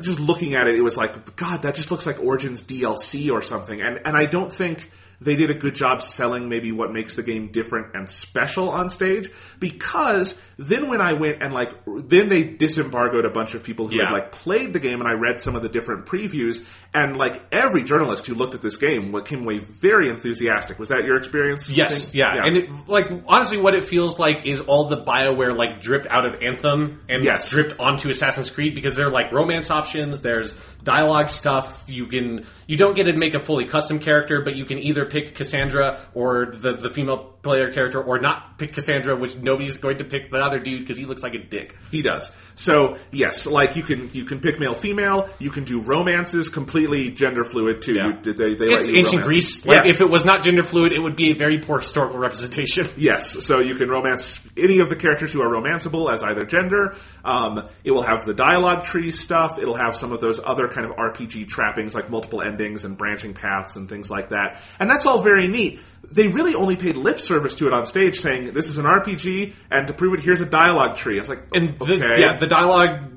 just 0.00 0.20
looking 0.20 0.54
at 0.54 0.66
it, 0.66 0.76
it 0.76 0.82
was 0.82 0.96
like, 0.96 1.36
God, 1.36 1.62
that 1.62 1.74
just 1.74 1.90
looks 1.90 2.06
like 2.06 2.20
Origins 2.20 2.62
DLC 2.62 3.30
or 3.30 3.42
something. 3.42 3.80
And 3.80 4.00
and 4.04 4.16
I 4.16 4.26
don't 4.26 4.52
think 4.52 4.90
they 5.20 5.36
did 5.36 5.50
a 5.50 5.54
good 5.54 5.74
job 5.74 6.02
selling 6.02 6.48
maybe 6.48 6.72
what 6.72 6.92
makes 6.92 7.16
the 7.16 7.22
game 7.22 7.50
different 7.50 7.94
and 7.94 8.08
special 8.08 8.68
on 8.70 8.90
stage 8.90 9.30
because 9.58 10.36
then 10.56 10.88
when 10.88 11.00
I 11.00 11.12
went 11.14 11.42
and 11.42 11.52
like 11.52 11.72
then 11.86 12.28
they 12.28 12.42
disembargoed 12.42 13.24
a 13.24 13.30
bunch 13.30 13.54
of 13.54 13.62
people 13.64 13.88
who 13.88 13.96
Yeah. 13.96 14.04
had 14.06 14.12
like 14.12 14.32
played 14.32 14.72
the 14.72 14.78
game 14.80 15.00
and 15.00 15.08
I 15.08 15.12
read 15.12 15.40
some 15.40 15.56
of 15.56 15.62
the 15.62 15.68
different 15.68 16.06
previews 16.06 16.64
and 16.92 17.16
like 17.16 17.42
every 17.52 17.82
journalist 17.82 18.26
who 18.26 18.34
looked 18.34 18.54
at 18.54 18.62
this 18.62 18.76
game 18.76 19.12
what 19.12 19.26
came 19.26 19.42
away 19.42 19.58
very 19.58 20.08
enthusiastic. 20.08 20.78
Was 20.78 20.88
that 20.90 21.04
your 21.04 21.16
experience? 21.16 21.70
Yes, 21.70 22.04
think? 22.06 22.14
yeah. 22.16 22.44
and 22.44 22.56
it, 22.56 22.88
like 22.88 23.06
honestly, 23.26 23.58
what 23.58 23.74
it 23.74 23.84
feels 23.84 24.18
like 24.18 24.46
is 24.46 24.60
all 24.60 24.88
the 24.88 24.96
Bioware 25.02 25.56
like 25.56 25.80
dripped 25.80 26.06
out 26.06 26.24
of 26.26 26.40
Anthem 26.42 27.00
and 27.08 27.24
Yes. 27.24 27.50
dripped 27.50 27.78
onto 27.80 28.08
Assassin's 28.10 28.50
Creed 28.50 28.74
because 28.74 28.94
there 28.96 29.06
are 29.06 29.10
like 29.12 29.32
romance 29.32 29.70
options. 29.70 30.20
There's 30.20 30.54
dialogue 30.82 31.30
stuff. 31.30 31.84
You 31.88 32.06
can 32.06 32.46
you 32.66 32.76
don't 32.76 32.94
get 32.94 33.04
to 33.04 33.12
make 33.12 33.34
a 33.34 33.40
fully 33.44 33.66
custom 33.66 33.98
character, 33.98 34.40
but 34.44 34.56
you 34.56 34.64
can 34.64 34.78
either 34.78 35.04
pick 35.04 35.36
Kassandra 35.36 35.98
or 36.14 36.52
the 36.56 36.72
the 36.72 36.90
female 36.90 37.33
player 37.44 37.70
character, 37.70 38.02
or 38.02 38.18
not 38.18 38.58
pick 38.58 38.72
Kassandra, 38.72 39.18
which 39.18 39.36
nobody's 39.36 39.76
going 39.76 39.98
to 39.98 40.04
pick 40.04 40.30
the 40.30 40.38
other 40.38 40.58
dude 40.58 40.80
because 40.80 40.96
he 40.96 41.04
looks 41.04 41.22
like 41.22 41.34
a 41.34 41.38
dick. 41.38 41.76
He 41.90 42.02
does. 42.02 42.32
So 42.54 42.96
yes, 43.12 43.46
like 43.46 43.76
you 43.76 43.82
can 43.82 44.10
you 44.12 44.24
can 44.24 44.40
pick 44.40 44.58
male 44.58 44.74
female. 44.74 45.28
You 45.38 45.50
can 45.50 45.64
do 45.64 45.80
romances 45.80 46.48
completely 46.48 47.10
gender 47.10 47.44
fluid 47.44 47.82
too. 47.82 47.94
Yeah. 47.94 48.20
You, 48.24 48.32
they, 48.32 48.54
they 48.54 48.72
It's 48.72 48.86
ancient 48.86 49.06
romance. 49.06 49.24
Greece. 49.24 49.66
Like 49.66 49.86
if 49.86 50.00
it 50.00 50.10
was 50.10 50.24
not 50.24 50.42
gender 50.42 50.62
fluid, 50.62 50.92
it 50.92 51.00
would 51.00 51.16
be 51.16 51.30
a 51.30 51.34
very 51.34 51.58
poor 51.58 51.78
historical 51.78 52.18
representation. 52.18 52.88
Yes, 53.04 53.44
so 53.44 53.60
you 53.60 53.74
can 53.74 53.90
romance 53.90 54.40
any 54.56 54.78
of 54.78 54.88
the 54.88 54.96
characters 54.96 55.32
who 55.32 55.42
are 55.42 55.48
romanceable 55.48 56.10
as 56.12 56.22
either 56.22 56.44
gender. 56.44 56.96
Um, 57.24 57.68
it 57.82 57.90
will 57.90 58.02
have 58.02 58.24
the 58.24 58.32
dialogue 58.32 58.84
tree 58.84 59.10
stuff. 59.10 59.58
It'll 59.58 59.74
have 59.74 59.94
some 59.94 60.12
of 60.12 60.20
those 60.20 60.40
other 60.42 60.68
kind 60.68 60.86
of 60.86 60.96
RPG 60.96 61.48
trappings 61.48 61.94
like 61.94 62.08
multiple 62.08 62.40
endings 62.40 62.84
and 62.84 62.96
branching 62.96 63.34
paths 63.34 63.76
and 63.76 63.88
things 63.88 64.10
like 64.10 64.30
that. 64.30 64.60
And 64.78 64.88
that's 64.88 65.06
all 65.06 65.22
very 65.22 65.48
neat. 65.48 65.80
They 66.14 66.28
really 66.28 66.54
only 66.54 66.76
paid 66.76 66.96
lip 66.96 67.18
service 67.18 67.56
to 67.56 67.66
it 67.66 67.72
on 67.72 67.86
stage, 67.86 68.20
saying 68.20 68.52
this 68.52 68.68
is 68.68 68.78
an 68.78 68.84
RPG, 68.84 69.52
and 69.70 69.88
to 69.88 69.92
prove 69.92 70.14
it, 70.14 70.20
here's 70.20 70.40
a 70.40 70.46
dialogue 70.46 70.96
tree. 70.96 71.18
It's 71.18 71.28
like, 71.28 71.42
And 71.52 71.76
the, 71.78 72.16
yeah, 72.18 72.36
the 72.38 72.46
dialogue, 72.46 73.13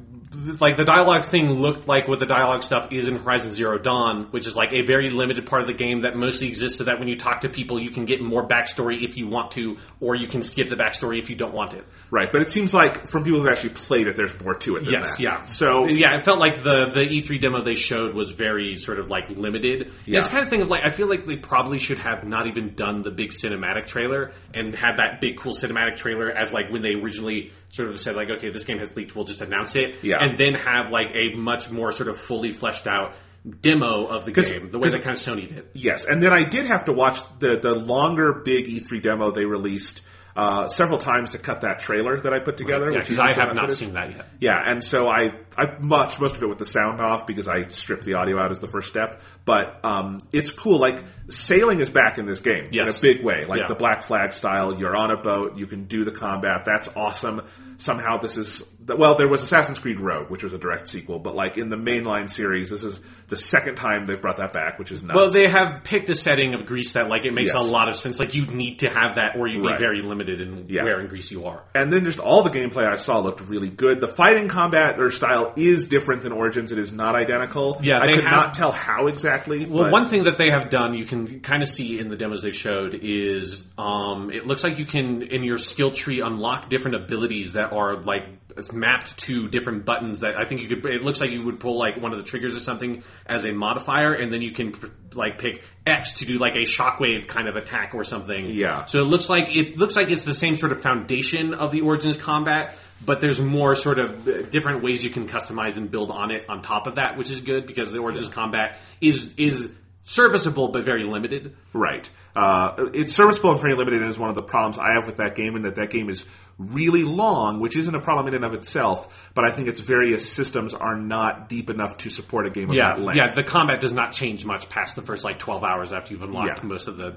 like 0.59 0.75
the 0.75 0.83
dialogue 0.83 1.23
thing 1.23 1.49
looked 1.51 1.87
like 1.87 2.07
what 2.07 2.19
the 2.19 2.25
dialogue 2.25 2.61
stuff 2.61 2.91
is 2.91 3.07
in 3.07 3.17
Horizon 3.17 3.51
Zero 3.51 3.77
Dawn, 3.77 4.27
which 4.31 4.45
is 4.45 4.55
like 4.55 4.73
a 4.73 4.81
very 4.85 5.09
limited 5.09 5.45
part 5.45 5.61
of 5.61 5.67
the 5.67 5.73
game 5.73 6.01
that 6.01 6.15
mostly 6.17 6.47
exists 6.49 6.77
so 6.77 6.83
that 6.83 6.99
when 6.99 7.07
you 7.07 7.15
talk 7.15 7.41
to 7.41 7.49
people, 7.49 7.81
you 7.81 7.91
can 7.91 8.03
get 8.05 8.21
more 8.21 8.45
backstory 8.45 9.03
if 9.03 9.15
you 9.15 9.27
want 9.27 9.51
to, 9.51 9.77
or 10.01 10.15
you 10.15 10.27
can 10.27 10.41
skip 10.43 10.67
the 10.69 10.75
backstory 10.75 11.19
if 11.21 11.29
you 11.29 11.35
don't 11.37 11.53
want 11.53 11.73
it. 11.73 11.85
right. 12.11 12.29
But 12.31 12.41
it 12.41 12.49
seems 12.49 12.73
like 12.73 13.07
from 13.07 13.23
people 13.23 13.39
who've 13.39 13.49
actually 13.49 13.69
played 13.69 14.07
it, 14.07 14.15
there's 14.17 14.37
more 14.41 14.53
to 14.55 14.75
it 14.75 14.83
than 14.83 14.93
Yes, 14.93 15.17
that. 15.17 15.23
yeah. 15.23 15.45
So 15.45 15.87
yeah, 15.87 16.15
it 16.17 16.25
felt 16.25 16.39
like 16.39 16.61
the 16.61 16.85
the 16.87 17.05
E3 17.05 17.39
demo 17.39 17.63
they 17.63 17.75
showed 17.75 18.13
was 18.13 18.31
very 18.31 18.75
sort 18.75 18.99
of 18.99 19.09
like 19.09 19.29
limited. 19.29 19.91
Yeah. 20.05 20.19
It's 20.19 20.27
kind 20.27 20.43
of 20.43 20.49
thing 20.49 20.61
of 20.61 20.67
like 20.67 20.83
I 20.83 20.91
feel 20.91 21.07
like 21.07 21.25
they 21.25 21.37
probably 21.37 21.79
should 21.79 21.99
have 21.99 22.25
not 22.25 22.47
even 22.47 22.75
done 22.75 23.01
the 23.01 23.11
big 23.11 23.29
cinematic 23.31 23.85
trailer 23.85 24.33
and 24.53 24.75
had 24.75 24.97
that 24.97 25.21
big 25.21 25.37
cool 25.37 25.53
cinematic 25.53 25.95
trailer 25.95 26.29
as 26.29 26.51
like 26.51 26.69
when 26.69 26.81
they 26.81 26.93
originally 26.95 27.51
sort 27.72 27.89
of 27.89 27.99
said 27.99 28.15
like 28.15 28.30
okay 28.30 28.49
this 28.49 28.64
game 28.64 28.80
has 28.80 28.95
leaked 28.95 29.15
we'll 29.15 29.26
just 29.26 29.41
announce 29.41 29.76
it 29.76 29.95
Yeah. 30.02 30.18
and 30.23 30.38
then 30.38 30.53
have 30.56 30.89
like 30.91 31.07
a 31.14 31.35
much 31.35 31.69
more 31.69 31.91
sort 31.91 32.10
of 32.10 32.18
fully 32.18 32.52
fleshed 32.53 32.88
out 32.88 33.14
demo 33.61 34.07
of 34.07 34.26
the 34.26 34.31
game 34.31 34.69
the 34.72 34.80
way 34.80 34.89
that 34.89 35.03
kind 35.03 35.15
of 35.15 35.22
Sony 35.22 35.48
did. 35.48 35.68
Yes, 35.73 36.06
and 36.06 36.22
then 36.22 36.34
I 36.34 36.44
did 36.44 36.65
have 36.65 36.85
to 36.85 36.94
watch 36.94 37.19
the 37.39 37.57
the 37.60 37.73
longer 37.76 38.41
big 38.44 38.65
E3 38.68 39.02
demo 39.02 39.31
they 39.31 39.45
released 39.45 40.02
uh, 40.35 40.68
several 40.68 40.99
times 40.99 41.31
to 41.31 41.39
cut 41.39 41.61
that 41.61 41.80
trailer 41.80 42.19
that 42.22 42.31
I 42.34 42.39
put 42.39 42.57
together. 42.57 42.91
Yeah, 42.91 42.99
which 42.99 43.10
because 43.10 43.19
I 43.19 43.31
have 43.31 43.56
not 43.56 43.65
footage. 43.69 43.77
seen 43.77 43.94
that 43.94 44.11
yet. 44.15 44.26
Yeah, 44.39 44.61
and 44.64 44.84
so 44.84 45.07
I 45.07 45.31
I 45.57 45.76
watched 45.81 46.19
most 46.19 46.35
of 46.35 46.44
it 46.44 46.48
with 46.49 46.57
the 46.60 46.65
sound 46.65 46.99
off 47.02 47.26
because 47.26 47.48
I 47.48 47.69
stripped 47.69 48.03
the 48.03 48.15
audio 48.15 48.38
out 48.39 48.52
as 48.52 48.60
the 48.60 48.68
first 48.68 48.88
step. 48.89 49.22
But 49.45 49.84
um, 49.85 50.19
it's 50.34 50.52
cool. 50.52 50.77
Like 50.80 51.03
sailing 51.29 51.79
is 51.79 51.89
back 51.89 52.17
in 52.17 52.25
this 52.25 52.39
game 52.39 52.65
in 52.71 52.87
a 52.87 52.93
big 53.01 53.23
way, 53.23 53.45
like 53.45 53.59
Yeah. 53.61 53.67
the 53.67 53.75
Black 53.75 54.03
Flag 54.03 54.31
style. 54.33 54.77
You're 54.79 54.95
on 54.95 55.11
a 55.11 55.17
boat, 55.17 55.57
you 55.57 55.67
can 55.67 55.85
do 55.85 56.03
the 56.05 56.11
combat. 56.11 56.63
That's 56.65 56.89
awesome. 56.95 57.41
Somehow 57.79 58.17
this 58.17 58.37
is 58.37 58.63
well, 58.87 59.15
there 59.15 59.27
was 59.27 59.43
Assassin's 59.43 59.79
Creed 59.79 59.99
Rogue, 59.99 60.29
which 60.29 60.43
was 60.45 60.53
a 60.53 60.57
direct 60.57 60.87
sequel, 60.87 61.19
but 61.19 61.35
like 61.35 61.57
in 61.57 61.67
the 61.69 61.75
mainline 61.75 62.31
series, 62.31 62.69
this 62.69 62.85
is 62.85 63.01
the 63.27 63.35
second 63.35 63.75
time 63.75 64.05
they've 64.05 64.21
brought 64.21 64.37
that 64.37 64.53
back, 64.53 64.79
which 64.79 64.93
is 64.93 65.03
nuts. 65.03 65.17
Well, 65.17 65.29
they 65.29 65.49
have 65.49 65.83
picked 65.83 66.09
a 66.09 66.15
setting 66.15 66.53
of 66.53 66.65
Greece 66.65 66.93
that 66.93 67.09
like 67.09 67.25
it 67.25 67.33
makes 67.33 67.53
Yes. 67.53 67.61
a 67.67 67.69
lot 67.69 67.89
of 67.89 67.97
sense. 67.97 68.17
Like 68.17 68.33
you 68.33 68.47
need 68.47 68.79
to 68.79 68.89
have 68.89 69.15
that, 69.15 69.35
or 69.35 69.45
you'd 69.49 69.65
Right. 69.65 69.77
be 69.77 69.83
very 69.83 70.01
limited 70.01 70.39
in 70.39 70.67
Yeah. 70.69 70.85
where 70.85 71.01
in 71.01 71.07
Greece 71.07 71.29
you 71.31 71.43
are. 71.45 71.63
and 71.75 71.91
then 71.91 72.05
just 72.05 72.19
all 72.19 72.43
the 72.43 72.49
gameplay 72.49 72.87
I 72.87 72.95
saw 72.95 73.19
looked 73.19 73.41
really 73.49 73.69
good. 73.69 73.99
The 73.99 74.07
fighting 74.07 74.47
combat 74.47 74.97
or 74.99 75.11
style 75.11 75.51
is 75.57 75.83
different 75.85 76.21
than 76.21 76.31
Origins. 76.31 76.71
It 76.71 76.79
is 76.79 76.93
not 76.93 77.13
identical. 77.15 77.77
Yeah, 77.83 77.99
I 78.01 78.07
could 78.07 78.23
have- 78.23 78.31
not 78.31 78.53
tell 78.53 78.71
how 78.71 79.07
exactly. 79.07 79.65
Well, 79.65 79.83
but- 79.83 79.91
one 79.91 80.05
thing 80.07 80.23
that 80.23 80.37
they 80.37 80.49
have 80.49 80.69
done, 80.69 80.93
you 80.93 81.03
can 81.05 81.16
kind 81.41 81.64
of 81.64 81.69
see 81.69 81.99
in 81.99 82.10
the 82.10 82.15
demos 82.15 82.44
they 82.44 82.52
showed, 82.52 82.94
is 82.94 83.64
um, 83.77 84.30
it 84.31 84.45
looks 84.45 84.64
like 84.64 84.77
you 84.77 84.85
can 84.85 85.23
in 85.23 85.44
your 85.44 85.57
skill 85.57 85.91
tree 85.91 86.22
unlock 86.22 86.69
different 86.69 86.95
abilities 86.95 87.53
that 87.53 87.73
are 87.73 88.02
like 88.02 88.26
mapped 88.72 89.18
to 89.18 89.48
different 89.48 89.85
buttons. 89.85 90.22
That 90.22 90.38
I 90.38 90.45
think 90.45 90.61
you 90.61 90.68
could. 90.68 90.85
It 90.85 91.02
looks 91.02 91.19
like 91.19 91.31
you 91.31 91.44
would 91.45 91.60
pull 91.60 91.77
like 91.77 92.02
one 92.02 92.11
of 92.14 92.19
the 92.19 92.23
triggers 92.23 92.56
or 92.56 92.60
something 92.60 93.03
as 93.26 93.45
a 93.45 93.52
modifier, 93.52 94.14
and 94.14 94.31
then 94.31 94.41
you 94.41 94.52
can 94.52 94.73
like 95.14 95.39
pick 95.39 95.64
X 95.85 96.19
to 96.19 96.26
do 96.26 96.38
like 96.38 96.56
a 96.56 96.65
shockwave 96.65 97.27
kind 97.27 97.48
of 97.48 97.56
attack 97.56 97.94
or 97.94 98.03
something. 98.03 98.52
Yeah. 98.52 98.85
So 98.85 98.99
it 98.99 99.07
looks 99.07 99.30
like 99.30 99.49
it 99.49 99.77
looks 99.77 99.95
like 99.95 100.10
it's 100.10 100.26
the 100.26 100.34
same 100.34 100.56
sort 100.56 100.72
of 100.72 100.81
foundation 100.81 101.53
of 101.53 101.72
the 101.72 101.81
Origins 101.81 102.18
combat. 102.18 102.77
But 103.06 103.22
there's 103.22 103.39
more 103.39 103.76
sort 103.76 103.99
of 103.99 104.27
uh, 104.27 104.41
different 104.49 104.81
ways 104.81 105.03
you 105.03 105.11
can 105.11 105.27
customize 105.27 105.77
and 105.77 105.91
build 105.91 106.10
on 106.10 106.31
it 106.31 106.49
on 106.49 106.64
top 106.64 106.88
of 106.88 106.95
that, 106.95 107.15
which 107.15 107.30
is 107.30 107.41
good 107.41 107.68
because 107.68 107.91
the 107.91 107.99
Origins 107.99 108.27
combat 108.27 108.80
is 109.02 109.35
is 109.38 109.69
serviceable 110.07 110.69
but 110.69 110.85
very 110.85 111.03
limited. 111.03 111.55
Right. 111.73 112.09
Uh, 112.34 112.85
it's 112.93 113.13
serviceable 113.13 113.51
and 113.51 113.59
very 113.59 113.73
limited, 113.75 114.01
and 114.01 114.09
is 114.09 114.17
one 114.17 114.29
of 114.29 114.35
the 114.35 114.41
problems 114.43 114.77
I 114.77 114.93
have 114.93 115.05
with 115.05 115.17
that 115.17 115.35
game, 115.35 115.55
and 115.55 115.65
that 115.65 115.75
that 115.75 115.89
game 115.89 116.09
is 116.09 116.23
really 116.57 117.03
long, 117.03 117.59
which 117.59 117.75
isn't 117.75 117.93
a 117.93 117.99
problem 117.99 118.27
in 118.27 118.35
and 118.35 118.45
of 118.45 118.53
itself. 118.53 119.31
But 119.34 119.43
I 119.45 119.51
think 119.51 119.67
its 119.67 119.79
various 119.81 120.31
systems 120.31 120.73
are 120.73 120.95
not 120.95 121.49
deep 121.49 121.69
enough 121.69 121.97
to 121.99 122.09
support 122.09 122.45
a 122.47 122.49
game 122.49 122.69
of 122.69 122.75
Yeah, 122.75 122.93
that 122.95 123.01
length. 123.01 123.17
yeah. 123.17 123.27
The 123.27 123.43
combat 123.43 123.81
does 123.81 123.91
not 123.93 124.13
change 124.13 124.45
much 124.45 124.69
past 124.69 124.95
the 124.95 125.01
first 125.01 125.23
like 125.23 125.39
12 125.39 125.63
hours 125.63 125.91
after 125.91 126.13
you've 126.13 126.23
unlocked 126.23 126.59
Yeah. 126.59 126.67
most 126.67 126.88
of 126.88 126.97
the 126.97 127.15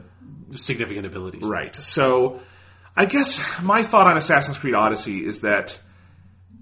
significant 0.55 1.07
abilities. 1.07 1.43
Right. 1.43 1.75
So, 1.77 2.41
I 2.97 3.05
guess 3.05 3.41
my 3.63 3.83
thought 3.85 4.07
on 4.09 4.17
Assassin's 4.17 4.59
Creed 4.59 4.75
Odyssey 4.75 5.25
is 5.25 5.43
that 5.43 5.79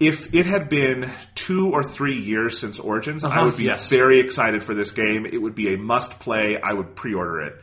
if 0.00 0.32
it 0.34 0.46
had 0.46 0.68
been 0.68 1.10
two 1.34 1.70
or 1.70 1.82
three 1.82 2.18
years 2.18 2.58
since 2.58 2.78
Origins, 2.78 3.24
I 3.24 3.28
Uh-huh, 3.30 3.44
would 3.46 3.56
be 3.56 3.64
yes. 3.64 3.88
very 3.90 4.20
excited 4.20 4.62
for 4.62 4.74
this 4.74 4.92
game. 4.92 5.26
It 5.26 5.38
would 5.42 5.54
be 5.54 5.74
a 5.74 5.78
must 5.78 6.18
play. 6.20 6.60
I 6.60 6.72
would 6.72 6.94
pre 6.94 7.14
order 7.14 7.40
it. 7.42 7.62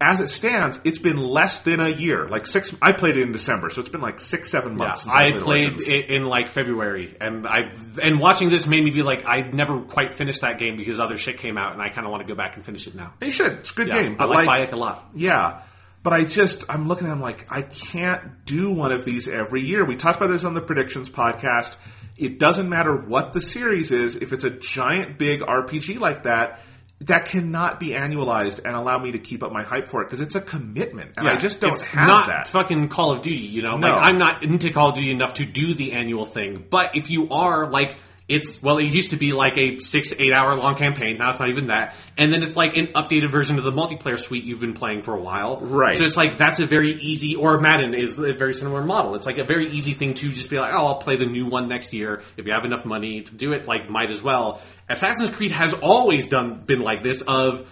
As 0.00 0.20
it 0.20 0.28
stands, 0.28 0.78
it's 0.84 0.98
been 0.98 1.16
less 1.16 1.58
than 1.58 1.80
a 1.80 1.88
year. 1.88 2.28
Like 2.28 2.46
six, 2.46 2.72
I 2.80 2.92
played 2.92 3.16
it 3.16 3.22
in 3.22 3.32
December, 3.32 3.68
so 3.68 3.80
it's 3.80 3.90
been 3.90 4.00
like 4.00 4.20
six, 4.20 4.48
seven 4.48 4.74
Yeah, 4.78 4.78
months. 4.86 5.02
since 5.02 5.12
I 5.12 5.30
played 5.30 5.42
played 5.42 5.64
Origins. 5.70 5.88
it 5.88 6.06
in 6.10 6.24
like 6.24 6.50
February, 6.50 7.16
and 7.20 7.44
I 7.48 7.72
and 8.00 8.20
watching 8.20 8.48
this 8.48 8.68
made 8.68 8.84
me 8.84 8.92
be 8.92 9.02
like, 9.02 9.26
I 9.26 9.40
never 9.52 9.80
quite 9.80 10.14
finished 10.14 10.42
that 10.42 10.58
game 10.60 10.76
because 10.76 11.00
other 11.00 11.16
shit 11.16 11.38
came 11.38 11.58
out, 11.58 11.72
and 11.72 11.82
I 11.82 11.88
kind 11.88 12.06
of 12.06 12.12
want 12.12 12.22
to 12.24 12.32
go 12.32 12.36
back 12.36 12.54
and 12.54 12.64
finish 12.64 12.86
it 12.86 12.94
now. 12.94 13.12
You 13.20 13.32
should. 13.32 13.50
It's 13.52 13.72
a 13.72 13.74
good 13.74 13.88
Yeah, 13.88 14.02
game. 14.02 14.16
I 14.20 14.24
like, 14.26 14.46
like, 14.46 14.68
Bayek 14.70 14.72
a 14.72 14.76
lot. 14.76 15.04
Yeah. 15.16 15.62
But 16.02 16.12
I 16.12 16.24
just, 16.24 16.64
I'm 16.68 16.88
looking 16.88 17.06
at 17.06 17.10
them 17.10 17.20
like, 17.20 17.46
I 17.50 17.62
can't 17.62 18.44
do 18.44 18.72
one 18.72 18.92
of 18.92 19.04
these 19.04 19.28
every 19.28 19.62
year. 19.62 19.84
We 19.84 19.96
talked 19.96 20.16
about 20.18 20.28
this 20.30 20.44
on 20.44 20.54
the 20.54 20.60
predictions 20.60 21.10
podcast. 21.10 21.76
It 22.16 22.38
doesn't 22.38 22.68
matter 22.68 22.96
what 22.96 23.32
the 23.32 23.40
series 23.40 23.90
is, 23.92 24.16
if 24.16 24.32
it's 24.32 24.44
a 24.44 24.50
giant 24.50 25.18
big 25.18 25.40
RPG 25.40 26.00
like 26.00 26.24
that, 26.24 26.60
that 27.02 27.26
cannot 27.26 27.78
be 27.78 27.90
annualized 27.90 28.60
and 28.64 28.74
allow 28.74 28.98
me 28.98 29.12
to 29.12 29.18
keep 29.18 29.44
up 29.44 29.52
my 29.52 29.62
hype 29.62 29.88
for 29.88 30.02
it 30.02 30.06
because 30.06 30.20
it's 30.20 30.34
a 30.34 30.40
commitment. 30.40 31.12
And 31.16 31.28
I 31.28 31.36
just 31.36 31.60
don't 31.60 31.74
it's 31.74 31.84
have 31.84 32.08
not 32.08 32.26
that. 32.26 32.48
fucking 32.48 32.88
Call 32.88 33.12
of 33.12 33.22
Duty, 33.22 33.38
you 33.38 33.62
know. 33.62 33.76
No. 33.76 33.88
Like 33.88 34.02
I'm 34.02 34.18
not 34.18 34.42
into 34.42 34.70
Call 34.70 34.88
of 34.88 34.94
Duty 34.96 35.12
enough 35.12 35.34
to 35.34 35.46
do 35.46 35.74
the 35.74 35.92
annual 35.92 36.26
thing. 36.26 36.66
But 36.68 36.96
if 36.96 37.08
you 37.08 37.28
are, 37.30 37.70
like, 37.70 37.96
it's 38.28 38.62
well, 38.62 38.76
it 38.78 38.84
used 38.84 39.10
to 39.10 39.16
be 39.16 39.32
like 39.32 39.56
a 39.56 39.78
six, 39.78 40.12
eight 40.18 40.32
hour 40.32 40.54
long 40.54 40.76
campaign. 40.76 41.16
Now 41.18 41.30
it's 41.30 41.40
not 41.40 41.48
even 41.48 41.68
that. 41.68 41.96
And 42.18 42.32
then 42.32 42.42
it's 42.42 42.56
like 42.56 42.76
an 42.76 42.88
updated 42.94 43.32
version 43.32 43.58
of 43.58 43.64
the 43.64 43.72
multiplayer 43.72 44.18
suite 44.18 44.44
you've 44.44 44.60
been 44.60 44.74
playing 44.74 45.02
for 45.02 45.14
a 45.14 45.20
while. 45.20 45.60
Right. 45.60 45.96
So 45.96 46.04
it's 46.04 46.16
like 46.16 46.36
that's 46.36 46.60
a 46.60 46.66
very 46.66 46.92
easy. 47.00 47.36
Or 47.36 47.58
Madden 47.58 47.94
is 47.94 48.18
a 48.18 48.34
very 48.34 48.52
similar 48.52 48.84
model. 48.84 49.14
It's 49.14 49.24
like 49.24 49.38
a 49.38 49.44
very 49.44 49.72
easy 49.72 49.94
thing 49.94 50.14
to 50.14 50.28
just 50.28 50.50
be 50.50 50.58
like, 50.58 50.74
oh, 50.74 50.86
I'll 50.86 50.98
play 50.98 51.16
the 51.16 51.26
new 51.26 51.46
one 51.46 51.68
next 51.68 51.94
year 51.94 52.22
if 52.36 52.46
you 52.46 52.52
have 52.52 52.66
enough 52.66 52.84
money 52.84 53.22
to 53.22 53.34
do 53.34 53.52
it. 53.52 53.66
Like, 53.66 53.88
might 53.88 54.10
as 54.10 54.22
well. 54.22 54.60
Assassin's 54.88 55.30
Creed 55.30 55.52
has 55.52 55.72
always 55.72 56.26
done 56.26 56.60
been 56.66 56.80
like 56.80 57.02
this. 57.02 57.22
Of 57.22 57.66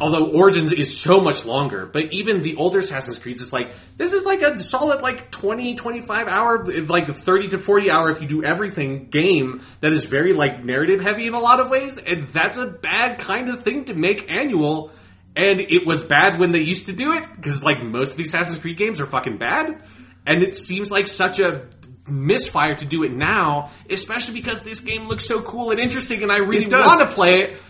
although 0.00 0.30
Origins 0.32 0.72
is 0.72 0.98
so 0.98 1.20
much 1.20 1.46
longer, 1.46 1.86
but 1.86 2.12
even 2.12 2.42
the 2.42 2.56
older 2.56 2.80
Assassin's 2.80 3.18
Creeds, 3.18 3.40
it's 3.40 3.52
like, 3.52 3.72
this 3.96 4.12
is 4.12 4.24
like 4.24 4.42
a 4.42 4.58
solid 4.58 5.00
like 5.00 5.30
20, 5.30 5.74
25 5.74 6.28
hour, 6.28 6.64
like 6.64 7.08
30 7.08 7.48
to 7.48 7.58
40 7.58 7.90
hour 7.90 8.10
if 8.10 8.20
you 8.20 8.28
do 8.28 8.44
everything 8.44 9.08
game 9.08 9.62
that 9.80 9.92
is 9.92 10.04
very 10.04 10.32
like 10.32 10.62
narrative 10.64 11.00
heavy 11.00 11.26
in 11.26 11.34
a 11.34 11.40
lot 11.40 11.60
of 11.60 11.70
ways, 11.70 11.96
and 11.96 12.28
that's 12.28 12.58
a 12.58 12.66
bad 12.66 13.18
kind 13.18 13.48
of 13.48 13.62
thing 13.62 13.84
to 13.86 13.94
make 13.94 14.30
annual. 14.30 14.92
And 15.36 15.60
it 15.60 15.86
was 15.86 16.02
bad 16.02 16.38
when 16.40 16.52
they 16.52 16.60
used 16.60 16.86
to 16.86 16.92
do 16.92 17.12
it, 17.12 17.24
because 17.34 17.62
like 17.62 17.82
most 17.82 18.12
of 18.12 18.16
the 18.16 18.24
Assassin's 18.24 18.58
Creed 18.58 18.76
games 18.76 19.00
are 19.00 19.06
fucking 19.06 19.38
bad, 19.38 19.82
and 20.26 20.42
it 20.42 20.56
seems 20.56 20.90
like 20.90 21.06
such 21.06 21.38
a 21.38 21.68
misfire 22.06 22.74
to 22.74 22.84
do 22.84 23.04
it 23.04 23.12
now, 23.12 23.70
especially 23.88 24.34
because 24.34 24.62
this 24.62 24.80
game 24.80 25.06
looks 25.06 25.24
so 25.24 25.40
cool 25.40 25.70
and 25.70 25.80
interesting, 25.80 26.22
and 26.22 26.32
I 26.32 26.38
really 26.38 26.66
want 26.66 27.00
to 27.00 27.06
play 27.06 27.42
it. 27.42 27.62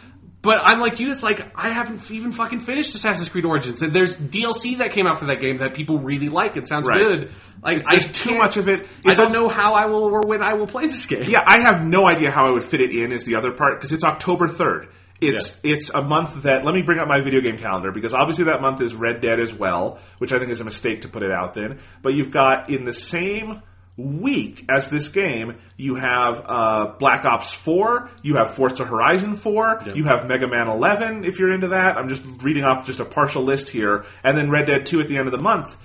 But 0.43 0.61
I'm 0.63 0.81
like 0.81 1.01
you, 1.01 1.11
it's 1.13 1.23
like, 1.23 1.53
I 1.55 1.71
haven't 1.71 2.11
even 2.11 2.33
fucking 2.33 2.61
finished 2.61 2.95
Assassin's 2.95 3.29
Creed 3.29 3.45
Origins. 3.45 3.83
And 3.83 3.93
there's 3.93 4.17
DLC 4.17 4.79
that 4.79 4.93
came 4.93 5.07
out 5.07 5.19
for 5.19 5.27
that 5.27 5.41
game 5.41 5.59
that 5.59 5.75
people 5.75 5.99
really 5.99 6.31
like 6.31 6.57
It 6.57 6.67
sounds 6.67 6.89
Right. 6.89 6.99
good. 6.99 7.33
Like, 7.63 7.85
There's 7.85 8.07
I 8.09 8.11
too 8.11 8.37
much 8.37 8.57
of 8.57 8.67
it. 8.69 8.87
I 9.05 9.13
don't 9.13 9.33
know 9.33 9.51
how 9.51 9.75
I 9.75 9.85
will 9.87 10.05
or 10.05 10.23
when 10.23 10.43
I 10.43 10.55
will 10.55 10.67
play 10.67 10.87
this 10.87 11.05
game. 11.05 11.25
Yeah, 11.29 11.45
I 11.47 11.59
have 11.61 11.85
no 11.87 12.07
idea 12.07 12.31
how 12.31 12.47
I 12.47 12.51
would 12.51 12.65
fit 12.65 12.81
it 12.81 12.91
in 12.91 13.13
is 13.13 13.25
the 13.25 13.35
other 13.35 13.53
part 13.53 13.79
because 13.79 13.93
it's 13.93 14.03
October 14.05 14.49
3rd. 14.49 14.89
It's 15.21 15.61
it's 15.63 15.91
a 15.91 16.01
month 16.01 16.45
that 16.45 16.65
let 16.65 16.75
me 16.75 16.81
bring 16.81 16.99
up 16.99 17.07
my 17.07 17.21
video 17.21 17.43
game 17.43 17.59
calendar 17.59 17.93
because 17.93 18.15
obviously 18.15 18.45
that 18.47 18.63
month 18.63 18.81
is 18.81 18.95
Red 18.95 19.21
Dead 19.21 19.39
as 19.39 19.53
well, 19.53 19.99
which 20.17 20.33
I 20.33 20.39
think 20.39 20.51
is 20.51 20.61
a 20.61 20.65
mistake 20.65 21.03
to 21.03 21.09
put 21.09 21.23
it 21.23 21.31
out 21.31 21.53
then. 21.53 21.81
But 22.01 22.15
you've 22.15 22.31
got 22.31 22.71
in 22.71 22.85
the 22.85 22.95
same 22.95 23.61
week 24.01 24.65
as 24.69 24.89
this 24.89 25.09
game, 25.09 25.59
you 25.77 25.95
have 25.95 26.43
uh, 26.47 26.95
Black 26.99 27.25
Ops 27.25 27.53
4, 27.53 28.11
you 28.23 28.37
have 28.37 28.55
Forza 28.55 28.85
Horizon 28.85 29.35
4, 29.35 29.83
you 29.95 30.05
have 30.05 30.27
Mega 30.27 30.49
Man 30.49 30.69
11 30.69 31.25
if 31.25 31.39
you're 31.39 31.53
into 31.53 31.69
that. 31.69 31.97
I'm 31.97 32.09
just 32.09 32.25
reading 32.43 32.65
off 32.65 32.87
just 32.87 33.01
a 33.01 33.05
partial 33.05 33.43
list 33.43 33.69
here, 33.69 34.05
and 34.25 34.37
then 34.37 34.51
Red 34.51 34.67
Dead 34.67 34.87
2 34.87 35.01
at 35.01 35.09
the 35.09 35.19
end 35.19 35.27
of 35.27 35.33
the 35.33 35.43
month. 35.43 35.77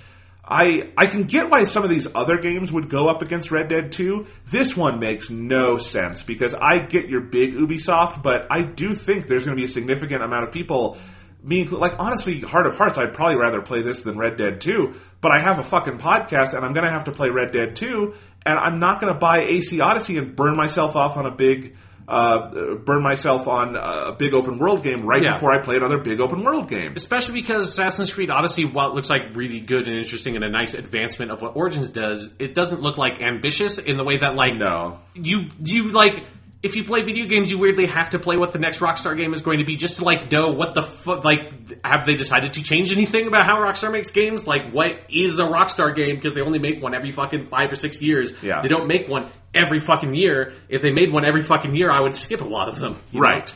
I 0.48 0.90
I 0.96 1.06
can 1.06 1.24
get 1.24 1.50
why 1.50 1.64
some 1.64 1.82
of 1.82 1.90
these 1.90 2.06
other 2.14 2.38
games 2.38 2.70
would 2.70 2.88
go 2.88 3.08
up 3.08 3.20
against 3.20 3.50
Red 3.50 3.68
Dead 3.68 3.90
2. 3.90 4.26
This 4.46 4.76
one 4.76 5.00
makes 5.00 5.28
no 5.28 5.76
sense 5.78 6.22
because 6.22 6.54
I 6.54 6.78
get 6.78 7.08
your 7.08 7.20
big 7.20 7.54
Ubisoft, 7.54 8.22
but 8.22 8.46
I 8.50 8.62
do 8.62 8.94
think 8.94 9.26
there's 9.26 9.44
going 9.44 9.56
to 9.56 9.60
be 9.60 9.64
a 9.64 9.72
significant 9.72 10.22
amount 10.22 10.44
of 10.44 10.52
people. 10.52 10.98
Me, 11.46 11.64
like 11.64 11.94
honestly, 12.00 12.40
heart 12.40 12.66
of 12.66 12.76
hearts, 12.76 12.98
I'd 12.98 13.14
probably 13.14 13.36
rather 13.36 13.62
play 13.62 13.80
this 13.82 14.02
than 14.02 14.18
Red 14.18 14.36
Dead 14.36 14.60
2. 14.60 14.94
But 15.20 15.30
I 15.32 15.38
have 15.38 15.58
a 15.58 15.62
fucking 15.64 15.98
podcast, 15.98 16.54
and 16.54 16.64
I'm 16.64 16.72
going 16.72 16.84
to 16.84 16.90
have 16.90 17.04
to 17.04 17.12
play 17.12 17.28
Red 17.30 17.52
Dead 17.52 17.76
2, 17.76 18.14
and 18.44 18.58
I'm 18.58 18.78
not 18.80 19.00
going 19.00 19.12
to 19.12 19.18
buy 19.18 19.42
AC 19.42 19.80
Odyssey 19.80 20.18
and 20.18 20.34
burn 20.36 20.56
myself 20.56 20.96
off 20.96 21.16
on 21.16 21.24
a 21.24 21.30
big. 21.30 21.76
Uh, 22.08 22.76
burn 22.84 23.02
myself 23.02 23.48
on 23.48 23.74
a 23.74 24.12
big 24.16 24.32
open 24.32 24.60
world 24.60 24.84
game 24.84 25.04
right 25.04 25.24
Yeah. 25.24 25.32
before 25.32 25.50
I 25.50 25.58
play 25.58 25.74
another 25.76 25.98
big 25.98 26.20
open 26.20 26.44
world 26.44 26.68
game. 26.68 26.92
Especially 26.94 27.34
because 27.34 27.66
Assassin's 27.68 28.12
Creed 28.12 28.30
Odyssey, 28.30 28.64
while 28.64 28.90
it 28.90 28.94
looks 28.94 29.10
like 29.10 29.34
really 29.34 29.58
good 29.58 29.88
and 29.88 29.96
interesting 29.96 30.36
and 30.36 30.44
a 30.44 30.48
nice 30.48 30.74
advancement 30.74 31.32
of 31.32 31.42
what 31.42 31.56
Origins 31.56 31.88
does, 31.88 32.32
it 32.38 32.54
doesn't 32.54 32.80
look 32.80 32.96
like 32.96 33.20
ambitious 33.20 33.78
in 33.78 33.96
the 33.96 34.04
way 34.04 34.18
that 34.18 34.36
like 34.36 34.54
No. 34.54 34.98
you 35.14 35.46
you 35.58 35.88
like 35.88 36.22
if 36.62 36.74
you 36.74 36.84
play 36.84 37.02
video 37.02 37.26
games, 37.26 37.50
you 37.50 37.58
weirdly 37.58 37.86
have 37.86 38.10
to 38.10 38.18
play 38.18 38.36
what 38.36 38.52
the 38.52 38.58
next 38.58 38.80
Rockstar 38.80 39.16
game 39.16 39.32
is 39.32 39.42
going 39.42 39.58
to 39.58 39.64
be 39.64 39.76
just 39.76 39.98
to 39.98 40.04
like 40.04 40.32
know 40.32 40.50
what 40.50 40.74
the 40.74 40.82
fu- 40.82 41.20
like 41.20 41.84
have 41.84 42.06
they 42.06 42.14
decided 42.14 42.54
to 42.54 42.62
change 42.62 42.92
anything 42.92 43.26
about 43.26 43.44
how 43.44 43.58
Rockstar 43.58 43.92
makes 43.92 44.10
games? 44.10 44.46
Like 44.46 44.72
what 44.72 44.98
is 45.08 45.38
a 45.38 45.44
Rockstar 45.44 45.94
game 45.94 46.16
because 46.16 46.34
they 46.34 46.40
only 46.40 46.58
make 46.58 46.82
one 46.82 46.94
every 46.94 47.12
fucking 47.12 47.48
5 47.48 47.72
or 47.72 47.74
6 47.76 48.02
years. 48.02 48.32
Yeah. 48.42 48.62
They 48.62 48.68
don't 48.68 48.88
make 48.88 49.08
one 49.08 49.30
every 49.54 49.80
fucking 49.80 50.14
year. 50.14 50.54
If 50.68 50.82
they 50.82 50.90
made 50.90 51.12
one 51.12 51.24
every 51.24 51.42
fucking 51.42 51.74
year, 51.76 51.90
I 51.90 52.00
would 52.00 52.16
skip 52.24 52.40
a 52.40 52.44
lot 52.44 52.68
of 52.68 52.78
them. 52.78 53.00
you 53.12 53.20
know? 53.20 53.28
Right. 53.28 53.54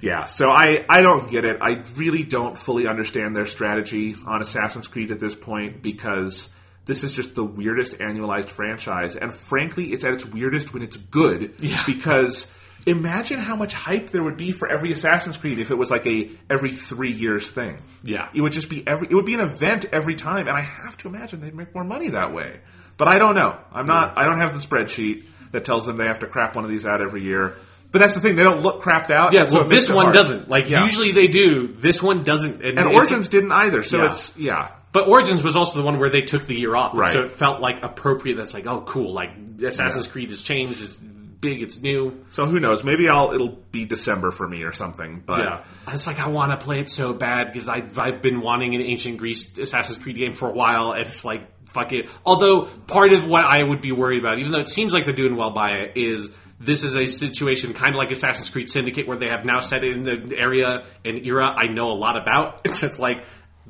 Yeah, 0.00 0.26
so 0.26 0.48
I, 0.48 0.84
I 0.88 1.02
don't 1.02 1.28
get 1.28 1.44
it. 1.44 1.58
I 1.60 1.82
really 1.96 2.22
don't 2.22 2.56
fully 2.56 2.86
understand 2.86 3.34
their 3.34 3.46
strategy 3.46 4.14
on 4.26 4.40
Assassin's 4.40 4.86
Creed 4.86 5.10
at 5.10 5.18
this 5.18 5.34
point 5.34 5.82
because 5.82 6.48
this 6.88 7.04
is 7.04 7.12
just 7.14 7.36
the 7.36 7.44
weirdest 7.44 7.98
annualized 7.98 8.48
franchise. 8.48 9.14
And 9.14 9.32
frankly, 9.32 9.92
it's 9.92 10.02
at 10.04 10.12
its 10.14 10.26
weirdest 10.26 10.72
when 10.74 10.82
it's 10.82 10.96
good. 10.96 11.54
Yeah. 11.60 11.84
Because 11.86 12.48
imagine 12.86 13.38
how 13.38 13.54
much 13.54 13.74
hype 13.74 14.08
there 14.10 14.22
would 14.22 14.36
be 14.36 14.50
for 14.52 14.66
every 14.68 14.90
Assassin's 14.92 15.36
Creed 15.36 15.58
if 15.60 15.70
it 15.70 15.74
was 15.76 15.90
like 15.90 16.06
a 16.06 16.30
every 16.50 16.72
three 16.72 17.12
years 17.12 17.48
thing. 17.50 17.76
Yeah. 18.02 18.28
It 18.34 18.40
would 18.40 18.52
just 18.52 18.68
be 18.68 18.84
every, 18.86 19.06
it 19.08 19.14
would 19.14 19.26
be 19.26 19.34
an 19.34 19.40
event 19.40 19.84
every 19.92 20.16
time. 20.16 20.48
And 20.48 20.56
I 20.56 20.62
have 20.62 20.96
to 20.98 21.08
imagine 21.08 21.40
they'd 21.40 21.54
make 21.54 21.74
more 21.74 21.84
money 21.84 22.08
that 22.10 22.32
way. 22.32 22.60
But 22.96 23.06
I 23.08 23.18
don't 23.18 23.34
know. 23.36 23.56
I'm 23.72 23.86
not, 23.86 24.18
I 24.18 24.24
don't 24.24 24.38
have 24.38 24.54
the 24.54 24.66
spreadsheet 24.66 25.24
that 25.52 25.64
tells 25.64 25.86
them 25.86 25.96
they 25.96 26.06
have 26.06 26.18
to 26.20 26.26
crap 26.26 26.56
one 26.56 26.64
of 26.64 26.70
these 26.70 26.84
out 26.86 27.00
every 27.00 27.22
year. 27.22 27.56
But 27.90 28.00
that's 28.00 28.14
the 28.14 28.20
thing, 28.20 28.36
they 28.36 28.42
don't 28.44 28.60
look 28.62 28.82
crapped 28.82 29.10
out. 29.10 29.32
Yeah, 29.32 29.46
so 29.46 29.60
well, 29.60 29.68
this 29.68 29.88
one 29.88 30.06
hard. 30.06 30.14
doesn't. 30.14 30.48
Like 30.50 30.68
Yeah. 30.68 30.84
usually 30.84 31.12
they 31.12 31.26
do. 31.28 31.68
This 31.68 32.02
one 32.02 32.22
doesn't. 32.24 32.62
And 32.62 32.78
it's- 32.78 32.94
Origins 32.96 33.28
didn't 33.28 33.52
either. 33.52 33.82
So 33.82 33.98
Yeah. 33.98 34.10
it's, 34.10 34.36
yeah. 34.36 34.68
But 34.92 35.08
Origins 35.08 35.44
was 35.44 35.54
also 35.56 35.78
the 35.78 35.84
one 35.84 35.98
where 35.98 36.10
they 36.10 36.22
took 36.22 36.46
the 36.46 36.58
year 36.58 36.74
off, 36.74 36.94
Right. 36.96 37.12
so 37.12 37.22
it 37.24 37.32
felt 37.32 37.60
like 37.60 37.82
appropriate. 37.82 38.36
That's 38.36 38.54
like, 38.54 38.66
oh, 38.66 38.80
cool. 38.82 39.12
Like 39.12 39.30
Assassin's 39.62 40.06
Yeah. 40.06 40.12
Creed 40.12 40.30
has 40.30 40.40
changed. 40.42 40.82
It's 40.82 40.94
big. 40.94 41.62
It's 41.62 41.80
new. 41.80 42.24
So 42.30 42.46
who 42.46 42.58
knows? 42.58 42.82
Maybe 42.84 43.08
I'll 43.08 43.32
it'll 43.32 43.58
be 43.70 43.84
December 43.84 44.30
for 44.30 44.48
me 44.48 44.62
or 44.62 44.72
something. 44.72 45.22
But 45.24 45.40
Yeah, 45.40 45.64
it's 45.94 46.06
like 46.06 46.18
I 46.20 46.28
want 46.28 46.52
to 46.52 46.64
play 46.64 46.80
it 46.80 46.90
so 46.90 47.12
bad 47.12 47.52
because 47.52 47.68
I 47.68 47.82
I've 47.96 48.22
been 48.22 48.40
wanting 48.40 48.74
an 48.74 48.80
ancient 48.82 49.18
Greece 49.18 49.56
Assassin's 49.58 49.98
Creed 49.98 50.16
game 50.16 50.32
for 50.32 50.48
a 50.48 50.52
while, 50.54 50.92
and 50.92 51.02
it's 51.02 51.24
like 51.24 51.42
fuck 51.72 51.92
it. 51.92 52.08
Although 52.24 52.64
part 52.86 53.12
of 53.12 53.26
what 53.26 53.44
I 53.44 53.62
would 53.62 53.82
be 53.82 53.92
worried 53.92 54.20
about, 54.20 54.38
even 54.38 54.52
though 54.52 54.60
it 54.60 54.68
seems 54.68 54.94
like 54.94 55.04
they're 55.04 55.14
doing 55.14 55.36
well 55.36 55.50
by 55.50 55.72
it, 55.72 55.92
is 55.96 56.30
this 56.60 56.82
is 56.82 56.96
a 56.96 57.06
situation 57.06 57.72
kind 57.74 57.94
of 57.94 57.98
like 57.98 58.10
Assassin's 58.10 58.48
Creed 58.50 58.68
Syndicate, 58.68 59.06
where 59.06 59.18
they 59.18 59.28
have 59.28 59.44
now 59.44 59.60
set 59.60 59.84
it 59.84 59.92
in 59.92 60.02
the 60.02 60.34
area 60.36 60.86
and 61.04 61.24
era 61.24 61.46
I 61.56 61.66
know 61.68 61.88
a 61.90 61.94
lot 61.94 62.16
about. 62.20 62.62
It's 62.64 62.98
like. 62.98 63.22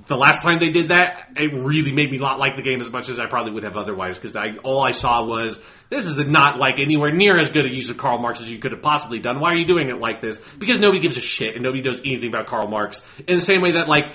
The 0.08 0.16
last 0.16 0.42
time 0.42 0.58
they 0.58 0.70
did 0.70 0.88
that, 0.88 1.28
it 1.36 1.52
really 1.54 1.92
made 1.92 2.10
me 2.10 2.18
not 2.18 2.38
like 2.38 2.56
the 2.56 2.62
game 2.62 2.80
as 2.80 2.90
much 2.90 3.08
as 3.10 3.20
I 3.20 3.26
probably 3.26 3.52
would 3.52 3.62
have 3.62 3.76
otherwise. 3.76 4.18
Because 4.18 4.34
I, 4.34 4.56
all 4.64 4.82
I 4.82 4.90
saw 4.92 5.22
was 5.24 5.60
this 5.90 6.06
is 6.06 6.16
not 6.16 6.58
like 6.58 6.78
anywhere 6.80 7.12
near 7.12 7.38
as 7.38 7.50
good 7.50 7.66
a 7.66 7.68
use 7.72 7.90
of 7.90 7.98
Karl 7.98 8.18
Marx 8.18 8.40
as 8.40 8.50
you 8.50 8.58
could 8.58 8.72
have 8.72 8.82
possibly 8.82 9.18
done. 9.20 9.38
Why 9.38 9.52
are 9.52 9.56
you 9.56 9.66
doing 9.66 9.88
it 9.90 10.00
like 10.00 10.20
this? 10.20 10.40
Because 10.58 10.80
nobody 10.80 11.00
gives 11.00 11.16
a 11.18 11.20
shit 11.20 11.54
and 11.54 11.62
nobody 11.62 11.82
knows 11.82 12.00
anything 12.00 12.30
about 12.30 12.46
Karl 12.46 12.68
Marx. 12.68 13.02
In 13.26 13.36
the 13.36 13.42
same 13.42 13.60
way 13.60 13.72
that 13.72 13.86
like 13.86 14.06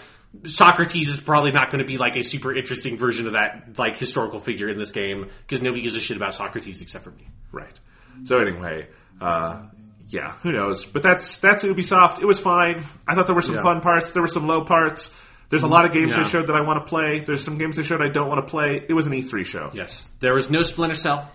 Socrates 0.46 1.10
is 1.10 1.20
probably 1.22 1.52
not 1.52 1.70
going 1.70 1.80
to 1.80 1.86
be 1.88 1.98
like 1.98 2.16
a 2.16 2.24
super 2.24 2.54
interesting 2.56 2.98
version 2.98 3.28
of 3.28 3.34
that 3.34 3.78
like 3.78 3.96
historical 3.96 4.40
figure 4.40 4.68
in 4.68 4.78
this 4.80 4.92
game 4.92 5.30
because 5.46 5.62
nobody 5.62 5.84
gives 5.84 5.96
a 5.96 6.00
shit 6.00 6.18
about 6.18 6.34
Socrates 6.34 6.82
except 6.82 7.04
for 7.04 7.12
me. 7.12 7.28
right. 7.52 7.80
So 8.24 8.38
anyway, 8.40 8.88
uh, 9.22 9.64
yeah, 10.10 10.32
who 10.44 10.52
knows? 10.52 10.86
But 10.86 11.04
that's 11.04 11.38
that's 11.38 11.64
Ubisoft. 11.64 12.20
It 12.20 12.26
was 12.26 12.40
fine. 12.40 12.84
I 13.08 13.16
thought 13.16 13.28
there 13.28 13.36
were 13.36 13.42
some 13.42 13.56
Yeah. 13.56 13.64
fun 13.64 13.82
parts. 13.82 14.12
There 14.12 14.22
were 14.22 14.28
some 14.28 14.48
low 14.48 14.64
parts. 14.64 15.14
There's 15.50 15.64
a 15.64 15.68
lot 15.68 15.86
of 15.86 15.92
games 15.92 16.12
Yeah. 16.16 16.24
they 16.24 16.30
showed 16.30 16.48
that 16.48 16.56
I 16.56 16.62
want 16.62 16.84
to 16.86 16.90
play. 16.90 17.20
There's 17.20 17.44
some 17.44 17.58
games 17.58 17.76
they 17.76 17.84
showed 17.84 18.02
I 18.02 18.10
don't 18.10 18.28
want 18.28 18.46
to 18.46 18.50
play. 18.50 18.84
It 18.88 18.94
was 18.94 19.06
an 19.06 19.14
E3 19.14 19.46
show. 19.46 19.70
Yes, 19.74 20.10
there 20.20 20.34
was 20.34 20.50
no 20.50 20.62
Splinter 20.64 20.96
Cell. 20.96 21.30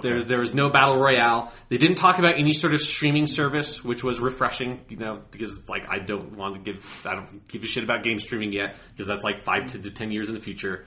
There, 0.00 0.16
Okay. 0.18 0.24
there 0.24 0.38
was 0.38 0.54
no 0.54 0.68
battle 0.70 0.96
royale. 1.00 1.52
They 1.70 1.76
didn't 1.76 1.96
talk 1.96 2.20
about 2.20 2.38
any 2.38 2.52
sort 2.52 2.72
of 2.72 2.80
streaming 2.80 3.26
service, 3.26 3.82
which 3.82 4.04
was 4.04 4.20
refreshing. 4.20 4.80
You 4.88 4.96
know, 4.96 5.22
because 5.32 5.56
it's 5.58 5.68
like 5.68 5.86
I 5.88 5.98
don't 5.98 6.36
want 6.36 6.54
to 6.54 6.60
give 6.72 7.02
I 7.04 7.14
don't 7.16 7.48
give 7.48 7.64
a 7.64 7.66
shit 7.66 7.82
about 7.82 8.04
game 8.04 8.20
streaming 8.20 8.52
yet 8.52 8.76
because 8.92 9.08
that's 9.08 9.24
like 9.24 9.42
five 9.44 9.66
to 9.72 9.90
ten 9.90 10.12
years 10.12 10.28
in 10.28 10.34
the 10.36 10.40
future. 10.40 10.84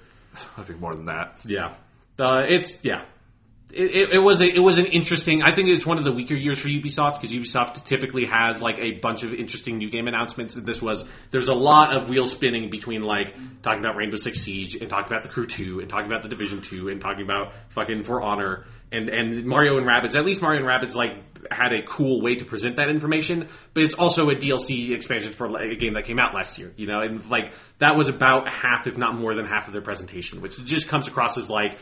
I 0.58 0.62
think 0.62 0.80
more 0.80 0.96
than 0.96 1.06
that. 1.06 1.40
Yeah, 1.44 1.74
uh, 2.20 2.46
it's 2.48 2.86
yeah. 2.86 3.02
It, 3.74 4.14
it, 4.14 4.20
was 4.20 4.42
a, 4.42 4.46
it 4.46 4.60
was 4.60 4.78
an 4.78 4.86
interesting. 4.86 5.44
I 5.44 5.52
think 5.54 5.70
it's 5.70 5.86
one 5.86 5.98
of 5.98 6.04
the 6.04 6.12
weaker 6.12 6.36
years 6.36 6.60
for 6.60 6.68
Ubisoft 6.68 7.22
because 7.22 7.32
Ubisoft 7.32 7.86
typically 7.86 8.26
has 8.26 8.62
like 8.62 8.80
a 8.80 9.00
bunch 9.00 9.24
of 9.24 9.34
interesting 9.34 9.78
new 9.78 9.90
game 9.90 10.08
announcements. 10.08 10.56
And 10.56 10.66
this 10.66 10.82
was 10.82 11.06
there's 11.30 11.48
a 11.48 11.54
lot 11.54 11.96
of 11.96 12.10
wheel 12.10 12.26
spinning 12.26 12.70
between 12.70 13.02
like 13.02 13.36
talking 13.62 13.80
about 13.80 13.96
Rainbow 13.96 14.18
Six 14.18 14.42
Siege 14.42 14.76
and 14.76 14.90
talking 14.90 15.12
about 15.12 15.24
the 15.24 15.30
Crew 15.30 15.46
Two 15.46 15.80
and 15.80 15.90
talking 15.90 16.08
about 16.08 16.24
the 16.24 16.30
Division 16.30 16.62
Two 16.62 16.90
and 16.90 17.00
talking 17.00 17.24
about 17.24 17.54
fucking 17.70 18.04
For 18.04 18.22
Honor 18.22 18.66
and 18.92 19.10
and 19.10 19.46
Mario 19.46 19.78
and 19.78 19.88
Rabbids. 19.88 20.16
At 20.16 20.26
least 20.26 20.42
Mario 20.42 20.60
and 20.60 20.68
Rabbids 20.68 20.96
like 20.96 21.52
had 21.52 21.74
a 21.74 21.82
cool 21.84 22.22
way 22.22 22.36
to 22.36 22.46
present 22.46 22.76
that 22.76 22.90
information, 22.90 23.48
but 23.74 23.84
it's 23.84 23.96
also 23.96 24.30
a 24.30 24.36
DLC 24.36 24.92
expansion 24.92 25.32
for 25.32 25.46
a 25.58 25.76
game 25.76 25.94
that 25.94 26.06
came 26.06 26.20
out 26.20 26.34
last 26.36 26.58
year. 26.60 26.74
You 26.76 26.88
know, 26.88 27.02
and 27.02 27.26
like 27.30 27.54
that 27.80 27.96
was 27.96 28.10
about 28.10 28.50
half, 28.50 28.88
if 28.88 28.98
not 28.98 29.16
more 29.16 29.34
than 29.34 29.46
half, 29.46 29.68
of 29.68 29.74
their 29.74 29.82
presentation, 29.82 30.42
which 30.42 30.64
just 30.66 30.88
comes 30.88 31.08
across 31.08 31.38
as 31.38 31.50
like 31.50 31.78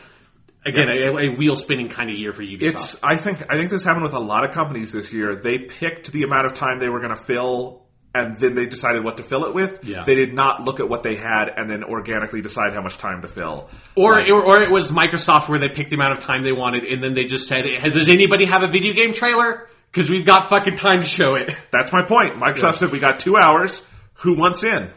again 0.64 0.88
a, 0.88 1.16
a 1.16 1.28
wheel 1.36 1.54
spinning 1.54 1.88
kind 1.88 2.10
of 2.10 2.16
year 2.16 2.32
for 2.32 2.42
Ubisoft. 2.42 2.62
It's. 2.62 3.02
I 3.02 3.16
think. 3.16 3.42
I 3.50 3.56
think 3.56 3.70
this 3.70 3.84
happened 3.84 4.04
with 4.04 4.14
a 4.14 4.18
lot 4.20 4.44
of 4.44 4.52
companies 4.52 4.92
this 4.92 5.12
year. 5.12 5.36
They 5.36 5.58
picked 5.58 6.12
the 6.12 6.22
amount 6.22 6.46
of 6.46 6.54
time 6.54 6.78
they 6.78 6.88
were 6.88 7.00
going 7.00 7.14
to 7.14 7.22
fill, 7.22 7.82
and 8.14 8.36
then 8.38 8.54
they 8.54 8.66
decided 8.66 9.04
what 9.04 9.16
to 9.18 9.22
fill 9.22 9.44
it 9.46 9.54
with. 9.54 9.84
Yeah. 9.84 10.04
They 10.04 10.14
did 10.14 10.32
not 10.34 10.62
look 10.64 10.80
at 10.80 10.88
what 10.88 11.02
they 11.02 11.16
had 11.16 11.48
and 11.56 11.68
then 11.70 11.84
organically 11.84 12.40
decide 12.42 12.72
how 12.74 12.82
much 12.82 12.98
time 12.98 13.22
to 13.22 13.28
fill. 13.28 13.68
or, 13.94 14.16
Like- 14.20 14.30
or 14.30 14.42
or 14.42 14.62
it 14.62 14.70
was 14.70 14.90
Microsoft 14.90 15.48
where 15.48 15.58
they 15.58 15.68
picked 15.68 15.90
the 15.90 15.96
amount 15.96 16.18
of 16.18 16.24
time 16.24 16.42
they 16.44 16.52
wanted, 16.52 16.84
and 16.84 17.02
then 17.02 17.14
they 17.14 17.24
just 17.24 17.46
said, 17.48 17.64
"Hey, 17.64 17.88
"Does 17.90 18.08
anybody 18.08 18.44
have 18.46 18.62
a 18.62 18.68
video 18.68 18.92
game 18.94 19.12
trailer? 19.12 19.68
Because 19.92 20.08
we've 20.10 20.26
got 20.26 20.48
fucking 20.50 20.76
time 20.76 21.00
to 21.00 21.06
show 21.06 21.34
it." 21.36 21.54
That's 21.70 21.92
my 21.92 22.02
point. 22.02 22.34
Microsoft 22.34 22.76
said 22.76 22.90
we 22.92 22.98
got 22.98 23.20
two 23.20 23.36
hours. 23.36 23.84
Who 24.14 24.34
wants 24.36 24.62
in? 24.64 24.90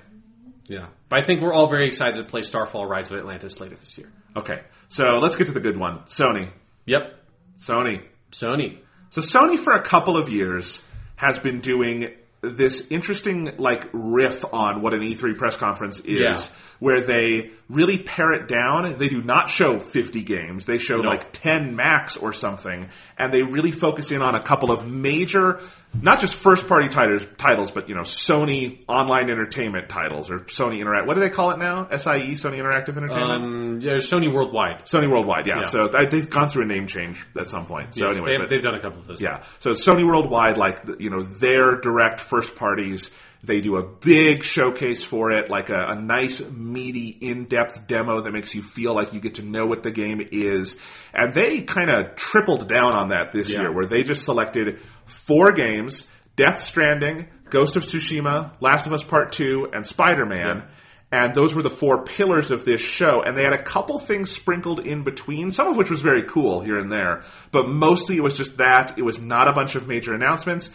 Yeah, 0.65 0.87
but 1.09 1.19
I 1.19 1.21
think 1.21 1.41
we're 1.41 1.53
all 1.53 1.67
very 1.69 1.87
excited 1.87 2.15
to 2.17 2.23
play 2.23 2.41
Starfall: 2.41 2.85
Rise 2.85 3.11
of 3.11 3.17
Atlantis 3.17 3.59
later 3.61 3.75
this 3.75 3.97
year. 3.97 4.09
Okay, 4.35 4.61
so 4.89 5.19
let's 5.19 5.35
get 5.35 5.47
to 5.47 5.53
the 5.53 5.59
good 5.59 5.77
one. 5.77 5.99
Sony. 6.09 6.49
Yep, 6.85 7.13
Sony. 7.61 8.01
Sony. 8.31 8.77
So 9.09 9.21
Sony 9.21 9.57
for 9.57 9.73
a 9.73 9.81
couple 9.81 10.17
of 10.17 10.29
years 10.29 10.81
has 11.17 11.37
been 11.37 11.59
doing 11.61 12.09
this 12.41 12.87
interesting 12.89 13.55
like 13.57 13.85
riff 13.93 14.43
on 14.53 14.81
what 14.81 14.93
an 14.93 15.01
E3 15.01 15.37
press 15.37 15.55
conference 15.55 16.01
is 16.01 16.19
Yeah. 16.19 16.37
where 16.79 17.05
they 17.05 17.51
really 17.69 17.97
pare 17.97 18.33
it 18.33 18.49
down. 18.49 18.97
They 18.97 19.07
do 19.07 19.21
not 19.21 19.49
show 19.49 19.79
50 19.79 20.23
games. 20.23 20.65
They 20.65 20.77
show 20.77 20.97
No. 21.01 21.09
like 21.09 21.31
10 21.31 21.75
max 21.77 22.17
or 22.17 22.33
something 22.33 22.89
and 23.17 23.31
they 23.31 23.43
really 23.43 23.71
focus 23.71 24.11
in 24.11 24.21
on 24.21 24.35
a 24.35 24.41
couple 24.41 24.71
of 24.71 24.85
major 24.85 25.61
not 26.01 26.19
just 26.19 26.35
first 26.35 26.67
party 26.67 26.87
titles, 26.89 27.25
titles 27.37 27.71
but 27.71 27.87
you 27.89 27.95
know 27.95 28.01
Sony 28.01 28.83
online 28.87 29.29
entertainment 29.29 29.89
titles 29.89 30.29
or 30.31 30.39
Sony 30.41 30.79
Interact. 30.79 31.07
What 31.07 31.13
do 31.15 31.19
they 31.19 31.29
call 31.29 31.51
it 31.51 31.59
now? 31.59 31.87
SIE 31.91 32.31
Sony 32.33 32.57
Interactive 32.59 32.97
Entertainment. 32.97 33.31
Um, 33.43 33.79
yeah, 33.81 33.93
Sony 33.97 34.31
Worldwide. 34.33 34.85
Sony 34.85 35.09
Worldwide, 35.09 35.45
yeah. 35.47 35.57
Yeah. 35.61 35.63
So 35.67 35.87
th- 35.87 36.09
they've 36.09 36.29
gone 36.29 36.49
through 36.49 36.63
a 36.63 36.67
name 36.67 36.87
change 36.87 37.25
at 37.37 37.49
some 37.49 37.65
point. 37.65 37.95
So 37.95 38.05
Yes, 38.07 38.15
anyway, 38.15 38.31
they've, 38.31 38.39
but- 38.39 38.49
they've 38.49 38.63
done 38.63 38.75
a 38.75 38.79
couple 38.81 38.99
of 39.01 39.07
those. 39.07 39.21
yeah. 39.21 39.43
So 39.59 39.73
Sony 39.73 40.05
Worldwide, 40.05 40.57
like 40.57 40.81
you 40.99 41.09
know, 41.09 41.23
their 41.23 41.79
direct 41.79 42.19
first 42.19 42.55
parties, 42.55 43.11
they 43.43 43.59
do 43.59 43.75
a 43.75 43.83
big 43.83 44.41
showcase 44.43 45.03
for 45.03 45.31
it, 45.31 45.49
like 45.49 45.69
a, 45.69 45.87
a 45.89 45.95
nice, 45.95 46.39
meaty, 46.49 47.09
in-depth 47.09 47.87
demo 47.87 48.21
that 48.21 48.31
makes 48.31 48.55
you 48.55 48.61
feel 48.61 48.93
like 48.93 49.11
you 49.13 49.19
get 49.19 49.35
to 49.35 49.43
know 49.43 49.67
what 49.67 49.83
the 49.83 49.91
game 49.91 50.25
is. 50.31 50.77
And 51.13 51.33
they 51.33 51.61
kind 51.61 51.89
of 51.89 52.15
tripled 52.15 52.69
down 52.69 52.95
on 52.95 53.09
that 53.09 53.33
this 53.33 53.49
Yeah. 53.49 53.61
year, 53.61 53.71
where 53.73 53.85
they 53.85 54.03
just 54.03 54.23
selected 54.23 54.79
four 55.05 55.51
games: 55.51 56.07
Death 56.37 56.61
Stranding, 56.63 57.27
Ghost 57.49 57.75
of 57.75 57.83
Tsushima, 57.83 58.51
Last 58.61 58.87
of 58.87 58.93
Us 58.93 59.03
Part 59.03 59.33
Two, 59.33 59.69
and 59.73 59.85
Spider-Man. 59.85 60.63
And 61.11 61.35
those 61.35 61.53
were 61.53 61.61
the 61.61 61.69
four 61.69 62.03
pillars 62.05 62.49
of 62.49 62.65
this 62.65 62.81
show. 62.81 63.21
And 63.21 63.37
they 63.37 63.43
had 63.43 63.53
a 63.53 63.61
couple 63.61 63.99
things 63.99 64.31
sprinkled 64.31 64.79
in 64.79 65.03
between, 65.03 65.51
some 65.51 65.67
of 65.67 65.77
which 65.77 65.91
was 65.91 66.01
very 66.01 66.23
cool 66.23 66.61
here 66.61 66.79
and 66.79 66.91
there. 66.91 67.21
But 67.51 67.69
mostly 67.69 68.17
it 68.17 68.23
was 68.23 68.35
just 68.35 68.57
that. 68.57 68.97
It 68.97 69.03
was 69.03 69.19
not 69.19 69.47
a 69.47 69.53
bunch 69.53 69.75
of 69.75 69.87
major 69.87 70.15
announcements. 70.15 70.71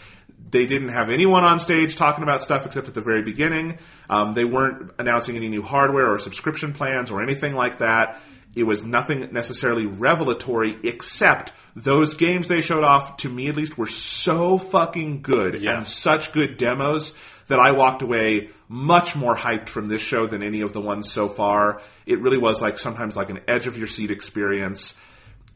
They 0.51 0.67
didn't 0.67 0.89
have 0.91 1.11
anyone 1.11 1.45
on 1.45 1.61
stage 1.61 1.95
talking 1.97 2.23
about 2.23 2.43
stuff 2.43 2.65
except 2.67 2.89
at 2.89 2.95
the 2.95 3.01
very 3.01 3.23
beginning. 3.23 3.79
Um, 4.09 4.33
they 4.33 4.45
weren't 4.45 4.93
announcing 4.99 5.37
any 5.37 5.49
new 5.49 5.63
hardware 5.63 6.11
or 6.13 6.19
subscription 6.19 6.73
plans 6.73 7.11
or 7.11 7.23
anything 7.23 7.55
like 7.55 7.79
that. 7.79 8.21
It 8.55 8.63
was 8.65 8.83
nothing 8.83 9.29
necessarily 9.33 9.87
revelatory 9.87 10.77
except 10.83 11.53
those 11.77 12.15
games 12.15 12.49
they 12.49 12.61
showed 12.61 12.83
off, 12.83 13.19
to 13.19 13.29
me 13.29 13.49
at 13.49 13.57
least, 13.57 13.77
were 13.79 13.87
so 13.87 14.59
fucking 14.59 15.23
good 15.23 15.61
Yeah. 15.61 15.77
and 15.77 15.87
such 15.87 16.33
good 16.33 16.57
demos 16.57 17.15
that 17.49 17.59
I 17.61 17.71
walked 17.73 18.03
away 18.03 18.49
much 18.69 19.15
more 19.15 19.37
hyped 19.37 19.69
from 19.69 19.89
this 19.89 20.03
show 20.03 20.27
than 20.27 20.43
any 20.43 20.63
of 20.63 20.73
the 20.73 20.81
ones 20.81 21.11
so 21.11 21.29
far. 21.29 21.81
It 22.07 22.21
really 22.21 22.39
was 22.39 22.61
like 22.61 22.79
sometimes 22.79 23.17
like 23.17 23.31
an 23.31 23.41
edge 23.47 23.67
of 23.67 23.79
your 23.79 23.87
seat 23.87 24.11
experience. 24.11 24.95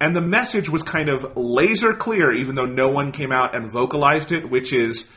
And 0.03 0.16
the 0.16 0.20
message 0.20 0.69
was 0.69 0.83
kind 0.83 1.09
of 1.09 1.37
laser 1.37 1.93
clear, 1.95 2.33
even 2.33 2.57
though 2.57 2.66
no 2.66 2.89
one 2.89 3.12
came 3.12 3.31
out 3.31 3.55
and 3.55 3.70
vocalized 3.70 4.33
it, 4.33 4.51
which 4.51 4.73
is 4.73 5.09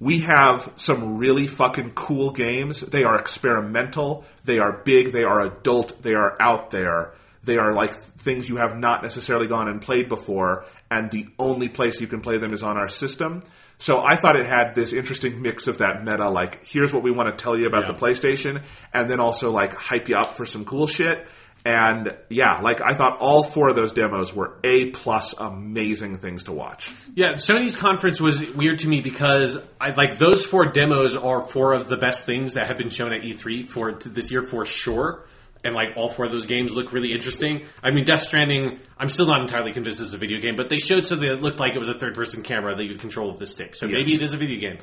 we 0.00 0.18
have 0.22 0.68
some 0.74 1.16
really 1.16 1.46
fucking 1.46 1.92
cool 1.94 2.32
games. 2.32 2.80
They 2.80 3.04
are 3.04 3.16
experimental, 3.16 4.24
they 4.44 4.58
are 4.58 4.72
big, 4.84 5.12
they 5.12 5.22
are 5.22 5.42
adult, 5.42 6.02
they 6.02 6.14
are 6.14 6.36
out 6.40 6.70
there. 6.70 7.14
They 7.44 7.56
are 7.58 7.72
like 7.72 7.94
things 7.94 8.48
you 8.48 8.56
have 8.56 8.76
not 8.76 9.02
necessarily 9.04 9.46
gone 9.46 9.68
and 9.68 9.80
played 9.80 10.08
before, 10.08 10.64
and 10.90 11.08
the 11.10 11.28
only 11.38 11.68
place 11.68 12.00
you 12.00 12.08
can 12.08 12.20
play 12.20 12.38
them 12.38 12.52
is 12.52 12.64
on 12.64 12.76
our 12.76 12.88
system. 12.88 13.42
So 13.78 14.04
I 14.04 14.16
thought 14.16 14.36
it 14.36 14.46
had 14.46 14.74
this 14.74 14.92
interesting 14.92 15.42
mix 15.42 15.68
of 15.68 15.78
that 15.78 16.04
meta, 16.04 16.28
like 16.28 16.66
here's 16.66 16.92
what 16.92 17.02
we 17.04 17.10
want 17.12 17.36
to 17.36 17.42
tell 17.42 17.56
you 17.58 17.66
about 17.66 17.86
Yeah. 17.86 17.92
the 17.92 17.98
PlayStation, 17.98 18.62
and 18.92 19.08
then 19.08 19.20
also 19.20 19.52
like 19.52 19.72
hype 19.74 20.08
you 20.08 20.16
up 20.16 20.36
for 20.36 20.46
some 20.46 20.64
cool 20.64 20.86
shit. 20.88 21.26
And 21.64 22.16
yeah, 22.28 22.60
like 22.60 22.80
I 22.80 22.94
thought 22.94 23.18
all 23.20 23.44
four 23.44 23.68
of 23.68 23.76
those 23.76 23.92
demos 23.92 24.34
were 24.34 24.58
A 24.64 24.86
plus 24.90 25.32
amazing 25.38 26.18
things 26.18 26.44
to 26.44 26.52
watch. 26.52 26.90
Yeah, 27.14 27.34
Sony's 27.34 27.76
conference 27.76 28.20
was 28.20 28.44
weird 28.54 28.80
to 28.80 28.88
me 28.88 29.00
because 29.00 29.58
I 29.80 29.90
like 29.90 30.18
those 30.18 30.44
four 30.44 30.66
demos 30.72 31.14
are 31.14 31.46
four 31.46 31.72
of 31.74 31.86
the 31.86 31.96
best 31.96 32.26
things 32.26 32.54
that 32.54 32.66
have 32.66 32.78
been 32.78 32.88
shown 32.90 33.12
at 33.12 33.22
E3 33.22 33.68
for 33.70 33.92
this 33.92 34.32
year 34.32 34.42
for 34.44 34.64
sure. 34.64 35.24
and 35.64 35.74
like 35.74 35.90
all 35.96 36.10
four 36.10 36.24
of 36.24 36.32
those 36.32 36.46
games 36.46 36.74
look 36.74 36.92
really 36.92 37.12
interesting. 37.12 37.64
I 37.82 37.90
mean, 37.92 38.04
Death 38.04 38.22
Stranding, 38.22 38.80
I'm 38.98 39.08
still 39.08 39.26
not 39.26 39.40
entirely 39.40 39.72
convinced 39.72 40.00
it's 40.00 40.12
a 40.14 40.18
video 40.18 40.40
game, 40.40 40.56
but 40.56 40.68
they 40.68 40.78
showed 40.78 41.06
something 41.06 41.28
that 41.28 41.40
looked 41.40 41.60
like 41.60 41.74
it 41.74 41.78
was 41.78 41.88
a 41.88 41.94
third 41.94 42.14
person 42.14 42.42
camera 42.42 42.74
that 42.74 42.84
you 42.84 42.96
control 42.96 43.28
with 43.30 43.38
the 43.38 43.46
stick. 43.46 43.76
So 43.76 43.86
maybe 43.86 44.14
it 44.14 44.22
is 44.22 44.34
a 44.34 44.36
video 44.36 44.58
game. 44.58 44.78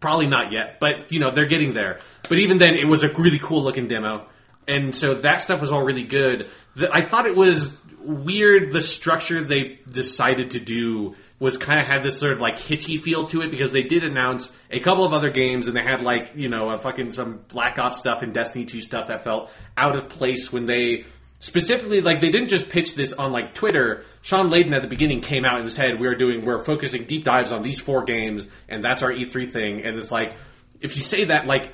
Probably 0.00 0.26
not 0.26 0.52
yet, 0.52 0.78
but 0.80 1.10
you 1.12 1.20
know 1.20 1.30
they're 1.34 1.46
getting 1.46 1.74
there. 1.74 2.00
But 2.28 2.38
even 2.38 2.58
then, 2.58 2.74
it 2.74 2.86
was 2.86 3.02
a 3.02 3.08
really 3.12 3.38
cool 3.38 3.62
looking 3.62 3.88
demo, 3.88 4.26
and 4.68 4.94
so 4.94 5.14
that 5.14 5.42
stuff 5.42 5.60
was 5.60 5.72
all 5.72 5.82
really 5.82 6.04
good. 6.04 6.50
The, 6.74 6.88
I 6.92 7.02
thought 7.02 7.26
it 7.26 7.36
was 7.36 7.76
weird 8.06 8.72
the 8.72 8.80
structure 8.80 9.42
they 9.42 9.80
decided 9.88 10.52
to 10.52 10.60
do 10.60 11.14
was 11.38 11.58
kind 11.58 11.80
of 11.80 11.86
had 11.86 12.02
this 12.04 12.18
sort 12.18 12.32
of 12.32 12.40
like 12.40 12.58
hitchy 12.58 12.98
feel 12.98 13.26
to 13.26 13.42
it 13.42 13.50
because 13.50 13.72
they 13.72 13.82
did 13.82 14.04
announce 14.04 14.50
a 14.70 14.78
couple 14.78 15.04
of 15.04 15.12
other 15.12 15.30
games 15.30 15.66
and 15.66 15.76
they 15.76 15.82
had 15.82 16.00
like 16.00 16.30
you 16.36 16.48
know 16.48 16.70
a 16.70 16.78
fucking 16.78 17.12
some 17.12 17.40
Black 17.48 17.78
Ops 17.78 17.98
stuff 17.98 18.22
and 18.22 18.32
Destiny 18.32 18.64
2 18.64 18.80
stuff 18.80 19.08
that 19.08 19.24
felt 19.24 19.50
out 19.76 19.96
of 19.96 20.08
place 20.08 20.52
when 20.52 20.66
they 20.66 21.04
specifically 21.40 22.00
like 22.00 22.20
they 22.20 22.30
didn't 22.30 22.48
just 22.48 22.68
pitch 22.68 22.94
this 22.94 23.12
on 23.12 23.32
like 23.32 23.54
Twitter. 23.54 24.04
Shawn 24.22 24.50
Layden 24.50 24.74
at 24.74 24.82
the 24.82 24.88
beginning 24.88 25.20
came 25.20 25.44
out 25.44 25.60
and 25.60 25.70
said 25.70 26.00
we're 26.00 26.14
doing 26.14 26.44
we're 26.44 26.64
focusing 26.64 27.04
deep 27.04 27.24
dives 27.24 27.52
on 27.52 27.62
these 27.62 27.80
four 27.80 28.04
games 28.04 28.46
and 28.68 28.84
that's 28.84 29.02
our 29.02 29.12
E3 29.12 29.50
thing 29.50 29.84
and 29.84 29.98
it's 29.98 30.12
like 30.12 30.36
if 30.80 30.96
you 30.96 31.02
say 31.02 31.24
that 31.24 31.46
like 31.46 31.72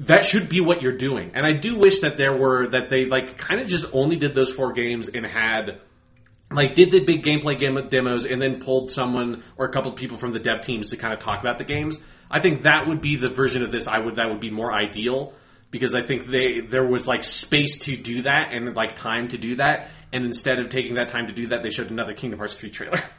that 0.00 0.24
should 0.24 0.48
be 0.48 0.60
what 0.60 0.82
you're 0.82 0.96
doing. 0.96 1.32
And 1.34 1.44
I 1.44 1.52
do 1.52 1.76
wish 1.76 2.00
that 2.00 2.16
there 2.16 2.36
were 2.36 2.68
that 2.68 2.88
they 2.88 3.04
like 3.04 3.36
kind 3.36 3.60
of 3.60 3.68
just 3.68 3.86
only 3.92 4.16
did 4.16 4.34
those 4.34 4.52
four 4.52 4.72
games 4.72 5.08
and 5.08 5.26
had 5.26 5.80
like 6.50 6.74
did 6.74 6.90
the 6.90 7.00
big 7.00 7.22
gameplay 7.22 7.58
game 7.58 7.78
demos 7.88 8.24
and 8.24 8.40
then 8.40 8.60
pulled 8.60 8.90
someone 8.90 9.42
or 9.56 9.66
a 9.66 9.72
couple 9.72 9.90
of 9.92 9.96
people 9.96 10.16
from 10.16 10.32
the 10.32 10.38
dev 10.38 10.62
teams 10.62 10.90
to 10.90 10.96
kind 10.96 11.12
of 11.12 11.20
talk 11.20 11.40
about 11.40 11.58
the 11.58 11.64
games. 11.64 12.00
I 12.30 12.40
think 12.40 12.62
that 12.62 12.88
would 12.88 13.00
be 13.00 13.16
the 13.16 13.28
version 13.28 13.62
of 13.62 13.70
this 13.70 13.86
I 13.86 13.98
would 13.98 14.16
that 14.16 14.30
would 14.30 14.40
be 14.40 14.50
more 14.50 14.72
ideal 14.72 15.34
because 15.70 15.94
I 15.94 16.02
think 16.02 16.26
they 16.26 16.60
there 16.60 16.86
was 16.86 17.06
like 17.06 17.22
space 17.22 17.80
to 17.80 17.96
do 17.96 18.22
that 18.22 18.54
and 18.54 18.74
like 18.74 18.96
time 18.96 19.28
to 19.28 19.38
do 19.38 19.56
that 19.56 19.90
and 20.14 20.24
instead 20.24 20.60
of 20.60 20.70
taking 20.70 20.94
that 20.94 21.08
time 21.08 21.26
to 21.26 21.32
do 21.34 21.48
that 21.48 21.62
they 21.62 21.70
showed 21.70 21.90
another 21.90 22.14
Kingdom 22.14 22.38
Hearts 22.38 22.54
3 22.54 22.70
trailer. 22.70 23.02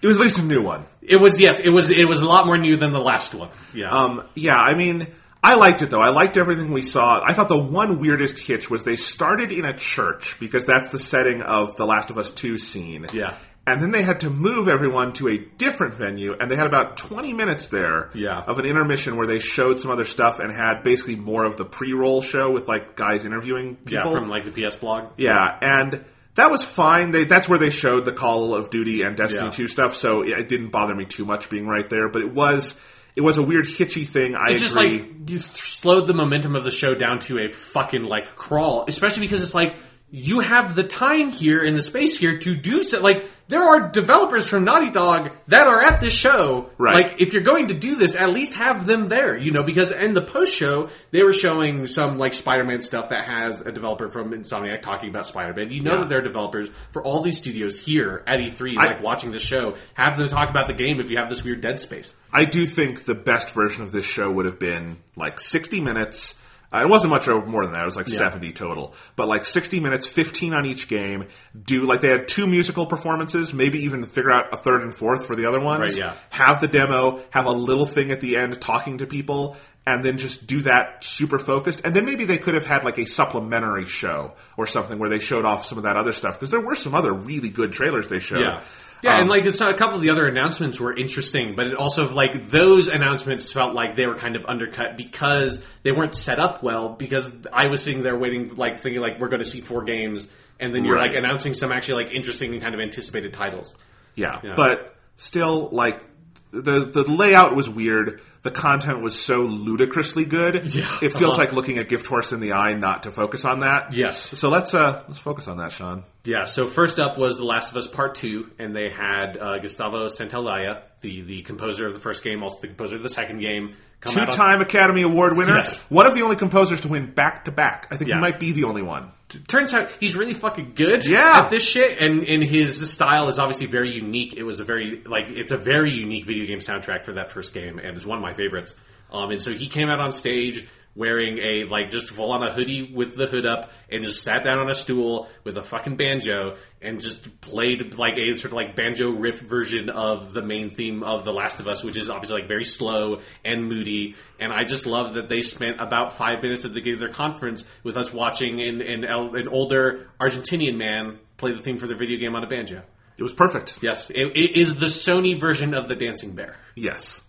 It 0.00 0.06
was 0.06 0.18
at 0.18 0.22
least 0.22 0.38
a 0.38 0.44
new 0.44 0.62
one. 0.62 0.86
It 1.02 1.16
was 1.16 1.40
yes, 1.40 1.58
it 1.58 1.70
was 1.70 1.90
it 1.90 2.06
was 2.08 2.20
a 2.20 2.24
lot 2.24 2.46
more 2.46 2.56
new 2.56 2.76
than 2.76 2.92
the 2.92 3.00
last 3.00 3.34
one. 3.34 3.50
Yeah. 3.74 3.90
Um, 3.90 4.28
yeah, 4.36 4.56
I 4.56 4.76
mean, 4.76 5.08
I 5.42 5.54
liked 5.54 5.82
it 5.82 5.90
though. 5.90 6.00
I 6.00 6.10
liked 6.10 6.36
everything 6.36 6.72
we 6.72 6.82
saw. 6.82 7.20
I 7.24 7.32
thought 7.32 7.48
the 7.48 7.56
one 7.58 8.00
weirdest 8.00 8.38
hitch 8.38 8.68
was 8.68 8.84
they 8.84 8.96
started 8.96 9.52
in 9.52 9.64
a 9.64 9.76
church 9.76 10.36
because 10.40 10.66
that's 10.66 10.88
the 10.90 10.98
setting 10.98 11.42
of 11.42 11.76
the 11.76 11.86
Last 11.86 12.10
of 12.10 12.18
Us 12.18 12.30
2 12.30 12.58
scene. 12.58 13.06
Yeah. 13.12 13.34
And 13.66 13.82
then 13.82 13.90
they 13.90 14.02
had 14.02 14.20
to 14.20 14.30
move 14.30 14.66
everyone 14.66 15.12
to 15.14 15.28
a 15.28 15.36
different 15.36 15.92
venue, 15.94 16.34
and 16.40 16.50
they 16.50 16.56
had 16.56 16.66
about 16.66 16.96
20 16.96 17.34
minutes 17.34 17.66
there 17.66 18.08
Yeah. 18.14 18.40
of 18.40 18.58
an 18.58 18.64
intermission 18.64 19.16
where 19.16 19.26
they 19.26 19.38
showed 19.38 19.78
some 19.78 19.90
other 19.90 20.06
stuff 20.06 20.40
and 20.40 20.50
had 20.50 20.82
basically 20.82 21.16
more 21.16 21.44
of 21.44 21.58
the 21.58 21.66
pre-roll 21.66 22.22
show 22.22 22.50
with 22.50 22.66
like 22.66 22.96
guys 22.96 23.26
interviewing 23.26 23.76
yeah, 23.86 24.10
from 24.10 24.28
like 24.30 24.44
the 24.46 24.50
PS 24.68 24.76
blog. 24.76 25.08
Yeah, 25.18 25.54
and 25.60 26.02
that 26.34 26.50
was 26.50 26.64
fine. 26.64 27.10
They 27.10 27.24
that's 27.24 27.46
where 27.48 27.58
they 27.58 27.68
showed 27.70 28.06
the 28.06 28.12
Call 28.12 28.54
of 28.54 28.70
Duty 28.70 29.02
and 29.02 29.16
Destiny 29.16 29.44
Yeah. 29.48 29.50
2 29.52 29.68
stuff, 29.68 29.94
so 29.94 30.22
it 30.22 30.48
didn't 30.48 30.70
bother 30.70 30.94
me 30.94 31.04
too 31.04 31.26
much 31.26 31.50
being 31.50 31.66
right 31.68 31.88
there. 31.90 32.08
But 32.08 32.22
it 32.22 32.32
was 32.32 32.74
it 33.18 33.22
was 33.22 33.36
a 33.36 33.42
weird 33.42 33.66
hitchy 33.66 34.04
thing. 34.04 34.36
I 34.36 34.50
It's 34.52 34.62
just 34.62 34.76
agree. 34.76 35.00
like 35.02 35.30
you 35.30 35.38
slowed 35.38 36.06
the 36.06 36.14
momentum 36.14 36.54
of 36.54 36.62
the 36.62 36.70
show 36.70 36.94
down 36.94 37.18
to 37.26 37.40
a 37.40 37.48
fucking 37.48 38.04
like 38.04 38.36
crawl, 38.36 38.84
especially 38.86 39.22
because 39.22 39.42
it's 39.42 39.54
like 39.54 39.74
you 40.10 40.38
have 40.38 40.76
the 40.76 40.84
time 40.84 41.30
here 41.32 41.64
and 41.64 41.76
the 41.76 41.82
space 41.82 42.16
here 42.16 42.38
to 42.38 42.54
do 42.54 42.84
so. 42.84 43.00
Like 43.00 43.24
there 43.48 43.62
are 43.62 43.88
developers 43.90 44.46
from 44.46 44.64
Naughty 44.64 44.90
Dog 44.90 45.30
that 45.48 45.66
are 45.66 45.82
at 45.82 46.00
this 46.00 46.12
show. 46.14 46.70
Right. 46.78 47.08
Like 47.08 47.20
if 47.20 47.32
you're 47.32 47.42
going 47.42 47.68
to 47.68 47.74
do 47.74 47.96
this, 47.96 48.14
at 48.14 48.30
least 48.30 48.54
have 48.54 48.86
them 48.86 49.08
there. 49.08 49.36
You 49.36 49.50
know, 49.52 49.62
because 49.62 49.90
in 49.90 50.12
the 50.14 50.22
post 50.22 50.54
show 50.54 50.90
they 51.10 51.22
were 51.22 51.32
showing 51.32 51.86
some 51.86 52.18
like 52.18 52.34
Spider-Man 52.34 52.82
stuff 52.82 53.08
that 53.08 53.28
has 53.30 53.62
a 53.62 53.72
developer 53.72 54.10
from 54.10 54.32
Insomniac 54.32 54.82
talking 54.82 55.08
about 55.10 55.26
Spider-Man. 55.26 55.70
You 55.70 55.82
know 55.82 55.94
Yeah. 55.94 56.00
that 56.00 56.08
there 56.08 56.18
are 56.18 56.22
developers 56.22 56.68
for 56.92 57.02
all 57.02 57.22
these 57.22 57.38
studios 57.38 57.80
here 57.80 58.22
at 58.26 58.38
E3, 58.40 58.76
I- 58.78 58.86
like 58.86 59.02
watching 59.02 59.30
the 59.30 59.38
show. 59.38 59.76
Have 59.94 60.16
them 60.18 60.28
talk 60.28 60.50
about 60.50 60.68
the 60.68 60.74
game 60.74 61.00
if 61.00 61.10
you 61.10 61.16
have 61.16 61.28
this 61.28 61.42
weird 61.42 61.60
dead 61.60 61.80
space. 61.80 62.14
I 62.32 62.44
do 62.44 62.66
think 62.66 63.04
the 63.06 63.14
best 63.14 63.54
version 63.54 63.82
of 63.82 63.92
this 63.92 64.04
show 64.04 64.30
would 64.30 64.44
have 64.46 64.58
been 64.58 64.98
like 65.16 65.40
60 65.40 65.80
minutes. 65.80 66.34
Uh, 66.72 66.82
it 66.82 66.88
wasn't 66.88 67.10
much 67.10 67.26
more 67.28 67.64
than 67.64 67.72
that. 67.72 67.82
It 67.82 67.86
was 67.86 67.96
like 67.96 68.08
70 68.08 68.52
total. 68.52 68.94
But 69.16 69.26
like 69.26 69.46
60 69.46 69.80
minutes, 69.80 70.06
15 70.06 70.52
on 70.52 70.66
each 70.66 70.86
game. 70.88 71.28
Do 71.60 71.86
like 71.86 72.02
they 72.02 72.08
had 72.08 72.28
two 72.28 72.46
musical 72.46 72.86
performances, 72.86 73.54
maybe 73.54 73.84
even 73.84 74.04
figure 74.04 74.30
out 74.30 74.52
a 74.52 74.56
third 74.56 74.82
and 74.82 74.94
fourth 74.94 75.26
for 75.26 75.34
the 75.34 75.46
other 75.46 75.60
ones. 75.60 75.80
Right, 75.80 75.96
yeah. 75.96 76.14
Have 76.30 76.60
the 76.60 76.68
demo, 76.68 77.22
have 77.30 77.46
a 77.46 77.52
little 77.52 77.86
thing 77.86 78.10
at 78.10 78.20
the 78.20 78.36
end 78.36 78.60
talking 78.60 78.98
to 78.98 79.06
people, 79.06 79.56
and 79.86 80.04
then 80.04 80.18
just 80.18 80.46
do 80.46 80.62
that 80.62 81.02
super 81.02 81.38
focused. 81.38 81.80
And 81.84 81.94
then 81.96 82.04
maybe 82.04 82.24
they 82.26 82.38
could 82.38 82.54
have 82.54 82.66
had 82.66 82.84
like 82.84 82.98
a 82.98 83.06
supplementary 83.06 83.86
show 83.86 84.34
or 84.56 84.66
something 84.66 84.98
where 84.98 85.08
they 85.08 85.18
showed 85.18 85.44
off 85.44 85.66
some 85.66 85.78
of 85.78 85.84
that 85.84 85.96
other 85.96 86.12
stuff 86.12 86.34
because 86.38 86.50
there 86.50 86.60
were 86.60 86.74
some 86.74 86.94
other 86.94 87.12
really 87.12 87.48
good 87.48 87.72
trailers 87.72 88.08
they 88.08 88.18
showed. 88.18 88.40
Yeah. 88.40 88.62
Yeah, 89.00 89.14
Um, 89.14 89.20
and 89.20 89.30
like 89.30 89.44
it's, 89.44 89.60
a 89.60 89.72
couple 89.74 89.94
of 89.94 90.02
the 90.02 90.10
other 90.10 90.26
announcements 90.26 90.80
were 90.80 90.92
interesting, 90.92 91.54
but 91.54 91.68
it 91.68 91.74
also 91.76 92.08
like 92.08 92.48
those 92.50 92.88
announcements 92.88 93.52
felt 93.52 93.72
like 93.72 93.94
they 93.94 94.06
were 94.08 94.16
kind 94.16 94.34
of 94.34 94.44
undercut 94.46 94.96
because 94.96 95.62
they 95.84 95.92
weren't 95.92 96.16
set 96.16 96.40
up 96.40 96.64
well. 96.64 96.88
Because 96.90 97.32
I 97.52 97.68
was 97.68 97.80
sitting 97.80 98.02
there 98.02 98.18
waiting, 98.18 98.56
like 98.56 98.78
thinking 98.78 99.00
like 99.00 99.20
we're 99.20 99.28
going 99.28 99.42
to 99.42 99.48
see 99.48 99.60
four 99.60 99.84
games, 99.84 100.26
and 100.58 100.74
then 100.74 100.84
you're 100.84 100.96
Right. 100.96 101.10
like 101.12 101.16
announcing 101.16 101.54
some 101.54 101.70
actually 101.70 102.02
like 102.06 102.12
interesting 102.12 102.52
and 102.54 102.60
kind 102.60 102.74
of 102.74 102.80
anticipated 102.80 103.32
titles. 103.32 103.72
Yeah, 104.16 104.40
Yeah. 104.42 104.54
but 104.56 104.96
still, 105.16 105.68
like 105.70 106.02
the 106.50 106.80
the 106.80 107.04
layout 107.04 107.54
was 107.54 107.68
weird. 107.68 108.20
The 108.48 108.54
content 108.54 109.02
was 109.02 109.20
so 109.20 109.42
ludicrously 109.42 110.24
good. 110.24 110.74
Yeah. 110.74 110.88
it 111.02 111.12
feels 111.12 111.32
Uh-huh. 111.34 111.36
like 111.36 111.52
looking 111.52 111.76
a 111.78 111.84
gift 111.84 112.06
horse 112.06 112.32
in 112.32 112.40
the 112.40 112.52
eye 112.54 112.72
not 112.72 113.02
to 113.02 113.10
focus 113.10 113.44
on 113.44 113.60
that. 113.60 113.92
Yes. 113.92 114.38
So 114.38 114.48
let's 114.48 114.72
uh 114.72 115.02
let's 115.06 115.18
focus 115.18 115.48
on 115.48 115.58
that, 115.58 115.70
Sean. 115.72 116.04
Yeah. 116.24 116.44
So 116.44 116.68
first 116.68 116.98
up 116.98 117.18
was 117.18 117.36
The 117.36 117.44
Last 117.44 117.70
of 117.72 117.76
Us 117.76 117.86
Part 117.86 118.14
Two, 118.14 118.50
and 118.58 118.74
they 118.74 118.88
had 118.88 119.36
uh, 119.36 119.58
Gustavo 119.58 120.06
Santaolalla, 120.06 120.80
the 121.02 121.20
the 121.20 121.42
composer 121.42 121.86
of 121.86 121.92
the 121.92 122.00
first 122.00 122.24
game, 122.24 122.42
also 122.42 122.58
the 122.60 122.68
composer 122.68 122.96
of 122.96 123.02
the 123.02 123.08
second 123.10 123.40
game, 123.40 123.64
come 123.66 123.66
out 123.66 123.76
on- 123.76 123.87
Two-time 124.06 124.60
Academy 124.60 125.02
Award 125.02 125.32
winner. 125.36 125.56
Yes. 125.56 125.82
One 125.90 126.06
of 126.06 126.14
the 126.14 126.22
only 126.22 126.36
composers 126.36 126.82
to 126.82 126.88
win 126.88 127.10
back 127.12 127.46
to 127.46 127.50
back. 127.50 127.88
I 127.90 127.96
think 127.96 128.08
Yeah. 128.08 128.14
he 128.16 128.20
might 128.20 128.38
be 128.38 128.52
the 128.52 128.64
only 128.64 128.82
one. 128.82 129.10
turns 129.48 129.74
out 129.74 129.90
he's 130.00 130.16
really 130.16 130.32
fucking 130.34 130.72
good 130.74 131.04
Yeah. 131.04 131.40
at 131.44 131.50
this 131.50 131.62
shit 131.68 131.98
and, 132.00 132.22
and 132.24 132.42
his 132.42 132.90
style 132.90 133.28
is 133.28 133.38
obviously 133.38 133.66
very 133.66 133.92
unique 133.92 134.32
it 134.34 134.42
was 134.42 134.58
a 134.60 134.64
very 134.64 135.02
like 135.04 135.24
it's 135.28 135.52
a 135.52 135.58
very 135.58 135.92
unique 135.92 136.24
video 136.24 136.46
game 136.46 136.60
soundtrack 136.60 137.04
for 137.04 137.12
that 137.12 137.30
first 137.30 137.52
game 137.52 137.78
and 137.78 137.94
it's 137.96 138.06
one 138.06 138.16
of 138.16 138.22
my 138.22 138.32
favorites 138.32 138.74
um, 139.12 139.30
and 139.30 139.42
so 139.42 139.50
he 139.52 139.66
came 139.68 139.88
out 139.90 140.00
on 140.00 140.12
stage 140.12 140.66
wearing 140.98 141.38
a 141.38 141.64
like 141.70 141.90
just 141.90 142.10
full 142.10 142.32
on 142.32 142.42
a 142.42 142.52
hoodie 142.52 142.92
with 142.92 143.16
the 143.16 143.26
hood 143.26 143.46
up 143.46 143.70
and 143.88 144.02
just 144.02 144.24
sat 144.24 144.42
down 144.42 144.58
on 144.58 144.68
a 144.68 144.74
stool 144.74 145.28
with 145.44 145.56
a 145.56 145.62
fucking 145.62 145.96
banjo 145.96 146.56
and 146.82 147.00
just 147.00 147.40
played 147.40 147.94
like 147.94 148.14
a 148.18 148.36
sort 148.36 148.46
of 148.46 148.54
like 148.54 148.74
banjo 148.74 149.08
riff 149.10 149.40
version 149.40 149.90
of 149.90 150.32
the 150.32 150.42
main 150.42 150.70
theme 150.70 151.04
of 151.04 151.24
The 151.24 151.32
Last 151.32 151.60
of 151.60 151.68
Us, 151.68 151.84
which 151.84 151.96
is 151.96 152.10
obviously 152.10 152.40
like 152.40 152.48
very 152.48 152.64
slow 152.64 153.20
and 153.44 153.68
moody. 153.68 154.16
And 154.40 154.52
I 154.52 154.64
just 154.64 154.86
love 154.86 155.14
that 155.14 155.28
they 155.28 155.40
spent 155.40 155.80
about 155.80 156.16
five 156.16 156.42
minutes 156.42 156.64
at 156.64 156.72
the 156.72 156.80
beginning 156.80 156.94
of 156.94 157.00
their 157.00 157.08
conference 157.10 157.64
with 157.84 157.96
us 157.96 158.12
watching 158.12 158.60
an, 158.60 158.80
an, 158.80 159.04
an 159.04 159.46
older 159.48 160.08
Argentinian 160.20 160.76
man 160.76 161.18
play 161.36 161.52
the 161.52 161.62
theme 161.62 161.76
for 161.76 161.86
their 161.86 161.96
video 161.96 162.18
game 162.18 162.34
on 162.34 162.42
a 162.42 162.48
banjo. 162.48 162.82
It 163.16 163.22
was 163.22 163.32
perfect. 163.32 163.82
Yes, 163.82 164.10
it, 164.10 164.32
it 164.34 164.60
is 164.60 164.76
the 164.76 164.86
Sony 164.86 165.40
version 165.40 165.74
of 165.74 165.88
the 165.88 165.94
Dancing 165.94 166.34
Bear. 166.34 166.56
Yes. 166.74 167.20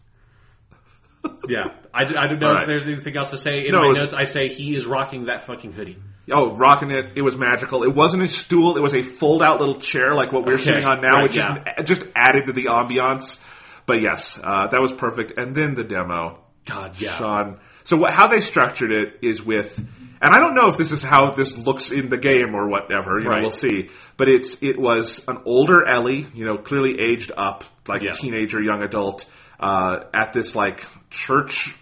Yeah, 1.50 1.74
I, 1.94 2.04
I 2.04 2.28
don't 2.28 2.40
know 2.40 2.48
All 2.48 2.54
if 2.54 2.58
right. 2.60 2.68
there's 2.68 2.88
anything 2.88 3.18
else 3.18 3.32
to 3.32 3.38
say. 3.40 3.66
In 3.66 3.72
No, 3.72 3.80
my 3.80 3.86
it 3.86 3.90
was- 3.90 3.98
notes, 4.00 4.14
I 4.14 4.26
say 4.26 4.50
he 4.50 4.76
is 4.76 4.86
rocking 4.86 5.26
that 5.26 5.46
fucking 5.46 5.74
hoodie. 5.74 5.98
Oh, 6.32 6.56
rocking 6.56 6.92
it! 6.92 7.14
It 7.16 7.24
was 7.24 7.36
magical. 7.36 7.82
It 7.84 7.96
wasn't 7.96 8.22
a 8.22 8.28
stool; 8.28 8.78
it 8.78 8.82
was 8.82 8.94
a 8.94 9.02
fold-out 9.02 9.60
little 9.60 9.80
chair, 9.80 10.14
like 10.14 10.32
what 10.32 10.46
we're 10.46 10.54
Okay, 10.56 10.64
sitting 10.64 10.86
on 10.86 11.02
now, 11.02 11.14
right, 11.16 11.24
which 11.24 11.36
yeah. 11.36 11.64
just 11.82 12.02
just 12.02 12.12
added 12.16 12.46
to 12.46 12.54
the 12.54 12.66
ambiance. 12.66 13.40
But 13.88 14.02
yes, 14.02 14.40
uh, 14.44 14.68
that 14.68 14.80
was 14.80 14.94
perfect. 14.94 15.34
And 15.38 15.56
then 15.56 15.74
the 15.74 15.84
demo. 15.84 16.40
God, 16.66 17.02
yeah. 17.02 17.16
Sean. 17.16 17.60
So 17.84 17.98
what, 17.98 18.14
how 18.14 18.28
they 18.28 18.42
structured 18.42 18.92
it 18.92 19.18
is 19.24 19.42
with, 19.44 19.76
and 20.22 20.36
I 20.36 20.40
don't 20.40 20.54
know 20.54 20.70
if 20.70 20.78
this 20.78 20.92
is 20.92 21.02
how 21.02 21.32
this 21.32 21.58
looks 21.58 21.90
in 21.90 22.10
the 22.10 22.18
game 22.18 22.54
or 22.54 22.68
whatever. 22.70 23.18
You 23.18 23.24
know, 23.24 23.30
Right. 23.32 23.42
we'll 23.42 23.50
see. 23.50 23.90
But 24.16 24.30
it's 24.30 24.62
it 24.62 24.78
was 24.78 25.24
an 25.28 25.40
older 25.46 25.84
Ellie, 25.84 26.28
you 26.36 26.46
know, 26.46 26.58
clearly 26.60 27.00
aged 27.00 27.32
up, 27.36 27.64
like 27.88 28.04
Yes. 28.04 28.20
a 28.20 28.22
teenager, 28.22 28.62
young 28.62 28.84
adult, 28.84 29.26
uh, 29.60 30.06
at 30.14 30.34
this 30.34 30.56
like 30.56 30.86
church 31.10 31.76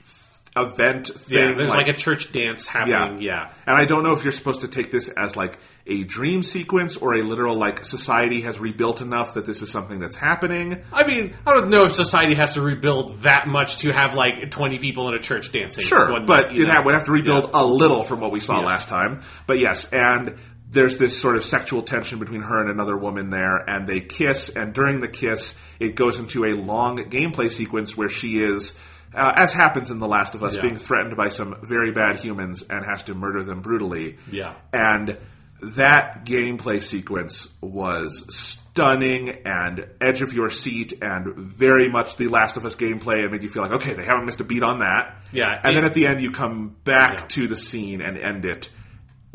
event 0.56 1.08
thing. 1.08 1.38
Yeah, 1.38 1.54
there's 1.54 1.70
like, 1.70 1.88
a 1.88 1.94
church 1.94 2.32
dance 2.32 2.68
happening. 2.68 3.22
Yeah. 3.22 3.52
And 3.66 3.78
I 3.78 3.86
don't 3.86 4.04
know 4.04 4.14
if 4.14 4.24
you're 4.24 4.32
supposed 4.32 4.62
to 4.62 4.68
take 4.68 4.91
this 4.91 5.08
as 5.10 5.36
like 5.36 5.60
a 5.86 6.04
dream 6.04 6.44
sequence 6.44 6.98
or 6.98 7.16
a 7.16 7.22
literal 7.22 7.58
like 7.58 7.86
society 7.86 8.41
has 8.41 8.60
rebuilt 8.60 9.02
enough 9.02 9.36
that 9.36 9.45
this 9.45 9.62
is 9.62 9.72
something 9.72 9.99
that's 9.99 10.16
happening. 10.16 10.84
I 10.91 11.06
mean, 11.08 11.36
I 11.45 11.54
don't 11.54 11.70
know 11.70 11.84
if 11.84 11.94
society 11.94 12.36
has 12.36 12.56
to 12.56 12.62
rebuild 12.62 13.22
that 13.22 13.48
much 13.48 13.80
to 13.80 13.91
have 13.91 14.14
like 14.16 14.49
20 14.52 14.80
people 14.80 15.08
in 15.10 15.16
a 15.16 15.20
church 15.20 15.52
dancing. 15.52 15.84
Sure, 15.84 16.12
one 16.12 16.26
but 16.26 16.56
it 16.56 16.68
know? 16.68 16.82
would 16.82 16.94
have 16.94 17.06
to 17.06 17.12
rebuild 17.12 17.52
a 17.54 17.66
little 17.66 18.04
from 18.04 18.20
what 18.20 18.32
we 18.32 18.40
saw 18.40 18.58
Yes. 18.62 18.66
last 18.66 18.90
time. 18.90 19.22
But 19.45 19.60
yes, 19.60 19.91
and 19.94 20.38
there's 20.69 20.98
this 20.98 21.19
sort 21.19 21.35
of 21.38 21.44
sexual 21.45 21.81
tension 21.81 22.19
between 22.19 22.41
her 22.41 22.60
and 22.60 22.69
another 22.69 22.98
woman 22.98 23.30
there, 23.30 23.56
and 23.69 23.88
they 23.88 24.02
kiss, 24.02 24.49
and 24.49 24.73
during 24.73 24.99
the 24.99 25.07
kiss, 25.07 25.56
it 25.80 25.95
goes 25.95 26.19
into 26.19 26.44
a 26.45 26.53
long 26.53 26.98
gameplay 26.98 27.49
sequence 27.49 27.95
where 27.95 28.10
she 28.10 28.39
is 28.39 28.73
uh, 29.15 29.31
as 29.38 29.53
happens 29.53 29.89
in 29.89 29.99
The 29.99 30.07
Last 30.07 30.35
of 30.35 30.44
Us, 30.44 30.56
Yeah. 30.56 30.64
being 30.64 30.76
threatened 30.77 31.15
by 31.15 31.30
some 31.30 31.56
very 31.64 31.91
bad 31.91 32.19
humans 32.19 32.61
and 32.69 32.84
has 32.85 33.03
to 33.03 33.15
murder 33.15 33.41
them 33.41 33.61
brutally. 33.61 34.18
Yeah. 34.30 34.53
And 34.73 35.18
that 35.61 36.26
gameplay 36.26 36.81
sequence 36.81 37.48
was 37.61 38.26
stunning 38.35 39.30
and 39.45 39.88
edge 40.02 40.22
of 40.22 40.34
your 40.34 40.49
seat 40.49 40.94
and 41.02 41.35
very 41.35 41.89
much 41.89 42.18
the 42.18 42.27
Last 42.27 42.57
of 42.57 42.65
Us 42.65 42.76
gameplay 42.76 43.22
and 43.23 43.31
made 43.31 43.44
you 43.44 43.49
feel 43.49 43.64
like, 43.64 43.72
okay, 43.72 43.94
they 43.94 44.03
haven't 44.03 44.26
missed 44.26 44.41
a 44.41 44.44
beat 44.44 44.61
on 44.61 44.80
that. 44.80 45.15
Yeah, 45.31 45.57
And 45.64 45.72
it- 45.72 45.76
then 45.76 45.85
at 45.85 45.94
the 45.94 46.06
end, 46.07 46.22
you 46.22 46.30
come 46.31 46.76
back 46.84 47.14
Yeah. 47.22 47.26
to 47.27 47.48
the 47.48 47.56
scene 47.56 48.02
and 48.02 48.18
end 48.18 48.44
it 48.45 48.69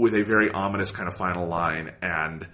with 0.03 0.15
a 0.15 0.23
very 0.25 0.51
ominous 0.51 0.91
kind 0.91 1.09
of 1.09 1.17
final 1.17 1.47
line 1.47 1.93
and 2.03 2.47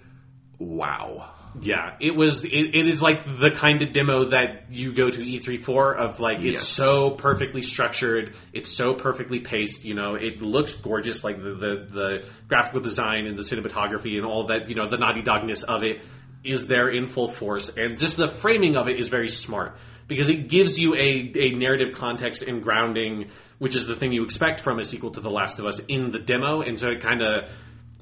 wow. 0.59 1.33
Yeah, 1.59 1.95
it 1.99 2.15
was. 2.15 2.43
It, 2.45 2.51
it 2.51 2.87
is 2.87 3.01
like 3.01 3.25
the 3.25 3.49
kind 3.49 3.81
of 3.81 3.91
demo 3.91 4.25
that 4.25 4.65
you 4.71 4.93
go 4.93 5.09
to 5.09 5.19
E3 5.19 5.63
for. 5.63 5.95
Of 5.95 6.19
like, 6.19 6.37
it's 6.37 6.61
Yes. 6.61 6.67
so 6.67 7.09
perfectly 7.09 7.63
structured. 7.63 8.35
It's 8.53 8.71
so 8.71 8.93
perfectly 8.93 9.39
paced. 9.39 9.83
You 9.83 9.95
know, 9.95 10.13
it 10.13 10.43
looks 10.43 10.75
gorgeous. 10.75 11.23
Like 11.23 11.37
the, 11.41 11.49
the 11.55 11.87
the 11.89 12.25
graphical 12.47 12.81
design 12.81 13.25
and 13.25 13.35
the 13.35 13.41
cinematography 13.41 14.17
and 14.17 14.25
all 14.27 14.45
that. 14.47 14.69
You 14.69 14.75
know, 14.75 14.87
the 14.87 14.97
Naughty 14.97 15.23
Dogness 15.23 15.63
of 15.63 15.83
it 15.83 16.01
is 16.43 16.67
there 16.67 16.87
in 16.87 17.07
full 17.07 17.27
force, 17.29 17.69
and 17.75 17.97
just 17.97 18.15
the 18.17 18.27
framing 18.27 18.77
of 18.77 18.87
it 18.87 18.99
is 18.99 19.07
very 19.07 19.27
smart 19.27 19.75
because 20.07 20.29
it 20.29 20.49
gives 20.49 20.77
you 20.77 20.93
a 20.93 21.31
a 21.35 21.55
narrative 21.55 21.95
context 21.95 22.43
and 22.43 22.61
grounding, 22.61 23.31
which 23.59 23.75
is 23.75 23.85
the 23.87 23.95
thing 23.95 24.11
you 24.11 24.23
expect 24.23 24.59
from 24.61 24.79
a 24.79 24.83
sequel 24.83 25.11
to 25.11 25.19
The 25.21 25.29
Last 25.29 25.59
of 25.59 25.65
Us 25.65 25.79
in 25.87 26.11
the 26.11 26.19
demo, 26.19 26.61
and 26.61 26.79
so 26.79 26.89
it 26.89 27.01
kind 27.01 27.21
of 27.21 27.49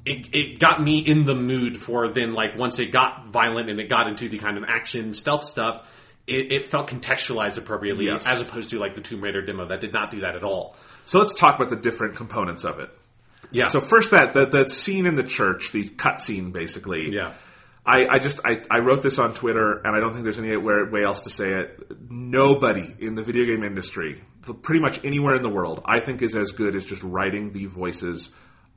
it, 0.06 0.28
it 0.32 0.58
got 0.58 0.82
me 0.82 1.00
in 1.00 1.24
the 1.24 1.34
mood 1.34 1.76
for 1.76 2.08
then 2.08 2.32
like 2.32 2.56
once 2.56 2.78
it 2.78 2.90
got 2.92 3.26
violent 3.28 3.68
and 3.68 3.78
it 3.78 3.88
got 3.90 4.06
into 4.06 4.28
the 4.28 4.38
kind 4.38 4.56
of 4.56 4.64
action 4.66 5.12
stealth 5.12 5.44
stuff 5.44 5.86
it, 6.26 6.52
it 6.52 6.66
felt 6.66 6.88
contextualized 6.88 7.58
appropriately 7.58 8.06
Yes. 8.06 8.24
as 8.26 8.40
opposed 8.40 8.70
to 8.70 8.78
like 8.78 8.94
the 8.94 9.00
tomb 9.02 9.20
raider 9.20 9.42
demo 9.42 9.66
that 9.66 9.80
did 9.80 9.92
not 9.92 10.10
do 10.10 10.20
that 10.20 10.34
at 10.36 10.44
all 10.44 10.76
So 11.04 11.18
let's 11.18 11.34
talk 11.34 11.56
about 11.56 11.68
the 11.68 11.76
different 11.76 12.14
components 12.16 12.64
of 12.64 12.78
it. 12.78 12.90
yeah 13.50 13.66
So 13.66 13.80
first, 13.80 14.12
that 14.12 14.32
that, 14.34 14.52
that 14.52 14.70
scene 14.70 15.04
in 15.04 15.14
the 15.16 15.24
church, 15.24 15.72
the 15.72 15.88
cut 15.88 16.22
scene, 16.22 16.52
basically. 16.52 17.12
yeah 17.12 17.32
I, 17.88 18.06
I 18.06 18.18
just 18.18 18.40
I, 18.44 18.62
I 18.70 18.80
wrote 18.80 19.02
this 19.02 19.18
on 19.18 19.32
Twitter, 19.32 19.78
and 19.78 19.96
I 19.96 20.00
don't 20.00 20.12
think 20.12 20.22
there's 20.22 20.38
any 20.38 20.54
way, 20.56 20.82
way 20.90 21.04
else 21.04 21.22
to 21.22 21.30
say 21.30 21.52
it. 21.52 21.98
Nobody 22.10 22.94
in 22.98 23.14
the 23.14 23.22
video 23.22 23.46
game 23.46 23.64
industry, 23.64 24.22
pretty 24.60 24.80
much 24.80 25.02
anywhere 25.06 25.34
in 25.34 25.42
the 25.42 25.48
world, 25.48 25.80
I 25.86 25.98
think 26.00 26.20
is 26.20 26.36
as 26.36 26.52
good 26.52 26.76
as 26.76 26.84
just 26.84 27.02
writing 27.02 27.54
the 27.54 27.64
voices 27.64 28.28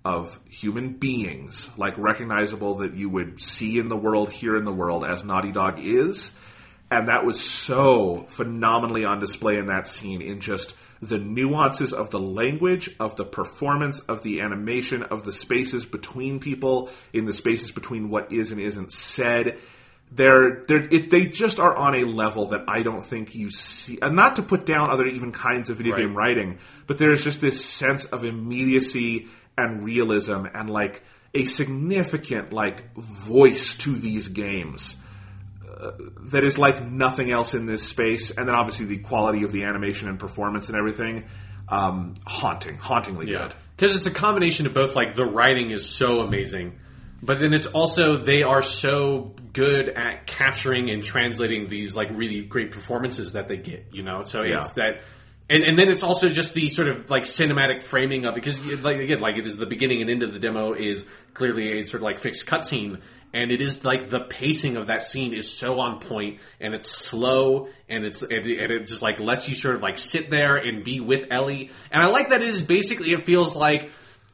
of 0.06 0.40
human 0.50 0.94
beings, 0.94 1.68
like 1.76 1.98
recognizable 1.98 2.76
that 2.76 2.96
you 2.96 3.10
would 3.10 3.42
see 3.42 3.80
in 3.80 3.90
the 3.90 3.98
world, 3.98 4.32
hear 4.32 4.56
in 4.56 4.64
the 4.64 4.72
world, 4.72 5.04
as 5.04 5.26
Naughty 5.26 5.52
Dog 5.52 5.80
is. 5.80 6.32
And 6.90 7.10
that 7.10 7.26
was 7.26 7.42
so 7.42 8.26
phenomenally 8.30 9.04
on 9.04 9.20
display 9.20 9.58
in 9.58 9.66
that 9.66 9.90
scene 9.90 10.22
in 10.22 10.40
just 10.40 10.74
the 11.02 11.18
nuances 11.18 11.94
of 11.94 12.12
the 12.12 12.20
language, 12.20 12.96
of 13.00 13.16
the 13.16 13.26
performance, 13.26 14.00
of 14.02 14.22
the 14.22 14.42
animation, 14.42 15.04
of 15.04 15.24
the 15.24 15.32
spaces 15.34 15.86
between 15.86 16.40
people, 16.40 16.90
in 17.12 17.26
the 17.26 17.34
spaces 17.34 17.72
between 17.72 18.10
what 18.10 18.32
is 18.32 18.52
and 18.52 18.62
isn't 18.62 18.94
said. 18.94 19.58
They're, 20.12 20.66
they're, 20.68 20.84
it, 20.94 21.10
they 21.10 21.26
just 21.28 21.60
are 21.60 21.76
on 21.76 21.96
a 21.96 22.04
level 22.04 22.48
that 22.48 22.66
I 22.68 22.82
don't 22.84 23.04
think 23.04 23.34
you 23.34 23.50
see. 23.50 23.98
And 24.02 24.16
not 24.16 24.36
to 24.36 24.44
put 24.44 24.66
down 24.66 24.90
other 24.90 25.08
even 25.08 25.32
kinds 25.32 25.70
of 25.70 25.78
video 25.78 25.94
Right. 25.94 26.02
game 26.02 26.16
writing, 26.16 26.60
but 26.86 26.98
there's 26.98 27.24
just 27.24 27.42
this 27.42 27.64
sense 27.66 28.06
of 28.06 28.24
immediacy 28.26 29.28
and 29.58 29.84
realism 29.84 30.46
and 30.54 30.70
like 30.70 31.04
a 31.34 31.46
significant 31.46 32.52
like 32.52 32.94
voice 32.96 33.76
to 33.76 33.96
these 33.96 34.28
games 34.28 34.98
that 36.32 36.44
is 36.44 36.58
like 36.58 36.84
nothing 36.86 37.32
else 37.32 37.54
in 37.54 37.66
this 37.66 37.84
space, 37.84 38.32
and 38.32 38.48
then 38.48 38.56
obviously 38.56 38.86
the 38.86 39.00
quality 39.00 39.44
of 39.44 39.52
the 39.52 39.64
animation 39.64 40.08
and 40.10 40.20
performance 40.20 40.70
and 40.70 40.78
everything, 40.78 41.26
um, 41.70 42.16
haunting, 42.26 42.78
hauntingly 42.78 43.32
yeah 43.32 43.44
good. 43.48 43.56
because 43.78 43.96
it's 43.96 44.06
a 44.06 44.12
combination 44.12 44.68
of 44.68 44.74
both 44.74 44.96
like 44.96 45.16
the 45.16 45.26
writing 45.26 45.72
is 45.72 45.88
so 45.90 46.20
amazing 46.20 46.78
but 47.24 47.40
then 47.40 47.54
it's 47.54 47.68
also 47.68 48.18
they 48.18 48.44
are 48.44 48.62
so 48.62 49.34
good 49.54 49.88
at 49.90 50.28
capturing 50.28 50.90
and 50.90 51.04
translating 51.04 51.70
these 51.70 51.96
like 51.96 52.10
really 52.18 52.42
great 52.42 52.72
performances 52.72 53.34
that 53.34 53.48
they 53.48 53.58
get 53.58 53.86
you 53.94 54.04
know 54.04 54.22
so 54.24 54.42
it's 54.42 54.76
Yeah. 54.76 54.84
that 54.92 55.02
and, 55.50 55.64
and 55.64 55.78
then 55.78 55.90
it's 55.90 56.04
also 56.04 56.30
just 56.30 56.54
the 56.54 56.68
sort 56.70 56.88
of 56.90 57.10
like 57.10 57.24
cinematic 57.24 57.82
framing 57.84 58.26
of 58.26 58.34
it 58.34 58.36
because 58.36 58.60
like 58.84 58.98
again 58.98 59.20
like 59.22 59.38
it 59.38 59.46
is 59.46 59.56
the 59.58 59.66
beginning 59.66 60.02
and 60.02 60.10
end 60.10 60.24
of 60.24 60.34
the 60.34 60.40
demo 60.40 60.74
is 60.74 61.06
clearly 61.34 61.80
a 61.80 61.84
sort 61.86 62.02
of 62.02 62.04
like 62.04 62.20
fixed 62.20 62.46
cutscene 62.48 63.00
and 63.34 63.52
it 63.52 63.62
is 63.62 63.86
like 63.86 64.10
the 64.10 64.20
pacing 64.20 64.78
of 64.78 64.88
that 64.88 65.04
scene 65.04 65.34
is 65.34 65.52
so 65.52 65.80
on 65.80 66.00
point 66.00 66.40
and 66.60 66.74
it's 66.74 66.92
slow 66.92 67.70
and 67.88 68.06
it's 68.06 68.22
and 68.22 68.32
it, 68.32 68.60
and 68.60 68.72
it 68.72 68.88
just 68.88 69.02
like 69.02 69.20
lets 69.20 69.48
you 69.48 69.56
sort 69.56 69.76
of 69.76 69.82
like 69.82 69.98
sit 69.98 70.30
there 70.30 70.58
and 70.58 70.84
be 70.84 71.00
with 71.00 71.26
Ellie 71.32 71.72
and 71.92 72.04
I 72.04 72.08
like 72.08 72.30
that 72.30 72.42
it 72.42 72.50
is 72.50 72.62
basically 72.62 73.12
it 73.12 73.24
feels 73.24 73.56
like 73.56 73.92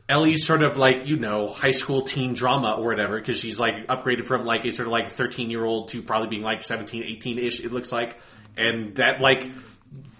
Ellie's 0.10 0.45
sort 0.45 0.64
of 0.64 0.78
like, 0.78 1.06
you 1.06 1.18
know, 1.18 1.49
high 1.49 1.72
school 1.72 2.03
teen 2.03 2.34
drama 2.34 2.76
or 2.78 2.86
whatever, 2.86 3.19
because 3.19 3.40
she's 3.40 3.60
like 3.60 3.88
upgraded 3.88 4.26
from 4.26 4.45
like 4.45 4.64
a 4.64 4.72
sort 4.72 4.88
of 4.88 4.94
like 4.94 5.10
13 5.10 5.49
year 5.49 5.65
old 5.65 5.90
to 5.90 6.02
probably 6.02 6.30
being 6.30 6.44
like 6.44 6.64
17, 6.64 7.03
18 7.03 7.40
ish, 7.40 7.60
it 7.60 7.74
looks 7.74 7.91
like. 7.91 8.18
And 8.56 8.95
that 8.95 9.19
like, 9.19 9.52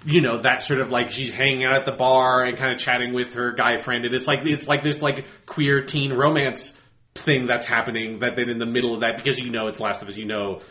you 0.06 0.22
know, 0.22 0.42
that 0.42 0.62
sort 0.62 0.82
of 0.82 0.92
like 0.92 1.12
she's 1.12 1.32
hanging 1.32 1.64
out 1.64 1.76
at 1.76 1.86
the 1.86 1.94
bar 1.94 2.44
and 2.44 2.58
kind 2.58 2.74
of 2.74 2.80
chatting 2.80 3.14
with 3.14 3.36
her 3.36 3.54
guy 3.54 3.78
friend. 3.78 4.04
And 4.04 4.14
it's 4.14 4.28
like, 4.28 4.46
it's 4.46 4.68
like 4.68 4.84
this 4.84 5.02
like 5.02 5.26
queer 5.46 5.80
teen 5.80 6.12
romance 6.12 6.77
thing 7.22 7.48
that's 7.48 7.66
happening 7.66 8.20
that 8.20 8.36
then 8.36 8.50
in 8.50 8.60
the 8.60 8.66
middle 8.66 8.94
of 8.94 9.02
that, 9.02 9.18
because 9.18 9.40
you 9.40 9.50
know 9.50 9.68
it's 9.68 9.80
Last 9.80 10.02
of 10.02 10.08
Us, 10.08 10.18
you 10.18 10.26
know, 10.26 10.62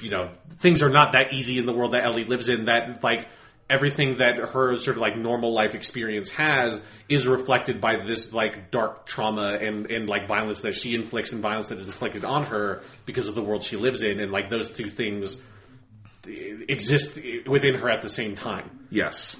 you 0.00 0.10
know, 0.10 0.30
things 0.58 0.82
are 0.82 0.88
not 0.90 1.12
that 1.12 1.32
easy 1.32 1.58
in 1.58 1.66
the 1.66 1.72
world 1.72 1.92
that 1.92 2.04
Ellie 2.04 2.24
lives 2.24 2.48
in 2.48 2.66
that 2.66 3.02
like 3.02 3.28
everything 3.70 4.16
that 4.16 4.36
her 4.36 4.78
sort 4.78 4.96
of 4.96 5.00
like 5.00 5.16
normal 5.16 5.54
life 5.54 5.74
experience 5.74 6.28
has 6.30 6.80
is 7.08 7.26
reflected 7.26 7.80
by 7.80 8.04
this 8.04 8.32
like 8.32 8.70
dark 8.70 9.06
trauma 9.06 9.58
and, 9.60 9.90
and 9.90 10.08
like 10.08 10.26
violence 10.26 10.62
that 10.62 10.74
she 10.74 10.94
inflicts 10.94 11.30
and 11.32 11.40
violence 11.40 11.68
that 11.68 11.78
is 11.78 11.86
inflicted 11.86 12.24
on 12.24 12.44
her 12.44 12.82
because 13.06 13.28
of 13.28 13.36
the 13.36 13.42
world 13.42 13.62
she 13.62 13.76
lives 13.76 14.02
in 14.02 14.18
and 14.18 14.32
like 14.32 14.50
those 14.50 14.70
two 14.70 14.88
things 14.88 15.36
eh, 16.26 16.64
exist 16.68 17.18
within 17.46 17.76
her 17.76 17.88
at 17.88 18.02
the 18.02 18.10
same 18.10 18.34
time. 18.34 18.86
Yes. 18.90 19.36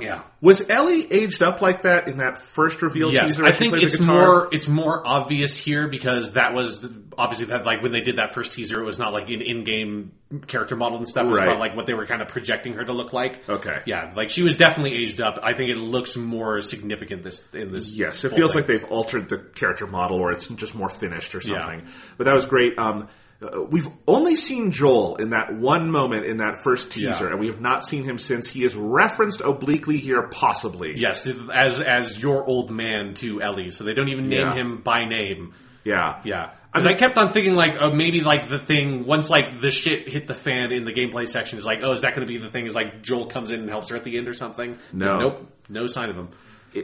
Yeah. 0.00 0.22
Was 0.40 0.68
Ellie 0.68 1.10
aged 1.12 1.42
up 1.42 1.60
like 1.62 1.82
that 1.82 2.08
in 2.08 2.18
that 2.18 2.38
first 2.38 2.82
reveal 2.82 3.12
Yes, 3.12 3.28
teaser? 3.28 3.44
I 3.44 3.52
think 3.52 3.74
it's 3.74 4.00
more 4.00 4.48
it's 4.52 4.68
more 4.68 5.06
obvious 5.06 5.56
here 5.56 5.88
because 5.88 6.32
that 6.32 6.52
was 6.54 6.86
obviously 7.16 7.46
that 7.46 7.64
like 7.64 7.82
when 7.82 7.92
they 7.92 8.00
did 8.00 8.16
that 8.18 8.34
first 8.34 8.52
teaser, 8.52 8.80
it 8.80 8.84
was 8.84 8.98
not 8.98 9.12
like 9.12 9.30
an 9.30 9.40
in-game 9.40 10.12
character 10.48 10.74
model 10.74 10.98
and 10.98 11.08
stuff. 11.08 11.24
It 11.26 11.28
was 11.28 11.36
Right. 11.38 11.48
about 11.48 11.60
like 11.60 11.76
what 11.76 11.86
they 11.86 11.94
were 11.94 12.06
kind 12.06 12.20
of 12.22 12.28
projecting 12.28 12.72
her 12.74 12.84
to 12.84 12.92
look 12.92 13.12
like. 13.12 13.48
Okay. 13.48 13.78
yeah, 13.86 14.12
like 14.16 14.30
she 14.30 14.42
was 14.42 14.56
definitely 14.56 14.96
aged 15.00 15.20
up. 15.20 15.38
I 15.42 15.54
think 15.54 15.70
it 15.70 15.76
looks 15.76 16.16
more 16.16 16.60
significant 16.60 17.22
this 17.22 17.42
in 17.52 17.70
this. 17.72 17.92
Yes, 17.92 18.24
it 18.24 18.32
feels 18.32 18.52
thing. 18.52 18.62
like 18.62 18.66
they've 18.66 18.84
altered 18.90 19.28
the 19.28 19.38
character 19.38 19.86
model, 19.86 20.18
or 20.18 20.32
it's 20.32 20.48
just 20.48 20.74
more 20.74 20.88
finished 20.88 21.34
or 21.34 21.40
something. 21.40 21.82
But 22.18 22.24
that 22.24 22.34
was 22.34 22.46
great. 22.46 22.78
Um, 22.78 23.08
uh, 23.42 23.62
we've 23.62 23.88
only 24.06 24.36
seen 24.36 24.70
Joel 24.70 25.16
in 25.16 25.30
that 25.30 25.54
one 25.54 25.90
moment 25.90 26.24
in 26.26 26.38
that 26.38 26.54
first 26.62 26.90
teaser, 26.90 27.26
Yeah. 27.26 27.30
and 27.32 27.40
we 27.40 27.48
have 27.48 27.60
not 27.60 27.84
seen 27.84 28.04
him 28.04 28.18
since. 28.18 28.48
He 28.48 28.64
is 28.64 28.74
referenced 28.76 29.40
obliquely 29.40 29.96
here, 29.98 30.28
possibly. 30.30 30.96
yes, 30.98 31.26
as 31.26 31.80
as 31.80 32.22
your 32.22 32.44
old 32.46 32.70
man 32.70 33.14
to 33.14 33.42
Ellie, 33.42 33.70
so 33.70 33.84
they 33.84 33.94
don't 33.94 34.08
even 34.08 34.28
name 34.28 34.40
Yeah. 34.40 34.54
him 34.54 34.80
by 34.82 35.04
name. 35.04 35.52
Yeah, 35.84 36.20
Yeah. 36.24 36.50
Because 36.72 36.86
I 36.88 36.94
kept 36.94 37.16
on 37.18 37.30
thinking, 37.30 37.54
like, 37.54 37.76
oh, 37.80 37.92
maybe, 37.92 38.20
like, 38.20 38.48
the 38.48 38.58
thing, 38.58 39.06
once, 39.06 39.30
like, 39.30 39.60
the 39.60 39.70
shit 39.70 40.08
hit 40.08 40.26
the 40.26 40.34
fan 40.34 40.72
in 40.72 40.84
the 40.84 40.92
gameplay 40.92 41.28
section, 41.28 41.56
is 41.56 41.64
like, 41.64 41.84
oh, 41.84 41.92
is 41.92 42.00
that 42.00 42.16
going 42.16 42.26
to 42.26 42.32
be 42.32 42.36
the 42.38 42.50
thing? 42.50 42.66
Is, 42.66 42.74
like, 42.74 43.00
Joel 43.00 43.26
comes 43.26 43.52
in 43.52 43.60
and 43.60 43.68
helps 43.70 43.90
her 43.90 43.96
at 43.96 44.02
the 44.02 44.18
end 44.18 44.26
or 44.26 44.34
something? 44.34 44.76
No. 44.92 45.18
Nope. 45.20 45.52
No 45.68 45.86
sign 45.86 46.10
of 46.10 46.16
him. 46.16 46.30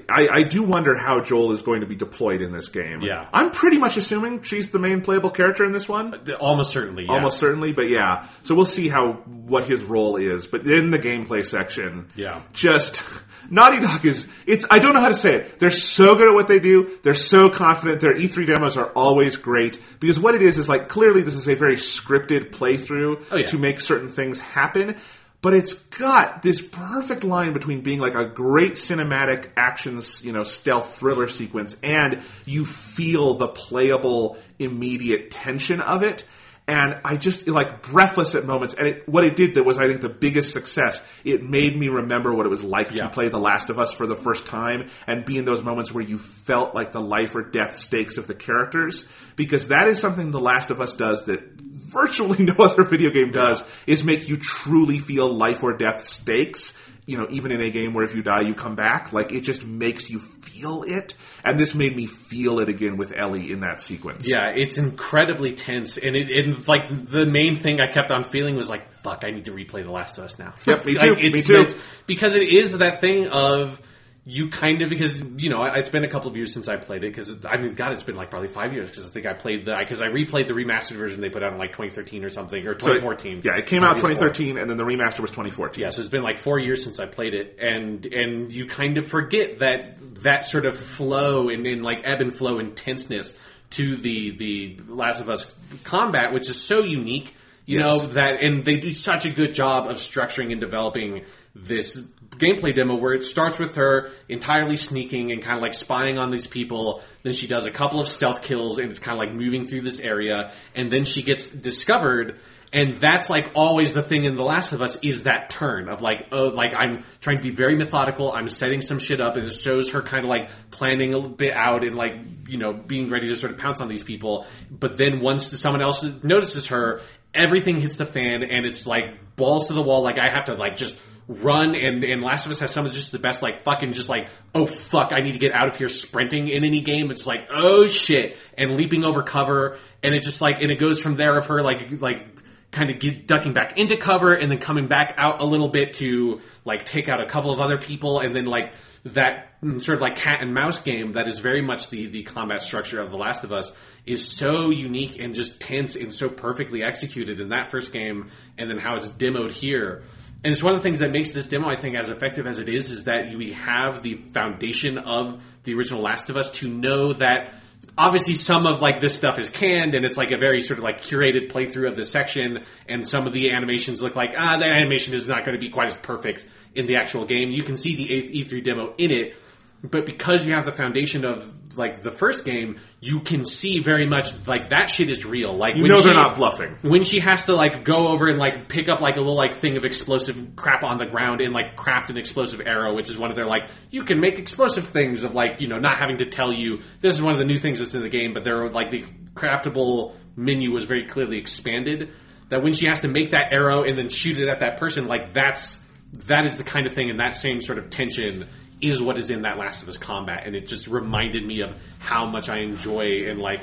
I, 0.09 0.29
I 0.31 0.43
do 0.45 0.63
wonder 0.63 0.97
how 0.97 1.21
Joel 1.21 1.53
is 1.53 1.63
going 1.63 1.81
to 1.81 1.87
be 1.87 1.97
deployed 1.97 2.41
in 2.43 2.53
this 2.53 2.69
game. 2.69 3.01
Yeah. 3.03 3.29
I'm 3.33 3.51
pretty 3.51 3.79
much 3.79 3.97
assuming 3.97 4.43
she's 4.43 4.71
the 4.71 4.79
main 4.79 5.01
playable 5.01 5.31
character 5.31 5.65
in 5.65 5.73
this 5.73 5.89
one. 5.89 6.15
Uh, 6.15 6.33
almost 6.35 6.71
certainly, 6.71 7.07
yeah. 7.07 7.13
Almost 7.13 7.39
certainly, 7.41 7.73
but 7.73 7.89
yeah. 7.89 8.27
So 8.45 8.55
we'll 8.55 8.67
see 8.67 8.89
how 8.89 9.13
what 9.15 9.65
his 9.65 9.83
role 9.83 10.17
is. 10.17 10.47
But 10.47 10.67
in 10.67 10.91
the 10.91 10.99
gameplay 10.99 11.45
section, 11.45 12.07
Yeah. 12.15 12.43
just 12.53 13.03
Naughty 13.51 13.81
Dog 13.81 14.05
is 14.05 14.29
it's 14.47 14.65
I 14.71 14.79
don't 14.79 14.93
know 14.95 15.01
how 15.01 15.09
to 15.09 15.15
say 15.15 15.35
it. 15.37 15.59
They're 15.59 15.71
so 15.73 16.15
good 16.15 16.29
at 16.29 16.35
what 16.35 16.47
they 16.47 16.61
do. 16.61 16.99
They're 17.03 17.15
so 17.15 17.49
confident. 17.51 18.01
Their 18.01 18.15
E3 18.17 18.47
demos 18.47 18.77
are 18.77 18.91
always 18.91 19.37
great 19.39 19.81
because 19.99 20.21
what 20.21 20.35
it 20.37 20.43
is 20.43 20.59
is 20.59 20.69
like 20.69 20.89
clearly 20.89 21.23
this 21.23 21.35
is 21.35 21.49
a 21.49 21.55
very 21.55 21.77
scripted 21.77 22.51
playthrough 22.51 23.25
Oh, 23.33 23.37
yeah. 23.39 23.47
to 23.47 23.59
make 23.59 23.81
certain 23.81 24.09
things 24.09 24.39
happen. 24.39 24.97
But 25.43 25.55
it's 25.55 25.73
got 25.75 26.43
this 26.43 26.61
perfect 26.61 27.25
line 27.25 27.55
between 27.55 27.81
being 27.81 27.99
like 27.99 28.15
a 28.15 28.27
great 28.27 28.73
cinematic 28.73 29.49
actions, 29.57 30.23
you 30.23 30.33
know, 30.33 30.43
stealth 30.43 30.99
thriller 30.99 31.29
sequence 31.29 31.77
and 31.83 32.23
you 32.45 32.67
feel 32.67 33.35
the 33.35 33.49
playable 33.49 34.37
immediate 34.59 35.31
tension 35.31 35.81
of 35.81 36.03
it. 36.03 36.25
And 36.71 37.01
I 37.05 37.17
just 37.17 37.49
like 37.49 37.83
breathless 37.83 38.37
at 38.37 38.45
moments. 38.47 38.77
And 38.77 38.87
it, 38.87 39.09
what 39.09 39.25
it 39.25 39.35
did 39.35 39.55
that 39.55 39.65
was, 39.65 39.77
I 39.77 39.89
think, 39.89 40.03
the 40.03 40.09
biggest 40.09 40.53
success. 40.53 41.03
It 41.25 41.43
made 41.43 41.77
me 41.77 41.89
remember 41.89 42.33
what 42.33 42.47
it 42.47 42.49
was 42.49 42.63
like 42.63 42.93
Yeah. 42.93 43.05
to 43.05 43.09
play 43.09 43.29
The 43.29 43.41
Last 43.41 43.71
of 43.71 43.79
Us 43.81 43.93
for 43.93 44.07
the 44.07 44.15
first 44.15 44.47
time 44.47 44.87
and 45.09 45.25
be 45.25 45.37
in 45.37 45.45
those 45.45 45.65
moments 45.65 45.93
where 45.93 46.05
you 46.05 46.17
felt 46.17 46.73
like 46.73 46.93
the 46.93 47.01
life 47.01 47.35
or 47.35 47.43
death 47.43 47.77
stakes 47.77 48.19
of 48.19 48.29
the 48.29 48.35
characters. 48.35 49.05
Because 49.35 49.69
that 49.69 49.89
is 49.89 49.99
something 50.01 50.31
The 50.31 50.39
Last 50.41 50.71
of 50.71 50.81
Us 50.81 50.93
does 50.93 51.25
that 51.25 51.41
virtually 51.59 52.45
no 52.45 52.55
other 52.65 52.85
video 52.85 53.11
game 53.11 53.33
does 53.33 53.65
is 53.89 54.05
make 54.05 54.29
you 54.29 54.37
truly 54.37 55.01
feel 55.01 55.29
life 55.29 55.65
or 55.65 55.77
death 55.77 56.05
stakes 56.05 56.73
you 57.11 57.19
know, 57.19 57.27
even 57.29 57.51
in 57.51 57.61
a 57.61 57.71
game 57.71 57.93
where 57.93 58.05
if 58.05 58.15
you 58.15 58.23
die, 58.23 58.43
you 58.43 58.55
come 58.55 58.77
back, 58.77 59.13
like 59.13 59.33
it 59.33 59.41
just 59.41 59.65
makes 59.67 60.09
you 60.09 60.21
feel 60.21 60.85
it. 60.87 61.17
And 61.43 61.59
this 61.59 61.75
made 61.75 61.97
me 61.97 62.07
feel 62.07 62.61
it 62.61 62.69
again 62.69 62.97
with 62.97 63.13
Ellie 63.17 63.51
in 63.51 63.61
that 63.61 63.81
sequence. 63.81 64.29
Yeah, 64.29 64.51
it's 64.55 64.79
incredibly 64.79 65.53
tense, 65.53 65.99
and 65.99 66.15
it, 66.15 66.31
and 66.31 66.69
like 66.69 66.89
the 66.89 67.27
main 67.27 67.57
thing 67.57 67.81
I 67.81 67.91
kept 67.91 68.13
on 68.13 68.23
feeling 68.23 68.55
was 68.55 68.69
like, 68.69 69.03
"Fuck, 69.03 69.25
I 69.25 69.31
need 69.33 69.47
to 69.47 69.51
replay 69.53 69.83
The 69.83 69.91
Last 69.91 70.19
of 70.19 70.25
Us 70.25 70.39
now." 70.39 70.55
Yep, 70.67 70.85
me 70.85 70.93
Like, 70.93 71.01
too, 71.01 71.13
it's- 71.15 71.33
me 71.33 71.43
too. 71.43 71.61
it's- 71.63 71.75
because 72.07 72.35
it 72.37 72.47
is 72.47 72.79
that 72.79 73.01
thing 73.01 73.27
of 73.29 73.81
you 74.27 74.51
kind 74.51 74.83
of 74.83 74.91
because 74.91 75.19
you 75.39 75.49
know 75.49 75.63
it's 75.65 75.89
been 75.89 76.05
a 76.05 76.09
couple 76.09 76.31
of 76.31 76.37
years 76.37 76.53
since 76.53 76.69
I 76.69 76.77
played 76.77 77.05
it 77.05 77.15
because 77.15 77.45
I 77.47 77.57
mean 77.57 77.75
God 77.75 77.93
it's 77.93 78.03
been 78.03 78.17
like 78.17 78.29
probably 78.31 78.49
five 78.49 78.73
years 78.75 78.91
because 78.91 79.07
I 79.07 79.09
think 79.09 79.25
I 79.25 79.33
played 79.33 79.65
the 79.65 79.75
because 79.79 80.03
I 80.03 80.09
replayed 80.09 80.47
the 80.47 80.53
remastered 80.53 80.97
version 80.97 81.23
they 81.23 81.31
put 81.31 81.43
out 81.43 81.53
in 81.55 81.59
like 81.59 81.73
2013 81.73 82.23
or 82.25 82.29
something 82.29 82.67
or 82.67 82.73
So 82.75 82.89
2014 82.95 83.41
yeah, 83.45 83.57
it 83.57 83.67
came 83.67 83.83
out 83.83 83.93
Uh, 83.97 84.01
PS4. 84.01 84.03
2013, 84.03 84.59
and 84.59 84.69
then 84.69 84.77
the 84.77 84.85
remaster 84.85 85.21
was 85.21 85.31
2014. 85.31 85.83
Yeah, 85.83 85.91
so 85.91 86.03
it's 86.03 86.11
been 86.11 86.23
like 86.23 86.39
four 86.39 86.59
years 86.59 86.85
since 86.85 87.01
I 87.01 87.07
played 87.07 87.33
it, 87.33 87.59
and 87.61 88.05
and 88.07 88.53
you 88.53 88.67
kind 88.67 88.99
of 88.99 89.07
forget 89.07 89.61
that 89.61 89.97
that 90.23 90.47
sort 90.47 90.67
of 90.67 90.77
flow 90.79 91.49
and, 91.49 91.67
and 91.67 91.83
like 91.83 92.01
ebb 92.05 92.21
and 92.21 92.35
flow 92.35 92.59
intenseness 92.59 93.35
to 93.71 93.97
the 93.97 94.37
the 94.37 94.81
Last 94.87 95.21
of 95.23 95.31
Us 95.31 95.51
combat, 95.83 96.33
which 96.35 96.51
is 96.51 96.61
so 96.63 96.81
unique. 96.85 97.35
You 97.65 97.79
Yes. 97.79 97.87
know 97.87 98.07
that, 98.15 98.43
and 98.43 98.65
they 98.65 98.77
do 98.77 98.91
such 98.91 99.25
a 99.27 99.31
good 99.31 99.55
job 99.55 99.87
of 99.89 99.97
structuring 99.97 100.51
and 100.53 100.61
developing 100.61 101.25
this 101.55 102.03
gameplay 102.41 102.75
demo 102.75 102.97
where 102.97 103.13
it 103.13 103.25
starts 103.25 103.59
with 103.59 103.77
her 103.77 104.11
entirely 104.29 104.77
sneaking 104.77 105.31
and 105.31 105.43
kind 105.43 105.57
of 105.57 105.63
like 105.63 105.75
spying 105.75 106.19
on 106.19 106.31
these 106.31 106.47
people. 106.47 107.03
Then 107.23 107.33
she 107.33 107.47
does 107.47 107.67
a 107.67 107.71
couple 107.71 108.01
of 108.01 108.09
stealth 108.09 108.43
kills 108.43 108.79
and 108.79 108.91
it's 108.91 108.99
kind 108.99 109.17
of 109.17 109.19
like 109.19 109.35
moving 109.35 109.65
through 109.65 109.83
this 109.83 110.01
area, 110.01 110.53
and 110.75 110.91
then 110.91 111.05
she 111.05 111.23
gets 111.23 111.49
discovered. 111.49 112.41
And 112.73 113.01
that's 113.01 113.29
like 113.29 113.51
always 113.57 113.95
the 113.95 114.03
thing 114.03 114.23
in 114.25 114.37
The 114.37 114.45
Last 114.45 114.73
of 114.73 114.81
Us 114.81 114.97
is 115.03 115.25
that 115.25 115.51
turn 115.51 115.89
of 115.89 116.03
like, 116.03 116.29
oh, 116.31 116.49
like 116.49 116.73
I'm 116.73 117.05
trying 117.21 117.39
to 117.39 117.43
be 117.43 117.51
very 117.51 117.75
methodical. 117.75 118.31
I'm 118.31 118.49
setting 118.49 118.81
some 118.81 119.01
shit 119.01 119.21
up, 119.21 119.37
and 119.37 119.45
it 119.47 119.53
shows 119.53 119.91
her 119.91 120.03
kind 120.03 120.25
of 120.25 120.31
like 120.31 120.51
planning 120.71 121.13
a 121.13 121.17
little 121.17 121.35
bit 121.35 121.53
out 121.53 121.85
and 121.85 121.97
like 121.97 122.13
you 122.49 122.59
know 122.59 122.73
being 122.73 123.11
ready 123.11 123.27
to 123.27 123.35
sort 123.37 123.53
of 123.53 123.59
pounce 123.59 123.81
on 123.81 123.89
these 123.89 124.05
people. 124.05 124.47
But 124.71 124.97
then 124.97 125.21
once 125.21 125.49
someone 125.61 125.83
else 125.83 126.05
notices 126.23 126.69
her, 126.69 127.01
everything 127.35 127.81
hits 127.81 127.97
the 127.97 128.07
fan, 128.07 128.45
and 128.45 128.65
it's 128.65 128.87
like 128.87 129.35
balls 129.35 129.67
to 129.67 129.75
the 129.75 129.83
wall. 129.83 130.03
Like 130.03 130.21
I 130.21 130.29
have 130.29 130.45
to 130.45 130.55
like 130.55 130.77
just 130.77 130.97
run 131.31 131.77
and 131.77 132.03
and 132.03 132.23
Last 132.23 132.45
of 132.45 132.51
Us 132.51 132.59
has 132.59 132.73
some 132.73 132.87
of 132.87 132.93
just 132.93 133.13
the 133.13 133.19
best 133.21 133.41
like 133.41 133.63
fucking 133.63 133.93
just 133.93 134.09
like 134.09 134.29
oh 134.53 134.67
fuck 134.67 135.13
I 135.13 135.21
need 135.21 135.33
to 135.33 135.39
get 135.39 135.53
out 135.53 135.69
of 135.69 135.77
here 135.77 135.89
sprinting 135.89 136.49
in 136.49 136.65
any 136.65 136.81
game. 136.81 137.11
It's 137.13 137.27
like 137.27 137.47
oh 137.53 137.87
shit 137.87 138.37
and 138.59 138.77
leaping 138.77 139.05
over 139.05 139.23
cover 139.23 139.79
and 140.03 140.13
it 140.13 140.23
just 140.23 140.41
like 140.41 140.61
and 140.61 140.73
it 140.73 140.81
goes 140.81 141.01
from 141.01 141.15
there 141.15 141.39
of 141.39 141.47
her 141.47 141.63
like 141.63 142.01
like 142.03 142.27
kind 142.73 142.91
of 142.91 142.99
get, 142.99 143.29
ducking 143.29 143.53
back 143.53 143.79
into 143.79 143.97
cover 143.97 144.35
and 144.35 144.51
then 144.51 144.59
coming 144.59 144.89
back 144.89 145.15
out 145.17 145.41
a 145.41 145.45
little 145.45 145.69
bit 145.69 145.95
to 145.95 146.41
like 146.65 146.85
take 146.85 147.09
out 147.09 147.21
a 147.21 147.27
couple 147.27 147.53
of 147.53 147.61
other 147.61 147.79
people 147.79 148.19
and 148.19 148.35
then 148.35 148.47
like 148.47 148.73
that 149.05 149.61
mm, 149.63 149.81
sort 149.81 149.97
of 149.97 150.03
like 150.03 150.17
cat 150.17 150.41
and 150.43 150.53
mouse 150.53 150.81
game 150.81 151.13
that 151.13 151.29
is 151.29 151.39
very 151.39 151.63
much 151.63 151.91
the 151.91 152.09
the 152.09 152.25
combat 152.25 152.61
structure 152.61 153.01
of 153.01 153.11
The 153.13 153.17
Last 153.17 153.45
of 153.45 153.53
Us 153.53 153.73
is 154.05 154.27
so 154.27 154.71
unique 154.71 155.21
and 155.21 155.33
just 155.33 155.61
tense 155.61 155.95
and 155.95 156.13
so 156.13 156.29
perfectly 156.29 156.83
executed 156.83 157.39
in 157.39 157.51
that 157.51 157.71
first 157.71 157.93
game 157.93 158.31
and 158.59 158.69
then 158.69 158.79
how 158.79 158.97
it's 158.97 159.09
demoed 159.09 159.53
here 159.53 160.03
and 160.43 160.53
it's 160.53 160.63
one 160.63 160.75
of 160.75 160.81
the 160.81 160.83
things 160.83 161.01
that 161.01 161.11
makes 161.11 161.33
this 161.33 161.49
demo, 161.49 161.69
I 161.69 161.77
think, 161.77 161.97
as 161.97 162.09
effective 162.09 162.47
as 162.47 162.59
it 162.59 162.69
is, 162.69 162.91
is 162.91 163.05
that 163.05 163.35
we 163.37 163.53
have 163.53 164.03
the 164.03 164.15
foundation 164.33 164.97
of 164.97 165.43
the 165.65 165.75
original 165.75 166.01
Last 166.01 166.31
of 166.31 166.37
Us 166.37 166.51
to 166.53 166.69
know 166.69 167.13
that 167.15 167.53
obviously 167.99 168.35
some 168.35 168.67
of 168.67 168.81
like 168.81 169.01
this 169.01 169.15
stuff 169.15 169.39
is 169.39 169.51
canned 169.51 169.95
and 169.95 170.05
it's 170.05 170.17
like 170.17 170.31
a 170.31 170.39
very 170.39 170.61
sort 170.63 170.79
of 170.79 170.85
like 170.85 171.03
curated 171.03 171.51
playthrough 171.51 171.89
of 171.89 171.97
this 171.97 172.11
section 172.11 172.65
and 172.89 173.07
some 173.07 173.27
of 173.27 173.33
the 173.33 173.51
animations 173.51 174.01
look 174.01 174.15
like 174.15 174.33
ah 174.37 174.57
the 174.59 174.65
animation 174.65 175.13
is 175.13 175.27
not 175.27 175.45
going 175.45 175.59
to 175.59 175.61
be 175.61 175.71
quite 175.71 175.89
as 175.89 175.97
perfect 175.97 176.47
in 176.75 176.87
the 176.87 176.97
actual 176.97 177.27
game. 177.27 177.51
You 177.51 177.65
can 177.65 177.77
see 177.77 177.97
the 177.97 178.13
eighth 178.13 178.33
E3 178.33 178.65
demo 178.65 178.95
in 178.97 179.11
it 179.11 179.35
but 179.83 180.07
because 180.07 180.47
you 180.47 180.53
have 180.53 180.65
the 180.65 180.73
foundation 180.73 181.25
of 181.25 181.55
like 181.77 182.03
the 182.03 182.11
first 182.11 182.45
game 182.45 182.79
you 183.01 183.21
can 183.21 183.45
see 183.45 183.81
very 183.81 184.07
much 184.07 184.47
like 184.47 184.71
that 184.71 184.91
shit 184.91 185.09
is 185.09 185.25
real 185.25 185.57
like 185.57 185.77
You 185.77 185.83
when 185.83 185.91
know 185.93 186.01
they're 186.01 186.13
she- 186.13 186.17
not 186.19 186.37
bluffing. 186.37 186.77
when 186.83 187.05
she 187.05 187.21
has 187.21 187.47
to 187.47 187.55
like 187.55 187.85
go 187.85 188.09
over 188.09 188.27
and 188.29 188.39
like 188.39 188.69
pick 188.69 188.89
up 188.89 189.01
like 189.01 189.17
a 189.17 189.21
little 189.21 189.37
like 189.37 189.55
thing 189.55 189.77
of 189.77 189.85
explosive 189.85 190.57
crap 190.57 190.83
on 190.83 190.99
the 190.99 191.07
ground 191.07 191.41
and 191.41 191.53
like 191.55 191.77
craft 191.77 192.11
an 192.11 192.17
explosive 192.17 192.61
arrow, 192.65 192.95
which 192.95 193.09
is 193.11 193.17
one 193.19 193.31
of 193.31 193.37
their 193.37 193.47
like 193.47 193.69
you 193.91 194.05
can 194.05 194.21
make 194.21 194.39
explosive 194.39 194.89
things 194.89 195.23
of 195.23 195.35
like 195.35 195.61
you 195.61 195.69
know 195.69 195.79
not 195.79 195.97
having 195.99 196.19
to 196.19 196.27
tell 196.27 196.53
you 196.53 196.81
this 197.01 197.15
is 197.15 197.23
one 197.23 197.33
of 197.33 197.39
the 197.39 197.45
new 197.45 197.59
things 197.59 197.79
that's 197.79 197.95
in 197.95 198.03
the 198.03 198.09
game, 198.09 198.35
but 198.35 198.43
there 198.45 198.69
like 198.71 198.91
the 198.91 199.05
craftable 199.35 200.15
menu 200.37 200.71
was 200.73 200.85
very 200.85 201.05
clearly 201.07 201.39
expanded. 201.39 202.11
That 202.49 202.65
when 202.65 202.73
she 202.73 202.87
has 202.87 203.03
to 203.03 203.09
make 203.09 203.31
that 203.31 203.53
arrow 203.53 203.85
and 203.85 203.97
then 203.97 204.09
shoot 204.09 204.39
it 204.41 204.49
at 204.49 204.59
that 204.61 204.79
person, 204.79 205.07
like 205.07 205.33
that's 205.33 205.79
that 206.27 206.45
is 206.45 206.57
the 206.57 206.65
kind 206.65 206.87
of 206.89 206.93
thing 206.95 207.09
and 207.11 207.21
that 207.21 207.37
same 207.37 207.61
sort 207.61 207.79
of 207.79 207.91
tension 207.91 208.49
is 208.81 209.01
what 209.03 209.19
is 209.19 209.31
in 209.31 209.43
that 209.43 209.59
Last 209.59 209.83
of 209.83 209.89
Us 209.89 209.97
combat, 209.99 210.45
and 210.47 210.55
it 210.57 210.67
just 210.67 210.87
reminded 210.89 211.45
me 211.47 211.61
of 211.61 211.75
how 211.99 212.27
much 212.27 212.49
I 212.49 212.59
enjoy 212.59 213.29
and 213.29 213.41
like 213.41 213.61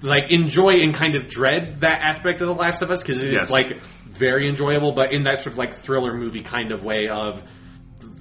like 0.00 0.30
enjoy 0.30 0.74
and 0.80 0.94
kind 0.94 1.16
of 1.16 1.26
dread 1.28 1.80
that 1.80 2.00
aspect 2.02 2.40
of 2.40 2.46
The 2.48 2.54
Last 2.54 2.82
of 2.82 2.90
Us 2.90 3.02
because 3.02 3.20
it 3.20 3.32
is 3.32 3.40
Yes. 3.40 3.50
like 3.50 3.80
very 3.82 4.48
enjoyable, 4.48 4.92
but 4.92 5.12
in 5.12 5.24
that 5.24 5.38
sort 5.38 5.52
of 5.54 5.58
like 5.58 5.74
thriller 5.74 6.14
movie 6.14 6.42
kind 6.42 6.72
of 6.72 6.84
way 6.84 7.08
of 7.08 7.42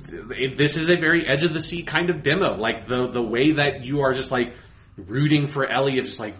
this 0.10 0.78
is 0.78 0.90
a 0.90 0.96
very 0.96 1.28
edge 1.28 1.44
of 1.44 1.54
the 1.54 1.60
seat 1.60 1.86
kind 1.88 2.10
of 2.10 2.24
demo. 2.24 2.56
Like 2.56 2.88
the 2.88 3.08
the 3.08 3.22
way 3.22 3.54
that 3.54 3.84
you 3.84 4.02
are 4.02 4.14
just 4.14 4.32
like 4.32 4.54
rooting 4.96 5.48
for 5.48 5.66
Ellie 5.68 6.00
of 6.00 6.06
just 6.06 6.20
like 6.20 6.36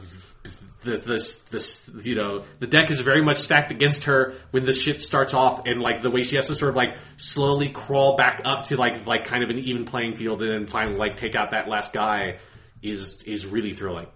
the, 0.88 0.98
this 0.98 1.42
this 1.44 1.90
you 2.04 2.16
know 2.16 2.44
the 2.60 2.68
deck 2.68 2.90
is 2.90 3.00
very 3.02 3.24
much 3.24 3.38
stacked 3.38 3.72
against 3.72 4.06
her 4.06 4.36
when 4.52 4.66
the 4.66 4.74
shit 4.74 5.02
starts 5.02 5.34
off 5.34 5.68
and 5.68 5.82
like 5.82 6.02
the 6.02 6.10
way 6.10 6.24
she 6.24 6.36
has 6.36 6.48
to 6.48 6.56
sort 6.56 6.70
of 6.70 6.76
like 6.76 6.98
slowly 7.18 7.70
crawl 7.70 8.16
back 8.16 8.42
up 8.46 8.66
to 8.66 8.78
like 8.78 9.06
like 9.06 9.26
kind 9.26 9.44
of 9.44 9.50
an 9.50 9.60
even 9.60 9.86
playing 9.86 10.16
field 10.16 10.42
and 10.42 10.52
then 10.52 10.68
finally 10.68 10.98
like 10.98 11.16
take 11.16 11.36
out 11.36 11.52
that 11.52 11.68
last 11.68 11.94
guy 11.94 12.40
is 12.82 13.22
is 13.24 13.46
really 13.46 13.74
thrilling. 13.74 14.08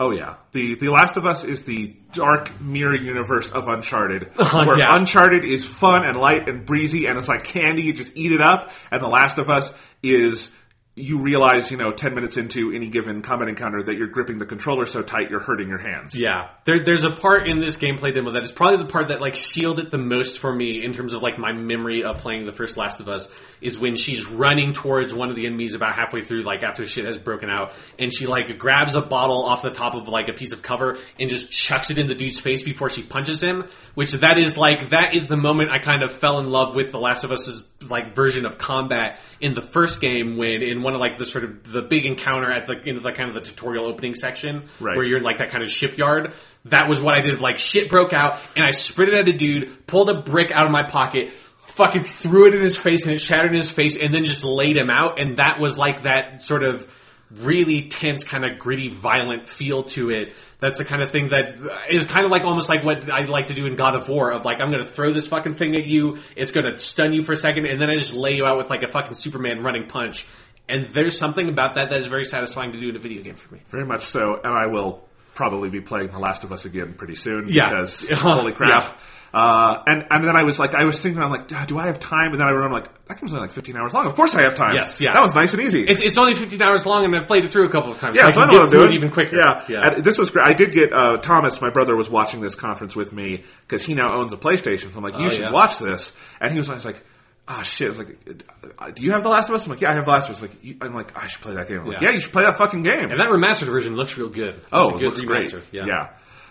Oh 0.00 0.12
yeah, 0.12 0.36
the 0.52 0.76
The 0.76 0.90
Last 0.90 1.16
of 1.16 1.26
Us 1.26 1.42
is 1.42 1.64
the 1.64 1.96
dark 2.12 2.60
mirror 2.60 2.94
universe 2.94 3.50
of 3.50 3.66
Uncharted, 3.66 4.30
where 4.36 4.78
yeah. 4.78 4.94
Uncharted 4.94 5.44
is 5.44 5.66
fun 5.66 6.04
and 6.04 6.16
light 6.16 6.48
and 6.48 6.64
breezy, 6.64 7.06
and 7.06 7.18
it's 7.18 7.26
like 7.26 7.42
candy. 7.42 7.82
You 7.82 7.92
just 7.92 8.12
eat 8.14 8.30
it 8.30 8.40
up, 8.40 8.70
and 8.92 9.02
The 9.02 9.08
Last 9.08 9.38
of 9.38 9.50
Us 9.50 9.74
is 10.00 10.52
you 10.98 11.20
realize, 11.22 11.70
you 11.70 11.76
know, 11.76 11.92
ten 11.92 12.14
minutes 12.14 12.36
into 12.36 12.72
any 12.72 12.88
given 12.88 13.22
combat 13.22 13.48
encounter 13.48 13.82
that 13.82 13.96
you're 13.96 14.08
gripping 14.08 14.38
the 14.38 14.46
controller 14.46 14.86
so 14.86 15.02
tight 15.02 15.30
you're 15.30 15.40
hurting 15.40 15.68
your 15.68 15.78
hands. 15.78 16.18
Yeah, 16.18 16.50
there, 16.64 16.80
there's 16.80 17.04
a 17.04 17.10
part 17.10 17.48
in 17.48 17.60
this 17.60 17.76
gameplay 17.76 18.12
demo 18.12 18.32
that 18.32 18.42
is 18.42 18.52
probably 18.52 18.78
the 18.78 18.90
part 18.90 19.08
that 19.08 19.20
like 19.20 19.36
sealed 19.36 19.78
it 19.78 19.90
the 19.90 19.98
most 19.98 20.38
for 20.38 20.54
me 20.54 20.84
in 20.84 20.92
terms 20.92 21.12
of 21.12 21.22
like 21.22 21.38
my 21.38 21.52
memory 21.52 22.04
of 22.04 22.18
playing 22.18 22.46
the 22.46 22.52
first 22.52 22.76
Last 22.76 23.00
of 23.00 23.08
Us 23.08 23.28
is 23.60 23.78
when 23.78 23.96
she's 23.96 24.26
running 24.26 24.72
towards 24.72 25.14
one 25.14 25.30
of 25.30 25.36
the 25.36 25.46
enemies 25.46 25.74
about 25.74 25.94
halfway 25.94 26.22
through, 26.22 26.42
like 26.42 26.62
after 26.62 26.86
shit 26.86 27.04
has 27.04 27.18
broken 27.18 27.48
out, 27.50 27.72
and 27.98 28.12
she 28.12 28.26
like 28.26 28.58
grabs 28.58 28.94
a 28.94 29.00
bottle 29.00 29.44
off 29.44 29.62
the 29.62 29.70
top 29.70 29.94
of 29.94 30.08
like 30.08 30.28
a 30.28 30.32
piece 30.32 30.52
of 30.52 30.62
cover 30.62 30.98
and 31.18 31.28
just 31.30 31.50
chucks 31.50 31.90
it 31.90 31.98
in 31.98 32.08
the 32.08 32.14
dude's 32.14 32.38
face 32.38 32.62
before 32.62 32.90
she 32.90 33.02
punches 33.02 33.42
him. 33.42 33.64
Which 33.94 34.12
that 34.12 34.38
is 34.38 34.56
like 34.56 34.90
that 34.90 35.14
is 35.14 35.28
the 35.28 35.36
moment 35.36 35.70
I 35.70 35.78
kind 35.78 36.02
of 36.02 36.12
fell 36.12 36.38
in 36.38 36.50
love 36.50 36.74
with 36.74 36.92
the 36.92 36.98
Last 36.98 37.24
of 37.24 37.32
Us's 37.32 37.64
like 37.88 38.14
version 38.14 38.44
of 38.44 38.58
combat 38.58 39.20
in 39.40 39.54
the 39.54 39.62
first 39.62 40.00
game 40.00 40.36
when 40.36 40.62
in 40.62 40.82
one 40.82 40.87
of 40.94 41.00
like 41.00 41.18
the 41.18 41.26
sort 41.26 41.44
of 41.44 41.64
the 41.70 41.82
big 41.82 42.06
encounter 42.06 42.50
at 42.50 42.66
the 42.66 42.80
in 42.88 43.02
the 43.02 43.12
kind 43.12 43.28
of 43.28 43.34
the 43.34 43.40
tutorial 43.40 43.86
opening 43.86 44.14
section 44.14 44.68
Right. 44.80 44.96
where 44.96 45.04
you're 45.04 45.18
in 45.18 45.24
like 45.24 45.38
that 45.38 45.50
kind 45.50 45.62
of 45.62 45.70
shipyard. 45.70 46.32
That 46.66 46.88
was 46.88 47.00
what 47.00 47.14
I 47.14 47.20
did. 47.20 47.40
Like 47.40 47.58
shit 47.58 47.88
broke 47.90 48.12
out, 48.12 48.40
and 48.56 48.64
I 48.64 48.70
sprinted 48.70 49.14
at 49.18 49.28
a 49.28 49.32
dude, 49.36 49.86
pulled 49.86 50.10
a 50.10 50.20
brick 50.22 50.50
out 50.52 50.66
of 50.66 50.72
my 50.72 50.82
pocket, 50.82 51.30
fucking 51.58 52.02
threw 52.02 52.46
it 52.48 52.54
in 52.54 52.62
his 52.62 52.76
face, 52.76 53.06
and 53.06 53.14
it 53.14 53.20
shattered 53.20 53.50
in 53.52 53.56
his 53.56 53.70
face, 53.70 53.96
and 53.96 54.12
then 54.12 54.24
just 54.24 54.44
laid 54.44 54.76
him 54.76 54.90
out. 54.90 55.18
And 55.20 55.36
that 55.38 55.60
was 55.60 55.78
like 55.78 56.02
that 56.04 56.44
sort 56.44 56.62
of 56.62 56.92
really 57.30 57.88
tense, 57.88 58.24
kind 58.24 58.44
of 58.44 58.58
gritty, 58.58 58.88
violent 58.88 59.48
feel 59.48 59.82
to 59.84 60.10
it. 60.10 60.34
That's 60.60 60.78
the 60.78 60.84
kind 60.84 61.02
of 61.02 61.10
thing 61.10 61.28
that 61.28 61.60
uh, 61.60 61.78
is 61.90 62.04
kind 62.06 62.24
of 62.24 62.30
like 62.32 62.42
almost 62.42 62.68
like 62.68 62.82
what 62.82 63.08
I 63.10 63.24
like 63.26 63.46
to 63.48 63.54
do 63.54 63.66
in 63.66 63.76
God 63.76 63.94
of 63.94 64.08
War. 64.08 64.32
Of 64.32 64.44
like, 64.44 64.60
I'm 64.60 64.70
going 64.72 64.82
to 64.82 64.88
throw 64.90 65.12
this 65.12 65.28
fucking 65.28 65.54
thing 65.54 65.76
at 65.76 65.86
you. 65.86 66.18
It's 66.36 66.50
going 66.52 66.64
to 66.64 66.78
stun 66.78 67.12
you 67.12 67.22
for 67.22 67.32
a 67.32 67.36
second, 67.36 67.66
and 67.66 67.80
then 67.80 67.90
I 67.90 67.94
just 67.96 68.14
lay 68.14 68.34
you 68.34 68.44
out 68.46 68.56
with 68.56 68.70
like 68.70 68.82
a 68.82 68.88
fucking 68.90 69.14
Superman 69.14 69.62
running 69.62 69.86
punch. 69.86 70.26
And 70.68 70.92
there's 70.92 71.16
something 71.18 71.48
about 71.48 71.76
that 71.76 71.90
that 71.90 71.98
is 72.00 72.06
very 72.06 72.24
satisfying 72.24 72.72
to 72.72 72.78
do 72.80 72.90
in 72.90 72.96
a 72.96 72.98
video 72.98 73.22
game 73.22 73.36
for 73.36 73.54
me. 73.54 73.60
Very 73.68 73.86
much 73.86 74.04
so, 74.04 74.34
and 74.42 74.52
I 74.52 74.66
will 74.66 75.06
probably 75.34 75.70
be 75.70 75.80
playing 75.80 76.08
The 76.10 76.18
Last 76.18 76.44
of 76.44 76.52
Us 76.52 76.64
again 76.64 76.94
pretty 76.94 77.14
soon 77.14 77.46
Yeah. 77.48 77.70
because 77.70 78.08
holy 78.20 78.52
crap. 78.52 78.98
Uh, 79.32 79.82
and 79.86 80.06
and 80.10 80.26
then 80.26 80.36
I 80.36 80.42
was 80.44 80.58
like, 80.58 80.74
I 80.74 80.84
was 80.84 81.02
thinking, 81.02 81.22
I'm 81.22 81.30
like, 81.30 81.52
"Ah, 81.52 81.66
do 81.68 81.78
I 81.78 81.86
have 81.88 81.98
time? 82.00 82.30
And 82.32 82.40
then 82.40 82.48
I 82.48 82.50
remember, 82.52 82.76
like, 82.76 83.06
that 83.08 83.20
game's 83.20 83.32
only 83.32 83.42
like 83.42 83.52
15 83.52 83.76
hours 83.76 83.92
long. 83.92 84.06
Of 84.06 84.14
course 84.14 84.34
I 84.34 84.40
have 84.42 84.54
time. 84.54 84.74
Yes, 84.74 85.02
yeah. 85.02 85.12
That 85.12 85.20
was 85.20 85.34
nice 85.34 85.52
and 85.52 85.62
easy. 85.62 85.84
It's, 85.86 86.00
it's 86.00 86.16
only 86.16 86.34
15 86.34 86.62
hours 86.62 86.86
long, 86.86 87.04
and 87.04 87.14
I've 87.14 87.26
played 87.26 87.44
it 87.44 87.50
through 87.52 87.66
a 87.66 87.68
couple 87.68 87.92
of 87.92 87.98
times. 87.98 88.16
Yeah, 88.16 88.30
so 88.30 88.30
so 88.32 88.40
I 88.40 88.44
I 88.44 88.46
know 88.46 88.52
what 88.54 88.60
I'm 88.62 88.66
get 88.68 88.70
through 88.70 88.80
doing. 88.80 88.92
it 88.92 88.94
even 88.96 89.10
quicker. 89.10 89.36
Yeah, 89.36 89.64
yeah. 89.68 89.90
And 89.96 90.02
this 90.02 90.16
was 90.16 90.30
great. 90.30 90.46
I 90.46 90.54
did 90.54 90.72
get 90.72 90.94
uh, 90.94 91.18
Thomas, 91.18 91.60
my 91.60 91.68
brother, 91.68 91.94
was 91.94 92.08
watching 92.08 92.40
this 92.40 92.54
conference 92.54 92.96
with 92.96 93.12
me 93.12 93.44
because 93.66 93.84
he 93.84 93.92
now 93.92 94.14
owns 94.14 94.32
a 94.32 94.38
PlayStation. 94.38 94.92
So 94.92 94.96
I'm 94.98 95.04
like, 95.04 95.18
you 95.18 95.26
Oh, 95.26 95.28
should 95.28 95.40
yeah. 95.40 95.50
watch 95.50 95.78
this. 95.78 96.14
And 96.40 96.50
he 96.50 96.56
was, 96.58 96.70
I 96.70 96.74
was 96.74 96.86
like, 96.86 97.04
oh 97.48 97.62
shit. 97.62 97.86
I 97.86 97.88
was 97.88 97.98
like, 97.98 98.38
uh, 98.78 98.90
do 98.90 99.02
you 99.02 99.12
have 99.12 99.22
The 99.22 99.28
Last 99.28 99.48
of 99.48 99.54
Us? 99.54 99.64
I'm 99.64 99.70
like, 99.70 99.80
yeah, 99.80 99.90
I 99.90 99.94
have 99.94 100.04
The 100.04 100.10
Last 100.10 100.28
of 100.28 100.36
Us. 100.36 100.42
Like, 100.42 100.62
you- 100.62 100.76
I'm 100.80 100.94
like, 100.94 101.16
I 101.20 101.26
should 101.26 101.40
play 101.40 101.54
that 101.54 101.68
game. 101.68 101.80
I'm 101.80 101.86
like, 101.86 102.00
Yeah. 102.00 102.08
yeah, 102.08 102.14
you 102.14 102.20
should 102.20 102.32
play 102.32 102.44
that 102.44 102.58
fucking 102.58 102.82
game. 102.82 103.10
And 103.10 103.20
that 103.20 103.28
remastered 103.30 103.66
version 103.66 103.96
looks 103.96 104.16
real 104.16 104.28
good. 104.28 104.60
Oh, 104.72 104.92
good 104.92 105.02
looks 105.02 105.20
great. 105.22 105.50
remaster. 105.50 105.62
Yeah. 105.72 106.10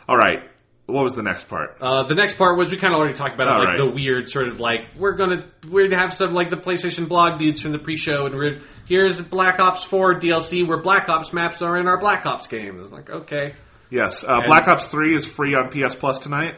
All 0.10 0.18
right. 0.18 0.40
what 0.88 1.03
was 1.03 1.15
the 1.15 1.22
next 1.24 1.49
part? 1.49 1.78
Uh, 1.82 2.03
the 2.03 2.15
next 2.15 2.38
part 2.38 2.57
was 2.57 2.72
we 2.72 2.78
kind 2.78 2.94
of 2.94 2.99
already 2.99 3.14
talked 3.14 3.36
about 3.36 3.48
it, 3.48 3.60
like 3.60 3.68
right. 3.68 3.78
the 3.78 3.90
weird 3.90 4.30
sort 4.30 4.48
of 4.48 4.60
like 4.61 4.80
we're 4.98 5.18
gonna 5.18 5.45
we're 5.69 5.88
gonna 5.90 6.02
have 6.02 6.14
some 6.14 6.34
like 6.34 6.49
the 6.49 6.56
PlayStation 6.56 7.10
blog 7.10 7.40
dudes 7.40 7.60
from 7.61 7.74
the 7.74 7.78
pre-show, 7.80 8.26
and 8.26 8.34
we're 8.34 8.61
here's 8.88 9.19
Black 9.22 9.60
Ops 9.60 9.84
4 9.84 10.22
DLC 10.22 10.65
where 10.65 10.78
Black 10.78 11.10
Ops 11.10 11.34
maps 11.34 11.61
are 11.61 11.78
in 11.78 11.88
our 11.88 11.98
Black 11.98 12.26
Ops 12.26 12.48
games. 12.48 12.82
It's 12.86 12.94
like 12.94 13.10
okay, 13.10 13.53
yes, 13.90 14.24
uh, 14.24 14.40
Black 14.45 14.69
Ops 14.69 14.88
Three 14.88 15.14
is 15.14 15.26
free 15.26 15.56
on 15.56 15.68
PS 15.69 15.94
Plus 15.94 16.19
tonight. 16.19 16.56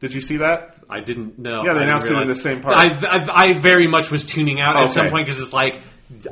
Did 0.00 0.14
you 0.14 0.20
see 0.20 0.38
that? 0.38 0.74
I 0.90 1.00
didn't 1.00 1.38
know. 1.38 1.64
Yeah, 1.64 1.74
they 1.74 1.82
announced 1.82 2.10
it 2.10 2.16
in 2.16 2.26
the 2.26 2.36
same 2.36 2.60
part. 2.60 2.76
I, 2.76 3.06
I, 3.06 3.44
I 3.44 3.58
very 3.58 3.86
much 3.86 4.10
was 4.10 4.24
tuning 4.26 4.60
out 4.60 4.76
at 4.76 4.90
some 4.90 5.10
point 5.10 5.26
because 5.26 5.40
it's 5.40 5.52
like 5.52 5.80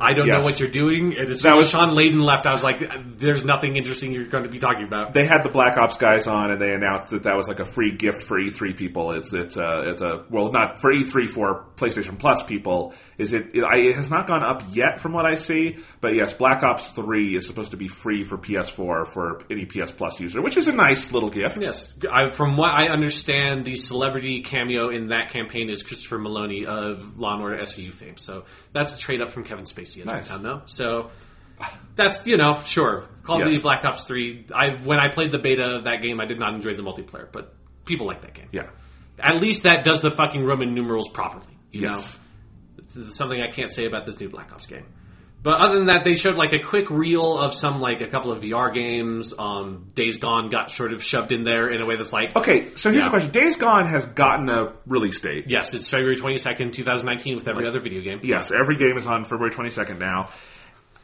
I 0.01 0.13
don't 0.13 0.27
Yes. 0.27 0.39
know 0.39 0.43
what 0.45 0.59
you're 0.59 0.69
doing. 0.69 1.17
As 1.17 1.29
That 1.29 1.37
soon 1.39 1.55
was- 1.55 1.65
as 1.67 1.71
Shawn 1.71 1.95
Layden 1.95 2.21
left, 2.21 2.45
I 2.45 2.51
was 2.51 2.63
like, 2.63 3.17
"There's 3.17 3.45
nothing 3.45 3.77
interesting 3.77 4.11
you're 4.11 4.25
going 4.25 4.43
to 4.43 4.49
be 4.49 4.59
talking 4.59 4.83
about." 4.83 5.13
They 5.13 5.23
had 5.25 5.43
the 5.43 5.49
Black 5.49 5.77
Ops 5.77 5.95
guys 5.97 6.27
on, 6.27 6.51
and 6.51 6.61
they 6.61 6.73
announced 6.73 7.11
that 7.11 7.23
that 7.23 7.37
was 7.37 7.47
like 7.47 7.59
a 7.59 7.65
free 7.65 7.91
gift 7.91 8.23
for 8.23 8.37
E3 8.39 8.73
people. 8.73 9.11
It's 9.13 9.33
it's 9.33 9.55
a 9.57 9.89
it's 9.91 10.01
a 10.01 10.23
well, 10.29 10.51
not 10.51 10.81
for 10.81 10.91
E3 10.91 11.27
for 11.27 11.65
PlayStation 11.77 12.17
Plus 12.19 12.43
people. 12.43 12.93
Is 13.17 13.33
it? 13.33 13.47
It, 13.53 13.63
I, 13.63 13.77
it 13.77 13.95
has 13.95 14.09
not 14.09 14.27
gone 14.27 14.43
up 14.43 14.63
yet, 14.71 14.99
from 14.99 15.13
what 15.13 15.25
I 15.25 15.35
see. 15.35 15.77
But 16.01 16.13
yes, 16.15 16.33
Black 16.33 16.61
Ops 16.63 16.89
Three 16.89 17.35
is 17.35 17.47
supposed 17.47 17.71
to 17.71 17.77
be 17.77 17.87
free 17.87 18.23
for 18.23 18.37
PS4 18.37 19.05
for 19.05 19.41
any 19.49 19.65
PS 19.65 19.91
Plus 19.91 20.19
user, 20.19 20.41
which 20.41 20.57
is 20.57 20.67
a 20.67 20.73
nice 20.73 21.11
little 21.13 21.29
gift. 21.29 21.57
Yes, 21.61 21.93
I, 22.11 22.29
from 22.31 22.57
what 22.57 22.71
I 22.73 22.87
understand, 22.87 23.65
the 23.65 23.75
celebrity 23.75 24.41
cameo 24.41 24.89
in 24.89 25.07
that 25.07 25.31
campaign 25.31 25.69
is 25.69 25.83
Christopher 25.83 26.17
Meloni 26.19 26.65
of 26.65 27.17
Law 27.19 27.33
and 27.33 27.41
Order 27.43 27.57
SVU 27.61 27.91
fame. 27.93 28.17
So 28.17 28.43
that's 28.73 28.95
a 28.95 28.99
trade 28.99 29.21
up 29.21 29.31
from 29.31 29.43
Kevin 29.43 29.65
Spacey, 29.73 30.01
as 30.01 30.05
Nice. 30.05 30.29
Know. 30.41 30.61
So 30.65 31.09
that's 31.95 32.25
you 32.27 32.37
know 32.37 32.61
sure. 32.65 33.05
Call 33.23 33.37
of 33.37 33.41
Yes. 33.41 33.49
Duty 33.51 33.61
Black 33.61 33.85
Ops 33.85 34.03
Three. 34.05 34.45
I 34.53 34.69
when 34.83 34.99
I 34.99 35.09
played 35.09 35.31
the 35.31 35.39
beta 35.39 35.75
of 35.75 35.83
that 35.85 36.01
game, 36.01 36.19
I 36.19 36.25
did 36.25 36.39
not 36.39 36.53
enjoy 36.53 36.75
the 36.75 36.83
multiplayer, 36.83 37.27
but 37.31 37.53
people 37.85 38.07
like 38.07 38.21
that 38.21 38.33
game. 38.33 38.47
Yeah. 38.51 38.69
At 39.19 39.41
least 39.41 39.63
that 39.63 39.83
does 39.83 40.01
the 40.01 40.11
fucking 40.11 40.43
Roman 40.43 40.73
numerals 40.73 41.09
properly. 41.09 41.45
You 41.71 41.81
Yes. 41.81 42.17
know, 42.77 42.83
this 42.85 42.95
is 42.95 43.15
something 43.15 43.41
I 43.41 43.49
can't 43.51 43.71
say 43.71 43.85
about 43.85 44.05
this 44.05 44.19
new 44.19 44.29
Black 44.29 44.51
Ops 44.53 44.65
game. 44.65 44.85
But 45.41 45.59
other 45.61 45.75
than 45.75 45.85
that, 45.85 46.03
they 46.03 46.15
showed 46.15 46.35
like 46.35 46.51
a 46.51 46.59
quick 46.59 46.89
reel 46.89 47.37
of 47.37 47.53
some 47.53 47.79
like 47.79 48.01
a 48.01 48.07
couple 48.07 48.31
of 48.33 48.43
VR 48.43 48.73
games. 48.73 49.33
Um, 49.37 49.87
Days 49.95 50.17
Gone 50.17 50.49
got 50.49 50.69
sort 50.69 50.91
of 50.91 51.01
shoved 51.01 51.31
in 51.31 51.45
there 51.45 51.69
in 51.69 51.81
a 51.81 51.85
way 51.85 51.95
that's 51.95 52.11
like, 52.11 52.35
Okay, 52.35 52.75
so 52.75 52.91
here's 52.91 53.01
Yeah. 53.03 53.07
the 53.07 53.09
question: 53.11 53.31
Days 53.31 53.55
Gone 53.55 53.85
has 53.85 54.03
gotten 54.05 54.49
a 54.49 54.73
release 54.85 55.19
date. 55.21 55.45
yes, 55.47 55.73
it's 55.73 55.87
February 55.89 56.17
twenty 56.17 56.37
second, 56.37 56.73
two 56.73 56.83
thousand 56.83 57.05
nineteen, 57.05 57.35
with 57.35 57.47
every 57.47 57.65
other 57.67 57.79
video 57.79 58.01
game. 58.01 58.19
Yes, 58.21 58.51
every 58.51 58.75
game 58.75 58.97
is 58.97 59.05
on 59.07 59.23
February 59.23 59.51
22nd 59.51 59.97
now. 59.97 60.29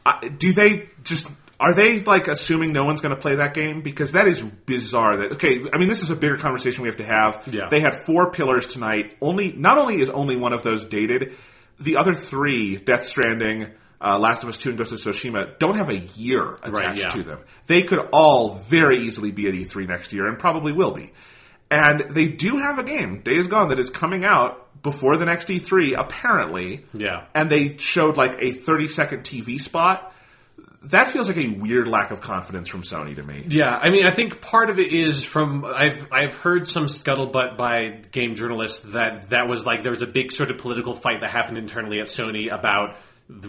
Uh, 0.04 0.20
do 0.38 0.52
they 0.52 0.88
just 1.02 1.28
are 1.58 1.72
they 1.72 2.00
like 2.00 2.28
assuming 2.28 2.72
no 2.72 2.84
one's 2.84 3.00
going 3.00 3.14
to 3.16 3.20
play 3.20 3.36
that 3.36 3.54
game 3.54 3.80
because 3.80 4.12
that 4.12 4.28
is 4.28 4.40
bizarre 4.42 5.16
that 5.16 5.32
okay 5.32 5.62
i 5.72 5.78
mean 5.78 5.88
this 5.88 6.02
is 6.02 6.10
a 6.10 6.14
bigger 6.14 6.36
conversation 6.36 6.82
we 6.82 6.88
have 6.88 6.98
to 6.98 7.04
have 7.04 7.42
Yeah. 7.50 7.66
they 7.68 7.80
had 7.80 7.94
four 7.94 8.30
pillars 8.30 8.66
tonight 8.68 9.16
only 9.20 9.50
not 9.52 9.78
only 9.78 10.00
is 10.00 10.08
only 10.10 10.36
one 10.36 10.52
of 10.52 10.62
those 10.62 10.84
dated 10.84 11.32
the 11.80 11.96
other 11.96 12.14
three 12.14 12.76
death 12.76 13.04
stranding 13.06 13.68
uh, 14.00 14.18
last 14.18 14.42
of 14.42 14.48
us 14.48 14.58
2 14.58 14.70
and 14.70 14.78
ghost 14.78 14.92
of 14.92 14.98
tsushima 14.98 15.58
don't 15.58 15.76
have 15.76 15.88
a 15.88 15.96
year 15.96 16.58
attached 16.62 17.00
yeah. 17.00 17.08
to 17.08 17.22
them 17.22 17.38
they 17.66 17.82
could 17.82 17.98
all 18.12 18.54
very 18.54 19.04
easily 19.06 19.32
be 19.32 19.46
at 19.46 19.54
e3 19.54 19.86
next 19.88 20.12
year 20.12 20.26
and 20.26 20.38
probably 20.38 20.72
will 20.72 20.92
be 20.92 21.12
and 21.70 22.04
they 22.10 22.28
do 22.28 22.58
have 22.58 22.78
a 22.78 22.84
game 22.84 23.20
days 23.22 23.46
gone 23.46 23.68
that 23.70 23.78
is 23.78 23.90
coming 23.90 24.24
out 24.24 24.62
before 24.82 25.16
the 25.16 25.24
next 25.24 25.48
e3 25.48 25.98
apparently 25.98 26.84
Yeah. 26.92 27.24
and 27.34 27.50
they 27.50 27.76
showed 27.78 28.16
like 28.16 28.36
a 28.40 28.52
30 28.52 28.88
second 28.88 29.24
TV 29.24 29.60
spot. 29.60 30.12
That 30.90 31.08
feels 31.08 31.26
like 31.26 31.38
a 31.38 31.48
weird 31.48 31.88
lack 31.88 32.12
of 32.12 32.20
confidence 32.20 32.68
from 32.68 32.82
Sony 32.82 33.16
to 33.16 33.22
me. 33.24 33.44
Yeah, 33.48 33.76
I 33.76 33.90
mean, 33.90 34.06
I 34.06 34.12
think 34.12 34.40
part 34.40 34.70
of 34.70 34.78
it 34.78 34.92
is 34.92 35.24
from 35.24 35.64
I've 35.64 36.06
I've 36.12 36.36
heard 36.36 36.68
some 36.68 36.86
scuttlebutt 36.86 37.56
by 37.56 38.02
game 38.12 38.36
journalists 38.36 38.80
that 38.92 39.30
that 39.30 39.48
was 39.48 39.66
like 39.66 39.82
there 39.82 39.90
was 39.90 40.02
a 40.02 40.06
big 40.06 40.30
sort 40.30 40.52
of 40.52 40.58
political 40.58 40.94
fight 40.94 41.22
that 41.22 41.30
happened 41.30 41.58
internally 41.58 41.98
at 41.98 42.06
Sony 42.06 42.52
about 42.56 42.96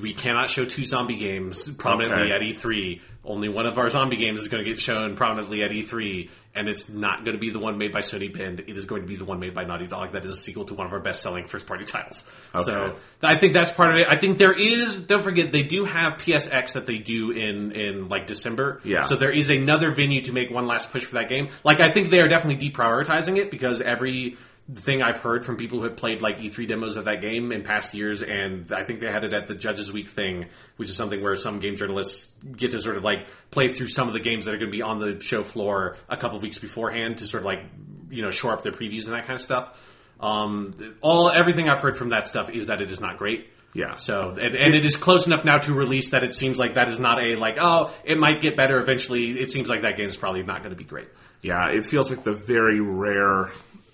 we 0.01 0.13
cannot 0.13 0.49
show 0.49 0.65
two 0.65 0.83
zombie 0.83 1.17
games 1.17 1.69
prominently 1.69 2.33
Okay. 2.33 2.33
at 2.33 2.41
E3. 2.41 3.01
Only 3.23 3.49
one 3.49 3.65
of 3.65 3.77
our 3.77 3.89
zombie 3.89 4.15
games 4.15 4.41
is 4.41 4.47
going 4.47 4.63
to 4.63 4.69
get 4.69 4.79
shown 4.79 5.15
prominently 5.15 5.61
at 5.61 5.69
E3, 5.71 6.29
and 6.55 6.69
it's 6.69 6.87
not 6.87 7.25
going 7.25 7.35
to 7.35 7.39
be 7.39 7.49
the 7.51 7.59
one 7.59 7.77
made 7.77 7.91
by 7.91 7.99
Sony 7.99 8.33
Bend. 8.33 8.61
It 8.61 8.77
is 8.77 8.85
going 8.85 9.01
to 9.01 9.07
be 9.07 9.17
the 9.17 9.25
one 9.25 9.39
made 9.39 9.53
by 9.53 9.65
Naughty 9.65 9.85
Dog. 9.85 10.13
That 10.13 10.23
is 10.23 10.31
a 10.31 10.37
sequel 10.37 10.63
to 10.65 10.73
one 10.73 10.87
of 10.87 10.93
our 10.93 11.01
best-selling 11.01 11.47
first-party 11.47 11.83
titles. 11.85 12.23
So 12.63 12.95
I 13.21 13.35
think 13.37 13.51
that's 13.53 13.69
part 13.69 13.91
of 13.91 13.97
it. 13.97 14.07
I 14.09 14.15
think 14.15 14.37
there 14.37 14.53
is. 14.53 14.95
Don't 14.95 15.23
forget, 15.23 15.51
they 15.51 15.63
do 15.63 15.83
have 15.83 16.13
PSX 16.13 16.73
that 16.73 16.85
they 16.85 16.97
do 16.99 17.31
in 17.31 17.73
in 17.73 18.07
like 18.07 18.27
December. 18.27 18.79
Yeah. 18.85 19.03
So 19.03 19.15
there 19.17 19.31
is 19.31 19.49
another 19.49 19.93
venue 19.93 20.21
to 20.21 20.31
make 20.31 20.49
one 20.49 20.65
last 20.65 20.91
push 20.91 21.03
for 21.03 21.15
that 21.15 21.27
game. 21.27 21.49
Like 21.65 21.81
I 21.81 21.91
think 21.91 22.09
they 22.09 22.19
are 22.21 22.29
definitely 22.29 22.69
deprioritizing 22.71 23.37
it 23.37 23.51
because 23.51 23.81
every 23.81 24.37
thing 24.73 25.01
I've 25.01 25.17
heard 25.17 25.45
from 25.45 25.55
people 25.55 25.79
who 25.79 25.85
have 25.85 25.95
played 25.95 26.21
like 26.21 26.39
E3 26.39 26.67
demos 26.67 26.97
of 26.97 27.05
that 27.05 27.21
game 27.21 27.51
in 27.51 27.63
past 27.63 27.93
years, 27.93 28.21
and 28.21 28.71
I 28.71 28.83
think 28.83 28.99
they 28.99 29.11
had 29.11 29.23
it 29.23 29.33
at 29.33 29.47
the 29.47 29.55
Judges 29.55 29.91
Week 29.91 30.09
thing, 30.09 30.47
which 30.75 30.89
is 30.89 30.95
something 30.95 31.21
where 31.21 31.35
some 31.35 31.59
game 31.59 31.77
journalists 31.77 32.27
get 32.55 32.71
to 32.71 32.81
sort 32.81 32.97
of 32.97 33.03
like 33.03 33.27
play 33.49 33.69
through 33.69 33.87
some 33.87 34.07
of 34.07 34.13
the 34.13 34.19
games 34.19 34.45
that 34.45 34.53
are 34.53 34.57
going 34.57 34.71
to 34.71 34.75
be 34.75 34.81
on 34.81 34.99
the 34.99 35.21
show 35.21 35.43
floor 35.43 35.95
a 36.09 36.17
couple 36.17 36.39
weeks 36.39 36.59
beforehand 36.59 37.19
to 37.19 37.27
sort 37.27 37.43
of 37.43 37.45
like 37.45 37.59
you 38.09 38.21
know 38.21 38.31
shore 38.31 38.51
up 38.51 38.63
their 38.63 38.73
previews 38.73 39.05
and 39.05 39.13
that 39.13 39.25
kind 39.25 39.35
of 39.35 39.41
stuff. 39.41 39.79
Um, 40.19 40.75
all 41.01 41.29
everything 41.29 41.69
I've 41.69 41.81
heard 41.81 41.97
from 41.97 42.09
that 42.09 42.27
stuff 42.27 42.49
is 42.49 42.67
that 42.67 42.81
it 42.81 42.91
is 42.91 42.99
not 42.99 43.17
great. 43.17 43.49
Yeah. 43.73 43.93
So 43.93 44.31
and, 44.31 44.55
and 44.55 44.73
it 44.73 44.83
is 44.83 44.97
close 44.97 45.27
enough 45.27 45.45
now 45.45 45.59
to 45.59 45.73
release 45.73 46.09
that 46.09 46.23
it 46.23 46.35
seems 46.35 46.57
like 46.57 46.75
that 46.75 46.89
is 46.89 46.99
not 46.99 47.21
a 47.21 47.35
like 47.35 47.57
oh 47.59 47.93
it 48.03 48.17
might 48.17 48.41
get 48.41 48.57
better 48.57 48.81
eventually. 48.81 49.39
It 49.39 49.51
seems 49.51 49.69
like 49.69 49.83
that 49.83 49.95
game 49.95 50.09
is 50.09 50.17
probably 50.17 50.43
not 50.43 50.59
going 50.59 50.71
to 50.71 50.77
be 50.77 50.83
great. 50.83 51.07
Yeah, 51.41 51.69
it 51.69 51.85
feels 51.85 52.09
like 52.09 52.23
the 52.23 52.33
very 52.33 52.81
rare 52.81 53.51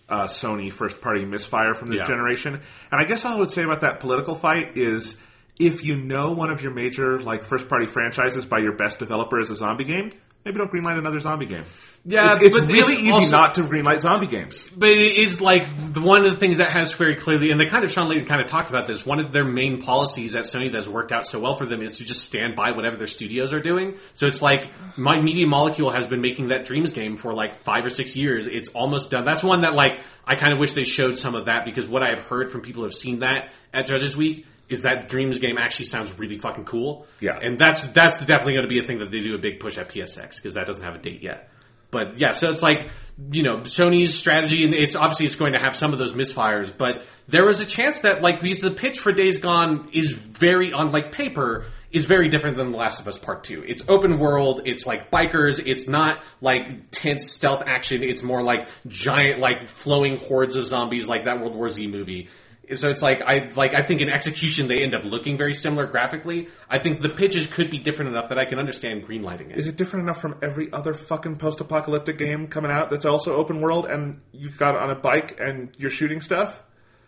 uh, 0.10 0.26
Sony 0.28 0.72
first 0.72 1.02
party 1.02 1.26
misfire 1.26 1.74
from 1.74 1.90
this 1.90 2.00
Yeah. 2.02 2.08
generation. 2.08 2.56
And 2.92 3.02
I 3.02 3.04
guess 3.06 3.26
all 3.26 3.34
I 3.36 3.40
would 3.40 3.50
say 3.52 3.64
about 3.64 3.82
that 3.82 4.00
political 4.00 4.36
fight 4.36 4.78
is 4.78 5.18
if 5.60 5.84
you 5.84 5.96
know 5.96 6.32
one 6.32 6.50
of 6.50 6.62
your 6.62 6.74
major 6.74 7.20
like 7.20 7.46
first 7.46 7.70
party 7.70 7.86
franchises 7.86 8.44
by 8.46 8.60
your 8.60 8.74
best 8.74 9.00
developer 9.00 9.40
is 9.40 9.50
a 9.50 9.56
zombie 9.56 9.84
game, 9.86 10.10
maybe 10.46 10.58
don't 10.58 10.72
greenlight 10.72 10.98
another 10.98 11.20
zombie 11.20 11.46
game. 11.46 11.66
Yeah, 12.06 12.38
it's, 12.42 12.58
it's 12.58 12.68
really 12.68 12.94
it's 12.96 13.02
easy 13.02 13.12
also- 13.12 13.32
not 13.32 13.56
to 13.56 13.62
greenlight 13.62 14.02
zombie 14.02 14.28
games. 14.28 14.70
But 14.76 14.90
it 14.90 15.18
is 15.18 15.40
like 15.40 15.66
the, 15.94 16.02
one 16.02 16.26
of 16.26 16.32
the 16.32 16.38
things 16.38 16.58
that 16.58 16.70
has 16.72 16.92
very 16.92 17.16
clearly, 17.16 17.50
and 17.52 17.60
they 17.60 17.66
kind 17.66 17.86
of 17.86 17.92
Shawn 17.92 18.10
Layden 18.10 18.28
kind 18.28 18.42
of 18.42 18.48
talked 18.48 18.70
about 18.70 18.86
this. 18.88 19.06
One 19.06 19.20
of 19.20 19.32
their 19.32 19.46
main 19.46 19.82
policies 19.82 20.36
at 20.36 20.44
Sony 20.44 20.70
that's 20.70 20.88
worked 20.88 21.14
out 21.14 21.28
so 21.28 21.40
well 21.40 21.56
for 21.56 21.66
them 21.66 21.82
is 21.82 21.98
to 22.00 22.04
just 22.04 22.22
stand 22.24 22.56
by 22.56 22.72
whatever 22.72 22.98
their 22.98 23.08
studios 23.08 23.54
are 23.54 23.62
doing. 23.62 23.98
So 24.16 24.28
it's 24.28 24.42
like 24.42 24.70
my 24.98 25.22
Media 25.22 25.48
Molecule 25.48 25.92
has 25.92 26.06
been 26.06 26.20
making 26.20 26.50
that 26.50 26.66
Dreams 26.66 26.92
game 26.92 27.16
for 27.16 27.34
like 27.34 27.64
five 27.64 27.86
or 27.86 27.90
six 27.90 28.18
years. 28.18 28.48
It's 28.48 28.68
almost 28.70 29.10
done. 29.10 29.24
That's 29.24 29.44
one 29.44 29.62
that 29.62 29.74
like 29.74 30.02
I 30.26 30.36
kind 30.36 30.52
of 30.52 30.60
wish 30.60 30.74
they 30.74 30.84
showed 30.84 31.18
some 31.18 31.36
of 31.36 31.46
that 31.46 31.64
because 31.64 31.88
what 31.88 32.04
I 32.04 32.10
have 32.10 32.28
heard 32.28 32.52
from 32.52 32.62
people 32.62 32.82
who 32.82 32.88
have 32.88 32.94
seen 32.96 33.20
that 33.20 33.50
at 33.74 33.88
Judges 33.88 34.18
Week 34.18 34.46
is 34.74 34.82
that 34.82 35.08
Dreams 35.08 35.40
game 35.40 35.58
actually 35.58 35.86
sounds 35.86 36.18
really 36.20 36.38
fucking 36.38 36.66
cool. 36.66 37.08
Yeah. 37.22 37.40
and 37.42 37.58
that's 37.58 37.82
that's 37.82 38.18
definitely 38.20 38.54
going 38.54 38.68
to 38.68 38.70
be 38.70 38.80
a 38.80 38.84
thing 38.84 39.00
that 39.00 39.12
they 39.12 39.22
do 39.22 39.36
a 39.36 39.40
big 39.40 39.60
push 39.60 39.78
at 39.78 39.90
PSX 39.90 40.36
because 40.36 40.56
that 40.56 40.68
doesn't 40.68 40.84
have 40.84 40.96
a 40.96 41.00
date 41.00 41.24
yet. 41.24 41.50
But 41.94 42.20
yeah, 42.20 42.32
so 42.32 42.50
it's 42.52 42.64
like 42.64 42.90
you 43.32 43.44
know 43.44 43.58
Sony's 43.60 44.16
strategy, 44.16 44.66
and 44.66 44.74
it's 44.74 44.96
obviously 44.96 45.28
it's 45.28 45.36
going 45.36 45.54
to 45.54 45.60
have 45.60 45.76
some 45.76 45.94
of 45.94 46.00
those 46.00 46.14
misfires. 46.14 46.76
But 46.76 47.04
there 47.28 47.46
was 47.46 47.62
a 47.62 47.66
chance 47.66 48.02
that 48.02 48.22
like 48.22 48.40
because 48.42 48.62
the 48.62 48.72
pitch 48.72 49.00
for 49.00 49.12
Days 49.12 49.38
Gone 49.38 49.90
is 49.94 50.12
very 50.12 50.74
on 50.74 50.92
like 50.92 51.12
paper 51.12 51.68
is 51.92 52.06
very 52.06 52.28
different 52.28 52.58
than 52.58 52.72
The 52.72 52.78
Last 52.78 53.00
of 53.00 53.08
Us 53.08 53.20
Part 53.20 53.44
Two. 53.44 53.64
It's 53.66 53.84
open 53.88 54.18
world. 54.18 54.64
It's 54.66 54.88
like 54.88 55.12
bikers. 55.12 55.62
It's 55.64 55.88
not 55.88 56.20
like 56.42 56.90
tense 56.90 57.32
stealth 57.32 57.62
action. 57.66 58.04
It's 58.04 58.24
more 58.24 58.44
like 58.44 58.68
giant 58.88 59.40
like 59.40 59.70
flowing 59.70 60.18
hordes 60.18 60.56
of 60.56 60.66
zombies 60.66 61.08
like 61.08 61.26
that 61.26 61.40
World 61.40 61.56
War 61.56 61.70
Z 61.70 61.86
movie. 61.86 62.30
So 62.72 62.90
it's 62.90 63.02
like 63.02 63.22
I 63.22 63.52
like 63.56 63.76
I 63.76 63.84
think 63.84 64.00
in 64.00 64.10
execution 64.10 64.68
they 64.68 64.84
end 64.84 64.96
up 64.96 65.04
looking 65.04 65.38
very 65.38 65.54
similar 65.54 65.86
graphically. 65.86 66.48
I 66.70 66.80
think 66.80 67.02
the 67.02 67.10
pitches 67.10 67.46
could 67.46 67.70
be 67.70 67.78
different 67.78 68.12
enough 68.12 68.30
that 68.30 68.40
I 68.40 68.46
can 68.46 68.58
understand 68.58 69.06
greenlighting 69.06 69.52
it. 69.52 69.58
Is 69.58 69.68
it 69.68 69.76
different 69.76 70.04
enough 70.04 70.22
from 70.22 70.38
every 70.42 70.72
other 70.72 70.94
fucking 70.94 71.38
post-apocalyptic 71.38 72.18
game 72.18 72.48
coming 72.48 72.72
out 72.72 72.90
that's 72.90 73.06
also 73.06 73.36
open 73.36 73.60
world 73.60 73.86
and 73.86 74.22
you 74.32 74.50
got 74.50 74.78
on 74.78 74.90
a 74.90 74.96
bike 74.96 75.38
and 75.40 75.76
you're 75.78 75.92
shooting 75.92 76.22
stuff? 76.22 76.64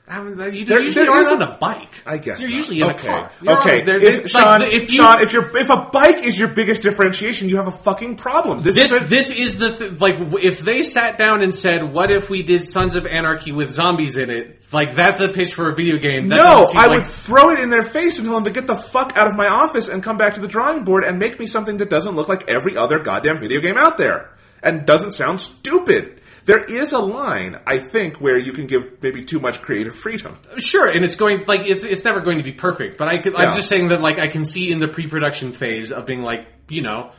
I 0.07 0.21
mean, 0.21 0.53
you 0.53 0.65
There- 0.65 0.81
usually 0.81 1.07
is 1.07 1.31
on 1.31 1.41
a- 1.41 1.57
bike. 1.59 1.89
I 2.05 2.17
guess 2.19 2.39
you're 2.39 2.51
not. 2.51 2.57
usually 2.59 2.81
in 2.81 2.91
okay. 2.91 3.07
a 3.07 3.11
car. 3.11 3.31
You're 3.41 3.59
okay, 3.59 3.81
on- 3.81 3.89
if, 3.89 4.19
it's 4.19 4.31
Sean, 4.31 4.61
if 4.61 4.91
you, 4.91 4.97
Sean, 4.97 5.19
if 5.21 5.33
you're 5.33 5.57
if 5.57 5.69
a 5.71 5.89
bike 5.91 6.23
is 6.23 6.37
your 6.37 6.47
biggest 6.49 6.83
differentiation, 6.83 7.49
you 7.49 7.57
have 7.57 7.65
a 7.67 7.71
fucking 7.71 8.15
problem. 8.17 8.61
This, 8.61 8.75
this 8.75 8.91
is 8.91 9.01
a, 9.01 9.05
this 9.05 9.31
is 9.31 9.57
the 9.57 9.71
th- 9.71 9.99
like 9.99 10.15
if 10.43 10.59
they 10.59 10.83
sat 10.83 11.17
down 11.17 11.41
and 11.41 11.55
said, 11.55 11.91
"What 11.91 12.11
if 12.11 12.29
we 12.29 12.43
did 12.43 12.65
Sons 12.65 12.95
of 12.95 13.07
Anarchy 13.07 13.51
with 13.51 13.71
zombies 13.71 14.15
in 14.17 14.29
it?" 14.29 14.61
Like 14.71 14.93
that's 14.95 15.21
a 15.21 15.27
pitch 15.27 15.55
for 15.55 15.71
a 15.71 15.75
video 15.75 15.97
game. 15.97 16.27
That 16.27 16.35
no. 16.35 16.67
I 16.75 16.85
like- 16.85 16.97
would 16.97 17.05
throw 17.07 17.49
it 17.49 17.59
in 17.59 17.71
their 17.71 17.81
face 17.83 18.19
and 18.19 18.27
tell 18.27 18.35
them 18.35 18.43
to 18.43 18.51
get 18.51 18.67
the 18.67 18.75
fuck 18.77 19.17
out 19.17 19.25
of 19.27 19.35
my 19.35 19.47
office 19.47 19.89
and 19.89 20.03
come 20.03 20.17
back 20.17 20.35
to 20.35 20.39
the 20.39 20.47
drawing 20.47 20.83
board 20.83 21.03
and 21.03 21.17
make 21.17 21.39
me 21.39 21.47
something 21.47 21.77
that 21.77 21.89
doesn't 21.89 22.15
look 22.15 22.27
like 22.27 22.47
every 22.47 22.77
other 22.77 22.99
goddamn 22.99 23.39
video 23.39 23.59
game 23.59 23.77
out 23.77 23.97
there 23.97 24.29
and 24.61 24.85
doesn't 24.85 25.13
sound 25.13 25.41
stupid. 25.41 26.21
There 26.45 26.63
is 26.63 26.93
a 26.93 26.99
line, 26.99 27.59
I 27.65 27.79
think, 27.79 28.17
where 28.21 28.37
you 28.37 28.53
can 28.53 28.67
give 28.67 29.01
maybe 29.01 29.25
too 29.25 29.39
much 29.39 29.61
creative 29.61 29.95
freedom. 29.95 30.37
Sure, 30.59 30.87
and 30.87 31.03
it's 31.03 31.15
going 31.15 31.43
like 31.47 31.61
it's 31.65 31.83
it's 31.83 32.03
never 32.05 32.21
going 32.21 32.37
to 32.37 32.43
be 32.43 32.51
perfect. 32.53 32.97
But 32.97 33.07
I 33.07 33.17
could, 33.17 33.33
Yeah. 33.33 33.39
I'm 33.49 33.55
just 33.55 33.67
saying 33.67 33.87
that 33.89 34.01
like 34.01 34.19
I 34.19 34.27
can 34.27 34.45
see 34.45 34.71
in 34.71 34.79
the 34.79 34.87
pre-production 34.87 35.51
phase 35.53 35.91
of 35.91 36.05
being 36.05 36.21
like 36.21 36.47
you 36.69 36.81
know 36.81 37.11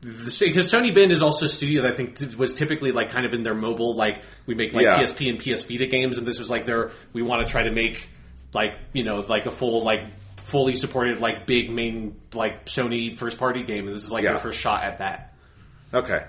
because 0.00 0.70
Sony 0.70 0.94
Bend 0.94 1.10
is 1.10 1.22
also 1.22 1.46
a 1.46 1.48
studio 1.48 1.82
that 1.82 1.94
I 1.94 1.96
think 1.96 2.16
t- 2.16 2.36
was 2.36 2.54
typically 2.54 2.92
like 2.92 3.10
kind 3.10 3.26
of 3.26 3.34
in 3.34 3.42
their 3.42 3.54
mobile, 3.54 3.94
like 3.96 4.22
we 4.46 4.54
make 4.54 4.72
like 4.72 4.84
Yeah. 4.84 4.98
PSP 5.02 5.28
and 5.28 5.38
PS 5.38 5.64
Vita 5.64 5.86
games, 5.86 6.18
and 6.18 6.26
this 6.26 6.38
was 6.38 6.48
like 6.50 6.64
their 6.66 6.92
we 7.12 7.22
want 7.22 7.44
to 7.44 7.50
try 7.50 7.64
to 7.64 7.72
make 7.72 8.08
like 8.54 8.74
you 8.92 9.02
know 9.02 9.24
like 9.28 9.46
a 9.46 9.50
full 9.50 9.82
like 9.82 10.02
fully 10.36 10.74
supported 10.74 11.20
like 11.20 11.46
big 11.46 11.70
main 11.70 12.16
like 12.32 12.66
Sony 12.66 13.16
first 13.16 13.38
party 13.38 13.62
game, 13.64 13.86
and 13.86 13.96
this 13.96 14.04
is 14.04 14.12
like 14.12 14.24
Yeah. 14.24 14.32
their 14.32 14.40
first 14.40 14.60
shot 14.60 14.84
at 14.84 14.98
that. 14.98 15.34
Okay. 15.92 16.24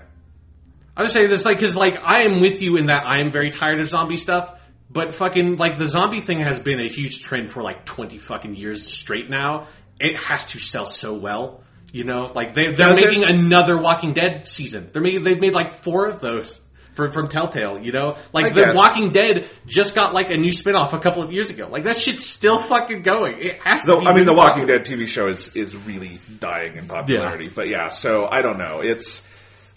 I 0.96 1.02
would 1.02 1.10
say 1.10 1.26
this 1.26 1.44
like 1.44 1.58
because 1.58 1.76
like 1.76 2.02
I 2.02 2.22
am 2.24 2.40
with 2.40 2.62
you 2.62 2.76
in 2.76 2.86
that 2.86 3.06
I 3.06 3.20
am 3.20 3.30
very 3.30 3.50
tired 3.50 3.80
of 3.80 3.88
zombie 3.88 4.16
stuff, 4.16 4.52
but 4.90 5.14
fucking 5.14 5.56
like 5.56 5.78
the 5.78 5.86
zombie 5.86 6.20
thing 6.20 6.40
has 6.40 6.58
been 6.60 6.80
a 6.80 6.88
huge 6.88 7.20
trend 7.20 7.50
for 7.50 7.62
like 7.62 7.84
twenty 7.84 8.18
fucking 8.18 8.54
years 8.56 8.86
straight 8.92 9.30
now. 9.30 9.68
It 10.00 10.16
has 10.16 10.44
to 10.46 10.58
sell 10.58 10.86
so 10.86 11.14
well, 11.14 11.62
you 11.92 12.04
know. 12.04 12.30
Like 12.34 12.54
they, 12.54 12.72
they're 12.72 12.88
Does 12.88 12.98
it? 12.98 13.06
making 13.06 13.24
another 13.24 13.78
Walking 13.78 14.12
Dead 14.14 14.48
season. 14.48 14.90
They're 14.92 15.02
making 15.02 15.24
they've 15.24 15.40
made 15.40 15.52
like 15.54 15.82
four 15.82 16.06
of 16.06 16.20
those. 16.20 16.60
For, 16.92 17.10
from 17.12 17.28
Telltale, 17.28 17.78
you 17.78 17.92
know, 17.92 18.16
like 18.32 18.46
I 18.46 18.48
The 18.48 18.54
guess. 18.60 18.76
Walking 18.76 19.12
Dead 19.12 19.48
just 19.64 19.94
got 19.94 20.12
like 20.12 20.30
a 20.32 20.36
new 20.36 20.50
spin-off 20.50 20.92
a 20.92 20.98
couple 20.98 21.22
of 21.22 21.32
years 21.32 21.48
ago. 21.48 21.68
Like 21.70 21.84
that 21.84 21.96
shit's 21.96 22.26
still 22.26 22.58
fucking 22.58 23.02
going. 23.02 23.36
It 23.40 23.60
has 23.60 23.82
to. 23.82 23.86
Though 23.86 24.00
be 24.00 24.06
I 24.08 24.12
mean, 24.12 24.26
the 24.26 24.32
really 24.32 24.38
Walking 24.38 24.62
popular. 24.66 24.78
Dead 24.80 24.86
TV 24.86 25.06
show 25.06 25.28
is 25.28 25.54
is 25.54 25.76
really 25.76 26.18
dying 26.40 26.76
in 26.76 26.88
popularity. 26.88 27.48
But 27.48 27.68
yeah, 27.68 27.90
so 27.90 28.26
I 28.26 28.42
don't 28.42 28.58
know. 28.58 28.80
It's 28.82 29.24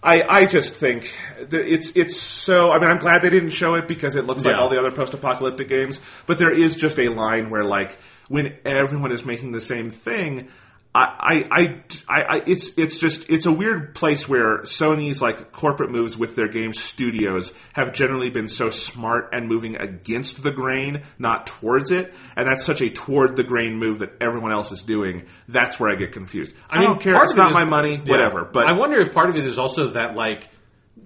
I 0.03 0.23
I 0.41 0.45
just 0.45 0.75
think 0.75 1.15
that 1.39 1.65
it's 1.65 1.91
it's 1.95 2.19
so. 2.19 2.71
I 2.71 2.79
mean, 2.79 2.89
I'm 2.89 2.97
glad 2.99 3.21
they 3.21 3.29
didn't 3.29 3.51
show 3.51 3.75
it 3.75 3.87
because 3.87 4.15
it 4.15 4.25
looks 4.25 4.43
like 4.43 4.55
Yeah. 4.55 4.61
all 4.61 4.69
the 4.69 4.77
other 4.79 4.91
post-apocalyptic 4.91 5.67
games. 5.69 6.01
But 6.25 6.37
there 6.39 6.51
is 6.53 6.75
just 6.75 6.99
a 6.99 7.09
line 7.09 7.49
where 7.49 7.63
like 7.63 7.97
when 8.27 8.53
everyone 8.65 9.11
is 9.11 9.23
making 9.25 9.51
the 9.53 9.61
same 9.61 9.89
thing. 9.89 10.49
I, 10.95 11.43
I, 11.49 11.61
I, 11.61 11.83
I, 12.07 12.23
I- 12.37 12.43
it's, 12.45 12.71
it's 12.77 12.99
just, 12.99 13.29
it's 13.29 13.45
a 13.47 13.51
weird 13.51 13.95
place 13.95 14.29
where 14.29 14.59
Sony's 14.59 15.21
like 15.21 15.51
corporate 15.51 15.89
moves 15.89 16.17
with 16.17 16.35
their 16.35 16.47
game 16.47 16.71
studios 16.73 17.51
have 17.73 17.93
generally 17.93 18.29
been 18.29 18.47
so 18.47 18.69
smart 18.69 19.29
and 19.33 19.47
moving 19.47 19.75
against 19.75 20.43
the 20.43 20.51
grain, 20.51 21.01
not 21.17 21.47
towards 21.47 21.89
it. 21.89 22.13
And 22.35 22.47
that's 22.47 22.63
such 22.63 22.81
a 22.81 22.89
toward 22.91 23.35
the 23.35 23.43
grain 23.43 23.77
move 23.77 23.99
that 23.99 24.13
everyone 24.21 24.51
else 24.51 24.71
is 24.71 24.83
doing. 24.83 25.25
That's 25.47 25.79
where 25.79 25.89
I 25.91 25.95
get 25.95 26.11
confused. 26.11 26.53
I, 26.69 26.79
mean, 26.79 26.89
don't 26.89 27.01
care. 27.01 27.15
It's 27.23 27.35
not 27.35 27.47
is- 27.49 27.53
my 27.55 27.63
money, 27.63 27.95
Yeah. 27.95 28.11
whatever. 28.11 28.45
But 28.45 28.67
I 28.67 28.73
wonder 28.73 28.99
if 29.01 29.13
part 29.13 29.29
of 29.29 29.35
it 29.35 29.45
is 29.45 29.57
also 29.57 29.87
that 29.91 30.15
like 30.15 30.47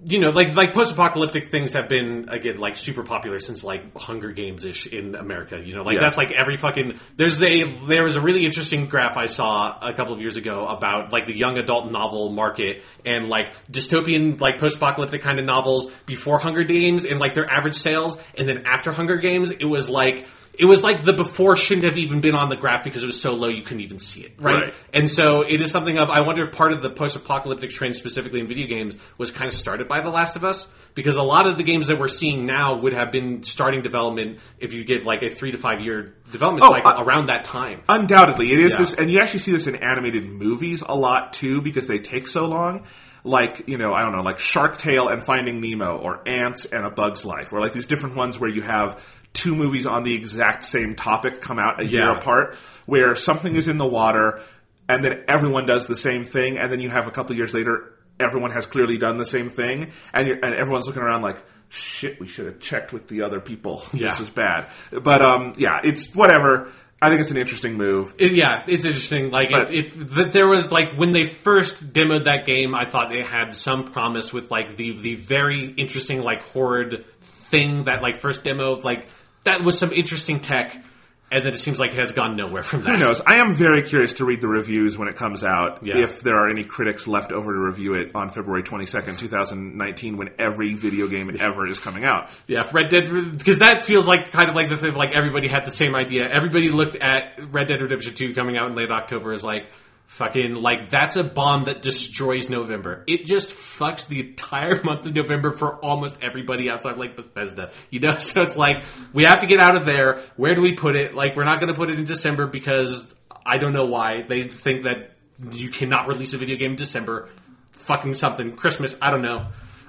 you 0.04 0.20
know 0.20 0.30
like 0.30 0.54
like 0.54 0.72
post-apocalyptic 0.74 1.46
things 1.46 1.72
have 1.72 1.88
been 1.88 2.28
again 2.28 2.58
like 2.58 2.76
super 2.76 3.02
popular 3.02 3.40
since 3.40 3.64
like 3.64 3.96
Hunger 3.96 4.30
Games 4.32 4.64
ish 4.64 4.86
in 4.86 5.14
America. 5.16 5.60
You 5.62 5.74
know, 5.74 5.82
like 5.82 5.94
Yeah. 5.96 6.02
that's 6.04 6.16
like 6.16 6.30
every 6.30 6.56
fucking 6.56 7.00
there's 7.16 7.42
a 7.42 7.64
there 7.88 8.04
was 8.04 8.16
a 8.16 8.20
really 8.20 8.44
interesting 8.44 8.86
graph 8.86 9.16
I 9.16 9.26
saw 9.26 9.76
a 9.80 9.92
couple 9.92 10.14
of 10.14 10.20
years 10.20 10.36
ago 10.36 10.66
about 10.66 11.12
like 11.12 11.26
the 11.26 11.36
young 11.36 11.58
adult 11.58 11.90
novel 11.90 12.30
market 12.30 12.82
and 13.04 13.28
like 13.28 13.52
dystopian 13.72 14.40
like 14.40 14.58
post-apocalyptic 14.58 15.22
kind 15.22 15.38
of 15.40 15.44
novels 15.44 15.90
before 16.06 16.38
Hunger 16.38 16.62
Games 16.64 17.04
and 17.04 17.18
like 17.18 17.34
their 17.34 17.50
average 17.50 17.76
sales 17.76 18.18
and 18.36 18.48
then 18.48 18.64
after 18.66 18.92
Hunger 18.92 19.16
Games 19.16 19.50
it 19.50 19.64
was 19.64 19.90
like 19.90 20.26
it 20.58 20.64
was 20.64 20.82
like 20.82 21.04
the 21.04 21.12
before 21.12 21.56
shouldn't 21.56 21.84
have 21.86 21.96
even 21.96 22.20
been 22.20 22.34
on 22.34 22.48
the 22.48 22.56
graph 22.56 22.82
because 22.82 23.02
it 23.02 23.06
was 23.06 23.20
so 23.20 23.34
low 23.34 23.48
you 23.48 23.62
couldn't 23.62 23.82
even 23.82 23.98
see 24.00 24.22
it, 24.22 24.32
right? 24.40 24.54
Right. 24.64 24.74
And 24.92 25.08
so 25.08 25.42
it 25.42 25.60
is 25.62 25.70
something 25.70 25.98
of 25.98 26.10
I 26.10 26.20
wonder 26.22 26.44
if 26.46 26.52
part 26.52 26.72
of 26.72 26.82
the 26.82 26.90
post-apocalyptic 26.90 27.70
trend, 27.70 27.94
specifically 27.94 28.40
in 28.40 28.48
video 28.48 28.66
games, 28.66 28.96
was 29.18 29.30
kind 29.30 29.46
of 29.48 29.54
started 29.56 29.86
by 29.86 30.00
The 30.00 30.10
Last 30.10 30.34
of 30.36 30.44
Us 30.44 30.66
because 30.94 31.16
a 31.16 31.22
lot 31.22 31.46
of 31.46 31.56
the 31.58 31.62
games 31.62 31.86
that 31.86 31.98
we're 31.98 32.08
seeing 32.08 32.44
now 32.44 32.76
would 32.80 32.92
have 32.92 33.12
been 33.12 33.44
starting 33.44 33.82
development 33.82 34.40
if 34.58 34.72
you 34.72 34.84
give 34.84 35.04
like 35.04 35.22
a 35.22 35.30
three 35.30 35.52
to 35.52 35.58
five 35.58 35.80
year 35.80 36.14
development 36.32 36.64
Oh, 36.64 36.70
cycle 36.72 36.90
I- 36.92 37.02
around 37.02 37.26
that 37.26 37.44
time. 37.44 37.80
Undoubtedly, 37.88 38.52
it 38.52 38.58
is 38.58 38.72
Yeah. 38.72 38.78
this, 38.80 38.94
and 38.94 39.10
you 39.10 39.20
actually 39.20 39.40
see 39.40 39.52
this 39.52 39.68
in 39.68 39.76
animated 39.76 40.28
movies 40.28 40.82
a 40.86 40.94
lot 40.96 41.32
too 41.34 41.60
because 41.60 41.86
they 41.86 41.98
take 42.00 42.26
so 42.26 42.46
long. 42.46 42.84
Like 43.24 43.68
you 43.68 43.78
know, 43.78 43.92
I 43.92 44.02
don't 44.02 44.12
know, 44.12 44.22
like 44.22 44.38
Shark 44.38 44.78
Tale 44.78 45.08
and 45.08 45.22
Finding 45.22 45.60
Nemo, 45.60 45.96
or 45.98 46.22
Ants 46.26 46.64
and 46.64 46.84
A 46.86 46.90
Bug's 46.90 47.24
Life, 47.24 47.52
or 47.52 47.60
like 47.60 47.72
these 47.72 47.86
different 47.86 48.16
ones 48.16 48.38
where 48.38 48.48
you 48.48 48.62
have 48.62 49.00
two 49.38 49.54
movies 49.54 49.86
on 49.86 50.02
the 50.02 50.14
exact 50.14 50.64
same 50.64 50.94
topic 50.94 51.40
come 51.40 51.58
out 51.58 51.80
a 51.80 51.86
year 51.86 52.02
Yeah. 52.04 52.16
apart, 52.18 52.56
where 52.86 53.14
something 53.16 53.54
is 53.56 53.68
in 53.68 53.76
the 53.78 53.86
water, 53.86 54.40
and 54.88 55.04
then 55.04 55.24
everyone 55.28 55.64
does 55.66 55.86
the 55.86 55.96
same 55.96 56.24
thing, 56.24 56.58
and 56.58 56.70
then 56.72 56.80
you 56.80 56.90
have 56.90 57.06
a 57.06 57.10
couple 57.10 57.34
years 57.36 57.52
later, 57.54 57.92
everyone 58.18 58.50
has 58.50 58.66
clearly 58.66 58.98
done 58.98 59.16
the 59.16 59.26
same 59.26 59.48
thing, 59.48 59.90
and 60.12 60.26
you're, 60.26 60.36
and 60.44 60.54
everyone's 60.54 60.86
looking 60.86 61.02
around 61.02 61.22
like. 61.22 61.38
Shit, 61.70 62.18
we 62.18 62.26
should 62.26 62.46
have 62.46 62.60
checked 62.60 62.94
with 62.94 63.08
the 63.08 63.20
other 63.26 63.40
people. 63.40 63.82
This 63.92 64.20
is 64.20 64.30
bad. 64.30 64.64
But 64.90 65.20
um, 65.20 65.52
yeah, 65.58 65.80
it's 65.84 66.14
whatever. 66.14 66.72
I 67.02 67.10
think 67.10 67.20
it's 67.20 67.30
an 67.30 67.36
interesting 67.36 67.74
move. 67.76 68.14
It- 68.18 68.32
yeah, 68.32 68.64
it's 68.66 68.86
interesting. 68.86 69.30
Like 69.30 69.50
But- 69.52 69.70
it, 69.70 69.92
it, 69.92 70.14
that 70.16 70.32
there 70.32 70.48
was 70.48 70.72
like 70.72 70.94
when 70.96 71.12
they 71.12 71.24
first 71.26 71.92
demoed 71.92 72.24
that 72.24 72.46
game, 72.46 72.74
I 72.74 72.86
thought 72.86 73.14
it 73.14 73.26
had 73.26 73.54
some 73.54 73.84
promise 73.84 74.32
with 74.32 74.50
like 74.50 74.78
the 74.78 74.98
the 74.98 75.16
very 75.16 75.74
interesting 75.76 76.22
like 76.22 76.40
horde 76.54 77.04
thing 77.20 77.84
that 77.84 78.00
like 78.02 78.22
first 78.22 78.44
demo 78.44 78.76
like 78.80 79.06
that 79.44 79.62
was 79.62 79.78
some 79.78 79.92
interesting 79.92 80.40
tech, 80.40 80.74
and 81.30 81.44
then 81.44 81.52
it 81.52 81.58
seems 81.58 81.78
like 81.78 81.92
it 81.92 81.98
has 81.98 82.12
gone 82.12 82.36
nowhere 82.36 82.62
from 82.62 82.82
that. 82.82 82.92
Who 82.92 82.96
knows? 82.98 83.20
I 83.20 83.36
am 83.36 83.52
very 83.52 83.82
curious 83.82 84.14
to 84.14 84.24
read 84.24 84.40
the 84.40 84.48
reviews 84.48 84.96
when 84.96 85.08
it 85.08 85.16
comes 85.16 85.44
out. 85.44 85.84
Yeah. 85.84 85.98
If 85.98 86.22
there 86.22 86.36
are 86.36 86.48
any 86.48 86.64
critics 86.64 87.06
left 87.06 87.32
over 87.32 87.52
to 87.52 87.58
review 87.58 87.94
it 87.94 88.12
on 88.14 88.30
February 88.30 88.62
22nd, 88.62 89.18
2019, 89.18 90.16
when 90.16 90.30
every 90.38 90.74
video 90.74 91.06
game 91.06 91.34
ever 91.38 91.66
is 91.66 91.78
coming 91.78 92.04
out. 92.04 92.30
Yeah, 92.46 92.68
Red 92.72 92.88
Dead 92.88 93.36
because 93.36 93.58
that 93.58 93.82
feels 93.82 94.08
like 94.08 94.30
kind 94.32 94.48
of 94.48 94.54
like 94.54 94.70
the 94.70 94.76
thing. 94.76 94.94
Like 94.94 95.10
everybody 95.14 95.48
had 95.48 95.66
the 95.66 95.70
same 95.70 95.94
idea. 95.94 96.28
Everybody 96.28 96.70
looked 96.70 96.96
at 96.96 97.52
Red 97.52 97.68
Dead 97.68 97.82
Redemption 97.82 98.14
Two 98.14 98.32
coming 98.34 98.56
out 98.56 98.70
in 98.70 98.76
late 98.76 98.90
October 98.90 99.32
as 99.32 99.44
like 99.44 99.64
fucking 100.08 100.54
like 100.54 100.90
that's 100.90 101.16
a 101.16 101.22
bomb 101.22 101.64
that 101.64 101.82
destroys 101.82 102.50
November. 102.50 103.04
It 103.06 103.26
just 103.26 103.54
fucks 103.54 104.08
the 104.08 104.20
entire 104.20 104.82
month 104.84 105.06
of 105.06 105.14
November 105.14 105.56
for 105.56 105.76
almost 105.76 106.18
everybody 106.20 106.68
outside 106.68 106.96
like 106.96 107.14
Bethesda. 107.14 107.70
You 107.90 108.00
know, 108.00 108.18
so 108.18 108.42
it's 108.42 108.56
like 108.56 108.84
we 109.12 109.24
have 109.24 109.40
to 109.40 109.46
get 109.46 109.60
out 109.60 109.76
of 109.76 109.84
there. 109.84 110.24
Where 110.36 110.54
do 110.54 110.62
we 110.62 110.74
put 110.74 110.96
it? 110.96 111.14
Like 111.14 111.36
we're 111.36 111.44
not 111.44 111.60
going 111.60 111.72
to 111.72 111.78
put 111.78 111.90
it 111.90 111.98
in 111.98 112.04
December 112.04 112.46
because 112.46 113.06
I 113.46 113.58
don't 113.58 113.72
know 113.72 113.84
why 113.84 114.22
they 114.22 114.48
think 114.48 114.84
that 114.84 115.12
you 115.52 115.70
cannot 115.70 116.08
release 116.08 116.32
a 116.32 116.38
video 116.38 116.56
game 116.56 116.72
in 116.72 116.76
December. 116.76 117.28
Fucking 117.72 118.14
something 118.14 118.56
Christmas. 118.56 118.96
I 119.00 119.10
don't 119.10 119.22
know. 119.22 119.48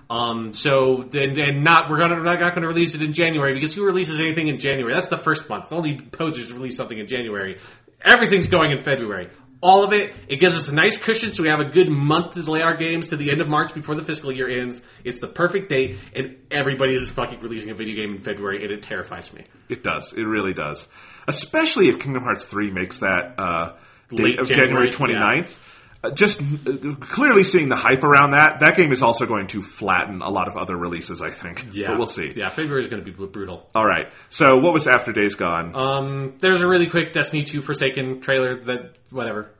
Um, 0.09 0.53
so 0.53 1.01
and, 1.01 1.37
and 1.37 1.63
not 1.63 1.89
we're 1.89 1.99
gonna 1.99 2.15
we're 2.15 2.23
not 2.23 2.39
going 2.39 2.61
to 2.61 2.67
release 2.67 2.95
it 2.95 3.01
in 3.01 3.13
January 3.13 3.53
because 3.53 3.75
who 3.75 3.85
releases 3.85 4.19
anything 4.19 4.47
in 4.47 4.57
January? 4.57 4.93
That's 4.93 5.09
the 5.09 5.17
first 5.17 5.47
month. 5.49 5.71
Only 5.71 5.99
posers 5.99 6.51
release 6.51 6.75
something 6.75 6.97
in 6.97 7.07
January. 7.07 7.59
Everything's 8.01 8.47
going 8.47 8.71
in 8.71 8.83
February. 8.83 9.29
All 9.61 9.83
of 9.83 9.91
it. 9.91 10.15
It 10.27 10.39
gives 10.39 10.55
us 10.55 10.69
a 10.69 10.73
nice 10.73 10.97
cushion, 10.97 11.33
so 11.33 11.43
we 11.43 11.49
have 11.49 11.59
a 11.59 11.65
good 11.65 11.89
month 11.89 12.35
to 12.35 12.43
delay 12.43 12.61
our 12.61 12.75
games 12.75 13.09
to 13.09 13.17
the 13.17 13.29
end 13.29 13.41
of 13.41 13.49
March 13.49 13.73
before 13.73 13.95
the 13.95 14.05
fiscal 14.05 14.31
year 14.31 14.47
ends. 14.47 14.81
It's 15.03 15.19
the 15.19 15.27
perfect 15.27 15.67
date, 15.67 15.99
and 16.15 16.37
everybody 16.49 16.95
is 16.95 17.09
fucking 17.09 17.41
releasing 17.41 17.69
a 17.69 17.73
video 17.73 17.95
game 17.95 18.15
in 18.15 18.21
February, 18.21 18.63
and 18.63 18.71
it 18.71 18.83
terrifies 18.83 19.33
me. 19.33 19.43
It 19.67 19.83
does. 19.83 20.13
It 20.13 20.23
really 20.23 20.53
does. 20.53 20.87
Especially 21.27 21.89
if 21.89 21.99
Kingdom 21.99 22.23
Hearts 22.23 22.45
3 22.45 22.71
makes 22.71 22.99
that 22.99 23.35
uh, 23.37 23.73
date 24.09 24.23
Late 24.23 24.39
of 24.39 24.47
January, 24.47 24.89
January 24.89 25.41
29th. 25.41 25.51
Uh, 25.51 25.68
just 26.13 26.41
uh, 26.41 26.95
clearly 26.99 27.43
seeing 27.43 27.69
the 27.69 27.75
hype 27.75 28.03
around 28.03 28.31
that, 28.31 28.59
that 28.59 28.75
game 28.77 28.91
is 28.91 29.01
also 29.01 29.25
going 29.25 29.47
to 29.47 29.61
flatten 29.61 30.21
a 30.21 30.29
lot 30.29 30.47
of 30.47 30.55
other 30.55 30.77
releases, 30.77 31.21
I 31.21 31.29
think. 31.29 31.65
Yeah, 31.73 31.87
But 31.87 31.97
we'll 31.97 32.07
see. 32.07 32.33
Yeah, 32.35 32.49
February 32.49 32.81
is 32.83 32.87
going 32.89 33.03
to 33.03 33.11
be 33.11 33.11
brutal. 33.11 33.69
All 33.75 33.85
right. 33.85 34.11
So, 34.29 34.57
what 34.57 34.73
was 34.73 34.87
After 34.87 35.11
Days 35.11 35.35
Gone? 35.35 35.75
Um, 35.75 36.35
there's 36.39 36.61
a 36.61 36.67
really 36.67 36.87
quick 36.87 37.13
Destiny 37.13 37.43
2 37.43 37.61
Forsaken 37.61 38.21
trailer 38.21 38.61
that 38.63 38.95
whatever. 39.09 39.51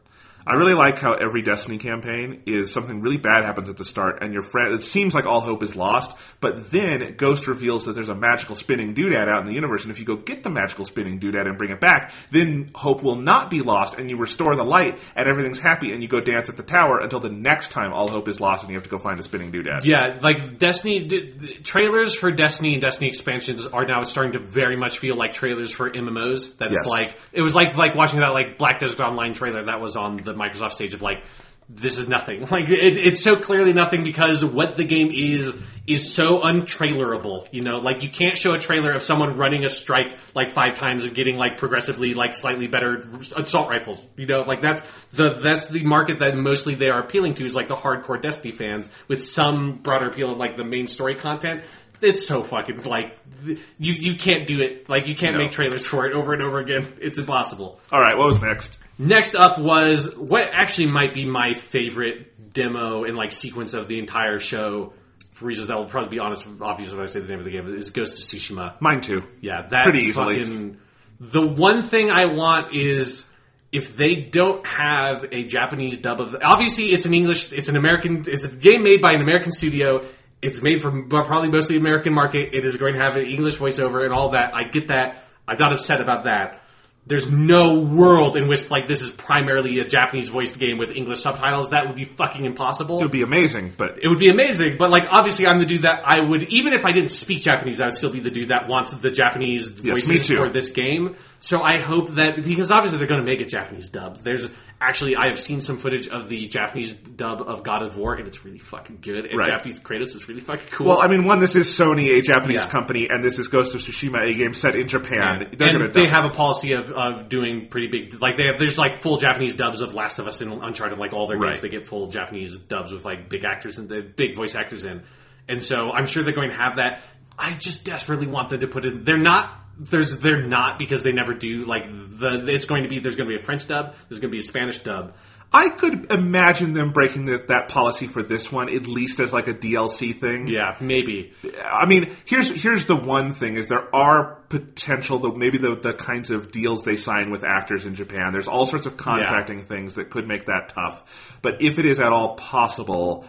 I 0.50 0.56
really 0.56 0.74
like 0.74 0.98
how 1.00 1.14
every 1.14 1.42
Destiny 1.42 1.78
campaign 1.78 2.42
is 2.46 2.74
something 2.74 3.02
really 3.02 3.18
bad 3.18 3.44
happens 3.46 3.70
at 3.70 3.78
the 3.78 3.86
start, 3.86 4.24
and 4.24 4.34
your 4.34 4.42
friend. 4.42 4.74
It 4.74 4.82
seems 4.82 5.14
like 5.14 5.26
all 5.26 5.42
hope 5.42 5.62
is 5.62 5.76
lost, 5.76 6.18
but 6.40 6.72
then 6.72 7.16
Ghost 7.18 7.48
reveals 7.48 7.86
that 7.86 7.94
there's 7.94 8.10
a 8.10 8.16
magical 8.16 8.56
spinning 8.56 8.96
doodad 8.96 9.28
out 9.28 9.42
in 9.42 9.46
the 9.46 9.54
universe, 9.54 9.84
and 9.84 9.92
if 9.92 10.00
you 10.00 10.06
go 10.06 10.16
get 10.16 10.42
the 10.44 10.50
magical 10.50 10.86
spinning 10.86 11.20
doodad 11.20 11.48
and 11.48 11.58
bring 11.58 11.70
it 11.72 11.80
back, 11.80 12.12
then 12.32 12.72
hope 12.74 13.04
will 13.04 13.16
not 13.16 13.50
be 13.52 13.62
lost, 13.62 13.96
and 14.00 14.10
you 14.10 14.18
restore 14.18 14.56
the 14.56 14.64
light, 14.64 15.00
and 15.16 15.30
everything's 15.30 15.60
happy, 15.60 15.92
and 15.94 16.02
you 16.02 16.10
go 16.10 16.20
dance 16.20 16.50
at 16.50 16.58
the 16.58 16.64
tower 16.64 17.00
until 17.00 17.20
the 17.20 17.30
next 17.30 17.70
time 17.72 17.94
all 17.94 18.10
hope 18.10 18.28
is 18.28 18.40
lost, 18.40 18.64
and 18.64 18.72
you 18.72 18.76
have 18.78 18.84
to 18.84 18.90
go 18.90 18.98
find 18.98 19.20
a 19.20 19.24
spinning 19.24 19.52
doodad. 19.52 19.86
Yeah, 19.86 20.18
like 20.22 20.58
Destiny 20.58 21.00
d- 21.00 21.60
trailers 21.64 22.16
for 22.16 22.32
Destiny 22.32 22.74
and 22.74 22.82
Destiny 22.82 23.08
expansions 23.10 23.68
are 23.68 23.86
now 23.86 24.02
starting 24.02 24.34
to 24.34 24.40
very 24.40 24.76
much 24.76 24.98
feel 24.98 25.16
like 25.16 25.34
trailers 25.34 25.72
for 25.72 25.90
MMOs. 25.92 26.58
That's 26.58 26.72
Yes. 26.74 26.88
like 26.88 27.16
it 27.34 27.42
was 27.44 27.54
like 27.54 27.78
like 27.78 27.94
watching 27.94 28.20
that 28.22 28.30
like 28.30 28.58
Black 28.58 28.80
Desert 28.80 29.00
Online 29.02 29.34
trailer 29.34 29.64
that 29.66 29.80
was 29.80 29.96
on 29.96 30.18
the 30.18 30.34
Microsoft 30.40 30.72
stage 30.72 30.94
of 30.94 31.02
like 31.02 31.24
this 31.70 32.00
is 32.00 32.10
nothing. 32.10 32.48
Like 32.50 32.68
it, 32.68 32.98
it's 32.98 33.22
so 33.22 33.36
clearly 33.36 33.74
nothing 33.74 34.04
because 34.04 34.44
what 34.44 34.76
the 34.76 34.84
game 34.84 35.12
is 35.14 35.54
is 35.86 36.14
so 36.14 36.40
untrailerable. 36.40 37.48
You 37.52 37.62
know, 37.62 37.78
like 37.78 38.02
you 38.02 38.10
can't 38.10 38.38
show 38.38 38.54
a 38.54 38.60
trailer 38.60 38.92
of 38.92 39.04
someone 39.04 39.38
running 39.38 39.66
a 39.66 39.70
strike 39.70 40.18
like 40.34 40.54
five 40.54 40.74
times 40.74 41.06
and 41.06 41.14
getting 41.14 41.38
like 41.38 41.58
progressively 41.58 42.16
like 42.16 42.34
slightly 42.34 42.68
better 42.68 42.98
assault 43.36 43.70
rifles. 43.70 44.04
You 44.18 44.26
know, 44.26 44.42
like 44.42 44.62
that's 44.62 44.82
the 45.12 45.30
that's 45.30 45.68
the 45.68 45.84
market 45.84 46.20
that 46.20 46.36
mostly 46.36 46.74
they 46.74 46.90
are 46.90 47.00
appealing 47.00 47.36
to 47.36 47.46
is 47.46 47.54
like 47.54 47.68
the 47.68 47.76
hardcore 47.76 48.20
Destiny 48.20 48.52
fans 48.52 48.90
with 49.08 49.24
some 49.24 49.78
broader 49.78 50.08
appeal 50.08 50.32
of 50.32 50.38
like 50.38 50.58
the 50.58 50.66
main 50.66 50.88
story 50.88 51.16
content. 51.16 51.64
It's 52.02 52.26
so 52.26 52.44
fucking 52.44 52.84
like 52.84 53.18
you 53.46 53.94
you 53.94 54.16
can't 54.18 54.48
do 54.48 54.62
it. 54.62 54.90
Like 54.90 55.08
you 55.08 55.16
can't 55.16 55.34
No. 55.34 55.40
make 55.40 55.52
trailers 55.52 55.86
for 55.86 56.06
it 56.06 56.14
over 56.14 56.34
and 56.34 56.42
over 56.42 56.60
again. 56.60 56.88
It's 57.02 57.18
impossible. 57.18 57.80
All 57.92 58.00
right, 58.02 58.18
what 58.18 58.28
was 58.28 58.42
next? 58.42 58.78
Next 58.98 59.36
up 59.36 59.60
was 59.60 60.14
what 60.16 60.50
actually 60.52 60.88
might 60.88 61.14
be 61.14 61.26
my 61.26 61.54
favorite 61.54 62.54
demo 62.54 63.04
and 63.04 63.16
like 63.16 63.32
sequence 63.32 63.74
of 63.74 63.88
the 63.88 64.00
entire 64.00 64.40
show. 64.40 64.94
For 65.34 65.46
reasons 65.46 65.68
that 65.70 65.78
will 65.78 65.86
probably 65.86 66.10
be 66.10 66.20
honest, 66.20 66.46
obvious 66.60 66.92
if 66.92 67.00
I 67.00 67.06
say 67.06 67.22
the 67.22 67.28
name 67.30 67.40
of 67.40 67.46
the 67.46 67.52
game 67.52 67.66
is 67.74 67.92
Ghost 67.92 68.18
of 68.18 68.26
Tsushima. 68.26 68.76
Mine 68.82 69.00
too. 69.00 69.22
Yeah, 69.40 69.62
that 69.70 69.84
Pretty 69.86 70.02
easily. 70.02 70.40
fucking- 70.44 70.78
the 71.22 71.42
one 71.46 71.82
thing 71.84 72.12
I 72.12 72.26
want 72.26 72.74
is 72.76 73.26
if 73.72 73.96
they 73.96 74.16
don't 74.16 74.66
have 74.68 75.26
a 75.32 75.44
Japanese 75.44 75.98
dub 75.98 76.20
of, 76.20 76.32
the, 76.32 76.44
obviously 76.44 76.88
it's 76.88 77.06
an 77.06 77.14
English, 77.14 77.52
it's 77.54 77.70
an 77.70 77.78
American, 77.78 78.24
it's 78.28 78.44
a 78.44 78.50
game 78.50 78.84
made 78.84 79.00
by 79.02 79.14
an 79.14 79.22
American 79.22 79.52
studio. 79.54 80.04
It's 80.42 80.62
made 80.62 80.82
for 80.82 80.92
probably 81.04 81.50
mostly 81.50 81.78
American 81.78 82.14
market. 82.14 82.54
It 82.54 82.66
is 82.66 82.78
going 82.78 82.94
to 82.94 83.00
have 83.00 83.18
an 83.18 83.26
English 83.26 83.58
voiceover 83.58 84.04
and 84.04 84.14
all 84.14 84.32
that. 84.32 84.56
I 84.56 84.64
get 84.64 84.88
that. 84.88 85.24
I'm 85.48 85.58
not 85.58 85.74
upset 85.74 86.00
about 86.00 86.26
that. 86.26 86.62
There's 87.06 87.30
no 87.32 87.80
world 87.80 88.38
in 88.38 88.48
which 88.48 88.70
like 88.70 88.88
this 88.88 89.02
is 89.02 89.10
primarily 89.10 89.80
a 89.80 89.86
Japanese 89.86 90.30
voiced 90.30 90.60
game 90.60 90.78
with 90.78 90.92
English 90.92 91.22
subtitles. 91.22 91.72
That 91.72 91.88
would 91.88 91.96
be 91.96 92.04
fucking 92.04 92.46
impossible 92.46 93.00
It 93.00 93.04
would 93.04 93.12
be 93.12 93.24
amazing, 93.24 93.74
but 93.76 93.98
it 94.04 94.08
would 94.08 94.20
be 94.20 94.30
amazing. 94.30 94.78
But 94.78 94.92
like, 94.92 95.06
obviously, 95.10 95.48
I'm 95.48 95.58
the 95.60 95.66
dude 95.66 95.82
that 95.82 96.02
I 96.06 96.22
would, 96.22 96.44
even 96.50 96.74
if 96.74 96.86
I 96.86 96.92
didn't 96.92 97.10
speak 97.10 97.42
Japanese, 97.42 97.82
I 97.82 97.86
would 97.86 97.96
still 97.96 98.12
be 98.12 98.20
the 98.20 98.30
dude 98.30 98.50
that 98.50 98.68
wants 98.68 98.92
the 98.92 99.10
Japanese 99.10 99.82
Yes, 99.82 100.06
voices 100.08 100.28
for 100.28 100.50
this 100.50 100.70
game. 100.70 101.16
So 101.40 101.64
I 101.64 101.80
hope 101.80 102.10
that 102.10 102.44
because 102.44 102.70
obviously 102.70 103.00
they're 103.00 103.08
going 103.08 103.26
to 103.26 103.28
make 103.28 103.42
a 103.42 103.46
Japanese 103.46 103.90
dub. 103.90 104.22
There's 104.22 104.48
actually 104.82 105.16
I 105.16 105.28
have 105.28 105.40
seen 105.40 105.62
some 105.62 105.78
footage 105.78 106.08
of 106.08 106.30
the 106.30 106.48
Japanese 106.48 106.94
dub 106.94 107.42
of 107.42 107.64
God 107.64 107.84
of 107.84 107.98
War, 107.98 108.16
and 108.16 108.28
it's 108.28 108.46
really 108.46 108.60
fucking 108.60 109.00
good. 109.02 109.26
And 109.26 109.38
Right. 109.38 109.50
Japanese 109.50 109.80
Kratos 109.80 110.16
is 110.16 110.28
really 110.28 110.42
fucking 110.42 110.68
cool. 110.72 110.88
well, 110.88 111.02
I 111.02 111.08
mean, 111.08 111.26
one, 111.26 111.40
this 111.40 111.56
is 111.56 111.68
Sony, 111.68 112.18
a 112.18 112.22
Japanese 112.22 112.64
Yeah. 112.64 112.70
company, 112.70 113.08
and 113.10 113.24
this 113.24 113.40
is 113.40 113.48
Ghost 113.48 113.76
of 113.76 113.82
Tsushima, 113.82 114.30
a 114.30 114.34
game 114.34 114.54
set 114.54 114.76
in 114.76 114.88
Japan. 114.88 115.42
and 115.44 115.58
They're 115.58 115.88
they 115.90 116.08
have 116.08 116.26
a 116.26 116.30
policy 116.30 116.74
of, 116.74 116.92
of 116.92 117.30
doing 117.30 117.68
pretty 117.70 117.88
big, 117.88 118.22
like 118.22 118.38
they 118.38 118.46
have. 118.46 118.58
There's 118.58 118.78
like 118.78 119.02
full 119.02 119.18
Japanese 119.18 119.56
dubs 119.56 119.82
of 119.82 119.94
Last 119.94 120.20
of 120.20 120.28
Us 120.28 120.42
and 120.42 120.52
Uncharted, 120.64 120.98
like 120.98 121.14
all 121.14 121.28
their 121.28 121.38
Right. 121.38 121.50
games. 121.50 121.62
They 121.62 121.70
get 121.70 121.88
full 121.88 122.08
Japanese 122.10 122.58
dubs 122.58 122.92
with 122.92 123.06
like 123.06 123.30
big 123.30 123.44
actors 123.46 123.78
and 123.78 123.90
the 123.90 124.02
big 124.02 124.36
voice 124.36 124.56
actors 124.56 124.84
in, 124.86 125.02
and 125.48 125.62
so 125.64 125.92
I'm 125.92 126.06
sure 126.06 126.24
they're 126.24 126.34
going 126.34 126.52
to 126.52 126.58
have 126.58 126.78
that. 126.78 127.02
I 127.38 127.54
just 127.54 127.86
desperately 127.86 128.28
want 128.28 128.50
them 128.50 128.60
to 128.62 128.68
put 128.68 128.86
it. 128.86 129.06
They're 129.06 129.18
not. 129.18 129.56
There's 129.80 130.18
they're 130.18 130.46
not 130.46 130.78
because 130.78 131.04
they 131.04 131.12
never 131.12 131.34
do. 131.34 131.64
Like 131.64 131.86
the 131.88 132.46
it's 132.48 132.66
going 132.66 132.84
to 132.84 132.90
be. 132.90 133.00
There's 133.00 133.16
going 133.16 133.30
to 133.30 133.36
be 133.36 133.42
a 133.42 133.46
French 133.46 133.68
dub. 133.68 133.96
There's 134.10 134.20
going 134.20 134.32
to 134.32 134.36
be 134.36 134.40
a 134.40 134.48
Spanish 134.48 134.80
dub. 134.80 135.14
I 135.52 135.70
could 135.70 136.12
imagine 136.12 136.74
them 136.74 136.92
breaking 136.92 137.26
the, 137.26 137.44
that 137.48 137.70
policy 137.70 138.06
for 138.06 138.22
this 138.22 138.52
one, 138.52 138.70
at 138.70 138.86
least 138.86 139.20
as 139.20 139.34
like 139.34 139.48
a 139.48 139.54
DLC 139.54 140.14
thing. 140.14 140.48
Yeah, 140.48 140.76
maybe. 140.80 141.34
I 141.64 141.88
mean, 141.88 142.12
here's 142.26 142.50
here's 142.62 142.86
the 142.86 142.96
one 142.96 143.34
thing: 143.34 143.58
is 143.58 143.68
there 143.68 143.94
are 143.96 144.36
potential, 144.50 145.18
the, 145.18 145.34
maybe 145.34 145.58
the 145.58 145.76
the 145.76 145.94
kinds 145.94 146.30
of 146.30 146.52
deals 146.52 146.84
they 146.84 146.96
sign 146.96 147.32
with 147.32 147.44
actors 147.44 147.88
in 147.88 147.96
Japan. 147.96 148.32
There's 148.32 148.48
all 148.48 148.68
sorts 148.68 148.86
of 148.86 148.96
contracting 148.98 149.64
things 149.64 149.96
that 149.96 150.12
could 150.12 150.28
make 150.28 150.46
that 150.46 150.70
tough. 150.70 151.38
But 151.42 151.64
if 151.64 151.80
it 151.80 151.86
is 151.86 152.00
at 152.00 152.14
all 152.14 152.36
possible, 152.36 153.26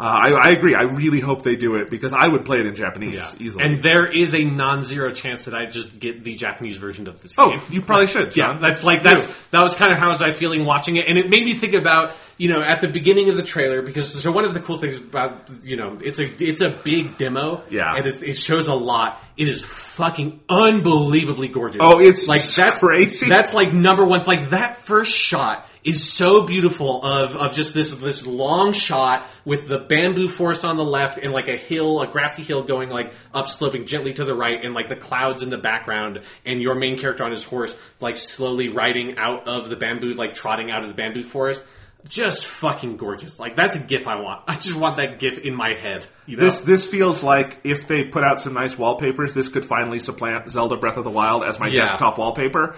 uh, 0.00 0.04
I, 0.04 0.28
I 0.30 0.50
agree. 0.50 0.74
I 0.76 0.82
really 0.82 1.18
hope 1.20 1.42
they 1.42 1.56
do 1.56 1.74
it 1.76 1.90
because 1.90 2.12
I 2.14 2.28
would 2.28 2.44
play 2.44 2.60
it 2.60 2.66
in 2.66 2.74
Japanese 2.76 3.14
Yeah. 3.14 3.30
easily. 3.40 3.64
And 3.64 3.82
there 3.82 4.06
is 4.10 4.34
a 4.34 4.44
non-zero 4.44 5.10
chance 5.10 5.46
that 5.46 5.54
I 5.54 5.66
just 5.66 5.98
get 5.98 6.22
the 6.22 6.34
Japanese 6.34 6.76
version 6.76 7.08
of 7.08 7.20
this 7.20 7.34
oh, 7.36 7.50
game. 7.50 7.60
you 7.70 7.82
probably 7.82 8.06
should. 8.06 8.36
Yeah, 8.36 8.58
that's 8.60 8.84
like 8.84 9.02
that's 9.02 9.26
that 9.50 9.62
was 9.62 9.74
kind 9.74 9.90
of 9.92 9.98
how 9.98 10.10
was 10.10 10.22
I 10.22 10.32
feeling 10.32 10.64
watching 10.64 10.96
it, 10.96 11.06
and 11.08 11.18
it 11.18 11.28
made 11.28 11.44
me 11.44 11.54
think 11.54 11.74
about 11.74 12.14
you 12.36 12.48
know 12.48 12.60
at 12.62 12.80
the 12.80 12.88
beginning 12.88 13.28
of 13.30 13.36
the 13.36 13.42
trailer 13.42 13.82
because 13.82 14.22
so 14.22 14.30
one 14.30 14.44
of 14.44 14.54
the 14.54 14.60
cool 14.60 14.78
things 14.78 14.98
about 14.98 15.48
you 15.64 15.76
know 15.76 15.98
it's 16.02 16.20
a 16.20 16.24
it's 16.44 16.60
a 16.60 16.70
big 16.70 17.18
demo, 17.18 17.62
Yeah. 17.68 17.96
and 17.96 18.06
it, 18.06 18.22
it 18.22 18.36
shows 18.38 18.66
a 18.68 18.74
lot. 18.74 19.20
It 19.36 19.48
is 19.48 19.64
fucking 19.64 20.40
unbelievably 20.48 21.48
gorgeous. 21.48 21.80
Oh, 21.80 22.00
it's 22.00 22.26
like 22.28 22.42
that's 22.44 22.80
crazy. 22.80 23.28
That's 23.28 23.52
like 23.54 23.72
number 23.72 24.04
one. 24.04 24.24
Like 24.24 24.50
that 24.50 24.78
first 24.82 25.14
shot 25.16 25.67
is 25.84 26.10
so 26.12 26.42
beautiful 26.42 27.02
of 27.04 27.36
of 27.36 27.54
just 27.54 27.74
this 27.74 27.92
this 27.92 28.26
long 28.26 28.72
shot 28.72 29.26
with 29.44 29.68
the 29.68 29.78
bamboo 29.78 30.28
forest 30.28 30.64
on 30.64 30.76
the 30.76 30.84
left 30.84 31.18
and 31.18 31.32
like 31.32 31.48
a 31.48 31.56
hill, 31.56 32.00
a 32.02 32.06
grassy 32.06 32.42
hill 32.42 32.62
going 32.62 32.88
like 32.88 33.12
up 33.32 33.48
sloping 33.48 33.86
gently 33.86 34.12
to 34.12 34.24
the 34.24 34.34
right 34.34 34.64
and 34.64 34.74
like 34.74 34.88
the 34.88 34.96
clouds 34.96 35.42
in 35.42 35.50
the 35.50 35.58
background 35.58 36.20
and 36.44 36.60
your 36.60 36.74
main 36.74 36.98
character 36.98 37.24
on 37.24 37.30
his 37.30 37.44
horse 37.44 37.76
like 38.00 38.16
slowly 38.16 38.68
riding 38.68 39.16
out 39.18 39.46
of 39.48 39.68
the 39.70 39.76
bamboo, 39.76 40.12
like 40.12 40.34
trotting 40.34 40.70
out 40.70 40.82
of 40.82 40.88
the 40.88 40.94
bamboo 40.94 41.22
forest. 41.22 41.62
Just 42.08 42.46
fucking 42.46 42.96
gorgeous. 42.96 43.40
Like 43.40 43.56
that's 43.56 43.74
a 43.74 43.80
gif 43.80 44.06
I 44.06 44.20
want. 44.20 44.44
I 44.46 44.54
just 44.54 44.76
want 44.76 44.98
that 44.98 45.18
gif 45.18 45.38
in 45.38 45.54
my 45.54 45.74
head. 45.74 46.06
You 46.26 46.36
know? 46.36 46.44
This 46.44 46.60
this 46.60 46.86
feels 46.86 47.24
like 47.24 47.58
if 47.64 47.88
they 47.88 48.04
put 48.04 48.22
out 48.22 48.40
some 48.40 48.54
nice 48.54 48.78
wallpapers, 48.78 49.34
this 49.34 49.48
could 49.48 49.64
finally 49.66 49.98
supplant 49.98 50.48
Zelda 50.48 50.76
Breath 50.76 50.96
of 50.96 51.02
the 51.04 51.10
Wild 51.10 51.42
as 51.42 51.58
my 51.58 51.66
Yeah. 51.66 51.86
desktop 51.86 52.16
wallpaper. 52.16 52.76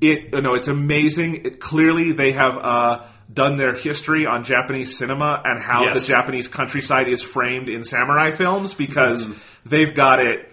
It 0.00 0.32
no, 0.32 0.54
it's 0.54 0.68
amazing. 0.68 1.44
It, 1.46 1.60
clearly, 1.60 2.12
they 2.12 2.32
have 2.32 2.56
uh, 2.56 3.04
done 3.32 3.56
their 3.58 3.74
history 3.74 4.24
on 4.26 4.44
Japanese 4.44 4.96
cinema 4.96 5.42
and 5.44 5.62
how 5.62 5.84
Yes. 5.84 6.00
the 6.00 6.06
Japanese 6.12 6.48
countryside 6.48 7.08
is 7.08 7.22
framed 7.22 7.68
in 7.68 7.84
samurai 7.84 8.30
films 8.32 8.72
because 8.74 9.26
Mm-hmm. 9.28 9.38
they've 9.68 9.94
got 9.94 10.20
it 10.20 10.50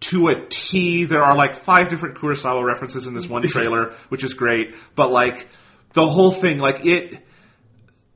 to 0.00 0.28
a 0.28 0.46
T. 0.48 1.04
There 1.06 1.22
are 1.22 1.36
like 1.36 1.56
five 1.56 1.88
different 1.88 2.18
Kurosawa 2.18 2.64
references 2.64 3.06
in 3.06 3.14
this 3.14 3.28
one 3.28 3.42
trailer, 3.48 3.92
which 4.10 4.22
is 4.22 4.34
great. 4.34 4.74
But 4.94 5.10
like 5.10 5.48
the 5.92 6.06
whole 6.08 6.30
thing, 6.32 6.58
like 6.58 6.84
it. 6.86 7.20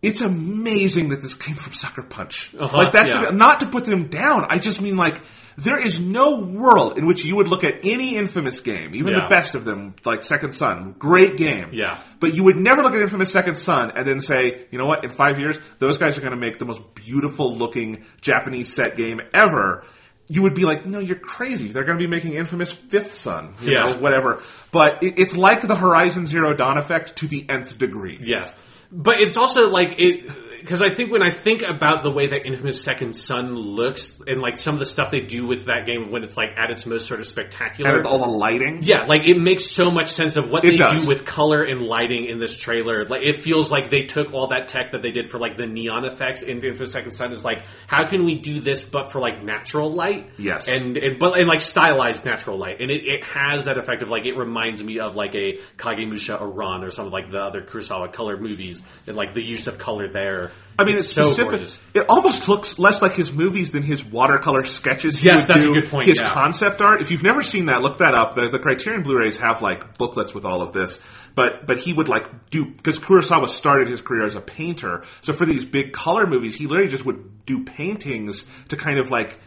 It's 0.01 0.21
amazing 0.21 1.09
that 1.09 1.21
this 1.21 1.35
came 1.35 1.57
from 1.57 1.73
Sucker 1.73 2.03
Punch. 2.05 2.55
Uh-huh, 2.57 2.77
like 2.77 2.93
that's 2.93 3.09
yeah. 3.11 3.25
the- 3.25 3.33
not 3.33 3.61
to 3.61 3.67
put 3.67 3.85
them 3.85 4.07
down. 4.07 4.47
I 4.49 4.59
just 4.61 4.81
mean 4.81 4.97
like 4.97 5.21
there 5.59 5.85
is 5.85 5.99
no 5.99 6.39
world 6.41 6.99
in 6.99 7.07
which 7.07 7.25
you 7.25 7.35
would 7.35 7.49
look 7.49 7.65
at 7.65 7.81
any 7.83 8.15
infamous 8.17 8.61
game, 8.61 8.95
even 8.95 9.13
Yeah. 9.13 9.23
the 9.23 9.29
best 9.29 9.57
of 9.57 9.65
them, 9.65 9.95
like 10.05 10.23
Second 10.23 10.53
Son, 10.55 10.95
great 10.99 11.37
game. 11.37 11.71
Yeah. 11.73 11.99
But 12.21 12.33
you 12.35 12.45
would 12.45 12.57
never 12.57 12.83
look 12.83 12.95
at 12.95 13.03
Infamous 13.03 13.33
Second 13.33 13.57
Son 13.57 13.91
and 13.97 14.07
then 14.07 14.21
say, 14.21 14.67
you 14.71 14.79
know 14.79 14.87
what, 14.87 15.03
in 15.03 15.11
five 15.11 15.41
years, 15.41 15.59
those 15.81 15.99
guys 15.99 16.17
are 16.17 16.21
going 16.21 16.31
to 16.33 16.39
make 16.39 16.59
the 16.59 16.65
most 16.65 16.81
beautiful 16.95 17.57
looking 17.57 18.05
Japanese 18.21 18.73
set 18.73 18.95
game 18.95 19.21
ever. 19.35 19.85
You 20.29 20.43
would 20.43 20.55
be 20.55 20.65
like, 20.65 20.87
no, 20.87 21.01
you're 21.01 21.17
crazy. 21.17 21.69
They're 21.69 21.85
going 21.85 21.99
to 21.99 22.03
be 22.05 22.09
making 22.09 22.35
Infamous 22.35 22.73
Fifth 22.73 23.15
Son, 23.15 23.55
you 23.63 23.73
Yeah. 23.73 23.87
know, 23.87 23.93
whatever. 23.97 24.41
But 24.71 25.03
it, 25.03 25.19
it's 25.19 25.37
like 25.37 25.67
the 25.67 25.75
Horizon 25.75 26.27
Zero 26.27 26.55
Dawn 26.55 26.79
effect 26.79 27.17
to 27.17 27.27
the 27.27 27.45
nth 27.49 27.79
degree. 27.79 28.19
Yes, 28.21 28.55
but 28.93 29.21
it's 29.21 29.37
also 29.37 29.69
like 29.71 29.95
it 29.99 30.31
because 30.61 30.83
I 30.83 30.91
think 30.91 31.11
when 31.13 31.23
I 31.23 31.31
think 31.31 31.63
about 31.63 32.03
the 32.03 32.11
way 32.11 32.29
that 32.29 32.47
Infamous 32.47 32.83
Second 32.83 33.15
Son 33.15 33.55
looks 33.55 34.21
and 34.27 34.41
like 34.41 34.59
some 34.59 34.75
of 34.75 34.79
the 34.79 34.87
stuff 34.87 35.11
they 35.11 35.21
do 35.21 35.47
with 35.47 35.67
that 35.67 35.87
game 35.87 36.11
when 36.11 36.25
it's 36.25 36.37
like 36.37 36.51
at 36.57 36.71
its 36.71 36.87
most 36.87 37.07
sort 37.07 37.21
of 37.21 37.27
spectacular. 37.27 37.97
And 37.97 38.07
all 38.07 38.19
the 38.19 38.27
lighting. 38.27 38.81
yeah, 38.83 39.05
like 39.05 39.23
it 39.27 39.39
makes 39.39 39.67
so 39.71 39.91
much 39.91 40.09
sense 40.09 40.37
of 40.37 40.51
what 40.51 40.65
It 40.65 40.71
they 40.71 40.77
does. 40.77 41.03
do 41.03 41.09
with 41.09 41.25
color 41.25 41.63
and 41.63 41.83
lighting 41.83 42.27
in 42.27 42.39
this 42.39 42.57
trailer. 42.57 43.05
Like 43.07 43.23
it 43.23 43.43
feels 43.43 43.71
like 43.71 43.91
they 43.91 44.05
took 44.05 44.33
all 44.35 44.49
that 44.49 44.69
tech 44.69 44.93
that 44.93 45.03
they 45.03 45.11
did 45.13 45.31
for 45.31 45.39
like 45.39 45.57
the 45.57 45.67
neon 45.67 46.05
effects 46.05 46.43
in 46.43 46.65
Infamous 46.65 46.93
Second 46.93 47.13
Son. 47.13 47.33
Is 47.33 47.45
like, 47.45 47.63
how 47.87 48.07
can 48.07 48.25
we 48.25 48.37
do 48.39 48.61
this 48.61 48.85
but 48.85 49.13
for 49.13 49.21
like 49.21 49.43
natural 49.43 49.93
light? 49.93 50.31
Yes. 50.39 50.69
and 50.69 50.97
and 50.97 51.19
but 51.19 51.39
and 51.39 51.49
like 51.49 51.61
stylized 51.61 52.25
natural 52.25 52.59
light, 52.59 52.81
and 52.81 52.91
it, 52.91 53.05
it 53.07 53.25
has 53.25 53.65
that 53.67 53.79
effect 53.79 54.03
of 54.03 54.09
like 54.11 54.27
it 54.27 54.37
reminds 54.37 54.83
me 54.83 54.99
of 54.99 55.17
like 55.17 55.35
a 55.35 55.59
Kagemusha 55.77 56.41
Iran 56.41 56.85
or 56.85 56.91
some 56.91 57.07
of 57.07 57.13
like 57.13 57.31
the 57.31 57.43
other 57.43 57.63
Kurosawa 57.63 58.13
color 58.13 58.37
movies 58.37 58.83
and 59.07 59.17
like 59.17 59.35
the 59.35 59.43
use 59.43 59.67
of 59.67 59.79
color 59.79 60.09
there. 60.09 60.48
I 60.81 60.85
mean, 60.85 60.97
it's, 60.99 61.13
so 61.13 61.23
specific. 61.25 61.51
gorgeous. 61.51 61.79
It 61.93 62.07
almost 62.09 62.49
looks 62.49 62.79
less 62.79 63.03
like 63.03 63.15
his 63.15 63.33
movies 63.33 63.73
than 63.73 63.83
his 63.83 64.05
watercolor 64.05 64.65
sketches. 64.65 65.19
He 65.19 65.27
Yes, 65.27 65.41
would 65.49 65.55
that's 65.57 65.67
a 65.67 65.73
good 65.73 65.89
point, 65.91 66.07
His 66.07 66.21
yeah. 66.21 66.29
concept 66.31 66.81
art. 66.81 67.01
If 67.03 67.11
you've 67.11 67.25
never 67.25 67.43
seen 67.43 67.67
that, 67.67 67.83
look 67.83 67.99
that 67.99 68.15
up. 68.15 68.37
The, 68.37 68.49
the 68.49 68.61
Criterion 68.61 69.03
Blu-rays 69.03 69.39
have 69.39 69.61
like 69.61 69.99
booklets 69.99 70.35
with 70.35 70.45
all 70.45 70.63
of 70.63 70.73
this. 70.73 71.01
But 71.35 71.67
but 71.67 71.79
he 71.79 71.93
would 71.93 72.09
like 72.09 72.51
do 72.51 72.65
because 72.65 72.99
Kurosawa 73.01 73.49
started 73.49 73.89
his 73.89 74.03
career 74.03 74.25
as 74.25 74.37
a 74.37 74.41
painter. 74.41 75.03
So 75.21 75.33
for 75.33 75.47
these 75.47 75.65
big 75.65 75.93
color 75.93 76.27
movies, 76.29 76.55
he 76.57 76.67
literally 76.69 76.91
just 76.91 77.05
would 77.05 77.45
do 77.45 77.65
paintings 77.65 78.45
to 78.69 78.77
kind 78.77 79.01
of 79.01 79.11
like 79.11 79.39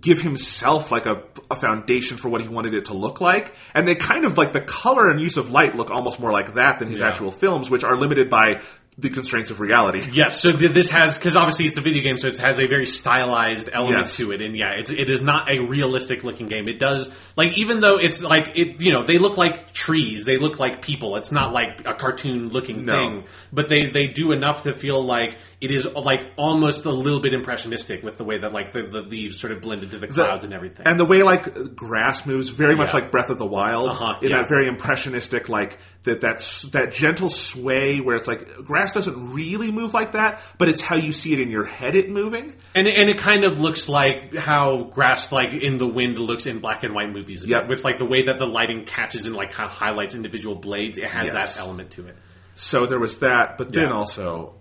give 0.00 0.20
himself 0.20 0.90
like 0.90 1.06
a, 1.06 1.22
a 1.50 1.54
foundation 1.56 2.16
for 2.18 2.28
what 2.28 2.40
he 2.42 2.48
wanted 2.48 2.74
it 2.74 2.86
to 2.86 2.92
look 2.94 3.20
like. 3.20 3.54
And 3.72 3.86
they 3.88 3.94
kind 3.94 4.24
of 4.26 4.36
like 4.36 4.52
the 4.52 4.60
color 4.60 5.08
and 5.10 5.20
use 5.20 5.36
of 5.38 5.50
light 5.50 5.76
look 5.76 5.90
almost 5.90 6.18
more 6.20 6.32
like 6.32 6.54
that 6.54 6.80
than 6.80 6.88
his 6.88 7.00
Yeah. 7.00 7.08
actual 7.08 7.30
films, 7.30 7.70
which 7.70 7.84
are 7.84 7.96
limited 7.98 8.28
by 8.28 8.60
the 8.98 9.10
constraints 9.10 9.50
of 9.50 9.60
reality. 9.60 10.02
Yes, 10.12 10.40
so 10.40 10.52
th- 10.52 10.72
this 10.72 10.90
has 10.90 11.18
because 11.18 11.36
obviously 11.36 11.66
it's 11.66 11.76
a 11.76 11.82
video 11.82 12.02
game, 12.02 12.16
so 12.16 12.28
it 12.28 12.38
has 12.38 12.58
a 12.58 12.66
very 12.66 12.86
stylized 12.86 13.68
element 13.72 13.98
Yes. 14.06 14.16
to 14.16 14.32
it, 14.32 14.40
and 14.40 14.56
yeah, 14.56 14.70
it, 14.72 14.88
it 14.90 15.10
is 15.10 15.20
not 15.20 15.50
a 15.50 15.58
realistic 15.58 16.24
looking 16.24 16.46
game. 16.46 16.66
It 16.68 16.78
does 16.78 17.10
like 17.36 17.52
even 17.58 17.80
though 17.80 17.98
it's 17.98 18.22
like 18.22 18.52
it, 18.56 18.80
you 18.80 18.92
know, 18.92 19.04
they 19.04 19.18
look 19.18 19.36
like 19.36 19.72
trees, 19.72 20.24
they 20.24 20.38
look 20.38 20.58
like 20.58 20.80
people. 20.82 21.16
It's 21.16 21.30
not 21.32 21.52
like 21.52 21.86
a 21.86 21.92
cartoon 21.94 22.48
looking 22.48 22.86
No. 22.86 22.92
thing, 22.96 23.24
but 23.52 23.68
they 23.68 23.90
they 23.90 24.06
do 24.06 24.32
enough 24.32 24.62
to 24.62 24.72
feel 24.74 25.04
like 25.04 25.36
it 25.60 25.70
is 25.70 25.86
like 25.94 26.32
almost 26.36 26.84
a 26.84 26.90
little 26.90 27.20
bit 27.20 27.32
impressionistic 27.32 28.02
with 28.02 28.18
the 28.18 28.24
way 28.24 28.36
that 28.38 28.52
like 28.52 28.72
the, 28.72 28.82
the 28.82 29.00
leaves 29.00 29.40
sort 29.40 29.52
of 29.52 29.62
blend 29.62 29.82
into 29.82 29.98
the 29.98 30.06
clouds 30.06 30.44
and 30.44 30.52
everything. 30.52 30.86
And 30.86 31.00
the 31.00 31.04
way 31.06 31.22
like 31.22 31.74
grass 31.74 32.26
moves, 32.26 32.50
very 32.50 32.76
much 32.76 32.92
like 32.92 33.10
Breath 33.10 33.30
of 33.30 33.38
the 33.38 33.46
Wild, 33.46 33.88
Uh-huh, 33.88 34.18
in 34.20 34.30
yeah. 34.30 34.38
that 34.42 34.48
very 34.50 34.66
impressionistic, 34.66 35.48
like 35.48 35.78
that 36.02 36.20
that's 36.20 36.62
that 36.72 36.92
gentle 36.92 37.30
sway 37.30 38.00
where 38.00 38.16
it's 38.16 38.28
like 38.28 38.46
grass 38.64 38.92
doesn't 38.92 39.32
really 39.32 39.72
move 39.72 39.94
like 39.94 40.12
that, 40.12 40.40
but 40.58 40.68
it's 40.68 40.82
how 40.82 40.96
you 40.96 41.12
see 41.12 41.32
it 41.32 41.40
in 41.40 41.50
your 41.50 41.64
head 41.64 41.94
it 41.94 42.10
moving. 42.10 42.54
And 42.74 42.86
and 42.86 43.08
it 43.08 43.18
kind 43.18 43.44
of 43.44 43.58
looks 43.58 43.88
like 43.88 44.34
how 44.36 44.84
grass, 44.92 45.32
like 45.32 45.52
in 45.54 45.78
the 45.78 45.86
wind, 45.88 46.18
looks 46.18 46.46
in 46.46 46.60
black 46.60 46.84
and 46.84 46.94
white 46.94 47.10
movies. 47.10 47.46
Yep. 47.46 47.68
With 47.68 47.82
like 47.82 47.96
the 47.96 48.04
way 48.04 48.24
that 48.24 48.38
the 48.38 48.46
lighting 48.46 48.84
catches 48.84 49.24
and 49.26 49.34
like 49.34 49.52
kind 49.52 49.66
of 49.68 49.72
highlights 49.74 50.14
individual 50.14 50.54
blades, 50.54 50.98
it 50.98 51.04
has 51.04 51.24
Yes. 51.32 51.54
that 51.56 51.60
element 51.62 51.92
to 51.92 52.06
it. 52.06 52.16
So 52.56 52.84
there 52.86 53.00
was 53.00 53.18
that, 53.20 53.56
but 53.58 53.72
then 53.72 53.84
Yeah. 53.88 53.92
also 53.94 54.54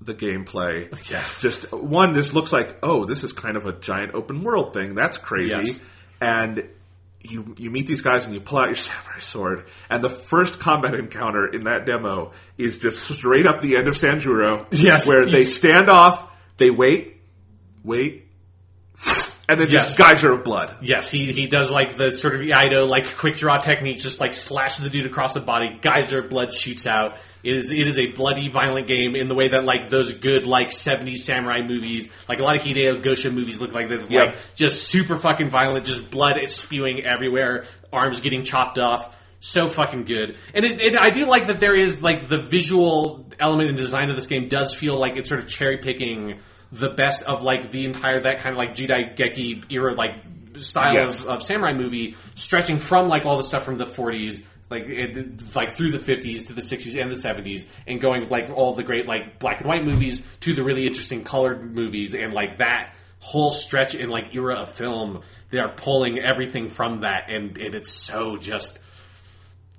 the 0.00 0.14
gameplay. 0.14 0.88
Yeah. 1.10 1.24
Just 1.40 1.72
one, 1.72 2.12
this 2.12 2.32
looks 2.32 2.52
like 2.52 2.78
oh, 2.82 3.04
this 3.04 3.24
is 3.24 3.32
kind 3.32 3.56
of 3.56 3.66
a 3.66 3.72
giant 3.72 4.14
open 4.14 4.42
world 4.42 4.72
thing. 4.74 4.94
That's 4.94 5.18
crazy. 5.18 5.48
Yes. 5.48 5.80
And 6.20 6.68
you 7.22 7.54
you 7.58 7.70
meet 7.70 7.86
these 7.86 8.00
guys 8.00 8.24
and 8.26 8.34
you 8.34 8.40
pull 8.40 8.58
out 8.58 8.66
your 8.68 8.74
samurai 8.76 9.18
sword, 9.18 9.66
and 9.90 10.02
the 10.02 10.08
first 10.10 10.58
combat 10.60 10.94
encounter 10.94 11.46
in 11.46 11.64
that 11.64 11.84
demo 11.86 12.32
is 12.56 12.78
just 12.78 13.00
straight 13.10 13.46
up 13.46 13.60
the 13.60 13.76
end 13.76 13.88
of 13.88 13.94
Sanjuro. 13.94 14.66
Yes. 14.72 15.06
where 15.06 15.26
they 15.26 15.44
stand 15.44 15.88
off, 15.90 16.30
they 16.56 16.70
wait, 16.70 17.20
wait, 17.84 18.26
and 19.48 19.60
then 19.60 19.68
Yes. 19.70 19.88
just 19.96 19.98
geyser 19.98 20.32
of 20.32 20.44
blood. 20.44 20.76
Yes, 20.80 21.10
he, 21.10 21.32
he 21.32 21.46
does 21.46 21.70
like 21.70 21.96
the 21.96 22.12
sort 22.12 22.34
of 22.36 22.42
Ido 22.42 22.86
like 22.86 23.16
quick 23.16 23.36
draw 23.36 23.58
technique, 23.58 23.98
just 23.98 24.20
like 24.20 24.32
slashes 24.34 24.84
the 24.84 24.90
dude 24.90 25.06
across 25.06 25.34
the 25.34 25.40
body. 25.40 25.78
Geyser 25.82 26.20
of 26.20 26.30
blood 26.30 26.52
shoots 26.54 26.86
out. 26.86 27.18
It 27.42 27.56
is 27.56 27.72
it 27.72 27.88
is 27.88 27.98
a 27.98 28.06
bloody, 28.12 28.48
violent 28.50 28.86
game 28.86 29.16
in 29.16 29.28
the 29.28 29.34
way 29.34 29.48
that 29.48 29.64
like 29.64 29.88
those 29.90 30.12
good 30.14 30.44
like 30.46 30.68
'70s 30.68 31.18
samurai 31.18 31.62
movies, 31.62 32.08
like 32.28 32.38
a 32.40 32.42
lot 32.42 32.56
of 32.56 32.62
Hideo 32.62 33.00
Gosha 33.02 33.32
movies, 33.32 33.60
look 33.60 33.72
like 33.72 33.88
they're 33.88 34.00
Yep. 34.00 34.10
like 34.10 34.36
just 34.54 34.88
super 34.88 35.16
fucking 35.16 35.48
violent, 35.48 35.86
just 35.86 36.10
blood 36.10 36.34
is 36.42 36.54
spewing 36.54 37.04
everywhere, 37.04 37.64
arms 37.92 38.20
getting 38.20 38.42
chopped 38.44 38.78
off. 38.78 39.16
So 39.42 39.70
fucking 39.70 40.04
good, 40.04 40.36
and 40.52 40.66
it, 40.66 40.80
it, 40.82 40.98
I 40.98 41.08
do 41.08 41.24
like 41.24 41.46
that 41.46 41.60
there 41.60 41.74
is 41.74 42.02
like 42.02 42.28
the 42.28 42.36
visual 42.42 43.26
element 43.38 43.70
and 43.70 43.76
design 43.78 44.10
of 44.10 44.16
this 44.16 44.26
game 44.26 44.48
does 44.48 44.74
feel 44.74 44.98
like 44.98 45.16
it's 45.16 45.30
sort 45.30 45.40
of 45.40 45.48
cherry 45.48 45.78
picking 45.78 46.40
the 46.72 46.90
best 46.90 47.22
of 47.22 47.42
like 47.42 47.72
the 47.72 47.86
entire 47.86 48.20
that 48.20 48.40
kind 48.40 48.52
of 48.52 48.58
like 48.58 48.74
Jidai 48.74 49.16
Geki 49.16 49.64
era 49.72 49.94
like 49.94 50.14
style 50.60 50.92
Yes. 50.92 51.24
of, 51.24 51.30
of 51.36 51.42
samurai 51.42 51.72
movie, 51.72 52.16
stretching 52.34 52.78
from 52.78 53.08
like 53.08 53.24
all 53.24 53.38
the 53.38 53.42
stuff 53.42 53.64
from 53.64 53.78
the 53.78 53.86
40s, 53.86 54.42
like 54.70 54.84
eh, 54.84 55.08
it, 55.18 55.54
like 55.56 55.72
through 55.72 55.90
the 55.90 55.98
50s 55.98 56.46
to 56.46 56.52
the 56.52 56.60
60s 56.62 57.00
and 57.00 57.10
the 57.10 57.16
70s, 57.16 57.64
and 57.86 58.00
going 58.00 58.28
like 58.28 58.50
all 58.50 58.74
the 58.74 58.82
great 58.84 59.06
like 59.06 59.38
black 59.38 59.58
and 59.60 59.68
white 59.68 59.84
movies 59.84 60.22
to 60.40 60.54
the 60.54 60.62
really 60.64 60.86
interesting 60.86 61.24
colored 61.24 61.74
movies, 61.74 62.14
and 62.14 62.32
like 62.32 62.58
that 62.58 62.94
whole 63.18 63.50
stretch 63.50 63.94
in 63.94 64.08
like 64.08 64.34
era 64.34 64.54
of 64.56 64.72
film, 64.72 65.22
they 65.50 65.58
are 65.58 65.72
pulling 65.74 66.18
everything 66.18 66.68
from 66.68 67.00
that, 67.00 67.24
and, 67.28 67.58
and 67.58 67.74
it's 67.74 67.92
so 67.92 68.36
just. 68.36 68.78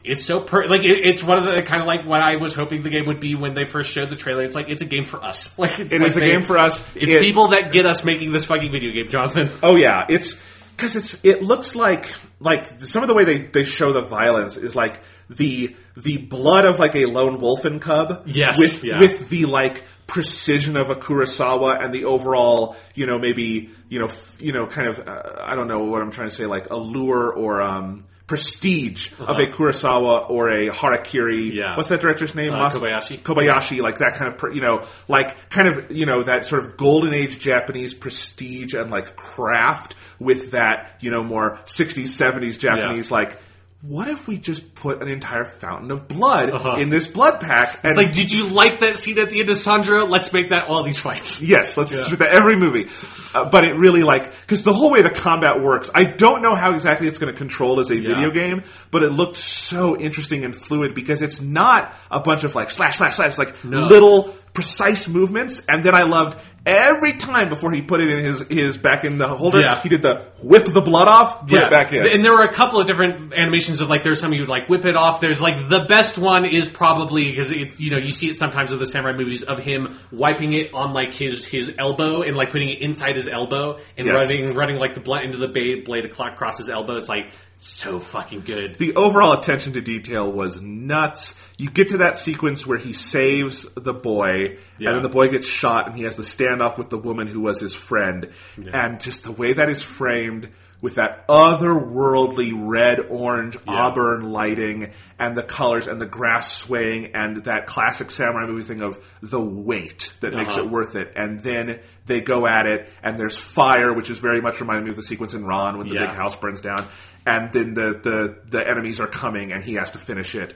It's 0.04 0.26
so 0.26 0.40
per 0.42 0.66
like 0.66 0.82
it, 0.82 1.06
it's 1.06 1.24
one 1.24 1.38
of 1.38 1.44
the 1.44 1.62
kind 1.62 1.80
of 1.80 1.88
like 1.88 2.08
what 2.08 2.22
I 2.24 2.38
was 2.38 2.56
hoping 2.56 2.82
the 2.82 2.90
game 2.90 3.06
would 3.06 3.20
be 3.20 3.36
when 3.36 3.54
they 3.54 3.66
first 3.66 3.92
showed 3.94 4.10
the 4.10 4.16
trailer. 4.16 4.44
It's 4.44 4.56
like 4.56 4.68
it's 4.68 4.82
a 4.82 4.86
game 4.88 5.04
for 5.04 5.24
us. 5.24 5.56
Like 5.60 5.80
it's 5.80 5.92
It 5.94 6.00
like 6.00 6.08
is 6.08 6.18
a 6.18 6.22
they- 6.22 6.26
game 6.32 6.42
for 6.42 6.58
us. 6.58 6.80
It's 6.96 7.14
It- 7.14 7.22
people 7.22 7.50
that 7.50 7.72
get 7.72 7.86
us 7.86 8.04
making 8.04 8.32
this 8.32 8.46
fucking 8.46 8.72
video 8.72 8.92
game, 8.94 9.08
Jonathan. 9.10 9.52
Oh 9.62 9.76
yeah, 9.76 10.06
it's 10.10 10.42
because 10.82 10.96
it's 10.96 11.24
it 11.24 11.44
looks 11.44 11.76
like 11.76 12.12
like 12.40 12.82
some 12.82 13.04
of 13.04 13.08
the 13.08 13.14
way 13.14 13.24
they 13.24 13.38
they 13.38 13.64
show 13.64 13.94
the 13.94 14.02
violence 14.02 14.58
is 14.58 14.76
like 14.76 15.00
the 15.30 15.76
the 15.96 16.18
blood 16.18 16.66
of 16.66 16.80
like 16.80 16.96
a 16.96 17.06
Lone 17.06 17.40
Wolf 17.40 17.66
and 17.66 17.80
Cub. 17.80 18.24
Yes, 18.26 18.58
with 18.58 18.84
yeah. 18.84 19.00
with 19.00 19.30
the 19.30 19.46
like 19.46 19.84
precision 20.08 20.76
of 20.76 20.90
a 20.90 20.96
Kurosawa 20.96 21.86
and 21.86 21.94
the 21.94 22.06
overall 22.06 22.76
you 22.96 23.06
know 23.06 23.20
maybe 23.20 23.70
you 23.90 24.00
know 24.00 24.08
f- 24.08 24.42
you 24.42 24.54
know 24.54 24.66
kind 24.66 24.88
of 24.88 25.08
uh, 25.08 25.36
I 25.44 25.54
don't 25.54 25.68
know 25.68 25.84
what 25.84 26.02
I'm 26.02 26.10
trying 26.10 26.30
to 26.30 26.36
say 26.36 26.48
like 26.48 26.72
allure 26.72 27.32
or 27.32 27.62
um. 27.62 28.04
Prestige 28.32 29.12
of 29.20 29.40
a 29.40 29.46
Kurosawa 29.46 30.30
or 30.30 30.50
a 30.50 30.70
Harakiri. 30.70 31.50
Uh-huh. 31.50 31.54
Yeah. 31.54 31.76
What's 31.76 31.90
that 31.90 32.00
director's 32.00 32.34
name? 32.34 32.54
Uh, 32.54 32.70
Kobayashi. 32.70 33.20
Kobayashi, 33.22 33.82
like 33.82 33.98
that 33.98 34.16
kind 34.16 34.32
of, 34.32 34.38
per- 34.38 34.54
you 34.54 34.62
know, 34.62 34.86
like 35.10 35.50
kind 35.50 35.68
of, 35.68 35.92
you 35.92 36.06
know, 36.06 36.24
that 36.24 36.46
sort 36.46 36.64
of 36.64 36.78
golden 36.78 37.14
age 37.14 37.40
Japanese 37.40 37.94
prestige 37.94 38.74
and 38.74 38.90
like 38.90 39.18
craft 39.18 39.96
with 40.18 40.52
that, 40.52 40.96
you 41.02 41.12
know, 41.12 41.22
more 41.22 41.58
60s, 41.66 42.04
70s 42.06 42.58
Japanese, 42.58 43.12
like, 43.12 43.38
what 43.82 44.08
if 44.08 44.28
we 44.28 44.38
just 44.38 44.76
put 44.76 45.02
an 45.02 45.08
entire 45.08 45.44
fountain 45.44 45.90
of 45.90 46.08
blood 46.08 46.52
Uh-huh. 46.52 46.76
in 46.78 46.90
this 46.90 47.08
blood 47.08 47.40
pack? 47.42 47.80
And 47.84 47.92
It's 47.92 47.98
like, 47.98 48.14
did 48.14 48.32
you 48.32 48.46
like 48.48 48.82
that 48.82 48.96
scene 48.98 49.18
at 49.18 49.30
the 49.32 49.40
end 49.40 49.50
of 49.50 49.56
Sanjuro? 49.58 50.08
Let's 50.08 50.32
make 50.32 50.50
that 50.50 50.68
all 50.68 50.84
these 50.84 51.00
fights. 51.00 51.42
Yes, 51.52 51.78
let's 51.78 52.10
do 52.10 52.16
that 52.18 52.30
every 52.30 52.56
movie. 52.56 52.88
Uh, 53.34 53.50
but 53.50 53.64
it 53.64 53.76
really 53.76 54.04
like 54.04 54.32
because 54.42 54.64
the 54.64 54.74
whole 54.74 54.92
way 54.92 55.02
the 55.02 55.10
combat 55.10 55.62
works, 55.62 55.90
I 55.96 56.04
don't 56.04 56.42
know 56.42 56.54
how 56.54 56.74
exactly 56.76 57.08
it's 57.08 57.18
going 57.18 57.34
to 57.34 57.38
control 57.38 57.80
as 57.80 57.90
a 57.90 57.96
video 57.96 58.30
game, 58.30 58.64
but 58.92 59.02
it 59.04 59.10
looked 59.12 59.38
so 59.38 59.98
interesting 59.98 60.46
and 60.46 60.56
fluid 60.56 60.94
because 60.94 61.22
it's 61.22 61.42
not 61.42 61.94
a 62.12 62.20
bunch 62.20 62.44
of 62.44 62.54
like 62.56 62.70
slash 62.72 62.98
slash 62.98 63.16
slash, 63.16 63.38
like 63.38 63.56
little 63.64 64.36
precise 64.54 65.08
movements. 65.08 65.62
And 65.68 65.84
then 65.84 65.96
I 65.96 66.04
loved 66.04 66.38
every 66.66 67.14
time 67.14 67.50
before 67.50 67.72
he 67.72 67.82
put 67.82 68.02
it 68.02 68.10
in 68.10 68.24
his 68.24 68.42
his 68.42 68.78
back 68.78 69.04
in 69.06 69.18
the 69.18 69.28
holder, 69.28 69.62
Yeah. 69.62 69.80
he 69.82 69.90
did 69.90 70.02
the 70.02 70.26
whip 70.44 70.66
the 70.66 70.82
blood 70.82 71.08
off, 71.08 71.48
put 71.48 71.54
it 71.60 71.70
back 71.70 71.92
in. 71.94 72.06
And 72.06 72.24
there 72.24 72.34
were 72.34 72.44
a 72.44 72.52
couple 72.54 72.80
of 72.80 72.86
different 72.88 73.34
animations 73.34 73.82
of 73.82 73.90
like 73.90 74.04
there's 74.04 74.20
some 74.20 74.34
you 74.34 74.42
would 74.42 74.50
like 74.50 74.68
whip 74.70 74.86
it 74.86 74.96
off. 74.96 75.22
There's 75.22 75.42
like 75.42 75.70
the 75.70 75.86
best 75.88 76.18
one 76.18 76.46
is 76.46 76.68
probably 76.70 77.30
because 77.32 77.52
it's 77.52 77.80
you 77.80 77.92
know 77.92 77.98
you 77.98 78.12
see 78.12 78.30
it 78.30 78.36
sometimes 78.36 78.74
in 78.74 78.80
the 78.80 78.86
samurai 78.86 79.14
movies 79.18 79.44
of 79.44 79.60
him 79.60 79.98
wiping 80.12 80.54
it 80.54 80.74
on 80.74 80.94
like 80.94 81.14
his 81.14 81.46
his 81.46 81.72
elbow 81.78 82.22
and 82.22 82.36
like 82.36 82.52
putting 82.52 82.70
it 82.70 82.82
inside 82.82 83.16
his 83.16 83.28
elbow 83.28 83.80
and 83.98 84.06
Yes. 84.08 84.16
running 84.30 84.54
running 84.54 84.76
like 84.78 84.94
the 84.94 85.02
blood 85.02 85.24
into 85.24 85.38
the 85.38 85.48
blade 85.48 86.06
across 86.06 86.58
his 86.58 86.70
elbow. 86.70 86.98
It's 86.98 87.10
like 87.10 87.32
so 87.64 88.00
fucking 88.00 88.42
good. 88.42 88.78
the 88.80 88.96
overall 88.96 89.34
attention 89.34 89.74
to 89.74 89.82
detail 89.82 90.32
was 90.32 90.62
nuts. 90.64 91.36
You 91.58 91.70
get 91.70 91.90
to 91.90 91.98
that 92.00 92.18
sequence 92.18 92.66
where 92.66 92.80
he 92.80 92.92
saves 92.92 93.68
the 93.76 93.94
boy, 93.94 94.58
Yeah. 94.80 94.90
and 94.90 94.96
then 94.98 95.04
the 95.04 95.10
boy 95.10 95.30
gets 95.30 95.46
shot, 95.46 95.86
and 95.88 95.96
he 95.96 96.04
has 96.04 96.16
the 96.16 96.24
standoff 96.24 96.78
with 96.80 96.90
the 96.90 96.98
woman 96.98 97.28
who 97.28 97.40
was 97.42 97.60
his 97.60 97.76
friend. 97.76 98.30
And 98.74 99.00
just 99.00 99.24
the 99.24 99.32
way 99.32 99.54
that 99.54 99.70
is 99.70 99.84
framed 99.84 100.50
with 100.82 100.96
that 100.96 101.28
otherworldly 101.28 102.52
red, 102.56 103.00
orange, 103.10 103.58
auburn 103.68 104.32
lighting, 104.32 104.92
and 105.20 105.36
the 105.36 105.44
colors, 105.44 105.88
and 105.88 106.02
the 106.02 106.06
grass 106.06 106.52
swaying, 106.52 107.12
and 107.14 107.44
that 107.44 107.68
classic 107.68 108.12
samurai 108.12 108.48
movie 108.48 108.64
thing 108.64 108.82
of 108.82 109.00
the 109.22 109.40
weight 109.40 110.12
that 110.22 110.34
makes 110.34 110.54
Uh-huh. 110.56 110.66
it 110.66 110.70
worth 110.72 110.96
it. 110.96 111.14
And 111.16 111.40
then 111.40 111.80
they 112.08 112.22
go 112.22 112.48
at 112.48 112.66
it, 112.66 112.90
and 113.04 113.20
there's 113.20 113.38
fire, 113.38 113.94
which 113.94 114.10
is 114.10 114.18
very 114.20 114.42
much 114.42 114.60
reminding 114.60 114.86
me 114.86 114.90
of 114.90 114.98
the 114.98 115.04
sequence 115.04 115.34
in 115.34 115.46
Ran 115.46 115.78
when 115.78 115.88
the 115.88 115.96
Yeah. 115.96 116.08
big 116.08 116.16
house 116.16 116.36
burns 116.36 116.62
down, 116.62 116.86
and 117.26 117.52
then 117.54 117.74
the, 117.76 118.00
the, 118.02 118.36
the 118.50 118.68
enemies 118.68 119.00
are 119.00 119.08
coming 119.08 119.52
and 119.52 119.64
he 119.64 119.76
has 119.76 119.92
to 119.92 120.00
finish 120.00 120.34
it. 120.36 120.56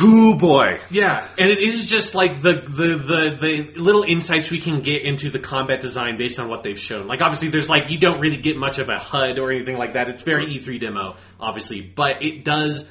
Whoo 0.00 0.34
boy. 0.34 0.80
Yeah, 0.90 1.26
and 1.38 1.48
it 1.48 1.58
is 1.58 1.88
just 1.88 2.14
like 2.14 2.42
the, 2.42 2.54
the 2.54 2.96
the 2.96 3.36
the 3.40 3.80
little 3.80 4.02
insights 4.02 4.50
we 4.50 4.60
can 4.60 4.82
get 4.82 5.02
into 5.02 5.30
the 5.30 5.38
combat 5.38 5.80
design 5.80 6.16
based 6.16 6.40
on 6.40 6.48
what 6.48 6.62
they've 6.64 6.78
shown. 6.78 7.06
Like 7.06 7.22
obviously, 7.22 7.48
there's 7.48 7.70
like 7.70 7.88
you 7.88 7.98
don't 7.98 8.20
really 8.20 8.36
get 8.36 8.56
much 8.56 8.78
of 8.78 8.88
a 8.88 8.98
HUD 8.98 9.38
or 9.38 9.50
anything 9.50 9.78
like 9.78 9.94
that. 9.94 10.08
It's 10.08 10.22
very 10.22 10.46
E3 10.48 10.80
demo, 10.80 11.16
obviously, 11.40 11.80
but 11.82 12.22
it 12.22 12.44
does. 12.44 12.86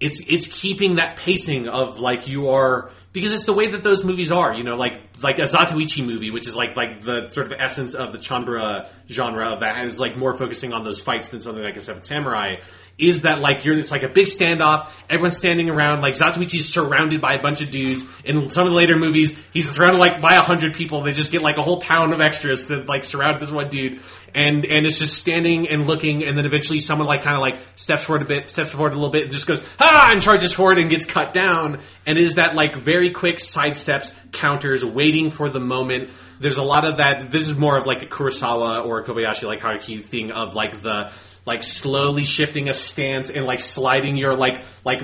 It's 0.00 0.20
it's 0.26 0.48
keeping 0.48 0.96
that 0.96 1.16
pacing 1.16 1.68
of 1.68 2.00
like 2.00 2.26
you 2.26 2.50
are 2.50 2.90
because 3.12 3.32
it's 3.32 3.46
the 3.46 3.52
way 3.52 3.68
that 3.68 3.82
those 3.82 4.04
movies 4.04 4.32
are. 4.32 4.52
You 4.52 4.64
know, 4.64 4.76
like 4.76 5.00
like 5.22 5.38
a 5.38 5.42
Zatoichi 5.42 6.04
movie, 6.04 6.30
which 6.30 6.46
is 6.46 6.56
like 6.56 6.76
like 6.76 7.00
the 7.00 7.28
sort 7.30 7.46
of 7.46 7.58
essence 7.58 7.94
of 7.94 8.12
the 8.12 8.18
Chanbara 8.18 8.88
genre 9.08 9.50
of 9.50 9.60
that 9.60 9.86
is 9.86 10.00
like 10.00 10.16
more 10.16 10.34
focusing 10.34 10.72
on 10.72 10.84
those 10.84 11.00
fights 11.00 11.28
than 11.28 11.40
something 11.40 11.62
like 11.62 11.76
a 11.76 11.80
Seven 11.80 12.02
Samurai. 12.02 12.56
Is 13.00 13.22
that 13.22 13.40
like 13.40 13.64
you're 13.64 13.78
it's 13.78 13.90
like 13.90 14.02
a 14.02 14.08
big 14.08 14.26
standoff, 14.26 14.90
everyone's 15.08 15.36
standing 15.36 15.70
around, 15.70 16.02
like 16.02 16.14
Zatoichi's 16.14 16.72
surrounded 16.72 17.20
by 17.20 17.34
a 17.34 17.42
bunch 17.42 17.60
of 17.60 17.70
dudes. 17.70 18.04
In 18.24 18.50
some 18.50 18.66
of 18.66 18.72
the 18.72 18.76
later 18.76 18.96
movies, 18.96 19.36
he's 19.52 19.70
surrounded 19.70 19.98
like 19.98 20.20
by 20.20 20.34
a 20.34 20.42
hundred 20.42 20.74
people. 20.74 21.02
They 21.02 21.12
just 21.12 21.32
get 21.32 21.42
like 21.42 21.56
a 21.56 21.62
whole 21.62 21.80
town 21.80 22.12
of 22.12 22.20
extras 22.20 22.64
to 22.68 22.82
like 22.82 23.04
surround 23.04 23.40
this 23.40 23.50
one 23.50 23.70
dude, 23.70 24.00
and 24.34 24.64
and 24.64 24.86
it's 24.86 24.98
just 24.98 25.16
standing 25.16 25.68
and 25.68 25.86
looking, 25.86 26.24
and 26.24 26.36
then 26.36 26.46
eventually 26.46 26.80
someone 26.80 27.06
like 27.06 27.22
kind 27.22 27.36
of 27.36 27.40
like 27.42 27.58
steps 27.76 28.04
forward 28.04 28.22
a 28.22 28.26
bit, 28.26 28.50
steps 28.50 28.72
forward 28.72 28.92
a 28.92 28.96
little 28.96 29.10
bit, 29.10 29.24
and 29.24 29.32
just 29.32 29.46
goes 29.46 29.62
ah 29.78 30.10
and 30.12 30.20
charges 30.20 30.52
forward 30.52 30.78
and 30.78 30.90
gets 30.90 31.06
cut 31.06 31.32
down. 31.32 31.80
And 32.06 32.18
is 32.18 32.34
that 32.34 32.54
like 32.54 32.76
very 32.76 33.10
quick 33.10 33.40
side 33.40 33.76
steps, 33.76 34.12
counters, 34.32 34.84
waiting 34.84 35.30
for 35.30 35.48
the 35.48 35.60
moment. 35.60 36.10
There's 36.40 36.56
a 36.56 36.62
lot 36.62 36.86
of 36.86 36.96
that. 36.96 37.30
This 37.30 37.48
is 37.48 37.56
more 37.56 37.76
of 37.76 37.86
like 37.86 38.02
a 38.02 38.06
Kurosawa 38.06 38.86
or 38.86 39.00
a 39.00 39.04
Kobayashi 39.04 39.44
like 39.44 39.60
Harakiri 39.60 40.02
thing 40.02 40.30
of 40.30 40.54
like 40.54 40.80
the 40.80 41.12
like 41.46 41.62
slowly 41.62 42.24
shifting 42.24 42.68
a 42.68 42.74
stance 42.74 43.30
and 43.30 43.46
like 43.46 43.60
sliding 43.60 44.16
your 44.16 44.34
like 44.34 44.62
like 44.84 45.00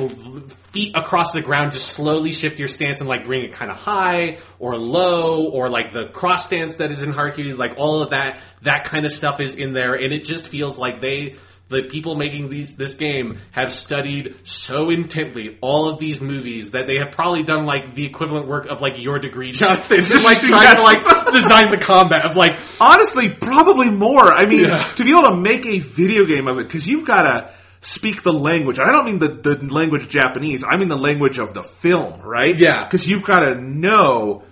feet 0.73 0.95
across 0.95 1.33
the 1.33 1.41
ground 1.41 1.73
just 1.73 1.89
slowly 1.89 2.33
shift 2.33 2.59
your 2.59 2.69
stance 2.69 3.01
and 3.01 3.09
like 3.09 3.25
bring 3.25 3.45
it 3.45 3.53
kind 3.53 3.71
of 3.71 3.77
high 3.77 4.39
or 4.59 4.79
low 4.79 5.49
or 5.49 5.69
like 5.69 5.93
the 5.93 6.07
cross 6.09 6.47
stance 6.47 6.77
that 6.77 6.91
is 6.91 7.03
in 7.03 7.13
Harakiri 7.13 7.57
like 7.57 7.75
all 7.77 8.03
of 8.03 8.11
that 8.11 8.41
that 8.63 8.85
kind 8.85 9.07
of 9.07 9.13
stuff 9.13 9.41
is 9.41 9.55
in 9.55 9.73
there. 9.73 9.95
And 9.95 10.13
it 10.13 10.25
just 10.25 10.49
feels 10.49 10.79
like 10.79 11.01
they 11.01 11.37
the 11.69 11.83
people 11.83 12.15
making 12.15 12.49
these 12.49 12.77
this 12.77 12.95
game 12.95 13.39
have 13.51 13.73
studied 13.73 14.37
so 14.45 14.91
intently 14.91 15.59
all 15.61 15.89
of 15.89 15.99
these 15.99 16.21
movies 16.21 16.71
that 16.71 16.87
they 16.87 16.99
have 16.99 17.11
probably 17.11 17.43
done 17.43 17.67
like 17.67 17.95
the 17.95 18.05
equivalent 18.05 18.47
work 18.47 18.67
of 18.67 18.81
like 18.81 19.03
your 19.03 19.19
degree 19.19 19.51
Jonathan 19.51 19.97
just 20.01 20.25
like 20.25 20.39
trying 20.39 20.77
to 20.77 20.83
like 20.83 20.99
design 21.33 21.71
the 21.71 21.79
combat 21.79 22.25
of 22.25 22.37
like 22.37 22.57
Honestly, 22.81 23.29
probably 23.29 23.91
more. 23.91 24.25
I 24.33 24.47
mean, 24.47 24.67
Yeah. 24.67 24.83
to 24.97 25.05
be 25.05 25.11
able 25.11 25.31
to 25.31 25.37
make 25.37 25.67
a 25.67 25.79
video 25.81 26.25
game 26.25 26.47
of 26.47 26.59
it, 26.59 26.65
because 26.65 26.87
you've 26.87 27.07
got 27.07 27.23
to 27.23 27.51
speak 27.81 28.23
the 28.23 28.33
language. 28.33 28.79
I 28.79 28.93
don't 28.93 29.05
mean 29.05 29.19
the, 29.19 29.29
the 29.29 29.57
language 29.75 30.09
Japanese, 30.09 30.63
I 30.63 30.77
mean 30.77 30.89
the 30.89 30.97
language 30.97 31.39
of 31.39 31.55
the 31.55 31.63
film, 31.63 32.21
right? 32.21 32.57
Yeah. 32.57 32.85
Because 32.85 33.09
you've 33.09 33.25
got 33.25 33.41
to 33.41 33.55
know 33.61 34.43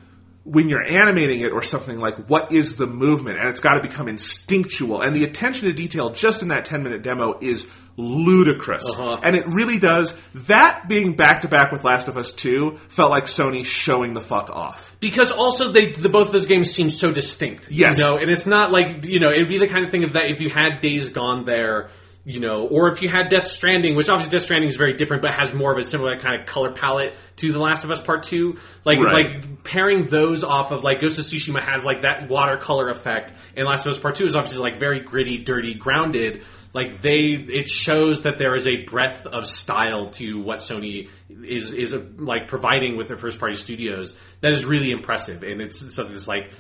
when 0.45 0.69
you're 0.69 0.85
animating 0.85 1.41
it 1.41 1.53
or 1.53 1.63
something 1.63 1.99
like 1.99 2.27
what 2.29 2.53
is 2.53 2.77
the 2.77 2.87
movement 2.87 3.39
and 3.39 3.49
it's 3.49 3.61
got 3.61 3.75
to 3.75 3.81
become 3.81 4.09
instinctual 4.09 5.01
and 5.01 5.17
the 5.17 5.25
attention 5.25 5.67
to 5.69 5.73
detail 5.73 6.11
just 6.11 6.43
in 6.43 6.49
that 6.49 6.65
10 6.67 6.83
minute 6.83 7.03
demo 7.03 7.39
is 7.41 7.67
ludicrous 7.97 8.85
Uh-huh. 8.91 9.19
and 9.23 9.37
it 9.37 9.45
really 9.47 9.79
does 9.79 10.15
that 10.49 10.87
being 10.89 11.15
back 11.17 11.43
to 11.43 11.49
back 11.49 11.73
with 11.73 11.85
last 11.85 12.09
of 12.09 12.17
us 12.17 12.33
2 12.33 12.77
felt 12.89 13.11
like 13.11 13.25
sony 13.25 13.65
showing 13.65 14.13
the 14.15 14.21
fuck 14.21 14.51
off 14.51 14.95
Because 15.01 15.33
also 15.33 15.71
they 15.73 15.93
the 15.93 16.09
both 16.09 16.31
those 16.33 16.47
games 16.47 16.71
seem 16.71 16.91
so 16.91 17.11
distinct. 17.13 17.71
Yes. 17.71 17.99
You 17.99 18.05
know, 18.05 18.17
and 18.19 18.31
it's 18.31 18.47
not 18.47 18.73
like 18.73 19.05
you 19.05 19.21
know, 19.21 19.31
it'd 19.31 19.49
be 19.49 19.59
the 19.59 19.69
kind 19.69 19.85
of 19.85 19.91
thing 19.91 20.05
of 20.05 20.13
that 20.15 20.27
if 20.31 20.41
you 20.41 20.49
had 20.51 20.81
Days 20.81 21.09
Gone 21.11 21.45
there, 21.45 21.91
you 22.25 22.41
know, 22.41 22.67
or 22.67 22.89
if 22.89 23.03
you 23.03 23.09
had 23.09 23.29
Death 23.29 23.47
Stranding, 23.49 23.97
which 23.97 24.09
obviously 24.09 24.33
Death 24.33 24.45
Stranding 24.47 24.69
is 24.69 24.77
very 24.77 24.95
different 24.95 25.23
but 25.23 25.33
has 25.33 25.53
more 25.53 25.73
of 25.73 25.79
a 25.79 25.85
similar 25.85 26.19
kind 26.19 26.41
of 26.41 26.47
color 26.47 26.73
palette 26.73 27.13
to 27.37 27.53
The 27.53 27.59
Last 27.59 27.85
of 27.85 27.91
Us 27.91 28.01
Part 28.01 28.23
Two. 28.23 28.59
Like 28.85 28.99
Right. 28.99 29.43
like 29.43 29.63
pairing 29.65 30.07
those 30.07 30.43
off 30.43 30.71
of 30.73 30.83
like 30.83 31.01
Ghost 31.01 31.19
of 31.19 31.27
Tsushima 31.27 31.61
has 31.61 31.85
like 31.85 32.03
that 32.03 32.29
watercolor 32.29 32.89
effect 32.89 33.35
and 33.57 33.67
Last 33.67 33.85
of 33.85 33.93
Us 33.93 33.99
Part 33.99 34.15
Two 34.15 34.25
is 34.25 34.35
obviously 34.35 34.63
like 34.63 34.81
very 34.81 35.01
gritty, 35.01 35.39
dirty, 35.39 35.75
grounded. 35.75 36.45
Like 36.73 37.03
they, 37.03 37.19
it 37.47 37.69
shows 37.69 38.23
that 38.23 38.39
there 38.39 38.57
is 38.57 38.67
a 38.67 38.83
breadth 38.85 39.27
of 39.27 39.47
style 39.47 40.11
to 40.13 40.41
what 40.41 40.59
Sony 40.59 41.09
is 41.31 41.73
is 41.73 41.95
like 42.17 42.49
providing 42.49 42.97
with 42.97 43.09
their 43.09 43.17
first 43.17 43.39
party 43.39 43.55
studios 43.55 44.13
that 44.41 44.51
is 44.53 44.65
really 44.65 44.91
impressive, 44.91 45.43
and 45.45 45.61
it's 45.61 45.79
something 45.95 46.13
that's 46.13 46.27
like 46.27 46.51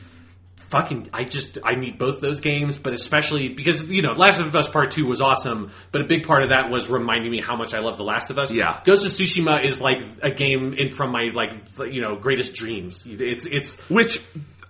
fucking. 0.74 1.08
I 1.12 1.24
just 1.24 1.58
I 1.64 1.74
need 1.74 1.98
both 1.98 2.20
those 2.20 2.40
games, 2.40 2.78
but 2.78 2.92
especially 2.92 3.48
because 3.48 3.82
you 3.84 4.02
know 4.02 4.12
Last 4.12 4.40
of 4.40 4.54
Us 4.54 4.68
Part 4.68 4.90
Two 4.90 5.06
was 5.06 5.20
awesome, 5.20 5.70
but 5.92 6.00
a 6.00 6.04
big 6.04 6.26
part 6.26 6.42
of 6.42 6.48
that 6.50 6.70
was 6.70 6.88
reminding 6.88 7.30
me 7.30 7.40
how 7.40 7.56
much 7.56 7.74
I 7.74 7.78
love 7.80 7.96
The 7.96 8.04
Last 8.04 8.30
of 8.30 8.38
Us. 8.38 8.50
Yeah. 8.52 8.80
Ghost 8.84 9.04
of 9.06 9.12
Tsushima 9.12 9.64
is 9.64 9.80
like 9.80 10.02
a 10.22 10.30
game 10.30 10.74
in 10.74 10.90
from 10.90 11.10
my 11.12 11.30
like 11.34 11.52
you 11.90 12.00
know 12.00 12.16
greatest 12.16 12.54
dreams. 12.54 13.04
It's 13.06 13.46
it's 13.46 13.78
which 13.88 14.22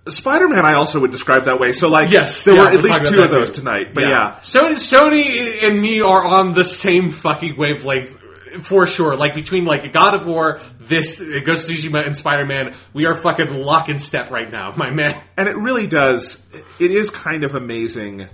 Spider-Man 0.06 0.66
I 0.66 0.74
also 0.74 1.00
would 1.00 1.10
describe 1.12 1.44
that 1.44 1.58
way 1.58 1.72
so 1.72 1.88
like 1.88 2.10
Yes, 2.10 2.44
there 2.44 2.54
yeah, 2.56 2.64
were 2.64 2.68
at 2.70 2.82
least 2.82 3.06
two 3.06 3.22
of 3.22 3.30
those 3.30 3.50
too. 3.50 3.62
tonight 3.62 3.94
but 3.94 4.02
yeah. 4.02 4.38
Sony, 4.42 4.74
Sony 4.74 5.62
and 5.62 5.80
me 5.80 6.02
are 6.02 6.22
on 6.22 6.52
the 6.52 6.62
same 6.64 7.10
fucking 7.10 7.56
wavelength 7.56 8.14
for 8.62 8.86
sure. 8.86 9.16
Like 9.16 9.34
between 9.34 9.64
like 9.64 9.92
God 9.92 10.14
of 10.14 10.26
War, 10.26 10.60
this 10.80 11.20
Ghost 11.20 11.68
of 11.70 11.76
Tsushima, 11.76 12.04
and 12.04 12.16
Spider 12.16 12.46
Man, 12.46 12.74
we 12.92 13.06
are 13.06 13.14
fucking 13.14 13.52
lock 13.52 13.88
and 13.88 14.00
step 14.00 14.30
right 14.30 14.50
now, 14.50 14.72
my 14.76 14.90
man. 14.90 15.20
And 15.36 15.48
it 15.48 15.56
really 15.56 15.86
does. 15.86 16.40
It 16.78 16.90
is 16.90 17.10
kind 17.10 17.44
of 17.44 17.54
amazing. 17.54 18.28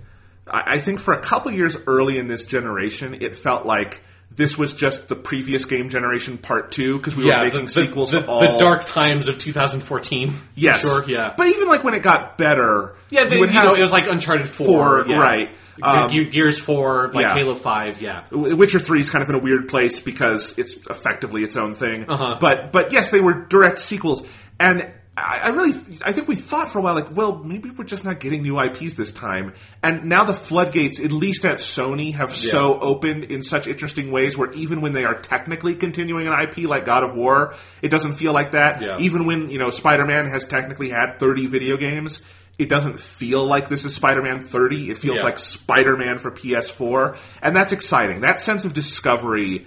I 0.47 0.75
I 0.75 0.79
think 0.79 1.01
for 1.01 1.15
a 1.15 1.21
couple 1.21 1.51
years 1.53 1.77
early 1.87 2.19
in 2.19 2.27
this 2.27 2.45
generation, 2.45 3.19
it 3.21 3.35
felt 3.35 3.67
like 3.67 4.03
this 4.31 4.57
was 4.57 4.75
just 4.75 5.09
the 5.09 5.17
previous 5.17 5.65
game 5.65 5.89
generation 5.89 6.39
part 6.39 6.71
two 6.71 6.97
because 6.97 7.17
we 7.17 7.25
were 7.25 7.39
making 7.39 7.65
the, 7.65 7.71
sequels 7.71 8.13
the, 8.13 8.21
to 8.21 8.27
all. 8.27 8.41
the 8.41 8.59
dark 8.59 8.85
times 8.85 9.29
of 9.29 9.39
2014. 9.39 10.35
yes, 10.55 10.81
sure, 10.81 11.09
yeah. 11.09 11.35
But 11.37 11.49
even 11.49 11.69
like 11.69 11.83
when 11.83 11.95
it 11.95 12.03
got 12.03 12.39
better, 12.39 12.97
yeah, 13.11 13.23
you 13.23 13.29
they, 13.29 13.35
you, 13.35 13.41
would 13.41 13.51
have 13.51 13.65
know, 13.65 13.75
it 13.75 13.81
was 13.81 13.93
like 13.93 14.07
Uncharted 14.07 14.49
4. 14.49 14.67
Four, 14.67 15.07
yeah. 15.09 15.19
right. 15.19 15.57
Um, 15.83 16.11
Gears 16.11 16.61
4, 16.61 17.11
like 17.13 17.23
yeah. 17.23 17.35
Halo 17.35 17.55
5, 17.55 18.01
yeah. 18.01 18.25
Witcher 18.31 18.79
Three 18.79 19.01
is 19.01 19.11
kind 19.11 19.23
of 19.23 19.31
in 19.31 19.35
a 19.35 19.41
weird 19.41 19.69
place 19.69 19.99
because 19.99 20.57
it's 20.59 20.75
effectively 20.89 21.43
its 21.43 21.57
own 21.57 21.75
thing. 21.75 22.09
Uh-huh. 22.09 22.37
But 22.41 22.71
but 22.71 22.93
yes, 22.93 23.11
they 23.11 23.21
were 23.21 23.47
direct 23.47 23.81
sequels, 23.81 24.27
and 24.61 24.93
I, 25.21 25.41
I 25.45 25.49
really 25.51 25.73
I 26.05 26.13
think 26.13 26.29
we 26.29 26.37
thought 26.37 26.71
for 26.73 26.79
a 26.79 26.83
while 26.83 26.95
like, 26.95 27.15
well, 27.15 27.37
maybe 27.43 27.71
we're 27.71 27.85
just 27.85 28.05
not 28.05 28.21
getting 28.21 28.43
new 28.43 28.59
IPs 28.61 28.95
this 28.95 29.11
time. 29.13 29.55
And 29.83 30.05
now 30.07 30.25
the 30.25 30.33
floodgates, 30.33 31.01
at 31.01 31.13
least 31.13 31.45
at 31.45 31.59
Sony, 31.59 32.15
have 32.15 32.35
so 32.35 32.79
opened 32.81 33.25
in 33.25 33.43
such 33.43 33.67
interesting 33.67 34.11
ways 34.13 34.37
where 34.37 34.51
even 34.53 34.81
when 34.81 34.93
they 34.93 35.05
are 35.05 35.15
technically 35.21 35.75
continuing 35.75 36.27
an 36.27 36.33
IP 36.41 36.69
like 36.69 36.85
God 36.85 37.03
of 37.05 37.15
War, 37.15 37.55
it 37.83 37.89
doesn't 37.91 38.15
feel 38.15 38.33
like 38.33 38.53
that. 38.53 38.81
Yeah. 38.83 38.99
Even 38.99 39.27
when 39.27 39.51
you 39.51 39.59
know 39.59 39.71
Spider 39.71 40.07
Man 40.07 40.27
has 40.27 40.45
technically 40.47 40.89
had 40.91 41.19
thirty 41.19 41.47
video 41.47 41.77
games. 41.77 42.23
It 42.59 42.69
doesn't 42.69 43.01
feel 43.01 43.47
like 43.47 43.71
this 43.71 43.87
is 43.87 43.95
Spider-Man 43.95 44.41
30. 44.43 44.91
It 44.91 44.99
feels 44.99 45.17
Yeah. 45.17 45.23
like 45.25 45.39
Spider-Man 45.39 46.19
for 46.19 46.31
PS4, 46.31 47.17
and 47.41 47.57
that's 47.57 47.73
exciting. 47.73 48.21
That 48.21 48.39
sense 48.39 48.67
of 48.67 48.75
discovery, 48.75 49.67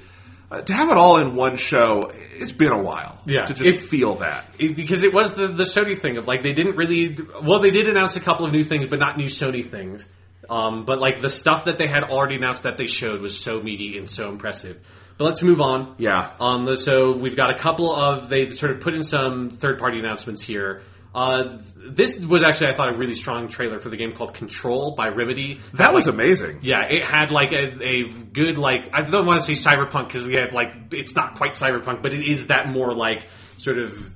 uh, 0.53 0.61
to 0.61 0.73
have 0.73 0.89
it 0.89 0.97
all 0.97 1.17
in 1.19 1.35
one 1.35 1.55
show, 1.57 2.11
it's 2.37 2.51
been 2.51 2.71
a 2.71 2.81
while. 2.81 3.19
Yeah. 3.25 3.45
to 3.45 3.53
just 3.53 3.65
It's- 3.67 3.85
feel 3.85 4.15
that. 4.15 4.45
It- 4.59 4.75
because 4.75 5.03
it 5.03 5.13
was 5.13 5.33
the 5.33 5.47
the 5.47 5.63
Sony 5.63 5.97
thing 5.97 6.17
of 6.17 6.27
like 6.27 6.43
they 6.43 6.53
didn't 6.53 6.75
really 6.75 7.17
well 7.41 7.59
they 7.59 7.71
did 7.71 7.87
announce 7.87 8.15
a 8.15 8.19
couple 8.21 8.45
of 8.45 8.51
new 8.53 8.63
things 8.63 8.85
but 8.87 8.99
not 8.99 9.17
new 9.17 9.25
Sony 9.27 9.65
things. 9.65 10.05
Um, 10.49 10.83
but 10.85 10.99
like 10.99 11.21
the 11.21 11.29
stuff 11.29 11.65
that 11.65 11.77
they 11.77 11.87
had 11.87 12.03
already 12.03 12.35
announced 12.35 12.63
that 12.63 12.77
they 12.77 12.85
showed 12.87 13.21
was 13.21 13.37
so 13.39 13.61
meaty 13.61 13.97
and 13.97 14.09
so 14.09 14.29
impressive. 14.29 14.77
But 15.17 15.25
let's 15.25 15.41
move 15.41 15.61
on. 15.61 15.95
Yeah. 15.99 16.31
Um, 16.39 16.75
so 16.75 17.11
we've 17.15 17.35
got 17.35 17.49
a 17.51 17.57
couple 17.57 17.95
of 17.95 18.27
they 18.29 18.49
sort 18.49 18.71
of 18.73 18.81
put 18.81 18.93
in 18.93 19.03
some 19.03 19.51
third 19.51 19.77
party 19.79 19.99
announcements 19.99 20.41
here. 20.41 20.81
Uh, 21.13 21.61
this 21.75 22.19
was 22.19 22.41
actually 22.41 22.67
I 22.67 22.73
thought 22.73 22.93
a 22.93 22.97
really 22.97 23.13
strong 23.13 23.47
trailer 23.47 23.77
for 23.77 23.89
the 23.89 23.97
game 23.97 24.13
called 24.13 24.33
Control 24.33 24.95
by 24.95 25.09
Remedy. 25.09 25.59
That 25.73 25.93
was 25.93 26.07
amazing. 26.07 26.59
yeah, 26.63 26.87
it 26.89 27.05
had 27.05 27.29
like 27.29 27.51
a, 27.51 27.83
a 27.83 28.09
good 28.31 28.57
like 28.57 28.89
I 28.93 29.03
don't 29.03 29.25
want 29.25 29.43
to 29.43 29.55
say 29.55 29.69
cyberpunk 29.69 30.07
because 30.07 30.25
we 30.25 30.35
have 30.35 30.53
like 30.53 30.71
it's 30.91 31.15
not 31.15 31.35
quite 31.35 31.53
cyberpunk, 31.53 32.01
but 32.01 32.13
it 32.13 32.27
is 32.27 32.47
that 32.47 32.67
more 32.69 32.93
like 32.93 33.27
sort 33.57 33.77
of 33.77 34.15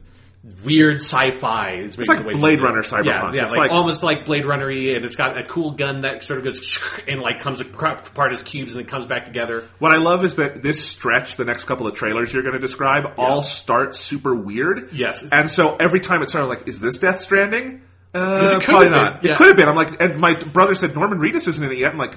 weird 0.63 0.97
sci-fi. 1.01 1.73
Is 1.73 1.97
maybe 1.97 2.07
like 2.07 2.19
the 2.19 2.25
way 2.27 2.33
Blade. 2.33 2.61
Runner 2.61 2.81
cyberpunk. 2.81 3.05
Yeah, 3.05 3.33
yeah, 3.33 3.43
It's 3.43 3.51
like, 3.51 3.69
like- 3.69 3.71
almost 3.71 4.03
like 4.03 4.25
Blade 4.25 4.43
Runnery, 4.43 4.95
and 4.95 5.03
it's 5.05 5.15
got 5.15 5.37
a 5.37 5.43
cool 5.43 5.71
gun 5.71 6.01
that 6.01 6.23
sort 6.23 6.39
of 6.39 6.45
goes 6.45 6.79
and 7.07 7.21
like 7.21 7.39
comes 7.39 7.61
apart 7.61 8.31
as 8.31 8.43
cubes 8.43 8.71
and 8.73 8.79
then 8.81 8.87
comes 8.87 9.05
back 9.07 9.25
together. 9.25 9.63
What 9.79 9.93
I 9.93 9.97
love 9.97 10.23
is 10.25 10.35
that 10.35 10.61
this 10.61 10.83
stretch, 10.83 11.35
the 11.35 11.45
next 11.45 11.65
couple 11.65 11.87
of 11.87 11.93
trailers 11.95 12.33
you're 12.33 12.43
going 12.43 12.53
to 12.55 12.59
describe, 12.59 13.13
all 13.17 13.43
start 13.43 13.95
super 13.95 14.35
weird. 14.35 14.91
Yes. 14.93 15.27
And 15.31 15.49
so 15.49 15.75
every 15.75 15.99
time 15.99 16.21
it 16.23 16.29
started, 16.29 16.47
like, 16.47 16.67
is 16.67 16.79
this 16.79 16.97
Death 16.97 17.19
Stranding? 17.21 17.81
Uh, 18.13 18.41
it 18.43 18.53
could 18.55 18.63
probably 18.63 18.87
have 18.87 18.93
been, 18.95 19.03
not. 19.03 19.23
yeah. 19.23 19.31
It 19.33 19.37
could 19.37 19.47
have 19.47 19.57
been. 19.57 19.67
I'm 19.67 19.75
like, 19.75 20.01
and 20.01 20.17
my 20.19 20.33
brother 20.33 20.73
said 20.75 20.95
Norman 20.95 21.19
Reedus 21.19 21.47
isn't 21.47 21.63
in 21.63 21.71
it 21.71 21.77
yet. 21.77 21.91
I'm 21.91 21.97
like, 21.97 22.15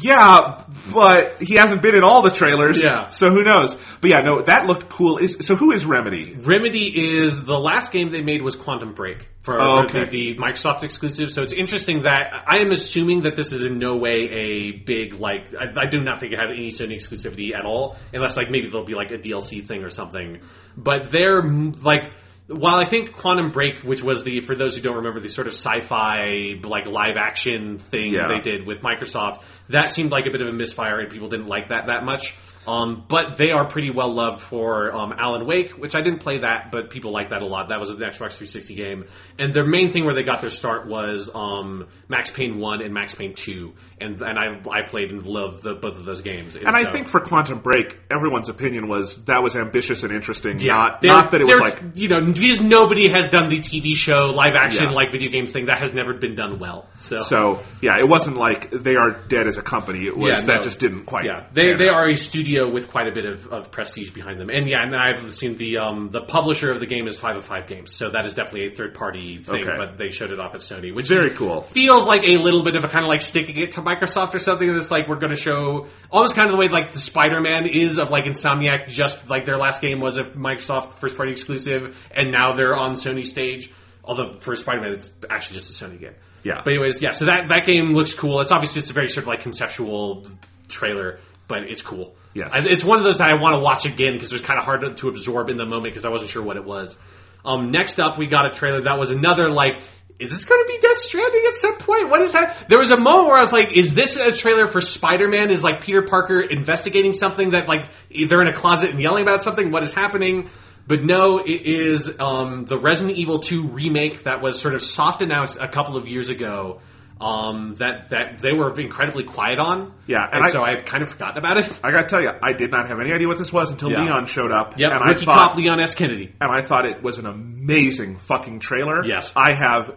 yeah, 0.00 0.64
but 0.92 1.40
he 1.42 1.54
hasn't 1.54 1.82
been 1.82 1.94
in 1.94 2.02
all 2.04 2.22
the 2.22 2.30
trailers. 2.30 2.82
Yeah. 2.82 3.08
So 3.08 3.30
who 3.30 3.42
knows? 3.42 3.76
But 4.00 4.10
yeah, 4.10 4.20
no, 4.22 4.42
that 4.42 4.66
looked 4.66 4.88
cool. 4.88 5.18
Is 5.18 5.38
so 5.40 5.56
who 5.56 5.72
is 5.72 5.84
Remedy? 5.84 6.34
Remedy 6.40 7.18
is 7.18 7.44
the 7.44 7.58
last 7.58 7.92
game 7.92 8.10
they 8.10 8.22
made 8.22 8.42
was 8.42 8.56
Quantum 8.56 8.94
Break 8.94 9.28
for, 9.42 9.60
Oh, 9.60 9.86
for 9.88 10.04
the, 10.06 10.34
the 10.34 10.34
Microsoft 10.36 10.82
exclusive. 10.84 11.30
So 11.30 11.42
it's 11.42 11.52
interesting 11.52 12.02
that 12.02 12.44
I 12.46 12.58
am 12.58 12.70
assuming 12.70 13.22
that 13.22 13.36
this 13.36 13.52
is 13.52 13.64
in 13.64 13.78
no 13.78 13.96
way 13.96 14.28
a 14.30 14.70
big 14.72 15.14
like. 15.14 15.54
I, 15.54 15.66
I 15.82 15.86
do 15.86 16.00
not 16.00 16.20
think 16.20 16.32
it 16.32 16.38
has 16.38 16.50
any 16.50 16.70
Sony 16.70 16.94
exclusivity 16.96 17.54
at 17.54 17.64
all, 17.64 17.96
unless 18.12 18.36
like 18.36 18.50
maybe 18.50 18.68
there'll 18.68 18.86
be 18.86 18.94
like 18.94 19.10
a 19.10 19.18
DLC 19.18 19.64
thing 19.64 19.82
or 19.84 19.90
something. 19.90 20.40
But 20.76 21.10
they're 21.10 21.42
like. 21.42 22.10
While 22.48 22.74
I 22.74 22.84
think 22.84 23.12
Quantum 23.12 23.50
Break, 23.50 23.78
which 23.78 24.02
was 24.02 24.24
the 24.24 24.40
for 24.40 24.54
those 24.56 24.74
who 24.76 24.82
don't 24.82 24.96
remember 24.96 25.20
the 25.20 25.28
sort 25.30 25.46
of 25.46 25.54
sci-fi 25.54 26.56
like 26.64 26.86
live 26.86 27.16
action 27.16 27.78
thing 27.78 28.12
Yeah. 28.12 28.26
they 28.28 28.40
did 28.40 28.66
with 28.66 28.82
Microsoft, 28.82 29.40
that 29.72 29.90
seemed 29.90 30.10
like 30.10 30.26
a 30.26 30.30
bit 30.30 30.40
of 30.40 30.48
a 30.48 30.52
misfire 30.52 31.00
and 31.00 31.10
people 31.10 31.28
didn't 31.28 31.48
like 31.48 31.68
that 31.68 31.86
that 31.86 32.04
much. 32.04 32.34
Um, 32.66 33.04
but 33.08 33.38
they 33.38 33.50
are 33.50 33.64
pretty 33.64 33.90
well 33.90 34.12
loved 34.14 34.40
for 34.40 34.94
um, 34.94 35.12
Alan 35.16 35.46
Wake, 35.46 35.72
which 35.72 35.96
I 35.96 36.00
didn't 36.00 36.20
play 36.20 36.38
that, 36.38 36.70
but 36.70 36.90
people 36.90 37.10
like 37.10 37.30
that 37.30 37.42
a 37.42 37.46
lot. 37.46 37.70
That 37.70 37.80
was 37.80 37.90
an 37.90 37.96
Xbox 37.96 38.36
360 38.36 38.74
game, 38.76 39.06
and 39.36 39.52
their 39.52 39.66
main 39.66 39.90
thing 39.90 40.04
where 40.04 40.14
they 40.14 40.22
got 40.22 40.40
their 40.42 40.50
start 40.50 40.86
was 40.86 41.28
um, 41.34 41.88
Max 42.06 42.30
Payne 42.30 42.60
One 42.60 42.80
and 42.80 42.94
Max 42.94 43.16
Payne 43.16 43.34
Two, 43.34 43.74
and 44.02 44.20
and 44.20 44.38
I 44.38 44.60
I 44.70 44.82
played 44.82 45.10
and 45.12 45.24
loved 45.24 45.62
the, 45.62 45.74
both 45.74 45.96
of 45.96 46.04
those 46.04 46.20
games. 46.20 46.56
And 46.56 46.68
I 46.68 46.84
so- 46.84 46.90
think 46.90 47.08
for 47.08 47.20
Quantum 47.20 47.60
Break, 47.60 47.98
everyone's 48.10 48.48
opinion 48.48 48.88
was 48.88 49.24
that 49.24 49.42
was 49.42 49.56
ambitious 49.56 50.02
and 50.04 50.12
interesting. 50.12 50.58
Yeah, 50.60 50.72
not 50.72 51.02
not 51.02 51.30
that 51.30 51.40
it 51.40 51.46
was 51.46 51.60
like 51.60 51.80
you 51.94 52.08
know 52.08 52.20
because 52.20 52.60
nobody 52.60 53.08
has 53.08 53.28
done 53.28 53.48
the 53.48 53.58
TV 53.60 53.94
show 53.94 54.30
live 54.30 54.54
action 54.56 54.84
Yeah. 54.84 54.90
like 54.90 55.12
video 55.12 55.30
game 55.30 55.46
thing 55.46 55.66
that 55.66 55.78
has 55.78 55.92
never 55.94 56.12
been 56.14 56.34
done 56.34 56.58
well. 56.58 56.88
So 56.98 57.18
so. 57.18 57.60
Yeah, 57.80 57.98
it 57.98 58.08
wasn't 58.08 58.36
like 58.36 58.70
they 58.70 58.96
are 58.96 59.10
dead 59.28 59.46
as 59.46 59.56
a 59.58 59.62
company. 59.62 60.06
It 60.06 60.16
was 60.16 60.40
Yeah, 60.40 60.46
that 60.46 60.56
no. 60.56 60.62
just 60.62 60.78
didn't 60.78 61.04
quite. 61.06 61.24
Yeah, 61.24 61.46
they, 61.52 61.74
they 61.74 61.88
out. 61.88 61.94
are 61.94 62.08
a 62.10 62.16
studio 62.16 62.68
with 62.70 62.90
quite 62.90 63.08
a 63.08 63.12
bit 63.12 63.24
of, 63.26 63.46
of 63.48 63.70
prestige 63.70 64.10
behind 64.10 64.40
them, 64.40 64.50
and 64.50 64.68
yeah, 64.68 64.82
and 64.82 64.94
I've 64.94 65.34
seen 65.34 65.56
the 65.56 65.78
um, 65.78 66.10
the 66.10 66.20
publisher 66.22 66.70
of 66.70 66.80
the 66.80 66.86
game 66.86 67.06
is 67.08 67.18
505 67.18 67.66
Games, 67.66 67.92
so 67.92 68.10
that 68.10 68.24
is 68.26 68.34
definitely 68.34 68.66
a 68.66 68.70
third 68.70 68.94
party 68.94 69.38
thing. 69.38 69.62
Okay. 69.62 69.76
But 69.76 69.96
they 69.98 70.10
showed 70.10 70.30
it 70.30 70.40
off 70.40 70.54
at 70.54 70.60
Sony, 70.60 70.94
which 70.94 71.08
Very 71.08 71.30
cool. 71.30 71.62
Feels 71.62 72.06
like 72.06 72.22
a 72.24 72.36
little 72.38 72.62
bit 72.62 72.76
of 72.76 72.84
a 72.84 72.88
kind 72.88 73.04
of 73.04 73.08
like 73.08 73.20
sticking 73.20 73.56
it 73.58 73.72
to 73.72 73.82
Microsoft 74.00 74.34
or 74.34 74.38
something. 74.38 74.72
That's 74.74 74.90
like 74.90 75.08
we're 75.08 75.16
going 75.16 75.30
to 75.30 75.36
show 75.40 75.86
almost 76.10 76.34
kind 76.34 76.46
of 76.48 76.52
the 76.52 76.58
way 76.58 76.68
like 76.68 76.92
the 76.92 76.98
Spider 76.98 77.40
Man 77.40 77.66
is 77.66 77.98
of 77.98 78.10
like 78.10 78.24
Insomniac, 78.24 78.88
just 78.88 79.28
like 79.28 79.44
their 79.44 79.56
last 79.56 79.82
game 79.82 80.00
was 80.00 80.18
a 80.18 80.24
Microsoft 80.24 80.94
first 80.94 81.16
party 81.16 81.32
exclusive, 81.32 81.96
and 82.10 82.30
now 82.32 82.52
they're 82.52 82.76
on 82.76 82.92
Sony 82.94 83.24
stage. 83.26 83.70
Although 84.04 84.34
for 84.40 84.56
Spider 84.56 84.80
Man, 84.80 84.92
it's 84.92 85.10
actually 85.30 85.60
just 85.60 85.82
a 85.82 85.84
Sony 85.84 85.98
game. 86.00 86.14
Yeah. 86.42 86.60
But 86.64 86.72
anyways, 86.74 87.00
yeah. 87.00 87.12
So 87.12 87.26
that 87.26 87.48
that 87.48 87.66
game 87.66 87.92
looks 87.94 88.14
cool. 88.14 88.40
It's 88.40 88.50
obviously 88.52 88.80
it's 88.80 88.90
a 88.90 88.94
very 88.94 89.08
sort 89.08 89.24
of 89.24 89.28
like 89.28 89.42
conceptual 89.42 90.26
trailer, 90.68 91.18
but 91.48 91.64
it's 91.64 91.82
cool. 91.82 92.14
Yes. 92.34 92.50
I- 92.52 92.66
it's 92.68 92.82
one 92.84 92.98
of 92.98 93.04
those 93.04 93.18
that 93.18 93.28
I 93.30 93.34
want 93.34 93.54
to 93.54 93.60
watch 93.60 93.84
again 93.86 94.14
because 94.14 94.32
it 94.32 94.36
was 94.36 94.42
kind 94.42 94.58
of 94.58 94.64
hard 94.64 94.80
to, 94.80 94.94
to 94.94 95.08
absorb 95.08 95.50
in 95.50 95.56
the 95.56 95.66
moment 95.66 95.92
because 95.92 96.04
I 96.04 96.08
wasn't 96.08 96.30
sure 96.30 96.42
what 96.42 96.56
it 96.56 96.64
was. 96.64 96.96
Um, 97.44 97.70
next 97.72 97.98
up, 98.00 98.18
we 98.18 98.26
got 98.26 98.46
a 98.46 98.50
trailer 98.50 98.82
that 98.82 98.98
was 98.98 99.10
another 99.10 99.50
like. 99.50 99.82
Is 100.22 100.30
this 100.30 100.44
going 100.44 100.62
to 100.64 100.72
be 100.72 100.78
Death 100.80 100.98
Stranding 100.98 101.42
at 101.48 101.54
some 101.56 101.76
point? 101.78 102.08
What 102.10 102.22
is 102.22 102.32
that? 102.32 102.68
There 102.68 102.78
was 102.78 102.90
a 102.90 102.96
moment 102.96 103.28
where 103.28 103.36
I 103.38 103.40
was 103.40 103.52
like, 103.52 103.76
"Is 103.76 103.94
this 103.94 104.16
a 104.16 104.30
trailer 104.32 104.68
for 104.68 104.80
Spider-Man? 104.80 105.50
Is 105.50 105.64
like 105.64 105.82
Peter 105.82 106.02
Parker 106.02 106.40
investigating 106.40 107.12
something 107.12 107.50
that 107.50 107.68
like 107.68 107.88
they're 108.28 108.40
in 108.42 108.48
a 108.48 108.52
closet 108.54 108.90
and 108.90 109.00
yelling 109.02 109.22
about 109.22 109.42
something? 109.42 109.70
What 109.70 109.82
is 109.82 109.92
happening?" 109.92 110.48
But 110.86 111.04
no, 111.04 111.38
it 111.38 111.62
is 111.62 112.12
um, 112.18 112.62
the 112.62 112.76
Resident 112.78 113.16
Evil 113.16 113.38
2 113.38 113.68
remake 113.68 114.24
that 114.24 114.42
was 114.42 114.60
sort 114.60 114.74
of 114.74 114.82
soft 114.82 115.22
announced 115.22 115.56
a 115.60 115.68
couple 115.68 115.96
of 115.96 116.08
years 116.08 116.28
ago. 116.28 116.80
Um, 117.20 117.76
that 117.76 118.10
that 118.10 118.38
they 118.42 118.52
were 118.52 118.74
incredibly 118.80 119.22
quiet 119.22 119.60
on. 119.60 119.92
Yeah, 120.08 120.24
and, 120.24 120.34
and 120.38 120.44
I- 120.44 120.50
so 120.50 120.60
I 120.64 120.70
had 120.70 120.86
kind 120.86 121.04
of 121.04 121.10
forgotten 121.12 121.38
about 121.38 121.56
it. 121.56 121.78
I 121.84 121.92
gotta 121.92 122.08
tell 122.08 122.20
you, 122.20 122.32
I 122.42 122.52
did 122.52 122.72
not 122.72 122.88
have 122.88 122.98
any 122.98 123.12
idea 123.12 123.28
what 123.28 123.38
this 123.38 123.52
was 123.52 123.70
until 123.70 123.92
Yeah. 123.92 124.02
Leon 124.02 124.26
showed 124.26 124.50
up. 124.50 124.76
Yep, 124.76 124.90
and 124.90 125.04
Ricky 125.04 125.22
I 125.22 125.24
thought, 125.26 125.48
Cop, 125.50 125.56
Leon 125.56 125.78
S. 125.78 125.94
Kennedy. 125.94 126.34
and 126.40 126.50
I 126.50 126.62
thought 126.62 126.84
it 126.84 127.00
was 127.00 127.18
an 127.18 127.26
amazing 127.26 128.18
fucking 128.18 128.58
trailer. 128.58 129.04
Yes. 129.04 129.32
I 129.36 129.54
have 129.54 129.94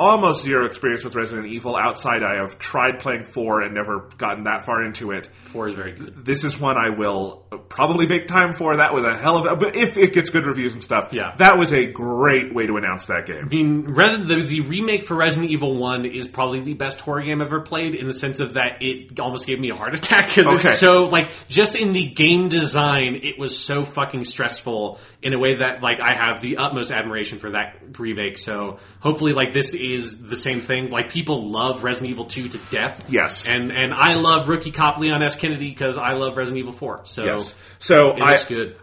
almost 0.00 0.42
zero 0.42 0.66
experience 0.66 1.04
with 1.04 1.14
Resident 1.14 1.46
Evil 1.46 1.76
outside. 1.76 2.22
I 2.22 2.36
have 2.36 2.58
tried 2.58 2.98
playing 3.00 3.24
four 3.24 3.60
and 3.60 3.74
never 3.74 4.08
gotten 4.18 4.44
that 4.44 4.64
far 4.64 4.82
into 4.82 5.12
it. 5.12 5.28
Four 5.52 5.68
is 5.68 5.74
very 5.74 5.92
good. 5.92 6.24
This 6.24 6.42
is 6.44 6.58
one 6.58 6.76
I 6.78 6.88
will 6.96 7.44
probably 7.68 8.06
make 8.06 8.26
time 8.26 8.52
for. 8.54 8.76
That 8.76 8.94
was 8.94 9.04
a 9.04 9.16
hell 9.16 9.36
of 9.36 9.46
a, 9.46 9.56
but 9.56 9.76
if 9.76 9.96
it 9.96 10.12
gets 10.14 10.30
good 10.30 10.46
reviews 10.46 10.72
and 10.74 10.82
stuff, 10.82 11.08
Yeah. 11.12 11.34
that 11.36 11.58
was 11.58 11.72
a 11.72 11.86
great 11.86 12.54
way 12.54 12.66
to 12.66 12.76
announce 12.76 13.04
that 13.06 13.26
game. 13.26 13.42
I 13.44 13.48
mean, 13.48 13.86
Resident, 13.94 14.28
the, 14.28 14.40
the 14.40 14.60
remake 14.62 15.02
for 15.04 15.14
Resident 15.16 15.50
Evil 15.50 15.76
1 15.76 16.06
is 16.06 16.26
probably 16.28 16.60
the 16.62 16.74
best 16.74 17.00
horror 17.00 17.22
game 17.22 17.40
I've 17.42 17.48
ever 17.48 17.60
played 17.60 17.94
in 17.94 18.06
the 18.06 18.12
sense 18.14 18.40
of 18.40 18.54
that 18.54 18.78
it 18.82 19.20
almost 19.20 19.46
gave 19.46 19.60
me 19.60 19.70
a 19.70 19.74
heart 19.74 19.94
attack 19.96 20.28
because 20.28 20.46
Okay. 20.46 20.68
it's 20.70 20.78
so, 20.78 21.04
like, 21.06 21.30
just 21.48 21.74
in 21.74 21.92
the 21.92 22.06
game 22.06 22.48
design, 22.48 23.20
it 23.22 23.38
was 23.38 23.58
so 23.58 23.84
fucking 23.84 24.24
stressful 24.24 24.98
in 25.22 25.34
a 25.34 25.38
way 25.38 25.56
that, 25.56 25.82
like, 25.82 26.00
I 26.00 26.14
have 26.14 26.40
the 26.40 26.56
utmost 26.56 26.90
admiration 26.90 27.38
for 27.38 27.50
that 27.50 27.98
remake. 27.98 28.38
So 28.38 28.78
hopefully, 29.00 29.32
like, 29.32 29.52
this 29.52 29.74
is 29.92 30.20
the 30.20 30.36
same 30.36 30.60
thing. 30.60 30.90
Like, 30.90 31.10
people 31.10 31.50
love 31.50 31.82
Resident 31.84 32.10
Evil 32.10 32.24
2 32.26 32.48
to 32.50 32.58
death. 32.70 33.04
Yes. 33.08 33.46
And, 33.46 33.72
and 33.72 33.92
I 33.92 34.14
love 34.14 34.48
Rookie 34.48 34.70
Cop 34.70 34.98
Leon 34.98 35.22
S. 35.22 35.36
Kennedy 35.36 35.68
because 35.68 35.96
I 35.96 36.12
love 36.12 36.36
Resident 36.36 36.60
Evil 36.60 36.72
4. 36.72 37.02
So, 37.04 37.24
Yes. 37.24 37.54
So 37.78 38.12
I. 38.20 38.36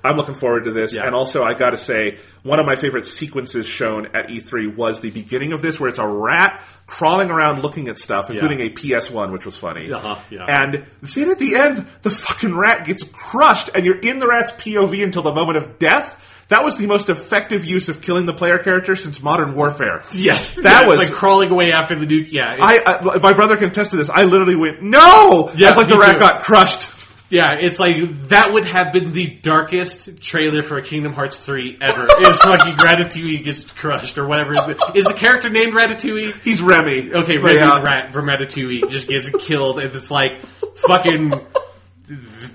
I'm 0.03 0.17
looking 0.17 0.35
forward 0.35 0.65
to 0.65 0.71
this. 0.71 0.93
Yeah. 0.93 1.05
And 1.05 1.13
also, 1.15 1.43
I 1.43 1.53
got 1.53 1.71
to 1.71 1.77
say, 1.77 2.17
one 2.43 2.59
of 2.59 2.65
my 2.65 2.75
favorite 2.75 3.05
sequences 3.05 3.67
shown 3.67 4.07
at 4.07 4.27
E3 4.27 4.75
was 4.75 5.01
the 5.01 5.11
beginning 5.11 5.53
of 5.53 5.61
this, 5.61 5.79
where 5.79 5.89
it's 5.89 5.99
a 5.99 6.07
rat 6.07 6.63
crawling 6.85 7.29
around 7.29 7.61
looking 7.61 7.89
at 7.89 7.99
stuff, 7.99 8.29
including 8.29 8.61
a 8.61 8.69
PS1, 8.69 9.31
which 9.31 9.45
was 9.45 9.57
funny. 9.57 9.91
Uh-huh, 9.91 10.17
yeah. 10.29 10.45
And 10.45 10.85
then 11.01 11.29
at 11.29 11.39
the 11.39 11.55
end, 11.55 11.85
the 12.01 12.09
fucking 12.09 12.55
rat 12.55 12.85
gets 12.85 13.03
crushed, 13.03 13.69
and 13.75 13.85
you're 13.85 13.99
in 13.99 14.19
the 14.19 14.27
rat's 14.27 14.51
POV 14.53 15.03
until 15.03 15.21
the 15.21 15.33
moment 15.33 15.57
of 15.57 15.77
death. 15.79 16.23
That 16.49 16.63
was 16.63 16.77
the 16.77 16.87
most 16.87 17.09
effective 17.09 17.65
use 17.65 17.89
of 17.89 18.01
killing 18.01 18.25
the 18.25 18.33
player 18.33 18.57
character 18.57 18.95
since 18.95 19.21
Modern 19.21 19.53
Warfare. 19.53 20.03
Yes, 20.13 20.55
That 20.55 20.83
Yeah, 20.83 20.87
was- 20.87 20.99
like 20.99 21.11
crawling 21.11 21.51
away 21.51 21.71
after 21.73 21.97
the 21.99 22.05
nuke. 22.05 22.31
Yeah, 22.31 22.55
I, 22.59 22.81
I, 22.85 23.17
my 23.19 23.33
brother 23.33 23.57
contested 23.57 23.99
this. 23.99 24.09
I 24.09 24.23
literally 24.23 24.55
went, 24.55 24.81
no! 24.81 25.51
Yeah, 25.55 25.73
like 25.73 25.87
the 25.89 25.97
rat 25.97 26.13
too. 26.13 26.19
got 26.19 26.43
crushed. 26.43 26.91
Yeah, 27.29 27.55
it's 27.59 27.77
like 27.77 28.29
that 28.29 28.53
would 28.53 28.63
have 28.63 28.93
been 28.93 29.11
the 29.11 29.27
darkest 29.27 30.21
trailer 30.21 30.61
for 30.61 30.79
Kingdom 30.79 31.11
Hearts 31.11 31.35
3 31.35 31.77
ever. 31.81 32.03
is 32.21 32.37
fucking 32.39 32.75
Ratatouille 32.75 33.43
gets 33.43 33.69
crushed 33.69 34.17
or 34.17 34.25
whatever. 34.25 34.51
Is 34.95 35.03
the, 35.03 35.13
character 35.13 35.49
named 35.49 35.73
Ratatouille? 35.73 36.41
He's 36.41 36.61
Remy. 36.61 37.11
Okay, 37.13 37.37
Remy 37.37 37.55
yeah. 37.55 37.79
the 37.79 37.81
Rat 37.81 38.13
from 38.13 38.27
Ratatouille 38.27 38.89
just 38.89 39.09
gets 39.09 39.29
killed, 39.45 39.77
and 39.79 39.93
it's 39.93 40.09
like 40.09 40.39
fucking. 40.39 41.33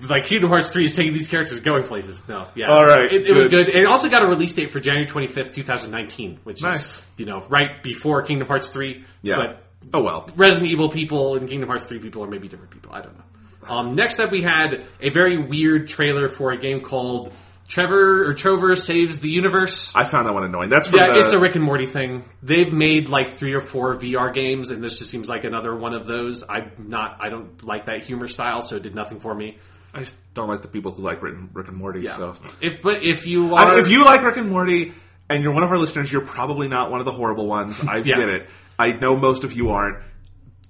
Like 0.08 0.24
Kingdom 0.24 0.50
Hearts 0.50 0.70
3 0.70 0.84
is 0.86 0.96
taking 0.96 1.12
these 1.12 1.28
characters 1.28 1.60
going 1.60 1.84
places. 1.84 2.22
No, 2.28 2.46
yeah. 2.54 2.70
All 2.70 2.84
right, 2.84 3.12
It, 3.12 3.26
it 3.26 3.34
was 3.34 3.48
good. 3.48 3.66
good. 3.66 3.74
It 3.74 3.86
also 3.86 4.08
got 4.08 4.22
a 4.24 4.26
release 4.26 4.54
date 4.54 4.70
for 4.70 4.80
January 4.80 5.06
25th, 5.06 5.52
2019, 5.52 6.40
which 6.44 6.62
Nice. 6.62 6.98
is, 6.98 7.04
you 7.18 7.26
know, 7.26 7.44
right 7.48 7.82
before 7.82 8.22
Kingdom 8.22 8.48
Hearts 8.48 8.70
3. 8.70 9.04
Yeah. 9.22 9.36
But 9.36 9.64
oh 9.94 10.02
well. 10.02 10.28
Resident 10.36 10.70
Evil 10.72 10.88
people 10.88 11.36
and 11.36 11.48
Kingdom 11.48 11.68
Hearts 11.68 11.84
3 11.84 11.98
people 11.98 12.24
are 12.24 12.28
maybe 12.28 12.48
different 12.48 12.70
people. 12.70 12.92
I 12.92 13.02
don't 13.02 13.16
know. 13.16 13.24
Um, 13.68 13.94
next 13.94 14.18
up, 14.18 14.32
we 14.32 14.42
had 14.42 14.86
a 15.00 15.10
very 15.10 15.38
weird 15.38 15.86
trailer 15.86 16.28
for 16.28 16.50
a 16.50 16.56
game 16.58 16.80
called 16.80 17.32
Trevor 17.72 18.28
or 18.28 18.34
Trover 18.34 18.76
Saves 18.76 19.18
the 19.20 19.30
Universe. 19.30 19.92
I 19.94 20.04
found 20.04 20.26
that 20.28 20.34
one 20.34 20.44
annoying. 20.44 20.68
That's 20.68 20.88
from 20.88 21.00
Yeah, 21.00 21.06
the, 21.12 21.20
it's 21.20 21.32
a 21.32 21.38
Rick 21.38 21.54
and 21.54 21.64
Morty 21.64 21.86
thing. 21.86 22.24
They've 22.42 22.70
made 22.72 23.08
like 23.08 23.30
three 23.30 23.54
or 23.54 23.62
four 23.62 23.96
VR 23.96 24.32
games, 24.32 24.70
and 24.70 24.84
this 24.84 24.98
just 24.98 25.10
seems 25.10 25.26
like 25.28 25.44
another 25.44 25.74
one 25.74 25.94
of 25.94 26.06
those. 26.06 26.44
I'm 26.46 26.70
not. 26.78 27.16
I 27.20 27.30
don't 27.30 27.64
like 27.64 27.86
that 27.86 28.02
humor 28.04 28.28
style, 28.28 28.60
so 28.60 28.76
it 28.76 28.82
did 28.82 28.94
nothing 28.94 29.20
for 29.20 29.34
me. 29.34 29.56
I 29.94 30.00
just 30.00 30.14
don't 30.34 30.48
like 30.48 30.60
the 30.60 30.68
people 30.68 30.92
who 30.92 31.02
like 31.02 31.22
Rick 31.22 31.34
and, 31.34 31.48
Rick 31.54 31.68
and 31.68 31.76
Morty. 31.78 32.06
So 32.06 32.34
If 32.60 32.82
but 32.82 33.02
if 33.02 33.26
you 33.26 33.54
I 33.54 33.64
are, 33.64 33.70
mean, 33.72 33.80
if 33.80 33.88
you 33.88 34.04
like 34.04 34.22
Rick 34.22 34.36
and 34.36 34.50
Morty 34.50 34.92
and 35.30 35.42
you're 35.42 35.52
one 35.54 35.62
of 35.62 35.70
our 35.70 35.78
listeners, 35.78 36.12
you're 36.12 36.26
probably 36.26 36.68
not 36.68 36.90
one 36.90 37.00
of 37.00 37.06
the 37.06 37.12
horrible 37.12 37.46
ones. 37.46 37.80
I 37.80 37.96
Yeah. 38.04 38.16
get 38.16 38.28
it. 38.28 38.48
I 38.78 38.92
know 38.92 39.16
most 39.16 39.44
of 39.44 39.52
you 39.54 39.70
aren't, 39.70 39.98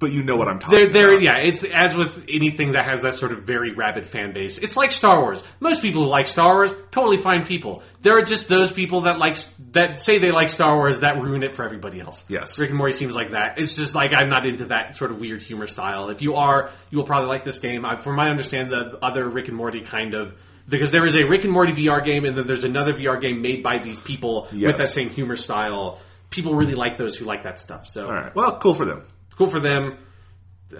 but 0.03 0.12
you 0.12 0.23
know 0.23 0.37
what 0.37 0.49
I'm 0.49 0.59
talking 0.59 0.77
There, 0.79 0.93
there, 0.93 1.11
about. 1.12 1.23
yeah. 1.23 1.37
It's 1.39 1.65
as 1.65 1.97
with 1.97 2.27
anything 2.29 2.73
that 2.73 2.85
has 2.85 3.01
that 3.03 3.15
sort 3.15 3.33
of 3.33 3.45
very 3.45 3.73
rabid 3.73 4.05
fan 4.05 4.35
base. 4.35 4.59
It's 4.59 4.77
like 4.77 4.93
Star 4.93 5.23
Wars. 5.23 5.41
Most 5.61 5.81
people 5.81 6.03
who 6.05 6.09
like 6.11 6.27
Star 6.27 6.53
Wars, 6.55 6.74
totally 6.91 7.16
fine 7.16 7.47
people. 7.47 7.83
There 8.03 8.19
are 8.19 8.23
just 8.23 8.49
those 8.49 8.70
people 8.70 9.03
that 9.03 9.19
like 9.19 9.37
that 9.73 9.99
say 10.01 10.19
they 10.19 10.31
like 10.33 10.51
Star 10.51 10.77
Wars 10.77 11.01
that 11.01 11.23
ruin 11.23 11.43
it 11.43 11.55
for 11.57 11.65
everybody 11.65 12.01
else. 12.01 12.23
Yes. 12.29 12.59
Rick 12.59 12.69
and 12.69 12.77
Morty 12.79 12.93
seems 12.93 13.15
like 13.15 13.31
that. 13.31 13.59
It's 13.59 13.74
just 13.77 13.95
like 13.95 14.12
I'm 14.12 14.29
not 14.29 14.45
into 14.45 14.66
that 14.66 14.97
sort 14.97 15.11
of 15.12 15.19
weird 15.19 15.41
humor 15.41 15.66
style. 15.66 16.11
If 16.11 16.20
you 16.20 16.35
are, 16.35 16.70
you 16.91 16.99
will 16.99 17.07
probably 17.07 17.29
like 17.31 17.45
this 17.45 17.59
game. 17.61 17.87
I, 17.87 17.99
from 18.01 18.16
my 18.16 18.29
understanding, 18.29 18.70
the 18.77 18.99
other 19.03 19.27
Rick 19.29 19.49
and 19.49 19.57
Morty 19.57 19.81
kind 19.81 20.12
of. 20.15 20.35
Because 20.69 20.93
there 20.93 21.05
is 21.05 21.16
a 21.16 21.24
Rick 21.27 21.43
and 21.43 21.53
Morty 21.53 21.73
VR 21.73 22.05
game, 22.05 22.24
and 22.24 22.39
then 22.39 22.47
there's 22.47 22.62
another 22.65 22.93
VR 22.95 23.20
game 23.20 23.43
made 23.43 23.65
by 23.65 23.79
these 23.79 23.99
people 23.99 24.47
Yes. 24.53 24.69
with 24.69 24.77
that 24.79 24.91
same 24.91 25.11
humor 25.11 25.35
style. 25.35 25.99
People 26.31 26.55
really 26.55 26.77
like 26.77 26.97
those 26.97 27.16
who 27.16 27.24
like 27.24 27.43
that 27.43 27.59
stuff. 27.59 27.89
So 27.89 28.07
All 28.07 28.12
right. 28.12 28.35
Well, 28.35 28.59
cool 28.59 28.74
for 28.74 28.87
them. 28.87 29.03
Cool 29.33 29.51
for 29.51 29.61
them. 29.61 29.99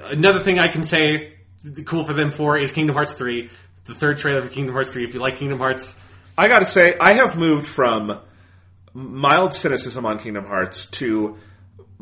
Another 0.05 0.41
thing 0.41 0.59
I 0.59 0.69
can 0.69 0.83
say, 0.83 1.35
cool 1.85 2.05
for 2.05 2.15
them 2.15 2.31
for, 2.31 2.59
is 2.59 2.73
Kingdom 2.73 2.95
Hearts 2.95 3.15
3. 3.15 3.51
The 3.85 3.95
third 3.95 4.19
trailer 4.19 4.43
for 4.43 4.49
Kingdom 4.49 4.75
Hearts 4.75 4.93
3. 4.93 5.05
If 5.05 5.15
you 5.15 5.21
like 5.21 5.37
Kingdom 5.37 5.59
Hearts, 5.59 5.95
I 6.37 6.49
got 6.49 6.61
to 6.61 6.67
say, 6.67 6.97
I 6.99 7.15
have 7.15 7.37
moved 7.37 7.67
from 7.67 8.21
mild 8.95 9.53
cynicism 9.53 10.07
on 10.07 10.19
Kingdom 10.19 10.45
Hearts 10.45 10.87
to 10.87 11.39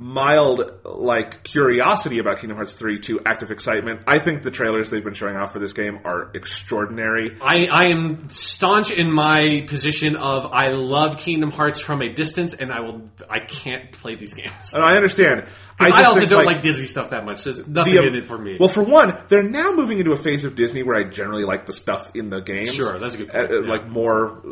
mild 0.01 0.81
like 0.83 1.43
curiosity 1.43 2.19
about 2.19 2.39
Kingdom 2.39 2.57
Hearts 2.57 2.73
3 2.73 3.01
to 3.01 3.21
active 3.27 3.51
excitement. 3.51 4.01
I 4.07 4.19
think 4.19 4.43
the 4.43 4.51
trailers 4.51 4.89
they've 4.89 5.05
been 5.05 5.13
showing 5.13 5.37
off 5.37 5.53
for 5.53 5.59
this 5.59 5.75
game 5.75 6.01
are 6.05 6.31
extraordinary. 6.35 7.37
I, 7.43 7.67
I 7.67 7.85
am 7.89 8.31
staunch 8.31 8.91
in 8.91 9.13
my 9.13 9.65
position 9.69 10.17
of 10.17 10.47
I 10.53 10.69
love 10.71 11.19
Kingdom 11.19 11.51
Hearts 11.51 11.81
from 11.81 12.01
a 12.01 12.09
distance, 12.09 12.55
and 12.55 12.73
I 12.73 12.81
will 12.81 13.11
I 13.29 13.41
can't 13.41 13.93
play 13.93 14.15
these 14.15 14.33
games. 14.35 14.73
And 14.75 14.83
I 14.83 14.97
understand. 14.97 15.45
I, 15.79 15.89
just 15.91 16.05
also 16.05 16.19
think, 16.21 16.31
don't 16.31 16.45
like, 16.45 16.61
Disney 16.61 16.85
stuff 16.85 17.09
that 17.11 17.25
much. 17.25 17.45
There's 17.45 17.67
nothing 17.67 17.95
the- 17.95 18.07
in 18.07 18.15
it 18.15 18.27
for 18.27 18.37
me. 18.37 18.59
Well, 18.61 18.69
for 18.69 18.83
one, 18.83 19.17
they're 19.29 19.43
now 19.43 19.73
moving 19.73 19.99
into 19.99 20.13
a 20.13 20.17
phase 20.17 20.45
of 20.45 20.55
Disney 20.55 20.83
where 20.83 20.95
I 20.97 21.09
generally 21.09 21.45
like 21.45 21.65
the 21.65 21.73
stuff 21.73 22.11
in 22.15 22.29
the 22.29 22.41
games. 22.41 22.75
Sure, 22.75 22.99
that's 22.99 23.15
a 23.15 23.19
good 23.19 23.31
Uh, 23.31 23.33
point, 23.33 23.51
uh, 23.51 23.61
yeah. 23.63 23.71
Like 23.71 23.89
more, 23.89 24.43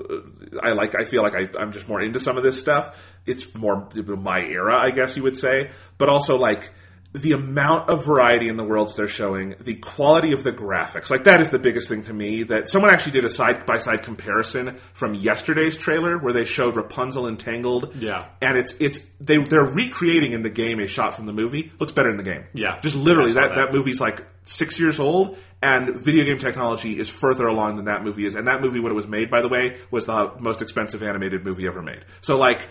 I 0.62 0.70
like. 0.72 0.94
I 0.98 1.04
feel 1.04 1.22
like 1.22 1.34
I, 1.34 1.48
I'm 1.60 1.72
just 1.72 1.86
more 1.88 2.00
into 2.00 2.18
some 2.18 2.38
of 2.38 2.44
this 2.44 2.58
stuff. 2.58 2.96
It's 3.28 3.54
more 3.54 3.88
my 3.94 4.40
era, 4.40 4.76
I 4.78 4.90
guess 4.90 5.16
you 5.16 5.22
would 5.22 5.36
say. 5.36 5.70
But 5.98 6.08
also 6.08 6.36
like 6.36 6.70
the 7.12 7.32
amount 7.32 7.88
of 7.88 8.04
variety 8.04 8.48
in 8.48 8.56
the 8.56 8.64
worlds 8.64 8.94
they're 8.94 9.08
showing, 9.08 9.54
the 9.60 9.74
quality 9.76 10.32
of 10.32 10.44
the 10.44 10.52
graphics, 10.52 11.10
like 11.10 11.24
that 11.24 11.40
is 11.40 11.50
the 11.50 11.58
biggest 11.58 11.88
thing 11.88 12.04
to 12.04 12.12
me. 12.12 12.42
That 12.42 12.68
someone 12.68 12.92
actually 12.92 13.12
did 13.12 13.24
a 13.24 13.30
side 13.30 13.64
by 13.64 13.78
side 13.78 14.02
comparison 14.02 14.76
from 14.92 15.14
yesterday's 15.14 15.76
trailer 15.76 16.18
where 16.18 16.32
they 16.32 16.44
showed 16.44 16.76
Rapunzel 16.76 17.26
entangled. 17.26 17.94
Yeah. 17.96 18.26
and 18.40 18.58
it's 18.58 18.74
it's 18.78 19.00
they 19.20 19.38
they're 19.38 19.64
recreating 19.64 20.32
in 20.32 20.42
the 20.42 20.50
game 20.50 20.80
a 20.80 20.86
shot 20.86 21.14
from 21.14 21.26
the 21.26 21.32
movie. 21.32 21.72
Looks 21.78 21.92
better 21.92 22.10
in 22.10 22.18
the 22.18 22.22
game. 22.22 22.44
Yeah. 22.52 22.78
just 22.80 22.94
literally 22.94 23.32
that, 23.32 23.54
that. 23.54 23.56
that 23.56 23.72
movie's 23.72 24.00
like 24.00 24.26
six 24.44 24.80
years 24.80 24.98
old, 24.98 25.36
and 25.62 25.98
video 25.98 26.24
game 26.24 26.38
technology 26.38 26.98
is 26.98 27.08
further 27.08 27.46
along 27.46 27.76
than 27.76 27.86
that 27.86 28.02
movie 28.02 28.26
is. 28.26 28.34
And 28.34 28.48
that 28.48 28.60
movie, 28.60 28.80
when 28.80 28.92
it 28.92 28.94
was 28.94 29.06
made, 29.06 29.30
by 29.30 29.40
the 29.40 29.48
way, 29.48 29.76
was 29.90 30.06
the 30.06 30.32
most 30.38 30.62
expensive 30.62 31.02
animated 31.02 31.44
movie 31.44 31.66
ever 31.66 31.82
made. 31.82 32.04
So 32.20 32.38
like 32.38 32.66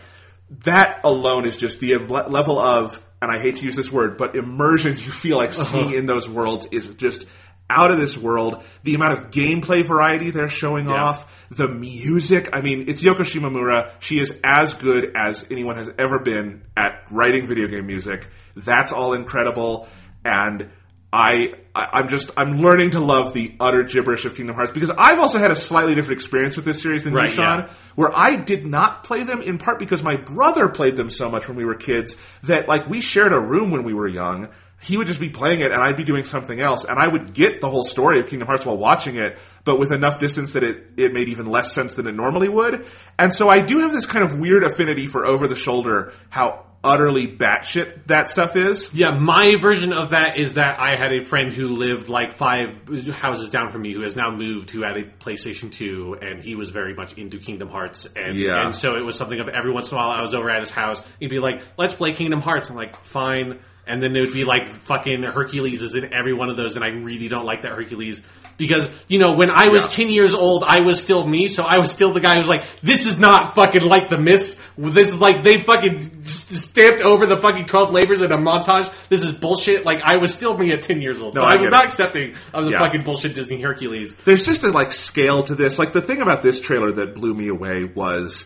that 0.64 1.02
alone 1.03 1.45
is 1.45 1.57
just 1.57 1.80
the 1.80 1.98
level 1.98 2.60
of, 2.60 3.03
and 3.22 3.32
I 3.32 3.40
hate 3.40 3.57
to 3.57 3.65
use 3.65 3.76
this 3.76 3.91
word, 3.91 4.18
but 4.18 4.36
immersion 4.36 4.91
you 4.91 5.11
feel 5.11 5.38
like 5.38 5.49
uh-huh. 5.52 5.64
seeing 5.64 5.94
in 5.94 6.06
those 6.06 6.30
worlds 6.30 6.68
is 6.72 6.88
just 6.95 7.26
out 7.69 7.91
of 7.91 7.98
this 7.98 8.18
world. 8.18 8.64
The 8.84 8.95
amount 8.95 9.19
of 9.19 9.30
gameplay 9.30 9.86
variety 9.86 10.32
they're 10.32 10.48
showing 10.48 10.88
Yeah. 10.88 11.03
off, 11.03 11.48
the 11.49 11.68
music. 11.68 12.49
I 12.53 12.61
mean, 12.61 12.86
it's 12.88 13.03
Yoko 13.03 13.19
Shimomura. 13.19 13.91
She 13.99 14.19
is 14.19 14.34
as 14.44 14.74
good 14.74 15.11
as 15.15 15.45
anyone 15.52 15.76
has 15.78 15.90
ever 15.98 16.19
been 16.19 16.61
at 16.78 17.03
writing 17.11 17.45
video 17.45 17.68
game 17.68 17.86
music. 17.86 18.28
That's 18.56 18.94
all 18.94 19.14
incredible. 19.14 19.88
And 20.24 20.69
I, 21.11 21.53
I, 21.73 21.88
I'm 21.93 22.09
just, 22.09 22.31
I'm 22.35 22.61
learning 22.61 22.91
to 22.91 22.99
love 22.99 23.34
the 23.34 23.55
utter 23.59 23.84
gibberish 23.84 24.25
of 24.25 24.35
Kingdom 24.35 24.55
Hearts 24.55 24.71
because 24.71 24.89
I've 24.89 25.19
also 25.19 25.39
had 25.39 25.51
a 25.51 25.55
slightly 25.55 25.95
different 25.95 26.19
experience 26.19 26.57
with 26.57 26.65
this 26.65 26.81
series 26.81 27.03
than 27.03 27.13
Right, 27.13 27.29
you, 27.29 27.35
Sean, 27.35 27.59
yeah. 27.59 27.69
where 27.95 28.15
I 28.15 28.35
did 28.35 28.65
not 28.65 29.03
play 29.03 29.23
them 29.23 29.41
in 29.41 29.57
part 29.57 29.79
because 29.79 30.03
my 30.03 30.17
brother 30.17 30.67
played 30.67 30.97
them 30.97 31.09
so 31.09 31.29
much 31.29 31.47
when 31.47 31.55
we 31.55 31.63
were 31.63 31.75
kids 31.75 32.17
that 32.43 32.67
like 32.67 32.89
we 32.89 32.99
shared 33.01 33.31
a 33.31 33.39
room 33.39 33.71
when 33.71 33.84
we 33.84 33.93
were 33.93 34.07
young. 34.07 34.49
He 34.79 34.95
would 34.95 35.07
just 35.07 35.19
be 35.19 35.29
playing 35.29 35.61
it 35.61 35.71
and 35.71 35.81
I'd 35.81 35.95
be 35.95 36.03
doing 36.03 36.23
something 36.23 36.59
else 36.59 36.85
and 36.85 36.99
I 36.99 37.07
would 37.07 37.34
get 37.34 37.61
the 37.61 37.69
whole 37.69 37.84
story 37.84 38.19
of 38.19 38.27
Kingdom 38.27 38.47
Hearts 38.47 38.63
while 38.63 38.77
watching 38.77 39.15
it, 39.15 39.39
but 39.63 39.79
with 39.79 39.91
enough 39.91 40.19
distance 40.19 40.53
that 40.53 40.63
it, 40.63 40.91
it 40.97 41.13
made 41.13 41.29
even 41.29 41.47
less 41.47 41.73
sense 41.73 41.95
than 41.95 42.05
it 42.05 42.13
normally 42.13 42.47
would. 42.47 42.85
And 43.17 43.34
so 43.34 43.49
I 43.49 43.61
do 43.61 43.79
have 43.79 43.91
this 43.91 44.05
kind 44.05 44.23
of 44.23 44.38
weird 44.38 44.63
affinity 44.63 45.07
for 45.07 45.25
over 45.25 45.47
the 45.47 45.55
shoulder, 45.55 46.13
how 46.29 46.66
utterly 46.84 47.28
batshit 47.28 48.06
that 48.08 48.30
stuff 48.30 48.56
is. 48.56 48.94
Yeah, 48.94 49.12
my 49.12 49.56
version 49.60 49.91
of 49.94 50.12
that 50.12 50.38
is 50.38 50.54
that 50.54 50.80
I 50.80 50.95
had 50.95 51.12
a 51.12 51.24
friend 51.26 51.52
who 51.52 51.70
lived 51.70 52.08
like 52.08 52.34
five 52.34 52.70
houses 53.12 53.49
down 53.49 53.70
from 53.70 53.82
me 53.82 53.94
who 53.94 54.02
has 54.02 54.16
now 54.16 54.32
moved 54.32 54.70
who 54.70 54.84
had 54.84 54.95
a 54.95 55.04
PlayStation 55.04 55.72
2 55.72 56.18
and 56.22 56.41
he 56.44 56.56
was 56.56 56.70
very 56.70 56.94
much 56.94 57.14
into 57.18 57.40
Kingdom 57.40 57.70
Hearts 57.70 58.08
and 58.16 58.38
Yeah. 58.38 58.64
and 58.66 58.76
so 58.76 58.95
it 58.95 59.04
was 59.04 59.18
something 59.18 59.40
of 59.40 59.49
every 59.49 59.72
once 59.72 59.91
in 59.91 59.98
a 59.98 59.99
while 59.99 60.12
I 60.12 60.22
was 60.22 60.34
over 60.34 60.49
at 60.49 60.62
his 60.62 60.72
house 60.72 61.04
he'd 61.20 61.30
be 61.30 61.40
like 61.40 61.62
let's 61.78 61.94
play 61.95 62.14
Kingdom 62.14 62.41
Hearts 62.41 62.70
I'm 62.70 62.76
like 62.76 63.04
fine 63.04 63.60
and 63.86 64.02
then 64.04 64.16
it 64.16 64.20
would 64.22 64.34
be 64.34 64.44
like 64.45 64.72
fucking 64.72 65.24
Hercules 65.24 65.82
is 65.82 65.95
in 65.95 66.14
every 66.14 66.34
one 66.34 66.49
of 66.49 66.58
those 66.58 66.76
and 66.76 66.86
I 66.86 66.90
really 66.90 67.28
don't 67.28 67.45
like 67.45 67.64
that 67.64 67.72
Hercules 67.74 68.22
because 68.57 68.89
you 69.07 69.19
know 69.19 69.34
when 69.34 69.49
I 69.51 69.67
was 69.69 69.84
Yeah. 69.84 70.05
10 70.05 70.09
years 70.09 70.34
old 70.34 70.63
I 70.65 70.81
was 70.81 70.99
still 71.01 71.25
me 71.27 71.47
so 71.47 71.63
I 71.63 71.77
was 71.77 71.91
still 71.91 72.11
the 72.13 72.19
guy 72.19 72.35
who's 72.38 72.47
like 72.47 72.65
this 72.81 73.05
is 73.05 73.17
not 73.19 73.55
fucking 73.55 73.84
like 73.84 74.09
the 74.09 74.17
Mist 74.17 74.59
this 74.77 75.09
is 75.09 75.19
like 75.19 75.43
they 75.43 75.61
fucking 75.63 76.23
stamped 76.25 77.01
over 77.01 77.25
the 77.25 77.38
fucking 77.38 77.65
12 77.65 77.91
labors 77.91 78.21
in 78.21 78.31
a 78.31 78.38
montage 78.38 78.91
this 79.09 79.23
is 79.23 79.31
bullshit 79.31 79.85
like 79.85 79.99
I 80.03 80.17
was 80.17 80.34
still 80.34 80.57
me 80.57 80.71
at 80.71 80.81
10 80.81 81.01
years 81.01 81.21
old 81.21 81.35
No, 81.35 81.41
so 81.41 81.47
I 81.47 81.53
I, 81.53 81.55
was 81.57 81.69
not 81.69 81.84
it. 81.84 81.88
accepting 81.88 82.35
of 82.53 82.65
the 82.65 82.71
Yeah. 82.71 82.79
fucking 82.79 83.03
bullshit 83.03 83.35
Disney 83.35 83.61
Hercules 83.61 84.15
There's 84.25 84.45
just 84.45 84.63
a 84.63 84.71
like 84.71 84.91
scale 84.91 85.43
to 85.43 85.55
this. 85.55 85.77
Like 85.79 85.93
the 85.93 86.01
thing 86.01 86.21
about 86.21 86.41
this 86.43 86.59
trailer 86.61 86.91
that 86.93 87.13
blew 87.15 87.34
me 87.34 87.47
away 87.49 87.84
was. 87.84 88.45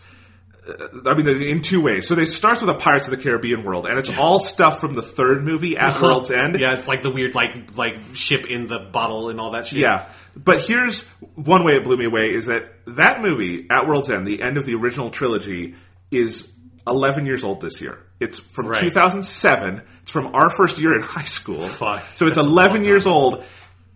Uh, 0.67 1.09
I 1.09 1.15
mean, 1.15 1.27
in 1.41 1.61
two 1.61 1.81
ways. 1.81 2.07
So 2.07 2.13
they 2.15 2.25
starts 2.25 2.61
with 2.61 2.69
a 2.69 2.75
Pirates 2.75 3.07
of 3.07 3.11
the 3.17 3.21
Caribbean 3.23 3.63
world, 3.63 3.87
and 3.87 3.97
it's 3.97 4.09
all 4.11 4.39
stuff 4.39 4.79
from 4.79 4.93
the 4.93 5.01
third 5.01 5.43
movie 5.43 5.75
at 5.77 5.99
World's 6.01 6.29
End. 6.31 6.59
yeah 6.59 6.77
it's 6.77 6.87
like 6.87 7.01
the 7.01 7.09
weird 7.09 7.33
like 7.35 7.75
like 7.77 7.95
ship 8.13 8.45
in 8.49 8.67
the 8.67 8.77
bottle 8.79 9.29
and 9.29 9.39
all 9.39 9.51
that 9.51 9.67
shit 9.67 9.79
Yeah. 9.79 10.09
But 10.35 10.63
here's 10.63 11.03
one 11.35 11.63
way 11.63 11.75
it 11.75 11.83
blew 11.83 11.97
me 11.97 12.05
away 12.05 12.33
is 12.33 12.45
that 12.45 12.73
that 12.85 13.21
movie, 13.21 13.67
At 13.69 13.87
World's 13.87 14.09
End, 14.09 14.25
the 14.27 14.41
end 14.41 14.57
of 14.57 14.65
the 14.65 14.75
original 14.75 15.09
trilogy, 15.09 15.75
is 16.11 16.47
11 16.87 17.25
years 17.25 17.43
old 17.43 17.61
this 17.61 17.81
year. 17.81 17.99
It's 18.19 18.39
from 18.39 18.67
Right. 18.67 18.79
2007. 18.81 19.81
It's 20.03 20.11
from 20.11 20.35
our 20.35 20.49
first 20.49 20.77
year 20.79 20.93
in 20.95 21.01
high 21.01 21.23
school. 21.23 21.61
Fuck. 21.67 22.03
So 22.15 22.27
it's 22.27 22.35
That's 22.35 22.47
11 22.47 22.83
years 22.83 23.05
old. 23.07 23.43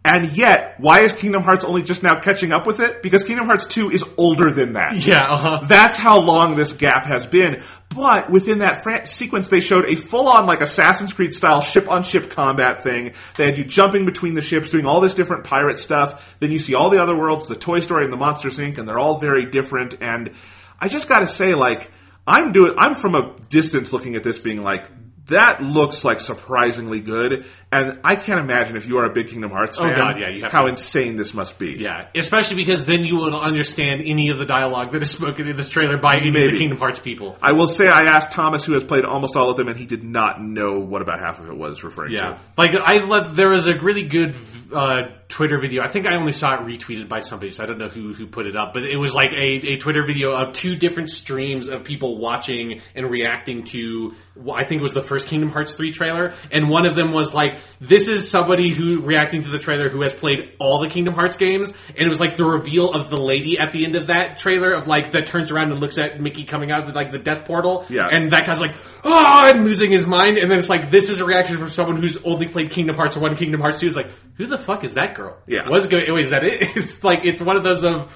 And 0.06 0.38
yet, 0.38 0.76
why 0.78 1.02
is 1.02 1.14
Kingdom 1.14 1.42
Hearts 1.42 1.66
only 1.66 1.82
just 1.82 2.04
now 2.04 2.20
catching 2.20 2.52
up 2.52 2.68
with 2.68 2.80
it? 2.80 3.02
Because 3.02 3.24
Kingdom 3.24 3.48
Hearts 3.48 3.66
2 3.66 3.90
is 3.90 4.04
older 4.18 4.54
than 4.54 4.74
that. 4.74 5.04
yeah 5.04 5.24
uh-huh. 5.26 5.66
That's 5.68 5.98
how 5.98 6.20
long 6.20 6.56
this 6.56 6.74
gap 6.74 7.08
has 7.08 7.26
been. 7.26 7.64
But 7.90 8.30
within 8.30 8.60
that 8.60 8.84
fran- 8.84 9.08
sequence, 9.08 9.48
they 9.48 9.62
showed 9.62 9.86
a 9.86 9.96
full-on 9.96 10.46
like 10.46 10.62
Assassin's 10.62 11.12
Creed 11.12 11.34
style 11.34 11.60
ship-on-ship 11.60 12.30
combat 12.30 12.84
thing. 12.84 13.14
They 13.36 13.48
had 13.48 13.58
you 13.58 13.64
jumping 13.64 14.06
between 14.06 14.36
the 14.36 14.44
ships, 14.44 14.70
doing 14.70 14.86
all 14.86 15.02
this 15.02 15.16
different 15.16 15.44
pirate 15.44 15.80
stuff. 15.80 16.36
Then 16.40 16.52
you 16.52 16.60
see 16.60 16.76
all 16.76 16.92
the 16.92 17.02
other 17.02 17.18
worlds, 17.18 17.48
the 17.48 17.56
Toy 17.56 17.80
Story 17.80 18.04
and 18.04 18.14
the 18.14 18.18
Monsters 18.18 18.60
Inc., 18.60 18.78
and 18.78 18.88
they're 18.88 19.00
all 19.00 19.18
very 19.18 19.48
different. 19.50 19.96
And 20.02 20.34
I 20.80 20.88
just 20.88 21.10
got 21.10 21.22
to 21.22 21.28
say, 21.28 21.56
like, 21.56 21.90
I'm 22.28 22.52
doing. 22.52 22.76
I'm 22.78 22.94
from 22.94 23.16
a 23.16 23.36
distance 23.50 23.92
looking 23.92 24.16
at 24.16 24.22
this, 24.24 24.38
being 24.38 24.62
like. 24.62 24.88
That 25.28 25.64
looks 25.64 26.04
like 26.04 26.20
surprisingly 26.20 27.00
good, 27.02 27.46
and 27.72 28.00
I 28.04 28.16
can't 28.16 28.40
imagine 28.40 28.78
if 28.78 28.86
you 28.86 28.98
are 29.00 29.06
a 29.06 29.12
big 29.12 29.30
Kingdom 29.30 29.50
Hearts 29.50 29.76
fan, 29.78 29.92
Oh, 29.92 29.96
God, 29.96 30.20
yeah, 30.20 30.50
how 30.52 30.62
to- 30.62 30.68
insane 30.68 31.16
this 31.16 31.34
must 31.34 31.58
be. 31.58 31.72
Yeah, 31.80 32.10
especially 32.16 32.58
because 32.58 32.86
then 32.86 33.04
you 33.04 33.16
will 33.16 33.40
understand 33.40 34.04
any 34.06 34.30
of 34.30 34.38
the 34.38 34.46
dialogue 34.46 34.92
that 34.92 35.02
is 35.02 35.10
spoken 35.10 35.48
in 35.48 35.58
this 35.58 35.68
trailer 35.70 35.98
by 35.98 36.18
any 36.22 36.30
of 36.46 36.52
the 36.52 36.58
Kingdom 36.60 36.78
Hearts 36.78 37.00
people. 37.00 37.36
I 37.42 37.54
will 37.54 37.68
say 37.68 37.88
I 37.88 38.04
asked 38.04 38.34
Thomas, 38.34 38.66
who 38.66 38.74
has 38.74 38.84
played 38.84 39.04
almost 39.04 39.36
all 39.36 39.50
of 39.50 39.58
them, 39.58 39.68
and 39.68 39.76
he 39.78 39.86
did 39.88 40.04
not 40.04 40.44
know 40.44 40.80
what 40.80 41.02
about 41.02 41.20
half 41.20 41.40
of 41.40 41.50
it 41.50 41.58
was 41.58 41.84
referring 41.84 42.14
Yeah, 42.14 42.34
to. 42.34 42.40
like 42.58 42.76
I 42.76 43.04
let 43.04 43.36
there 43.36 43.50
was 43.50 43.66
a 43.66 43.80
really 43.80 44.04
good 44.04 44.36
uh, 44.72 45.02
Twitter 45.28 45.60
video. 45.60 45.82
I 45.82 45.88
think 45.88 46.06
I 46.06 46.16
only 46.18 46.34
saw 46.34 46.54
it 46.54 46.60
retweeted 46.68 47.08
by 47.10 47.20
somebody, 47.22 47.50
so 47.52 47.64
I 47.64 47.66
don't 47.66 47.80
know 47.80 47.90
who 47.90 48.14
who 48.14 48.28
put 48.28 48.46
it 48.46 48.56
up. 48.56 48.74
But 48.76 48.84
it 48.84 48.98
was 48.98 49.16
like 49.16 49.32
a, 49.32 49.74
a 49.74 49.78
Twitter 49.78 50.06
video 50.06 50.34
of 50.36 50.54
two 50.54 50.76
different 50.76 51.10
streams 51.10 51.68
of 51.68 51.84
people 51.84 52.20
watching 52.20 52.82
and 52.94 53.10
reacting 53.10 53.64
to. 53.66 54.14
I 54.54 54.64
think 54.66 54.82
it 54.82 54.84
was 54.84 54.94
the 54.94 55.02
first 55.02 55.28
Kingdom 55.28 55.50
Hearts 55.50 55.74
three 55.74 55.92
trailer, 55.92 56.34
and 56.52 56.70
one 56.70 56.86
of 56.86 56.94
them 56.96 57.12
was 57.12 57.34
like, 57.34 57.58
"This 57.80 58.08
is 58.08 58.30
somebody 58.30 58.70
who 58.70 59.02
reacting 59.02 59.42
to 59.44 59.50
the 59.50 59.60
trailer 59.60 59.88
who 59.90 60.02
has 60.02 60.14
played 60.14 60.52
all 60.60 60.80
the 60.80 60.90
Kingdom 60.90 61.14
Hearts 61.14 61.38
games," 61.38 61.72
and 61.90 62.00
it 62.00 62.10
was 62.10 62.20
like 62.20 62.36
the 62.36 62.44
reveal 62.46 62.92
of 62.94 63.10
the 63.10 63.18
lady 63.18 63.58
at 63.58 63.72
the 63.72 63.86
end 63.86 63.96
of 63.96 64.08
that 64.08 64.38
trailer 64.38 64.72
of 64.72 64.88
like 64.88 65.12
that 65.12 65.26
turns 65.26 65.52
around 65.52 65.72
and 65.72 65.80
looks 65.80 65.98
at 65.98 66.20
Mickey 66.20 66.44
coming 66.44 66.72
out 66.72 66.88
of 66.88 66.94
like 66.96 67.12
the 67.12 67.20
death 67.20 67.46
portal, 67.46 67.86
Yeah. 67.90 68.08
and 68.12 68.30
that 68.32 68.46
guy's 68.46 68.60
like, 68.60 68.76
ah, 69.04 69.44
oh, 69.46 69.50
I'm 69.50 69.64
losing 69.64 69.92
his 69.92 70.06
mind. 70.06 70.38
And 70.38 70.52
then 70.52 70.60
it's 70.60 70.70
like, 70.70 70.92
this 70.92 71.10
is 71.10 71.22
a 71.22 71.26
reaction 71.26 71.58
from 71.58 71.70
someone 71.70 71.96
who's 71.98 72.18
only 72.24 72.48
played 72.48 72.72
Kingdom 72.72 72.96
Hearts 72.98 73.16
1 73.16 73.36
Kingdom 73.38 73.62
Hearts 73.62 73.80
2. 73.80 73.88
Is 73.88 73.96
like, 73.96 74.10
who 74.36 74.46
the 74.48 74.58
fuck 74.58 74.84
is 74.84 74.96
that 74.96 75.16
girl? 75.16 75.38
Yeah. 75.48 75.70
What's 75.70 75.88
going, 75.88 76.04
wait, 76.10 76.26
is 76.26 76.32
that 76.32 76.44
it? 76.44 76.76
It's 76.76 77.04
like, 77.04 77.26
it's 77.26 77.42
one 77.42 77.56
of 77.56 77.64
those 77.64 77.84
of, 77.84 78.12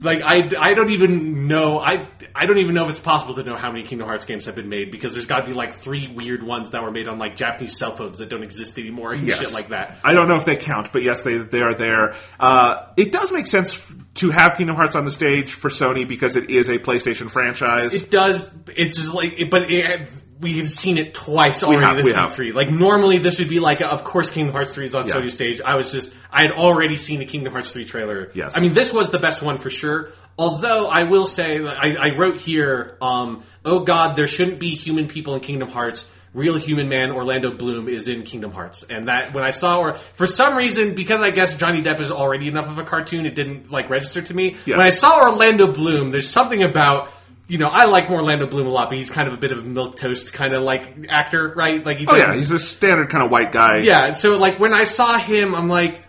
like, 0.00 0.20
I, 0.24 0.50
I 0.58 0.74
don't 0.74 0.90
even 0.90 1.46
know, 1.46 1.78
I, 1.78 2.08
I 2.34 2.46
don't 2.46 2.58
even 2.58 2.74
know 2.74 2.84
if 2.84 2.90
it's 2.90 3.00
possible 3.00 3.34
to 3.34 3.42
know 3.44 3.56
how 3.56 3.70
many 3.70 3.84
Kingdom 3.84 4.06
Hearts 4.08 4.24
games 4.24 4.44
have 4.46 4.54
been 4.56 4.68
made 4.68 4.90
because 4.90 5.12
there's 5.14 5.26
gotta 5.26 5.46
be 5.46 5.52
like 5.54 5.74
three 5.74 6.08
weird 6.12 6.42
ones 6.42 6.70
that 6.70 6.82
were 6.82 6.90
made 6.90 7.08
on 7.08 7.18
like 7.18 7.36
Japanese 7.36 7.78
cell 7.78 7.92
phones 7.96 8.18
that 8.18 8.28
don't 8.28 8.42
exist 8.42 8.78
anymore 8.78 9.12
and 9.12 9.26
Yes. 9.26 9.38
shit 9.38 9.52
like 9.52 9.68
that. 9.68 9.98
I 10.04 10.12
don't 10.12 10.28
know 10.28 10.36
if 10.36 10.44
they 10.44 10.56
count, 10.56 10.92
but 10.92 11.02
yes, 11.02 11.22
they 11.22 11.38
they 11.38 11.60
are 11.62 11.74
there. 11.74 12.14
Uh, 12.40 12.86
it 12.96 13.12
does 13.12 13.30
make 13.32 13.46
sense 13.46 13.72
f- 13.72 13.96
to 14.14 14.30
have 14.30 14.56
Kingdom 14.56 14.76
Hearts 14.76 14.96
on 14.96 15.04
the 15.04 15.10
stage 15.10 15.52
for 15.52 15.68
Sony 15.70 16.06
because 16.06 16.36
it 16.36 16.50
is 16.50 16.68
a 16.68 16.78
PlayStation 16.78 17.30
franchise. 17.30 17.94
It 17.94 18.10
does. 18.10 18.48
It's 18.76 18.96
just 18.96 19.14
like, 19.14 19.32
it- 19.38 19.50
but 19.50 19.62
it, 19.70 20.08
we 20.44 20.58
have 20.58 20.68
seen 20.68 20.98
it 20.98 21.14
twice 21.14 21.62
already 21.64 21.82
have, 21.82 21.96
this 21.96 22.04
we 22.04 22.12
have. 22.12 22.30
E3. 22.30 22.54
Like 22.54 22.70
normally, 22.70 23.18
this 23.18 23.38
would 23.38 23.48
be 23.48 23.58
like, 23.58 23.80
of 23.80 24.04
course, 24.04 24.30
Kingdom 24.30 24.52
Hearts 24.52 24.74
three 24.74 24.84
is 24.84 24.94
on 24.94 25.06
Yeah. 25.06 25.14
Sony 25.14 25.30
stage. 25.30 25.60
I 25.60 25.74
was 25.74 25.90
just, 25.90 26.14
I 26.30 26.42
had 26.42 26.52
already 26.52 26.96
seen 26.96 27.22
a 27.22 27.24
Kingdom 27.24 27.52
Hearts 27.54 27.72
three 27.72 27.86
trailer. 27.86 28.30
Yes. 28.34 28.56
I 28.56 28.60
mean, 28.60 28.74
this 28.74 28.92
was 28.92 29.10
the 29.10 29.18
best 29.18 29.42
one 29.42 29.58
for 29.58 29.70
sure. 29.70 30.12
Although 30.38 30.86
I 30.86 31.04
will 31.04 31.24
say, 31.24 31.64
I, 31.64 31.94
I 31.98 32.16
wrote 32.18 32.38
here, 32.40 32.96
um, 33.00 33.42
oh 33.64 33.80
god, 33.80 34.16
there 34.16 34.26
shouldn't 34.26 34.60
be 34.60 34.74
human 34.74 35.08
people 35.08 35.34
in 35.34 35.40
Kingdom 35.40 35.70
Hearts. 35.70 36.06
Real 36.34 36.56
human 36.56 36.88
man 36.88 37.12
Orlando 37.12 37.56
Bloom 37.56 37.88
is 37.88 38.08
in 38.08 38.24
Kingdom 38.24 38.50
Hearts, 38.50 38.82
and 38.82 39.06
that 39.06 39.32
when 39.32 39.44
I 39.44 39.52
saw, 39.52 39.78
or 39.78 39.94
for 39.94 40.26
some 40.26 40.56
reason, 40.56 40.96
because 40.96 41.22
I 41.22 41.30
guess 41.30 41.54
Johnny 41.54 41.80
Depp 41.80 42.00
is 42.00 42.10
already 42.10 42.48
enough 42.48 42.68
of 42.68 42.76
a 42.78 42.82
cartoon, 42.82 43.24
it 43.24 43.36
didn't 43.36 43.70
like 43.70 43.88
register 43.88 44.20
to 44.20 44.34
me. 44.34 44.56
Yes. 44.66 44.76
When 44.76 44.80
I 44.80 44.90
saw 44.90 45.30
Orlando 45.30 45.70
Bloom, 45.72 46.10
there's 46.10 46.28
something 46.28 46.64
about 46.64 47.08
you 47.48 47.58
know 47.58 47.66
I 47.66 47.84
like 47.86 48.10
Orlando 48.10 48.46
Bloom 48.46 48.66
a 48.66 48.70
lot, 48.70 48.88
but 48.88 48.98
he's 48.98 49.10
kind 49.10 49.28
of 49.28 49.34
a 49.34 49.36
bit 49.36 49.52
of 49.52 49.58
a 49.58 49.62
milk 49.62 49.96
toast 49.96 50.32
kind 50.32 50.54
of 50.54 50.62
like 50.62 51.06
actor, 51.08 51.52
right? 51.56 51.84
Like 51.84 51.98
he 51.98 52.06
oh 52.06 52.16
yeah, 52.16 52.34
he's 52.34 52.50
a 52.50 52.58
standard 52.58 53.10
kind 53.10 53.24
of 53.24 53.30
white 53.30 53.52
guy. 53.52 53.78
yeah. 53.82 54.12
So 54.12 54.36
like 54.36 54.58
when 54.58 54.74
I 54.74 54.84
saw 54.84 55.18
him, 55.18 55.54
I'm 55.54 55.68
like, 55.68 56.02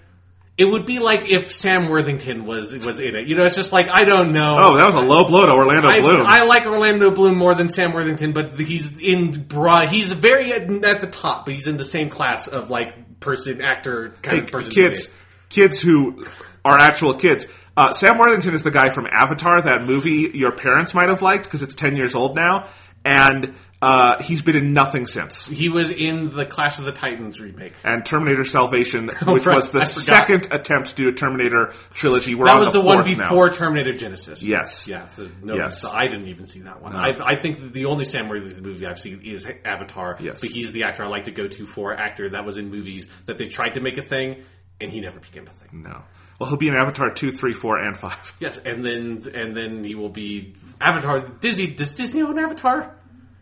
it 0.57 0.63
would 0.63 0.85
be 0.85 0.99
like 0.99 1.27
if 1.29 1.51
Sam 1.51 1.89
Worthington 1.89 2.45
was 2.45 2.71
was 2.73 2.99
in 3.01 3.15
it. 3.15 3.27
You 3.27 3.35
know, 3.35 3.43
it's 3.43 3.55
just 3.55 3.73
like 3.73 3.89
I 3.89 4.05
don't 4.05 4.31
know. 4.31 4.55
Oh, 4.57 4.77
that 4.77 4.85
was 4.85 4.95
a 4.95 4.99
low 4.99 5.25
blow 5.25 5.45
to 5.45 5.51
Orlando 5.51 5.89
I, 5.89 5.99
Bloom. 5.99 6.23
I 6.25 6.43
like 6.43 6.65
Orlando 6.65 7.11
Bloom 7.11 7.35
more 7.37 7.53
than 7.53 7.69
Sam 7.69 7.91
Worthington, 7.93 8.31
but 8.31 8.57
he's 8.59 8.97
in 8.99 9.43
broad. 9.47 9.89
He's 9.89 10.11
very 10.13 10.53
at, 10.53 10.67
the 10.69 11.09
top, 11.11 11.45
but 11.45 11.53
he's 11.53 11.67
in 11.67 11.75
the 11.75 11.83
same 11.83 12.09
class 12.09 12.47
of 12.47 12.69
like 12.69 13.19
person, 13.19 13.61
actor 13.61 14.13
kind 14.21 14.37
Hey, 14.37 14.43
of 14.45 14.51
person. 14.51 14.71
kids, 14.71 15.09
kids 15.49 15.81
who 15.81 16.25
are 16.63 16.79
actual 16.79 17.15
kids. 17.15 17.47
Uh, 17.77 17.91
Sam 17.91 18.17
Worthington 18.17 18.53
is 18.53 18.63
the 18.63 18.71
guy 18.71 18.89
from 18.89 19.05
Avatar, 19.11 19.61
that 19.61 19.83
movie 19.83 20.31
your 20.33 20.51
parents 20.53 20.93
might 20.93 21.09
have 21.09 21.21
liked 21.21 21.43
because 21.45 21.61
it's 21.63 21.75
ten 21.75 21.95
years 21.95 22.15
old 22.15 22.35
now, 22.35 22.67
and 23.03 23.53
uh, 23.81 24.23
he's 24.23 24.41
been 24.41 24.55
in 24.55 24.73
nothing 24.73 25.05
since. 25.05 25.45
He 25.45 25.67
was 25.69 25.89
in 25.89 26.29
the 26.29 26.45
Clash 26.45 26.79
of 26.79 26.85
the 26.85 26.93
Titans 26.93 27.39
remake. 27.39 27.73
And 27.83 28.05
Terminator 28.05 28.45
Salvation, 28.45 29.09
which 29.27 29.45
right. 29.45 29.55
was 29.57 29.69
the 29.71 29.81
second 29.81 30.47
attempt 30.51 30.89
to 30.91 30.95
do 30.95 31.07
a 31.09 31.11
Terminator 31.11 31.73
trilogy. 31.93 32.33
We're 32.33 32.45
That 32.45 32.53
on 32.55 32.59
was 32.61 32.71
the, 32.73 32.81
one 32.81 33.03
fourth 33.03 33.17
now. 33.17 33.29
before 33.29 33.49
Terminator 33.49 33.91
Genisys. 33.93 34.41
Yes. 34.41 34.87
Yeah. 34.87 35.07
So 35.07 35.29
no, 35.43 35.55
Yes. 35.55 35.81
so 35.81 35.91
I 35.91 36.07
didn't 36.07 36.29
even 36.29 36.47
see 36.47 36.61
that 36.61 36.81
one. 36.81 36.95
I, 36.95 37.11
I 37.23 37.35
think 37.35 37.73
the 37.73 37.85
only 37.85 38.05
Sam 38.05 38.29
Worthington 38.29 38.63
movie 38.63 38.87
I've 38.87 38.99
seen 38.99 39.21
is 39.23 39.45
Avatar. 39.65 40.17
Yes. 40.21 40.39
But 40.41 40.49
he's 40.49 40.71
the 40.71 40.83
actor 40.83 41.03
I 41.03 41.07
like 41.07 41.25
to 41.25 41.31
go 41.31 41.47
to 41.47 41.67
for 41.67 41.93
actor 41.93 42.29
that 42.29 42.45
was 42.45 42.57
in 42.57 42.71
movies 42.71 43.07
that 43.25 43.37
they 43.37 43.47
tried 43.47 43.73
to 43.75 43.81
make 43.81 43.97
a 43.97 44.01
thing 44.03 44.45
and 44.81 44.91
he 44.91 44.99
never 44.99 45.19
became 45.19 45.45
a 45.47 45.51
thing. 45.51 45.83
No. 45.83 46.01
Well, 46.39 46.49
he'll 46.49 46.57
be 46.57 46.67
in 46.67 46.75
Avatar 46.75 47.11
2, 47.13 47.31
3, 47.31 47.53
4, 47.53 47.77
and 47.77 47.97
5. 47.97 48.35
Yes, 48.39 48.57
and 48.57 48.85
then 48.85 49.23
and 49.33 49.55
then 49.55 49.83
he 49.83 49.95
will 49.95 50.09
be 50.09 50.55
Avatar. 50.81 51.21
Disney 51.39 51.67
does 51.67 51.93
Disney 51.93 52.21
own 52.21 52.37
Avatar? 52.37 52.95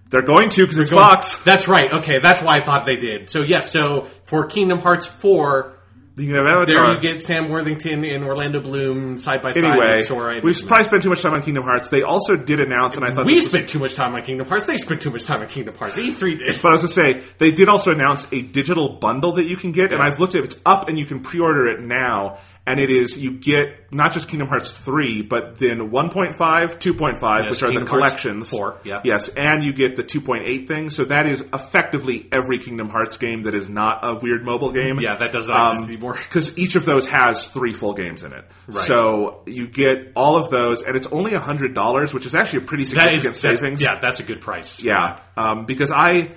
They're 0.10 0.22
going 0.22 0.50
to 0.50 0.62
because 0.62 0.78
it's 0.78 0.92
Going- 0.92 1.02
Fox. 1.04 1.38
That's 1.44 1.68
right. 1.68 1.92
Okay, 1.92 2.20
that's 2.20 2.42
why 2.44 2.58
I 2.58 2.62
thought 2.62 2.86
they 2.86 2.98
did. 2.98 3.30
So 3.32 3.42
yes, 3.42 3.72
so 3.72 4.08
for 4.26 4.46
Kingdom 4.46 4.78
Hearts 4.78 5.08
four, 5.08 5.74
You 6.16 6.36
have 6.36 6.68
there 6.68 6.94
you 6.94 7.00
get 7.02 7.20
Sam 7.20 7.50
Worthington 7.50 8.06
and 8.06 8.24
Orlando 8.24 8.60
Bloom 8.62 9.20
side 9.20 9.42
by 9.42 9.54
side. 9.54 9.64
Anyway, 9.66 10.04
Sora 10.04 10.40
we've 10.44 10.68
probably 10.68 10.86
spent 10.86 11.02
too 11.02 11.10
much 11.10 11.24
time 11.24 11.34
on 11.34 11.42
Kingdom 11.42 11.64
Hearts. 11.64 11.90
They 11.90 12.04
also 12.04 12.36
did 12.36 12.60
announce, 12.60 12.96
and 12.96 13.04
I 13.04 13.10
thought 13.10 13.26
We 13.26 13.34
this 13.34 13.46
was 13.46 13.52
spent 13.54 13.70
too 13.70 13.80
much 13.80 13.96
time 13.96 14.14
on 14.14 14.22
Kingdom 14.22 14.48
Hearts. 14.48 14.68
They 14.68 14.78
spent 14.78 15.02
too 15.02 15.10
much 15.10 15.26
time 15.26 15.42
on 15.42 15.48
Kingdom 15.48 15.74
Hearts. 15.74 15.98
E3 15.98 16.38
did. 16.38 16.62
But 16.62 16.70
I 16.70 16.72
was 16.74 16.94
going 16.94 17.14
to 17.14 17.22
say, 17.24 17.28
they 17.40 17.50
did 17.50 17.68
also 17.68 17.90
announce 17.90 18.32
a 18.32 18.44
digital 18.44 18.90
bundle 19.00 19.32
that 19.34 19.46
you 19.46 19.58
can 19.58 19.72
get, 19.72 19.92
and 19.92 20.04
I've 20.04 20.20
looked 20.20 20.36
at 20.36 20.44
it. 20.44 20.52
It's 20.54 20.62
up, 20.64 20.90
and 20.90 21.00
you 21.00 21.08
can 21.08 21.22
pre-order 21.22 21.66
it 21.70 21.80
now. 21.82 22.38
And 22.66 22.80
it 22.80 22.90
is 22.90 23.18
you 23.18 23.32
get 23.32 23.92
not 23.92 24.14
just 24.14 24.30
Kingdom 24.30 24.48
Hearts 24.48 24.72
three, 24.72 25.22
but 25.22 25.58
then 25.60 25.92
1.5, 25.92 26.34
2.5, 26.34 27.44
Yes, 27.44 27.52
which 27.52 27.64
are 27.64 27.66
Kingdom 27.68 27.86
the 27.86 27.92
Hearts 27.92 28.22
collections. 28.22 28.50
4, 28.50 28.80
yeah. 28.86 29.02
Yes, 29.04 29.28
and 29.30 29.64
you 29.64 29.74
get 29.74 29.96
the 29.98 30.04
2.8 30.04 30.68
thing. 30.68 30.90
So 30.90 31.06
that 31.06 31.26
is 31.26 31.42
effectively 31.54 32.28
every 32.32 32.60
Kingdom 32.60 32.90
Hearts 32.90 33.18
game 33.18 33.44
that 33.44 33.54
is 33.54 33.68
not 33.68 34.00
a 34.04 34.16
weird 34.16 34.46
mobile 34.46 34.72
game. 34.72 35.00
Yeah, 35.00 35.16
that 35.16 35.32
does 35.32 35.48
not 35.48 35.74
exist 35.74 35.90
anymore. 35.90 36.18
Because 36.34 36.58
each 36.58 36.76
of 36.76 36.86
those 36.86 37.08
has 37.08 37.46
three 37.46 37.74
full 37.74 37.94
games 37.94 38.24
in 38.24 38.34
it. 38.34 38.46
Right. 38.68 38.86
So 38.86 39.44
you 39.46 39.68
get 39.68 40.14
all 40.16 40.38
of 40.38 40.50
those, 40.50 40.82
and 40.82 40.96
it's 40.96 41.08
only 41.08 41.34
hundred 41.34 41.74
dollars, 41.74 42.14
which 42.14 42.26
is 42.26 42.34
actually 42.34 42.64
a 42.64 42.68
pretty 42.68 42.86
significant 42.86 43.36
is 43.36 43.40
savings. 43.40 43.82
Yeah, 43.82 44.00
that's 44.00 44.20
a 44.20 44.24
good 44.24 44.42
price. 44.42 44.82
Yeah, 44.82 45.20
um, 45.38 45.66
because 45.66 45.92
I, 45.92 46.32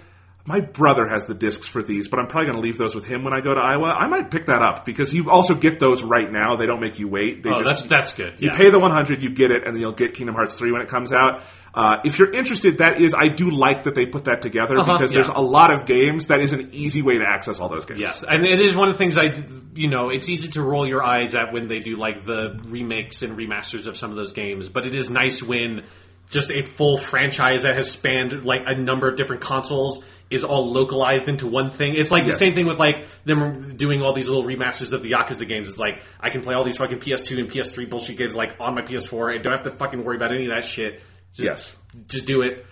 my 0.46 0.60
brother 0.60 1.06
has 1.08 1.26
the 1.26 1.34
discs 1.34 1.66
for 1.66 1.82
these, 1.82 2.06
but 2.08 2.20
I'm 2.20 2.28
probably 2.28 2.46
going 2.46 2.56
to 2.56 2.62
leave 2.62 2.78
those 2.78 2.94
with 2.94 3.04
him 3.06 3.24
when 3.24 3.32
I 3.32 3.40
go 3.40 3.52
to 3.54 3.60
Iowa. 3.60 3.88
I 3.98 4.06
might 4.06 4.30
pick 4.30 4.46
that 4.46 4.62
up 4.62 4.84
because 4.86 5.12
you 5.12 5.28
also 5.30 5.54
get 5.54 5.80
those 5.80 6.02
right 6.04 6.30
now. 6.30 6.54
They 6.56 6.66
don't 6.66 6.80
make 6.80 6.98
you 7.00 7.08
wait. 7.08 7.42
They 7.42 7.50
Oh, 7.50 7.58
just 7.62 7.64
that's 7.64 7.82
that's 7.82 8.12
good. 8.12 8.40
you 8.40 8.50
yeah. 8.52 8.56
pay 8.56 8.70
the 8.70 8.78
100, 8.78 9.22
you 9.22 9.30
get 9.30 9.50
it, 9.50 9.64
and 9.66 9.74
then 9.74 9.80
you'll 9.80 9.92
get 9.92 10.14
Kingdom 10.14 10.36
Hearts 10.36 10.54
3 10.56 10.70
when 10.72 10.82
it 10.82 10.88
comes 10.88 11.10
out. 11.12 11.42
Uh, 11.74 11.98
if 12.04 12.18
you're 12.18 12.32
interested, 12.32 12.78
that 12.78 13.00
is, 13.02 13.12
I 13.12 13.28
do 13.28 13.50
like 13.50 13.82
that 13.84 13.94
they 13.94 14.06
put 14.06 14.24
that 14.24 14.40
together 14.40 14.78
Uh-huh, 14.78 14.94
because 14.94 15.10
there's 15.12 15.28
a 15.28 15.40
lot 15.40 15.70
of 15.70 15.84
games 15.84 16.28
that 16.28 16.40
is 16.40 16.52
an 16.54 16.70
easy 16.72 17.02
way 17.02 17.18
to 17.18 17.24
access 17.28 17.58
all 17.60 17.68
those 17.68 17.84
games. 17.84 18.00
Yes, 18.00 18.24
and 18.26 18.46
it 18.46 18.60
is 18.60 18.74
one 18.76 18.88
of 18.88 18.94
the 18.94 18.98
things 18.98 19.18
I, 19.18 19.34
you 19.74 19.88
know, 19.88 20.08
it's 20.08 20.28
easy 20.30 20.48
to 20.52 20.62
roll 20.62 20.86
your 20.88 21.02
eyes 21.04 21.34
at 21.34 21.52
when 21.52 21.68
they 21.68 21.80
do 21.80 21.96
like 21.96 22.24
the 22.24 22.58
remakes 22.68 23.20
and 23.22 23.36
remasters 23.36 23.86
of 23.86 23.96
some 23.96 24.10
of 24.10 24.16
those 24.16 24.32
games, 24.32 24.68
but 24.70 24.86
it 24.86 24.94
is 24.94 25.10
nice 25.10 25.42
when 25.42 25.84
just 26.30 26.50
a 26.50 26.62
full 26.62 26.96
franchise 26.98 27.62
that 27.64 27.74
has 27.76 27.90
spanned 27.90 28.44
like 28.44 28.62
a 28.66 28.74
number 28.74 29.08
of 29.08 29.16
different 29.16 29.42
consoles 29.42 30.02
is 30.30 30.42
all 30.44 30.70
localized 30.72 31.28
into 31.28 31.46
one 31.46 31.70
thing. 31.70 31.94
It's 31.94 32.10
like 32.10 32.24
Yes. 32.24 32.34
the 32.34 32.38
same 32.38 32.54
thing 32.54 32.66
with 32.66 32.78
like 32.78 33.06
them 33.24 33.76
doing 33.76 34.02
all 34.02 34.12
these 34.12 34.28
little 34.28 34.42
remasters 34.44 34.92
of 34.92 35.02
the 35.02 35.12
Yakuza 35.12 35.46
games. 35.46 35.68
It's 35.68 35.78
like 35.78 36.02
I 36.20 36.30
can 36.30 36.40
play 36.42 36.54
all 36.54 36.64
these 36.64 36.76
fucking 36.78 36.98
PS2 36.98 37.38
and 37.38 37.50
PS3 37.50 37.88
bullshit 37.88 38.16
games 38.18 38.34
like 38.34 38.56
on 38.60 38.74
my 38.74 38.82
PS4 38.82 39.34
and 39.34 39.44
don't 39.44 39.52
have 39.52 39.62
to 39.64 39.70
fucking 39.70 40.02
worry 40.04 40.16
about 40.16 40.32
any 40.32 40.44
of 40.46 40.50
that 40.50 40.64
shit. 40.64 41.02
Just, 41.34 41.44
Yes. 41.44 41.76
just 42.08 42.26
do 42.26 42.42
it. 42.42 42.66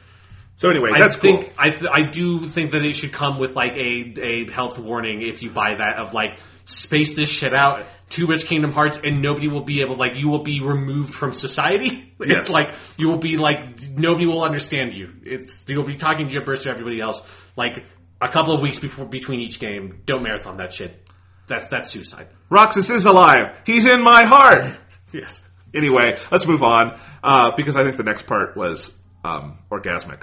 So 0.56 0.70
anyway, 0.70 0.90
I 0.92 0.98
that's 1.00 1.16
think 1.16 1.42
cool. 1.46 1.52
I 1.58 1.68
th- 1.70 1.90
I 1.92 2.02
do 2.02 2.46
think 2.48 2.72
that 2.72 2.84
it 2.84 2.94
should 2.94 3.12
come 3.12 3.38
with 3.38 3.56
like 3.56 3.72
a 3.76 4.14
a 4.20 4.50
health 4.50 4.78
warning 4.78 5.22
if 5.22 5.42
you 5.42 5.50
buy 5.50 5.74
that 5.74 5.96
of 5.96 6.14
like 6.14 6.38
space 6.64 7.14
this 7.16 7.28
shit 7.28 7.52
out 7.52 7.86
too 8.14 8.28
much 8.28 8.44
Kingdom 8.46 8.70
Hearts 8.70 8.98
and 9.02 9.20
nobody 9.20 9.48
will 9.48 9.64
be 9.64 9.80
able 9.80 9.96
like 9.96 10.14
you 10.14 10.28
will 10.28 10.44
be 10.44 10.60
removed 10.60 11.14
from 11.14 11.32
society. 11.32 12.10
Yes. 12.24 12.42
It's 12.42 12.50
like 12.50 12.74
you 12.96 13.08
will 13.08 13.18
be 13.18 13.36
like 13.36 13.86
nobody 13.90 14.24
will 14.24 14.44
understand 14.44 14.94
you. 14.94 15.10
It's 15.24 15.64
you'll 15.68 15.82
be 15.82 15.96
talking 15.96 16.26
gibberish 16.26 16.60
to 16.60 16.70
everybody 16.70 16.98
else. 16.98 17.22
Like 17.54 17.84
a 18.18 18.28
couple 18.28 18.54
of 18.54 18.62
weeks 18.62 18.78
before 18.78 19.04
between 19.04 19.40
each 19.40 19.60
game, 19.60 20.00
don't 20.06 20.22
marathon 20.22 20.56
that 20.56 20.72
shit. 20.72 21.06
That's 21.48 21.66
that's 21.66 21.90
suicide. 21.90 22.28
Roxas 22.48 22.88
is 22.88 23.04
alive. 23.04 23.58
He's 23.66 23.84
in 23.86 24.00
my 24.00 24.24
heart. 24.24 24.78
Yes. 25.12 25.42
Anyway, 25.74 26.18
let's 26.32 26.46
move 26.46 26.62
on 26.62 26.98
uh, 27.22 27.52
because 27.56 27.76
I 27.76 27.82
think 27.82 27.96
the 27.96 28.02
next 28.02 28.26
part 28.26 28.56
was 28.56 28.90
um, 29.22 29.58
orgasmic. 29.70 30.22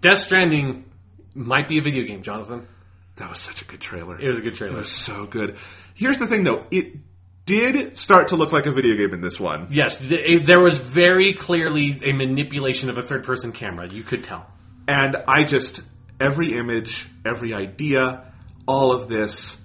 Death 0.00 0.18
Stranding 0.18 0.84
might 1.34 1.66
be 1.66 1.78
a 1.78 1.82
video 1.82 2.04
game, 2.04 2.22
Jonathan. 2.22 2.68
That 3.20 3.28
was 3.28 3.38
such 3.38 3.60
a 3.60 3.66
good 3.66 3.80
trailer. 3.82 4.18
It 4.18 4.26
was 4.26 4.38
a 4.38 4.40
good 4.40 4.54
trailer. 4.54 4.76
It 4.76 4.78
was 4.78 4.90
so 4.90 5.26
good. 5.26 5.58
Here's 5.94 6.16
the 6.16 6.26
thing, 6.26 6.42
though. 6.42 6.64
It 6.70 6.96
did 7.44 7.98
start 7.98 8.28
to 8.28 8.36
look 8.36 8.50
like 8.50 8.64
a 8.64 8.72
video 8.72 8.96
game 8.96 9.12
in 9.12 9.20
this 9.20 9.38
one. 9.38 9.68
Yes, 9.70 9.98
th- 9.98 10.46
there 10.46 10.58
was 10.58 10.78
very 10.78 11.34
clearly 11.34 12.00
a 12.02 12.12
manipulation 12.12 12.88
of 12.88 12.96
a 12.96 13.02
third 13.02 13.24
person 13.24 13.52
camera. 13.52 13.86
You 13.86 14.04
could 14.04 14.24
tell. 14.24 14.46
And 14.88 15.18
I 15.28 15.44
just, 15.44 15.82
every 16.18 16.56
image, 16.56 17.08
every 17.26 17.52
idea, 17.52 18.32
all 18.66 18.92
of 18.92 19.08
this, 19.08 19.58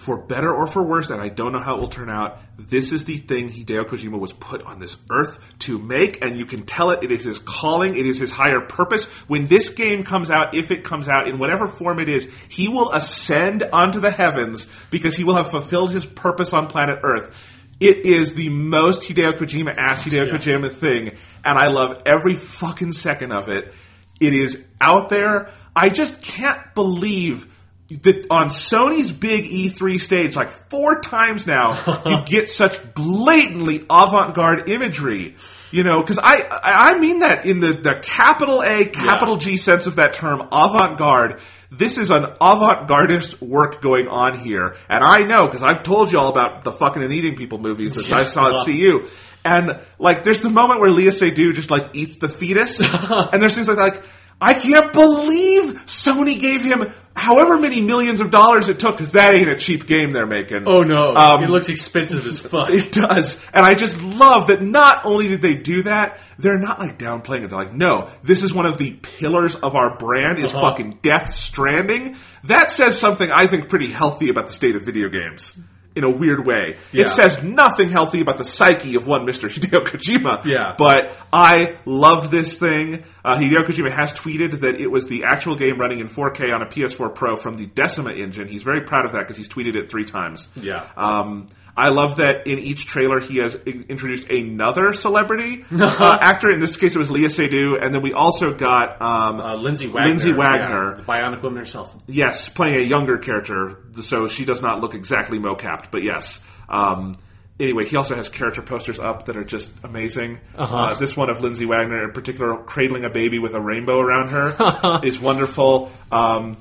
for 0.00 0.16
better 0.16 0.50
or 0.50 0.66
for 0.66 0.82
worse, 0.82 1.10
and 1.10 1.20
I 1.20 1.28
don't 1.28 1.52
know 1.52 1.60
how 1.60 1.76
it 1.76 1.80
will 1.80 1.88
turn 1.88 2.08
out, 2.08 2.38
this 2.58 2.90
is 2.90 3.04
the 3.04 3.18
thing 3.18 3.50
Hideo 3.50 3.84
Kojima 3.84 4.18
was 4.18 4.32
put 4.32 4.62
on 4.62 4.78
this 4.78 4.96
earth 5.10 5.38
to 5.60 5.78
make, 5.78 6.24
and 6.24 6.38
you 6.38 6.46
can 6.46 6.62
tell 6.62 6.90
it, 6.90 7.02
it 7.02 7.12
is 7.12 7.24
his 7.24 7.38
calling, 7.38 7.94
it 7.94 8.06
is 8.06 8.18
his 8.18 8.30
higher 8.30 8.62
purpose. 8.62 9.04
When 9.28 9.46
this 9.46 9.68
game 9.68 10.04
comes 10.04 10.30
out, 10.30 10.54
if 10.54 10.70
it 10.70 10.84
comes 10.84 11.06
out, 11.06 11.28
in 11.28 11.38
whatever 11.38 11.68
form 11.68 11.98
it 11.98 12.08
is, 12.08 12.24
he 12.48 12.66
will 12.66 12.90
ascend 12.92 13.62
onto 13.74 14.00
the 14.00 14.10
heavens 14.10 14.66
because 14.90 15.16
he 15.16 15.24
will 15.24 15.34
have 15.36 15.50
fulfilled 15.50 15.90
his 15.90 16.06
purpose 16.06 16.54
on 16.54 16.68
planet 16.68 17.00
Earth. 17.02 17.38
It 17.78 18.06
is 18.06 18.34
the 18.34 18.48
most 18.48 19.02
Hideo 19.02 19.32
Kojima 19.32 19.76
ass 19.78 20.02
Hideo 20.02 20.28
Yeah. 20.28 20.32
Kojima 20.32 20.70
thing, 20.70 21.08
and 21.44 21.58
I 21.58 21.66
love 21.66 22.00
every 22.06 22.36
fucking 22.36 22.94
second 22.94 23.32
of 23.32 23.50
it. 23.50 23.74
It 24.18 24.32
is 24.32 24.58
out 24.80 25.10
there. 25.10 25.50
I 25.76 25.90
just 25.90 26.22
can't 26.22 26.74
believe 26.74 27.46
that 27.90 28.26
on 28.30 28.48
Sony's 28.48 29.10
big 29.10 29.44
E3 29.44 30.00
stage, 30.00 30.36
like 30.36 30.52
four 30.52 31.00
times 31.00 31.46
now, 31.46 32.02
you 32.06 32.24
get 32.24 32.48
such 32.48 32.94
blatantly 32.94 33.84
avant-garde 33.90 34.68
imagery. 34.68 35.36
You 35.72 35.84
know, 35.84 36.00
because 36.00 36.18
I 36.20 36.42
I 36.50 36.98
mean 36.98 37.20
that 37.20 37.46
in 37.46 37.60
the 37.60 37.72
the 37.72 38.00
capital 38.02 38.60
A, 38.60 38.86
capital 38.86 39.36
G 39.36 39.56
sense 39.56 39.86
of 39.86 39.96
that 39.96 40.14
term, 40.14 40.40
avant-garde. 40.50 41.40
This 41.70 41.96
is 41.96 42.10
an 42.10 42.24
avant-gardist 42.24 43.40
work 43.40 43.80
going 43.80 44.08
on 44.08 44.40
here, 44.40 44.76
and 44.88 45.04
I 45.04 45.22
know 45.22 45.46
because 45.46 45.62
I've 45.62 45.84
told 45.84 46.10
you 46.10 46.18
all 46.18 46.30
about 46.30 46.64
the 46.64 46.72
fucking 46.72 47.00
and 47.00 47.12
eating 47.12 47.36
people 47.36 47.58
movies 47.58 47.94
that 47.94 48.10
I 48.12 48.24
saw 48.24 48.48
at 48.48 48.54
uh-huh. 48.54 48.64
CU. 48.64 49.08
And 49.44 49.80
like, 49.98 50.24
there's 50.24 50.40
the 50.40 50.50
moment 50.50 50.80
where 50.80 50.90
Léa 50.90 51.12
Seydoux 51.12 51.54
just 51.54 51.70
like 51.70 51.90
eats 51.94 52.16
the 52.16 52.28
fetus, 52.28 52.80
and 53.10 53.40
there's 53.40 53.54
things 53.54 53.68
like 53.68 53.78
like. 53.78 54.02
I 54.40 54.54
can't 54.54 54.92
believe 54.92 55.74
Sony 55.86 56.40
gave 56.40 56.64
him 56.64 56.90
however 57.14 57.58
many 57.58 57.82
millions 57.82 58.20
of 58.20 58.30
dollars 58.30 58.68
it 58.70 58.78
took, 58.78 58.96
because 58.96 59.12
that 59.12 59.34
ain't 59.34 59.50
a 59.50 59.56
cheap 59.56 59.86
game 59.86 60.12
they're 60.12 60.26
making. 60.26 60.64
Oh 60.66 60.80
no, 60.82 61.14
Um, 61.14 61.42
it 61.44 61.50
looks 61.50 61.68
expensive 61.68 62.26
as 62.26 62.40
fuck. 62.40 62.70
It 62.80 62.90
does. 62.92 63.36
And 63.52 63.66
I 63.66 63.74
just 63.74 64.00
love 64.02 64.46
that 64.46 64.62
not 64.62 65.04
only 65.04 65.28
did 65.28 65.42
they 65.42 65.54
do 65.54 65.82
that, 65.82 66.18
they're 66.38 66.58
not 66.58 66.78
like 66.78 66.98
downplaying 66.98 67.44
it. 67.44 67.50
They're 67.50 67.58
like, 67.58 67.74
no, 67.74 68.08
this 68.22 68.42
is 68.42 68.54
one 68.54 68.64
of 68.64 68.78
the 68.78 68.92
pillars 68.92 69.56
of 69.56 69.76
our 69.76 69.96
brand 69.98 70.38
is 70.38 70.54
Uh-huh. 70.54 70.70
fucking 70.70 71.00
Death 71.02 71.34
Stranding. 71.34 72.16
That 72.44 72.72
says 72.72 72.98
something 72.98 73.30
I 73.30 73.46
think 73.46 73.68
pretty 73.68 73.90
healthy 73.90 74.30
about 74.30 74.46
the 74.46 74.54
state 74.54 74.74
of 74.76 74.84
video 74.86 75.10
games. 75.10 75.54
In 76.00 76.04
a 76.04 76.10
weird 76.10 76.46
way. 76.46 76.78
Yeah. 76.92 77.02
It 77.02 77.10
says 77.10 77.42
nothing 77.42 77.90
healthy 77.90 78.22
about 78.22 78.38
the 78.38 78.44
psyche 78.46 78.94
of 78.94 79.06
one 79.06 79.26
Mr. 79.26 79.50
Hideo 79.54 79.84
Kojima. 79.84 80.46
Yeah. 80.46 80.74
But 80.78 81.14
I 81.30 81.76
love 81.84 82.30
this 82.30 82.54
thing. 82.54 83.04
Uh, 83.22 83.36
Hideo 83.36 83.66
Kojima 83.66 83.90
has 83.90 84.14
tweeted 84.14 84.60
that 84.60 84.80
it 84.80 84.86
was 84.86 85.08
the 85.08 85.24
actual 85.24 85.56
game 85.56 85.78
running 85.78 86.00
in 86.00 86.06
4K 86.06 86.54
on 86.54 86.62
a 86.62 86.66
PS4 86.66 87.14
Pro 87.14 87.36
from 87.36 87.58
the 87.58 87.66
Decima 87.66 88.12
engine. 88.14 88.48
He's 88.48 88.62
very 88.62 88.80
proud 88.80 89.04
of 89.04 89.12
that 89.12 89.18
because 89.20 89.36
he's 89.36 89.50
tweeted 89.50 89.76
it 89.76 89.90
three 89.90 90.06
times. 90.06 90.48
Yeah. 90.56 90.86
Um, 90.96 91.48
I 91.86 91.88
love 91.88 92.16
that 92.16 92.46
in 92.46 92.58
each 92.58 92.86
trailer 92.86 93.20
he 93.20 93.38
has 93.38 93.54
introduced 93.54 94.28
another 94.30 94.92
celebrity 94.94 95.64
uh, 95.72 96.18
actor. 96.20 96.50
In 96.50 96.60
this 96.60 96.76
case, 96.76 96.94
it 96.94 96.98
was 96.98 97.10
Léa 97.10 97.28
Seydoux, 97.30 97.78
and 97.82 97.94
then 97.94 98.02
we 98.02 98.12
also 98.12 98.52
got 98.54 99.00
um, 99.00 99.40
Uh, 99.40 99.54
Lindsay 99.54 99.86
Wagner. 99.86 100.08
Lindsay 100.08 100.32
Wagner. 100.32 100.90
yeah, 100.90 100.96
the 100.96 101.02
Bionic 101.04 101.42
Woman 101.42 101.58
herself. 101.60 101.94
yes, 102.06 102.48
playing 102.48 102.76
a 102.76 102.84
younger 102.94 103.18
character, 103.18 103.78
so 104.02 104.28
she 104.28 104.44
does 104.44 104.60
not 104.60 104.80
look 104.80 104.94
exactly 104.94 105.38
mocapped, 105.38 105.90
but 105.90 106.02
yes. 106.02 106.40
Um, 106.68 107.14
anyway, 107.58 107.84
he 107.86 107.96
also 107.96 108.14
has 108.14 108.28
character 108.28 108.62
posters 108.62 108.98
up 108.98 109.26
that 109.26 109.36
are 109.36 109.44
just 109.44 109.70
amazing. 109.82 110.38
uh 110.56 110.94
this 110.94 111.16
one 111.16 111.30
of 111.30 111.40
Lindsay 111.40 111.66
Wagner, 111.66 112.04
in 112.04 112.12
particular, 112.12 112.56
cradling 112.64 113.04
a 113.04 113.10
baby 113.10 113.38
with 113.38 113.54
a 113.54 113.60
rainbow 113.60 113.98
around 114.00 114.28
her, 114.30 115.00
is 115.04 115.18
wonderful. 115.18 115.90
Um, 116.12 116.56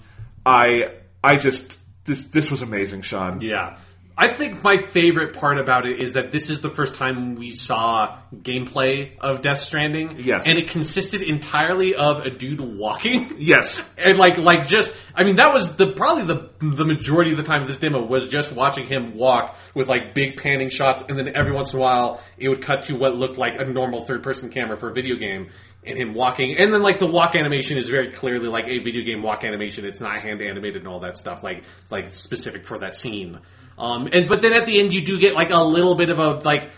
I 0.45 0.93
I 1.23 1.35
just 1.37 1.77
this 2.05 2.23
this 2.25 2.49
was 2.49 2.61
amazing, 2.61 3.01
Sean. 3.01 3.41
Yeah. 3.41 3.77
I 4.21 4.27
think 4.27 4.61
my 4.65 4.79
favorite 4.79 5.33
part 5.33 5.57
about 5.59 5.85
it 5.85 6.03
is 6.03 6.13
that 6.13 6.29
this 6.29 6.49
is 6.49 6.59
the 6.59 6.67
first 6.67 6.95
time 6.95 7.35
we 7.35 7.55
saw 7.55 8.19
gameplay 8.35 9.17
of 9.17 9.41
Death 9.41 9.61
Stranding. 9.61 10.19
Yes. 10.19 10.45
And 10.45 10.57
it 10.57 10.67
consisted 10.67 11.21
entirely 11.21 11.95
of 11.95 12.25
a 12.25 12.29
dude 12.29 12.59
walking. 12.59 13.37
Yes, 13.37 13.89
And 13.97 14.17
like, 14.17 14.37
like 14.37 14.67
just, 14.67 14.93
I 15.15 15.23
mean, 15.23 15.37
that 15.37 15.53
was 15.53 15.73
the, 15.77 15.93
probably 15.93 16.25
the, 16.25 16.49
the 16.59 16.83
majority 16.83 17.31
of 17.31 17.37
the 17.37 17.43
time 17.43 17.61
of 17.61 17.67
this 17.67 17.77
demo 17.77 18.05
was 18.05 18.27
just 18.27 18.51
watching 18.51 18.87
him 18.87 19.15
walk 19.15 19.57
with 19.73 19.87
like 19.87 20.13
big 20.13 20.35
panning 20.35 20.67
shots 20.67 21.01
and 21.07 21.17
then 21.17 21.31
every 21.33 21.53
once 21.53 21.73
in 21.73 21.79
a 21.79 21.81
while 21.81 22.21
it 22.37 22.49
would 22.49 22.61
cut 22.61 22.83
to 22.83 22.97
what 22.97 23.15
looked 23.15 23.37
like 23.37 23.53
a 23.57 23.63
normal 23.63 24.01
third 24.01 24.21
person 24.21 24.49
camera 24.49 24.77
for 24.77 24.89
a 24.89 24.93
video 24.93 25.15
game 25.15 25.49
and 25.85 25.97
him 25.97 26.13
walking. 26.13 26.57
And 26.57 26.73
then 26.73 26.83
like 26.83 26.99
the 26.99 27.07
walk 27.07 27.37
animation 27.37 27.77
is 27.77 27.87
very 27.87 28.11
clearly 28.11 28.49
like 28.49 28.65
a 28.67 28.79
video 28.79 29.05
game 29.05 29.21
walk 29.21 29.45
animation. 29.45 29.85
It's 29.85 30.01
not 30.01 30.19
hand 30.19 30.41
animated 30.41 30.81
and 30.81 30.89
all 30.89 30.99
that 30.99 31.17
stuff, 31.17 31.41
like, 31.41 31.63
like 31.89 32.11
specific 32.11 32.65
for 32.65 32.79
that 32.79 32.97
scene. 32.97 33.39
Um, 33.79 34.09
and, 34.11 34.27
but 34.27 34.41
then 34.41 34.53
at 34.53 34.65
the 34.65 34.79
end 34.79 34.93
you 34.93 35.03
do 35.05 35.17
get 35.17 35.33
like 35.33 35.51
a 35.51 35.63
little 35.63 35.95
bit 35.95 36.09
of 36.09 36.19
a, 36.19 36.31
like, 36.45 36.71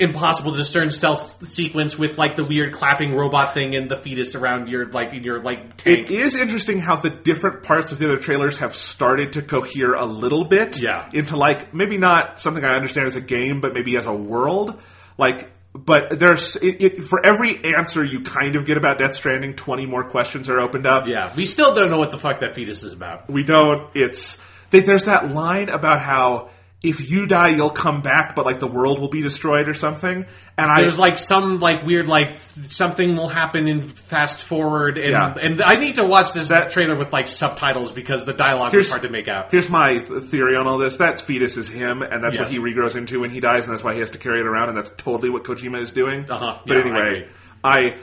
impossible 0.00 0.52
to 0.52 0.58
discern 0.58 0.90
stealth 0.90 1.44
sequence 1.48 1.98
with 1.98 2.18
like 2.18 2.36
the 2.36 2.44
weird 2.44 2.72
clapping 2.72 3.16
robot 3.16 3.52
thing 3.52 3.74
and 3.74 3.90
the 3.90 3.96
fetus 3.96 4.36
around 4.36 4.68
your 4.68 4.86
like 4.92 5.12
in 5.12 5.24
your 5.24 5.42
like 5.42 5.76
tank. 5.76 6.08
It 6.08 6.20
is 6.20 6.36
interesting 6.36 6.78
how 6.78 6.96
the 6.96 7.10
different 7.10 7.64
parts 7.64 7.90
of 7.90 7.98
the 7.98 8.04
other 8.06 8.18
trailers 8.20 8.58
have 8.58 8.72
started 8.76 9.32
to 9.32 9.42
cohere 9.42 9.94
a 9.94 10.06
little 10.06 10.44
bit 10.44 10.80
Yeah. 10.80 11.08
into 11.12 11.36
like 11.36 11.74
maybe 11.74 11.98
not 11.98 12.40
something 12.40 12.64
I 12.64 12.74
understand 12.76 13.08
as 13.08 13.16
a 13.16 13.20
game, 13.20 13.60
but 13.60 13.74
maybe 13.74 13.96
as 13.96 14.06
a 14.06 14.12
world. 14.12 14.80
Like, 15.18 15.50
but 15.74 16.16
there's 16.16 16.54
it, 16.54 16.80
it, 16.80 17.02
for 17.02 17.26
every 17.26 17.58
answer 17.74 18.04
you 18.04 18.20
kind 18.20 18.54
of 18.54 18.66
get 18.66 18.76
about 18.76 18.98
Death 18.98 19.16
Stranding, 19.16 19.54
twenty 19.54 19.84
more 19.84 20.08
questions 20.08 20.48
are 20.48 20.60
opened 20.60 20.86
up. 20.86 21.08
Yeah, 21.08 21.34
we 21.34 21.44
still 21.44 21.74
don't 21.74 21.90
know 21.90 21.98
what 21.98 22.12
the 22.12 22.18
fuck 22.18 22.38
that 22.38 22.54
fetus 22.54 22.84
is 22.84 22.92
about. 22.92 23.28
We 23.28 23.42
don't. 23.42 23.90
It's 23.96 24.38
they, 24.70 24.80
there's 24.80 25.04
that 25.04 25.30
line 25.32 25.68
about 25.68 26.00
how 26.00 26.50
if 26.80 27.10
you 27.10 27.26
die, 27.26 27.48
you'll 27.48 27.70
come 27.70 28.02
back, 28.02 28.36
but 28.36 28.46
like 28.46 28.60
the 28.60 28.68
world 28.68 29.00
will 29.00 29.08
be 29.08 29.20
destroyed 29.20 29.68
or 29.68 29.74
something. 29.74 30.24
And 30.56 30.70
I 30.70 30.82
There's 30.82 30.96
like 30.96 31.18
some 31.18 31.56
like 31.56 31.82
weird 31.82 32.06
like 32.06 32.38
something 32.66 33.16
will 33.16 33.26
happen 33.26 33.66
in 33.66 33.88
fast 33.88 34.44
forward 34.44 34.96
and 34.96 35.10
Yeah. 35.10 35.34
and 35.42 35.60
I 35.60 35.74
need 35.74 35.96
to 35.96 36.04
watch 36.04 36.32
this 36.32 36.50
That- 36.50 36.70
trailer 36.70 36.94
with 36.94 37.12
like 37.12 37.26
subtitles 37.26 37.90
because 37.90 38.24
the 38.26 38.32
dialogue 38.32 38.72
was 38.76 38.88
hard 38.88 39.02
to 39.02 39.08
make 39.10 39.26
out. 39.26 39.50
Here's 39.50 39.68
my 39.68 39.98
theory 39.98 40.54
on 40.54 40.68
all 40.68 40.78
this. 40.78 40.98
That 40.98 41.20
fetus 41.20 41.56
is 41.56 41.68
him, 41.68 42.02
and 42.02 42.22
that's 42.22 42.38
what 42.38 42.48
he 42.48 42.60
regrows 42.60 42.94
into 42.94 43.18
when 43.20 43.30
he 43.30 43.40
dies, 43.40 43.64
and 43.66 43.72
that's 43.74 43.82
why 43.82 43.94
he 43.94 44.00
has 44.00 44.10
to 44.12 44.18
carry 44.18 44.38
it 44.40 44.46
around, 44.46 44.68
and 44.68 44.78
that's 44.78 44.90
totally 44.96 45.30
what 45.30 45.42
Kojima 45.42 45.80
is 45.80 45.90
doing. 45.90 46.30
Uh-huh. 46.30 46.58
But 46.64 46.74
Yeah, 46.76 46.80
anyway, 46.82 46.98
agree. 47.00 47.26
I, 47.64 47.96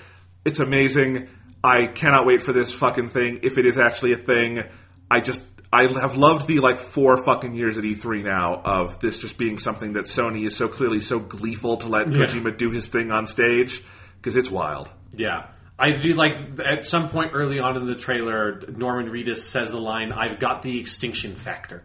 it's 0.44 0.60
amazing. 0.60 1.30
I 1.64 1.88
cannot 1.88 2.26
wait 2.26 2.42
for 2.42 2.52
this 2.52 2.74
fucking 2.74 3.08
thing. 3.08 3.40
If 3.44 3.58
it 3.58 3.66
is 3.66 3.77
actually 3.77 4.11
a 4.11 4.18
thing, 4.18 4.64
I 5.10 5.22
just 5.22 5.44
I 5.75 5.99
have 6.01 6.15
loved 6.15 6.47
the 6.47 6.59
like 6.59 6.79
four 6.79 7.21
fucking 7.23 7.53
years 7.53 7.77
at 7.77 7.83
E3 7.83 8.23
now 8.23 8.61
of 8.63 8.99
this 8.99 9.17
just 9.17 9.37
being 9.37 9.57
something 9.59 9.93
that 9.93 10.05
Sony 10.05 10.45
is 10.45 10.55
so 10.55 10.67
clearly 10.67 11.01
so 11.01 11.19
gleeful 11.19 11.77
to 11.77 11.87
let 11.87 12.11
Yeah. 12.11 12.25
Kojima 12.25 12.57
do 12.57 12.71
his 12.71 12.87
thing 12.87 13.11
on 13.11 13.27
stage 13.27 13.83
because 14.17 14.35
it's 14.35 14.49
wild. 14.49 14.89
Yeah. 15.13 15.47
I 15.77 15.91
do 15.91 16.13
like 16.13 16.37
at 16.63 16.87
some 16.87 17.09
point 17.09 17.31
early 17.33 17.59
on 17.59 17.75
in 17.75 17.85
the 17.85 17.95
trailer, 17.95 18.61
Norman 18.75 19.11
Reedus 19.11 19.39
says 19.39 19.71
the 19.71 19.79
line, 19.81 20.13
"I've 20.13 20.39
got 20.39 20.61
the 20.61 20.79
extinction 20.79 21.35
factor," 21.35 21.83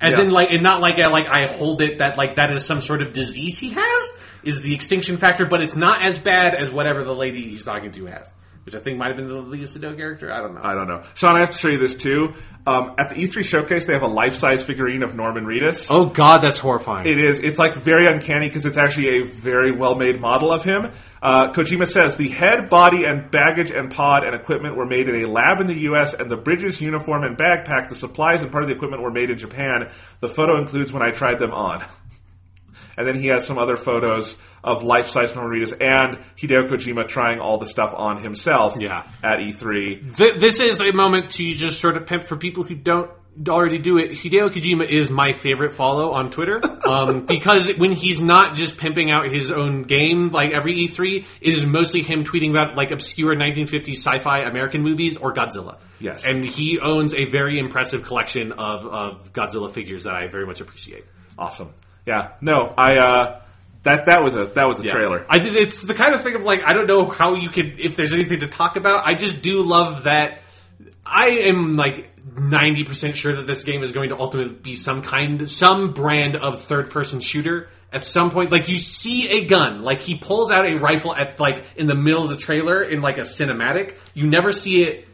as 0.00 0.12
Yeah. 0.12 0.20
in 0.24 0.30
like, 0.30 0.50
and 0.50 0.62
not 0.62 0.80
like 0.80 0.98
a, 0.98 1.08
like 1.08 1.28
I 1.28 1.46
hold 1.46 1.82
it 1.82 1.98
that 1.98 2.16
like 2.16 2.36
that 2.36 2.52
is 2.52 2.64
some 2.64 2.80
sort 2.80 3.02
of 3.02 3.12
disease 3.12 3.58
he 3.58 3.70
has 3.70 4.10
is 4.44 4.60
the 4.62 4.72
extinction 4.74 5.16
factor, 5.16 5.44
but 5.44 5.60
it's 5.60 5.74
not 5.74 6.02
as 6.02 6.20
bad 6.20 6.54
as 6.54 6.70
whatever 6.70 7.02
the 7.02 7.14
lady 7.14 7.42
he's 7.50 7.64
talking 7.64 7.90
to 7.92 8.06
has, 8.06 8.28
which 8.64 8.74
I 8.74 8.78
think 8.78 8.98
might 8.98 9.08
have 9.08 9.16
been 9.16 9.28
the 9.28 9.34
Léa 9.42 9.62
Seydoux 9.62 9.96
character. 9.96 10.32
I 10.32 10.38
don't 10.38 10.54
know. 10.54 10.60
I 10.62 10.74
don't 10.74 10.86
know. 10.86 11.02
Sean, 11.14 11.34
I 11.34 11.40
have 11.40 11.50
to 11.50 11.58
show 11.58 11.68
you 11.68 11.78
this 11.78 11.96
too. 11.96 12.32
Um, 12.64 12.94
at 12.96 13.08
the 13.08 13.16
E3 13.16 13.44
showcase, 13.44 13.86
they 13.86 13.92
have 13.92 14.02
a 14.02 14.06
life-size 14.08 14.62
figurine 14.62 15.02
of 15.02 15.16
Norman 15.16 15.44
Reedus. 15.44 15.88
oh 15.90 16.06
God, 16.06 16.38
that's 16.38 16.58
horrifying. 16.58 17.06
It 17.06 17.18
is. 17.18 17.40
It's 17.40 17.58
like 17.58 17.76
very 17.76 18.06
uncanny 18.06 18.46
because 18.46 18.64
it's 18.64 18.76
actually 18.78 19.22
a 19.22 19.26
very 19.26 19.76
well-made 19.76 20.20
model 20.20 20.52
of 20.52 20.62
him. 20.62 20.92
Uh, 21.20 21.52
Kojima 21.52 21.88
says 21.88 22.16
the 22.16 22.28
head, 22.28 22.68
body, 22.68 23.04
and 23.04 23.30
baggage 23.30 23.70
and 23.70 23.90
pod 23.90 24.24
and 24.24 24.34
equipment 24.34 24.76
were 24.76 24.86
made 24.86 25.08
in 25.08 25.24
a 25.24 25.28
lab 25.28 25.60
in 25.60 25.66
the 25.66 25.80
U.S. 25.82 26.14
and 26.14 26.30
the 26.30 26.36
bridges, 26.36 26.80
uniform, 26.80 27.24
and 27.24 27.36
backpack, 27.36 27.88
the 27.88 27.94
supplies 27.96 28.42
and 28.42 28.50
part 28.52 28.62
of 28.62 28.68
the 28.68 28.74
equipment 28.74 29.02
were 29.02 29.10
made 29.10 29.30
in 29.30 29.38
Japan. 29.38 29.90
The 30.20 30.28
photo 30.28 30.56
includes 30.58 30.92
when 30.92 31.02
I 31.02 31.10
tried 31.10 31.38
them 31.38 31.52
on. 31.52 31.84
And 32.96 33.06
then 33.06 33.16
he 33.16 33.28
has 33.28 33.46
some 33.46 33.58
other 33.58 33.76
photos 33.76 34.36
of 34.62 34.82
life-size 34.82 35.32
Reedus 35.32 35.72
and 35.80 36.18
Hideo 36.36 36.68
Kojima 36.68 37.08
trying 37.08 37.40
all 37.40 37.58
the 37.58 37.66
stuff 37.66 37.92
on 37.96 38.22
himself 38.22 38.76
Yeah. 38.78 39.04
at 39.22 39.40
E 39.40 39.50
E3. 39.52 40.16
Th- 40.16 40.34
this 40.34 40.60
is 40.60 40.80
a 40.80 40.92
moment 40.92 41.30
to 41.32 41.50
just 41.54 41.80
sort 41.80 41.96
of 41.96 42.06
pimp 42.06 42.24
for 42.24 42.36
people 42.36 42.62
who 42.64 42.74
don't 42.74 43.10
already 43.48 43.78
do 43.78 43.96
it. 43.96 44.10
Hideo 44.10 44.50
Kojima 44.50 44.86
is 44.86 45.10
my 45.10 45.32
favorite 45.32 45.72
follow 45.72 46.12
on 46.12 46.30
Twitter 46.30 46.60
um, 46.86 47.24
because 47.24 47.66
when 47.78 47.92
he's 47.92 48.20
not 48.20 48.54
just 48.54 48.76
pimping 48.76 49.10
out 49.10 49.26
his 49.26 49.50
own 49.50 49.84
game 49.84 50.28
like 50.28 50.52
every 50.52 50.76
E3, 50.86 51.24
it 51.40 51.54
is 51.54 51.64
mostly 51.64 52.02
him 52.02 52.24
tweeting 52.24 52.50
about 52.50 52.76
like 52.76 52.90
obscure 52.90 53.34
1950s 53.34 53.96
sci-fi 53.96 54.40
American 54.40 54.82
movies 54.82 55.16
or 55.16 55.32
Godzilla. 55.32 55.78
Yes. 55.98 56.24
and 56.26 56.44
he 56.44 56.78
owns 56.80 57.14
a 57.14 57.24
very 57.30 57.58
impressive 57.60 58.02
collection 58.02 58.52
of, 58.52 58.84
of 58.86 59.32
Godzilla 59.32 59.72
figures 59.72 60.04
that 60.04 60.14
I 60.14 60.26
very 60.26 60.44
much 60.46 60.60
appreciate. 60.60 61.04
Awesome. 61.38 61.72
Yeah. 62.06 62.32
No, 62.40 62.72
I 62.76 62.98
uh 62.98 63.42
that 63.82 64.06
that 64.06 64.22
was 64.22 64.34
a 64.34 64.46
that 64.46 64.68
was 64.68 64.78
a 64.80 64.84
trailer. 64.84 65.26
I 65.28 65.40
think 65.40 65.56
it's 65.56 65.82
the 65.82 65.94
kind 65.94 66.14
of 66.14 66.22
thing 66.22 66.34
of 66.34 66.44
like 66.44 66.62
I 66.64 66.72
don't 66.72 66.86
know 66.86 67.06
how 67.06 67.34
you 67.34 67.50
could 67.50 67.80
if 67.80 67.96
there's 67.96 68.12
anything 68.12 68.40
to 68.40 68.48
talk 68.48 68.76
about. 68.76 69.06
I 69.06 69.14
just 69.14 69.42
do 69.42 69.62
love 69.62 70.04
that. 70.04 70.40
I 71.04 71.26
am 71.48 71.74
like 71.74 72.10
ninety 72.36 72.84
percent 72.84 73.16
sure 73.16 73.34
that 73.34 73.46
this 73.46 73.64
game 73.64 73.82
is 73.82 73.92
going 73.92 74.10
to 74.10 74.18
ultimately 74.18 74.54
be 74.54 74.76
some 74.76 75.02
kind, 75.02 75.50
some 75.50 75.92
brand 75.92 76.36
of 76.36 76.62
third 76.62 76.90
person 76.90 77.20
shooter. 77.20 77.70
At 77.92 78.04
some 78.04 78.30
point, 78.30 78.50
like 78.50 78.68
you 78.68 78.78
see 78.78 79.28
a 79.28 79.44
gun, 79.44 79.82
like 79.82 80.00
he 80.00 80.16
pulls 80.16 80.50
out 80.50 80.66
a 80.70 80.78
rifle 80.78 81.14
at 81.14 81.38
like 81.38 81.76
in 81.76 81.86
the 81.86 81.94
middle 81.94 82.22
of 82.22 82.30
the 82.30 82.38
trailer 82.38 82.82
in 82.82 83.02
like 83.02 83.18
a 83.18 83.22
cinematic. 83.22 83.96
You 84.14 84.28
never 84.28 84.50
see 84.50 84.82
it 84.82 85.06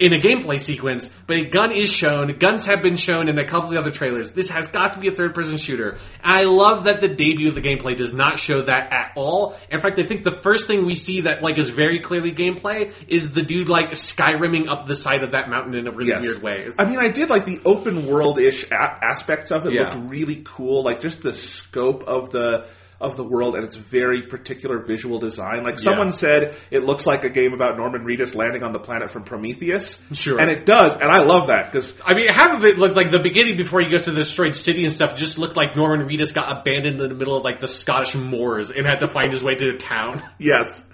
in 0.00 0.12
a 0.14 0.18
gameplay 0.18 0.58
sequence, 0.58 1.08
but 1.26 1.36
a 1.36 1.44
gun 1.44 1.70
is 1.70 1.92
shown. 1.92 2.36
Guns 2.38 2.64
have 2.66 2.82
been 2.82 2.96
shown 2.96 3.28
in 3.28 3.38
a 3.38 3.44
couple 3.46 3.68
of 3.68 3.74
the 3.74 3.80
other 3.80 3.90
trailers. 3.90 4.30
This 4.30 4.48
has 4.48 4.66
got 4.66 4.92
to 4.94 4.98
be 4.98 5.08
a 5.08 5.12
third 5.12 5.34
person 5.34 5.58
shooter. 5.58 5.90
And 6.24 6.34
I 6.34 6.42
love 6.44 6.84
that 6.84 7.00
the 7.02 7.08
debut 7.08 7.48
of 7.48 7.54
the 7.54 7.60
gameplay 7.60 7.96
does 7.96 8.14
not 8.14 8.38
show 8.38 8.62
that 8.62 8.92
at 8.92 9.12
all. 9.14 9.56
In 9.70 9.80
fact, 9.80 9.98
I 9.98 10.04
think 10.04 10.24
the 10.24 10.40
first 10.40 10.66
thing 10.66 10.86
we 10.86 10.94
see 10.94 11.20
that 11.22 11.42
like 11.42 11.58
is 11.58 11.68
very 11.70 12.00
clearly 12.00 12.32
gameplay 12.32 12.92
is 13.08 13.32
the 13.32 13.42
dude 13.42 13.68
like 13.68 13.90
skyrimming 13.90 14.68
up 14.68 14.86
the 14.86 14.96
side 14.96 15.22
of 15.22 15.32
that 15.32 15.50
mountain 15.50 15.74
in 15.74 15.86
a 15.86 15.90
really 15.92 16.08
Yes. 16.10 16.22
weird 16.22 16.42
way. 16.42 16.68
I 16.78 16.86
mean, 16.86 16.98
I 16.98 17.08
did 17.08 17.28
like 17.28 17.44
the 17.44 17.60
open 17.66 18.06
world 18.06 18.38
ish 18.38 18.70
a- 18.70 18.74
aspects 19.04 19.50
of 19.50 19.66
it. 19.66 19.74
Yeah. 19.74 19.82
Looked 19.82 20.10
really 20.10 20.40
cool. 20.44 20.82
Like 20.82 21.00
just 21.00 21.22
the 21.22 21.34
scope 21.34 22.04
of 22.04 22.30
the 22.30 22.66
of 23.00 23.16
the 23.16 23.24
world 23.24 23.54
and 23.54 23.64
its 23.64 23.76
very 23.76 24.22
particular 24.22 24.78
visual 24.78 25.18
design. 25.18 25.62
Like 25.64 25.78
someone 25.78 26.08
Yeah. 26.08 26.12
said, 26.12 26.54
it 26.70 26.84
looks 26.84 27.06
like 27.06 27.24
a 27.24 27.30
game 27.30 27.54
about 27.54 27.76
Norman 27.78 28.04
Reedus 28.04 28.34
landing 28.34 28.62
on 28.62 28.72
the 28.72 28.78
planet 28.78 29.10
from 29.10 29.22
Prometheus. 29.24 29.98
Sure. 30.12 30.38
and 30.38 30.50
it 30.50 30.66
does, 30.66 30.94
and 30.94 31.04
I 31.10 31.20
love 31.22 31.46
that 31.46 31.72
because 31.72 31.94
I 32.04 32.14
mean, 32.14 32.28
half 32.28 32.54
of 32.56 32.64
it 32.64 32.78
looked 32.78 32.96
like 32.96 33.10
the 33.10 33.18
beginning 33.18 33.56
before 33.56 33.80
he 33.80 33.88
goes 33.88 34.04
to 34.04 34.10
the 34.10 34.18
destroyed 34.18 34.54
city 34.54 34.84
and 34.84 34.92
stuff. 34.92 35.16
Just 35.16 35.38
looked 35.38 35.56
like 35.56 35.74
Norman 35.76 36.06
Reedus 36.06 36.34
got 36.34 36.58
abandoned 36.58 37.00
in 37.00 37.08
the 37.08 37.14
middle 37.14 37.36
of 37.36 37.42
like 37.44 37.58
the 37.60 37.68
Scottish 37.68 38.14
moors 38.14 38.70
and 38.70 38.86
had 38.86 39.00
to 39.00 39.08
find 39.08 39.32
his 39.32 39.42
way 39.42 39.54
to 39.54 39.72
the 39.72 39.78
town. 39.78 40.22
yes, 40.38 40.84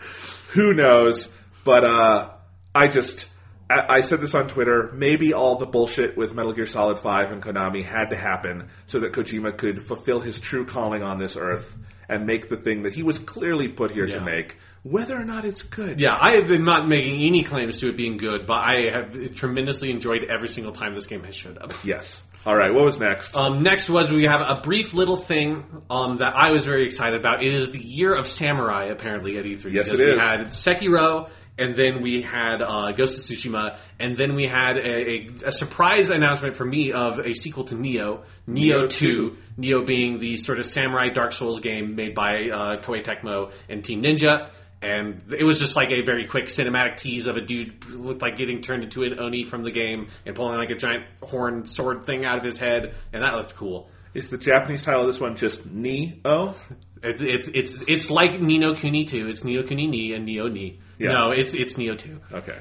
who 0.52 0.74
knows? 0.74 1.32
But 1.64 1.84
uh, 1.84 2.30
I 2.74 2.88
just. 2.88 3.28
I 3.68 3.96
I 3.96 4.00
said 4.02 4.20
this 4.20 4.32
on 4.36 4.46
Twitter. 4.46 4.92
Maybe 4.94 5.32
all 5.32 5.56
the 5.56 5.66
bullshit 5.66 6.16
with 6.16 6.32
Metal 6.34 6.52
Gear 6.52 6.66
Solid 6.66 6.98
5 6.98 7.32
and 7.32 7.42
Konami 7.42 7.82
had 7.82 8.10
to 8.10 8.16
happen 8.16 8.68
so 8.86 9.00
that 9.00 9.12
Kojima 9.12 9.56
could 9.56 9.82
fulfill 9.82 10.20
his 10.20 10.38
true 10.38 10.64
calling 10.64 11.02
on 11.02 11.18
this 11.18 11.36
earth 11.36 11.76
and 12.08 12.26
make 12.26 12.48
the 12.48 12.56
thing 12.56 12.82
that 12.82 12.94
he 12.94 13.02
was 13.02 13.18
clearly 13.18 13.68
put 13.68 13.90
here 13.90 14.06
Yeah. 14.06 14.18
to 14.18 14.24
make, 14.24 14.56
whether 14.82 15.16
or 15.16 15.24
not 15.24 15.44
it's 15.44 15.62
good. 15.62 15.98
Yeah, 16.00 16.16
I 16.18 16.36
have 16.36 16.46
been 16.48 16.64
not 16.64 16.86
making 16.88 17.20
any 17.22 17.42
claims 17.42 17.80
to 17.80 17.88
it 17.88 17.96
being 17.96 18.16
good, 18.16 18.46
but 18.46 18.62
I 18.64 18.90
have 18.92 19.34
tremendously 19.34 19.90
enjoyed 19.90 20.24
every 20.24 20.48
single 20.48 20.72
time 20.72 20.94
this 20.94 21.06
game 21.06 21.24
has 21.24 21.34
showed 21.34 21.58
up. 21.58 21.72
Yes. 21.84 22.22
All 22.44 22.54
right. 22.56 22.72
What 22.72 22.84
was 22.84 23.00
next? 23.00 23.36
Um, 23.36 23.64
next 23.64 23.90
was 23.90 24.12
we 24.12 24.22
have 24.26 24.40
a 24.40 24.60
brief 24.62 24.94
little 24.94 25.16
thing 25.16 25.64
um, 25.90 26.18
that 26.18 26.36
I 26.36 26.52
was 26.52 26.64
very 26.64 26.84
excited 26.84 27.18
about. 27.18 27.42
It 27.42 27.52
is 27.52 27.72
the 27.72 27.80
year 27.82 28.14
of 28.14 28.28
samurai, 28.28 28.84
apparently 28.84 29.36
at 29.36 29.44
E3. 29.44 29.72
Yes, 29.72 29.88
it 29.90 29.98
we 29.98 30.04
is. 30.12 30.20
had 30.22 30.40
Sekiro, 30.50 31.28
and 31.58 31.76
then 31.76 32.02
we 32.02 32.22
had 32.22 32.60
uh, 32.60 32.92
Ghost 32.92 33.18
of 33.18 33.24
Tsushima, 33.24 33.78
and 33.98 34.16
then 34.16 34.34
we 34.34 34.46
had 34.46 34.76
a, 34.76 35.10
a, 35.10 35.30
a 35.46 35.52
surprise 35.52 36.10
announcement 36.10 36.56
for 36.56 36.64
me 36.64 36.92
of 36.92 37.18
a 37.18 37.32
sequel 37.34 37.64
to 37.64 37.74
Nioh, 37.74 38.22
Nioh, 38.48 38.84
Nioh 38.84 38.90
2. 38.90 39.30
2. 39.30 39.36
Nioh 39.58 39.86
being 39.86 40.18
the 40.18 40.36
sort 40.36 40.58
of 40.58 40.66
samurai 40.66 41.08
Dark 41.08 41.32
Souls 41.32 41.60
game 41.60 41.96
made 41.96 42.14
by 42.14 42.50
uh, 42.50 42.76
Koei 42.82 43.02
Tecmo 43.02 43.52
and 43.68 43.84
Team 43.84 44.02
Ninja. 44.02 44.50
And 44.82 45.32
it 45.36 45.42
was 45.42 45.58
just 45.58 45.74
like 45.74 45.90
a 45.90 46.02
very 46.02 46.26
quick 46.26 46.46
cinematic 46.46 46.98
tease 46.98 47.26
of 47.26 47.36
a 47.36 47.40
dude 47.40 47.86
looked 47.86 48.20
like 48.20 48.36
getting 48.36 48.60
turned 48.60 48.84
into 48.84 49.04
an 49.04 49.18
Oni 49.18 49.42
from 49.42 49.62
the 49.62 49.70
game 49.70 50.08
and 50.26 50.36
pulling 50.36 50.58
like 50.58 50.70
a 50.70 50.74
giant 50.76 51.04
horn 51.22 51.66
sword 51.66 52.04
thing 52.04 52.26
out 52.26 52.36
of 52.36 52.44
his 52.44 52.58
head, 52.58 52.94
and 53.12 53.22
that 53.22 53.34
looked 53.34 53.56
cool. 53.56 53.88
Is 54.12 54.28
the 54.28 54.38
Japanese 54.38 54.84
title 54.84 55.00
of 55.00 55.06
this 55.06 55.18
one 55.18 55.36
just 55.36 55.64
Ni-O? 55.66 56.54
It's 57.02 57.22
it's 57.22 57.48
it's, 57.48 57.84
it's 57.88 58.10
like 58.10 58.40
Ni 58.40 58.58
no 58.58 58.74
Kuni 58.74 59.06
2. 59.06 59.28
It's 59.28 59.44
Ni 59.44 59.56
no 59.56 59.62
Kuni 59.62 59.86
Ni 59.86 60.12
and 60.12 60.28
Nioh 60.28 60.52
Ni. 60.52 60.78
Yeah. 60.98 61.12
No, 61.12 61.30
it's 61.30 61.54
it's 61.54 61.74
Nioh 61.74 61.96
2. 61.98 62.20
Okay. 62.32 62.58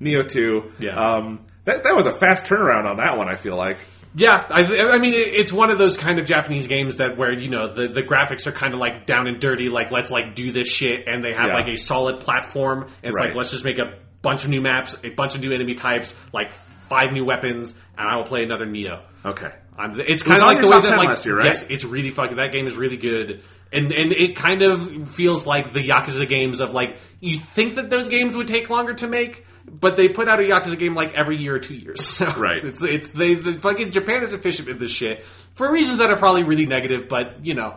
Nioh 0.00 0.28
2. 0.28 0.72
Yeah. 0.80 0.96
Um, 0.96 1.40
that, 1.64 1.82
that 1.84 1.96
was 1.96 2.06
a 2.06 2.12
fast 2.12 2.44
turnaround 2.46 2.84
on 2.84 2.96
that 2.98 3.16
one, 3.16 3.28
I 3.28 3.36
feel 3.36 3.56
like. 3.56 3.78
Yeah, 4.16 4.44
I, 4.48 4.62
I 4.92 4.98
mean 4.98 5.12
it's 5.14 5.52
one 5.52 5.70
of 5.70 5.78
those 5.78 5.96
kind 5.96 6.20
of 6.20 6.24
Japanese 6.26 6.68
games 6.68 6.98
that 6.98 7.16
where 7.16 7.32
you 7.32 7.48
know 7.50 7.72
the, 7.74 7.88
the 7.88 8.02
graphics 8.02 8.46
are 8.46 8.52
kind 8.52 8.72
of 8.72 8.78
like 8.78 9.06
down 9.06 9.26
and 9.26 9.40
dirty, 9.40 9.68
like 9.68 9.90
let's 9.90 10.10
like 10.12 10.36
do 10.36 10.52
this 10.52 10.68
shit, 10.68 11.08
and 11.08 11.24
they 11.24 11.32
have 11.32 11.48
Yeah. 11.48 11.54
like 11.54 11.66
a 11.68 11.76
solid 11.76 12.20
platform. 12.20 12.82
And 12.84 12.92
it's 13.02 13.16
Right. 13.18 13.28
like 13.30 13.34
let's 13.34 13.50
just 13.50 13.64
make 13.64 13.78
a 13.80 13.94
bunch 14.22 14.44
of 14.44 14.50
new 14.50 14.60
maps, 14.60 14.96
a 15.02 15.08
bunch 15.10 15.34
of 15.34 15.40
new 15.40 15.50
enemy 15.52 15.74
types, 15.74 16.14
like 16.32 16.52
five 16.88 17.12
new 17.12 17.24
weapons, 17.24 17.74
and 17.98 18.08
I 18.08 18.16
will 18.16 18.24
play 18.24 18.44
another 18.44 18.66
Nioh. 18.66 19.00
Okay. 19.24 19.50
I'm, 19.76 19.98
it's 19.98 20.22
kind 20.22 20.40
of 20.40 20.46
like 20.46 20.60
the 20.60 20.68
way 20.68 20.80
that 20.82 20.88
10 20.88 20.98
like 20.98 21.08
last 21.08 21.26
year, 21.26 21.36
right? 21.36 21.46
yes, 21.46 21.64
it's 21.68 21.84
really 21.84 22.10
fucking. 22.10 22.36
That 22.36 22.52
game 22.52 22.68
is 22.68 22.76
really 22.76 22.96
good, 22.96 23.42
and 23.74 23.92
and 23.92 24.12
it 24.12 24.36
kind 24.36 24.62
of 24.62 25.10
feels 25.10 25.46
like 25.46 25.72
the 25.72 25.86
Yakuza 25.86 26.28
games 26.28 26.60
of 26.60 26.72
like 26.72 26.96
you 27.20 27.38
think 27.38 27.74
that 27.76 27.90
those 27.90 28.08
games 28.08 28.34
would 28.36 28.48
take 28.48 28.70
longer 28.70 28.94
to 28.94 29.06
make, 29.06 29.44
but 29.68 29.96
they 29.96 30.08
put 30.08 30.28
out 30.28 30.40
a 30.40 30.44
Yakuza 30.44 30.78
game 30.78 30.94
like 30.94 31.12
every 31.14 31.36
year 31.38 31.54
or 31.56 31.58
two 31.58 31.74
years. 31.74 32.00
So 32.18 32.26
Right. 32.26 32.64
It's 32.64 32.82
it's 32.82 33.08
they 33.10 33.34
the 33.34 33.54
fucking 33.60 33.90
Japan 33.90 34.22
is 34.22 34.32
efficient 34.32 34.68
with 34.68 34.78
this 34.80 34.90
shit 34.92 35.24
for 35.54 35.70
reasons 35.70 35.98
that 35.98 36.10
are 36.10 36.16
probably 36.18 36.44
really 36.44 36.66
negative, 36.66 37.08
but 37.08 37.44
you 37.44 37.54
know, 37.54 37.76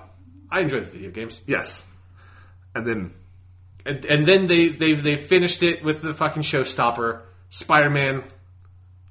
I 0.50 0.62
enjoy 0.62 0.80
the 0.80 0.86
video 0.86 1.12
games. 1.12 1.42
Yes. 1.48 1.84
And 2.76 2.86
then 2.88 3.14
And, 3.86 4.06
and 4.06 4.28
then 4.28 4.48
they 4.48 4.70
they 4.70 4.94
they 4.94 5.16
finished 5.18 5.64
it 5.64 5.84
with 5.84 6.02
the 6.02 6.14
fucking 6.14 6.44
showstopper, 6.44 7.22
Spider 7.50 7.90
Man, 7.90 8.24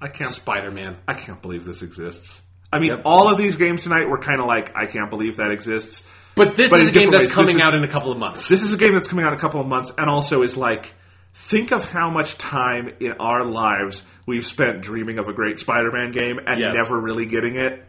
I 0.00 0.08
can't 0.08 0.30
Spider 0.30 0.70
Man. 0.70 0.96
I 1.08 1.14
can't 1.14 1.40
believe 1.42 1.64
this 1.64 1.82
exists. 1.82 2.42
I 2.72 2.78
mean, 2.80 2.90
Yep. 2.90 3.02
all 3.04 3.30
of 3.32 3.38
these 3.38 3.56
games 3.56 3.84
tonight 3.84 4.08
were 4.08 4.18
kind 4.18 4.40
of 4.40 4.46
like, 4.46 4.76
I 4.76 4.86
can't 4.86 5.08
believe 5.08 5.36
that 5.38 5.50
exists. 5.50 6.02
But 6.36 6.54
this 6.54 6.70
But 6.70 6.80
is 6.80 6.88
a 6.90 6.92
game 6.92 7.10
that's 7.10 7.26
ways. 7.26 7.32
coming 7.34 7.56
is- 7.58 7.62
out 7.64 7.74
in 7.74 7.82
a 7.82 7.88
couple 7.88 8.12
of 8.12 8.18
months. 8.18 8.48
This 8.48 8.62
is 8.62 8.72
a 8.72 8.76
game 8.76 8.94
that's 8.94 9.08
coming 9.08 9.24
out 9.24 9.32
in 9.32 9.38
a 9.38 9.40
couple 9.40 9.60
of 9.60 9.66
months, 9.66 9.90
and 9.98 10.08
also 10.08 10.42
is 10.42 10.56
like, 10.56 10.94
think 11.34 11.72
of 11.72 11.90
how 11.90 12.10
much 12.10 12.36
time 12.38 12.90
in 13.00 13.12
our 13.12 13.44
lives 13.44 14.02
we've 14.26 14.44
spent 14.46 14.82
dreaming 14.82 15.18
of 15.18 15.26
a 15.28 15.32
great 15.32 15.58
Spider-Man 15.58 16.12
game 16.12 16.38
and 16.46 16.60
Yes. 16.60 16.74
never 16.74 17.00
really 17.00 17.26
getting 17.26 17.56
it. 17.56 17.82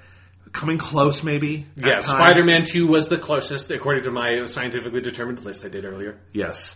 coming 0.53 0.77
close, 0.77 1.24
maybe. 1.24 1.67
Yeah, 1.76 1.95
times. 1.95 2.06
Spider 2.06 2.43
Man 2.43 2.64
2 2.64 2.88
was 2.88 3.09
the 3.09 3.17
closest, 3.17 3.69
according 3.69 4.03
to 4.06 4.11
my 4.11 4.45
scientifically 4.45 5.01
determined 5.01 5.43
list 5.43 5.66
I 5.66 5.67
did 5.67 5.84
earlier. 5.84 6.19
Yes. 6.32 6.76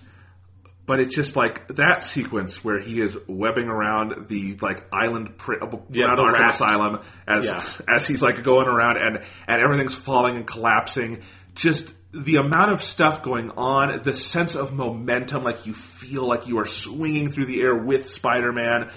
But 0.86 1.00
it's 1.00 1.16
just 1.16 1.36
like 1.38 1.68
that 1.78 2.04
sequence 2.04 2.64
where 2.66 2.80
he 2.80 3.00
is 3.02 3.16
webbing 3.28 3.70
around 3.70 4.28
the 4.28 4.58
like 4.62 4.86
island 4.94 5.38
pri- 5.38 5.56
uh, 5.62 5.78
Yeah, 5.90 6.08
around 6.08 6.18
the 6.18 6.24
Arkham. 6.24 6.50
Asylum 6.50 7.00
as 7.28 7.46
Yeah. 7.46 7.64
as 7.88 8.08
he's 8.08 8.22
like 8.22 8.44
going 8.44 8.68
around 8.68 8.98
and 8.98 9.20
and 9.48 9.64
everything's 9.64 9.96
falling 9.96 10.36
and 10.36 10.46
collapsing. 10.46 11.20
Just 11.56 11.92
the 12.14 12.38
amount 12.38 12.72
of 12.72 12.82
stuff 12.82 13.24
going 13.24 13.52
on, 13.52 14.02
the 14.04 14.16
sense 14.16 14.56
of 14.56 14.74
momentum, 14.74 15.44
like 15.44 15.66
you 15.66 15.74
feel 15.74 16.28
like 16.28 16.48
you 16.48 16.60
are 16.60 16.66
swinging 16.66 17.30
through 17.30 17.46
the 17.46 17.62
air 17.62 17.76
with 17.76 18.10
Spider-Man, 18.10 18.90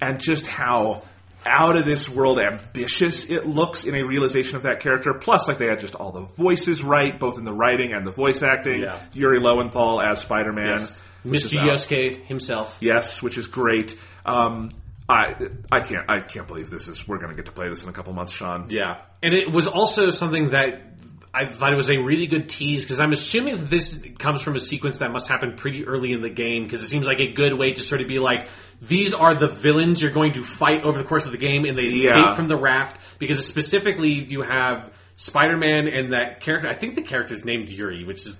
and 0.00 0.20
just 0.20 0.46
how 0.46 1.02
out 1.44 1.76
of 1.76 1.84
this 1.84 2.08
world 2.08 2.38
ambitious 2.38 3.28
it 3.28 3.46
looks 3.46 3.84
in 3.84 3.94
a 3.94 4.02
realization 4.02 4.56
of 4.56 4.62
that 4.62 4.80
character. 4.80 5.12
Plus, 5.14 5.48
like 5.48 5.58
they 5.58 5.66
had 5.66 5.80
just 5.80 5.94
all 5.94 6.12
the 6.12 6.20
voices 6.20 6.82
right, 6.82 7.18
both 7.18 7.38
in 7.38 7.44
the 7.44 7.52
writing 7.52 7.92
and 7.92 8.06
the 8.06 8.12
voice 8.12 8.42
acting. 8.42 8.82
Yeah. 8.82 8.98
Yuri 9.12 9.38
Lowenthal 9.40 10.00
as 10.00 10.20
Spider-Man. 10.20 10.80
which 11.24 11.44
is 11.44 11.52
Mr. 11.52 11.62
Yosuke 11.62 12.24
himself. 12.24 12.78
Yes, 12.80 13.22
which 13.22 13.38
is 13.38 13.46
great. 13.46 13.98
Um, 14.24 14.70
I 15.08 15.34
I 15.70 15.80
can't 15.80 16.08
I 16.08 16.20
can't 16.20 16.46
believe 16.46 16.70
this 16.70 16.88
is 16.88 17.06
we're 17.06 17.18
going 17.18 17.30
to 17.30 17.36
get 17.36 17.46
to 17.46 17.52
play 17.52 17.68
this 17.68 17.82
in 17.82 17.88
a 17.88 17.92
couple 17.92 18.12
months, 18.12 18.32
Sean. 18.32 18.66
Yeah. 18.70 19.02
And 19.22 19.34
it 19.34 19.50
was 19.50 19.66
also 19.66 20.10
something 20.10 20.50
that 20.50 20.91
I 21.34 21.46
thought 21.46 21.72
it 21.72 21.76
was 21.76 21.88
a 21.90 21.96
really 21.98 22.26
good 22.26 22.48
tease 22.50 22.82
because 22.84 23.00
I'm 23.00 23.12
assuming 23.12 23.56
that 23.56 23.70
this 23.70 24.04
comes 24.18 24.42
from 24.42 24.54
a 24.54 24.60
sequence 24.60 24.98
that 24.98 25.10
must 25.12 25.28
happen 25.28 25.54
pretty 25.56 25.86
early 25.86 26.12
in 26.12 26.20
the 26.20 26.28
game 26.28 26.64
because 26.64 26.82
it 26.82 26.88
seems 26.88 27.06
like 27.06 27.20
a 27.20 27.32
good 27.32 27.54
way 27.58 27.72
to 27.72 27.80
sort 27.80 28.02
of 28.02 28.08
be 28.08 28.18
like, 28.18 28.48
these 28.82 29.14
are 29.14 29.34
the 29.34 29.48
villains 29.48 30.02
you're 30.02 30.10
going 30.10 30.32
to 30.34 30.44
fight 30.44 30.84
over 30.84 30.98
the 30.98 31.04
course 31.04 31.24
of 31.24 31.32
the 31.32 31.38
game 31.38 31.64
and 31.64 31.78
they 31.78 31.84
escape 31.86 32.04
Yeah. 32.04 32.34
from 32.36 32.48
the 32.48 32.56
raft 32.58 32.98
because 33.18 33.46
specifically 33.46 34.10
you 34.28 34.42
have 34.42 34.92
Spider-Man 35.16 35.88
and 35.88 36.12
that 36.12 36.40
character, 36.40 36.68
I 36.68 36.74
think 36.74 36.96
the 36.96 37.02
character's 37.02 37.44
named 37.46 37.70
Yuri, 37.70 38.04
which 38.04 38.26
is, 38.26 38.36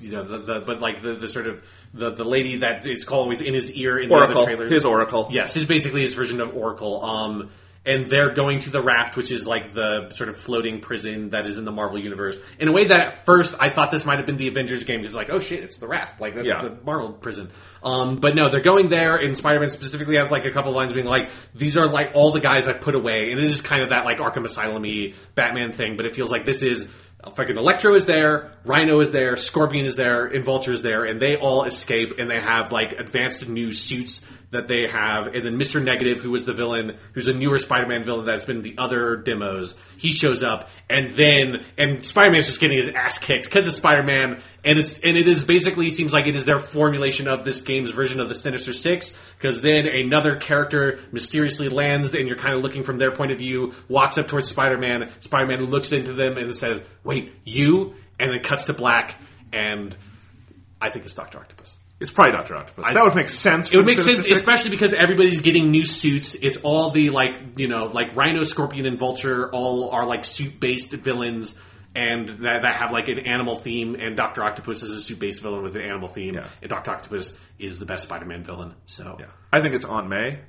you 0.00 0.10
know, 0.12 0.22
the, 0.22 0.38
the 0.38 0.60
but 0.60 0.80
like 0.80 1.00
the, 1.00 1.14
the 1.14 1.28
sort 1.28 1.46
of, 1.46 1.64
the, 1.94 2.10
the 2.10 2.24
lady 2.24 2.58
that 2.58 2.86
it's 2.86 3.06
always 3.06 3.40
in 3.40 3.54
his 3.54 3.72
ear 3.72 3.98
in 3.98 4.10
the 4.10 4.14
Oracle, 4.14 4.38
other 4.42 4.46
trailers. 4.46 4.70
his 4.70 4.84
Oracle. 4.84 5.28
Yes, 5.30 5.56
is 5.56 5.64
basically 5.64 6.02
his 6.02 6.12
version 6.12 6.40
of 6.42 6.54
Oracle. 6.54 7.02
Um, 7.02 7.50
and 7.86 8.06
they're 8.08 8.34
going 8.34 8.58
to 8.60 8.70
the 8.70 8.82
raft, 8.82 9.16
which 9.16 9.30
is 9.30 9.46
like 9.46 9.72
the 9.72 10.10
sort 10.10 10.28
of 10.28 10.36
floating 10.36 10.80
prison 10.80 11.30
that 11.30 11.46
is 11.46 11.56
in 11.56 11.64
the 11.64 11.70
Marvel 11.72 11.98
universe. 11.98 12.36
In 12.58 12.68
a 12.68 12.72
way 12.72 12.86
that 12.88 12.98
at 13.00 13.24
first 13.24 13.54
I 13.60 13.70
thought 13.70 13.90
this 13.90 14.04
might 14.04 14.18
have 14.18 14.26
been 14.26 14.36
the 14.36 14.48
Avengers 14.48 14.84
game 14.84 15.00
because 15.00 15.14
like, 15.14 15.30
oh 15.30 15.38
shit, 15.38 15.62
it's 15.62 15.76
the 15.76 15.86
raft, 15.86 16.20
like 16.20 16.34
that's 16.34 16.46
Yeah. 16.46 16.62
the 16.62 16.76
Marvel 16.84 17.12
prison. 17.12 17.50
Um, 17.82 18.16
but 18.16 18.34
no, 18.34 18.48
they're 18.48 18.60
going 18.60 18.88
there, 18.88 19.16
and 19.16 19.36
Spider-Man 19.36 19.70
specifically 19.70 20.16
has 20.16 20.30
like 20.30 20.44
a 20.44 20.50
couple 20.50 20.72
lines 20.72 20.92
being 20.92 21.06
like, 21.06 21.30
"These 21.54 21.76
are 21.76 21.86
like 21.86 22.10
all 22.14 22.32
the 22.32 22.40
guys 22.40 22.66
I 22.68 22.72
put 22.72 22.94
away," 22.96 23.30
and 23.30 23.38
it 23.40 23.46
is 23.46 23.60
kind 23.60 23.82
of 23.82 23.90
that 23.90 24.04
like 24.04 24.18
Arkham 24.18 24.44
Asylum-y 24.44 25.14
Batman 25.36 25.72
thing, 25.72 25.96
but 25.96 26.04
it 26.06 26.14
feels 26.14 26.30
like 26.30 26.44
this 26.44 26.62
is. 26.62 26.88
Fucking 27.34 27.56
Electro 27.56 27.94
is 27.96 28.04
there, 28.06 28.52
Rhino 28.64 29.00
is 29.00 29.10
there, 29.10 29.34
Scorpion 29.36 29.84
is 29.84 29.96
there, 29.96 30.26
and 30.26 30.44
Vulture 30.44 30.70
is 30.70 30.82
there, 30.82 31.04
and 31.04 31.20
they 31.20 31.34
all 31.34 31.64
escape, 31.64 32.18
and 32.20 32.30
they 32.30 32.38
have 32.38 32.70
like 32.70 32.92
advanced 32.92 33.48
new 33.48 33.72
suits 33.72 34.24
that 34.50 34.68
they 34.68 34.86
have, 34.88 35.26
and 35.26 35.44
then 35.44 35.58
Mr. 35.58 35.82
Negative, 35.82 36.20
who 36.20 36.30
was 36.30 36.44
the 36.44 36.52
villain, 36.52 36.96
who's 37.12 37.26
a 37.26 37.34
newer 37.34 37.58
Spider-Man 37.58 38.04
villain 38.04 38.26
that's 38.26 38.44
been 38.44 38.58
in 38.58 38.62
the 38.62 38.78
other 38.78 39.16
demos, 39.16 39.74
he 39.96 40.12
shows 40.12 40.42
up, 40.42 40.68
and 40.88 41.16
then 41.16 41.64
and 41.76 42.04
Spider-Man's 42.06 42.46
just 42.46 42.60
getting 42.60 42.76
his 42.76 42.88
ass 42.88 43.18
kicked 43.18 43.46
because 43.46 43.66
it's 43.66 43.76
Spider-Man, 43.76 44.40
and 44.64 44.78
it's 44.78 44.98
and 45.00 45.16
it 45.16 45.26
is 45.26 45.44
basically 45.44 45.90
seems 45.90 46.12
like 46.12 46.26
it 46.26 46.36
is 46.36 46.44
their 46.44 46.60
formulation 46.60 47.26
of 47.26 47.44
this 47.44 47.60
game's 47.60 47.90
version 47.90 48.20
of 48.20 48.28
the 48.28 48.34
Sinister 48.36 48.72
Six, 48.72 49.16
because 49.36 49.62
then 49.62 49.86
another 49.86 50.36
character 50.36 51.00
mysteriously 51.10 51.68
lands, 51.68 52.14
and 52.14 52.28
you're 52.28 52.36
kind 52.36 52.54
of 52.54 52.62
looking 52.62 52.84
from 52.84 52.98
their 52.98 53.10
point 53.10 53.32
of 53.32 53.38
view, 53.38 53.74
walks 53.88 54.16
up 54.16 54.28
towards 54.28 54.48
Spider-Man, 54.48 55.12
Spider-Man 55.20 55.66
looks 55.66 55.92
into 55.92 56.12
them 56.12 56.36
and 56.36 56.54
says, 56.54 56.82
"Wait, 57.02 57.32
you?" 57.44 57.94
and 58.18 58.30
then 58.30 58.40
cuts 58.42 58.66
to 58.66 58.72
black, 58.72 59.16
and 59.52 59.94
I 60.80 60.90
think 60.90 61.04
it's 61.04 61.14
Doctor 61.14 61.38
Octopus. 61.38 61.75
It's 61.98 62.10
probably 62.10 62.32
Doctor 62.32 62.56
Octopus. 62.56 62.84
that 62.92 63.02
would 63.02 63.14
make 63.14 63.30
sense. 63.30 63.72
It 63.72 63.76
would 63.78 63.86
make 63.86 63.98
sense, 63.98 64.28
especially 64.30 64.70
because 64.70 64.92
everybody's 64.92 65.40
getting 65.40 65.70
new 65.70 65.84
suits. 65.84 66.34
It's 66.34 66.58
all 66.58 66.90
the 66.90 67.08
like 67.10 67.58
you 67.58 67.68
know 67.68 67.86
like 67.86 68.14
Rhino, 68.14 68.42
Scorpion, 68.42 68.84
and 68.86 68.98
Vulture 68.98 69.50
all 69.50 69.90
are 69.90 70.06
like 70.06 70.26
suit 70.26 70.60
based 70.60 70.90
villains, 70.92 71.58
and 71.94 72.28
that, 72.28 72.62
that 72.62 72.74
have 72.76 72.90
like 72.92 73.08
an 73.08 73.20
animal 73.20 73.56
theme. 73.56 73.94
And 73.94 74.14
Doctor 74.14 74.42
Octopus 74.44 74.82
is 74.82 74.90
a 74.90 75.00
suit 75.00 75.18
based 75.18 75.40
villain 75.40 75.62
with 75.62 75.74
an 75.74 75.82
animal 75.82 76.08
theme. 76.08 76.34
Yeah. 76.34 76.48
And 76.60 76.68
Doctor 76.68 76.90
Octopus 76.90 77.32
is 77.58 77.78
the 77.78 77.86
best 77.86 78.02
Spider 78.02 78.26
Man 78.26 78.44
villain. 78.44 78.74
So 78.84 79.16
Yeah. 79.18 79.26
I 79.50 79.62
think 79.62 79.74
it's 79.74 79.86
Aunt 79.86 80.06
May, 80.06 80.40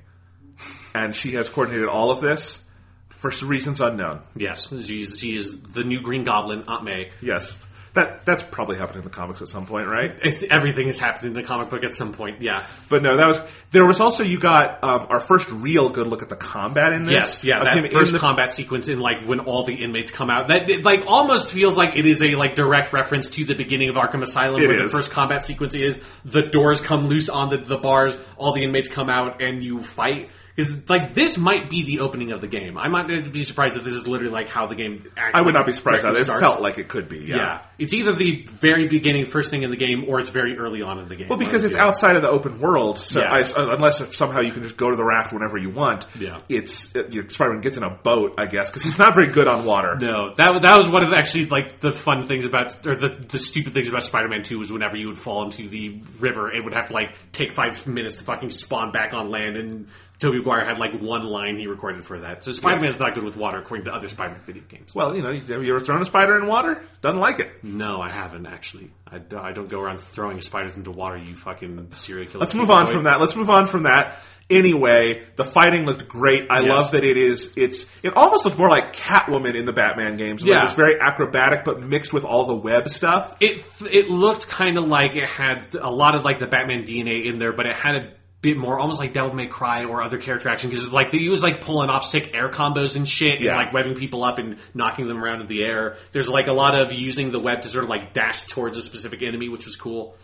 and 0.94 1.16
she 1.16 1.32
has 1.32 1.48
coordinated 1.48 1.88
all 1.88 2.10
of 2.10 2.20
this 2.20 2.60
for 3.08 3.30
reasons 3.46 3.80
unknown. 3.80 4.20
yes, 4.36 4.68
she's, 4.84 5.18
she 5.18 5.36
is 5.36 5.60
the 5.60 5.82
new 5.82 6.00
Green 6.00 6.22
Goblin, 6.22 6.62
Aunt 6.68 6.84
May. 6.84 7.10
Yes, 7.20 7.58
that 7.98 8.24
that's 8.24 8.42
probably 8.42 8.76
happened 8.76 8.98
in 8.98 9.04
the 9.04 9.10
comics 9.10 9.42
at 9.42 9.48
some 9.48 9.66
point, 9.66 9.88
right? 9.88 10.14
It's, 10.22 10.44
everything 10.50 10.86
has 10.86 10.98
happened 10.98 11.26
in 11.26 11.32
the 11.34 11.42
comic 11.42 11.68
book 11.68 11.84
at 11.84 11.94
some 11.94 12.12
point. 12.12 12.40
Yeah. 12.40 12.64
But 12.88 13.02
no, 13.02 13.16
that 13.16 13.26
was 13.26 13.40
there 13.70 13.84
was 13.84 14.00
also 14.00 14.22
you 14.22 14.38
got 14.38 14.82
um, 14.84 15.06
our 15.10 15.20
first 15.20 15.50
real 15.50 15.88
good 15.88 16.06
look 16.06 16.22
at 16.22 16.28
the 16.28 16.36
combat 16.36 16.92
in 16.92 17.02
this. 17.02 17.12
Yes, 17.12 17.44
yeah, 17.44 17.64
that 17.64 17.92
first 17.92 18.12
the- 18.12 18.18
combat 18.18 18.54
sequence 18.54 18.88
in 18.88 19.00
like 19.00 19.22
when 19.26 19.40
all 19.40 19.64
the 19.64 19.74
inmates 19.74 20.12
come 20.12 20.30
out. 20.30 20.48
That 20.48 20.70
it, 20.70 20.84
like 20.84 21.00
almost 21.06 21.50
feels 21.52 21.76
like 21.76 21.96
it 21.96 22.06
is 22.06 22.22
a 22.22 22.36
like 22.36 22.54
direct 22.54 22.92
reference 22.92 23.28
to 23.30 23.44
the 23.44 23.54
beginning 23.54 23.88
of 23.88 23.96
Arkham 23.96 24.22
Asylum, 24.22 24.60
where 24.60 24.72
is. 24.72 24.92
the 24.92 24.96
first 24.96 25.10
combat 25.10 25.44
sequence 25.44 25.74
is 25.74 26.00
the 26.24 26.42
doors 26.42 26.80
come 26.80 27.06
loose 27.08 27.28
on 27.28 27.48
the, 27.48 27.58
the 27.58 27.78
bars, 27.78 28.16
all 28.36 28.52
the 28.52 28.62
inmates 28.62 28.88
come 28.88 29.10
out, 29.10 29.42
and 29.42 29.62
you 29.62 29.82
fight. 29.82 30.30
Because 30.58 30.88
like 30.88 31.14
this 31.14 31.38
might 31.38 31.70
be 31.70 31.84
the 31.84 32.00
opening 32.00 32.32
of 32.32 32.40
the 32.40 32.48
game. 32.48 32.76
I 32.76 32.88
might 32.88 33.06
be 33.32 33.44
surprised 33.44 33.76
if 33.76 33.84
this 33.84 33.94
is 33.94 34.08
literally 34.08 34.32
like 34.32 34.48
how 34.48 34.66
the 34.66 34.74
game. 34.74 35.04
Act, 35.16 35.36
I 35.36 35.40
would 35.40 35.54
not 35.54 35.66
be 35.66 35.72
surprised. 35.72 36.04
It 36.04 36.16
starts. 36.24 36.40
felt 36.42 36.60
like 36.60 36.78
it 36.78 36.88
could 36.88 37.08
be. 37.08 37.18
Yeah. 37.18 37.36
Yeah. 37.36 37.60
it's 37.78 37.94
either 37.94 38.12
the 38.12 38.42
very 38.58 38.88
beginning, 38.88 39.26
first 39.26 39.52
thing 39.52 39.62
in 39.62 39.70
the 39.70 39.76
game, 39.76 40.06
or 40.08 40.18
it's 40.18 40.30
very 40.30 40.58
early 40.58 40.82
on 40.82 40.98
in 40.98 41.06
the 41.08 41.14
game. 41.14 41.28
Well, 41.28 41.38
because 41.38 41.62
it's 41.62 41.76
outside 41.76 42.16
of 42.16 42.22
the 42.22 42.28
open 42.28 42.58
world, 42.58 42.98
so 42.98 43.20
Yeah. 43.20 43.32
I, 43.32 43.44
unless 43.74 44.16
somehow 44.16 44.40
you 44.40 44.50
can 44.50 44.64
just 44.64 44.76
go 44.76 44.90
to 44.90 44.96
the 44.96 45.04
raft 45.04 45.32
whenever 45.32 45.56
you 45.58 45.70
want, 45.70 46.06
Yeah. 46.18 46.40
it's 46.48 46.92
uh, 46.96 47.04
you 47.08 47.22
know, 47.22 47.28
Spider-Man 47.28 47.60
gets 47.60 47.76
in 47.76 47.84
a 47.84 47.90
boat, 47.90 48.34
I 48.36 48.46
guess, 48.46 48.68
because 48.68 48.82
he's 48.82 48.98
not 48.98 49.14
very 49.14 49.28
good 49.28 49.46
on 49.46 49.64
water. 49.64 49.96
No, 50.00 50.34
that 50.34 50.50
was- 50.54 50.62
that 50.62 50.76
was 50.76 50.88
one 50.90 51.04
of 51.04 51.10
the, 51.10 51.16
actually 51.16 51.46
like 51.46 51.78
the 51.78 51.92
fun 51.92 52.26
things 52.26 52.44
about 52.44 52.84
or 52.84 52.96
the 52.96 53.10
the 53.10 53.38
stupid 53.38 53.74
things 53.74 53.88
about 53.88 54.02
Spider-Man 54.02 54.42
Two 54.42 54.58
was 54.58 54.72
whenever 54.72 54.96
you 54.96 55.06
would 55.06 55.18
fall 55.18 55.44
into 55.44 55.68
the 55.68 56.02
river, 56.18 56.50
it 56.52 56.64
would 56.64 56.74
have 56.74 56.88
to 56.88 56.94
like 56.94 57.10
take 57.30 57.52
five 57.52 57.86
minutes 57.86 58.16
to 58.16 58.24
fucking 58.24 58.50
spawn 58.50 58.90
back 58.90 59.14
on 59.14 59.30
land, 59.30 59.56
and 59.56 59.86
Tobey 60.18 60.38
Maguire 60.38 60.64
had 60.64 60.78
like 60.78 61.00
one 61.00 61.24
line 61.24 61.56
he 61.58 61.66
recorded 61.68 62.02
for 62.04 62.18
that. 62.18 62.42
So 62.44 62.50
Spider-Man's 62.52 62.98
not 62.98 63.14
good 63.14 63.22
with 63.22 63.36
water, 63.36 63.58
according 63.58 63.84
to 63.86 63.92
other 63.94 64.08
Spider-Man 64.08 64.40
video 64.44 64.64
games. 64.68 64.92
Well, 64.94 65.14
you 65.14 65.22
know, 65.22 65.32
have 65.32 65.48
you 65.64 65.74
ever 65.74 65.78
thrown 65.78 66.02
a 66.02 66.04
spider 66.04 66.36
in 66.36 66.46
water? 66.46 66.84
Doesn't 67.02 67.20
like 67.20 67.38
it. 67.38 67.62
No, 67.62 68.00
I 68.00 68.10
haven't 68.10 68.46
actually. 68.46 68.90
I, 69.06 69.18
don't- 69.18 69.44
I 69.44 69.52
don't 69.52 69.68
go 69.68 69.80
around 69.80 70.00
throwing 70.00 70.40
spiders 70.40 70.76
into 70.76 70.90
water. 70.90 71.16
You 71.16 71.34
fucking 71.36 71.88
serial 71.92 72.26
killer. 72.26 72.40
Let's 72.40 72.54
move 72.54 72.70
on 72.70 72.86
from 72.88 73.04
that. 73.04 73.20
Let's 73.20 73.36
move 73.36 73.48
on 73.48 73.66
from 73.68 73.84
that. 73.84 74.18
Anyway, 74.50 75.26
the 75.36 75.44
fighting 75.44 75.84
looked 75.84 76.08
great. 76.08 76.46
I 76.50 76.60
Yes. 76.60 76.68
love 76.70 76.90
that 76.92 77.04
it 77.04 77.16
is. 77.18 77.52
It's. 77.54 77.84
It 78.02 78.16
almost 78.16 78.44
looked 78.46 78.58
more 78.58 78.70
like 78.70 78.94
Catwoman 78.94 79.54
in 79.54 79.66
the 79.66 79.74
Batman 79.74 80.16
games. 80.16 80.42
Yeah. 80.44 80.64
it's 80.64 80.72
very 80.72 80.98
acrobatic, 80.98 81.64
but 81.64 81.80
mixed 81.82 82.12
with 82.14 82.24
all 82.24 82.46
the 82.46 82.54
web 82.56 82.88
stuff. 82.88 83.36
It 83.40 83.64
it 83.90 84.08
looked 84.08 84.48
kind 84.48 84.78
of 84.78 84.84
like 84.84 85.14
it 85.14 85.24
had 85.24 85.74
a 85.74 85.90
lot 85.90 86.14
of 86.16 86.24
like 86.24 86.38
the 86.38 86.46
Batman 86.46 86.84
DNA 86.84 87.26
in 87.26 87.38
there, 87.38 87.52
but 87.52 87.66
it 87.66 87.76
had 87.76 87.94
a 87.96 88.12
bit 88.40 88.56
more, 88.56 88.78
almost 88.78 89.00
like 89.00 89.12
Devil 89.12 89.34
May 89.34 89.46
Cry 89.48 89.84
or 89.84 90.00
other 90.02 90.18
character 90.18 90.48
action 90.48 90.70
because 90.70 90.92
like 90.92 91.10
he 91.10 91.28
was 91.28 91.42
like 91.42 91.60
pulling 91.60 91.90
off 91.90 92.04
sick 92.06 92.34
air 92.34 92.48
combos 92.48 92.94
and 92.96 93.08
shit, 93.08 93.40
Yeah. 93.40 93.50
and 93.50 93.64
like 93.64 93.72
webbing 93.72 93.94
people 93.96 94.22
up 94.22 94.38
and 94.38 94.58
knocking 94.74 95.08
them 95.08 95.22
around 95.22 95.40
in 95.40 95.46
the 95.48 95.64
air. 95.64 95.96
There's 96.12 96.28
like 96.28 96.46
a 96.46 96.52
lot 96.52 96.74
of 96.74 96.92
using 96.92 97.30
the 97.30 97.40
web 97.40 97.62
to 97.62 97.68
sort 97.68 97.84
of 97.84 97.90
like 97.90 98.12
dash 98.12 98.42
towards 98.46 98.76
a 98.76 98.82
specific 98.82 99.22
enemy, 99.22 99.48
which 99.48 99.64
was 99.66 99.74
cool. 99.76 100.16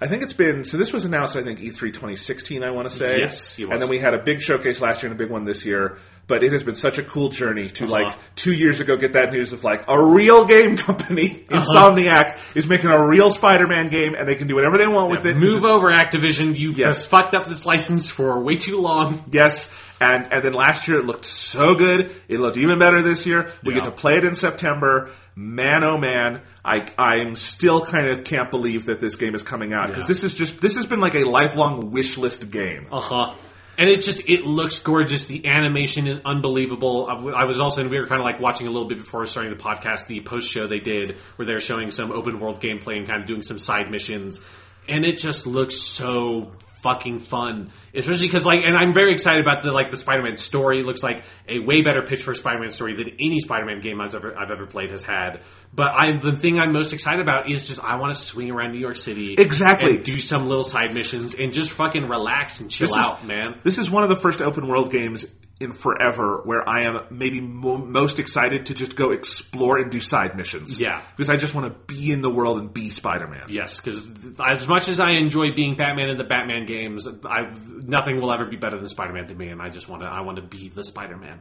I 0.00 0.06
think 0.08 0.22
it's 0.22 0.34
been 0.34 0.62
so. 0.64 0.76
This 0.76 0.92
was 0.92 1.04
announced, 1.06 1.36
I 1.36 1.42
think, 1.42 1.58
E 1.60 1.68
E3 1.68 1.80
2016. 1.92 2.62
I 2.62 2.70
want 2.70 2.88
to 2.88 2.94
say, 2.94 3.18
Yes, 3.20 3.58
and 3.58 3.80
then 3.80 3.88
we 3.88 3.98
had 3.98 4.12
a 4.12 4.18
big 4.22 4.42
showcase 4.42 4.80
last 4.82 5.02
year 5.02 5.10
and 5.10 5.18
a 5.18 5.22
big 5.24 5.30
one 5.32 5.44
this 5.44 5.64
year. 5.64 5.96
But 6.28 6.42
it 6.42 6.50
has 6.52 6.64
been 6.64 6.74
such 6.74 6.98
a 6.98 7.04
cool 7.04 7.28
journey 7.28 7.68
to 7.68 7.86
like 7.86 8.06
Uh-huh. 8.08 8.16
two 8.34 8.52
years 8.52 8.80
ago 8.80 8.96
get 8.96 9.12
that 9.12 9.30
news 9.30 9.52
of 9.52 9.62
like 9.62 9.84
a 9.86 10.04
real 10.04 10.44
game 10.44 10.76
company, 10.76 11.44
Uh-huh. 11.50 11.64
Insomniac, 11.64 12.38
is 12.56 12.66
making 12.66 12.90
a 12.90 13.06
real 13.06 13.30
Spider-Man 13.30 13.88
game, 13.90 14.14
and 14.16 14.28
they 14.28 14.34
can 14.34 14.48
do 14.48 14.56
whatever 14.56 14.76
they 14.76 14.88
want 14.88 15.10
with 15.10 15.24
it. 15.24 15.36
Move 15.36 15.64
over, 15.64 15.88
Activision! 15.90 16.58
You 16.58 16.72
Yes. 16.72 16.96
have 17.02 17.06
fucked 17.06 17.34
up 17.34 17.46
this 17.46 17.64
license 17.64 18.10
for 18.10 18.40
way 18.40 18.56
too 18.56 18.78
long. 18.80 19.24
Yes, 19.30 19.70
and 20.00 20.26
and 20.32 20.42
then 20.44 20.52
last 20.52 20.88
year 20.88 20.98
it 20.98 21.06
looked 21.06 21.24
so 21.26 21.74
good. 21.76 22.10
It 22.28 22.40
looked 22.40 22.56
even 22.56 22.78
better 22.80 23.02
this 23.02 23.24
year. 23.24 23.48
We 23.62 23.72
Yeah. 23.72 23.80
get 23.80 23.84
to 23.84 23.90
play 23.92 24.16
it 24.16 24.24
in 24.24 24.34
September. 24.34 25.10
Man, 25.36 25.84
oh 25.84 25.96
man, 25.98 26.40
I 26.64 26.86
I'm 26.98 27.36
still 27.36 27.84
kind 27.84 28.08
of 28.08 28.24
can't 28.24 28.50
believe 28.50 28.86
that 28.86 28.98
this 29.00 29.14
game 29.16 29.34
is 29.36 29.42
coming 29.44 29.72
out 29.72 29.86
because 29.88 30.04
Yeah. 30.04 30.08
this 30.08 30.24
is 30.24 30.34
just 30.34 30.60
this 30.60 30.74
has 30.74 30.86
been 30.86 31.00
like 31.00 31.14
a 31.14 31.22
lifelong 31.24 31.92
wish 31.92 32.16
list 32.18 32.50
game. 32.50 32.86
Uh 32.90 33.00
huh. 33.00 33.32
And 33.78 33.90
it 33.90 34.00
just 34.00 34.28
it 34.28 34.46
looks 34.46 34.78
gorgeous. 34.78 35.24
The 35.24 35.46
animation 35.46 36.06
is 36.06 36.20
unbelievable. 36.24 37.06
I 37.08 37.44
was 37.44 37.60
also 37.60 37.82
and 37.82 37.90
we 37.90 38.00
were 38.00 38.06
kind 38.06 38.20
of 38.20 38.24
like 38.24 38.40
watching 38.40 38.66
a 38.66 38.70
little 38.70 38.88
bit 38.88 38.98
before 38.98 39.26
starting 39.26 39.54
the 39.54 39.62
podcast 39.62 40.06
the 40.06 40.20
post 40.20 40.50
show 40.50 40.66
they 40.66 40.80
did 40.80 41.16
where 41.36 41.44
they 41.44 41.52
were 41.52 41.60
showing 41.60 41.90
some 41.90 42.10
open 42.10 42.40
world 42.40 42.60
gameplay 42.62 42.96
and 42.96 43.06
kind 43.06 43.20
of 43.20 43.26
doing 43.26 43.42
some 43.42 43.58
side 43.58 43.90
missions, 43.90 44.40
and 44.88 45.04
it 45.04 45.18
just 45.18 45.46
looks 45.46 45.76
so 45.76 46.52
fucking 46.86 47.18
fun, 47.18 47.72
especially 47.94 48.28
because 48.28 48.46
like, 48.46 48.60
and 48.64 48.76
I'm 48.76 48.94
very 48.94 49.10
excited 49.12 49.40
about 49.40 49.62
the 49.62 49.72
like 49.72 49.90
the 49.90 49.96
Spider-Man 49.96 50.36
story. 50.36 50.78
It 50.80 50.86
looks 50.86 51.02
like 51.02 51.24
a 51.48 51.58
way 51.58 51.82
better 51.82 52.02
pitch 52.02 52.22
for 52.22 52.30
a 52.30 52.34
Spider-Man 52.36 52.70
story 52.70 52.94
than 52.94 53.08
any 53.18 53.40
Spider-Man 53.40 53.80
game 53.80 54.00
I've 54.00 54.14
ever 54.14 54.38
I've 54.38 54.50
ever 54.52 54.66
played 54.66 54.90
has 54.90 55.02
had. 55.02 55.40
But 55.74 55.90
I 55.92 56.16
the 56.18 56.36
thing 56.36 56.60
I'm 56.60 56.72
most 56.72 56.92
excited 56.92 57.20
about 57.20 57.50
is 57.50 57.66
just 57.66 57.82
I 57.82 57.96
want 57.96 58.14
to 58.14 58.18
swing 58.20 58.50
around 58.52 58.72
New 58.72 58.78
York 58.78 58.96
City 58.96 59.34
Exactly. 59.36 59.96
and 59.96 60.04
do 60.04 60.18
some 60.18 60.46
little 60.48 60.64
side 60.64 60.94
missions 60.94 61.34
and 61.34 61.52
just 61.52 61.72
fucking 61.72 62.08
relax 62.08 62.60
and 62.60 62.70
chill 62.70 62.86
This 62.86 62.96
is- 62.96 63.04
out, 63.04 63.26
man. 63.26 63.58
This 63.64 63.78
is 63.78 63.90
one 63.90 64.04
of 64.04 64.08
the 64.08 64.16
first 64.16 64.40
open 64.40 64.68
world 64.68 64.92
games 64.92 65.26
in 65.58 65.72
forever 65.72 66.42
where 66.44 66.68
I 66.68 66.82
am 66.82 67.00
maybe 67.10 67.40
mo- 67.40 67.78
most 67.78 68.18
excited 68.18 68.66
to 68.66 68.74
just 68.74 68.94
go 68.94 69.10
explore 69.12 69.78
and 69.78 69.90
do 69.90 70.00
side 70.00 70.36
missions. 70.36 70.78
Yeah. 70.78 71.00
Because 71.16 71.30
I 71.30 71.36
just 71.36 71.54
want 71.54 71.66
to 71.72 71.94
be 71.94 72.12
in 72.12 72.20
the 72.20 72.28
world 72.28 72.58
and 72.58 72.72
be 72.74 72.90
Spider 72.90 73.26
Man. 73.26 73.44
Yes, 73.48 73.80
because 73.80 74.06
as 74.38 74.68
much 74.68 74.88
as 74.88 75.00
I 75.00 75.12
enjoy 75.12 75.54
being 75.54 75.74
Batman 75.74 76.10
in 76.10 76.18
the 76.18 76.24
Batman 76.24 76.66
games, 76.66 77.08
I 77.24 77.50
nothing 77.70 78.20
will 78.20 78.32
ever 78.32 78.44
be 78.44 78.56
better 78.56 78.76
than 78.78 78.88
Spider-Man 78.88 79.28
to 79.28 79.34
me, 79.34 79.48
and 79.48 79.62
I 79.62 79.70
just 79.70 79.88
want 79.88 80.02
to 80.02 80.08
I 80.08 80.20
want 80.20 80.36
to 80.36 80.42
be 80.42 80.68
the 80.68 80.84
Spider-Man. 80.84 81.40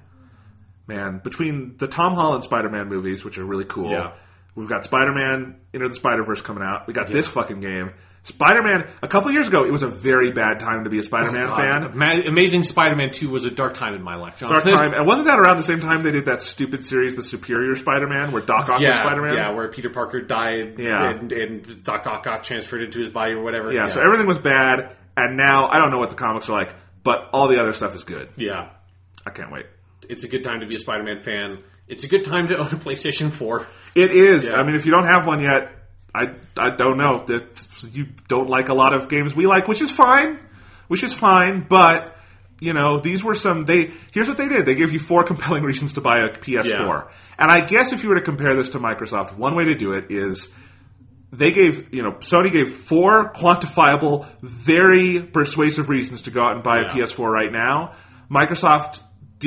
Man, 0.87 1.19
between 1.23 1.75
the 1.77 1.87
Tom 1.87 2.13
Holland 2.13 2.43
Spider 2.43 2.69
Man 2.69 2.87
movies, 2.87 3.25
which 3.25 3.37
are 3.37 3.43
really 3.45 3.65
cool, 3.65 3.89
Yeah. 3.91 4.11
we've 4.55 4.69
got 4.69 4.83
Spider 4.85 5.13
Man 5.13 5.55
Into 5.73 5.89
the 5.89 5.95
Spider 5.95 6.23
Verse 6.23 6.41
coming 6.41 6.63
out. 6.63 6.87
We 6.87 6.93
got 6.93 7.07
this 7.11 7.27
fucking 7.27 7.59
game. 7.59 7.91
Spider 8.25 8.63
Man, 8.63 8.89
a 9.03 9.07
couple 9.07 9.31
years 9.31 9.47
ago, 9.47 9.65
it 9.65 9.71
was 9.71 9.83
a 9.83 9.87
very 9.87 10.31
bad 10.31 10.59
time 10.59 10.83
to 10.85 10.89
be 10.89 10.97
a 10.97 11.03
Spider 11.03 11.31
Man 11.31 11.45
oh, 11.45 11.55
fan. 11.55 11.95
Ma- 11.95 12.27
Amazing 12.27 12.63
Spider-Man 12.63 13.11
Two 13.11 13.29
was 13.29 13.45
a 13.45 13.51
dark 13.51 13.75
time 13.75 13.93
in 13.93 14.01
my 14.01 14.15
life. 14.15 14.39
John. 14.39 14.49
Dark 14.49 14.63
time. 14.63 14.95
And 14.95 15.05
wasn't 15.05 15.27
that 15.27 15.37
around 15.39 15.57
the 15.57 15.63
same 15.63 15.79
time 15.79 16.01
they 16.01 16.11
did 16.11 16.25
that 16.25 16.41
stupid 16.41 16.83
series, 16.83 17.15
The 17.15 17.21
Superior 17.21 17.75
Spider 17.75 18.07
Man, 18.07 18.31
where 18.31 18.41
Doc 18.41 18.67
Ock 18.67 18.81
was 18.81 18.95
Spider 18.95 19.21
Man? 19.21 19.35
yeah, 19.35 19.51
where 19.51 19.67
Peter 19.67 19.91
Parker 19.91 20.21
died, 20.21 20.79
Yeah. 20.79 21.11
and, 21.11 21.31
and 21.31 21.83
Doc 21.83 22.07
Ock 22.07 22.23
got 22.23 22.43
transferred 22.43 22.81
into 22.81 22.99
his 22.99 23.09
body 23.09 23.33
or 23.33 23.43
whatever. 23.43 23.71
Yeah, 23.71 23.89
so 23.89 24.01
everything 24.01 24.25
was 24.25 24.39
bad, 24.39 24.95
and 25.15 25.37
now 25.37 25.67
I 25.67 25.77
don't 25.77 25.91
know 25.91 25.99
what 25.99 26.09
the 26.09 26.15
comics 26.15 26.49
are 26.49 26.53
like, 26.53 26.73
but 27.03 27.29
all 27.31 27.47
the 27.47 27.59
other 27.59 27.73
stuff 27.73 27.93
is 27.93 28.03
good. 28.03 28.29
yeah, 28.37 28.69
I 29.23 29.29
can't 29.29 29.51
wait. 29.51 29.67
it's 30.09 30.23
a 30.23 30.27
good 30.27 30.43
time 30.43 30.61
to 30.61 30.65
be 30.65 30.75
a 30.77 30.79
Spider-Man 30.79 31.21
fan. 31.21 31.59
It's 31.87 32.03
a 32.03 32.07
good 32.07 32.25
time 32.25 32.47
to 32.47 32.55
own 32.57 32.65
a 32.65 32.69
PlayStation 32.69 33.31
Four. 33.31 33.67
It 33.93 34.11
is. 34.11 34.49
Yeah. 34.49 34.55
I 34.55 34.63
mean, 34.63 34.75
if 34.75 34.87
you 34.87 34.91
don't 34.91 35.05
have 35.05 35.27
one 35.27 35.39
yet, 35.43 35.71
I 36.15 36.35
I 36.57 36.69
don't 36.71 36.97
know 36.97 37.23
that 37.27 37.67
you 37.91 38.07
don't 38.27 38.49
like 38.49 38.69
a 38.69 38.73
lot 38.73 38.93
of 38.93 39.09
games 39.09 39.35
we 39.35 39.45
like, 39.47 39.67
which 39.67 39.81
is 39.81 39.91
fine, 39.91 40.39
which 40.87 41.03
is 41.03 41.13
fine. 41.13 41.65
But 41.67 42.15
you 42.59 42.73
know, 42.73 42.99
these 42.99 43.23
were 43.23 43.35
some. 43.35 43.65
They 43.65 43.91
here's 44.13 44.27
what 44.27 44.37
they 44.37 44.47
did. 44.47 44.65
They 44.65 44.75
gave 44.75 44.91
you 44.93 44.99
four 44.99 45.23
compelling 45.31 45.63
reasons 45.63 45.93
to 45.93 46.01
buy 46.01 46.19
a 46.19 46.29
PS4, 46.29 46.65
Yeah. 46.65 47.01
and 47.37 47.51
I 47.51 47.61
guess 47.65 47.91
if 47.91 48.03
you 48.03 48.09
were 48.09 48.15
to 48.15 48.21
compare 48.21 48.55
this 48.55 48.69
to 48.69 48.79
Microsoft, 48.79 49.35
one 49.37 49.55
way 49.55 49.65
to 49.65 49.75
do 49.75 49.91
it 49.93 50.05
is. 50.09 50.49
They 51.31 51.51
gave, 51.51 51.93
you 51.93 52.01
know, 52.01 52.13
Sony 52.21 52.49
gave 52.49 52.71
four 52.71 53.33
quantifiable, 53.33 54.25
very 54.41 55.19
persuasive 55.21 55.89
reasons 55.89 56.21
to 56.21 56.31
go 56.31 56.41
out 56.41 56.53
and 56.53 56.63
buy 56.63 56.77
a 56.79 56.89
PS4 56.89 57.29
right 57.29 57.51
now. 57.51 57.91
Microsoft 58.31 59.01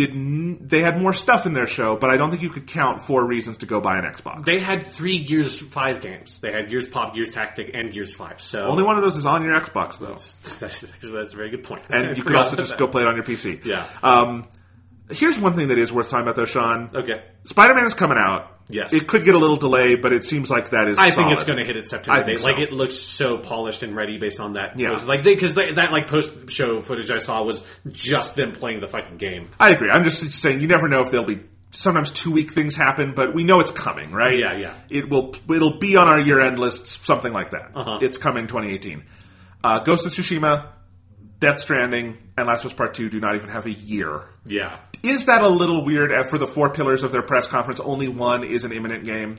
didn't, 0.07 0.68
they 0.68 0.81
had 0.81 1.01
more 1.01 1.12
stuff 1.12 1.44
in 1.44 1.52
their 1.52 1.67
show, 1.67 1.97
but 1.97 2.10
I 2.10 2.17
don't 2.17 2.31
think 2.31 2.43
you 2.43 2.51
could 2.51 2.67
count 2.67 3.02
four 3.02 3.27
reasons 3.27 3.59
to 3.59 3.67
go 3.67 3.81
buy 3.81 3.99
an 3.99 4.05
Xbox. 4.05 4.44
They 4.44 4.60
had 4.60 4.85
three 4.85 5.25
Gears 5.25 5.60
Five 5.60 6.01
games. 6.01 6.39
They 6.39 6.52
had 6.52 6.70
Gears 6.70 6.89
Pop, 6.89 7.15
Gears 7.15 7.33
Tactic, 7.33 7.70
and 7.75 7.93
Gears 7.93 8.15
Five. 8.15 8.41
So 8.41 8.67
Only 8.67 8.85
one 8.85 8.97
of 8.97 9.02
those 9.02 9.17
is 9.17 9.27
on 9.27 9.43
your 9.44 9.59
Xbox, 9.60 9.99
though. 9.99 10.17
that's, 10.59 10.81
that's 11.02 11.33
a 11.33 11.36
very 11.36 11.51
good 11.51 11.65
point. 11.65 11.83
And 11.91 12.17
you 12.17 12.23
could 12.25 12.36
also 12.36 12.57
just 12.57 12.78
go 12.78 12.86
play 12.86 13.02
it 13.02 13.09
on 13.09 13.17
your 13.17 13.25
PC. 13.25 13.65
Yeah. 13.65 13.86
Um, 14.02 14.44
here's 15.11 15.39
one 15.39 15.55
thing 15.55 15.69
that 15.69 15.78
is 15.78 15.93
worth 15.93 16.09
talking 16.09 16.23
about, 16.23 16.37
though, 16.37 16.45
Sean. 16.45 16.91
Okay. 16.95 17.23
Spider 17.45 17.75
Man 17.75 17.87
is 17.87 17.95
coming 17.95 18.19
out. 18.19 18.59
Yes. 18.69 18.93
It 18.93 19.07
could 19.07 19.25
get 19.25 19.35
a 19.35 19.39
little 19.39 19.57
delay, 19.57 19.95
but 19.95 20.12
it 20.12 20.25
seems 20.25 20.51
like 20.51 20.70
that 20.70 20.89
is 20.89 20.99
I 20.99 21.11
think 21.11 21.33
it's 21.33 21.45
going 21.45 21.59
to 21.59 21.65
hit 21.65 21.77
its 21.77 21.91
September 21.91 22.20
I 22.20 22.25
date. 22.25 22.43
Like 22.43 22.59
it 22.59 22.70
looks 22.73 22.97
so 22.97 23.39
polished 23.39 23.83
and 23.83 23.97
ready 23.97 24.19
based 24.19 24.41
on 24.41 24.55
that. 24.55 24.78
Yeah. 24.78 24.91
post. 24.91 25.07
like 25.07 25.25
because 25.25 25.55
that 25.55 25.91
like 25.91 26.07
post 26.07 26.51
show 26.51 26.83
footage 26.83 27.11
I 27.11 27.19
saw 27.19 27.43
was 27.43 27.65
just 27.91 28.37
them 28.37 28.53
playing 28.53 28.81
the 28.81 28.87
fucking 28.87 29.17
game. 29.17 29.51
I 29.59 29.70
agree. 29.70 29.91
I'm 29.91 30.05
just 30.05 30.33
saying 30.33 30.61
you 30.61 30.67
never 30.67 30.89
know 30.89 31.01
if 31.01 31.11
there'll 31.11 31.27
be. 31.27 31.41
Sometimes 31.70 32.11
two 32.12 32.31
week 32.31 32.53
things 32.53 32.75
happen, 32.75 33.12
but 33.15 33.35
we 33.35 33.45
know 33.45 33.61
it's 33.61 33.70
coming, 33.70 34.11
right? 34.11 34.39
Yeah, 34.39 34.57
yeah. 34.57 34.75
It 34.89 35.11
will. 35.11 35.35
It'll 35.51 35.78
be 35.78 35.97
on 35.97 36.09
our 36.09 36.19
year 36.19 36.41
end 36.41 36.59
lists, 36.59 36.99
something 37.05 37.31
like 37.33 37.51
that. 37.51 37.73
Uh-huh. 37.75 37.99
It's 38.01 38.17
coming 38.17 38.47
2018. 38.47 39.05
Uh, 39.62 39.81
Ghost 39.81 40.07
of 40.07 40.12
Tsushima, 40.12 40.69
Death 41.41 41.60
Stranding, 41.60 42.18
and 42.36 42.47
Last 42.49 42.65
of 42.65 42.73
Us 42.73 42.76
Part 42.76 42.94
Two 42.94 43.08
do 43.08 43.20
not 43.20 43.36
even 43.36 43.49
have 43.49 43.67
a 43.67 43.70
year. 43.73 44.25
Yeah. 44.44 44.78
Is 45.02 45.26
that 45.26 45.42
a 45.42 45.49
little 45.49 45.84
weird? 45.84 46.10
For 46.28 46.39
the 46.39 46.47
four 46.47 46.70
pillars 46.70 47.02
of 47.05 47.12
their 47.12 47.23
press 47.23 47.47
conference, 47.47 47.78
only 47.81 48.08
one 48.08 48.42
is 48.44 48.65
an 48.65 48.73
imminent 48.73 49.05
game. 49.05 49.39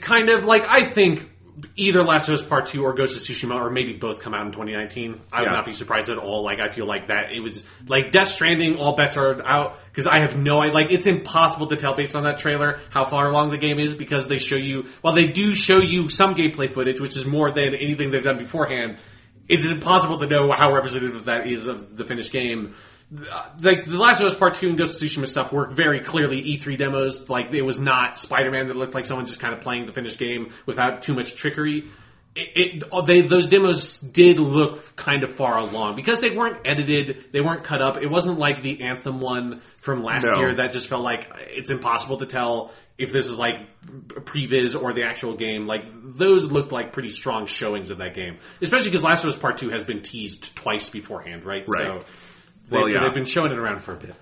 Kind 0.00 0.30
of 0.30 0.44
like 0.44 0.64
I 0.68 0.84
think 0.84 1.28
either 1.74 2.02
Last 2.02 2.28
of 2.28 2.34
Us 2.34 2.42
Part 2.42 2.66
Two 2.66 2.82
or 2.84 2.94
Ghost 2.94 3.16
of 3.16 3.22
Tsushima 3.22 3.54
or 3.56 3.70
maybe 3.70 3.92
both 3.94 4.20
come 4.20 4.32
out 4.32 4.46
in 4.46 4.52
2019. 4.52 5.20
I 5.32 5.40
would 5.40 5.46
Yeah. 5.46 5.52
not 5.52 5.66
be 5.66 5.72
surprised 5.72 6.08
at 6.08 6.16
all. 6.16 6.42
Like 6.44 6.60
I 6.60 6.68
feel 6.68 6.86
like 6.86 7.08
that 7.08 7.32
it 7.32 7.40
was 7.40 7.62
like 7.86 8.12
Death 8.12 8.28
Stranding. 8.28 8.78
All 8.78 8.94
bets 8.96 9.18
are 9.18 9.36
out 9.46 9.78
because 9.90 10.06
I 10.06 10.20
have 10.20 10.38
no 10.38 10.60
idea. 10.62 10.72
Like 10.74 10.90
it's 10.90 11.06
impossible 11.06 11.66
to 11.68 11.76
tell 11.76 11.94
based 11.94 12.16
on 12.16 12.24
that 12.24 12.38
trailer 12.38 12.78
how 12.90 13.04
far 13.04 13.28
along 13.28 13.50
the 13.50 13.58
game 13.58 13.78
is 13.78 13.94
because 13.94 14.28
they 14.28 14.38
show 14.38 14.56
you. 14.56 14.84
While 15.02 15.14
they 15.14 15.26
do 15.26 15.54
show 15.54 15.78
you 15.80 16.08
some 16.08 16.34
gameplay 16.34 16.72
footage, 16.72 17.00
which 17.00 17.16
is 17.16 17.26
more 17.26 17.50
than 17.50 17.74
anything 17.74 18.10
they've 18.10 18.24
done 18.24 18.38
beforehand. 18.38 18.96
It 19.48 19.60
is 19.60 19.70
impossible 19.70 20.18
to 20.18 20.26
know 20.26 20.52
how 20.52 20.72
representative 20.74 21.26
that 21.26 21.46
is 21.46 21.66
of 21.66 21.96
the 21.96 22.04
finished 22.04 22.32
game. 22.32 22.74
Uh, 23.30 23.48
Like 23.60 23.84
the 23.84 23.96
Last 23.96 24.20
of 24.20 24.26
Us 24.26 24.34
Part 24.34 24.54
Two 24.54 24.68
and 24.68 24.76
Ghost 24.78 25.00
of 25.00 25.08
Tsushima 25.08 25.28
stuff 25.28 25.52
were 25.52 25.66
very 25.68 26.00
clearly 26.00 26.42
E3 26.42 26.76
demos. 26.76 27.30
Like 27.30 27.52
it 27.52 27.62
was 27.62 27.78
not 27.78 28.18
Spider-Man 28.18 28.68
that 28.68 28.76
looked 28.76 28.94
like 28.94 29.06
someone 29.06 29.26
just 29.26 29.38
kind 29.38 29.54
of 29.54 29.60
playing 29.60 29.86
the 29.86 29.92
finished 29.92 30.18
game 30.18 30.52
without 30.66 31.02
too 31.02 31.14
much 31.14 31.36
trickery. 31.36 31.84
It, 32.38 32.82
it 32.84 33.06
they 33.06 33.22
those 33.22 33.46
demos 33.46 33.98
did 33.98 34.38
look 34.38 34.94
kind 34.94 35.24
of 35.24 35.34
far 35.34 35.56
along 35.56 35.96
because 35.96 36.20
they 36.20 36.30
weren't 36.30 36.58
edited, 36.66 37.32
they 37.32 37.40
weren't 37.40 37.64
cut 37.64 37.80
up. 37.80 37.96
It 37.96 38.10
wasn't 38.10 38.38
like 38.38 38.62
the 38.62 38.82
Anthem 38.82 39.20
one 39.20 39.62
from 39.76 40.00
last 40.00 40.26
No. 40.26 40.36
year 40.38 40.54
that 40.56 40.72
just 40.72 40.86
felt 40.86 41.02
like 41.02 41.28
it's 41.48 41.70
impossible 41.70 42.18
to 42.18 42.26
tell 42.26 42.72
if 42.98 43.10
this 43.10 43.24
is 43.26 43.38
like 43.38 43.56
previs 44.24 44.80
or 44.80 44.92
the 44.92 45.04
actual 45.04 45.34
game. 45.34 45.64
Like 45.64 45.84
those 46.02 46.50
looked 46.50 46.72
like 46.72 46.92
pretty 46.92 47.10
strong 47.10 47.46
showings 47.46 47.88
of 47.90 47.98
that 47.98 48.14
game, 48.14 48.36
especially 48.60 48.90
because 48.90 49.02
Last 49.02 49.24
of 49.24 49.30
Us 49.30 49.36
Part 49.36 49.56
Two 49.58 49.70
has 49.70 49.84
been 49.84 50.02
teased 50.02 50.54
twice 50.56 50.88
beforehand, 50.90 51.44
right? 51.44 51.64
Right. 51.66 51.82
So 51.86 52.04
they, 52.68 52.76
Well, 52.76 52.88
yeah. 52.88 53.00
they've 53.02 53.14
been 53.14 53.24
showing 53.24 53.52
it 53.52 53.58
around 53.58 53.80
for 53.80 53.94
a 53.94 53.96
bit. 53.98 54.14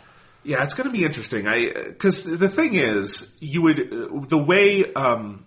Yeah, 0.44 0.62
it's 0.62 0.74
going 0.74 0.88
to 0.88 0.92
be 0.96 1.04
interesting. 1.04 1.48
I 1.48 1.72
because 1.72 2.22
the 2.22 2.48
thing 2.50 2.74
is, 2.74 3.26
you 3.40 3.62
would 3.62 3.80
uh, 3.80 4.20
the 4.28 4.38
way 4.38 4.92
um, 4.92 5.46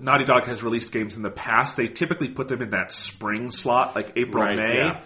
Naughty 0.00 0.24
Dog 0.24 0.44
has 0.44 0.62
released 0.62 0.92
games 0.92 1.16
in 1.16 1.22
the 1.22 1.30
past, 1.30 1.76
they 1.76 1.88
typically 1.88 2.28
put 2.28 2.48
them 2.48 2.62
in 2.62 2.70
that 2.70 2.92
spring 2.92 3.50
slot, 3.50 3.94
like 3.94 4.12
April, 4.16 4.42
Right, 4.44 4.56
May, 4.56 4.76
yeah. 4.78 5.00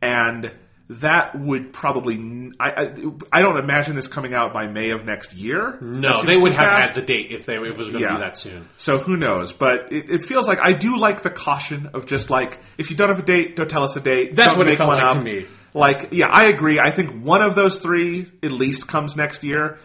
and 0.00 0.52
that 0.88 1.38
would 1.38 1.72
probably 1.72 2.50
I 2.60 2.92
I 3.32 3.40
don't 3.40 3.56
imagine 3.56 3.94
this 3.96 4.06
coming 4.06 4.34
out 4.34 4.52
by 4.52 4.66
May 4.66 4.90
of 4.90 5.04
next 5.06 5.32
year. 5.34 5.78
No, 5.80 6.22
they 6.22 6.36
would 6.36 6.52
have 6.52 6.66
fast. 6.66 6.86
had 6.88 6.94
the 6.96 7.06
date 7.06 7.28
if 7.30 7.46
they 7.46 7.54
it 7.54 7.76
was 7.78 7.88
going 7.88 7.92
to 8.02 8.08
Yeah. 8.08 8.14
be 8.16 8.20
that 8.20 8.36
soon. 8.36 8.68
So 8.76 8.98
who 8.98 9.16
knows? 9.16 9.52
But 9.54 9.90
it, 9.92 10.10
it 10.10 10.24
feels 10.24 10.46
like 10.46 10.58
I 10.60 10.72
do 10.72 10.98
like 10.98 11.22
the 11.22 11.30
caution 11.30 11.90
of 11.94 12.04
just 12.04 12.28
like 12.28 12.58
if 12.76 12.90
you 12.90 12.96
don't 12.96 13.08
have 13.08 13.20
a 13.20 13.24
date, 13.24 13.56
don't 13.56 13.70
tell 13.70 13.84
us 13.84 13.96
a 13.96 14.00
date. 14.00 14.34
That's 14.34 14.48
Don't 14.52 14.58
what 14.58 14.66
it 14.66 14.70
make 14.70 14.78
felt 14.78 14.88
one 14.88 14.98
like 15.02 15.18
to 15.18 15.24
me. 15.24 15.46
Like, 15.72 16.08
yeah, 16.10 16.26
I 16.26 16.46
agree. 16.50 16.78
I 16.78 16.90
think 16.90 17.22
one 17.24 17.40
of 17.40 17.54
those 17.54 17.80
three 17.80 18.30
at 18.42 18.52
least 18.52 18.86
comes 18.86 19.16
next 19.16 19.42
year. 19.44 19.78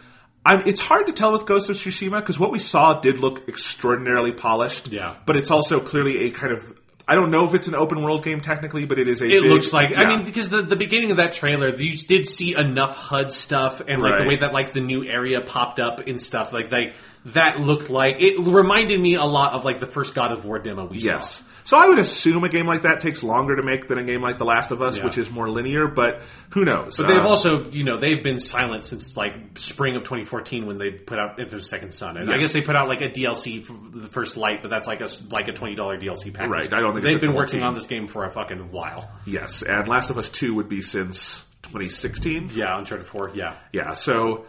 I'm, 0.48 0.68
it's 0.68 0.80
hard 0.80 1.08
to 1.08 1.14
tell 1.14 1.34
with 1.34 1.46
Ghost 1.46 1.70
of 1.70 1.76
Tsushima 1.76 2.20
because 2.22 2.40
what 2.40 2.52
we 2.52 2.60
saw 2.60 3.00
did 3.02 3.20
look 3.20 3.48
extraordinarily 3.50 4.32
polished. 4.32 4.92
Yeah. 4.92 5.16
but 5.26 5.36
it's 5.36 5.52
also 5.52 5.80
clearly 5.80 6.26
a 6.28 6.32
kind 6.32 6.54
of. 6.54 6.80
I 7.10 7.16
don't 7.16 7.32
know 7.32 7.46
if 7.46 7.54
it's 7.54 7.68
an 7.70 7.76
open 7.76 8.02
world 8.02 8.22
game 8.24 8.42
technically, 8.42 8.84
but 8.86 9.00
it 9.00 9.08
is 9.08 9.22
a. 9.22 9.26
It 9.26 9.42
big- 9.42 9.52
looks 9.52 9.72
like 9.72 9.96
I 9.98 10.06
mean 10.08 10.24
because 10.26 10.50
the, 10.50 10.62
the 10.62 10.76
beginning 10.76 11.12
of 11.12 11.18
that 11.18 11.32
trailer 11.34 11.70
you 11.76 11.98
did 11.98 12.28
see 12.28 12.54
enough 12.56 12.96
HUD 12.98 13.32
stuff 13.32 13.82
and 13.88 14.02
like 14.02 14.14
Right. 14.14 14.22
the 14.24 14.28
way 14.28 14.36
that 14.38 14.52
like 14.54 14.74
the 14.74 14.82
new 14.82 15.06
area 15.06 15.40
popped 15.42 15.80
up 15.80 16.06
and 16.08 16.22
stuff 16.22 16.52
like 16.54 16.70
they 16.70 16.94
that 17.28 17.60
looked 17.62 17.90
like 17.90 18.18
it 18.20 18.40
reminded 18.40 19.00
me 19.00 19.16
a 19.16 19.24
lot 19.26 19.54
of 19.54 19.64
like 19.66 19.80
the 19.80 19.86
first 19.88 20.16
God 20.16 20.32
of 20.34 20.44
War 20.46 20.60
demo 20.60 20.86
we 20.86 20.98
Yes. 20.98 21.38
saw. 21.38 21.44
So 21.68 21.76
I 21.76 21.86
would 21.86 22.00
assume 22.00 22.46
a 22.46 22.50
game 22.50 22.66
like 22.66 22.84
that 22.84 23.02
takes 23.02 23.24
longer 23.24 23.58
to 23.58 23.62
make 23.62 23.90
than 23.90 23.98
a 23.98 24.04
game 24.04 24.22
like 24.22 24.38
The 24.38 24.46
Last 24.46 24.72
of 24.72 24.82
Us, 24.82 24.96
Yeah. 24.98 25.04
which 25.04 25.18
is 25.18 25.30
more 25.30 25.50
linear. 25.50 25.90
But 25.90 26.22
who 26.52 26.64
knows? 26.64 26.96
But 26.96 27.08
they've 27.08 27.18
Uh, 27.18 27.28
also, 27.28 27.70
you 27.72 27.84
know, 27.84 27.98
they've 27.98 28.24
been 28.24 28.40
silent 28.40 28.86
since 28.86 29.18
like 29.18 29.36
spring 29.60 29.98
of 29.98 30.06
2014 30.06 30.66
when 30.66 30.78
they 30.78 30.92
put 30.92 31.20
out 31.20 31.42
Infamous 31.42 31.70
Second 31.70 31.94
Son, 31.94 32.16
and 32.16 32.32
I 32.32 32.38
guess 32.38 32.54
they 32.54 32.62
put 32.62 32.78
out 32.78 32.88
like 32.88 33.02
a 33.02 33.10
DLC 33.10 33.60
for 33.66 33.74
the 33.92 34.08
first 34.08 34.38
light, 34.38 34.62
but 34.62 34.72
that's 34.72 34.88
like 34.88 35.02
a 35.02 35.10
like 35.30 35.50
a 35.50 35.52
twenty 35.52 35.76
dollar 35.76 35.98
DLC 35.98 36.32
package. 36.34 36.50
Right, 36.52 36.74
I 36.74 36.80
don't 36.80 36.94
think 36.94 37.04
they've 37.06 37.20
been 37.20 37.34
14. 37.34 37.60
working 37.60 37.64
on 37.64 37.74
this 37.74 37.86
game 37.86 38.08
for 38.08 38.24
a 38.24 38.32
fucking 38.32 38.72
while. 38.72 39.12
yes, 39.26 39.62
and 39.62 39.90
Last 39.90 40.10
of 40.10 40.18
Us 40.18 40.30
Two 40.30 40.54
would 40.56 40.70
be 40.70 40.82
since 40.82 41.44
2016. 41.64 42.52
Yeah, 42.54 42.78
Uncharted 42.78 43.08
Four. 43.08 43.32
Yeah, 43.34 43.56
Yeah, 43.74 43.94
so 43.94 44.46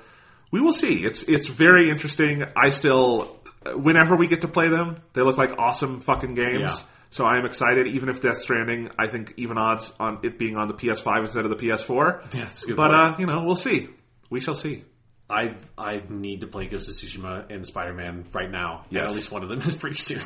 we 0.52 0.60
will 0.60 0.72
see. 0.72 1.04
It's 1.04 1.24
it's 1.24 1.48
very 1.48 1.90
interesting. 1.90 2.44
I 2.54 2.70
still, 2.70 3.40
whenever 3.74 4.14
we 4.14 4.28
get 4.28 4.42
to 4.42 4.48
play 4.48 4.68
them, 4.68 4.96
they 5.14 5.22
look 5.22 5.36
like 5.36 5.58
awesome 5.58 6.00
fucking 6.00 6.34
games. 6.34 6.60
Yeah. 6.80 6.94
So 7.10 7.24
I 7.24 7.38
am 7.38 7.46
excited. 7.46 7.86
Even 7.86 8.08
if 8.08 8.20
Death 8.20 8.38
Stranding, 8.38 8.90
I 8.98 9.06
think 9.06 9.34
even 9.36 9.56
odds 9.58 9.92
on 9.98 10.18
it 10.22 10.38
being 10.38 10.56
on 10.56 10.68
the 10.68 10.74
PS5 10.74 11.24
instead 11.24 11.44
of 11.44 11.50
the 11.50 11.56
PS4. 11.56 12.34
Yeah, 12.34 12.40
that's 12.42 12.64
a 12.64 12.66
good 12.68 12.76
but 12.76 12.88
point. 12.90 13.14
uh, 13.14 13.16
you 13.18 13.26
know, 13.26 13.44
we'll 13.44 13.56
see. 13.56 13.88
We 14.30 14.40
shall 14.40 14.54
see. 14.54 14.84
I 15.30 15.56
I 15.76 16.02
need 16.08 16.40
to 16.40 16.46
play 16.46 16.66
Ghost 16.66 16.88
of 16.88 16.94
Tsushima 16.94 17.50
and 17.50 17.66
Spider 17.66 17.92
Man 17.92 18.24
right 18.32 18.50
now. 18.50 18.86
Yeah, 18.90 19.04
at 19.04 19.12
least 19.12 19.30
one 19.30 19.42
of 19.42 19.48
them 19.48 19.58
is 19.66 19.74
pretty 19.74 19.96
soon. 19.96 20.22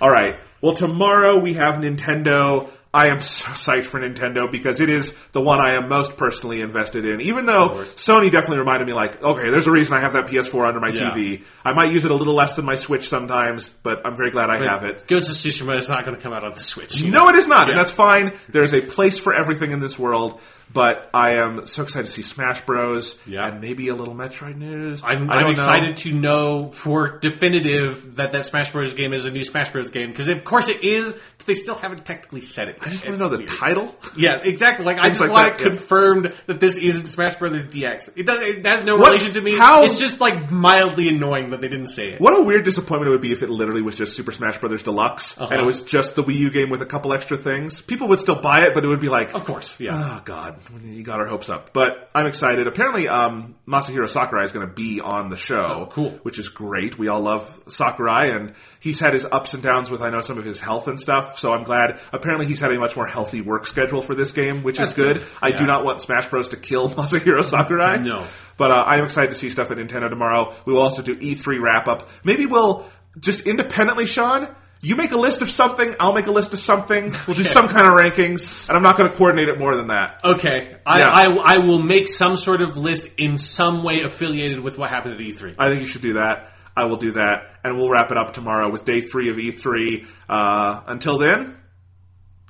All 0.00 0.10
right. 0.10 0.38
Well, 0.60 0.74
tomorrow 0.74 1.38
we 1.38 1.54
have 1.54 1.76
Nintendo. 1.76 2.68
I 2.94 3.08
am 3.08 3.20
so 3.20 3.48
psyched 3.50 3.86
for 3.86 3.98
Nintendo 3.98 4.48
because 4.50 4.78
it 4.80 4.88
is 4.88 5.16
the 5.32 5.40
one 5.40 5.58
I 5.60 5.72
am 5.74 5.88
most 5.88 6.16
personally 6.16 6.60
invested 6.60 7.04
in. 7.04 7.20
Even 7.22 7.44
though 7.44 7.70
Sony 7.96 8.30
definitely 8.30 8.58
reminded 8.58 8.86
me, 8.86 8.94
like, 8.94 9.20
okay, 9.20 9.50
there's 9.50 9.66
a 9.66 9.72
reason 9.72 9.96
I 9.96 10.00
have 10.00 10.12
that 10.12 10.26
PS4 10.26 10.68
under 10.68 10.78
my 10.78 10.90
Yeah. 10.94 11.10
TV. 11.10 11.42
I 11.64 11.72
might 11.72 11.90
use 11.90 12.04
it 12.04 12.12
a 12.12 12.14
little 12.14 12.34
less 12.34 12.54
than 12.54 12.64
my 12.64 12.76
Switch 12.76 13.08
sometimes, 13.08 13.68
but 13.82 14.06
I'm 14.06 14.14
very 14.16 14.30
glad 14.30 14.48
I 14.48 14.58
have 14.70 14.84
it. 14.84 15.04
Ghost 15.08 15.28
of 15.28 15.34
Tsushima 15.34 15.76
is 15.76 15.88
not 15.88 16.04
going 16.04 16.16
to 16.16 16.22
come 16.22 16.32
out 16.32 16.44
on 16.44 16.52
the 16.54 16.60
Switch. 16.60 17.04
No, 17.04 17.28
it 17.30 17.34
is 17.34 17.48
not, 17.48 17.68
and 17.68 17.76
that's 17.76 17.90
fine. 17.90 18.32
There 18.48 18.62
is 18.62 18.72
a 18.72 18.80
place 18.80 19.18
for 19.18 19.34
everything 19.34 19.72
in 19.72 19.80
this 19.80 19.98
world, 19.98 20.40
but 20.72 21.08
I 21.14 21.36
am 21.40 21.66
so 21.66 21.82
excited 21.82 22.06
to 22.06 22.12
see 22.12 22.22
Smash 22.22 22.60
Bros. 22.62 23.16
Yeah. 23.26 23.46
and 23.48 23.60
maybe 23.60 23.88
a 23.88 23.94
little 23.94 24.14
Metroid 24.14 24.56
news. 24.56 25.02
I'm, 25.04 25.30
I 25.30 25.36
I'm 25.42 25.50
excited 25.52 25.90
know. 25.90 25.94
to 25.96 26.12
know 26.12 26.70
for 26.70 27.18
definitive 27.18 28.16
that 28.16 28.32
that 28.32 28.46
Smash 28.46 28.70
Bros. 28.72 28.94
game 28.94 29.12
is 29.12 29.24
a 29.24 29.30
new 29.30 29.44
Smash 29.44 29.70
Bros. 29.70 29.90
game 29.90 30.10
because 30.10 30.28
of 30.28 30.42
course 30.44 30.68
it 30.68 30.82
is, 30.82 31.12
but 31.38 31.46
they 31.46 31.54
still 31.54 31.74
haven't 31.74 32.04
technically 32.04 32.40
said 32.40 32.68
it. 32.68 32.78
I 32.80 32.88
just 32.88 33.04
want 33.04 33.18
to 33.18 33.28
know 33.28 33.36
the 33.36 33.44
title. 33.46 33.94
Yeah, 34.16 34.36
exactly. 34.42 34.84
Like 34.84 34.98
I 34.98 35.08
just 35.08 35.20
like 35.20 35.30
want 35.30 35.58
that, 35.58 35.60
it 35.60 35.64
yeah. 35.72 35.76
confirmed 35.78 36.32
that 36.46 36.60
this 36.60 36.76
isn't 36.76 37.06
Smash 37.08 37.36
Brothers 37.36 37.64
DX. 37.64 38.10
It 38.16 38.26
does. 38.26 38.40
It 38.40 38.66
has 38.66 38.84
no 38.84 38.96
What- 38.96 39.06
relation 39.08 39.32
to 39.34 39.40
me. 39.40 39.56
how- 39.56 39.84
It's 39.84 39.98
just 39.98 40.20
like 40.20 40.50
mildly 40.50 41.08
annoying 41.08 41.50
that 41.50 41.60
they 41.60 41.68
didn't 41.68 41.88
say 41.88 42.12
it. 42.12 42.20
What 42.20 42.38
a 42.38 42.42
weird 42.42 42.64
disappointment 42.64 43.08
it 43.08 43.10
would 43.12 43.20
be 43.20 43.32
if 43.32 43.42
it 43.42 43.50
literally 43.50 43.82
was 43.82 43.94
just 43.96 44.14
Super 44.16 44.32
Smash 44.32 44.58
Bros. 44.58 44.82
Deluxe 44.82 45.36
and 45.36 45.46
Uh-huh. 45.46 45.54
it 45.62 45.64
was 45.64 45.82
just 45.82 46.14
the 46.16 46.22
Wii 46.24 46.34
U 46.36 46.50
game 46.50 46.70
with 46.70 46.82
a 46.82 46.86
couple 46.86 47.12
extra 47.12 47.36
things. 47.36 47.80
People 47.80 48.08
would 48.08 48.20
still 48.20 48.34
buy 48.40 48.62
it, 48.62 48.74
but 48.74 48.84
it 48.84 48.88
would 48.88 49.00
be 49.00 49.08
like, 49.08 49.34
Of 49.34 49.44
course, 49.44 49.78
yeah. 49.80 49.92
Oh 50.16 50.22
God, 50.24 50.53
you 50.82 51.02
got 51.02 51.20
our 51.20 51.26
hopes 51.26 51.48
up. 51.48 51.72
But 51.72 52.10
I'm 52.14 52.26
excited. 52.26 52.66
Apparently, 52.66 53.08
um, 53.08 53.54
Masahiro 53.66 54.08
Sakurai 54.08 54.44
is 54.44 54.52
going 54.52 54.66
to 54.66 54.72
be 54.72 55.00
on 55.00 55.30
the 55.30 55.36
show. 55.36 55.56
Oh, 55.56 55.86
cool. 55.90 56.10
Which 56.22 56.38
is 56.38 56.48
great. 56.48 56.98
We 56.98 57.08
all 57.08 57.20
love 57.20 57.60
Sakurai, 57.68 58.30
and 58.30 58.54
he's 58.80 59.00
had 59.00 59.14
his 59.14 59.24
ups 59.24 59.54
and 59.54 59.62
downs 59.62 59.90
with 59.90 60.02
I 60.02 60.10
know 60.10 60.20
some 60.20 60.38
of 60.38 60.44
his 60.44 60.60
health 60.60 60.88
and 60.88 60.98
stuff. 61.00 61.38
So 61.38 61.52
I'm 61.52 61.64
glad. 61.64 62.00
Apparently, 62.12 62.46
he's 62.46 62.60
had 62.60 62.72
a 62.72 62.78
much 62.78 62.96
more 62.96 63.06
healthy 63.06 63.40
work 63.40 63.66
schedule 63.66 64.02
for 64.02 64.14
this 64.14 64.32
game, 64.32 64.62
which 64.62 64.74
is 64.80 64.88
That's 64.88 64.92
good. 64.94 65.16
good. 65.18 65.26
I 65.42 65.50
do 65.50 65.64
not 65.64 65.84
want 65.84 66.00
Smash 66.00 66.28
Bros 66.28 66.48
to 66.50 66.56
kill 66.56 66.88
Masahiro 66.90 67.42
Sakurai. 67.44 67.98
No. 67.98 68.26
But 68.56 68.70
uh, 68.70 68.84
I'm 68.86 69.04
excited 69.04 69.30
to 69.30 69.36
see 69.36 69.50
stuff 69.50 69.70
at 69.70 69.78
Nintendo 69.78 70.08
tomorrow. 70.08 70.54
We 70.64 70.72
will 70.72 70.82
also 70.82 71.02
do 71.02 71.16
E3 71.16 71.60
wrap 71.60 71.88
up. 71.88 72.08
Maybe 72.22 72.46
we'll 72.46 72.86
just 73.18 73.46
independently, 73.46 74.06
Sean. 74.06 74.54
You 74.84 74.96
make 74.96 75.12
a 75.12 75.16
list 75.18 75.40
of 75.40 75.48
something, 75.48 75.94
I'll 75.98 76.12
make 76.12 76.26
a 76.26 76.30
list 76.30 76.52
of 76.52 76.58
something. 76.58 77.14
We'll 77.26 77.36
do 77.36 77.44
some 77.44 77.68
kind 77.68 77.86
of 77.86 77.94
rankings, 77.94 78.68
and 78.68 78.76
I'm 78.76 78.82
not 78.82 78.98
going 78.98 79.10
to 79.10 79.16
coordinate 79.16 79.48
it 79.48 79.58
more 79.58 79.74
than 79.76 79.86
that. 79.86 80.20
Okay, 80.22 80.76
I, 80.84 80.98
Yeah. 80.98 81.08
I, 81.08 81.54
I 81.54 81.58
will 81.58 81.78
make 81.82 82.06
some 82.08 82.36
sort 82.36 82.60
of 82.60 82.76
list 82.76 83.08
in 83.16 83.38
some 83.38 83.82
way 83.82 84.02
affiliated 84.02 84.60
with 84.60 84.76
what 84.76 84.90
happened 84.90 85.14
at 85.14 85.20
E 85.22 85.32
E3. 85.32 85.54
I 85.58 85.70
think 85.70 85.80
you 85.80 85.86
should 85.86 86.02
do 86.02 86.14
that. 86.14 86.50
I 86.76 86.84
will 86.84 86.96
do 86.96 87.12
that, 87.12 87.44
and 87.62 87.76
we'll 87.78 87.88
wrap 87.88 88.10
it 88.10 88.18
up 88.18 88.34
tomorrow 88.34 88.70
with 88.70 88.84
day 88.84 89.00
three 89.00 89.30
of 89.30 89.36
E3. 89.36 90.06
Uh, 90.28 90.82
until 90.86 91.18
then, 91.18 91.56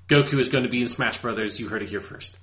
Goku 0.08 0.38
is 0.40 0.48
going 0.48 0.64
to 0.64 0.70
be 0.70 0.82
in 0.82 0.88
Smash 0.88 1.18
Brothers. 1.18 1.60
You 1.60 1.68
heard 1.68 1.82
it 1.82 1.88
here 1.88 2.00
first. 2.00 2.36